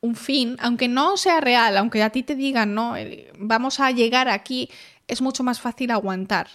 un 0.00 0.14
fin, 0.16 0.56
aunque 0.60 0.88
no 0.88 1.16
sea 1.16 1.40
real, 1.40 1.76
aunque 1.76 2.02
a 2.02 2.10
ti 2.10 2.22
te 2.22 2.34
digan, 2.34 2.74
no, 2.74 2.94
vamos 3.38 3.80
a 3.80 3.90
llegar 3.92 4.28
aquí, 4.28 4.68
es 5.06 5.22
mucho 5.22 5.42
más 5.42 5.60
fácil 5.60 5.90
aguantar. 5.90 6.48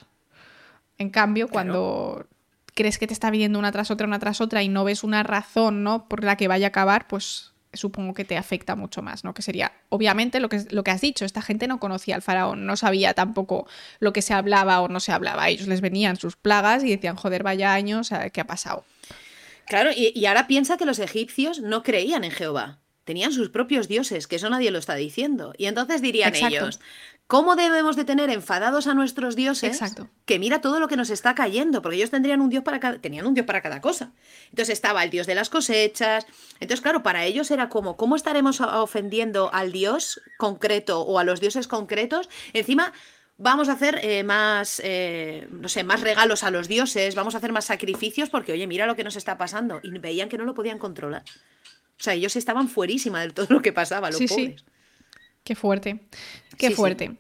En 0.98 1.10
cambio, 1.10 1.48
cuando 1.48 2.28
crees 2.76 2.98
que 2.98 3.08
te 3.08 3.14
está 3.14 3.32
viniendo 3.32 3.58
una 3.60 3.72
tras 3.72 3.90
otra, 3.92 4.06
una 4.08 4.20
tras 4.20 4.42
otra 4.42 4.64
y 4.64 4.70
no 4.70 4.84
ves 4.84 5.04
una 5.04 5.24
razón, 5.24 5.84
¿no? 5.84 6.08
Por 6.08 6.24
la 6.24 6.36
que 6.38 6.48
vaya 6.48 6.68
a 6.68 6.70
acabar, 6.70 7.08
pues 7.08 7.53
supongo 7.74 8.14
que 8.14 8.26
te 8.26 8.38
afecta 8.38 8.76
mucho 8.76 9.02
más, 9.02 9.24
¿no? 9.24 9.34
Que 9.34 9.42
sería, 9.42 9.74
obviamente, 9.90 10.40
lo 10.40 10.50
que, 10.50 10.66
lo 10.70 10.84
que 10.84 10.92
has 10.92 11.02
dicho, 11.02 11.26
esta 11.26 11.42
gente 11.42 11.68
no 11.68 11.80
conocía 11.80 12.16
al 12.16 12.22
faraón, 12.22 12.66
no 12.66 12.76
sabía 12.78 13.14
tampoco 13.14 13.68
lo 14.00 14.14
que 14.14 14.22
se 14.22 14.34
hablaba 14.34 14.82
o 14.82 14.88
no 14.88 15.00
se 15.00 15.12
hablaba. 15.12 15.50
Ellos 15.50 15.68
les 15.68 15.82
venían 15.82 16.16
sus 16.16 16.36
plagas 16.36 16.84
y 16.84 16.90
decían, 16.90 17.16
joder, 17.16 17.44
vaya 17.44 17.74
años, 17.74 18.12
¿qué 18.32 18.42
ha 18.42 18.48
pasado? 18.48 18.86
Claro, 19.68 19.92
y, 19.96 20.12
y 20.16 20.26
ahora 20.26 20.48
piensa 20.48 20.78
que 20.78 20.86
los 20.86 21.00
egipcios 21.00 21.60
no 21.60 21.84
creían 21.84 22.24
en 22.24 22.32
Jehová. 22.32 22.80
Tenían 23.06 23.34
sus 23.34 23.50
propios 23.50 23.88
dioses, 23.88 24.28
que 24.28 24.38
eso 24.38 24.50
nadie 24.50 24.72
lo 24.72 24.80
está 24.80 24.96
diciendo. 24.96 25.54
Y 25.58 25.66
entonces 25.66 26.02
dirían 26.02 26.34
Exacto. 26.34 26.56
ellos, 26.56 26.80
¿cómo 27.28 27.56
debemos 27.56 27.96
de 27.96 28.06
tener 28.06 28.30
enfadados 28.30 28.88
a 28.88 28.94
nuestros 28.94 29.36
dioses? 29.36 29.72
Exacto. 29.82 30.10
Que 30.26 30.40
mira 30.40 30.62
todo 30.62 30.80
lo 30.80 30.88
que 30.88 30.98
nos 30.98 31.10
está 31.10 31.36
cayendo, 31.36 31.82
porque 31.82 31.98
ellos 31.98 32.12
tendrían 32.12 32.42
un 32.42 32.50
dios 32.50 32.64
para 32.64 32.80
cada, 32.80 33.00
tenían 33.00 33.26
un 33.26 33.34
dios 33.34 33.46
para 33.46 33.62
cada 33.62 33.82
cosa. 33.82 34.12
Entonces 34.50 34.70
estaba 34.70 35.04
el 35.04 35.10
dios 35.10 35.28
de 35.28 35.36
las 35.36 35.50
cosechas. 35.50 36.26
Entonces, 36.60 36.82
claro, 36.82 37.04
para 37.04 37.26
ellos 37.26 37.50
era 37.52 37.70
como, 37.70 37.98
¿cómo 37.98 38.16
estaremos 38.16 38.62
ofendiendo 38.62 39.52
al 39.54 39.72
dios 39.72 40.22
concreto 40.38 41.02
o 41.02 41.20
a 41.20 41.24
los 41.24 41.40
dioses 41.42 41.68
concretos? 41.68 42.30
Encima, 42.54 42.94
vamos 43.38 43.68
a 43.70 43.74
hacer 43.74 44.00
eh, 44.04 44.24
más, 44.24 44.80
eh, 44.84 45.48
no 45.52 45.70
sé, 45.70 45.84
más 45.84 46.02
regalos 46.02 46.44
a 46.44 46.52
los 46.52 46.68
dioses, 46.68 47.16
vamos 47.16 47.34
a 47.36 47.40
hacer 47.40 47.52
más 47.52 47.66
sacrificios, 47.66 48.30
porque, 48.30 48.54
oye, 48.54 48.68
mira 48.68 48.86
lo 48.86 48.96
que 48.96 49.04
nos 49.04 49.16
está 49.16 49.38
pasando. 49.38 49.80
Y 49.82 49.98
veían 49.98 50.30
que 50.30 50.38
no 50.38 50.46
lo 50.46 50.54
podían 50.54 50.78
controlar. 50.78 51.24
O 52.00 52.04
sea, 52.04 52.14
ellos 52.14 52.36
estaban 52.36 52.68
fuerísima 52.70 53.22
de 53.22 53.32
todo 53.32 53.48
lo 53.50 53.62
que 53.62 53.72
pasaba, 53.74 54.10
los 54.10 54.18
Sí, 54.18 54.28
sí. 54.28 54.36
pobres. 54.50 54.66
Qué 55.44 55.56
fuerte, 55.56 56.00
qué 56.58 56.68
Sí, 56.68 56.74
sí. 56.74 56.76
fuerte. 56.76 57.18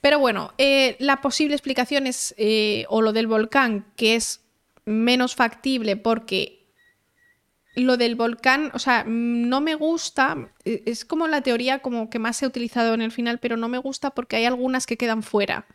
Pero 0.00 0.18
bueno, 0.18 0.52
eh, 0.58 0.96
la 0.98 1.20
posible 1.20 1.54
explicación 1.54 2.06
es, 2.06 2.34
eh, 2.36 2.84
o 2.88 3.00
lo 3.00 3.12
del 3.12 3.26
volcán, 3.26 3.86
que 3.96 4.16
es 4.16 4.40
menos 4.84 5.34
factible 5.34 5.96
porque 5.96 6.66
lo 7.74 7.96
del 7.96 8.14
volcán, 8.14 8.70
o 8.74 8.78
sea, 8.78 9.04
no 9.06 9.60
me 9.60 9.74
gusta, 9.74 10.50
eh, 10.64 10.82
es 10.86 11.04
como 11.04 11.26
la 11.26 11.40
teoría 11.40 11.80
como 11.80 12.10
que 12.10 12.18
más 12.18 12.42
ha 12.42 12.46
utilizado 12.46 12.94
en 12.94 13.00
el 13.00 13.10
final, 13.10 13.38
pero 13.38 13.56
no 13.56 13.68
me 13.68 13.78
gusta 13.78 14.10
porque 14.10 14.36
hay 14.36 14.44
algunas 14.44 14.86
que 14.86 14.96
quedan 14.96 15.22
fuera. 15.22 15.66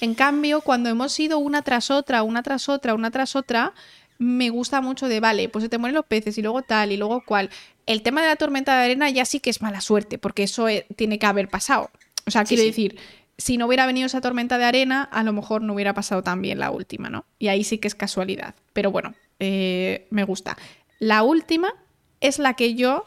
En 0.00 0.14
cambio, 0.14 0.60
cuando 0.60 0.88
hemos 0.88 1.18
ido 1.20 1.38
una 1.38 1.62
tras 1.62 1.90
otra, 1.90 2.22
una 2.22 2.42
tras 2.42 2.68
otra, 2.68 2.94
una 2.94 3.10
tras 3.10 3.36
otra, 3.36 3.72
me 4.18 4.50
gusta 4.50 4.80
mucho 4.80 5.08
de, 5.08 5.20
vale, 5.20 5.48
pues 5.48 5.62
se 5.62 5.68
te 5.68 5.78
mueren 5.78 5.94
los 5.94 6.04
peces 6.06 6.36
y 6.36 6.42
luego 6.42 6.62
tal 6.62 6.92
y 6.92 6.96
luego 6.96 7.24
cual. 7.24 7.50
El 7.86 8.02
tema 8.02 8.20
de 8.20 8.28
la 8.28 8.36
tormenta 8.36 8.76
de 8.76 8.84
arena 8.84 9.08
ya 9.10 9.24
sí 9.24 9.40
que 9.40 9.50
es 9.50 9.62
mala 9.62 9.80
suerte, 9.80 10.18
porque 10.18 10.42
eso 10.42 10.68
eh, 10.68 10.86
tiene 10.96 11.18
que 11.18 11.26
haber 11.26 11.48
pasado. 11.48 11.90
O 12.30 12.32
sea, 12.32 12.46
Sí, 12.46 12.54
quiero 12.54 12.62
sí. 12.62 12.68
decir, 12.68 12.98
si 13.36 13.56
no 13.58 13.66
hubiera 13.66 13.86
venido 13.86 14.06
esa 14.06 14.20
tormenta 14.20 14.56
de 14.56 14.64
arena, 14.64 15.02
a 15.02 15.24
lo 15.24 15.32
mejor 15.32 15.62
no 15.62 15.74
hubiera 15.74 15.94
pasado 15.94 16.22
tan 16.22 16.40
bien 16.40 16.60
la 16.60 16.70
última, 16.70 17.10
¿no? 17.10 17.24
Y 17.40 17.48
ahí 17.48 17.64
sí 17.64 17.78
que 17.78 17.88
es 17.88 17.96
casualidad. 17.96 18.54
Pero 18.72 18.90
bueno, 18.92 19.14
eh, 19.40 20.06
me 20.10 20.22
gusta. 20.24 20.56
La 21.00 21.22
última 21.24 21.74
es 22.20 22.38
la 22.38 22.54
que 22.54 22.74
yo... 22.74 23.06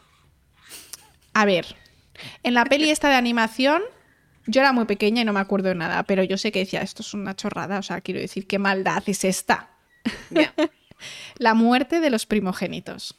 A 1.32 1.44
ver, 1.46 1.64
en 2.42 2.52
la 2.54 2.64
peli 2.64 2.90
esta 2.90 3.08
de 3.08 3.14
animación, 3.14 3.82
yo 4.46 4.60
era 4.60 4.72
muy 4.72 4.84
pequeña 4.84 5.22
y 5.22 5.24
no 5.24 5.32
me 5.32 5.40
acuerdo 5.40 5.70
de 5.70 5.74
nada, 5.74 6.02
pero 6.02 6.22
yo 6.22 6.36
sé 6.36 6.52
que 6.52 6.60
decía, 6.60 6.82
esto 6.82 7.02
es 7.02 7.14
una 7.14 7.34
chorrada, 7.34 7.78
o 7.78 7.82
sea, 7.82 8.00
quiero 8.02 8.20
decir, 8.20 8.46
¿qué 8.46 8.58
maldad 8.58 9.02
es 9.06 9.24
esta? 9.24 9.70
La 11.38 11.54
muerte 11.54 12.00
de 12.00 12.10
los 12.10 12.26
primogénitos. 12.26 13.16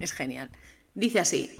Es 0.00 0.12
genial. 0.12 0.50
Dice 0.94 1.20
así, 1.20 1.56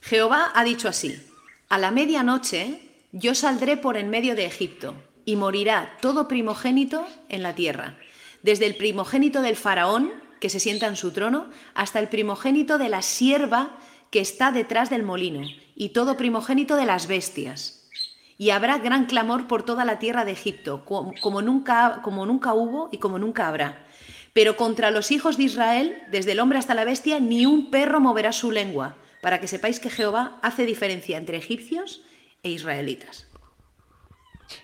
Jehová 0.00 0.52
ha 0.54 0.64
dicho 0.64 0.88
así, 0.88 1.20
a 1.68 1.78
la 1.78 1.90
medianoche 1.90 2.80
yo 3.16 3.36
saldré 3.36 3.76
por 3.76 3.96
en 3.96 4.10
medio 4.10 4.34
de 4.34 4.44
Egipto 4.44 4.94
y 5.24 5.36
morirá 5.36 5.96
todo 6.02 6.26
primogénito 6.26 7.06
en 7.28 7.44
la 7.44 7.54
tierra, 7.54 7.96
desde 8.42 8.66
el 8.66 8.76
primogénito 8.76 9.40
del 9.40 9.54
faraón 9.54 10.12
que 10.40 10.50
se 10.50 10.58
sienta 10.58 10.88
en 10.88 10.96
su 10.96 11.12
trono 11.12 11.48
hasta 11.74 12.00
el 12.00 12.08
primogénito 12.08 12.76
de 12.76 12.88
la 12.88 13.02
sierva 13.02 13.78
que 14.10 14.18
está 14.20 14.50
detrás 14.50 14.90
del 14.90 15.04
molino 15.04 15.46
y 15.76 15.90
todo 15.90 16.16
primogénito 16.16 16.74
de 16.74 16.86
las 16.86 17.06
bestias. 17.06 17.88
Y 18.36 18.50
habrá 18.50 18.78
gran 18.78 19.06
clamor 19.06 19.46
por 19.46 19.62
toda 19.62 19.84
la 19.84 20.00
tierra 20.00 20.24
de 20.24 20.32
Egipto, 20.32 20.84
co- 20.84 21.12
como 21.22 21.40
nunca, 21.40 22.00
como 22.02 22.26
nunca 22.26 22.52
hubo 22.52 22.88
y 22.90 22.98
como 22.98 23.20
nunca 23.20 23.46
habrá. 23.46 23.86
Pero 24.32 24.56
contra 24.56 24.90
los 24.90 25.12
hijos 25.12 25.36
de 25.36 25.44
Israel, 25.44 26.02
desde 26.10 26.32
el 26.32 26.40
hombre 26.40 26.58
hasta 26.58 26.74
la 26.74 26.84
bestia, 26.84 27.20
ni 27.20 27.46
un 27.46 27.70
perro 27.70 28.00
moverá 28.00 28.32
su 28.32 28.50
lengua, 28.50 28.96
para 29.22 29.38
que 29.40 29.46
sepáis 29.46 29.78
que 29.78 29.88
Jehová 29.88 30.40
hace 30.42 30.66
diferencia 30.66 31.16
entre 31.16 31.38
egipcios 31.38 32.02
e 32.44 32.50
israelitas. 32.50 33.26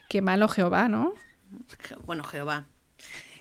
Qué 0.09 0.23
malo 0.23 0.47
Jehová, 0.49 0.89
¿no? 0.89 1.15
Bueno, 2.07 2.23
Jehová. 2.23 2.67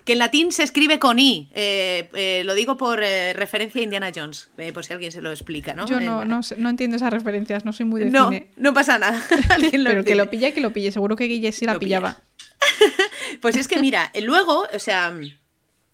Que 0.04 0.14
en 0.14 0.18
latín 0.18 0.50
se 0.50 0.62
escribe 0.62 0.98
con 0.98 1.18
I. 1.18 1.50
eh, 1.54 2.08
eh, 2.14 2.42
lo 2.44 2.54
digo 2.54 2.76
por 2.76 3.02
eh, 3.02 3.32
referencia 3.34 3.80
a 3.80 3.84
Indiana 3.84 4.10
Jones, 4.14 4.50
por 4.74 4.84
si 4.84 4.92
alguien 4.94 5.12
se 5.12 5.20
lo 5.20 5.30
explica, 5.30 5.74
¿no? 5.74 5.86
Yo 5.86 6.00
no, 6.00 6.24
no, 6.24 6.40
no 6.56 6.68
entiendo 6.70 6.96
esas 6.96 7.12
referencias, 7.12 7.64
no 7.64 7.72
soy 7.72 7.86
muy 7.86 8.00
de 8.00 8.10
no, 8.10 8.30
cine. 8.30 8.50
no 8.56 8.72
pasa 8.74 8.98
nada. 8.98 9.22
Pero 9.70 10.02
que 10.04 10.14
lo 10.16 10.28
pille, 10.30 10.52
que 10.52 10.60
lo 10.60 10.72
pille. 10.72 10.90
Seguro 10.90 11.14
que 11.16 11.24
Guille 11.24 11.52
sí 11.52 11.66
la 11.66 11.74
Lo 11.74 11.78
pilla. 11.78 11.98
pillaba. 11.98 12.22
Pues 13.40 13.56
es 13.56 13.68
que 13.68 13.78
mira, 13.80 14.10
luego, 14.22 14.66
o 14.74 14.78
sea, 14.78 15.14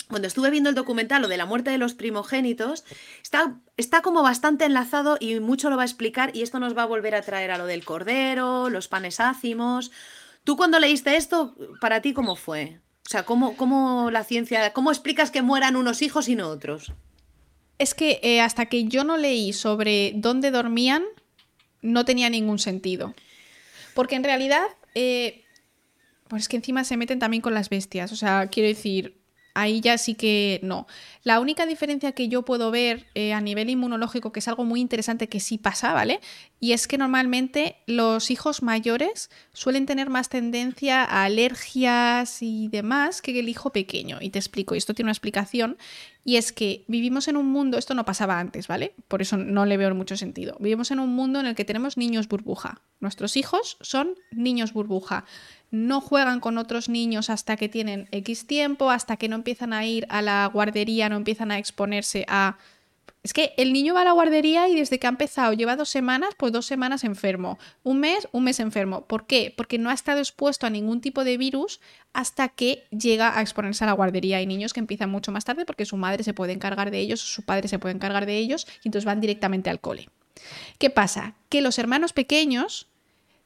cuando 0.09 0.29
estuve 0.29 0.51
viendo 0.51 0.69
el 0.69 0.77
documental 0.77 1.23
lo 1.23 1.29
de 1.29 1.37
la 1.37 1.47
muerte 1.47 1.71
de 1.71 1.79
los 1.79 1.95
primogénitos, 1.95 2.85
está, 3.23 3.57
está 3.77 4.03
como 4.03 4.23
bastante 4.23 4.65
enlazado 4.65 5.17
y 5.19 5.41
mucho 5.41 5.69
lo 5.69 5.77
va 5.77 5.83
a 5.83 5.87
explicar 5.87 6.31
y 6.35 6.43
esto 6.43 6.61
nos 6.61 6.77
va 6.77 6.83
a 6.83 6.87
volver 6.87 7.15
a 7.15 7.23
traer 7.23 7.51
a 7.51 7.59
lo 7.59 7.67
del 7.67 7.85
cordero, 7.85 8.71
los 8.71 8.89
panes 8.89 9.19
ácimos. 9.21 9.91
¿Tú 10.45 10.57
cuando 10.57 10.79
leíste 10.79 11.17
esto, 11.17 11.57
para 11.81 12.01
ti 12.03 12.13
cómo 12.13 12.37
fue? 12.37 12.79
O 13.07 13.11
sea, 13.11 13.25
¿cómo, 13.25 13.57
cómo 13.57 14.11
la 14.11 14.25
ciencia, 14.25 14.73
cómo 14.73 14.91
explicas 14.91 15.31
que 15.31 15.43
mueran 15.43 15.77
unos 15.77 16.03
hijos 16.03 16.29
y 16.29 16.37
no 16.37 16.49
otros? 16.49 16.93
Es 17.79 17.95
que 17.95 18.21
eh, 18.23 18.41
hasta 18.41 18.67
que 18.67 18.85
yo 18.85 19.05
no 19.05 19.17
leí 19.17 19.53
sobre 19.53 20.13
dónde 20.15 20.51
dormían, 20.51 21.05
no 21.83 22.05
tenía 22.05 22.31
ningún 22.31 22.59
sentido. 22.59 23.15
Porque 23.95 24.17
en 24.17 24.25
realidad, 24.25 24.67
eh, 24.95 25.45
pues 26.29 26.49
que 26.49 26.57
encima 26.57 26.85
se 26.85 26.97
meten 26.97 27.19
también 27.19 27.41
con 27.41 27.55
las 27.55 27.69
bestias. 27.69 28.13
O 28.13 28.17
sea, 28.17 28.49
quiero 28.49 28.69
decir, 28.69 29.16
ahí 29.57 29.81
ya 29.81 29.99
sí 29.99 30.15
que 30.15 30.61
no. 30.63 30.87
La 31.23 31.41
única 31.41 31.67
diferencia 31.67 32.13
que 32.13 32.29
yo 32.29 32.45
puedo 32.45 32.71
ver 32.71 33.07
eh, 33.15 33.33
a 33.33 33.41
nivel 33.41 33.71
inmunológico, 33.71 34.31
que 34.31 34.41
es 34.41 34.49
algo 34.49 34.65
muy 34.65 34.81
interesante 34.81 35.29
que 35.29 35.41
sí 35.41 35.59
pasa, 35.59 35.93
¿vale? 35.93 36.21
Y 36.61 36.73
es 36.73 36.87
que 36.87 36.99
normalmente 36.99 37.77
los 37.87 38.31
hijos 38.31 38.63
mayores 38.63 39.31
suelen 39.53 39.87
tener 39.87 40.11
más 40.11 40.29
tendencia 40.29 41.03
a 41.03 41.25
alergias 41.25 42.43
y 42.43 42.69
demás 42.69 43.23
que 43.23 43.39
el 43.39 43.49
hijo 43.49 43.71
pequeño. 43.71 44.19
Y 44.21 44.31
te 44.31 44.39
explico, 44.39 44.75
y 44.75 44.79
esto 44.79 44.95
tiene 44.95 45.07
una 45.07 45.13
explicación, 45.13 45.79
y 46.25 46.37
es 46.37 46.53
que 46.53 46.85
vivimos 46.89 47.29
en 47.29 47.37
un 47.37 47.47
mundo, 47.47 47.79
esto 47.79 47.95
no 47.95 48.05
pasaba 48.05 48.39
antes, 48.39 48.67
¿vale? 48.67 48.95
Por 49.09 49.23
eso 49.23 49.37
no 49.37 49.65
le 49.65 49.77
veo 49.77 49.95
mucho 49.95 50.17
sentido. 50.17 50.57
Vivimos 50.61 50.91
en 50.91 50.99
un 50.99 51.15
mundo 51.15 51.41
en 51.41 51.47
el 51.47 51.55
que 51.55 51.65
tenemos 51.65 51.97
niños 51.97 52.29
burbuja. 52.29 52.83
Nuestros 53.01 53.37
hijos 53.37 53.77
son 53.81 54.17
niños 54.33 54.73
burbuja 54.73 55.25
no 55.71 56.01
juegan 56.01 56.41
con 56.41 56.59
otros 56.59 56.89
niños 56.89 57.31
hasta 57.31 57.57
que 57.57 57.69
tienen 57.69 58.09
X 58.11 58.47
tiempo, 58.47 58.91
hasta 58.91 59.17
que 59.17 59.29
no 59.29 59.37
empiezan 59.37 59.73
a 59.73 59.85
ir 59.85 60.07
a 60.09 60.23
la 60.23 60.47
guardería, 60.47 61.09
no 61.09 61.17
empiezan 61.17 61.51
a 61.51 61.59
exponerse 61.59 62.25
a... 62.29 62.59
Es 63.23 63.33
que 63.33 63.55
el 63.57 63.73
niño 63.73 63.95
va 63.95 64.03
a 64.03 64.05
la 64.05 64.13
guardería 64.13 64.69
y 64.69 64.77
desde 64.77 65.01
que 65.01 65.09
ha 65.09 65.11
empezado 65.11 65.53
lleva 65.53 65.75
dos 65.75 65.89
semanas, 65.89 66.31
pues 66.37 66.53
dos 66.53 66.65
semanas 66.65 67.03
enfermo. 67.03 67.59
Un 67.83 67.99
mes, 67.99 68.29
un 68.31 68.45
mes 68.45 68.61
enfermo. 68.61 69.05
¿Por 69.07 69.27
qué? 69.27 69.53
Porque 69.57 69.79
no 69.79 69.91
ha 69.91 69.95
estado 69.95 70.21
expuesto 70.21 70.65
a 70.65 70.71
ningún 70.71 71.01
tipo 71.01 71.25
de 71.25 71.37
virus 71.37 71.81
hasta 72.13 72.49
que 72.49 72.85
llega 72.91 73.37
a 73.37 73.43
exponerse 73.43 73.83
a 73.83 73.89
la 73.89 73.95
guardería. 73.95 74.37
Hay 74.37 74.47
niños 74.47 74.73
que 74.73 74.79
empiezan 74.79 75.11
mucho 75.11 75.33
más 75.33 75.45
tarde 75.45 75.65
porque 75.65 75.87
su 75.87 75.97
madre 75.97 76.23
se 76.23 76.35
puede 76.35 76.53
encargar 76.53 76.93
de 76.93 77.01
ellos, 77.01 77.21
su 77.21 77.43
padre 77.43 77.67
se 77.67 77.81
puede 77.81 77.97
encargar 77.97 78.27
de 78.27 78.37
ellos 78.37 78.69
y 78.85 78.89
entonces 78.89 79.05
van 79.05 79.21
directamente 79.21 79.71
al 79.71 79.81
cole. 79.81 80.09
¿Qué 80.79 80.91
pasa? 80.91 81.35
Que 81.49 81.63
los 81.63 81.81
hermanos 81.81 82.13
pequeños 82.13 82.87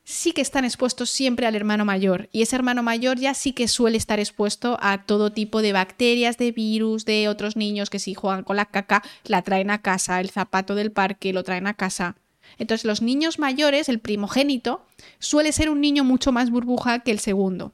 sí 0.05 0.33
que 0.33 0.41
están 0.41 0.65
expuestos 0.65 1.11
siempre 1.11 1.47
al 1.47 1.55
hermano 1.55 1.85
mayor 1.85 2.29
y 2.33 2.43
ese 2.43 2.57
hermano 2.57 2.83
mayor 2.83 3.19
ya 3.19 3.35
sí 3.35 3.53
que 3.53 3.69
suele 3.69 3.97
estar 3.97 4.19
expuesto 4.19 4.79
a 4.81 5.05
todo 5.05 5.33
tipo 5.33 5.63
de 5.63 5.73
bacterias, 5.73 6.39
de 6.39 6.53
virus, 6.53 7.05
de 7.05 7.29
otros 7.29 7.57
niños 7.57 7.91
que 7.91 7.99
si 7.99 8.15
juegan 8.15 8.45
con 8.45 8.57
la 8.57 8.67
caca 8.67 9.03
la 9.25 9.43
traen 9.43 9.71
a 9.71 9.83
casa, 9.83 10.21
el 10.21 10.31
zapato 10.31 10.75
del 10.75 10.93
parque 10.93 11.33
lo 11.33 11.45
traen 11.45 11.67
a 11.67 11.75
casa. 11.75 12.17
Entonces 12.59 12.85
los 12.85 13.03
niños 13.03 13.39
mayores, 13.39 13.89
el 13.89 14.01
primogénito, 14.01 14.85
suele 15.19 15.53
ser 15.53 15.71
un 15.71 15.81
niño 15.81 16.05
mucho 16.05 16.33
más 16.33 16.51
burbuja 16.51 17.01
que 17.01 17.11
el 17.11 17.21
segundo. 17.21 17.73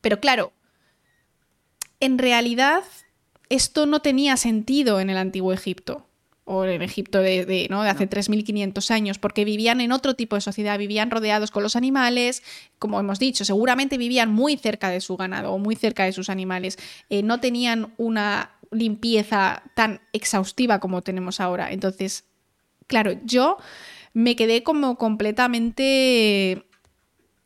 Pero 0.00 0.20
claro, 0.20 0.52
en 2.00 2.18
realidad 2.18 2.82
esto 3.48 3.86
no 3.86 4.00
tenía 4.00 4.36
sentido 4.36 5.00
en 5.00 5.10
el 5.10 5.16
antiguo 5.16 5.52
Egipto 5.52 6.06
o 6.44 6.64
en 6.64 6.82
Egipto 6.82 7.20
de, 7.20 7.66
¿no? 7.70 7.82
de 7.82 7.88
hace 7.88 8.08
3.500 8.08 8.90
años, 8.90 9.18
porque 9.18 9.44
vivían 9.44 9.80
en 9.80 9.92
otro 9.92 10.14
tipo 10.14 10.36
de 10.36 10.42
sociedad, 10.42 10.78
vivían 10.78 11.10
rodeados 11.10 11.50
con 11.50 11.62
los 11.62 11.74
animales, 11.74 12.42
como 12.78 13.00
hemos 13.00 13.18
dicho, 13.18 13.44
seguramente 13.44 13.96
vivían 13.96 14.30
muy 14.30 14.56
cerca 14.56 14.90
de 14.90 15.00
su 15.00 15.16
ganado 15.16 15.52
o 15.52 15.58
muy 15.58 15.74
cerca 15.74 16.04
de 16.04 16.12
sus 16.12 16.28
animales, 16.28 16.78
eh, 17.08 17.22
no 17.22 17.40
tenían 17.40 17.94
una 17.96 18.50
limpieza 18.70 19.62
tan 19.74 20.00
exhaustiva 20.12 20.80
como 20.80 21.02
tenemos 21.02 21.40
ahora. 21.40 21.72
Entonces, 21.72 22.24
claro, 22.86 23.12
yo 23.24 23.56
me 24.12 24.36
quedé 24.36 24.62
como 24.62 24.96
completamente... 24.96 26.66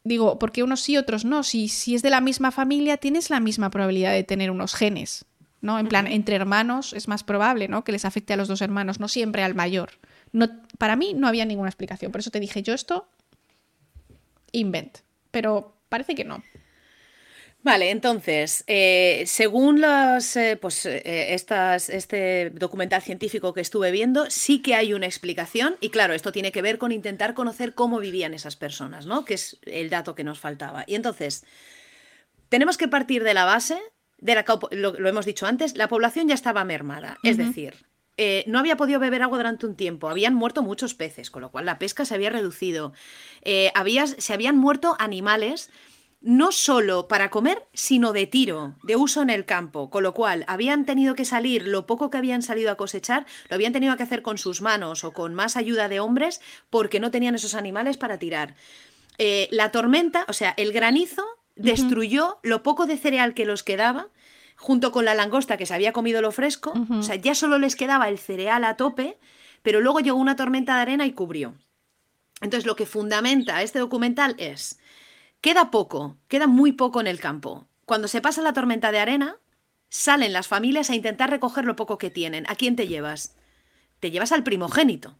Digo, 0.04 0.38
porque 0.38 0.62
unos 0.62 0.80
sí, 0.80 0.96
otros 0.96 1.26
no. 1.26 1.42
Si, 1.42 1.68
si 1.68 1.94
es 1.94 2.00
de 2.00 2.08
la 2.08 2.22
misma 2.22 2.50
familia, 2.50 2.96
tienes 2.96 3.28
la 3.28 3.40
misma 3.40 3.68
probabilidad 3.68 4.12
de 4.12 4.24
tener 4.24 4.50
unos 4.50 4.74
genes. 4.74 5.26
¿No? 5.60 5.78
En 5.78 5.88
plan, 5.88 6.06
entre 6.06 6.36
hermanos 6.36 6.92
es 6.92 7.08
más 7.08 7.24
probable, 7.24 7.68
¿no? 7.68 7.84
Que 7.84 7.92
les 7.92 8.04
afecte 8.04 8.32
a 8.32 8.36
los 8.36 8.48
dos 8.48 8.62
hermanos, 8.62 9.00
no 9.00 9.08
siempre 9.08 9.42
al 9.42 9.54
mayor. 9.54 9.90
No, 10.32 10.48
para 10.78 10.96
mí 10.96 11.14
no 11.14 11.28
había 11.28 11.44
ninguna 11.44 11.68
explicación. 11.68 12.12
Por 12.12 12.20
eso 12.20 12.30
te 12.30 12.40
dije 12.40 12.62
yo 12.62 12.74
esto, 12.74 13.08
invent. 14.52 14.98
Pero 15.30 15.76
parece 15.88 16.14
que 16.14 16.24
no. 16.24 16.42
Vale, 17.62 17.90
entonces, 17.90 18.62
eh, 18.68 19.24
según 19.26 19.82
eh, 19.84 20.56
pues, 20.60 20.86
eh, 20.86 21.34
estas, 21.34 21.90
este 21.90 22.50
documental 22.50 23.02
científico 23.02 23.52
que 23.52 23.60
estuve 23.60 23.90
viendo, 23.90 24.30
sí 24.30 24.62
que 24.62 24.76
hay 24.76 24.94
una 24.94 25.06
explicación 25.06 25.76
y 25.80 25.90
claro, 25.90 26.14
esto 26.14 26.30
tiene 26.30 26.52
que 26.52 26.62
ver 26.62 26.78
con 26.78 26.92
intentar 26.92 27.34
conocer 27.34 27.74
cómo 27.74 27.98
vivían 27.98 28.32
esas 28.32 28.54
personas, 28.54 29.06
¿no? 29.06 29.24
Que 29.24 29.34
es 29.34 29.58
el 29.66 29.90
dato 29.90 30.14
que 30.14 30.24
nos 30.24 30.38
faltaba. 30.38 30.84
Y 30.86 30.94
entonces, 30.94 31.44
tenemos 32.48 32.78
que 32.78 32.86
partir 32.86 33.24
de 33.24 33.34
la 33.34 33.44
base 33.44 33.78
de 34.18 34.34
la, 34.34 34.44
lo, 34.72 35.08
hemos 35.08 35.26
dicho 35.26 35.46
antes, 35.46 35.76
la 35.76 35.88
población 35.88 36.28
ya 36.28 36.34
estaba 36.34 36.64
mermada. 36.64 37.18
Es 37.22 37.36
decir, 37.36 37.74
eh, 38.16 38.44
no 38.46 38.58
había 38.58 38.76
podido 38.76 38.98
beber 38.98 39.22
agua 39.22 39.38
durante 39.38 39.66
un 39.66 39.76
tiempo, 39.76 40.08
habían 40.08 40.34
muerto 40.34 40.62
muchos 40.62 40.94
peces, 40.94 41.30
con 41.30 41.42
lo 41.42 41.50
cual 41.50 41.66
la 41.66 41.78
pesca 41.78 42.04
se 42.04 42.14
había 42.14 42.30
reducido. 42.30 42.92
Eh, 43.42 43.72
se 44.18 44.32
habían 44.32 44.58
muerto 44.58 44.96
animales 44.98 45.70
no 46.20 46.50
solo 46.50 47.06
para 47.06 47.30
comer, 47.30 47.68
sino 47.72 48.12
de 48.12 48.26
tiro, 48.26 48.74
de 48.82 48.96
uso 48.96 49.22
en 49.22 49.30
el 49.30 49.44
campo, 49.44 49.88
con 49.88 50.02
lo 50.02 50.14
cual 50.14 50.44
habían 50.48 50.84
tenido 50.84 51.14
que 51.14 51.24
salir, 51.24 51.68
lo 51.68 51.86
poco 51.86 52.10
que 52.10 52.18
habían 52.18 52.42
salido 52.42 52.72
a 52.72 52.76
cosechar, 52.76 53.24
lo 53.48 53.54
habían 53.54 53.72
tenido 53.72 53.96
que 53.96 54.02
hacer 54.02 54.22
con 54.22 54.36
sus 54.36 54.60
manos 54.60 55.04
o 55.04 55.12
con 55.12 55.34
más 55.34 55.56
ayuda 55.56 55.88
de 55.88 56.00
hombres 56.00 56.40
porque 56.70 56.98
no 56.98 57.12
tenían 57.12 57.36
esos 57.36 57.54
animales 57.54 57.96
para 57.98 58.18
tirar. 58.18 58.56
Eh, 59.18 59.48
la 59.52 59.70
tormenta, 59.70 60.24
o 60.28 60.32
sea, 60.32 60.54
el 60.56 60.72
granizo 60.72 61.24
destruyó 61.58 62.38
lo 62.42 62.62
poco 62.62 62.86
de 62.86 62.96
cereal 62.96 63.34
que 63.34 63.44
los 63.44 63.62
quedaba, 63.62 64.08
junto 64.56 64.90
con 64.90 65.04
la 65.04 65.14
langosta 65.14 65.56
que 65.56 65.66
se 65.66 65.74
había 65.74 65.92
comido 65.92 66.22
lo 66.22 66.32
fresco. 66.32 66.72
O 66.90 67.02
sea, 67.02 67.16
ya 67.16 67.34
solo 67.34 67.58
les 67.58 67.76
quedaba 67.76 68.08
el 68.08 68.18
cereal 68.18 68.64
a 68.64 68.76
tope, 68.76 69.18
pero 69.62 69.80
luego 69.80 70.00
llegó 70.00 70.18
una 70.18 70.36
tormenta 70.36 70.76
de 70.76 70.82
arena 70.82 71.06
y 71.06 71.12
cubrió. 71.12 71.54
Entonces, 72.40 72.66
lo 72.66 72.76
que 72.76 72.86
fundamenta 72.86 73.62
este 73.62 73.80
documental 73.80 74.34
es, 74.38 74.78
queda 75.40 75.70
poco, 75.70 76.16
queda 76.28 76.46
muy 76.46 76.72
poco 76.72 77.00
en 77.00 77.06
el 77.06 77.20
campo. 77.20 77.66
Cuando 77.84 78.08
se 78.08 78.20
pasa 78.20 78.42
la 78.42 78.52
tormenta 78.52 78.92
de 78.92 79.00
arena, 79.00 79.36
salen 79.88 80.32
las 80.32 80.46
familias 80.46 80.90
a 80.90 80.94
intentar 80.94 81.30
recoger 81.30 81.64
lo 81.64 81.76
poco 81.76 81.98
que 81.98 82.10
tienen. 82.10 82.44
¿A 82.48 82.54
quién 82.54 82.76
te 82.76 82.86
llevas? 82.86 83.34
Te 84.00 84.10
llevas 84.10 84.32
al 84.32 84.44
primogénito. 84.44 85.16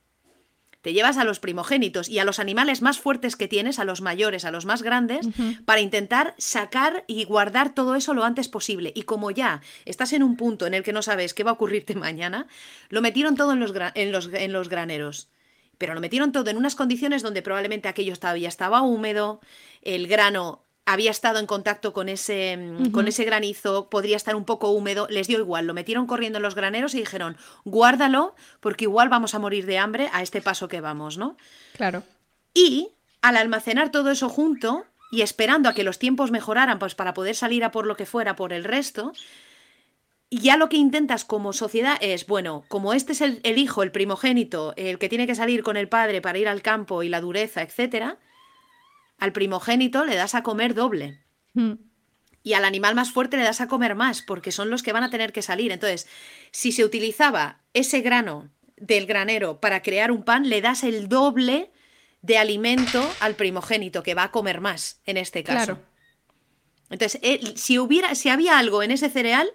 Te 0.81 0.93
llevas 0.93 1.17
a 1.17 1.25
los 1.25 1.41
primogénitos 1.41 2.09
y 2.09 2.19
a 2.19 2.25
los 2.25 2.39
animales 2.39 2.83
más 2.83 3.01
fuertes 3.01 3.35
que 3.35 3.49
tienes, 3.49 3.79
a 3.79 3.85
los 3.85 4.01
mayores, 4.01 4.45
a 4.45 4.51
los 4.51 4.65
más 4.65 4.83
grandes, 4.83 5.27
para 5.65 5.81
intentar 5.81 6.35
sacar 6.39 7.05
y 7.07 7.25
guardar 7.25 7.75
todo 7.75 7.97
eso 7.97 8.15
lo 8.15 8.25
antes 8.25 8.49
posible. 8.49 8.93
Y 8.95 9.03
como 9.03 9.31
ya 9.31 9.61
estás 9.85 10.13
en 10.13 10.23
un 10.23 10.37
punto 10.37 10.67
en 10.67 10.75
el 10.75 10.85
que 10.85 10.93
no 10.93 11.03
sabes 11.03 11.35
qué 11.35 11.43
va 11.45 11.51
a 11.51 11.55
ocurrirte 11.55 11.95
mañana, 11.97 12.47
lo 12.89 13.03
metieron 13.03 13.37
todo 13.37 13.53
en 13.53 13.61
los, 13.61 13.73
en 13.95 14.13
los, 14.13 14.31
en 14.33 14.53
los 14.53 14.69
graneros. 14.69 15.29
Pero 15.79 15.95
lo 15.95 16.01
metieron 16.01 16.33
todo 16.33 16.51
en 16.51 16.57
unas 16.57 16.75
condiciones 16.75 17.23
donde 17.23 17.43
probablemente 17.43 17.89
aquello 17.89 18.15
todavía 18.17 18.49
estaba 18.49 18.83
húmedo, 18.83 19.41
el 19.83 20.09
grano 20.09 20.68
había 20.89 21.11
estado 21.11 21.39
en 21.39 21.47
contacto 21.47 21.93
con 21.93 22.09
ese, 22.09 22.57
mm, 22.57 22.93
con 22.93 23.09
ese 23.09 23.25
granizo, 23.25 23.91
podría 23.91 24.17
estar 24.17 24.35
un 24.35 24.47
poco 24.47 24.71
húmedo, 24.71 25.07
les 25.11 25.27
dio 25.27 25.39
igual, 25.39 25.67
lo 25.67 25.75
metieron 25.75 26.07
corriendo 26.07 26.39
en 26.39 26.43
los 26.43 26.55
graneros 26.55 26.95
y 26.95 27.01
dijeron, 27.01 27.37
guárdalo 27.67 28.35
porque 28.61 28.85
igual 28.85 29.11
vamos 29.11 29.35
a 29.35 29.39
morir 29.39 29.67
de 29.67 29.77
hambre 29.77 30.09
a 30.15 30.23
este 30.23 30.41
paso 30.41 30.67
que 30.67 30.81
vamos, 30.81 31.19
¿no? 31.19 31.37
Claro. 31.75 32.05
Y 32.55 32.89
al 33.21 33.37
almacenar 33.37 33.91
todo 33.91 34.11
eso 34.11 34.31
junto 34.31 34.87
y 35.13 35.21
esperando 35.21 35.69
a 35.69 35.75
que 35.75 35.85
los 35.85 35.99
tiempos 35.99 36.31
mejoraran 36.31 36.79
pues 36.79 36.95
para 36.95 37.13
poder 37.13 37.35
salir 37.35 37.65
a 37.65 37.71
por 37.71 37.87
lo 37.87 37.95
que 37.95 38.07
fuera 38.07 38.35
por 38.35 38.55
el 38.55 38.65
resto, 38.65 39.13
ya 40.31 40.57
lo 40.57 40.71
que 40.71 40.79
intentas 40.79 41.27
como 41.27 41.53
sociedad 41.53 41.99
es, 42.01 42.27
bueno, 42.27 42.65
como 42.69 42.95
este 42.95 43.13
es 43.13 43.21
el, 43.21 43.41
el 43.43 43.59
hijo, 43.59 43.83
el 43.83 43.93
primogénito, 43.93 44.73
el 44.77 44.99
que 44.99 45.11
tiene 45.11 45.27
que 45.27 45.35
salir 45.35 45.63
con 45.63 45.77
el 45.77 45.89
padre 45.89 46.23
para 46.23 46.39
ir 46.39 46.49
al 46.49 46.63
campo 46.63 47.03
y 47.03 47.11
la 47.11 47.21
dureza, 47.21 47.61
etcétera, 47.61 48.17
al 49.19 49.33
primogénito 49.33 50.05
le 50.05 50.17
das 50.17 50.35
a 50.35 50.43
comer 50.43 50.75
doble. 50.75 51.25
Hmm. 51.55 51.75
Y 52.43 52.55
al 52.55 52.65
animal 52.65 52.95
más 52.95 53.13
fuerte 53.13 53.37
le 53.37 53.43
das 53.43 53.61
a 53.61 53.69
comer 53.69 53.95
más, 53.95 54.23
porque 54.23 54.53
son 54.53 54.71
los 54.71 54.83
que 54.83 54.93
van 54.93 55.03
a 55.03 55.11
tener 55.11 55.33
que 55.33 55.43
salir. 55.43 55.73
Entonces, 55.73 56.07
si 56.51 56.73
se 56.73 56.85
utilizaba 56.85 57.61
ese 57.75 58.01
grano 58.01 58.51
del 58.77 59.07
granero 59.07 59.61
para 59.61 59.83
crear 59.83 60.11
un 60.13 60.23
pan, 60.23 60.49
le 60.49 60.61
das 60.61 60.85
el 60.85 61.09
doble 61.09 61.71
de 62.23 62.39
alimento 62.39 63.07
al 63.21 63.35
primogénito, 63.35 64.03
que 64.03 64.15
va 64.15 64.25
a 64.25 64.31
comer 64.31 64.61
más, 64.61 65.01
en 65.05 65.17
este 65.17 65.45
caso. 65.45 65.79
Entonces, 66.91 67.21
si, 67.57 67.79
hubiera, 67.79 68.15
si 68.15 68.29
había 68.29 68.59
algo 68.59 68.83
en 68.83 68.93
ese 68.93 69.11
cereal, 69.11 69.51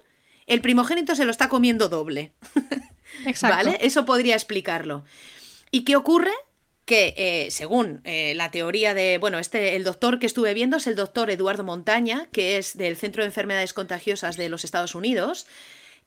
el 0.45 0.61
primogénito 0.61 1.15
se 1.15 1.26
lo 1.26 1.31
está 1.31 1.49
comiendo 1.49 1.90
doble. 1.90 2.34
Exacto. 3.26 3.57
¿Vale? 3.57 3.77
Eso 3.81 4.06
podría 4.06 4.35
explicarlo. 4.35 5.03
¿Y 5.72 5.84
qué 5.84 5.95
ocurre? 5.95 6.31
Que 6.86 7.14
eh, 7.18 7.52
según 7.52 8.02
eh, 8.04 8.34
la 8.36 8.52
teoría 8.52 8.94
de, 8.94 9.18
bueno, 9.18 9.40
este, 9.40 9.76
el 9.76 9.84
doctor 9.84 10.20
que 10.20 10.26
estuve 10.26 10.54
viendo 10.54 10.78
es 10.78 10.88
el 10.88 10.96
doctor 10.96 11.30
Eduardo 11.30 11.64
Montaña, 11.64 12.28
que 12.32 12.58
es 12.58 12.76
del 12.78 12.98
Centro 12.98 13.24
de 13.24 13.28
Enfermedades 13.28 13.74
Contagiosas 13.74 14.36
de 14.36 14.50
los 14.50 14.66
Estados 14.66 14.96
Unidos. 14.96 15.48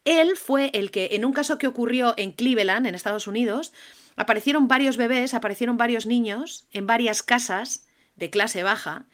Él 0.05 0.37
fue 0.37 0.71
el 0.75 0.91
que, 0.91 1.11
en 1.13 1.25
un 1.25 1.33
caso 1.33 1.59
que 1.59 1.67
ocurrió 1.67 2.15
en 2.17 2.33
Cleveland, 2.33 2.87
en 2.87 2.95
Estados 2.95 3.27
Unidos, 3.27 3.73
aparecieron 4.17 4.69
varios 4.69 4.97
bebés, 4.97 5.35
aparecieron 5.35 5.77
varios 5.79 6.07
niños 6.07 6.67
en 6.73 6.87
varias 6.87 7.23
casas 7.23 7.87
de 8.15 8.31
clase 8.31 8.63
baja, 8.63 9.07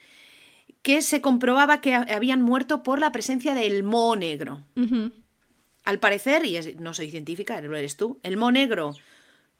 que 0.82 1.00
se 1.00 1.20
comprobaba 1.20 1.80
que 1.80 1.94
habían 1.94 2.42
muerto 2.42 2.82
por 2.82 2.98
la 2.98 3.12
presencia 3.12 3.54
del 3.54 3.84
moho 3.84 4.16
negro. 4.16 4.64
Al 5.84 5.98
parecer, 6.00 6.44
y 6.44 6.58
no 6.78 6.92
soy 6.92 7.10
científica, 7.10 7.60
lo 7.60 7.76
eres 7.76 7.96
tú, 7.96 8.18
el 8.24 8.36
moho 8.36 8.50
negro 8.50 8.94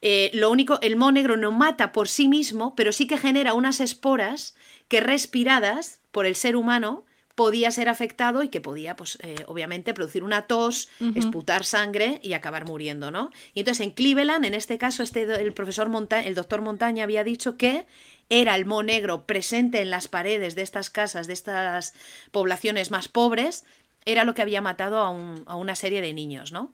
eh, 0.03 0.31
lo 0.35 0.51
único, 0.51 0.81
el 0.83 0.97
moho 0.97 1.13
negro 1.13 1.37
no 1.37 1.53
mata 1.53 1.93
por 1.93 2.09
sí 2.09 2.29
mismo, 2.29 2.75
pero 2.75 2.93
sí 2.93 3.07
que 3.07 3.19
genera 3.19 3.55
unas 3.55 3.81
esporas 3.81 4.57
que 4.89 5.01
respiradas 5.01 6.01
por 6.11 6.27
el 6.27 6.35
ser 6.35 6.57
humano 6.57 7.05
podía 7.37 7.71
ser 7.71 7.89
afectado 7.89 8.43
y 8.43 8.49
que 8.49 8.61
podía, 8.61 8.95
pues, 8.97 9.17
eh, 9.23 9.37
obviamente, 9.47 9.95
producir 9.95 10.23
una 10.23 10.43
tos, 10.43 10.91
esputar 11.15 11.65
sangre 11.65 12.21
y 12.23 12.35
acabar 12.35 12.67
muriendo, 12.67 13.11
¿no? 13.11 13.31
Y 13.55 13.61
entonces 13.61 13.87
en 13.87 13.93
Cleveland, 13.93 14.45
en 14.45 14.55
este 14.55 14.77
caso, 14.77 15.03
este, 15.03 15.23
el 15.23 15.55
profesor 15.55 15.89
Montaña, 15.89 16.27
el 16.29 16.35
doctor 16.35 16.61
Montaña 16.61 17.05
había 17.05 17.25
dicho 17.25 17.57
que 17.57 17.87
era 18.29 18.55
el 18.55 18.67
moho 18.67 18.83
negro 18.83 19.25
presente 19.25 19.81
en 19.81 19.91
las 19.91 20.09
paredes 20.09 20.55
de 20.57 20.63
estas 20.63 20.91
casas, 20.91 21.27
de 21.27 21.33
estas 21.33 21.95
poblaciones 22.33 22.91
más 22.91 23.09
pobres, 23.09 23.65
era 24.05 24.25
lo 24.25 24.35
que 24.35 24.43
había 24.43 24.61
matado 24.61 24.99
a, 24.99 25.09
a 25.47 25.57
una 25.57 25.77
serie 25.77 26.03
de 26.03 26.13
niños, 26.13 26.53
¿no? 26.53 26.73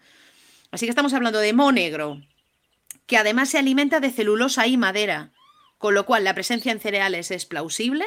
Así 0.71 0.87
que 0.87 0.91
estamos 0.91 1.15
hablando 1.15 1.39
de 1.39 1.53
moho 1.53 1.73
negro, 1.73 2.21
que 3.09 3.17
además 3.17 3.49
se 3.49 3.59
alimenta 3.59 3.99
de 3.99 4.13
celulosa 4.13 4.69
y 4.69 4.77
madera, 4.77 5.33
con 5.79 5.95
lo 5.95 6.05
cual 6.07 6.25
la 6.25 6.35
presencia 6.35 6.71
en 6.71 6.79
cereales 6.79 7.31
es 7.31 7.47
plausible. 7.47 8.05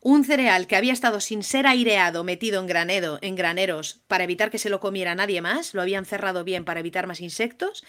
Un 0.00 0.24
cereal 0.24 0.66
que 0.66 0.74
había 0.74 0.94
estado 0.94 1.20
sin 1.20 1.44
ser 1.44 1.66
aireado, 1.66 2.24
metido 2.24 2.58
en, 2.58 2.66
granedo, 2.66 3.18
en 3.20 3.36
graneros 3.36 4.00
para 4.08 4.24
evitar 4.24 4.50
que 4.50 4.58
se 4.58 4.70
lo 4.70 4.80
comiera 4.80 5.14
nadie 5.14 5.42
más, 5.42 5.74
lo 5.74 5.82
habían 5.82 6.06
cerrado 6.06 6.42
bien 6.44 6.64
para 6.64 6.80
evitar 6.80 7.06
más 7.06 7.20
insectos, 7.20 7.84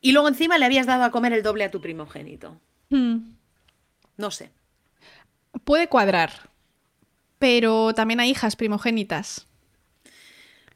y 0.00 0.12
luego 0.12 0.28
encima 0.28 0.56
le 0.56 0.64
habías 0.64 0.86
dado 0.86 1.02
a 1.02 1.10
comer 1.10 1.32
el 1.32 1.42
doble 1.42 1.64
a 1.64 1.70
tu 1.70 1.80
primogénito. 1.80 2.58
Hmm. 2.88 3.32
No 4.16 4.30
sé. 4.30 4.50
Puede 5.64 5.88
cuadrar, 5.88 6.48
pero 7.40 7.92
también 7.92 8.20
hay 8.20 8.30
hijas 8.30 8.54
primogénitas. 8.54 9.45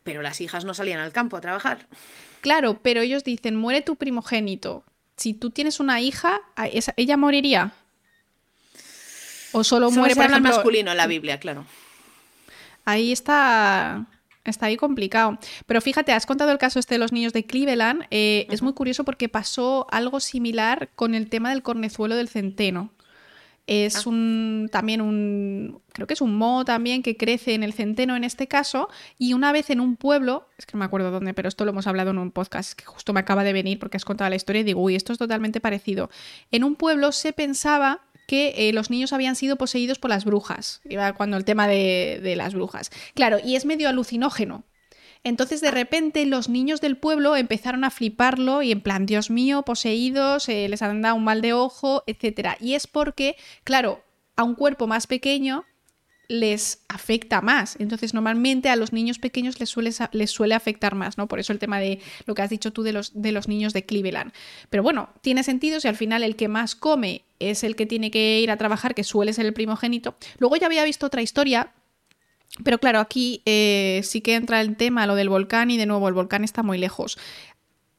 Pero 0.02 0.22
las 0.22 0.40
hijas 0.40 0.64
no 0.64 0.74
salían 0.74 1.00
al 1.00 1.12
campo 1.12 1.36
a 1.36 1.40
trabajar. 1.40 1.86
Claro, 2.40 2.80
pero 2.82 3.00
ellos 3.00 3.24
dicen, 3.24 3.56
muere 3.56 3.82
tu 3.82 3.96
primogénito. 3.96 4.84
Si 5.16 5.34
tú 5.34 5.50
tienes 5.50 5.80
una 5.80 6.00
hija, 6.00 6.40
¿ella 6.96 7.16
moriría? 7.16 7.72
O 9.52 9.64
solo, 9.64 9.90
muere 9.90 10.14
por 10.14 10.24
ejemplo... 10.24 10.50
masculino 10.50 10.90
en 10.90 10.96
la 10.96 11.06
Biblia, 11.06 11.38
claro. 11.38 11.66
Ahí 12.84 13.12
está 13.12 14.06
Está 14.44 14.66
ahí 14.66 14.76
complicado. 14.76 15.38
Pero 15.66 15.80
fíjate, 15.80 16.12
has 16.12 16.24
contado 16.24 16.50
el 16.50 16.58
caso 16.58 16.78
este 16.78 16.94
de 16.94 16.98
los 16.98 17.12
niños 17.12 17.32
de 17.32 17.44
Cleveland. 17.44 18.06
Eh, 18.10 18.46
es 18.50 18.62
muy 18.62 18.72
curioso 18.72 19.04
porque 19.04 19.28
pasó 19.28 19.86
algo 19.90 20.18
similar 20.20 20.88
con 20.94 21.14
el 21.14 21.28
tema 21.28 21.50
del 21.50 21.62
cornezuelo 21.62 22.16
del 22.16 22.28
centeno. 22.28 22.90
Es 23.66 24.06
ah. 24.06 24.10
un 24.10 24.68
también 24.70 25.00
un 25.00 25.80
creo 25.92 26.06
que 26.06 26.14
es 26.14 26.20
un 26.20 26.34
moho 26.36 26.64
también 26.64 27.02
que 27.02 27.16
crece 27.16 27.54
en 27.54 27.62
el 27.62 27.72
centeno 27.72 28.16
en 28.16 28.24
este 28.24 28.48
caso 28.48 28.88
y 29.18 29.32
una 29.32 29.52
vez 29.52 29.70
en 29.70 29.80
un 29.80 29.96
pueblo, 29.96 30.48
es 30.58 30.66
que 30.66 30.72
no 30.74 30.80
me 30.80 30.84
acuerdo 30.84 31.10
dónde, 31.10 31.34
pero 31.34 31.48
esto 31.48 31.64
lo 31.64 31.70
hemos 31.70 31.86
hablado 31.86 32.10
en 32.10 32.18
un 32.18 32.30
podcast 32.30 32.72
que 32.72 32.84
justo 32.84 33.12
me 33.12 33.20
acaba 33.20 33.44
de 33.44 33.52
venir 33.52 33.78
porque 33.78 33.96
has 33.96 34.04
contado 34.04 34.30
la 34.30 34.36
historia 34.36 34.60
y 34.60 34.64
digo, 34.64 34.80
uy, 34.80 34.96
esto 34.96 35.12
es 35.12 35.18
totalmente 35.18 35.60
parecido. 35.60 36.10
En 36.50 36.64
un 36.64 36.76
pueblo 36.76 37.12
se 37.12 37.32
pensaba 37.32 38.00
que 38.26 38.68
eh, 38.68 38.72
los 38.72 38.90
niños 38.90 39.12
habían 39.12 39.34
sido 39.34 39.56
poseídos 39.56 39.98
por 39.98 40.08
las 40.08 40.24
brujas, 40.24 40.80
iba 40.88 41.12
cuando 41.14 41.36
el 41.36 41.44
tema 41.44 41.66
de, 41.66 42.20
de 42.22 42.36
las 42.36 42.54
brujas. 42.54 42.90
Claro, 43.14 43.38
y 43.44 43.56
es 43.56 43.64
medio 43.66 43.88
alucinógeno, 43.88 44.64
entonces 45.22 45.60
de 45.60 45.70
repente 45.70 46.24
los 46.26 46.48
niños 46.48 46.80
del 46.80 46.96
pueblo 46.96 47.36
empezaron 47.36 47.84
a 47.84 47.90
fliparlo 47.90 48.62
y 48.62 48.72
en 48.72 48.80
plan, 48.80 49.06
Dios 49.06 49.30
mío, 49.30 49.62
poseídos, 49.62 50.48
eh, 50.48 50.68
les 50.68 50.82
han 50.82 51.02
dado 51.02 51.16
un 51.16 51.24
mal 51.24 51.42
de 51.42 51.52
ojo, 51.52 52.02
etc. 52.06 52.56
Y 52.60 52.74
es 52.74 52.86
porque, 52.86 53.36
claro, 53.64 54.02
a 54.36 54.44
un 54.44 54.54
cuerpo 54.54 54.86
más 54.86 55.06
pequeño 55.06 55.64
les 56.30 56.84
afecta 56.88 57.40
más. 57.40 57.76
Entonces, 57.80 58.14
normalmente 58.14 58.68
a 58.68 58.76
los 58.76 58.92
niños 58.92 59.18
pequeños 59.18 59.58
les 59.58 59.68
suele, 59.68 59.90
les 60.12 60.30
suele 60.30 60.54
afectar 60.54 60.94
más, 60.94 61.18
¿no? 61.18 61.26
Por 61.26 61.40
eso 61.40 61.52
el 61.52 61.58
tema 61.58 61.80
de 61.80 62.00
lo 62.24 62.36
que 62.36 62.42
has 62.42 62.50
dicho 62.50 62.72
tú 62.72 62.84
de 62.84 62.92
los, 62.92 63.20
de 63.20 63.32
los 63.32 63.48
niños 63.48 63.72
de 63.72 63.84
Cleveland. 63.84 64.32
Pero 64.70 64.84
bueno, 64.84 65.10
tiene 65.22 65.42
sentido 65.42 65.80
si 65.80 65.88
al 65.88 65.96
final 65.96 66.22
el 66.22 66.36
que 66.36 66.46
más 66.46 66.76
come 66.76 67.24
es 67.40 67.64
el 67.64 67.74
que 67.74 67.84
tiene 67.84 68.12
que 68.12 68.40
ir 68.40 68.50
a 68.52 68.56
trabajar, 68.56 68.94
que 68.94 69.02
suele 69.02 69.32
ser 69.32 69.44
el 69.44 69.52
primogénito. 69.52 70.14
Luego 70.38 70.56
ya 70.56 70.66
había 70.66 70.84
visto 70.84 71.06
otra 71.06 71.20
historia 71.20 71.72
pero 72.64 72.78
claro, 72.78 72.98
aquí 73.00 73.42
eh, 73.46 74.00
sí 74.04 74.20
que 74.20 74.34
entra 74.34 74.60
el 74.60 74.76
tema, 74.76 75.06
lo 75.06 75.14
del 75.14 75.28
volcán, 75.28 75.70
y 75.70 75.78
de 75.78 75.86
nuevo, 75.86 76.08
el 76.08 76.14
volcán 76.14 76.44
está 76.44 76.62
muy 76.62 76.78
lejos. 76.78 77.18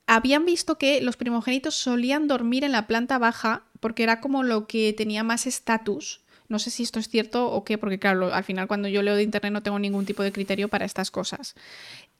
Habían 0.07 0.45
visto 0.45 0.77
que 0.77 1.01
los 1.01 1.17
primogénitos 1.17 1.75
solían 1.75 2.27
dormir 2.27 2.63
en 2.63 2.71
la 2.71 2.87
planta 2.87 3.17
baja 3.17 3.63
porque 3.79 4.03
era 4.03 4.19
como 4.19 4.43
lo 4.43 4.67
que 4.67 4.93
tenía 4.93 5.23
más 5.23 5.47
estatus. 5.47 6.21
No 6.49 6.59
sé 6.59 6.69
si 6.69 6.83
esto 6.83 6.99
es 6.99 7.07
cierto 7.07 7.49
o 7.49 7.63
qué, 7.63 7.77
porque 7.77 7.97
claro, 7.97 8.33
al 8.33 8.43
final 8.43 8.67
cuando 8.67 8.89
yo 8.89 9.01
leo 9.01 9.15
de 9.15 9.23
internet 9.23 9.53
no 9.53 9.63
tengo 9.63 9.79
ningún 9.79 10.05
tipo 10.05 10.21
de 10.21 10.33
criterio 10.33 10.67
para 10.67 10.85
estas 10.85 11.11
cosas. 11.11 11.55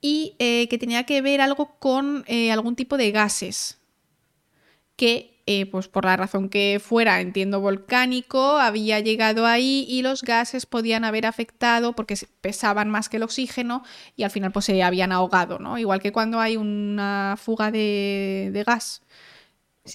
Y 0.00 0.34
eh, 0.38 0.68
que 0.68 0.78
tenía 0.78 1.04
que 1.04 1.20
ver 1.20 1.40
algo 1.42 1.76
con 1.78 2.24
eh, 2.26 2.50
algún 2.50 2.76
tipo 2.76 2.96
de 2.96 3.10
gases 3.10 3.78
que 4.96 5.31
eh, 5.46 5.66
pues 5.66 5.88
por 5.88 6.04
la 6.04 6.16
razón 6.16 6.48
que 6.48 6.80
fuera, 6.80 7.20
entiendo 7.20 7.60
volcánico, 7.60 8.58
había 8.58 9.00
llegado 9.00 9.44
ahí 9.44 9.84
y 9.88 10.02
los 10.02 10.22
gases 10.22 10.66
podían 10.66 11.04
haber 11.04 11.26
afectado 11.26 11.94
porque 11.94 12.16
pesaban 12.40 12.90
más 12.90 13.08
que 13.08 13.16
el 13.16 13.24
oxígeno 13.24 13.82
y 14.16 14.22
al 14.22 14.30
final 14.30 14.52
pues 14.52 14.66
se 14.66 14.80
habían 14.84 15.10
ahogado, 15.10 15.58
¿no? 15.58 15.78
Igual 15.78 16.00
que 16.00 16.12
cuando 16.12 16.38
hay 16.38 16.56
una 16.56 17.36
fuga 17.38 17.72
de, 17.72 18.62
gas. 18.64 19.02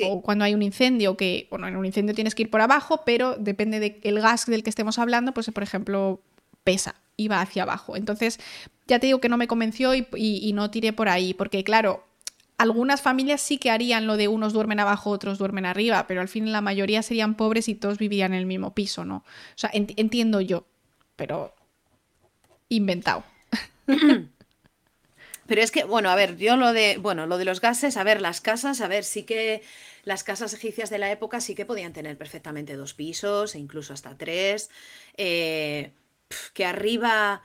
O 0.04 0.22
cuando 0.22 0.44
hay 0.44 0.54
un 0.54 0.64
incendio, 0.64 1.16
que, 1.16 1.48
bueno, 1.50 1.66
en 1.70 1.78
un 1.78 1.86
incendio 1.86 2.14
tienes 2.14 2.36
que 2.36 2.44
ir 2.44 2.50
por 2.50 2.60
abajo, 2.60 3.04
pero 3.06 3.38
depende 3.38 3.80
del 3.80 4.20
gas 4.20 4.48
del 4.48 4.64
que 4.64 4.70
estemos 4.70 5.00
hablando, 5.00 5.34
pues 5.34 5.50
por 5.50 5.64
ejemplo, 5.64 6.20
pesa, 6.66 6.96
iba 7.16 7.40
hacia 7.40 7.64
abajo. 7.64 7.96
Entonces, 7.96 8.38
ya 8.86 9.00
te 9.00 9.08
digo 9.08 9.22
que 9.22 9.30
no 9.30 9.38
me 9.38 9.48
convenció 9.48 9.94
y 9.96 10.52
no 10.54 10.72
tiré 10.72 10.92
por 10.92 11.08
ahí, 11.08 11.34
porque 11.34 11.64
claro, 11.64 12.07
algunas 12.58 13.02
familias 13.02 13.42
sí 13.42 13.58
que 13.58 13.70
harían 13.70 14.08
lo 14.08 14.18
de 14.18 14.28
unos 14.28 14.54
duermen 14.54 14.80
abajo, 14.80 15.12
otros 15.12 15.38
duermen 15.38 15.66
arriba, 15.66 16.08
pero 16.08 16.22
al 16.22 16.28
fin 16.28 16.52
la 16.52 16.62
mayoría 16.62 17.04
serían 17.04 17.36
pobres 17.36 17.70
y 17.70 17.76
todos 17.76 17.98
vivirían 17.98 18.34
en 18.34 18.40
el 18.40 18.46
mismo 18.46 18.74
piso, 18.74 19.06
¿no? 19.06 19.18
O 19.18 19.24
sea, 19.58 19.70
entiendo 19.74 20.42
yo, 20.42 20.66
pero 21.16 21.54
inventado. 22.70 23.24
Pero 25.48 25.62
es 25.62 25.72
que, 25.72 25.86
bueno, 25.86 26.10
a 26.10 26.16
ver, 26.16 26.36
yo 26.36 26.58
lo 26.58 26.74
de, 26.74 26.98
bueno, 26.98 27.26
lo 27.26 27.38
de 27.38 27.46
los 27.46 27.62
gases, 27.62 27.96
a 27.96 28.04
ver, 28.04 28.20
las 28.20 28.42
casas, 28.42 28.82
a 28.82 28.90
ver, 28.90 29.06
sí 29.06 29.24
que 29.24 29.64
las 30.04 30.26
casas 30.26 30.54
egipcias 30.54 30.90
de 30.90 30.98
la 30.98 31.10
época 31.10 31.40
sí 31.40 31.56
que 31.56 31.66
podían 31.66 31.94
tener 31.94 32.18
perfectamente 32.18 32.76
dos 32.76 32.94
pisos 32.94 33.56
e 33.56 33.60
incluso 33.60 33.94
hasta 33.94 34.18
tres. 34.18 34.70
Eh, 35.16 35.94
que 36.54 36.66
arriba, 36.66 37.44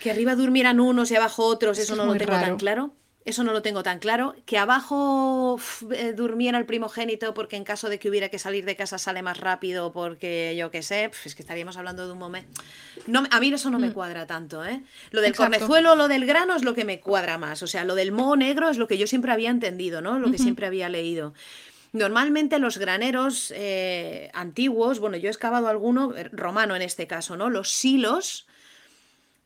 que 0.00 0.10
arriba 0.10 0.34
durmieran 0.34 0.80
unos 0.80 1.12
y 1.12 1.14
abajo 1.14 1.44
otros, 1.44 1.78
eso, 1.78 1.94
no 1.94 2.04
lo 2.04 2.16
tengo 2.16 2.32
tan 2.32 2.56
claro. 2.56 2.92
Eso 3.24 3.42
no 3.42 3.52
lo 3.52 3.62
tengo 3.62 3.82
tan 3.82 4.00
claro. 4.00 4.34
Que 4.44 4.58
abajo 4.58 5.58
eh, 5.92 6.12
durmiera 6.12 6.58
el 6.58 6.66
primogénito 6.66 7.32
porque 7.32 7.56
en 7.56 7.64
caso 7.64 7.88
de 7.88 7.98
que 7.98 8.10
hubiera 8.10 8.28
que 8.28 8.38
salir 8.38 8.66
de 8.66 8.76
casa 8.76 8.98
sale 8.98 9.22
más 9.22 9.38
rápido 9.38 9.92
porque 9.92 10.54
yo 10.58 10.70
qué 10.70 10.82
sé, 10.82 11.10
es 11.24 11.34
que 11.34 11.42
estaríamos 11.42 11.78
hablando 11.78 12.06
de 12.06 12.12
un 12.12 12.18
momento... 12.18 12.62
No, 13.06 13.24
a 13.30 13.40
mí 13.40 13.52
eso 13.52 13.70
no 13.70 13.78
me 13.78 13.88
mm. 13.88 13.92
cuadra 13.92 14.26
tanto, 14.26 14.64
¿eh? 14.64 14.82
Lo 15.10 15.22
del 15.22 15.34
cornezuelo, 15.34 15.96
lo 15.96 16.08
del 16.08 16.26
grano 16.26 16.54
es 16.54 16.64
lo 16.64 16.74
que 16.74 16.84
me 16.84 17.00
cuadra 17.00 17.38
más. 17.38 17.62
O 17.62 17.66
sea, 17.66 17.84
lo 17.84 17.94
del 17.94 18.12
moho 18.12 18.36
negro 18.36 18.68
es 18.68 18.76
lo 18.76 18.88
que 18.88 18.98
yo 18.98 19.06
siempre 19.06 19.32
había 19.32 19.50
entendido, 19.50 20.02
¿no? 20.02 20.18
Lo 20.18 20.30
que 20.30 20.38
siempre 20.38 20.66
había 20.66 20.88
leído. 20.90 21.32
Normalmente 21.92 22.58
los 22.58 22.76
graneros 22.76 23.52
eh, 23.56 24.28
antiguos, 24.34 24.98
bueno, 24.98 25.16
yo 25.16 25.28
he 25.28 25.30
excavado 25.30 25.68
alguno, 25.68 26.14
eh, 26.16 26.28
romano 26.32 26.74
en 26.76 26.82
este 26.82 27.06
caso, 27.06 27.36
¿no? 27.36 27.50
Los 27.50 27.70
silos 27.70 28.46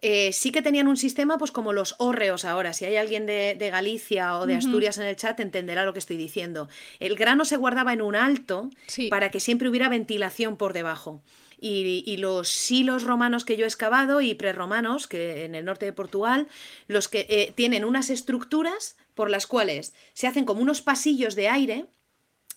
eh, 0.01 0.33
sí 0.33 0.53
que 0.53 0.63
tenían 0.63 0.87
un 0.87 0.97
sistema, 0.97 1.39
pues 1.39 1.51
como 1.51 1.73
los 1.73 1.97
hórreos 1.99 2.45
ahora. 2.45 2.73
Si 2.73 2.85
hay 2.85 2.97
alguien 2.97 3.27
de, 3.27 3.57
Galicia 3.71 4.39
o 4.39 4.47
de 4.47 4.55
Asturias 4.55 4.99
en 4.99 5.07
el 5.07 5.17
chat, 5.17 5.41
entenderá 5.41 5.85
lo 5.85 5.93
que 5.93 5.99
estoy 5.99 6.17
diciendo. 6.17 6.69
El 7.01 7.17
grano 7.17 7.45
se 7.45 7.57
guardaba 7.57 7.93
en 7.93 8.03
un 8.03 8.15
alto 8.15 8.71
para 9.11 9.31
que 9.31 9.41
siempre 9.41 9.69
hubiera 9.69 9.89
ventilación 9.89 10.57
por 10.57 10.73
debajo. 10.73 11.23
Y, 11.61 12.17
los 12.19 12.49
silos 12.49 13.03
romanos 13.03 13.45
que 13.45 13.57
yo 13.57 13.65
he 13.65 13.69
excavado 13.69 14.21
y 14.21 14.35
prerromanos, 14.35 15.09
que 15.09 15.45
en 15.45 15.57
el 15.57 15.65
norte 15.65 15.87
de 15.87 15.93
Portugal, 15.93 16.47
los 16.87 17.09
que 17.09 17.27
eh, 17.29 17.53
tienen 17.57 17.85
unas 17.85 18.11
estructuras 18.11 18.97
por 19.15 19.31
las 19.31 19.49
cuales 19.49 19.95
se 20.13 20.29
hacen 20.29 20.45
como 20.45 20.63
unos 20.63 20.81
pasillos 20.81 21.35
de 21.35 21.49
aire 21.49 21.87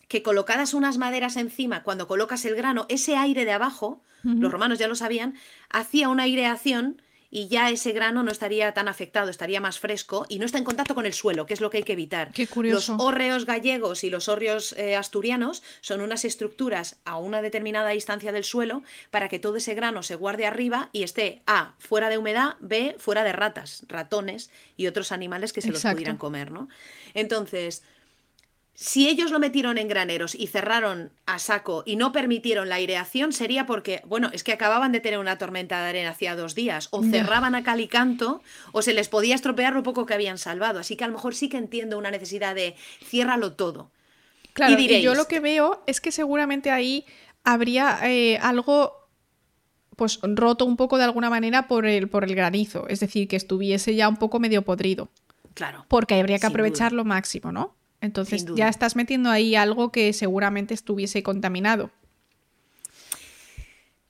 que 0.07 0.21
colocadas 0.21 0.75
unas 0.75 0.97
maderas 0.97 1.37
encima, 1.37 1.83
cuando 1.83 2.07
colocas 2.07 2.45
el 2.45 2.55
grano, 2.55 2.85
ese 2.89 3.15
aire 3.15 3.45
de 3.45 3.53
abajo, 3.53 4.03
los 4.23 4.51
romanos 4.51 4.77
ya 4.77 4.87
lo 4.87 4.93
sabían, 4.93 5.35
hacía 5.69 6.09
una 6.09 6.23
aireación 6.23 7.01
y 7.31 7.47
ya 7.47 7.69
ese 7.69 7.93
grano 7.93 8.23
no 8.23 8.31
estaría 8.31 8.73
tan 8.73 8.89
afectado, 8.89 9.29
estaría 9.29 9.61
más 9.61 9.79
fresco 9.79 10.25
y 10.27 10.37
no 10.37 10.45
está 10.45 10.57
en 10.57 10.65
contacto 10.65 10.93
con 10.93 11.05
el 11.05 11.13
suelo, 11.13 11.45
que 11.45 11.53
es 11.53 11.61
lo 11.61 11.69
que 11.69 11.77
hay 11.77 11.83
que 11.83 11.93
evitar. 11.93 12.31
Qué 12.33 12.45
curioso. 12.45 12.93
Los 12.93 13.01
hórreos 13.01 13.45
gallegos 13.45 14.03
y 14.03 14.09
los 14.09 14.27
hórreos 14.27 14.73
eh, 14.73 14.97
asturianos 14.97 15.63
son 15.79 16.01
unas 16.01 16.25
estructuras 16.25 16.97
a 17.05 17.17
una 17.17 17.41
determinada 17.41 17.89
distancia 17.89 18.33
del 18.33 18.43
suelo 18.43 18.83
para 19.09 19.29
que 19.29 19.39
todo 19.39 19.55
ese 19.55 19.73
grano 19.73 20.03
se 20.03 20.15
guarde 20.15 20.45
arriba 20.45 20.89
y 20.91 21.03
esté 21.03 21.41
A, 21.47 21.73
fuera 21.79 22.09
de 22.09 22.17
humedad, 22.17 22.57
B, 22.59 22.95
fuera 22.99 23.23
de 23.23 23.31
ratas, 23.31 23.85
ratones 23.87 24.51
y 24.75 24.87
otros 24.87 25.13
animales 25.13 25.53
que 25.53 25.61
se 25.61 25.71
los 25.71 25.81
pudieran 25.81 26.17
comer, 26.17 26.51
¿no? 26.51 26.67
Entonces, 27.13 27.83
si 28.74 29.08
ellos 29.08 29.32
lo 29.32 29.40
metieron 29.40 29.77
en 29.77 29.88
graneros 29.88 30.33
y 30.33 30.48
cerraron 30.48 31.11
a 31.25 31.40
saco 31.40 31.83
y 31.85 31.98
no 31.98 32.11
permitieron 32.11 32.69
la 32.69 32.75
aireación, 32.75 33.33
sería 33.33 33.66
porque, 33.66 34.01
bueno, 34.06 34.30
es 34.33 34.43
que 34.43 34.53
acababan 34.53 34.91
de 34.91 35.00
tener 35.00 35.19
una 35.19 35.38
tormenta 35.38 35.82
de 35.83 35.90
arena 35.90 36.09
hacía 36.11 36.35
dos 36.35 36.56
días, 36.56 36.88
o 36.91 37.03
cerraban 37.03 37.53
a 37.53 37.64
cal 37.64 37.80
y 37.80 37.88
canto, 37.88 38.41
o 38.72 38.82
se 38.82 38.93
les 38.93 39.09
podía 39.09 39.35
estropear 39.35 39.74
lo 39.74 39.83
poco 39.83 40.06
que 40.06 40.14
habían 40.14 40.38
salvado. 40.38 40.80
Así 40.80 40.95
que 40.95 41.03
a 41.03 41.08
lo 41.08 41.14
mejor 41.14 41.35
sí 41.35 41.50
que 41.50 41.58
entiendo 41.58 41.98
una 41.98 42.11
necesidad 42.11 42.56
de 42.56 42.75
ciérralo 43.03 43.53
todo. 43.53 43.91
Claro, 44.53 44.80
y, 44.80 45.01
yo 45.01 45.16
lo 45.16 45.27
que 45.27 45.40
veo 45.40 45.83
es 45.85 46.01
que 46.01 46.11
seguramente 46.11 46.72
ahí 46.72 47.06
habría 47.43 48.00
eh, 48.03 48.38
algo 48.41 48.93
pues 49.95 50.19
roto 50.24 50.66
un 50.66 50.77
poco 50.77 50.98
de 50.98 51.03
alguna 51.03 51.30
manera 51.30 51.67
por 51.67 51.85
el, 51.85 52.09
por 52.09 52.24
el 52.24 52.33
granizo, 52.33 52.88
es 52.88 53.00
decir, 53.00 53.27
que 53.27 53.35
estuviese 53.35 53.95
ya 53.95 54.09
un 54.09 54.17
poco 54.17 54.40
medio 54.40 54.64
podrido. 54.64 55.09
Claro. 55.53 55.85
Porque 55.88 56.16
habría 56.16 56.40
que 56.40 56.48
aprovechar 56.48 56.93
lo 56.93 57.06
máximo, 57.06 57.51
¿no? 57.51 57.75
Entonces 58.01 58.45
ya 58.55 58.67
estás 58.67 58.95
metiendo 58.95 59.30
ahí 59.30 59.55
algo 59.55 59.91
que 59.91 60.11
seguramente 60.13 60.73
estuviese 60.73 61.23
contaminado. 61.23 61.91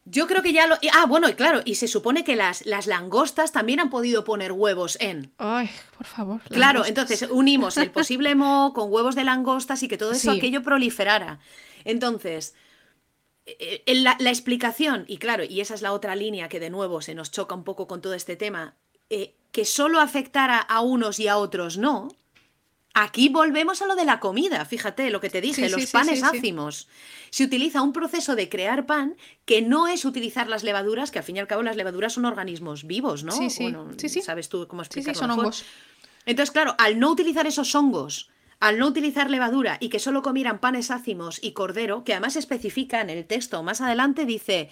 Yo 0.05 0.27
creo 0.27 0.41
que 0.41 0.51
ya 0.51 0.67
lo. 0.67 0.75
Ah, 0.93 1.05
bueno, 1.05 1.29
y 1.29 1.33
claro, 1.33 1.61
y 1.63 1.75
se 1.75 1.87
supone 1.87 2.23
que 2.23 2.35
las, 2.35 2.65
las 2.65 2.87
langostas 2.87 3.51
también 3.51 3.79
han 3.79 3.89
podido 3.89 4.23
poner 4.23 4.51
huevos 4.51 4.97
en. 4.99 5.31
Ay, 5.37 5.69
por 5.95 6.07
favor. 6.07 6.41
Claro, 6.49 6.85
entonces 6.85 7.27
unimos 7.29 7.77
el 7.77 7.91
posible 7.91 8.33
mo 8.33 8.73
con 8.73 8.91
huevos 8.91 9.15
de 9.15 9.23
langostas 9.23 9.83
y 9.83 9.87
que 9.87 9.97
todo 9.97 10.11
eso 10.11 10.31
aquello 10.31 10.63
proliferara. 10.63 11.39
Entonces, 11.85 12.55
eh, 13.45 13.83
eh, 13.85 13.95
la, 13.95 14.15
explicación, 14.29 15.05
y 15.07 15.17
claro, 15.17 15.43
y 15.43 15.61
esa 15.61 15.73
es 15.73 15.81
la 15.81 15.93
otra 15.93 16.15
línea 16.15 16.49
que 16.49 16.59
de 16.59 16.69
nuevo 16.69 17.01
se 17.01 17.15
nos 17.15 17.31
choca 17.31 17.55
un 17.55 17.63
poco 17.63 17.87
con 17.87 18.01
todo 18.01 18.13
este 18.13 18.35
tema, 18.35 18.75
eh, 19.09 19.35
que 19.51 19.65
solo 19.65 19.99
afectara 19.99 20.57
a 20.57 20.81
unos 20.81 21.19
y 21.19 21.27
a 21.27 21.37
otros 21.37 21.77
no, 21.77 22.09
Aquí 22.93 23.29
volvemos 23.29 23.81
a 23.81 23.87
lo 23.87 23.95
de 23.95 24.03
la 24.03 24.19
comida, 24.19 24.65
fíjate 24.65 25.09
lo 25.11 25.21
que 25.21 25.29
te 25.29 25.39
dije, 25.39 25.69
los 25.69 25.85
panes 25.91 26.23
ácimos. 26.23 26.89
Se 27.29 27.45
utiliza 27.45 27.81
un 27.81 27.93
proceso 27.93 28.35
de 28.35 28.49
crear 28.49 28.85
pan 28.85 29.15
que 29.45 29.61
no 29.61 29.87
es 29.87 30.03
utilizar 30.03 30.49
las 30.49 30.63
levaduras, 30.63 31.09
que 31.09 31.19
al 31.19 31.23
fin 31.23 31.37
y 31.37 31.39
al 31.39 31.47
cabo 31.47 31.63
las 31.63 31.77
levaduras 31.77 32.13
son 32.13 32.25
organismos 32.25 32.85
vivos, 32.85 33.23
¿no? 33.23 33.31
Sí, 33.31 33.49
sí. 33.49 33.73
sí, 34.09 34.21
Sabes 34.21 34.49
tú 34.49 34.67
cómo 34.67 34.81
explicarlo. 34.81 35.13
Sí, 35.13 35.19
son 35.19 35.31
hongos. 35.31 35.63
Entonces, 36.25 36.51
claro, 36.51 36.75
al 36.77 36.99
no 36.99 37.09
utilizar 37.09 37.47
esos 37.47 37.73
hongos, 37.75 38.29
al 38.59 38.77
no 38.77 38.87
utilizar 38.87 39.29
levadura 39.29 39.77
y 39.79 39.89
que 39.89 39.99
solo 39.99 40.21
comieran 40.21 40.59
panes 40.59 40.91
ácimos 40.91 41.39
y 41.41 41.53
cordero, 41.53 42.03
que 42.03 42.13
además 42.13 42.35
especifica 42.35 42.99
en 42.99 43.09
el 43.09 43.25
texto 43.25 43.63
más 43.63 43.79
adelante, 43.79 44.25
dice. 44.25 44.69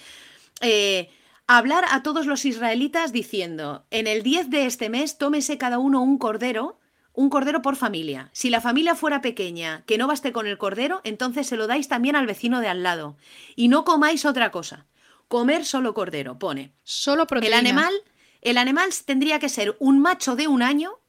Eh, 0.61 1.09
hablar 1.47 1.85
a 1.89 2.03
todos 2.03 2.27
los 2.27 2.45
israelitas 2.45 3.11
diciendo, 3.11 3.85
en 3.89 4.05
el 4.05 4.21
10 4.21 4.49
de 4.49 4.65
este 4.65 4.89
mes 4.89 5.17
tómese 5.17 5.57
cada 5.57 5.79
uno 5.79 6.01
un 6.01 6.19
cordero 6.19 6.77
un 7.13 7.29
cordero 7.29 7.61
por 7.61 7.75
familia. 7.75 8.29
Si 8.33 8.49
la 8.49 8.61
familia 8.61 8.95
fuera 8.95 9.21
pequeña, 9.21 9.83
que 9.85 9.97
no 9.97 10.07
baste 10.07 10.31
con 10.31 10.47
el 10.47 10.57
cordero, 10.57 11.01
entonces 11.03 11.47
se 11.47 11.57
lo 11.57 11.67
dais 11.67 11.87
también 11.87 12.15
al 12.15 12.27
vecino 12.27 12.61
de 12.61 12.67
al 12.67 12.83
lado. 12.83 13.17
Y 13.55 13.67
no 13.67 13.83
comáis 13.83 14.25
otra 14.25 14.51
cosa. 14.51 14.85
Comer 15.27 15.65
solo 15.65 15.93
cordero, 15.93 16.39
pone. 16.39 16.71
Solo 16.83 17.27
proteína. 17.27 17.59
El 17.59 17.67
animal, 17.67 17.93
el 18.41 18.57
animal 18.57 18.89
tendría 19.05 19.39
que 19.39 19.49
ser 19.49 19.75
un 19.79 19.99
macho 19.99 20.35
de 20.35 20.47
un 20.47 20.61
año, 20.61 20.99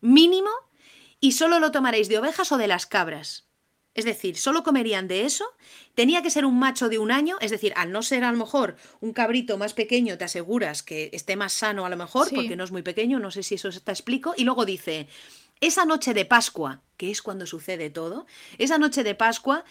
mínimo, 0.00 0.50
y 1.20 1.32
solo 1.32 1.60
lo 1.60 1.70
tomaréis 1.70 2.08
de 2.08 2.18
ovejas 2.18 2.50
o 2.52 2.56
de 2.56 2.66
las 2.66 2.86
cabras. 2.86 3.46
Es 3.92 4.04
decir, 4.04 4.36
solo 4.36 4.62
comerían 4.62 5.08
de 5.08 5.24
eso. 5.24 5.44
Tenía 5.94 6.22
que 6.22 6.30
ser 6.30 6.44
un 6.44 6.58
macho 6.58 6.88
de 6.88 6.98
un 6.98 7.10
año, 7.10 7.36
es 7.40 7.50
decir, 7.50 7.72
al 7.76 7.90
no 7.90 8.02
ser 8.02 8.24
a 8.24 8.30
lo 8.30 8.38
mejor 8.38 8.76
un 9.00 9.12
cabrito 9.12 9.58
más 9.58 9.74
pequeño, 9.74 10.16
te 10.16 10.24
aseguras 10.24 10.82
que 10.82 11.10
esté 11.12 11.36
más 11.36 11.52
sano 11.52 11.84
a 11.84 11.90
lo 11.90 11.96
mejor, 11.96 12.28
porque 12.32 12.56
no 12.56 12.64
es 12.64 12.70
muy 12.70 12.82
pequeño, 12.82 13.18
no 13.18 13.30
sé 13.30 13.42
si 13.42 13.56
eso 13.56 13.68
te 13.70 13.90
explico. 13.90 14.32
Y 14.36 14.44
luego 14.44 14.64
dice, 14.64 15.08
esa 15.60 15.84
noche 15.84 16.14
de 16.14 16.24
Pascua, 16.24 16.80
que 16.96 17.10
es 17.10 17.22
cuando 17.22 17.46
sucede 17.46 17.90
todo, 17.90 18.26
esa 18.58 18.78
noche 18.78 19.04
de 19.04 19.14
Pascua 19.14 19.64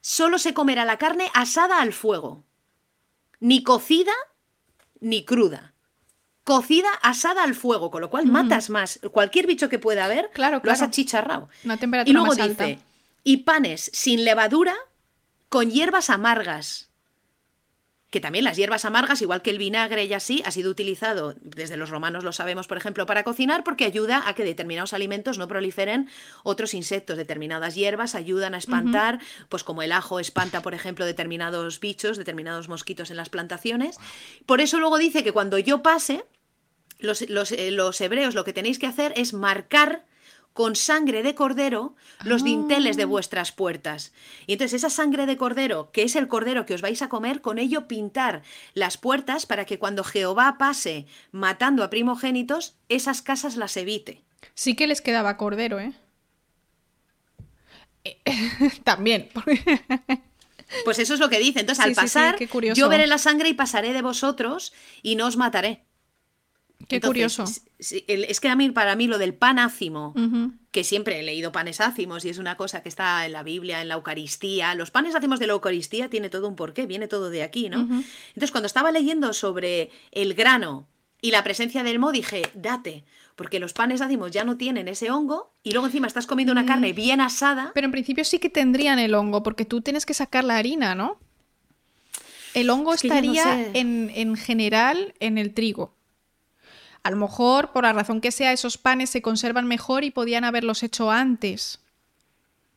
solo 0.00 0.38
se 0.38 0.54
comerá 0.54 0.84
la 0.84 0.98
carne 0.98 1.30
asada 1.34 1.80
al 1.80 1.92
fuego, 1.92 2.44
ni 3.40 3.62
cocida 3.62 4.12
ni 5.00 5.24
cruda. 5.24 5.72
Cocida, 6.44 6.90
asada 7.02 7.42
al 7.42 7.54
fuego, 7.54 7.90
con 7.90 8.02
lo 8.02 8.10
cual 8.10 8.26
matas 8.26 8.68
más. 8.68 9.00
Cualquier 9.12 9.46
bicho 9.46 9.70
que 9.70 9.78
pueda 9.78 10.04
haber, 10.04 10.30
claro, 10.30 10.60
lo 10.62 10.70
has 10.70 10.82
achicharrado. 10.82 11.48
Una 11.64 11.78
temperatura 11.78 12.10
y 12.10 12.12
luego 12.12 12.28
más 12.28 12.38
alta. 12.38 12.66
dice, 12.66 12.82
y 13.22 13.38
panes 13.38 13.90
sin 13.94 14.24
levadura 14.24 14.74
con 15.48 15.70
hierbas 15.70 16.10
amargas 16.10 16.90
que 18.14 18.20
también 18.20 18.44
las 18.44 18.56
hierbas 18.56 18.84
amargas, 18.84 19.22
igual 19.22 19.42
que 19.42 19.50
el 19.50 19.58
vinagre 19.58 20.04
y 20.04 20.12
así, 20.14 20.40
ha 20.46 20.52
sido 20.52 20.70
utilizado, 20.70 21.34
desde 21.40 21.76
los 21.76 21.90
romanos 21.90 22.22
lo 22.22 22.32
sabemos, 22.32 22.68
por 22.68 22.76
ejemplo, 22.76 23.06
para 23.06 23.24
cocinar, 23.24 23.64
porque 23.64 23.84
ayuda 23.84 24.22
a 24.28 24.34
que 24.34 24.44
determinados 24.44 24.92
alimentos 24.92 25.36
no 25.36 25.48
proliferen 25.48 26.08
otros 26.44 26.74
insectos. 26.74 27.16
Determinadas 27.16 27.74
hierbas 27.74 28.14
ayudan 28.14 28.54
a 28.54 28.58
espantar, 28.58 29.18
pues 29.48 29.64
como 29.64 29.82
el 29.82 29.90
ajo 29.90 30.20
espanta, 30.20 30.62
por 30.62 30.74
ejemplo, 30.74 31.04
determinados 31.04 31.80
bichos, 31.80 32.16
determinados 32.16 32.68
mosquitos 32.68 33.10
en 33.10 33.16
las 33.16 33.30
plantaciones. 33.30 33.96
Por 34.46 34.60
eso 34.60 34.78
luego 34.78 34.96
dice 34.98 35.24
que 35.24 35.32
cuando 35.32 35.58
yo 35.58 35.82
pase, 35.82 36.24
los, 37.00 37.28
los, 37.28 37.50
eh, 37.50 37.72
los 37.72 38.00
hebreos 38.00 38.36
lo 38.36 38.44
que 38.44 38.52
tenéis 38.52 38.78
que 38.78 38.86
hacer 38.86 39.12
es 39.16 39.32
marcar 39.32 40.04
con 40.54 40.76
sangre 40.76 41.22
de 41.22 41.34
cordero 41.34 41.94
los 42.22 42.44
dinteles 42.44 42.96
de 42.96 43.02
ah. 43.02 43.06
vuestras 43.06 43.52
puertas. 43.52 44.12
Y 44.46 44.52
entonces 44.52 44.80
esa 44.80 44.88
sangre 44.88 45.26
de 45.26 45.36
cordero, 45.36 45.90
que 45.92 46.04
es 46.04 46.16
el 46.16 46.28
cordero 46.28 46.64
que 46.64 46.74
os 46.74 46.80
vais 46.80 47.02
a 47.02 47.08
comer, 47.10 47.42
con 47.42 47.58
ello 47.58 47.86
pintar 47.86 48.42
las 48.72 48.96
puertas 48.96 49.44
para 49.44 49.66
que 49.66 49.78
cuando 49.78 50.04
Jehová 50.04 50.56
pase 50.56 51.06
matando 51.32 51.84
a 51.84 51.90
primogénitos, 51.90 52.76
esas 52.88 53.20
casas 53.20 53.56
las 53.56 53.76
evite. 53.76 54.22
Sí 54.54 54.74
que 54.74 54.86
les 54.86 55.02
quedaba 55.02 55.36
cordero, 55.36 55.80
¿eh? 55.80 55.92
También. 58.84 59.30
pues 60.84 60.98
eso 61.00 61.14
es 61.14 61.20
lo 61.20 61.28
que 61.28 61.40
dice. 61.40 61.60
Entonces, 61.60 61.84
al 61.84 61.94
pasar, 61.94 62.36
yo 62.74 62.88
veré 62.88 63.06
la 63.08 63.18
sangre 63.18 63.48
y 63.48 63.54
pasaré 63.54 63.92
de 63.92 64.02
vosotros 64.02 64.72
y 65.02 65.16
no 65.16 65.26
os 65.26 65.36
mataré. 65.36 65.82
Qué 66.88 67.00
curioso. 67.00 67.44
Es 67.78 68.40
que 68.40 68.48
a 68.48 68.56
mí, 68.56 68.70
para 68.70 68.96
mí 68.96 69.06
lo 69.06 69.18
del 69.18 69.34
pan 69.34 69.58
ácimo, 69.58 70.14
que 70.70 70.84
siempre 70.84 71.20
he 71.20 71.22
leído 71.22 71.52
panes 71.52 71.80
ácimos 71.80 72.24
y 72.24 72.30
es 72.30 72.38
una 72.38 72.56
cosa 72.56 72.82
que 72.82 72.88
está 72.88 73.26
en 73.26 73.32
la 73.32 73.42
Biblia, 73.42 73.80
en 73.80 73.88
la 73.88 73.94
Eucaristía, 73.94 74.74
los 74.74 74.90
panes 74.90 75.14
ácimos 75.14 75.38
de 75.38 75.46
la 75.46 75.52
Eucaristía 75.54 76.08
tiene 76.08 76.30
todo 76.30 76.48
un 76.48 76.56
porqué, 76.56 76.86
viene 76.86 77.08
todo 77.08 77.30
de 77.30 77.42
aquí, 77.42 77.68
¿no? 77.68 77.80
Entonces 77.80 78.50
cuando 78.50 78.66
estaba 78.66 78.90
leyendo 78.92 79.32
sobre 79.32 79.90
el 80.12 80.34
grano 80.34 80.88
y 81.20 81.30
la 81.30 81.42
presencia 81.42 81.82
del 81.82 81.98
mo, 81.98 82.12
dije, 82.12 82.42
date, 82.54 83.04
porque 83.36 83.58
los 83.58 83.72
panes 83.72 84.00
ácimos 84.00 84.30
ya 84.30 84.44
no 84.44 84.56
tienen 84.56 84.88
ese 84.88 85.10
hongo 85.10 85.54
y 85.62 85.72
luego 85.72 85.86
encima 85.86 86.06
estás 86.06 86.26
comiendo 86.26 86.52
una 86.52 86.66
carne 86.66 86.92
mm. 86.92 86.96
bien 86.96 87.20
asada. 87.20 87.72
Pero 87.74 87.86
en 87.86 87.92
principio 87.92 88.24
sí 88.24 88.38
que 88.38 88.50
tendrían 88.50 88.98
el 88.98 89.14
hongo, 89.14 89.42
porque 89.42 89.64
tú 89.64 89.80
tienes 89.80 90.06
que 90.06 90.14
sacar 90.14 90.44
la 90.44 90.56
harina, 90.56 90.94
¿no? 90.94 91.18
El 92.54 92.70
hongo 92.70 92.94
estaría 92.94 93.70
en, 93.74 94.10
en 94.14 94.36
general 94.36 95.14
en 95.18 95.38
el 95.38 95.54
trigo. 95.54 95.96
A 97.04 97.10
lo 97.10 97.16
mejor, 97.18 97.70
por 97.70 97.84
la 97.84 97.92
razón 97.92 98.22
que 98.22 98.32
sea, 98.32 98.52
esos 98.52 98.78
panes 98.78 99.10
se 99.10 99.22
conservan 99.22 99.66
mejor 99.66 100.04
y 100.04 100.10
podían 100.10 100.42
haberlos 100.42 100.82
hecho 100.82 101.10
antes. 101.10 101.80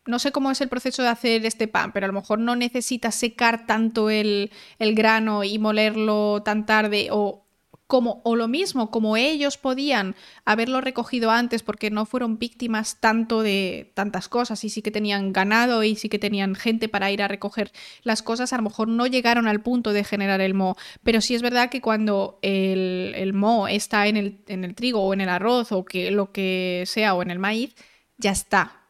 No 0.06 0.20
sé 0.20 0.32
cómo 0.34 0.52
es 0.52 0.60
el 0.62 0.70
proceso 0.70 1.02
de 1.02 1.08
hacer 1.08 1.46
este 1.46 1.68
pan, 1.68 1.94
pero 1.94 2.06
a 2.06 2.08
lo 2.08 2.14
mejor 2.14 2.38
no 2.40 2.56
necesitas 2.56 3.16
secar 3.16 3.66
tanto 3.66 4.10
el, 4.10 4.52
el 4.80 4.96
grano 4.96 5.46
y 5.46 5.58
molerlo 5.60 6.44
tan 6.44 6.66
tarde 6.66 7.08
o 7.10 7.47
como, 7.88 8.22
o 8.24 8.36
lo 8.36 8.50
mismo, 8.50 8.92
como 8.92 9.16
ellos 9.16 9.58
podían 9.58 10.16
haberlo 10.44 10.82
recogido 10.82 11.32
antes 11.32 11.64
porque 11.64 11.90
no 11.90 12.06
fueron 12.06 12.38
víctimas 12.38 12.98
tanto 13.00 13.42
de 13.42 13.92
tantas 13.94 14.28
cosas 14.28 14.64
y 14.66 14.70
sí 14.70 14.82
que 14.82 14.92
tenían 14.92 15.32
ganado 15.32 15.84
y 15.84 15.96
sí 15.96 16.10
que 16.10 16.20
tenían 16.20 16.54
gente 16.56 16.90
para 16.90 17.10
ir 17.12 17.22
a 17.22 17.30
recoger 17.30 17.72
las 18.04 18.22
cosas, 18.22 18.52
a 18.52 18.58
lo 18.58 18.64
mejor 18.64 18.90
no 18.90 19.08
llegaron 19.08 19.48
al 19.48 19.62
punto 19.62 19.94
de 19.94 20.04
generar 20.04 20.42
el 20.42 20.54
mo. 20.54 20.76
Pero 21.04 21.22
sí 21.22 21.34
es 21.34 21.42
verdad 21.42 21.70
que 21.70 21.82
cuando 21.82 22.40
el, 22.42 23.14
el 23.16 23.34
mo 23.34 23.70
está 23.70 24.08
en 24.08 24.18
el, 24.18 24.40
en 24.48 24.66
el 24.66 24.76
trigo 24.76 25.02
o 25.02 25.14
en 25.14 25.22
el 25.22 25.30
arroz 25.30 25.72
o 25.72 25.86
que 25.86 26.12
lo 26.12 26.34
que 26.34 26.84
sea 26.86 27.14
o 27.14 27.22
en 27.22 27.32
el 27.32 27.40
maíz, 27.40 27.74
ya 28.18 28.32
está. 28.32 28.82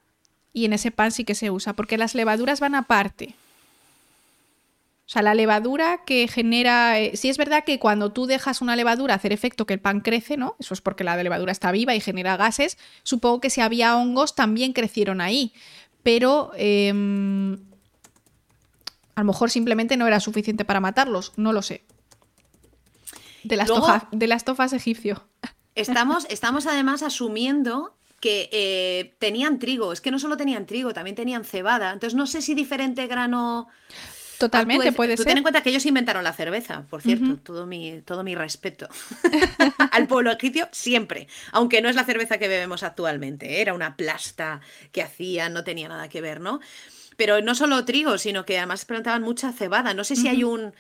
Y 0.54 0.66
en 0.66 0.74
ese 0.74 0.90
pan 0.90 1.12
sí 1.12 1.24
que 1.24 1.36
se 1.36 1.52
usa, 1.52 1.74
porque 1.74 2.00
las 2.00 2.16
levaduras 2.16 2.60
van 2.60 2.74
aparte. 2.74 3.36
O 5.08 5.10
sea, 5.10 5.22
la 5.22 5.34
levadura 5.34 6.04
que 6.06 6.28
genera. 6.28 7.00
Eh, 7.00 7.16
sí, 7.16 7.30
es 7.30 7.38
verdad 7.38 7.64
que 7.64 7.80
cuando 7.80 8.12
tú 8.12 8.26
dejas 8.26 8.62
una 8.62 8.76
levadura 8.76 9.14
hacer 9.16 9.32
efecto 9.32 9.66
que 9.66 9.74
el 9.74 9.80
pan 9.80 10.02
crece, 10.02 10.36
¿no? 10.36 10.58
Eso 10.60 10.74
es 10.74 10.82
porque 10.82 11.06
la 11.06 11.16
levadura 11.16 11.54
está 11.54 11.72
viva 11.72 11.96
y 11.96 12.02
genera 12.02 12.36
gases. 12.36 12.78
Supongo 13.04 13.40
que 13.40 13.50
si 13.50 13.62
había 13.62 13.96
hongos 13.96 14.36
también 14.36 14.74
crecieron 14.74 15.22
ahí. 15.22 15.54
Pero. 16.04 16.52
Em, 16.58 17.54
a 19.16 19.22
lo 19.22 19.26
mejor 19.26 19.50
simplemente 19.50 19.98
no 19.98 20.06
era 20.08 20.20
suficiente 20.20 20.64
para 20.66 20.80
matarlos, 20.80 21.32
no 21.38 21.52
lo 21.54 21.62
sé. 21.64 21.84
De 23.44 23.56
las, 23.56 23.68
Luego- 23.70 23.88
tofa- 23.88 24.08
de 24.12 24.28
las 24.28 24.44
tofas 24.44 24.74
egipcio. 24.74 25.26
Estamos, 25.74 26.26
estamos 26.30 26.68
además 26.68 27.02
asumiendo 27.02 27.96
que 28.20 28.50
eh, 28.52 29.16
tenían 29.20 29.58
trigo. 29.58 29.94
Es 29.94 30.02
que 30.02 30.12
no 30.12 30.20
solo 30.20 30.38
tenían 30.38 30.66
trigo, 30.66 30.94
también 30.94 31.16
tenían 31.16 31.46
cebada. 31.46 31.94
Entonces 31.94 32.16
no 32.16 32.28
sé 32.28 32.42
si 32.42 32.54
diferente 32.56 33.08
grano. 33.08 33.68
Totalmente, 34.38 34.92
puede 34.92 35.16
tú 35.16 35.24
ser. 35.24 35.30
Ten 35.32 35.38
en 35.38 35.44
cuenta 35.44 35.62
que 35.64 35.70
ellos 35.70 35.86
inventaron 35.86 36.24
la 36.24 36.34
cerveza, 36.34 36.84
por 36.90 37.02
cierto. 37.02 37.38
Todo, 37.38 37.66
mi, 37.66 38.02
todo 38.02 38.24
mi 38.24 38.36
respeto 38.36 38.88
al 39.92 40.08
pueblo 40.08 40.32
egipcio, 40.32 40.70
siempre. 40.72 41.28
Aunque 41.52 41.82
no 41.82 41.90
es 41.90 41.96
la 41.96 42.04
cerveza 42.04 42.38
que 42.38 42.48
bebemos 42.48 42.84
actualmente. 42.84 43.58
¿eh? 43.58 43.62
Era 43.62 43.74
una 43.74 43.96
plasta 43.96 44.62
que 44.92 45.02
hacían, 45.02 45.54
no 45.54 45.64
tenía 45.64 45.88
nada 45.88 46.10
que 46.10 46.22
ver, 46.22 46.40
¿no? 46.40 46.60
Pero 47.16 47.42
no 47.42 47.56
solo 47.56 47.84
trigo, 47.84 48.18
sino 48.18 48.46
que 48.46 48.58
además 48.58 48.86
plantaban 48.86 49.24
mucha 49.24 49.52
cebada. 49.52 49.94
No 49.94 50.04
sé 50.04 50.16
si 50.16 50.28
hay 50.28 50.44
un. 50.44 50.74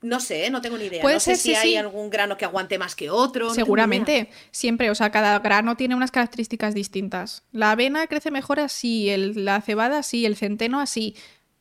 No 0.00 0.18
sé, 0.18 0.46
¿eh? 0.46 0.50
no 0.50 0.60
tengo 0.60 0.76
ni 0.76 0.86
idea. 0.86 1.02
Puede 1.02 1.16
no 1.16 1.20
sé 1.20 1.36
ser, 1.36 1.36
si 1.36 1.48
sí, 1.50 1.54
hay 1.54 1.70
sí. 1.70 1.76
algún 1.76 2.10
grano 2.10 2.36
que 2.36 2.44
aguante 2.44 2.78
más 2.78 2.96
que 2.96 3.10
otro. 3.10 3.48
no. 3.48 3.54
Seguramente, 3.54 4.28
siempre, 4.50 4.90
o 4.90 4.94
sea, 4.96 5.10
cada 5.12 5.38
grano 5.38 5.76
tiene 5.76 5.94
unas 5.94 6.10
características 6.10 6.74
distintas. 6.74 7.44
La 7.52 7.70
avena 7.72 8.06
crece 8.08 8.30
mejor 8.32 8.58
así, 8.58 9.08
el- 9.10 9.44
la 9.44 9.60
cebada 9.60 9.98
así, 9.98 10.26
el 10.26 10.34
centeno 10.36 10.80
así, 10.80 11.14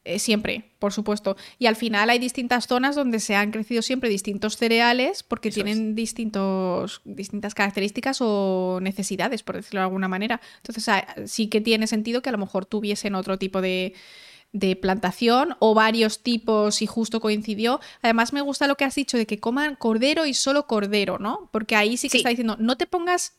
eh, 0.07 0.19
siempre, 0.19 0.71
por 0.79 0.93
supuesto. 0.93 1.35
Y 1.59 1.65
al 1.67 1.75
final 1.75 2.09
hay 2.09 2.19
distintas 2.19 2.67
zonas 2.67 2.95
donde 2.95 3.19
se 3.19 3.35
han 3.35 3.51
crecido 3.51 3.81
siempre 3.81 4.09
distintos 4.09 4.57
cereales 4.57 5.23
porque 5.23 5.49
Eso 5.49 5.55
tienen 5.55 5.95
distintos, 5.95 7.01
distintas 7.05 7.53
características 7.53 8.17
o 8.21 8.79
necesidades, 8.81 9.43
por 9.43 9.55
decirlo 9.55 9.81
de 9.81 9.85
alguna 9.85 10.07
manera. 10.07 10.41
Entonces 10.57 10.87
ah, 10.89 11.05
sí 11.25 11.47
que 11.47 11.61
tiene 11.61 11.87
sentido 11.87 12.21
que 12.21 12.29
a 12.29 12.31
lo 12.31 12.37
mejor 12.37 12.65
tuviesen 12.65 13.15
otro 13.15 13.37
tipo 13.37 13.61
de 13.61 13.93
de 14.53 14.77
plantación 14.77 15.55
o 15.59 15.73
varios 15.73 16.23
tipos 16.23 16.81
y 16.81 16.87
justo 16.87 17.19
coincidió. 17.19 17.81
Además 18.01 18.31
me 18.31 18.39
gusta 18.41 18.65
lo 18.65 18.75
que 18.75 18.85
has 18.85 18.95
dicho 18.95 19.17
de 19.17 19.25
que 19.27 19.39
coman 19.39 19.75
cordero 19.75 20.25
y 20.25 20.33
solo 20.33 20.67
cordero, 20.67 21.19
¿no? 21.19 21.49
Porque 21.51 21.75
ahí 21.75 21.97
sí 21.97 22.07
que 22.07 22.13
Sí. 22.13 22.17
está 22.19 22.29
diciendo, 22.29 22.55
no 22.57 22.77
te 22.77 22.87
pongas 22.87 23.33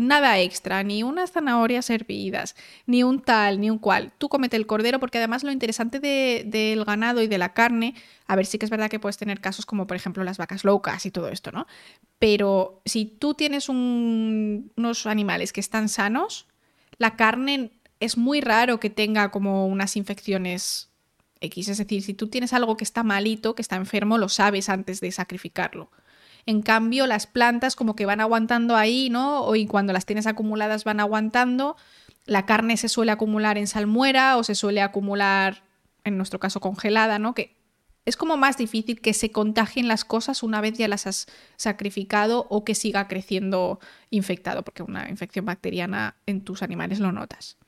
nada 0.00 0.38
extra, 0.40 0.82
ni 0.82 1.02
unas 1.02 1.32
zanahorias 1.32 1.90
hervidas, 1.90 2.56
ni 2.86 3.02
un 3.02 3.20
tal, 3.20 3.60
ni 3.60 3.70
un 3.70 3.78
cual. 3.78 4.12
Tú 4.18 4.28
comete 4.28 4.56
el 4.56 4.66
cordero 4.66 4.98
porque 5.00 5.18
además 5.18 5.44
lo 5.44 5.52
interesante 5.52 6.00
de- 6.00 6.44
del 6.46 6.84
ganado 6.84 7.22
y 7.22 7.26
de 7.26 7.38
la 7.38 7.52
carne, 7.52 7.94
a 8.26 8.36
ver, 8.36 8.46
sí 8.46 8.58
que 8.58 8.64
es 8.66 8.70
verdad 8.70 8.90
que 8.90 8.98
puedes 8.98 9.18
tener 9.18 9.40
casos 9.40 9.66
como 9.66 9.86
por 9.86 9.96
ejemplo 9.96 10.24
las 10.24 10.38
vacas 10.38 10.64
locas 10.64 11.06
y 11.06 11.10
todo 11.10 11.28
esto, 11.28 11.52
¿no? 11.52 11.66
Pero 12.18 12.80
si 12.84 13.04
tú 13.06 13.34
tienes 13.34 13.68
un- 13.68 14.72
unos 14.76 15.06
animales 15.06 15.52
que 15.52 15.60
están 15.60 15.88
sanos, 15.88 16.46
la 16.98 17.16
carne 17.16 17.70
es 18.00 18.16
muy 18.16 18.40
raro 18.40 18.80
que 18.80 18.90
tenga 18.90 19.30
como 19.30 19.66
unas 19.66 19.96
infecciones 19.96 20.88
X. 21.40 21.68
Es 21.68 21.78
decir, 21.78 22.02
si 22.02 22.14
tú 22.14 22.28
tienes 22.28 22.52
algo 22.52 22.76
que 22.76 22.84
está 22.84 23.02
malito, 23.02 23.54
que 23.54 23.62
está 23.62 23.76
enfermo, 23.76 24.18
lo 24.18 24.28
sabes 24.28 24.68
antes 24.68 25.00
de 25.00 25.10
sacrificarlo. 25.10 25.90
En 26.50 26.62
cambio, 26.62 27.06
las 27.06 27.28
plantas 27.28 27.76
como 27.76 27.94
que 27.94 28.06
van 28.06 28.20
aguantando 28.20 28.74
ahí, 28.74 29.08
¿no? 29.08 29.54
Y 29.54 29.68
cuando 29.68 29.92
las 29.92 30.04
tienes 30.04 30.26
acumuladas 30.26 30.82
van 30.82 30.98
aguantando. 30.98 31.76
La 32.26 32.44
carne 32.44 32.76
se 32.76 32.88
suele 32.88 33.12
acumular 33.12 33.56
en 33.56 33.68
salmuera 33.68 34.36
o 34.36 34.42
se 34.42 34.56
suele 34.56 34.82
acumular, 34.82 35.62
en 36.02 36.16
nuestro 36.16 36.40
caso, 36.40 36.58
congelada, 36.58 37.20
¿no? 37.20 37.36
Que 37.36 37.54
es 38.04 38.16
como 38.16 38.36
más 38.36 38.56
difícil 38.56 39.00
que 39.00 39.14
se 39.14 39.30
contagien 39.30 39.86
las 39.86 40.04
cosas 40.04 40.42
una 40.42 40.60
vez 40.60 40.76
ya 40.76 40.88
las 40.88 41.06
has 41.06 41.28
sacrificado 41.56 42.48
o 42.50 42.64
que 42.64 42.74
siga 42.74 43.06
creciendo 43.06 43.78
infectado, 44.10 44.64
porque 44.64 44.82
una 44.82 45.08
infección 45.08 45.44
bacteriana 45.44 46.16
en 46.26 46.40
tus 46.40 46.64
animales 46.64 46.98
lo 46.98 47.12
notas. 47.12 47.58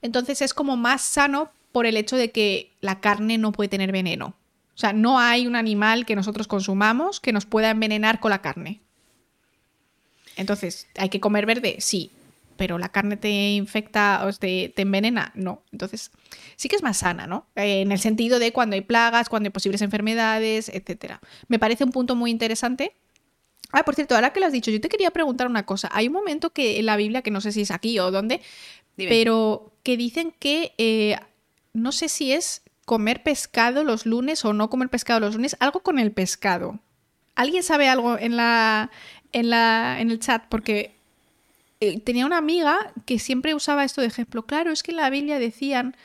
Entonces 0.00 0.40
es 0.40 0.54
como 0.54 0.78
más 0.78 1.02
sano 1.02 1.50
por 1.70 1.84
el 1.84 1.98
hecho 1.98 2.16
de 2.16 2.30
que 2.30 2.72
la 2.80 3.00
carne 3.00 3.36
no 3.36 3.52
puede 3.52 3.68
tener 3.68 3.92
veneno. 3.92 4.39
O 4.80 4.86
sea, 4.88 4.94
no 4.94 5.18
hay 5.18 5.46
un 5.46 5.56
animal 5.56 6.06
que 6.06 6.16
nosotros 6.16 6.48
consumamos 6.48 7.20
que 7.20 7.34
nos 7.34 7.44
pueda 7.44 7.68
envenenar 7.68 8.18
con 8.18 8.30
la 8.30 8.40
carne. 8.40 8.80
Entonces, 10.36 10.88
¿hay 10.96 11.10
que 11.10 11.20
comer 11.20 11.44
verde? 11.44 11.76
Sí. 11.80 12.12
Pero 12.56 12.78
la 12.78 12.88
carne 12.88 13.18
te 13.18 13.28
infecta 13.50 14.24
o 14.24 14.32
te, 14.32 14.72
te 14.74 14.80
envenena? 14.80 15.32
No. 15.34 15.62
Entonces, 15.70 16.10
sí 16.56 16.70
que 16.70 16.76
es 16.76 16.82
más 16.82 16.96
sana, 16.96 17.26
¿no? 17.26 17.46
Eh, 17.56 17.82
en 17.82 17.92
el 17.92 17.98
sentido 17.98 18.38
de 18.38 18.54
cuando 18.54 18.72
hay 18.72 18.80
plagas, 18.80 19.28
cuando 19.28 19.48
hay 19.48 19.50
posibles 19.50 19.82
enfermedades, 19.82 20.70
etc. 20.70 21.16
Me 21.48 21.58
parece 21.58 21.84
un 21.84 21.92
punto 21.92 22.16
muy 22.16 22.30
interesante. 22.30 22.96
Ah, 23.72 23.84
por 23.84 23.94
cierto, 23.94 24.14
ahora 24.14 24.32
que 24.32 24.40
lo 24.40 24.46
has 24.46 24.52
dicho, 24.52 24.70
yo 24.70 24.80
te 24.80 24.88
quería 24.88 25.10
preguntar 25.10 25.46
una 25.46 25.66
cosa. 25.66 25.90
Hay 25.92 26.06
un 26.06 26.14
momento 26.14 26.54
que 26.54 26.78
en 26.78 26.86
la 26.86 26.96
Biblia, 26.96 27.20
que 27.20 27.30
no 27.30 27.42
sé 27.42 27.52
si 27.52 27.60
es 27.60 27.70
aquí 27.70 27.98
o 27.98 28.10
dónde, 28.10 28.40
Dime. 28.96 29.10
pero 29.10 29.74
que 29.82 29.98
dicen 29.98 30.32
que 30.38 30.72
eh, 30.78 31.18
no 31.74 31.92
sé 31.92 32.08
si 32.08 32.32
es 32.32 32.62
comer 32.90 33.22
pescado 33.22 33.84
los 33.84 34.04
lunes 34.04 34.44
o 34.44 34.52
no 34.52 34.68
comer 34.68 34.88
pescado 34.88 35.20
los 35.20 35.36
lunes, 35.36 35.56
algo 35.60 35.78
con 35.78 36.00
el 36.00 36.10
pescado. 36.10 36.80
¿Alguien 37.36 37.62
sabe 37.62 37.88
algo 37.88 38.18
en 38.18 38.36
la 38.36 38.90
en 39.32 39.48
la 39.48 40.00
en 40.00 40.10
el 40.10 40.18
chat? 40.18 40.42
Porque 40.48 40.96
eh, 41.78 42.00
tenía 42.00 42.26
una 42.26 42.38
amiga 42.38 42.92
que 43.06 43.20
siempre 43.20 43.54
usaba 43.54 43.84
esto 43.84 44.00
de 44.00 44.08
ejemplo. 44.08 44.44
Claro, 44.44 44.72
es 44.72 44.82
que 44.82 44.90
en 44.90 44.96
la 44.96 45.08
Biblia 45.08 45.38
decían 45.38 45.96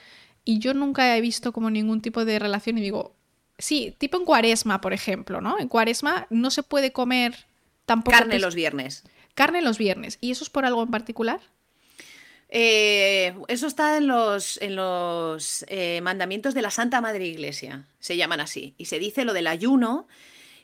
y 0.44 0.60
yo 0.60 0.76
nunca 0.76 1.18
he 1.18 1.22
visto 1.22 1.54
como 1.54 1.72
ningún 1.72 2.02
tipo 2.02 2.24
de 2.24 2.38
relación 2.38 2.78
y 2.78 2.82
digo, 2.82 3.16
sí, 3.58 3.96
tipo 3.98 4.18
en 4.18 4.26
Cuaresma, 4.26 4.80
por 4.80 4.94
ejemplo, 4.94 5.42
¿no? 5.42 5.58
En 5.58 5.70
Cuaresma 5.70 6.28
no 6.30 6.52
se 6.52 6.62
puede 6.62 6.92
comer 6.92 7.48
tampoco 7.88 8.16
Carne 8.16 8.38
los 8.38 8.54
viernes. 8.54 9.06
carne 9.34 9.64
los 9.64 9.80
viernes. 9.80 10.20
¿Y 10.22 10.30
eso 10.30 10.44
es 10.44 10.52
por 10.52 10.66
algo 10.66 10.84
en 10.84 10.92
particular? 10.92 11.40
Eh, 12.58 13.36
eso 13.50 13.68
está 13.68 13.98
en 13.98 14.08
los, 14.08 14.62
en 14.62 14.78
los 14.78 15.66
eh, 15.68 16.00
mandamientos 16.02 16.54
de 16.54 16.62
la 16.62 16.72
Santa 16.72 17.02
Madre 17.02 17.26
Iglesia, 17.28 17.84
se 18.00 18.16
llaman 18.16 18.40
así. 18.40 18.76
Y 18.78 18.86
se 18.86 18.98
dice 18.98 19.26
lo 19.26 19.34
del 19.34 19.48
ayuno 19.48 20.08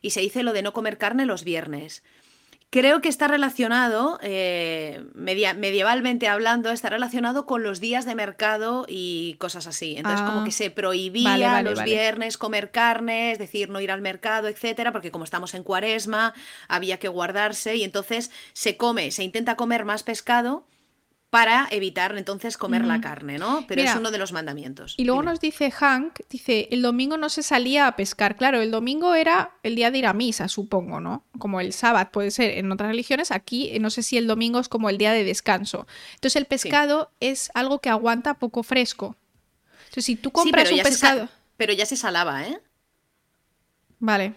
y 0.02 0.12
se 0.12 0.22
dice 0.22 0.42
lo 0.44 0.54
de 0.54 0.62
no 0.62 0.72
comer 0.72 0.98
carne 0.98 1.26
los 1.26 1.44
viernes. 1.44 2.02
Creo 2.70 3.02
que 3.02 3.10
está 3.10 3.28
relacionado, 3.28 4.18
eh, 4.24 5.04
media- 5.14 5.54
medievalmente 5.54 6.30
hablando, 6.30 6.72
está 6.72 6.88
relacionado 6.90 7.46
con 7.46 7.62
los 7.64 7.82
días 7.82 8.06
de 8.06 8.16
mercado 8.16 8.86
y 8.88 9.36
cosas 9.40 9.68
así. 9.68 9.96
Entonces, 9.98 10.22
Ah. 10.24 10.28
como 10.32 10.46
que 10.46 10.54
se 10.54 10.72
prohibía 10.72 11.32
Vale, 11.32 11.46
vale, 11.46 11.70
los 11.72 11.80
vale. 11.80 11.92
viernes 11.92 12.38
comer 12.38 12.72
carne, 12.72 13.34
es 13.34 13.40
decir, 13.40 13.68
no 13.68 13.82
ir 13.82 13.92
al 13.92 14.00
mercado, 14.00 14.48
etcétera, 14.48 14.94
porque 14.94 15.12
como 15.12 15.26
estamos 15.26 15.54
en 15.56 15.64
cuaresma, 15.64 16.34
había 16.70 16.98
que 17.00 17.10
guardarse 17.10 17.76
y 17.76 17.84
entonces 17.84 18.32
se 18.54 18.78
come, 18.78 19.12
se 19.12 19.26
intenta 19.26 19.58
comer 19.58 19.84
más 19.84 20.04
pescado 20.04 20.66
para 21.32 21.70
evitar 21.72 22.18
entonces 22.18 22.58
comer 22.58 22.84
la 22.84 23.00
carne, 23.00 23.40
¿no? 23.40 23.64
Pero 23.66 23.82
Mira, 23.82 23.94
es 23.94 23.98
uno 23.98 24.12
de 24.12 24.18
los 24.18 24.34
mandamientos. 24.34 24.96
Y 24.98 25.06
luego 25.06 25.24
nos 25.24 25.40
dice 25.40 25.72
Hank, 25.72 26.20
dice, 26.30 26.68
el 26.72 26.82
domingo 26.82 27.16
no 27.16 27.30
se 27.30 27.42
salía 27.42 27.88
a 27.88 27.96
pescar. 27.96 28.36
Claro, 28.36 28.62
el 28.62 28.70
domingo 28.70 29.16
era 29.16 29.52
el 29.64 29.76
día 29.76 29.92
de 29.92 30.00
ir 30.00 30.08
a 30.08 30.14
misa, 30.14 30.50
supongo, 30.50 31.00
¿no? 31.00 31.24
Como 31.40 31.62
el 31.62 31.72
sábado 31.72 32.10
puede 32.12 32.32
ser 32.32 32.58
en 32.58 32.70
otras 32.70 32.90
religiones, 32.90 33.32
aquí 33.32 33.70
eh, 33.72 33.80
no 33.80 33.90
sé 33.90 34.04
si 34.04 34.18
el 34.18 34.28
domingo 34.28 34.60
es 34.60 34.68
como 34.68 34.90
el 34.90 34.98
día 34.98 35.14
de 35.14 35.24
descanso. 35.24 35.88
Entonces 36.16 36.36
el 36.36 36.48
pescado 36.48 37.12
es 37.22 37.50
algo 37.54 37.80
que 37.80 37.88
aguanta 37.88 38.34
poco 38.34 38.62
fresco. 38.62 39.16
Entonces 39.86 40.04
si 40.04 40.18
tú 40.18 40.32
compras 40.32 40.70
un 40.70 40.80
pescado... 40.80 41.30
pero 41.56 41.72
ya 41.72 41.86
se 41.86 41.96
salaba, 41.96 42.46
¿eh? 42.46 42.60
Vale, 44.00 44.34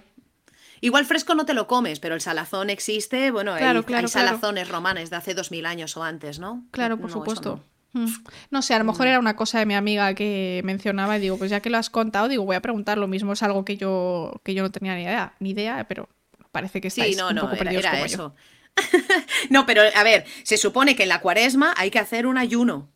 Igual 0.85 1.07
fresco 1.07 1.35
no 1.35 1.47
te 1.47 1.55
lo 1.55 1.67
comes, 1.67 1.99
pero 2.01 2.15
el 2.15 2.21
salazón 2.21 2.69
existe. 2.71 3.31
Bueno, 3.31 3.53
hay- 3.53 3.61
Claro, 3.61 3.79
hay, 3.81 3.85
claro, 3.85 4.09
claro. 4.09 4.27
salazones 4.29 4.69
romanes 4.69 5.11
de 5.11 5.17
hace 5.17 5.35
dos 5.35 5.51
mil 5.51 5.65
años 5.67 5.97
o 5.97 6.03
antes, 6.05 6.39
¿no? 6.39 6.65
claro, 6.71 6.99
por 6.99 7.11
supuesto. 7.11 7.63
no. 7.95 8.03
Mm. 8.07 8.13
No 8.51 8.61
sé, 8.61 8.75
a 8.75 8.79
lo 8.81 8.85
mejor 8.85 9.07
era 9.07 9.19
una 9.21 9.37
cosa 9.37 9.61
de 9.61 9.67
mi 9.67 9.75
amiga 9.75 10.15
que 10.15 10.61
mencionaba 10.65 11.17
y 11.17 11.21
digo, 11.21 11.39
pues 11.39 11.51
ya 11.51 11.61
que 11.61 11.71
lo 11.71 11.79
has 11.79 11.91
contado, 11.91 12.29
digo, 12.29 12.45
voy 12.45 12.57
a 12.57 12.61
preguntar 12.61 12.99
lo 12.99 13.07
mismo, 13.07 13.33
es 13.35 13.43
algo 13.45 13.65
que 13.65 13.77
yo, 13.77 14.41
que 14.43 14.53
yo 14.53 14.63
no 14.65 14.71
tenía 14.73 14.95
ni 14.97 15.03
idea, 15.05 15.35
ni 15.39 15.51
idea, 15.51 15.87
pero 15.89 16.09
parece 16.51 16.81
que 16.81 16.89
estáis 16.89 17.15
Sí, 17.15 17.21
no, 17.23 17.29
un 17.29 17.37
no, 17.37 17.41
poco 17.43 17.55
era, 17.55 17.63
perdidos 17.65 17.85
era 17.85 17.93
como 17.93 18.07
yo. 18.07 18.15
eso. 18.15 18.35
no, 19.51 19.65
pero 19.65 19.83
a 19.95 20.03
ver, 20.03 20.25
se 20.43 20.57
supone 20.57 20.97
que 20.97 21.05
en 21.05 21.09
la 21.09 21.21
cuaresma 21.21 21.73
hay 21.77 21.91
que 21.91 21.99
hacer 22.01 22.27
un 22.27 22.37
ayuno. 22.37 22.91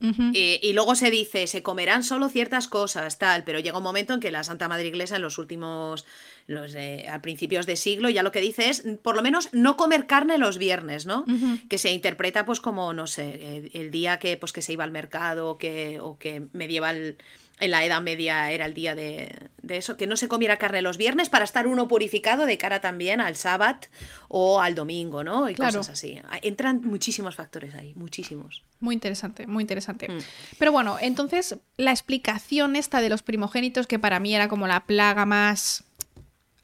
Eh, 0.00 0.60
y 0.62 0.74
luego 0.74 0.94
se 0.94 1.10
dice, 1.10 1.48
se 1.48 1.64
comerán 1.64 2.04
solo 2.04 2.28
ciertas 2.28 2.68
cosas, 2.68 3.18
tal, 3.18 3.42
pero 3.42 3.58
llega 3.58 3.78
un 3.78 3.82
momento 3.82 4.14
en 4.14 4.20
que 4.20 4.30
la 4.30 4.44
Santa 4.44 4.68
Madre 4.68 4.86
Iglesia 4.86 5.16
en 5.16 5.22
los 5.22 5.38
últimos, 5.38 6.06
los 6.48 6.72
de- 6.72 7.06
a 7.08 7.22
principios 7.22 7.66
de 7.66 7.76
siglo, 7.76 8.08
ya 8.08 8.22
lo 8.24 8.32
que 8.32 8.40
dice 8.40 8.70
es, 8.70 8.82
por 9.02 9.14
lo 9.14 9.22
menos, 9.22 9.50
no 9.52 9.76
comer 9.76 10.06
carne 10.06 10.38
los 10.38 10.58
viernes, 10.58 11.06
¿no? 11.06 11.24
Que 11.68 11.78
se 11.78 11.92
interpreta 11.92 12.44
pues 12.44 12.58
como, 12.60 12.92
no 12.94 13.06
sé, 13.06 13.70
el 13.74 13.90
día 13.90 14.18
que, 14.18 14.36
pues, 14.36 14.52
que 14.52 14.62
se 14.62 14.72
iba 14.72 14.82
al 14.82 14.90
mercado 14.90 15.50
o 15.50 15.58
que, 15.58 16.00
o 16.00 16.18
que 16.18 16.42
medieval, 16.54 17.16
en 17.60 17.70
la 17.72 17.84
Edad 17.84 18.00
Media 18.00 18.50
era 18.52 18.64
el 18.66 18.72
día 18.72 18.94
de, 18.94 19.34
de 19.62 19.76
eso, 19.76 19.96
que 19.96 20.06
no 20.06 20.16
se 20.16 20.28
comiera 20.28 20.56
carne 20.58 20.80
los 20.80 20.96
viernes 20.96 21.28
para 21.28 21.44
estar 21.44 21.66
uno 21.66 21.86
purificado 21.88 22.46
de 22.46 22.56
cara 22.56 22.80
también 22.80 23.20
al 23.20 23.34
sábado 23.36 23.80
o 24.28 24.60
al 24.60 24.74
domingo, 24.74 25.24
¿no? 25.24 25.50
Y 25.50 25.54
Claro. 25.54 25.80
cosas 25.80 25.94
así. 25.98 26.18
Entran 26.42 26.80
muchísimos 26.82 27.34
factores 27.34 27.74
ahí, 27.74 27.92
muchísimos. 27.94 28.62
Muy 28.80 28.94
interesante, 28.94 29.46
muy 29.48 29.62
interesante. 29.64 30.08
Mm. 30.08 30.18
Pero 30.58 30.70
bueno, 30.72 30.96
entonces 31.00 31.56
la 31.76 31.90
explicación 31.90 32.74
esta 32.76 33.00
de 33.02 33.08
los 33.10 33.22
primogénitos, 33.22 33.86
que 33.88 33.98
para 33.98 34.18
mí 34.20 34.34
era 34.34 34.48
como 34.48 34.66
la 34.68 34.86
plaga 34.86 35.26
más 35.26 35.82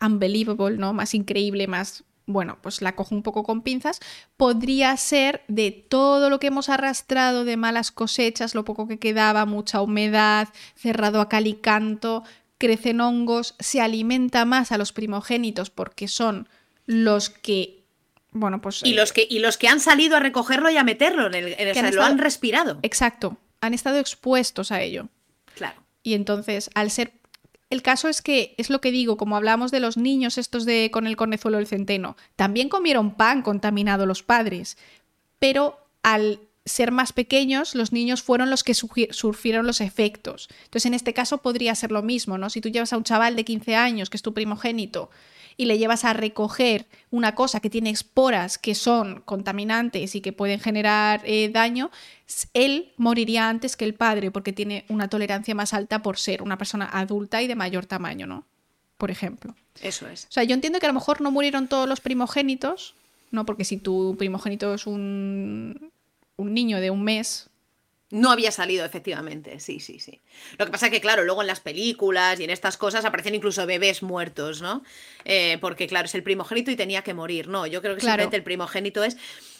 unbelievable, 0.01 0.77
¿no? 0.77 0.93
Más 0.93 1.15
increíble, 1.15 1.67
más. 1.67 2.05
Bueno, 2.27 2.59
pues 2.63 2.81
la 2.81 2.97
cojo 2.97 3.15
un 3.15 3.23
poco 3.23 3.43
con 3.43 3.63
pinzas. 3.63 4.01
Podría 4.37 4.97
ser 4.97 5.43
de 5.49 5.71
todo 5.71 6.31
lo 6.31 6.41
que 6.41 6.47
hemos 6.47 6.71
arrastrado 6.71 7.45
de 7.45 7.57
malas 7.57 7.93
cosechas, 7.93 8.55
lo 8.55 8.65
poco 8.65 8.89
que 8.89 8.99
quedaba, 8.99 9.45
mucha 9.45 9.83
humedad, 9.83 10.49
cerrado 10.75 11.21
a 11.21 11.29
cal 11.29 11.47
y 11.47 11.55
canto, 11.55 12.23
crecen 12.57 13.03
hongos, 13.03 13.57
se 13.59 13.83
alimenta 13.83 14.47
más 14.47 14.73
a 14.73 14.79
los 14.79 14.93
primogénitos 14.93 15.69
porque 15.69 16.09
son 16.09 16.49
los 16.87 17.29
que 17.29 17.85
bueno, 18.35 18.61
pues. 18.61 18.83
Y, 18.85 18.95
los 18.95 19.13
que, 19.13 19.27
y 19.31 19.39
los 19.39 19.57
que 19.57 19.69
han 19.69 19.79
salido 19.79 20.17
a 20.17 20.21
recogerlo 20.21 20.69
y 20.69 20.77
a 20.77 20.83
meterlo 20.83 21.29
en 21.29 21.35
el. 21.35 21.71
o 21.71 21.75
sea, 21.75 21.91
lo 21.93 22.03
han 22.03 22.19
respirado. 22.19 22.81
Exacto. 22.83 23.39
Han 23.61 23.75
estado 23.75 23.99
expuestos 23.99 24.73
a 24.73 24.83
ello. 24.83 25.09
Claro. 25.55 25.81
Y 26.03 26.15
entonces, 26.15 26.69
al 26.75 26.91
ser. 26.91 27.13
El 27.75 27.83
caso 27.83 28.09
es 28.09 28.23
que, 28.23 28.55
es 28.57 28.71
lo 28.71 28.81
que 28.81 28.93
digo, 28.93 29.17
como 29.17 29.37
hablamos 29.37 29.73
de 29.73 29.81
los 29.81 29.97
niños 29.97 30.39
estos 30.39 30.65
de 30.65 30.93
con 30.93 31.09
el 31.09 31.17
cornezuelo 31.17 31.59
del 31.59 31.67
centeno, 31.67 32.17
también 32.37 32.69
comieron 32.69 33.17
pan 33.17 33.43
contaminado 33.43 34.07
los 34.07 34.23
padres, 34.23 34.79
pero 35.41 35.77
al 36.05 36.39
ser 36.65 36.93
más 36.93 37.13
pequeños, 37.13 37.75
los 37.75 37.93
niños 37.93 38.23
fueron 38.23 38.49
los 38.49 38.63
que 38.63 38.75
sufrieron 38.75 39.67
los 39.67 39.81
efectos. 39.81 40.49
Entonces, 40.67 40.87
en 40.87 40.95
este 40.95 41.15
caso 41.15 41.39
podría 41.39 41.75
ser 41.75 41.91
lo 41.91 42.03
mismo, 42.03 42.39
¿no? 42.39 42.49
Si 42.49 42.61
tú 42.61 42.69
llevas 42.69 42.93
a 42.93 42.97
un 42.97 43.03
chaval 43.03 43.35
de 43.35 43.45
15 43.45 43.75
años, 43.75 44.09
que 44.09 44.19
es 44.19 44.23
tu 44.23 44.33
primogénito, 44.33 45.11
y 45.57 45.67
le 45.67 45.79
llevas 45.79 46.05
a 46.05 46.13
recoger 46.13 46.87
una 47.11 47.35
cosa 47.35 47.61
que 47.61 47.71
tiene 47.71 47.91
esporas 47.91 48.59
que 48.59 48.75
son 48.75 49.23
contaminantes 49.25 50.15
y 50.15 50.21
que 50.21 50.33
pueden 50.33 50.61
generar 50.61 51.23
eh, 51.25 51.51
daño, 51.51 51.91
él 52.55 52.93
moriría 52.97 53.49
antes 53.49 53.77
que 53.77 53.85
el 53.85 53.95
padre 53.95 54.31
porque 54.31 54.53
tiene 54.53 54.85
una 54.89 55.09
tolerancia 55.09 55.55
más 55.55 55.75
alta 55.75 56.03
por 56.03 56.19
ser 56.19 56.43
una 56.43 56.59
persona 56.59 56.89
adulta 56.93 57.43
y 57.43 57.47
de 57.47 57.55
mayor 57.55 57.87
tamaño, 57.87 58.27
¿no? 58.27 58.45
Por 58.99 59.11
ejemplo. 59.11 59.55
Eso 59.83 60.09
es. 60.09 60.25
O 60.25 60.33
sea, 60.33 60.45
yo 60.45 60.55
entiendo 60.55 60.79
que 60.79 60.87
a 60.87 60.89
lo 60.89 60.95
mejor 60.95 61.21
no 61.21 61.31
murieron 61.31 61.69
todos 61.69 61.89
los 61.89 62.01
primogénitos, 62.01 62.95
¿no? 63.31 63.45
Porque 63.45 63.65
si 63.65 63.77
tu 63.77 64.17
primogénito 64.17 64.75
es 64.75 64.87
un, 64.87 65.91
un 66.37 66.55
niño 66.55 66.81
de 66.81 66.91
un 66.91 67.03
mes, 67.03 67.51
no 68.15 68.31
había 68.31 68.53
salido, 68.53 68.85
efectivamente, 68.85 69.59
sí, 69.59 69.81
sí, 69.81 69.99
sí. 69.99 70.21
Lo 70.57 70.67
que 70.67 70.71
pasa 70.71 70.87
es 70.87 70.93
que, 70.93 71.01
claro, 71.01 71.25
luego 71.25 71.41
en 71.41 71.49
las 71.49 71.59
películas 71.59 72.39
y 72.39 72.45
en 72.45 72.51
estas 72.51 72.77
cosas 72.77 73.05
aparecen 73.05 73.35
incluso 73.35 73.67
bebés 73.67 74.05
muertos, 74.05 74.63
¿no? 74.63 74.85
Eh, 75.25 75.59
porque, 75.61 75.89
claro, 75.89 76.07
es 76.07 76.15
el 76.15 76.23
primogénito 76.23 76.71
y 76.71 76.77
tenía 76.77 77.03
que 77.03 77.13
morir. 77.13 77.49
No, 77.49 77.67
yo 77.67 77.83
creo 77.83 77.97
que 77.97 78.03
simplemente 78.03 78.37
el 78.37 78.45
primogénito 78.45 79.03
es... 79.03 79.17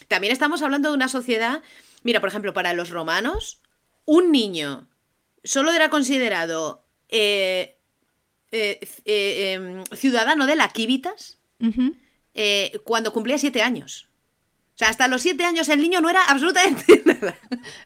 También 0.07 0.31
estamos 0.31 0.61
hablando 0.61 0.87
de 0.89 0.95
una 0.95 1.09
sociedad... 1.09 1.63
Mira, 2.03 2.21
por 2.21 2.29
ejemplo, 2.29 2.53
para 2.53 2.73
los 2.73 2.91
romanos, 2.91 3.59
un 4.05 4.31
niño 4.31 4.87
solo 5.43 5.73
era 5.73 5.89
considerado 5.89 6.85
eh, 7.09 7.77
eh, 8.51 8.79
em, 9.03 9.83
ciudadano 9.97 10.47
de 10.47 10.55
la 10.55 10.69
Quívitas 10.69 11.39
cuando 12.85 13.11
cumplía 13.11 13.37
siete 13.37 13.61
años. 13.61 14.07
O 14.75 14.77
sea, 14.77 14.89
hasta 14.89 15.07
los 15.07 15.21
siete 15.21 15.45
años 15.45 15.69
el 15.69 15.79
niño 15.79 16.01
no 16.01 16.09
era 16.09 16.21
absolutamente 16.25 17.01
nada. 17.05 17.37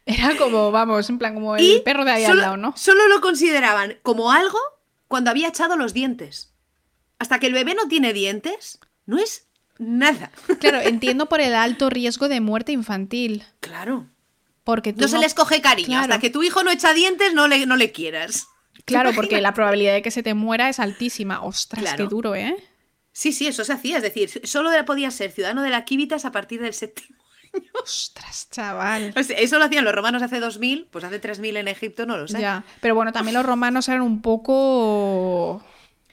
Era 0.08 0.36
como, 0.38 0.72
vamos, 0.72 1.08
en 1.12 1.20
plan, 1.20 1.36
como 1.36 1.56
el 1.56 1.84
perro 1.84 2.04
de 2.04 2.12
ahí 2.12 2.26
al 2.26 2.38
lado, 2.38 2.58
¿no? 2.58 2.74
Solo 2.76 3.08
lo 3.08 3.22
consideraban 3.22 4.00
como 4.02 4.32
algo 4.32 4.58
cuando 5.08 5.30
había 5.30 5.50
echado 5.50 5.78
los 5.78 5.94
dientes. 5.94 6.52
Hasta 7.20 7.40
que 7.40 7.46
el 7.46 7.54
bebé 7.54 7.76
no 7.76 7.88
tiene 7.88 8.12
dientes, 8.12 8.80
no 9.06 9.20
es 9.20 9.48
nada. 9.78 10.32
Claro, 10.60 10.80
entiendo 10.82 11.28
por 11.28 11.42
el 11.42 11.54
alto 11.54 11.92
riesgo 11.92 12.28
de 12.28 12.42
muerte 12.42 12.72
infantil. 12.72 13.44
Claro. 13.60 14.08
Porque 14.64 14.92
no, 14.92 15.08
se 15.08 15.20
les 15.20 15.36
coge 15.36 15.62
cariño. 15.62 16.00
Hasta 16.00 16.20
que 16.20 16.32
tu 16.32 16.42
hijo 16.42 16.64
no 16.64 16.72
echa 16.72 16.94
dientes, 16.96 17.36
no 17.36 17.48
le, 17.48 17.68
no 17.68 17.76
le 17.76 17.92
quieras. 17.92 18.48
Claro, 18.86 19.12
porque 19.14 19.42
la 19.42 19.54
probabilidad 19.54 19.94
de 19.94 20.02
que 20.02 20.10
se 20.10 20.24
te 20.24 20.34
muera 20.34 20.70
es 20.70 20.80
altísima. 20.80 21.44
Ostras, 21.44 21.94
qué 21.96 22.04
duro, 22.04 22.34
¿eh? 22.34 22.56
Sí, 23.20 23.34
sí, 23.34 23.48
eso 23.48 23.66
se 23.66 23.74
hacía. 23.74 23.98
Es 23.98 24.04
decir, 24.04 24.30
solo 24.46 24.70
podía 24.86 25.12
ser 25.12 25.32
ciudadano 25.32 25.62
de 25.62 25.70
la 25.70 25.84
Quívitas 25.84 26.24
a 26.24 26.32
partir 26.32 26.62
del 26.62 26.74
séptimo 26.74 27.18
año. 27.54 27.66
Ostras, 27.84 28.48
chaval. 28.50 29.14
eso 29.14 29.60
lo 29.60 29.66
hacían 29.66 29.84
los 29.84 29.94
romanos 29.94 30.24
hace 30.24 30.40
2000, 30.40 30.88
pues 30.90 31.04
hace 31.04 31.20
3000 31.20 31.58
en 31.58 31.68
Egipto 31.68 32.06
no 32.06 32.16
lo 32.16 32.30
sé. 32.30 32.40
Ya, 32.40 32.64
pero 32.80 32.96
bueno, 32.96 33.12
también 33.12 33.34
los 33.36 33.46
romanos 33.46 33.90
eran 33.90 34.04
un 34.04 34.22
poco... 34.22 35.62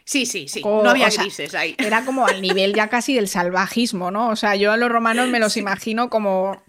Sí, 0.03 0.27
sí, 0.27 0.49
sí. 0.49 0.63
no 0.63 0.91
había 0.91 1.09
grises 1.09 1.55
ahí. 1.55 1.77
Era 1.79 2.05
como 2.05 2.27
al 2.27 2.43
nivel 2.43 2.75
ya 2.75 2.89
casi 2.89 3.15
del 3.15 3.29
salvajismo, 3.29 4.11
¿no? 4.11 4.31
O 4.31 4.37
sea, 4.37 4.57
yo 4.57 4.73
a 4.73 4.77
los 4.77 4.91
romanos 4.91 5.29
me 5.29 5.39
los 5.39 5.57
imagino 5.57 6.11
como 6.11 6.61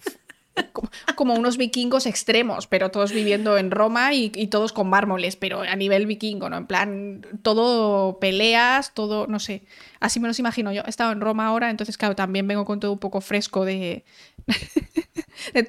como 1.15 1.33
unos 1.33 1.57
vikingos 1.57 2.05
extremos, 2.05 2.67
pero 2.67 2.91
todos 2.91 3.11
viviendo 3.11 3.57
en 3.57 3.71
Roma 3.71 4.13
y, 4.13 4.29
todos 4.47 4.73
con 4.73 4.89
mármoles, 4.89 5.35
pero 5.35 5.61
a 5.61 5.75
nivel 5.75 6.05
vikingo, 6.05 6.49
¿no? 6.49 6.57
En 6.57 6.67
plan, 6.67 7.25
todo 7.41 8.19
peleas, 8.19 8.93
todo, 8.93 9.27
no 9.27 9.39
sé, 9.39 9.63
así 9.99 10.19
me 10.19 10.27
los 10.27 10.39
imagino 10.39 10.71
yo. 10.71 10.83
He 10.85 10.89
estado 10.89 11.11
en 11.11 11.21
Roma 11.21 11.47
ahora, 11.47 11.69
entonces, 11.69 11.97
claro, 11.97 12.15
también 12.15 12.47
vengo 12.47 12.65
con 12.65 12.79
todo 12.79 12.91
un 12.91 12.99
poco 12.99 13.21
fresco 13.21 13.65
de, 13.65 14.05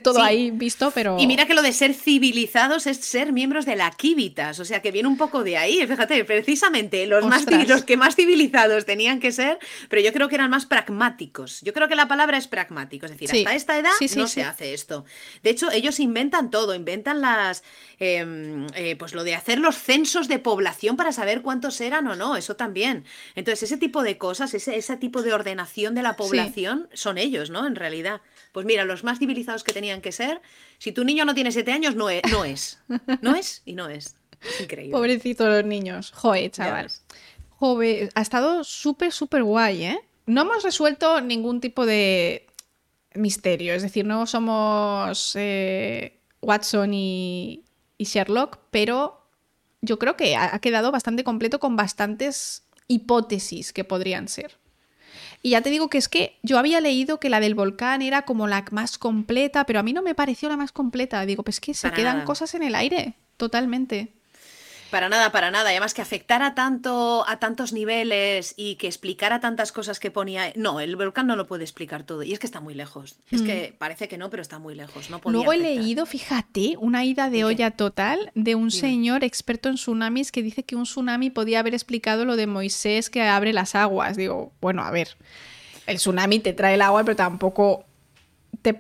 todo 0.03 0.23
ahí 0.23 0.51
visto, 0.51 0.91
pero... 0.91 1.17
Y 1.19 1.27
mira 1.27 1.47
que 1.47 1.55
lo 1.55 1.63
de 1.63 1.73
ser 1.73 1.95
civilizados 1.95 2.87
es 2.87 2.99
ser 2.99 3.33
miembros 3.33 3.67
de 3.67 3.77
la 3.77 3.91
Kivitas, 3.91 4.61
o 4.61 4.65
sea 4.65 4.83
que 4.83 4.91
viene 4.91 5.09
un 5.09 5.17
poco 5.17 5.45
de 5.45 5.57
ahí, 5.57 5.87
fíjate, 5.87 6.25
precisamente 6.25 7.07
los, 7.07 7.25
más, 7.25 7.47
los 7.67 7.85
que 7.85 7.97
más 7.97 8.17
civilizados 8.17 8.85
tenían 8.85 9.21
que 9.21 9.33
ser, 9.33 9.59
pero 9.89 10.03
yo 10.03 10.13
creo 10.13 10.29
que 10.29 10.35
eran 10.35 10.51
más 10.51 10.67
pragmáticos. 10.67 11.61
Yo 11.63 11.73
creo 11.73 11.89
que 11.89 11.97
la 11.97 12.09
palabra 12.09 12.39
es 12.39 12.49
pragmático, 12.49 13.07
es 13.07 13.13
decir, 13.13 13.31
hasta 13.31 13.55
esta 13.55 13.79
edad 13.79 13.91
no 14.17 14.27
se 14.27 14.43
hace 14.43 14.75
esto. 14.75 15.05
De 15.43 15.51
hecho, 15.51 15.71
ellos 15.71 16.01
inventan 16.01 16.51
todo, 16.51 16.75
inventan 16.75 17.21
las... 17.21 17.63
Em, 18.01 18.67
eh, 18.75 18.95
pues 18.97 19.13
lo 19.13 19.25
de 19.25 19.35
hacer 19.35 19.59
los 19.59 19.77
censos 19.77 20.29
de 20.29 20.39
población 20.39 20.97
para 20.97 21.11
saber 21.11 21.43
cuántos 21.43 21.81
eran 21.81 22.07
o 22.07 22.15
no, 22.15 22.37
eso 22.37 22.55
también. 22.55 23.05
Entonces, 23.35 23.65
ese 23.65 23.77
tipo 23.77 24.03
de 24.03 24.19
cosas, 24.19 24.55
ese, 24.55 24.77
ese 24.77 24.97
tipo 24.97 25.23
de 25.23 25.33
ordenación 25.33 25.95
de 25.95 26.03
la 26.03 26.17
población 26.17 26.89
son 26.93 27.19
ellos, 27.19 27.51
¿no? 27.51 27.67
En 27.67 27.75
realidad. 27.75 28.21
Pues 28.59 28.67
mira, 28.67 28.85
los 28.85 29.05
más 29.05 29.21
civilizados 29.21 29.63
que 29.63 29.73
tenían 29.73 30.01
que 30.01 30.11
ser, 30.11 30.43
si 30.79 30.91
tu 30.91 31.05
niño 31.05 31.25
no 31.25 31.33
tiene 31.33 31.53
siete 31.53 31.71
años, 31.71 31.95
no 31.95 32.11
es. 32.11 32.23
No 32.33 32.45
es, 32.45 32.81
no 33.23 33.37
es 33.37 33.63
y 33.65 33.75
no 33.75 33.89
es. 33.89 34.17
Es 34.43 34.61
increíble. 34.61 34.91
Pobrecitos 34.91 35.47
los 35.47 35.65
niños. 35.65 36.11
Joder, 36.11 36.51
chaval. 36.51 36.91
Joder, 37.51 38.11
ha 38.17 38.21
estado 38.21 38.65
súper, 38.65 39.13
súper 39.13 39.45
guay, 39.45 39.85
¿eh? 39.85 40.01
No 40.27 40.43
hemos 40.43 40.65
resuelto 40.65 41.21
ningún 41.21 41.61
tipo 41.61 41.87
de 41.87 42.47
misterio. 43.15 43.75
Es 43.75 43.83
decir, 43.83 44.05
no 44.05 44.27
somos 44.27 45.37
eh, 45.37 46.19
Watson 46.43 46.93
y, 46.95 47.63
y 47.97 48.05
Sherlock, 48.07 48.59
pero 48.73 49.23
yo 49.83 50.01
creo 50.01 50.17
que 50.17 50.35
ha 50.35 50.59
quedado 50.59 50.91
bastante 50.91 51.23
completo 51.23 51.61
con 51.61 51.77
bastantes 51.77 52.65
hipótesis 52.89 53.73
que 53.73 53.85
podrían 53.85 54.27
ser. 54.27 54.59
Y 55.43 55.51
ya 55.51 55.63
te 55.63 55.71
digo 55.71 55.89
que 55.89 55.99
es 55.99 56.09
que 56.09 56.39
yo 56.43 56.59
había 56.59 56.81
leído 56.81 57.21
que 57.21 57.29
la 57.29 57.41
del 57.41 57.55
volcán 57.55 58.03
era 58.03 58.23
como 58.23 58.49
la 58.49 58.65
más 58.71 58.99
completa, 58.99 59.65
pero 59.65 59.81
a 59.81 59.83
mí 59.83 59.93
no 59.93 60.03
me 60.03 60.15
pareció 60.15 60.49
la 60.49 60.57
más 60.57 60.73
completa. 60.73 61.25
Digo, 61.27 61.45
pues 61.45 61.61
que 61.61 61.75
se 61.75 61.93
quedan 61.93 62.25
cosas 62.25 62.55
en 62.55 62.63
el 62.63 62.75
aire, 62.75 63.15
totalmente. 63.37 64.18
Para 64.91 65.09
nada, 65.09 65.31
para 65.33 65.51
nada. 65.51 65.71
además 65.71 65.93
que 65.93 66.01
afectara 66.01 66.55
tanto 66.55 67.25
a 67.29 67.39
tantos 67.39 67.73
niveles 67.73 68.55
y 68.57 68.77
que 68.77 68.87
explicara 68.87 69.41
tantas 69.41 69.71
cosas 69.73 70.01
que 70.01 70.11
ponía. 70.11 70.53
No, 70.57 70.81
el 70.81 70.97
volcán 70.97 71.27
no 71.27 71.37
lo 71.37 71.47
puede 71.47 71.65
explicar 71.65 72.05
todo. 72.05 72.23
Y 72.23 72.33
es 72.33 72.39
que 72.39 72.47
está 72.47 72.61
muy 72.61 72.75
lejos. 72.75 73.17
Es 73.31 73.43
que 73.43 73.73
mm. 73.75 73.79
parece 73.79 74.09
que 74.09 74.17
no, 74.17 74.31
pero 74.31 74.41
está 74.41 74.59
muy 74.59 74.75
lejos. 74.75 75.11
No 75.11 75.21
Luego 75.27 75.53
he 75.53 75.59
leído, 75.59 76.07
fíjate, 76.07 76.77
una 76.79 77.05
ida 77.05 77.29
de 77.29 77.45
olla 77.45 77.71
total 77.71 78.31
de 78.35 78.55
un 78.55 78.71
señor 78.71 79.25
experto 79.25 79.69
en 79.69 79.75
tsunamis 79.75 80.33
que 80.33 80.43
dice 80.43 80.63
que 80.63 80.77
un 80.77 80.85
tsunami 80.85 81.31
podía 81.31 81.61
haber 81.61 81.75
explicado 81.75 82.25
lo 82.25 82.37
de 82.37 82.47
Moisés 82.47 83.11
que 83.11 83.23
abre 83.23 83.53
las 83.53 83.75
aguas. 83.75 84.17
Digo, 84.17 84.53
bueno, 84.61 84.83
a 84.83 84.91
ver. 84.91 85.17
El 85.87 85.97
tsunami 85.97 86.39
te 86.39 86.53
trae 86.53 86.75
el 86.75 86.83
agua, 86.83 87.05
pero 87.05 87.17
tampoco 87.17 87.88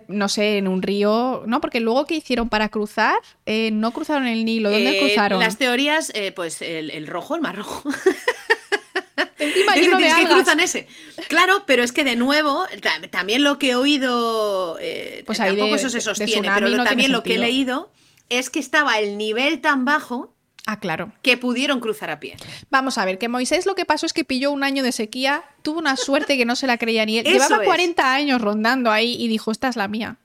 no 0.08 0.28
sé, 0.28 0.58
en 0.58 0.68
un 0.68 0.82
río, 0.82 1.44
¿no? 1.46 1.60
Porque 1.60 1.80
luego 1.80 2.04
que 2.04 2.16
hicieron 2.16 2.48
para 2.48 2.68
cruzar, 2.68 3.18
eh, 3.46 3.70
no 3.72 3.92
cruzaron 3.92 4.26
el 4.26 4.44
Nilo, 4.44 4.70
¿dónde 4.70 4.98
eh, 4.98 5.00
cruzaron? 5.00 5.40
Las 5.40 5.56
teorías, 5.56 6.10
eh, 6.14 6.32
pues 6.32 6.60
el, 6.62 7.06
rojo, 7.06 7.36
el 7.36 7.40
más 7.40 7.56
rojo. 7.56 7.88
Encima 9.38 9.72
algas. 9.72 10.28
cruzan 10.28 10.60
ese. 10.60 10.88
Claro, 11.28 11.62
pero 11.66 11.82
es 11.82 11.92
que 11.92 12.04
de 12.04 12.16
nuevo, 12.16 12.64
también 13.10 13.44
lo 13.44 13.58
que 13.58 13.70
he 13.70 13.74
oído, 13.76 14.78
pues 15.26 15.38
tampoco 15.38 15.76
eso 15.76 15.90
se 15.90 16.00
sostiene, 16.00 16.50
pero 16.54 16.84
también 16.84 17.12
lo 17.12 17.22
que 17.22 17.34
he 17.34 17.38
leído 17.38 17.90
es 18.28 18.50
que 18.50 18.58
estaba 18.58 18.98
el 18.98 19.16
nivel 19.16 19.60
tan 19.60 19.84
bajo 19.84 20.34
Ah, 20.66 20.80
claro. 20.80 21.12
Que 21.22 21.36
pudieron 21.36 21.80
cruzar 21.80 22.10
a 22.10 22.20
pie. 22.20 22.36
Vamos 22.70 22.98
a 22.98 23.04
ver, 23.04 23.18
que 23.18 23.28
Moisés 23.28 23.64
lo 23.64 23.74
que 23.74 23.86
pasó 23.86 24.04
es 24.04 24.12
que 24.12 24.24
pilló 24.24 24.50
un 24.52 24.62
año 24.62 24.82
de 24.82 24.92
sequía, 24.92 25.44
tuvo 25.62 25.78
una 25.78 25.96
suerte 25.96 26.36
que 26.36 26.44
no 26.44 26.56
se 26.56 26.66
la 26.66 26.76
creía 26.76 27.06
ni 27.06 27.18
él. 27.18 27.24
Llevaba 27.24 27.64
40 27.64 28.12
años 28.12 28.40
rondando 28.40 28.90
ahí 28.90 29.16
y 29.18 29.28
dijo, 29.28 29.50
esta 29.50 29.68
es 29.68 29.76
la 29.76 29.88
mía. 29.88 30.18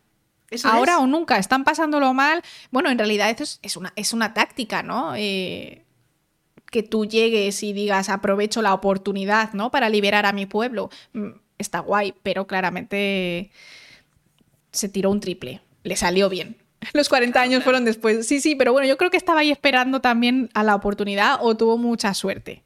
Ahora 0.63 0.99
o 0.99 1.07
nunca, 1.07 1.37
están 1.37 1.63
pasándolo 1.63 2.13
mal. 2.13 2.43
Bueno, 2.71 2.89
en 2.89 2.97
realidad 2.97 3.29
eso 3.29 3.57
es, 3.61 3.77
una, 3.77 3.93
es 3.95 4.13
una 4.13 4.33
táctica, 4.33 4.83
¿no? 4.83 5.15
Eh, 5.15 5.83
que 6.69 6.83
tú 6.83 7.05
llegues 7.05 7.63
y 7.63 7.73
digas, 7.73 8.09
aprovecho 8.09 8.61
la 8.61 8.73
oportunidad, 8.73 9.53
¿no? 9.53 9.71
Para 9.71 9.89
liberar 9.89 10.25
a 10.25 10.33
mi 10.33 10.45
pueblo. 10.45 10.89
Mm, 11.13 11.29
está 11.57 11.79
guay, 11.79 12.13
pero 12.23 12.47
claramente 12.47 13.51
se 14.71 14.89
tiró 14.89 15.09
un 15.11 15.19
triple. 15.19 15.61
Le 15.83 15.95
salió 15.95 16.29
bien. 16.29 16.57
Los 16.93 17.09
40 17.09 17.39
años 17.39 17.63
fueron 17.63 17.85
después. 17.85 18.27
Sí, 18.27 18.41
sí, 18.41 18.55
pero 18.55 18.73
bueno, 18.73 18.87
yo 18.87 18.97
creo 18.97 19.11
que 19.11 19.17
estaba 19.17 19.41
ahí 19.41 19.51
esperando 19.51 20.01
también 20.01 20.49
a 20.53 20.63
la 20.63 20.75
oportunidad 20.75 21.37
o 21.41 21.55
tuvo 21.55 21.77
mucha 21.77 22.13
suerte. 22.13 22.63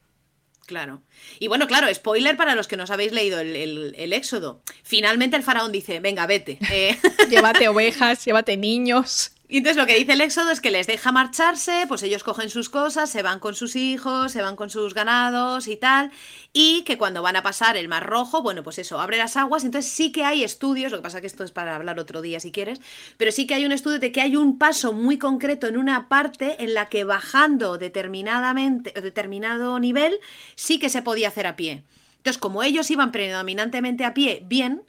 Claro. 0.66 1.02
Y 1.38 1.48
bueno, 1.48 1.66
claro, 1.66 1.92
spoiler 1.94 2.36
para 2.36 2.54
los 2.54 2.68
que 2.68 2.76
no 2.76 2.84
habéis 2.86 3.12
leído 3.12 3.40
el, 3.40 4.12
Éxodo. 4.12 4.62
Finalmente 4.82 5.36
el 5.36 5.42
faraón 5.42 5.72
dice, 5.72 5.98
venga, 6.00 6.26
vete. 6.26 6.58
Eh". 6.70 6.98
llévate 7.30 7.68
ovejas, 7.68 8.24
llévate 8.24 8.56
niños. 8.58 9.32
Y 9.50 9.58
entonces 9.58 9.78
lo 9.78 9.86
que 9.86 9.96
dice 9.96 10.12
el 10.12 10.20
Éxodo 10.20 10.50
es 10.50 10.60
que 10.60 10.70
les 10.70 10.86
deja 10.86 11.10
marcharse, 11.10 11.86
pues 11.88 12.02
ellos 12.02 12.22
cogen 12.22 12.50
sus 12.50 12.68
cosas, 12.68 13.08
se 13.08 13.22
van 13.22 13.40
con 13.40 13.54
sus 13.54 13.76
hijos, 13.76 14.30
se 14.30 14.42
van 14.42 14.56
con 14.56 14.68
sus 14.68 14.92
ganados 14.92 15.68
y 15.68 15.76
tal, 15.76 16.10
y 16.52 16.82
que 16.82 16.98
cuando 16.98 17.22
van 17.22 17.34
a 17.34 17.42
pasar 17.42 17.78
el 17.78 17.88
Mar 17.88 18.06
Rojo, 18.06 18.42
bueno, 18.42 18.62
pues 18.62 18.78
eso, 18.78 19.00
abre 19.00 19.16
las 19.16 19.38
aguas, 19.38 19.64
entonces 19.64 19.90
sí 19.90 20.12
que 20.12 20.22
hay 20.22 20.44
estudios, 20.44 20.92
lo 20.92 20.98
que 20.98 21.04
pasa 21.04 21.22
que 21.22 21.26
esto 21.26 21.44
es 21.44 21.50
para 21.50 21.76
hablar 21.76 21.98
otro 21.98 22.20
día 22.20 22.40
si 22.40 22.52
quieres, 22.52 22.82
pero 23.16 23.32
sí 23.32 23.46
que 23.46 23.54
hay 23.54 23.64
un 23.64 23.72
estudio 23.72 23.98
de 23.98 24.12
que 24.12 24.20
hay 24.20 24.36
un 24.36 24.58
paso 24.58 24.92
muy 24.92 25.16
concreto 25.16 25.66
en 25.66 25.78
una 25.78 26.10
parte 26.10 26.62
en 26.62 26.74
la 26.74 26.90
que 26.90 27.04
bajando 27.04 27.78
determinadamente, 27.78 29.00
determinado 29.00 29.80
nivel, 29.80 30.18
sí 30.56 30.78
que 30.78 30.90
se 30.90 31.00
podía 31.00 31.28
hacer 31.28 31.46
a 31.46 31.56
pie. 31.56 31.84
Entonces, 32.18 32.36
como 32.36 32.62
ellos 32.62 32.90
iban 32.90 33.12
predominantemente 33.12 34.04
a 34.04 34.12
pie, 34.12 34.42
bien, 34.44 34.82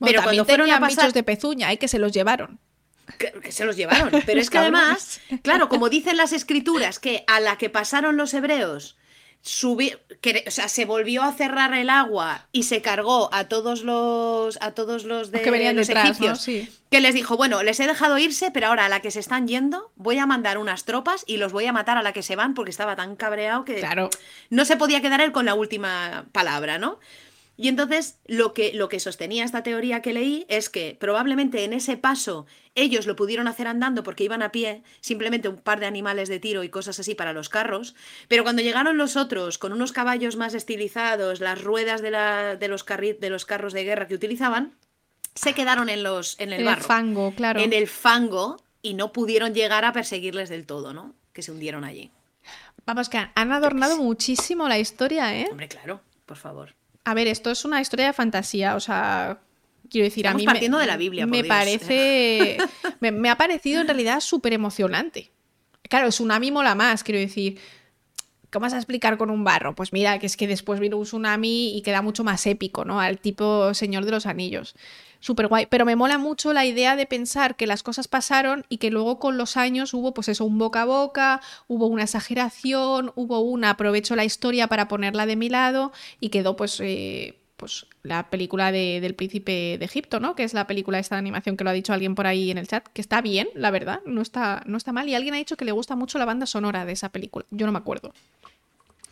pero 0.00 0.22
cuando 0.22 0.46
fueron 0.46 0.70
a 0.70 0.80
pasar... 0.80 1.12
de 1.12 1.22
pezuña, 1.22 1.68
hay 1.68 1.76
que 1.76 1.88
se 1.88 1.98
los 1.98 2.12
llevaron. 2.12 2.58
Que, 3.18 3.52
se 3.52 3.64
los 3.64 3.76
llevaron. 3.76 4.10
Pero 4.26 4.40
es 4.40 4.50
que 4.50 4.58
además, 4.58 5.20
claro, 5.42 5.68
como 5.68 5.88
dicen 5.88 6.16
las 6.16 6.32
escrituras, 6.32 6.98
que 6.98 7.24
a 7.26 7.40
la 7.40 7.56
que 7.58 7.70
pasaron 7.70 8.16
los 8.16 8.34
hebreos, 8.34 8.96
que, 10.20 10.44
o 10.46 10.50
sea, 10.50 10.68
se 10.68 10.84
volvió 10.86 11.22
a 11.22 11.32
cerrar 11.32 11.72
el 11.74 11.88
agua 11.88 12.48
y 12.50 12.64
se 12.64 12.82
cargó 12.82 13.32
a 13.32 13.44
todos 13.44 13.82
los 13.82 14.58
a 14.60 14.72
todos 14.72 15.04
los 15.04 15.30
de 15.30 15.40
que 15.40 15.50
venían 15.52 15.76
los 15.76 15.86
detrás, 15.86 16.20
egipcios 16.20 16.68
que 16.90 17.00
les 17.00 17.14
dijo 17.14 17.36
bueno 17.36 17.62
les 17.62 17.78
he 17.78 17.86
dejado 17.86 18.18
irse 18.18 18.50
pero 18.50 18.66
ahora 18.68 18.86
a 18.86 18.88
la 18.88 19.00
que 19.00 19.12
se 19.12 19.20
están 19.20 19.46
yendo 19.46 19.92
voy 19.94 20.18
a 20.18 20.26
mandar 20.26 20.58
unas 20.58 20.84
tropas 20.84 21.22
y 21.28 21.36
los 21.36 21.52
voy 21.52 21.66
a 21.66 21.72
matar 21.72 21.96
a 21.96 22.02
la 22.02 22.12
que 22.12 22.24
se 22.24 22.34
van 22.34 22.54
porque 22.54 22.70
estaba 22.70 22.96
tan 22.96 23.14
cabreado 23.14 23.64
que 23.64 23.76
claro. 23.76 24.10
no 24.50 24.64
se 24.64 24.76
podía 24.76 25.00
quedar 25.00 25.20
él 25.20 25.30
con 25.30 25.46
la 25.46 25.54
última 25.54 26.26
palabra 26.32 26.78
no 26.78 26.98
y 27.56 27.68
entonces 27.68 28.18
lo 28.26 28.52
que, 28.52 28.72
lo 28.74 28.88
que 28.88 29.00
sostenía 29.00 29.44
esta 29.44 29.62
teoría 29.62 30.02
que 30.02 30.12
leí 30.12 30.44
es 30.48 30.68
que 30.68 30.96
probablemente 30.98 31.64
en 31.64 31.72
ese 31.72 31.96
paso 31.96 32.46
ellos 32.74 33.06
lo 33.06 33.16
pudieron 33.16 33.48
hacer 33.48 33.66
andando 33.66 34.02
porque 34.02 34.24
iban 34.24 34.42
a 34.42 34.52
pie, 34.52 34.82
simplemente 35.00 35.48
un 35.48 35.56
par 35.56 35.80
de 35.80 35.86
animales 35.86 36.28
de 36.28 36.38
tiro 36.38 36.62
y 36.62 36.68
cosas 36.68 37.00
así 37.00 37.14
para 37.14 37.32
los 37.32 37.48
carros, 37.48 37.94
pero 38.28 38.42
cuando 38.42 38.62
llegaron 38.62 38.98
los 38.98 39.16
otros 39.16 39.56
con 39.56 39.72
unos 39.72 39.92
caballos 39.92 40.36
más 40.36 40.52
estilizados, 40.52 41.40
las 41.40 41.62
ruedas 41.62 42.02
de, 42.02 42.10
la, 42.10 42.56
de, 42.56 42.68
los, 42.68 42.84
de 42.84 43.30
los 43.30 43.46
carros 43.46 43.72
de 43.72 43.84
guerra 43.84 44.06
que 44.06 44.14
utilizaban, 44.14 44.74
se 45.34 45.54
quedaron 45.54 45.88
en, 45.88 46.02
los, 46.02 46.38
en 46.38 46.52
el 46.52 46.60
en 46.60 46.66
barro. 46.66 46.80
El 46.80 46.86
fango, 46.86 47.34
claro. 47.34 47.60
En 47.60 47.72
el 47.72 47.86
fango 47.88 48.58
y 48.82 48.94
no 48.94 49.12
pudieron 49.12 49.54
llegar 49.54 49.84
a 49.84 49.92
perseguirles 49.92 50.48
del 50.48 50.66
todo, 50.66 50.92
¿no? 50.92 51.14
Que 51.32 51.42
se 51.42 51.52
hundieron 51.52 51.84
allí. 51.84 52.10
Vamos, 52.84 53.08
que 53.08 53.18
han 53.34 53.52
adornado 53.52 53.96
muchísimo 53.96 54.68
la 54.68 54.78
historia, 54.78 55.34
¿eh? 55.36 55.48
Hombre, 55.50 55.68
claro, 55.68 56.00
por 56.24 56.36
favor. 56.36 56.74
A 57.06 57.14
ver, 57.14 57.28
esto 57.28 57.52
es 57.52 57.64
una 57.64 57.80
historia 57.80 58.06
de 58.06 58.12
fantasía, 58.12 58.74
o 58.74 58.80
sea, 58.80 59.38
quiero 59.88 60.06
decir, 60.06 60.26
a 60.26 60.34
mí 60.34 60.44
partiendo 60.44 60.76
de 60.76 60.86
la 60.86 60.96
Biblia, 60.96 61.24
me 61.24 61.44
parece, 61.44 62.58
me, 62.98 63.30
ha 63.30 63.38
parecido 63.38 63.80
en 63.80 63.86
realidad 63.86 64.18
súper 64.18 64.52
emocionante. 64.52 65.30
Claro, 65.88 66.08
tsunami 66.08 66.50
mola 66.50 66.74
más, 66.74 67.04
quiero 67.04 67.20
decir. 67.20 67.60
¿Cómo 68.52 68.64
vas 68.64 68.74
a 68.74 68.76
explicar 68.76 69.16
con 69.18 69.30
un 69.30 69.44
barro? 69.44 69.74
Pues 69.74 69.92
mira, 69.92 70.18
que 70.18 70.26
es 70.26 70.36
que 70.36 70.46
después 70.46 70.80
vino 70.80 70.96
un 70.96 71.04
tsunami 71.04 71.76
y 71.76 71.82
queda 71.82 72.02
mucho 72.02 72.24
más 72.24 72.46
épico, 72.46 72.84
¿no? 72.84 73.00
Al 73.00 73.18
tipo 73.18 73.74
Señor 73.74 74.04
de 74.04 74.12
los 74.12 74.26
Anillos 74.26 74.74
súper 75.20 75.48
guay. 75.48 75.66
Pero 75.66 75.84
me 75.84 75.96
mola 75.96 76.18
mucho 76.18 76.52
la 76.52 76.64
idea 76.64 76.96
de 76.96 77.06
pensar 77.06 77.56
que 77.56 77.66
las 77.66 77.82
cosas 77.82 78.08
pasaron 78.08 78.64
y 78.68 78.78
que 78.78 78.90
luego 78.90 79.18
con 79.18 79.36
los 79.36 79.56
años 79.56 79.92
hubo, 79.94 80.14
pues 80.14 80.28
eso, 80.28 80.44
un 80.44 80.58
boca 80.58 80.82
a 80.82 80.84
boca, 80.84 81.40
hubo 81.68 81.86
una 81.86 82.04
exageración, 82.04 83.12
hubo 83.16 83.40
una, 83.40 83.70
aprovecho 83.70 84.16
la 84.16 84.24
historia 84.24 84.68
para 84.68 84.88
ponerla 84.88 85.26
de 85.26 85.36
mi 85.36 85.48
lado 85.48 85.92
y 86.20 86.30
quedó, 86.30 86.56
pues. 86.56 86.80
Eh, 86.80 87.40
pues 87.56 87.86
la 88.02 88.30
película 88.30 88.72
de, 88.72 89.00
del 89.00 89.14
príncipe 89.14 89.76
de 89.78 89.84
Egipto, 89.84 90.20
¿no? 90.20 90.34
Que 90.34 90.44
es 90.44 90.54
la 90.54 90.66
película 90.66 90.98
de 90.98 91.02
esta 91.02 91.16
animación 91.16 91.56
que 91.56 91.64
lo 91.64 91.70
ha 91.70 91.72
dicho 91.72 91.92
alguien 91.92 92.14
por 92.14 92.26
ahí 92.26 92.50
en 92.50 92.58
el 92.58 92.68
chat, 92.68 92.86
que 92.88 93.00
está 93.00 93.20
bien, 93.20 93.48
la 93.54 93.70
verdad, 93.70 94.00
no 94.06 94.22
está, 94.22 94.62
no 94.66 94.76
está 94.76 94.92
mal. 94.92 95.08
Y 95.08 95.14
alguien 95.14 95.34
ha 95.34 95.38
dicho 95.38 95.56
que 95.56 95.64
le 95.64 95.72
gusta 95.72 95.96
mucho 95.96 96.18
la 96.18 96.24
banda 96.24 96.46
sonora 96.46 96.84
de 96.84 96.92
esa 96.92 97.10
película. 97.10 97.46
Yo 97.50 97.66
no 97.66 97.72
me 97.72 97.78
acuerdo. 97.78 98.12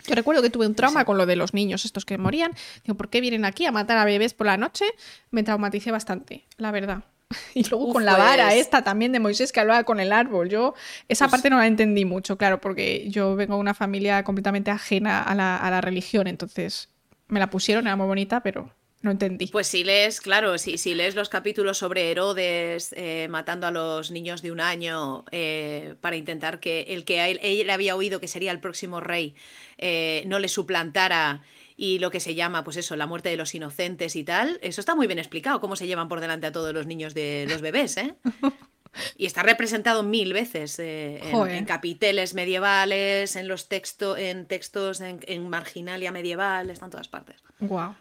Yo 0.06 0.14
recuerdo 0.14 0.42
que 0.42 0.50
tuve 0.50 0.66
un 0.66 0.74
trauma 0.74 1.05
con 1.05 1.16
lo 1.16 1.24
de 1.24 1.36
los 1.36 1.55
niños 1.55 1.84
estos 1.84 2.05
que 2.05 2.18
morían. 2.18 2.52
Digo, 2.84 2.97
¿por 2.97 3.08
qué 3.08 3.20
vienen 3.20 3.44
aquí 3.44 3.64
a 3.64 3.73
matar 3.73 3.97
a 3.97 4.05
bebés 4.05 4.34
por 4.34 4.47
la 4.47 4.56
noche? 4.56 4.84
Me 5.31 5.42
traumaticé 5.42 5.90
bastante, 5.90 6.44
la 6.58 6.70
verdad. 6.70 7.05
Y 7.55 7.64
luego 7.68 7.92
con 7.92 8.05
la 8.05 8.16
vara 8.16 8.48
pues 8.48 8.58
esta 8.58 8.84
también 8.84 9.10
de 9.10 9.18
Moisés 9.18 9.50
que 9.50 9.60
hablaba 9.60 9.84
con 9.84 9.98
el 9.98 10.12
árbol. 10.12 10.50
Yo 10.50 10.74
esa 11.08 11.24
pues 11.24 11.32
parte 11.32 11.50
no 11.50 11.58
la 11.58 11.66
entendí 11.66 12.05
mucho, 12.05 12.36
claro, 12.36 12.60
porque 12.60 13.08
yo 13.08 13.34
vengo 13.34 13.55
de 13.55 13.60
una 13.60 13.74
familia 13.74 14.23
completamente 14.24 14.70
ajena 14.70 15.23
a 15.23 15.34
la, 15.34 15.56
a 15.56 15.70
la 15.70 15.81
religión, 15.81 16.26
entonces 16.26 16.90
me 17.28 17.41
la 17.41 17.51
pusieron, 17.51 17.86
era 17.86 17.97
muy 17.97 18.07
bonita, 18.07 18.43
pero 18.43 18.70
no 19.05 19.11
entendí. 19.11 19.49
Pues 19.49 19.67
si 19.67 19.85
lees, 19.85 20.20
claro, 20.20 20.57
si, 20.57 20.78
si 20.78 20.94
lees 20.94 21.15
los 21.15 21.28
capítulos 21.28 21.77
sobre 21.78 22.11
Herodes 22.11 22.94
eh, 22.97 23.28
matando 23.28 23.67
a 23.67 23.70
los 23.70 24.11
niños 24.11 24.41
de 24.41 24.51
un 24.51 24.61
año 24.61 25.25
eh, 25.31 25.94
para 26.01 26.17
intentar 26.17 26.59
que 26.59 26.86
el 26.89 27.05
que 27.05 27.39
él, 27.43 27.70
había 27.70 27.97
oído 27.97 28.19
que 28.19 28.28
sería 28.28 28.51
el 28.51 28.61
próximo 28.61 29.01
rey 29.01 29.35
eh, 29.77 30.25
no 30.27 30.39
le 30.39 30.49
suplantara 30.49 31.43
y 31.77 31.99
lo 31.99 32.11
que 32.11 32.20
se 32.20 32.35
llama, 32.35 32.65
pues 32.65 32.77
eso, 32.77 32.97
la 32.97 33.07
muerte 33.07 33.28
de 33.28 33.36
los 33.36 33.55
inocentes 33.55 34.17
y 34.17 34.25
tal, 34.25 34.59
eso 34.62 34.81
está 34.81 34.94
muy 34.94 35.07
bien 35.07 35.19
explicado, 35.19 35.61
cómo 35.61 35.77
se 35.77 35.86
llevan 35.86 36.09
por 36.09 36.20
delante 36.20 36.47
a 36.47 36.53
todos 36.53 36.73
los 36.73 36.86
niños 36.86 37.15
de 37.15 37.47
los 37.49 37.61
bebés, 37.61 37.97
¿eh? 37.97 38.15
Y 39.16 39.26
está 39.26 39.42
representado 39.42 40.02
mil 40.02 40.32
veces 40.32 40.78
en, 40.78 41.64
capiteles 41.64 42.34
medievales, 42.34 43.36
en 43.36 43.48
los 43.48 43.68
textos, 43.68 44.18
en 44.18 44.47
textos, 44.47 45.00
en, 45.00 45.20
en, 45.26 45.48
marginalia 45.48 46.12
medieval, 46.12 46.70
está 46.70 46.86
en 46.86 46.90
todas 46.90 47.08
partes. 47.08 47.42
Wow. 47.60 47.94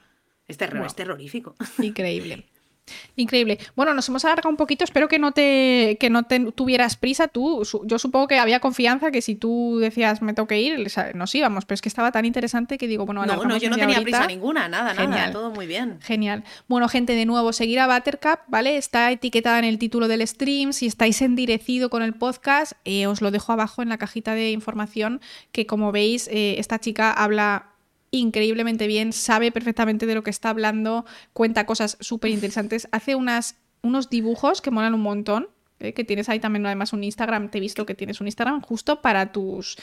Es, 0.48 0.58
terror, 0.58 0.86
es 0.86 0.96
terrorífico. 0.96 1.56
Increíble. 1.80 2.46
Increíble. 3.16 3.60
Bueno, 3.76 3.94
nos 3.94 4.10
hemos 4.10 4.26
alargado 4.26 4.50
un 4.50 4.58
poquito. 4.58 4.84
Espero 4.84 5.08
que 5.08 5.20
no 5.20 5.32
te, 5.32 5.98
que 6.00 6.10
no 6.10 6.24
te 6.24 6.52
tuvieras 6.52 6.98
prisa. 6.98 7.28
Tú, 7.28 7.64
yo 7.86 8.00
supongo 8.00 8.28
que 8.28 8.40
había 8.40 8.60
confianza 8.60 9.12
que 9.12 9.22
si 9.22 9.36
tú 9.36 9.78
decías 9.80 10.22
me 10.22 10.34
tengo 10.34 10.48
que 10.48 10.60
ir, 10.60 10.92
nos 11.16 11.36
íbamos. 11.36 11.66
Pero 11.66 11.76
es 11.76 11.82
que 11.82 11.90
estaba 11.90 12.12
tan 12.12 12.26
interesante 12.26 12.78
que 12.78 12.88
digo, 12.88 13.06
bueno, 13.06 13.26
no, 13.26 13.44
no, 13.44 13.58
yo 13.58 13.70
no 13.70 13.78
tenía 13.78 14.02
prisa 14.02 14.28
ninguna, 14.28 14.68
nada, 14.68 14.94
nada. 14.94 15.32
Todo 15.32 15.52
muy 15.52 15.68
bien. 15.68 16.00
Genial. 16.02 16.44
Bueno, 16.68 16.88
gente, 16.90 17.14
de 17.14 17.26
nuevo, 17.26 17.54
seguir 17.54 17.80
a 17.80 17.88
Buttercup, 17.88 18.40
¿vale? 18.48 18.78
Está 18.78 19.12
etiquetada 19.12 19.60
en 19.60 19.66
el 19.66 19.78
título 19.78 20.08
del 20.08 20.28
stream. 20.28 20.74
Si 20.74 20.88
estáis 20.88 21.22
endirecido 21.22 21.90
con 21.90 22.04
el 22.04 22.14
podcast, 22.14 22.74
eh, 22.86 23.08
os 23.08 23.22
lo 23.22 23.32
dejo 23.32 23.54
abajo 23.54 23.82
en 23.82 23.90
la 23.90 23.98
cajita 23.98 24.34
de 24.34 24.52
información. 24.52 25.22
Que 25.52 25.66
como 25.66 25.92
veis, 25.92 26.28
eh, 26.28 26.56
esta 26.58 26.80
chica 26.80 27.12
habla 27.12 27.73
increíblemente 28.14 28.88
bien, 28.88 29.12
sabe 29.12 29.52
perfectamente 29.52 30.06
de 30.06 30.16
lo 30.16 30.24
que 30.24 30.30
está 30.30 30.50
hablando, 30.50 31.06
cuenta 31.34 31.66
cosas 31.66 31.98
súper 32.00 32.32
interesantes, 32.32 32.88
hace 32.92 33.16
unas, 33.16 33.58
unos 33.82 34.10
dibujos 34.10 34.62
que 34.62 34.72
molan 34.72 34.94
un 34.94 35.02
montón. 35.02 35.50
¿Eh? 35.80 35.94
que 35.94 36.04
tienes 36.04 36.30
ahí 36.30 36.40
también 36.40 36.66
además 36.66 36.94
un 36.94 37.04
Instagram, 37.04 37.50
te 37.50 37.58
he 37.58 37.62
visto 37.62 37.86
que 37.86 37.96
tienes 37.96 38.22
un 38.22 38.28
Instagram 38.28 38.62
justo 38.62 39.02
para 39.02 39.32
tus... 39.32 39.78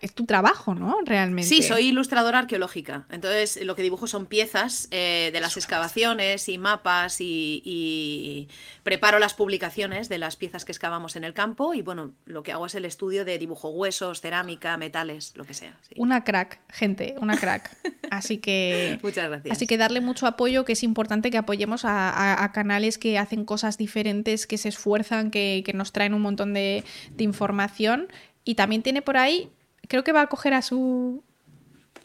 es 0.00 0.12
tu 0.12 0.26
trabajo, 0.26 0.74
¿no? 0.74 0.98
Realmente. 1.04 1.48
Sí, 1.48 1.62
soy 1.62 1.88
ilustradora 1.88 2.40
arqueológica, 2.40 3.06
entonces 3.10 3.64
lo 3.64 3.76
que 3.76 3.82
dibujo 3.82 4.06
son 4.06 4.26
piezas 4.26 4.88
eh, 4.90 5.30
de 5.32 5.40
las 5.40 5.56
excavaciones 5.56 6.48
y 6.48 6.58
mapas 6.58 7.16
y, 7.20 8.48
preparo 8.82 9.18
las 9.18 9.34
publicaciones 9.34 10.08
de 10.08 10.18
las 10.18 10.36
piezas 10.36 10.64
que 10.64 10.72
excavamos 10.72 11.16
en 11.16 11.24
el 11.24 11.32
campo 11.32 11.74
y 11.74 11.82
bueno, 11.82 12.12
lo 12.26 12.42
que 12.42 12.52
hago 12.52 12.66
es 12.66 12.74
el 12.74 12.84
estudio 12.84 13.24
de 13.24 13.38
dibujo 13.38 13.70
huesos, 13.70 14.20
cerámica, 14.20 14.76
metales, 14.76 15.32
lo 15.36 15.44
que 15.44 15.54
sea. 15.54 15.78
Una 15.96 16.24
crack, 16.24 16.60
gente, 16.70 17.14
una 17.18 17.36
crack. 17.38 17.74
Así 18.10 18.38
que... 18.38 18.98
Muchas 19.02 19.28
gracias. 19.28 19.56
Así 19.56 19.66
que 19.66 19.78
darle 19.78 20.00
mucho 20.00 20.26
apoyo, 20.26 20.64
que 20.64 20.72
es 20.72 20.82
importante 20.82 21.30
que 21.30 21.38
apoyemos 21.38 21.84
a 21.84 22.50
canales 22.52 22.98
que 22.98 23.18
hacen 23.18 23.44
cosas 23.44 23.78
diferentes, 23.78 24.46
que 24.46 24.58
se 24.58 24.68
esfuerzan, 24.68 25.30
que 25.34 25.72
nos 25.74 25.92
traen 25.92 26.14
un 26.14 26.22
montón 26.22 26.54
de, 26.54 26.84
información. 27.18 28.08
Y 28.44 28.54
también 28.54 28.82
tiene 28.82 29.02
por 29.02 29.16
ahí, 29.16 29.50
creo 29.88 30.04
que 30.04 30.12
va 30.12 30.22
a 30.22 30.26
coger 30.28 30.54
a 30.54 30.62
su... 30.62 31.22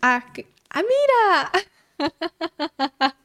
¡Ah, 0.01 0.25
mira! 0.74 1.51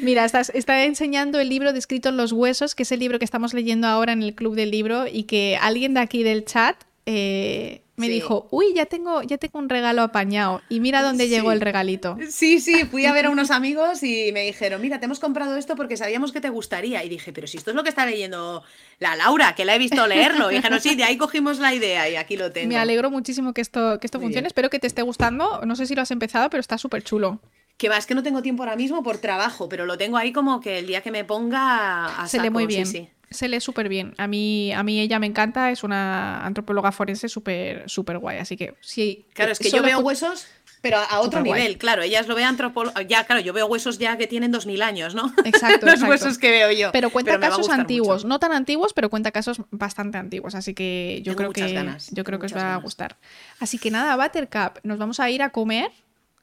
Mira, 0.00 0.24
está, 0.24 0.84
enseñando 0.84 1.38
el 1.38 1.48
libro 1.48 1.72
descrito 1.72 2.08
en 2.08 2.16
los 2.16 2.32
huesos, 2.32 2.74
que 2.74 2.84
es 2.84 2.92
el 2.92 3.00
libro 3.00 3.18
que 3.18 3.24
estamos 3.24 3.52
leyendo 3.52 3.86
ahora 3.86 4.12
en 4.12 4.22
el 4.22 4.34
club 4.34 4.54
del 4.54 4.70
libro 4.70 5.06
y 5.06 5.24
que 5.24 5.58
alguien 5.60 5.94
de 5.94 6.00
aquí 6.00 6.22
del 6.22 6.44
chat 6.44 6.76
eh, 7.06 7.82
me 7.94 8.08
dijo, 8.08 8.48
uy, 8.50 8.74
ya 8.74 8.84
tengo, 8.86 9.22
ya 9.22 9.38
tengo 9.38 9.58
un 9.58 9.68
regalo 9.68 10.02
apañado. 10.02 10.60
Y 10.68 10.80
mira 10.80 11.02
dónde 11.02 11.28
llegó 11.28 11.52
el 11.52 11.60
regalito. 11.60 12.18
Sí, 12.28 12.60
sí, 12.60 12.84
fui 12.84 13.06
a 13.06 13.12
ver 13.12 13.26
a 13.26 13.30
unos 13.30 13.50
amigos 13.50 14.02
y 14.02 14.32
me 14.32 14.42
dijeron, 14.42 14.82
mira, 14.82 14.98
te 14.98 15.06
hemos 15.06 15.20
comprado 15.20 15.56
esto 15.56 15.76
porque 15.76 15.96
sabíamos 15.96 16.32
que 16.32 16.40
te 16.40 16.50
gustaría. 16.50 17.02
Y 17.04 17.08
dije, 17.08 17.32
pero 17.32 17.46
si 17.46 17.56
esto 17.56 17.70
es 17.70 17.76
lo 17.76 17.84
que 17.84 17.88
está 17.88 18.04
leyendo 18.04 18.62
la 18.98 19.16
Laura, 19.16 19.54
que 19.54 19.64
la 19.64 19.74
he 19.74 19.78
visto 19.78 20.06
leerlo. 20.06 20.50
Y 20.50 20.56
dijeron, 20.56 20.80
sí, 20.80 20.94
de 20.94 21.04
ahí 21.04 21.16
cogimos 21.16 21.58
la 21.58 21.72
idea 21.72 22.08
y 22.10 22.16
aquí 22.16 22.36
lo 22.36 22.52
tengo. 22.52 22.68
Me 22.68 22.76
alegro 22.76 23.10
muchísimo 23.10 23.54
que 23.54 23.60
esto, 23.60 23.98
que 24.00 24.06
esto 24.06 24.20
funcione. 24.20 24.46
Espero 24.46 24.68
que 24.68 24.78
te 24.78 24.86
esté 24.86 25.02
gustando. 25.02 25.62
No 25.64 25.76
sé 25.76 25.86
si 25.86 25.94
lo 25.94 26.02
has 26.02 26.10
empezado, 26.10 26.50
pero 26.50 26.60
está 26.60 26.76
súper 26.76 27.02
chulo. 27.02 27.40
Que 27.78 27.88
va, 27.88 27.98
es 27.98 28.06
que 28.06 28.14
no 28.14 28.22
tengo 28.22 28.42
tiempo 28.42 28.62
ahora 28.62 28.74
mismo 28.74 29.02
por 29.02 29.18
trabajo, 29.18 29.68
pero 29.68 29.84
lo 29.86 29.98
tengo 29.98 30.16
ahí 30.16 30.32
como 30.32 30.60
que 30.60 30.78
el 30.78 30.86
día 30.86 31.02
que 31.02 31.10
me 31.10 31.24
ponga 31.24 32.22
a 32.22 32.26
Se 32.26 32.40
lee 32.40 32.50
muy 32.50 32.66
bien. 32.66 33.10
Se 33.30 33.48
lee 33.48 33.60
súper 33.60 33.88
bien. 33.88 34.14
A 34.18 34.26
mí, 34.26 34.72
a 34.72 34.82
mí 34.82 35.00
ella 35.00 35.18
me 35.18 35.26
encanta, 35.26 35.70
es 35.70 35.82
una 35.82 36.44
antropóloga 36.44 36.92
forense 36.92 37.28
súper 37.28 37.88
súper 37.88 38.18
guay. 38.18 38.38
Así 38.38 38.56
que 38.56 38.74
sí. 38.80 39.26
Claro, 39.32 39.52
es 39.52 39.58
que 39.58 39.68
solo 39.68 39.82
yo 39.82 39.86
veo 39.86 39.98
huesos, 39.98 40.46
pero 40.80 40.98
a 40.98 41.20
otro 41.20 41.40
nivel, 41.40 41.78
claro. 41.78 42.02
Ellas 42.02 42.28
lo 42.28 42.36
ven 42.36 42.44
antropólogo. 42.44 43.00
Ya, 43.00 43.24
claro, 43.24 43.40
yo 43.40 43.52
veo 43.52 43.66
huesos 43.66 43.98
ya 43.98 44.16
que 44.16 44.28
tienen 44.28 44.52
2000 44.52 44.82
años, 44.82 45.14
¿no? 45.14 45.32
Exacto, 45.44 45.86
Los 45.86 45.94
exacto. 45.94 46.10
huesos 46.10 46.38
que 46.38 46.50
veo 46.50 46.70
yo. 46.70 46.92
Pero 46.92 47.10
cuenta 47.10 47.40
casos 47.40 47.68
antiguos, 47.68 48.18
mucho. 48.18 48.28
no 48.28 48.38
tan 48.38 48.52
antiguos, 48.52 48.92
pero 48.92 49.10
cuenta 49.10 49.32
casos 49.32 49.60
bastante 49.70 50.18
antiguos. 50.18 50.54
Así 50.54 50.74
que 50.74 51.20
yo 51.24 51.34
Tengo 51.34 51.52
creo 51.52 51.68
que 51.68 51.74
ganas, 51.74 52.08
yo 52.10 52.22
creo 52.22 52.38
tengo 52.38 52.52
que 52.52 52.54
os 52.54 52.64
va 52.64 52.74
a 52.74 52.78
gustar. 52.78 53.16
Así 53.58 53.78
que 53.78 53.90
nada, 53.90 54.16
Buttercup, 54.16 54.78
nos 54.84 54.98
vamos 54.98 55.18
a 55.18 55.28
ir 55.30 55.42
a 55.42 55.50
comer. 55.50 55.90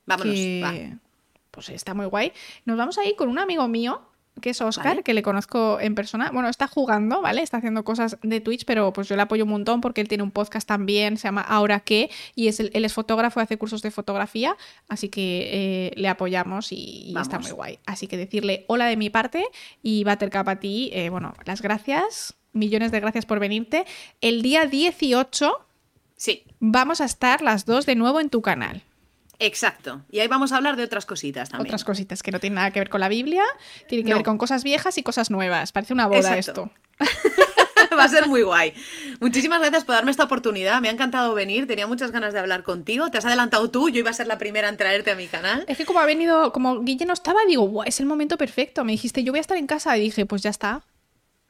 Vámonos, 0.06 0.34
que, 0.34 0.62
va. 0.62 1.00
Pues 1.52 1.70
está 1.70 1.94
muy 1.94 2.08
guay. 2.08 2.34
Nos 2.66 2.78
vamos 2.78 2.98
a 2.98 3.06
ir 3.06 3.16
con 3.16 3.30
un 3.30 3.40
amigo 3.40 3.68
mío, 3.68 4.02
que 4.42 4.50
es 4.50 4.62
Oscar, 4.62 4.86
Vale. 4.88 5.04
que 5.04 5.14
le 5.14 5.22
conozco 5.22 5.80
en 5.80 5.96
persona. 5.96 6.32
Bueno, 6.32 6.50
está 6.50 6.68
jugando, 6.68 7.22
¿vale? 7.22 7.42
Está 7.42 7.58
haciendo 7.58 7.84
cosas 7.84 8.18
de 8.24 8.42
Twitch, 8.42 8.66
pero 8.66 8.92
pues 8.92 9.08
yo 9.08 9.16
le 9.16 9.22
apoyo 9.22 9.44
un 9.44 9.52
montón 9.52 9.80
porque 9.80 10.02
él 10.02 10.08
tiene 10.08 10.24
un 10.24 10.32
podcast 10.32 10.68
también, 10.68 11.18
se 11.18 11.28
llama 11.28 11.42
Ahora 11.42 11.80
qué, 11.82 12.10
y 12.36 12.48
es 12.48 12.60
el- 12.60 12.72
él 12.74 12.84
es 12.84 12.94
fotógrafo, 12.94 13.40
hace 13.40 13.58
cursos 13.58 13.82
de 13.82 13.92
fotografía, 13.92 14.58
así 14.90 15.10
que 15.10 15.50
eh, 15.52 15.92
le 15.96 16.08
apoyamos 16.08 16.72
y, 16.72 17.12
y 17.12 17.16
está 17.18 17.40
muy 17.40 17.52
guay. 17.52 17.80
Así 17.86 18.08
que 18.08 18.18
decirle 18.18 18.66
hola 18.68 18.86
de 18.88 18.98
mi 18.98 19.10
parte 19.10 19.46
y 19.82 20.04
Buttercup 20.04 20.48
a 20.50 20.56
ti, 20.60 20.90
eh, 20.94 21.10
bueno, 21.10 21.34
las 21.46 21.62
gracias, 21.62 22.34
millones 22.54 22.92
de 22.92 23.00
gracias 23.00 23.26
por 23.26 23.40
venirte. 23.40 23.86
El 24.22 24.42
día 24.42 24.66
18 24.66 25.54
Sí, 26.16 26.44
vamos 26.60 27.02
a 27.02 27.06
estar 27.06 27.42
las 27.42 27.66
dos 27.66 27.86
de 27.86 27.96
nuevo 27.96 28.22
en 28.22 28.30
tu 28.30 28.42
canal. 28.42 28.82
Exacto. 29.40 30.02
Y 30.12 30.20
ahí 30.20 30.28
vamos 30.28 30.52
a 30.52 30.58
hablar 30.58 30.76
de 30.76 30.84
otras 30.84 31.06
cositas 31.06 31.50
también. 31.50 31.68
Otras 31.68 31.84
cositas 31.84 32.24
que 32.24 32.32
no 32.32 32.40
tienen 32.40 32.56
nada 32.56 32.72
que 32.72 32.80
ver 32.80 32.90
con 32.90 33.00
la 33.02 33.10
Biblia, 33.10 33.44
tienen 33.88 34.06
que 34.06 34.12
No. 34.12 34.18
ver 34.18 34.26
con 34.26 34.38
cosas 34.38 34.64
viejas 34.64 34.98
y 34.98 35.04
cosas 35.04 35.30
nuevas. 35.32 35.72
Parece 35.72 35.94
una 35.94 36.08
boda 36.08 36.36
Exacto. 36.38 36.70
esto. 37.00 37.14
Va 37.98 38.06
a 38.06 38.08
ser 38.10 38.28
muy 38.28 38.42
guay. 38.42 38.74
Muchísimas 39.20 39.60
gracias 39.60 39.84
por 39.84 39.94
darme 39.94 40.10
esta 40.10 40.24
oportunidad. 40.24 40.82
Me 40.82 40.90
ha 40.90 40.92
encantado 40.92 41.34
venir. 41.36 41.68
Tenía 41.68 41.86
muchas 41.86 42.10
ganas 42.12 42.34
de 42.34 42.40
hablar 42.40 42.64
contigo. 42.64 43.12
Te 43.12 43.20
has 43.20 43.26
adelantado 43.26 43.70
tú. 43.70 43.90
Yo 43.90 44.00
iba 44.00 44.10
a 44.10 44.14
ser 44.14 44.26
la 44.26 44.40
primera 44.40 44.68
en 44.70 44.78
traerte 44.78 45.12
a 45.12 45.16
mi 45.16 45.28
canal. 45.28 45.64
Es 45.68 45.78
que 45.78 45.86
como 45.86 46.00
ha 46.00 46.06
venido, 46.06 46.52
como 46.54 46.82
Guille 46.82 47.06
no 47.06 47.14
estaba, 47.14 47.40
digo, 47.48 47.68
"Buah, 47.68 47.86
es 47.86 48.00
el 48.00 48.08
momento 48.08 48.36
perfecto. 48.38 48.84
Me 48.84 48.94
dijiste, 48.94 49.24
yo 49.24 49.32
voy 49.32 49.38
a 49.38 49.42
estar 49.42 49.58
en 49.58 49.68
casa 49.68 49.96
y 49.98 50.02
dije, 50.02 50.26
pues 50.26 50.42
ya 50.42 50.50
está. 50.50 50.82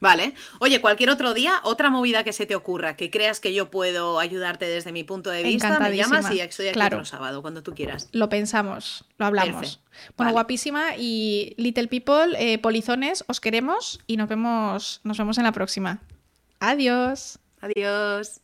Vale. 0.04 0.34
Oye, 0.60 0.82
cualquier 0.82 1.10
otro 1.10 1.34
día, 1.34 1.62
otra 1.64 1.90
movida 1.90 2.24
que 2.26 2.34
se 2.34 2.46
te 2.46 2.56
ocurra, 2.56 2.98
que 2.98 3.10
creas 3.10 3.40
que 3.40 3.54
yo 3.54 3.72
puedo 3.72 4.20
ayudarte 4.20 4.66
desde 4.66 4.92
mi 4.92 5.04
punto 5.06 5.30
de 5.30 5.44
vista, 5.44 5.80
me 5.80 5.96
llamas 5.96 6.30
y 6.32 6.42
estoy 6.42 6.68
aquí 6.68 6.74
Claro. 6.74 6.98
otro 6.98 7.06
sábado, 7.06 7.42
cuando 7.42 7.64
tú 7.64 7.74
quieras. 7.74 8.10
Lo 8.12 8.28
pensamos, 8.28 9.06
lo 9.18 9.26
hablamos. 9.26 9.80
Bueno, 9.92 10.14
Vale. 10.18 10.32
guapísima 10.34 10.98
y 10.98 11.56
Little 11.58 11.88
People, 11.88 12.36
eh, 12.38 12.58
polizones, 12.60 13.24
os 13.28 13.40
queremos 13.40 14.02
y 14.06 14.18
nos 14.18 14.28
vemos, 14.28 15.00
nos 15.06 15.18
vemos 15.18 15.38
en 15.38 15.46
la 15.46 15.54
próxima. 15.54 16.02
Adiós. 16.60 17.40
Adiós. 17.62 18.42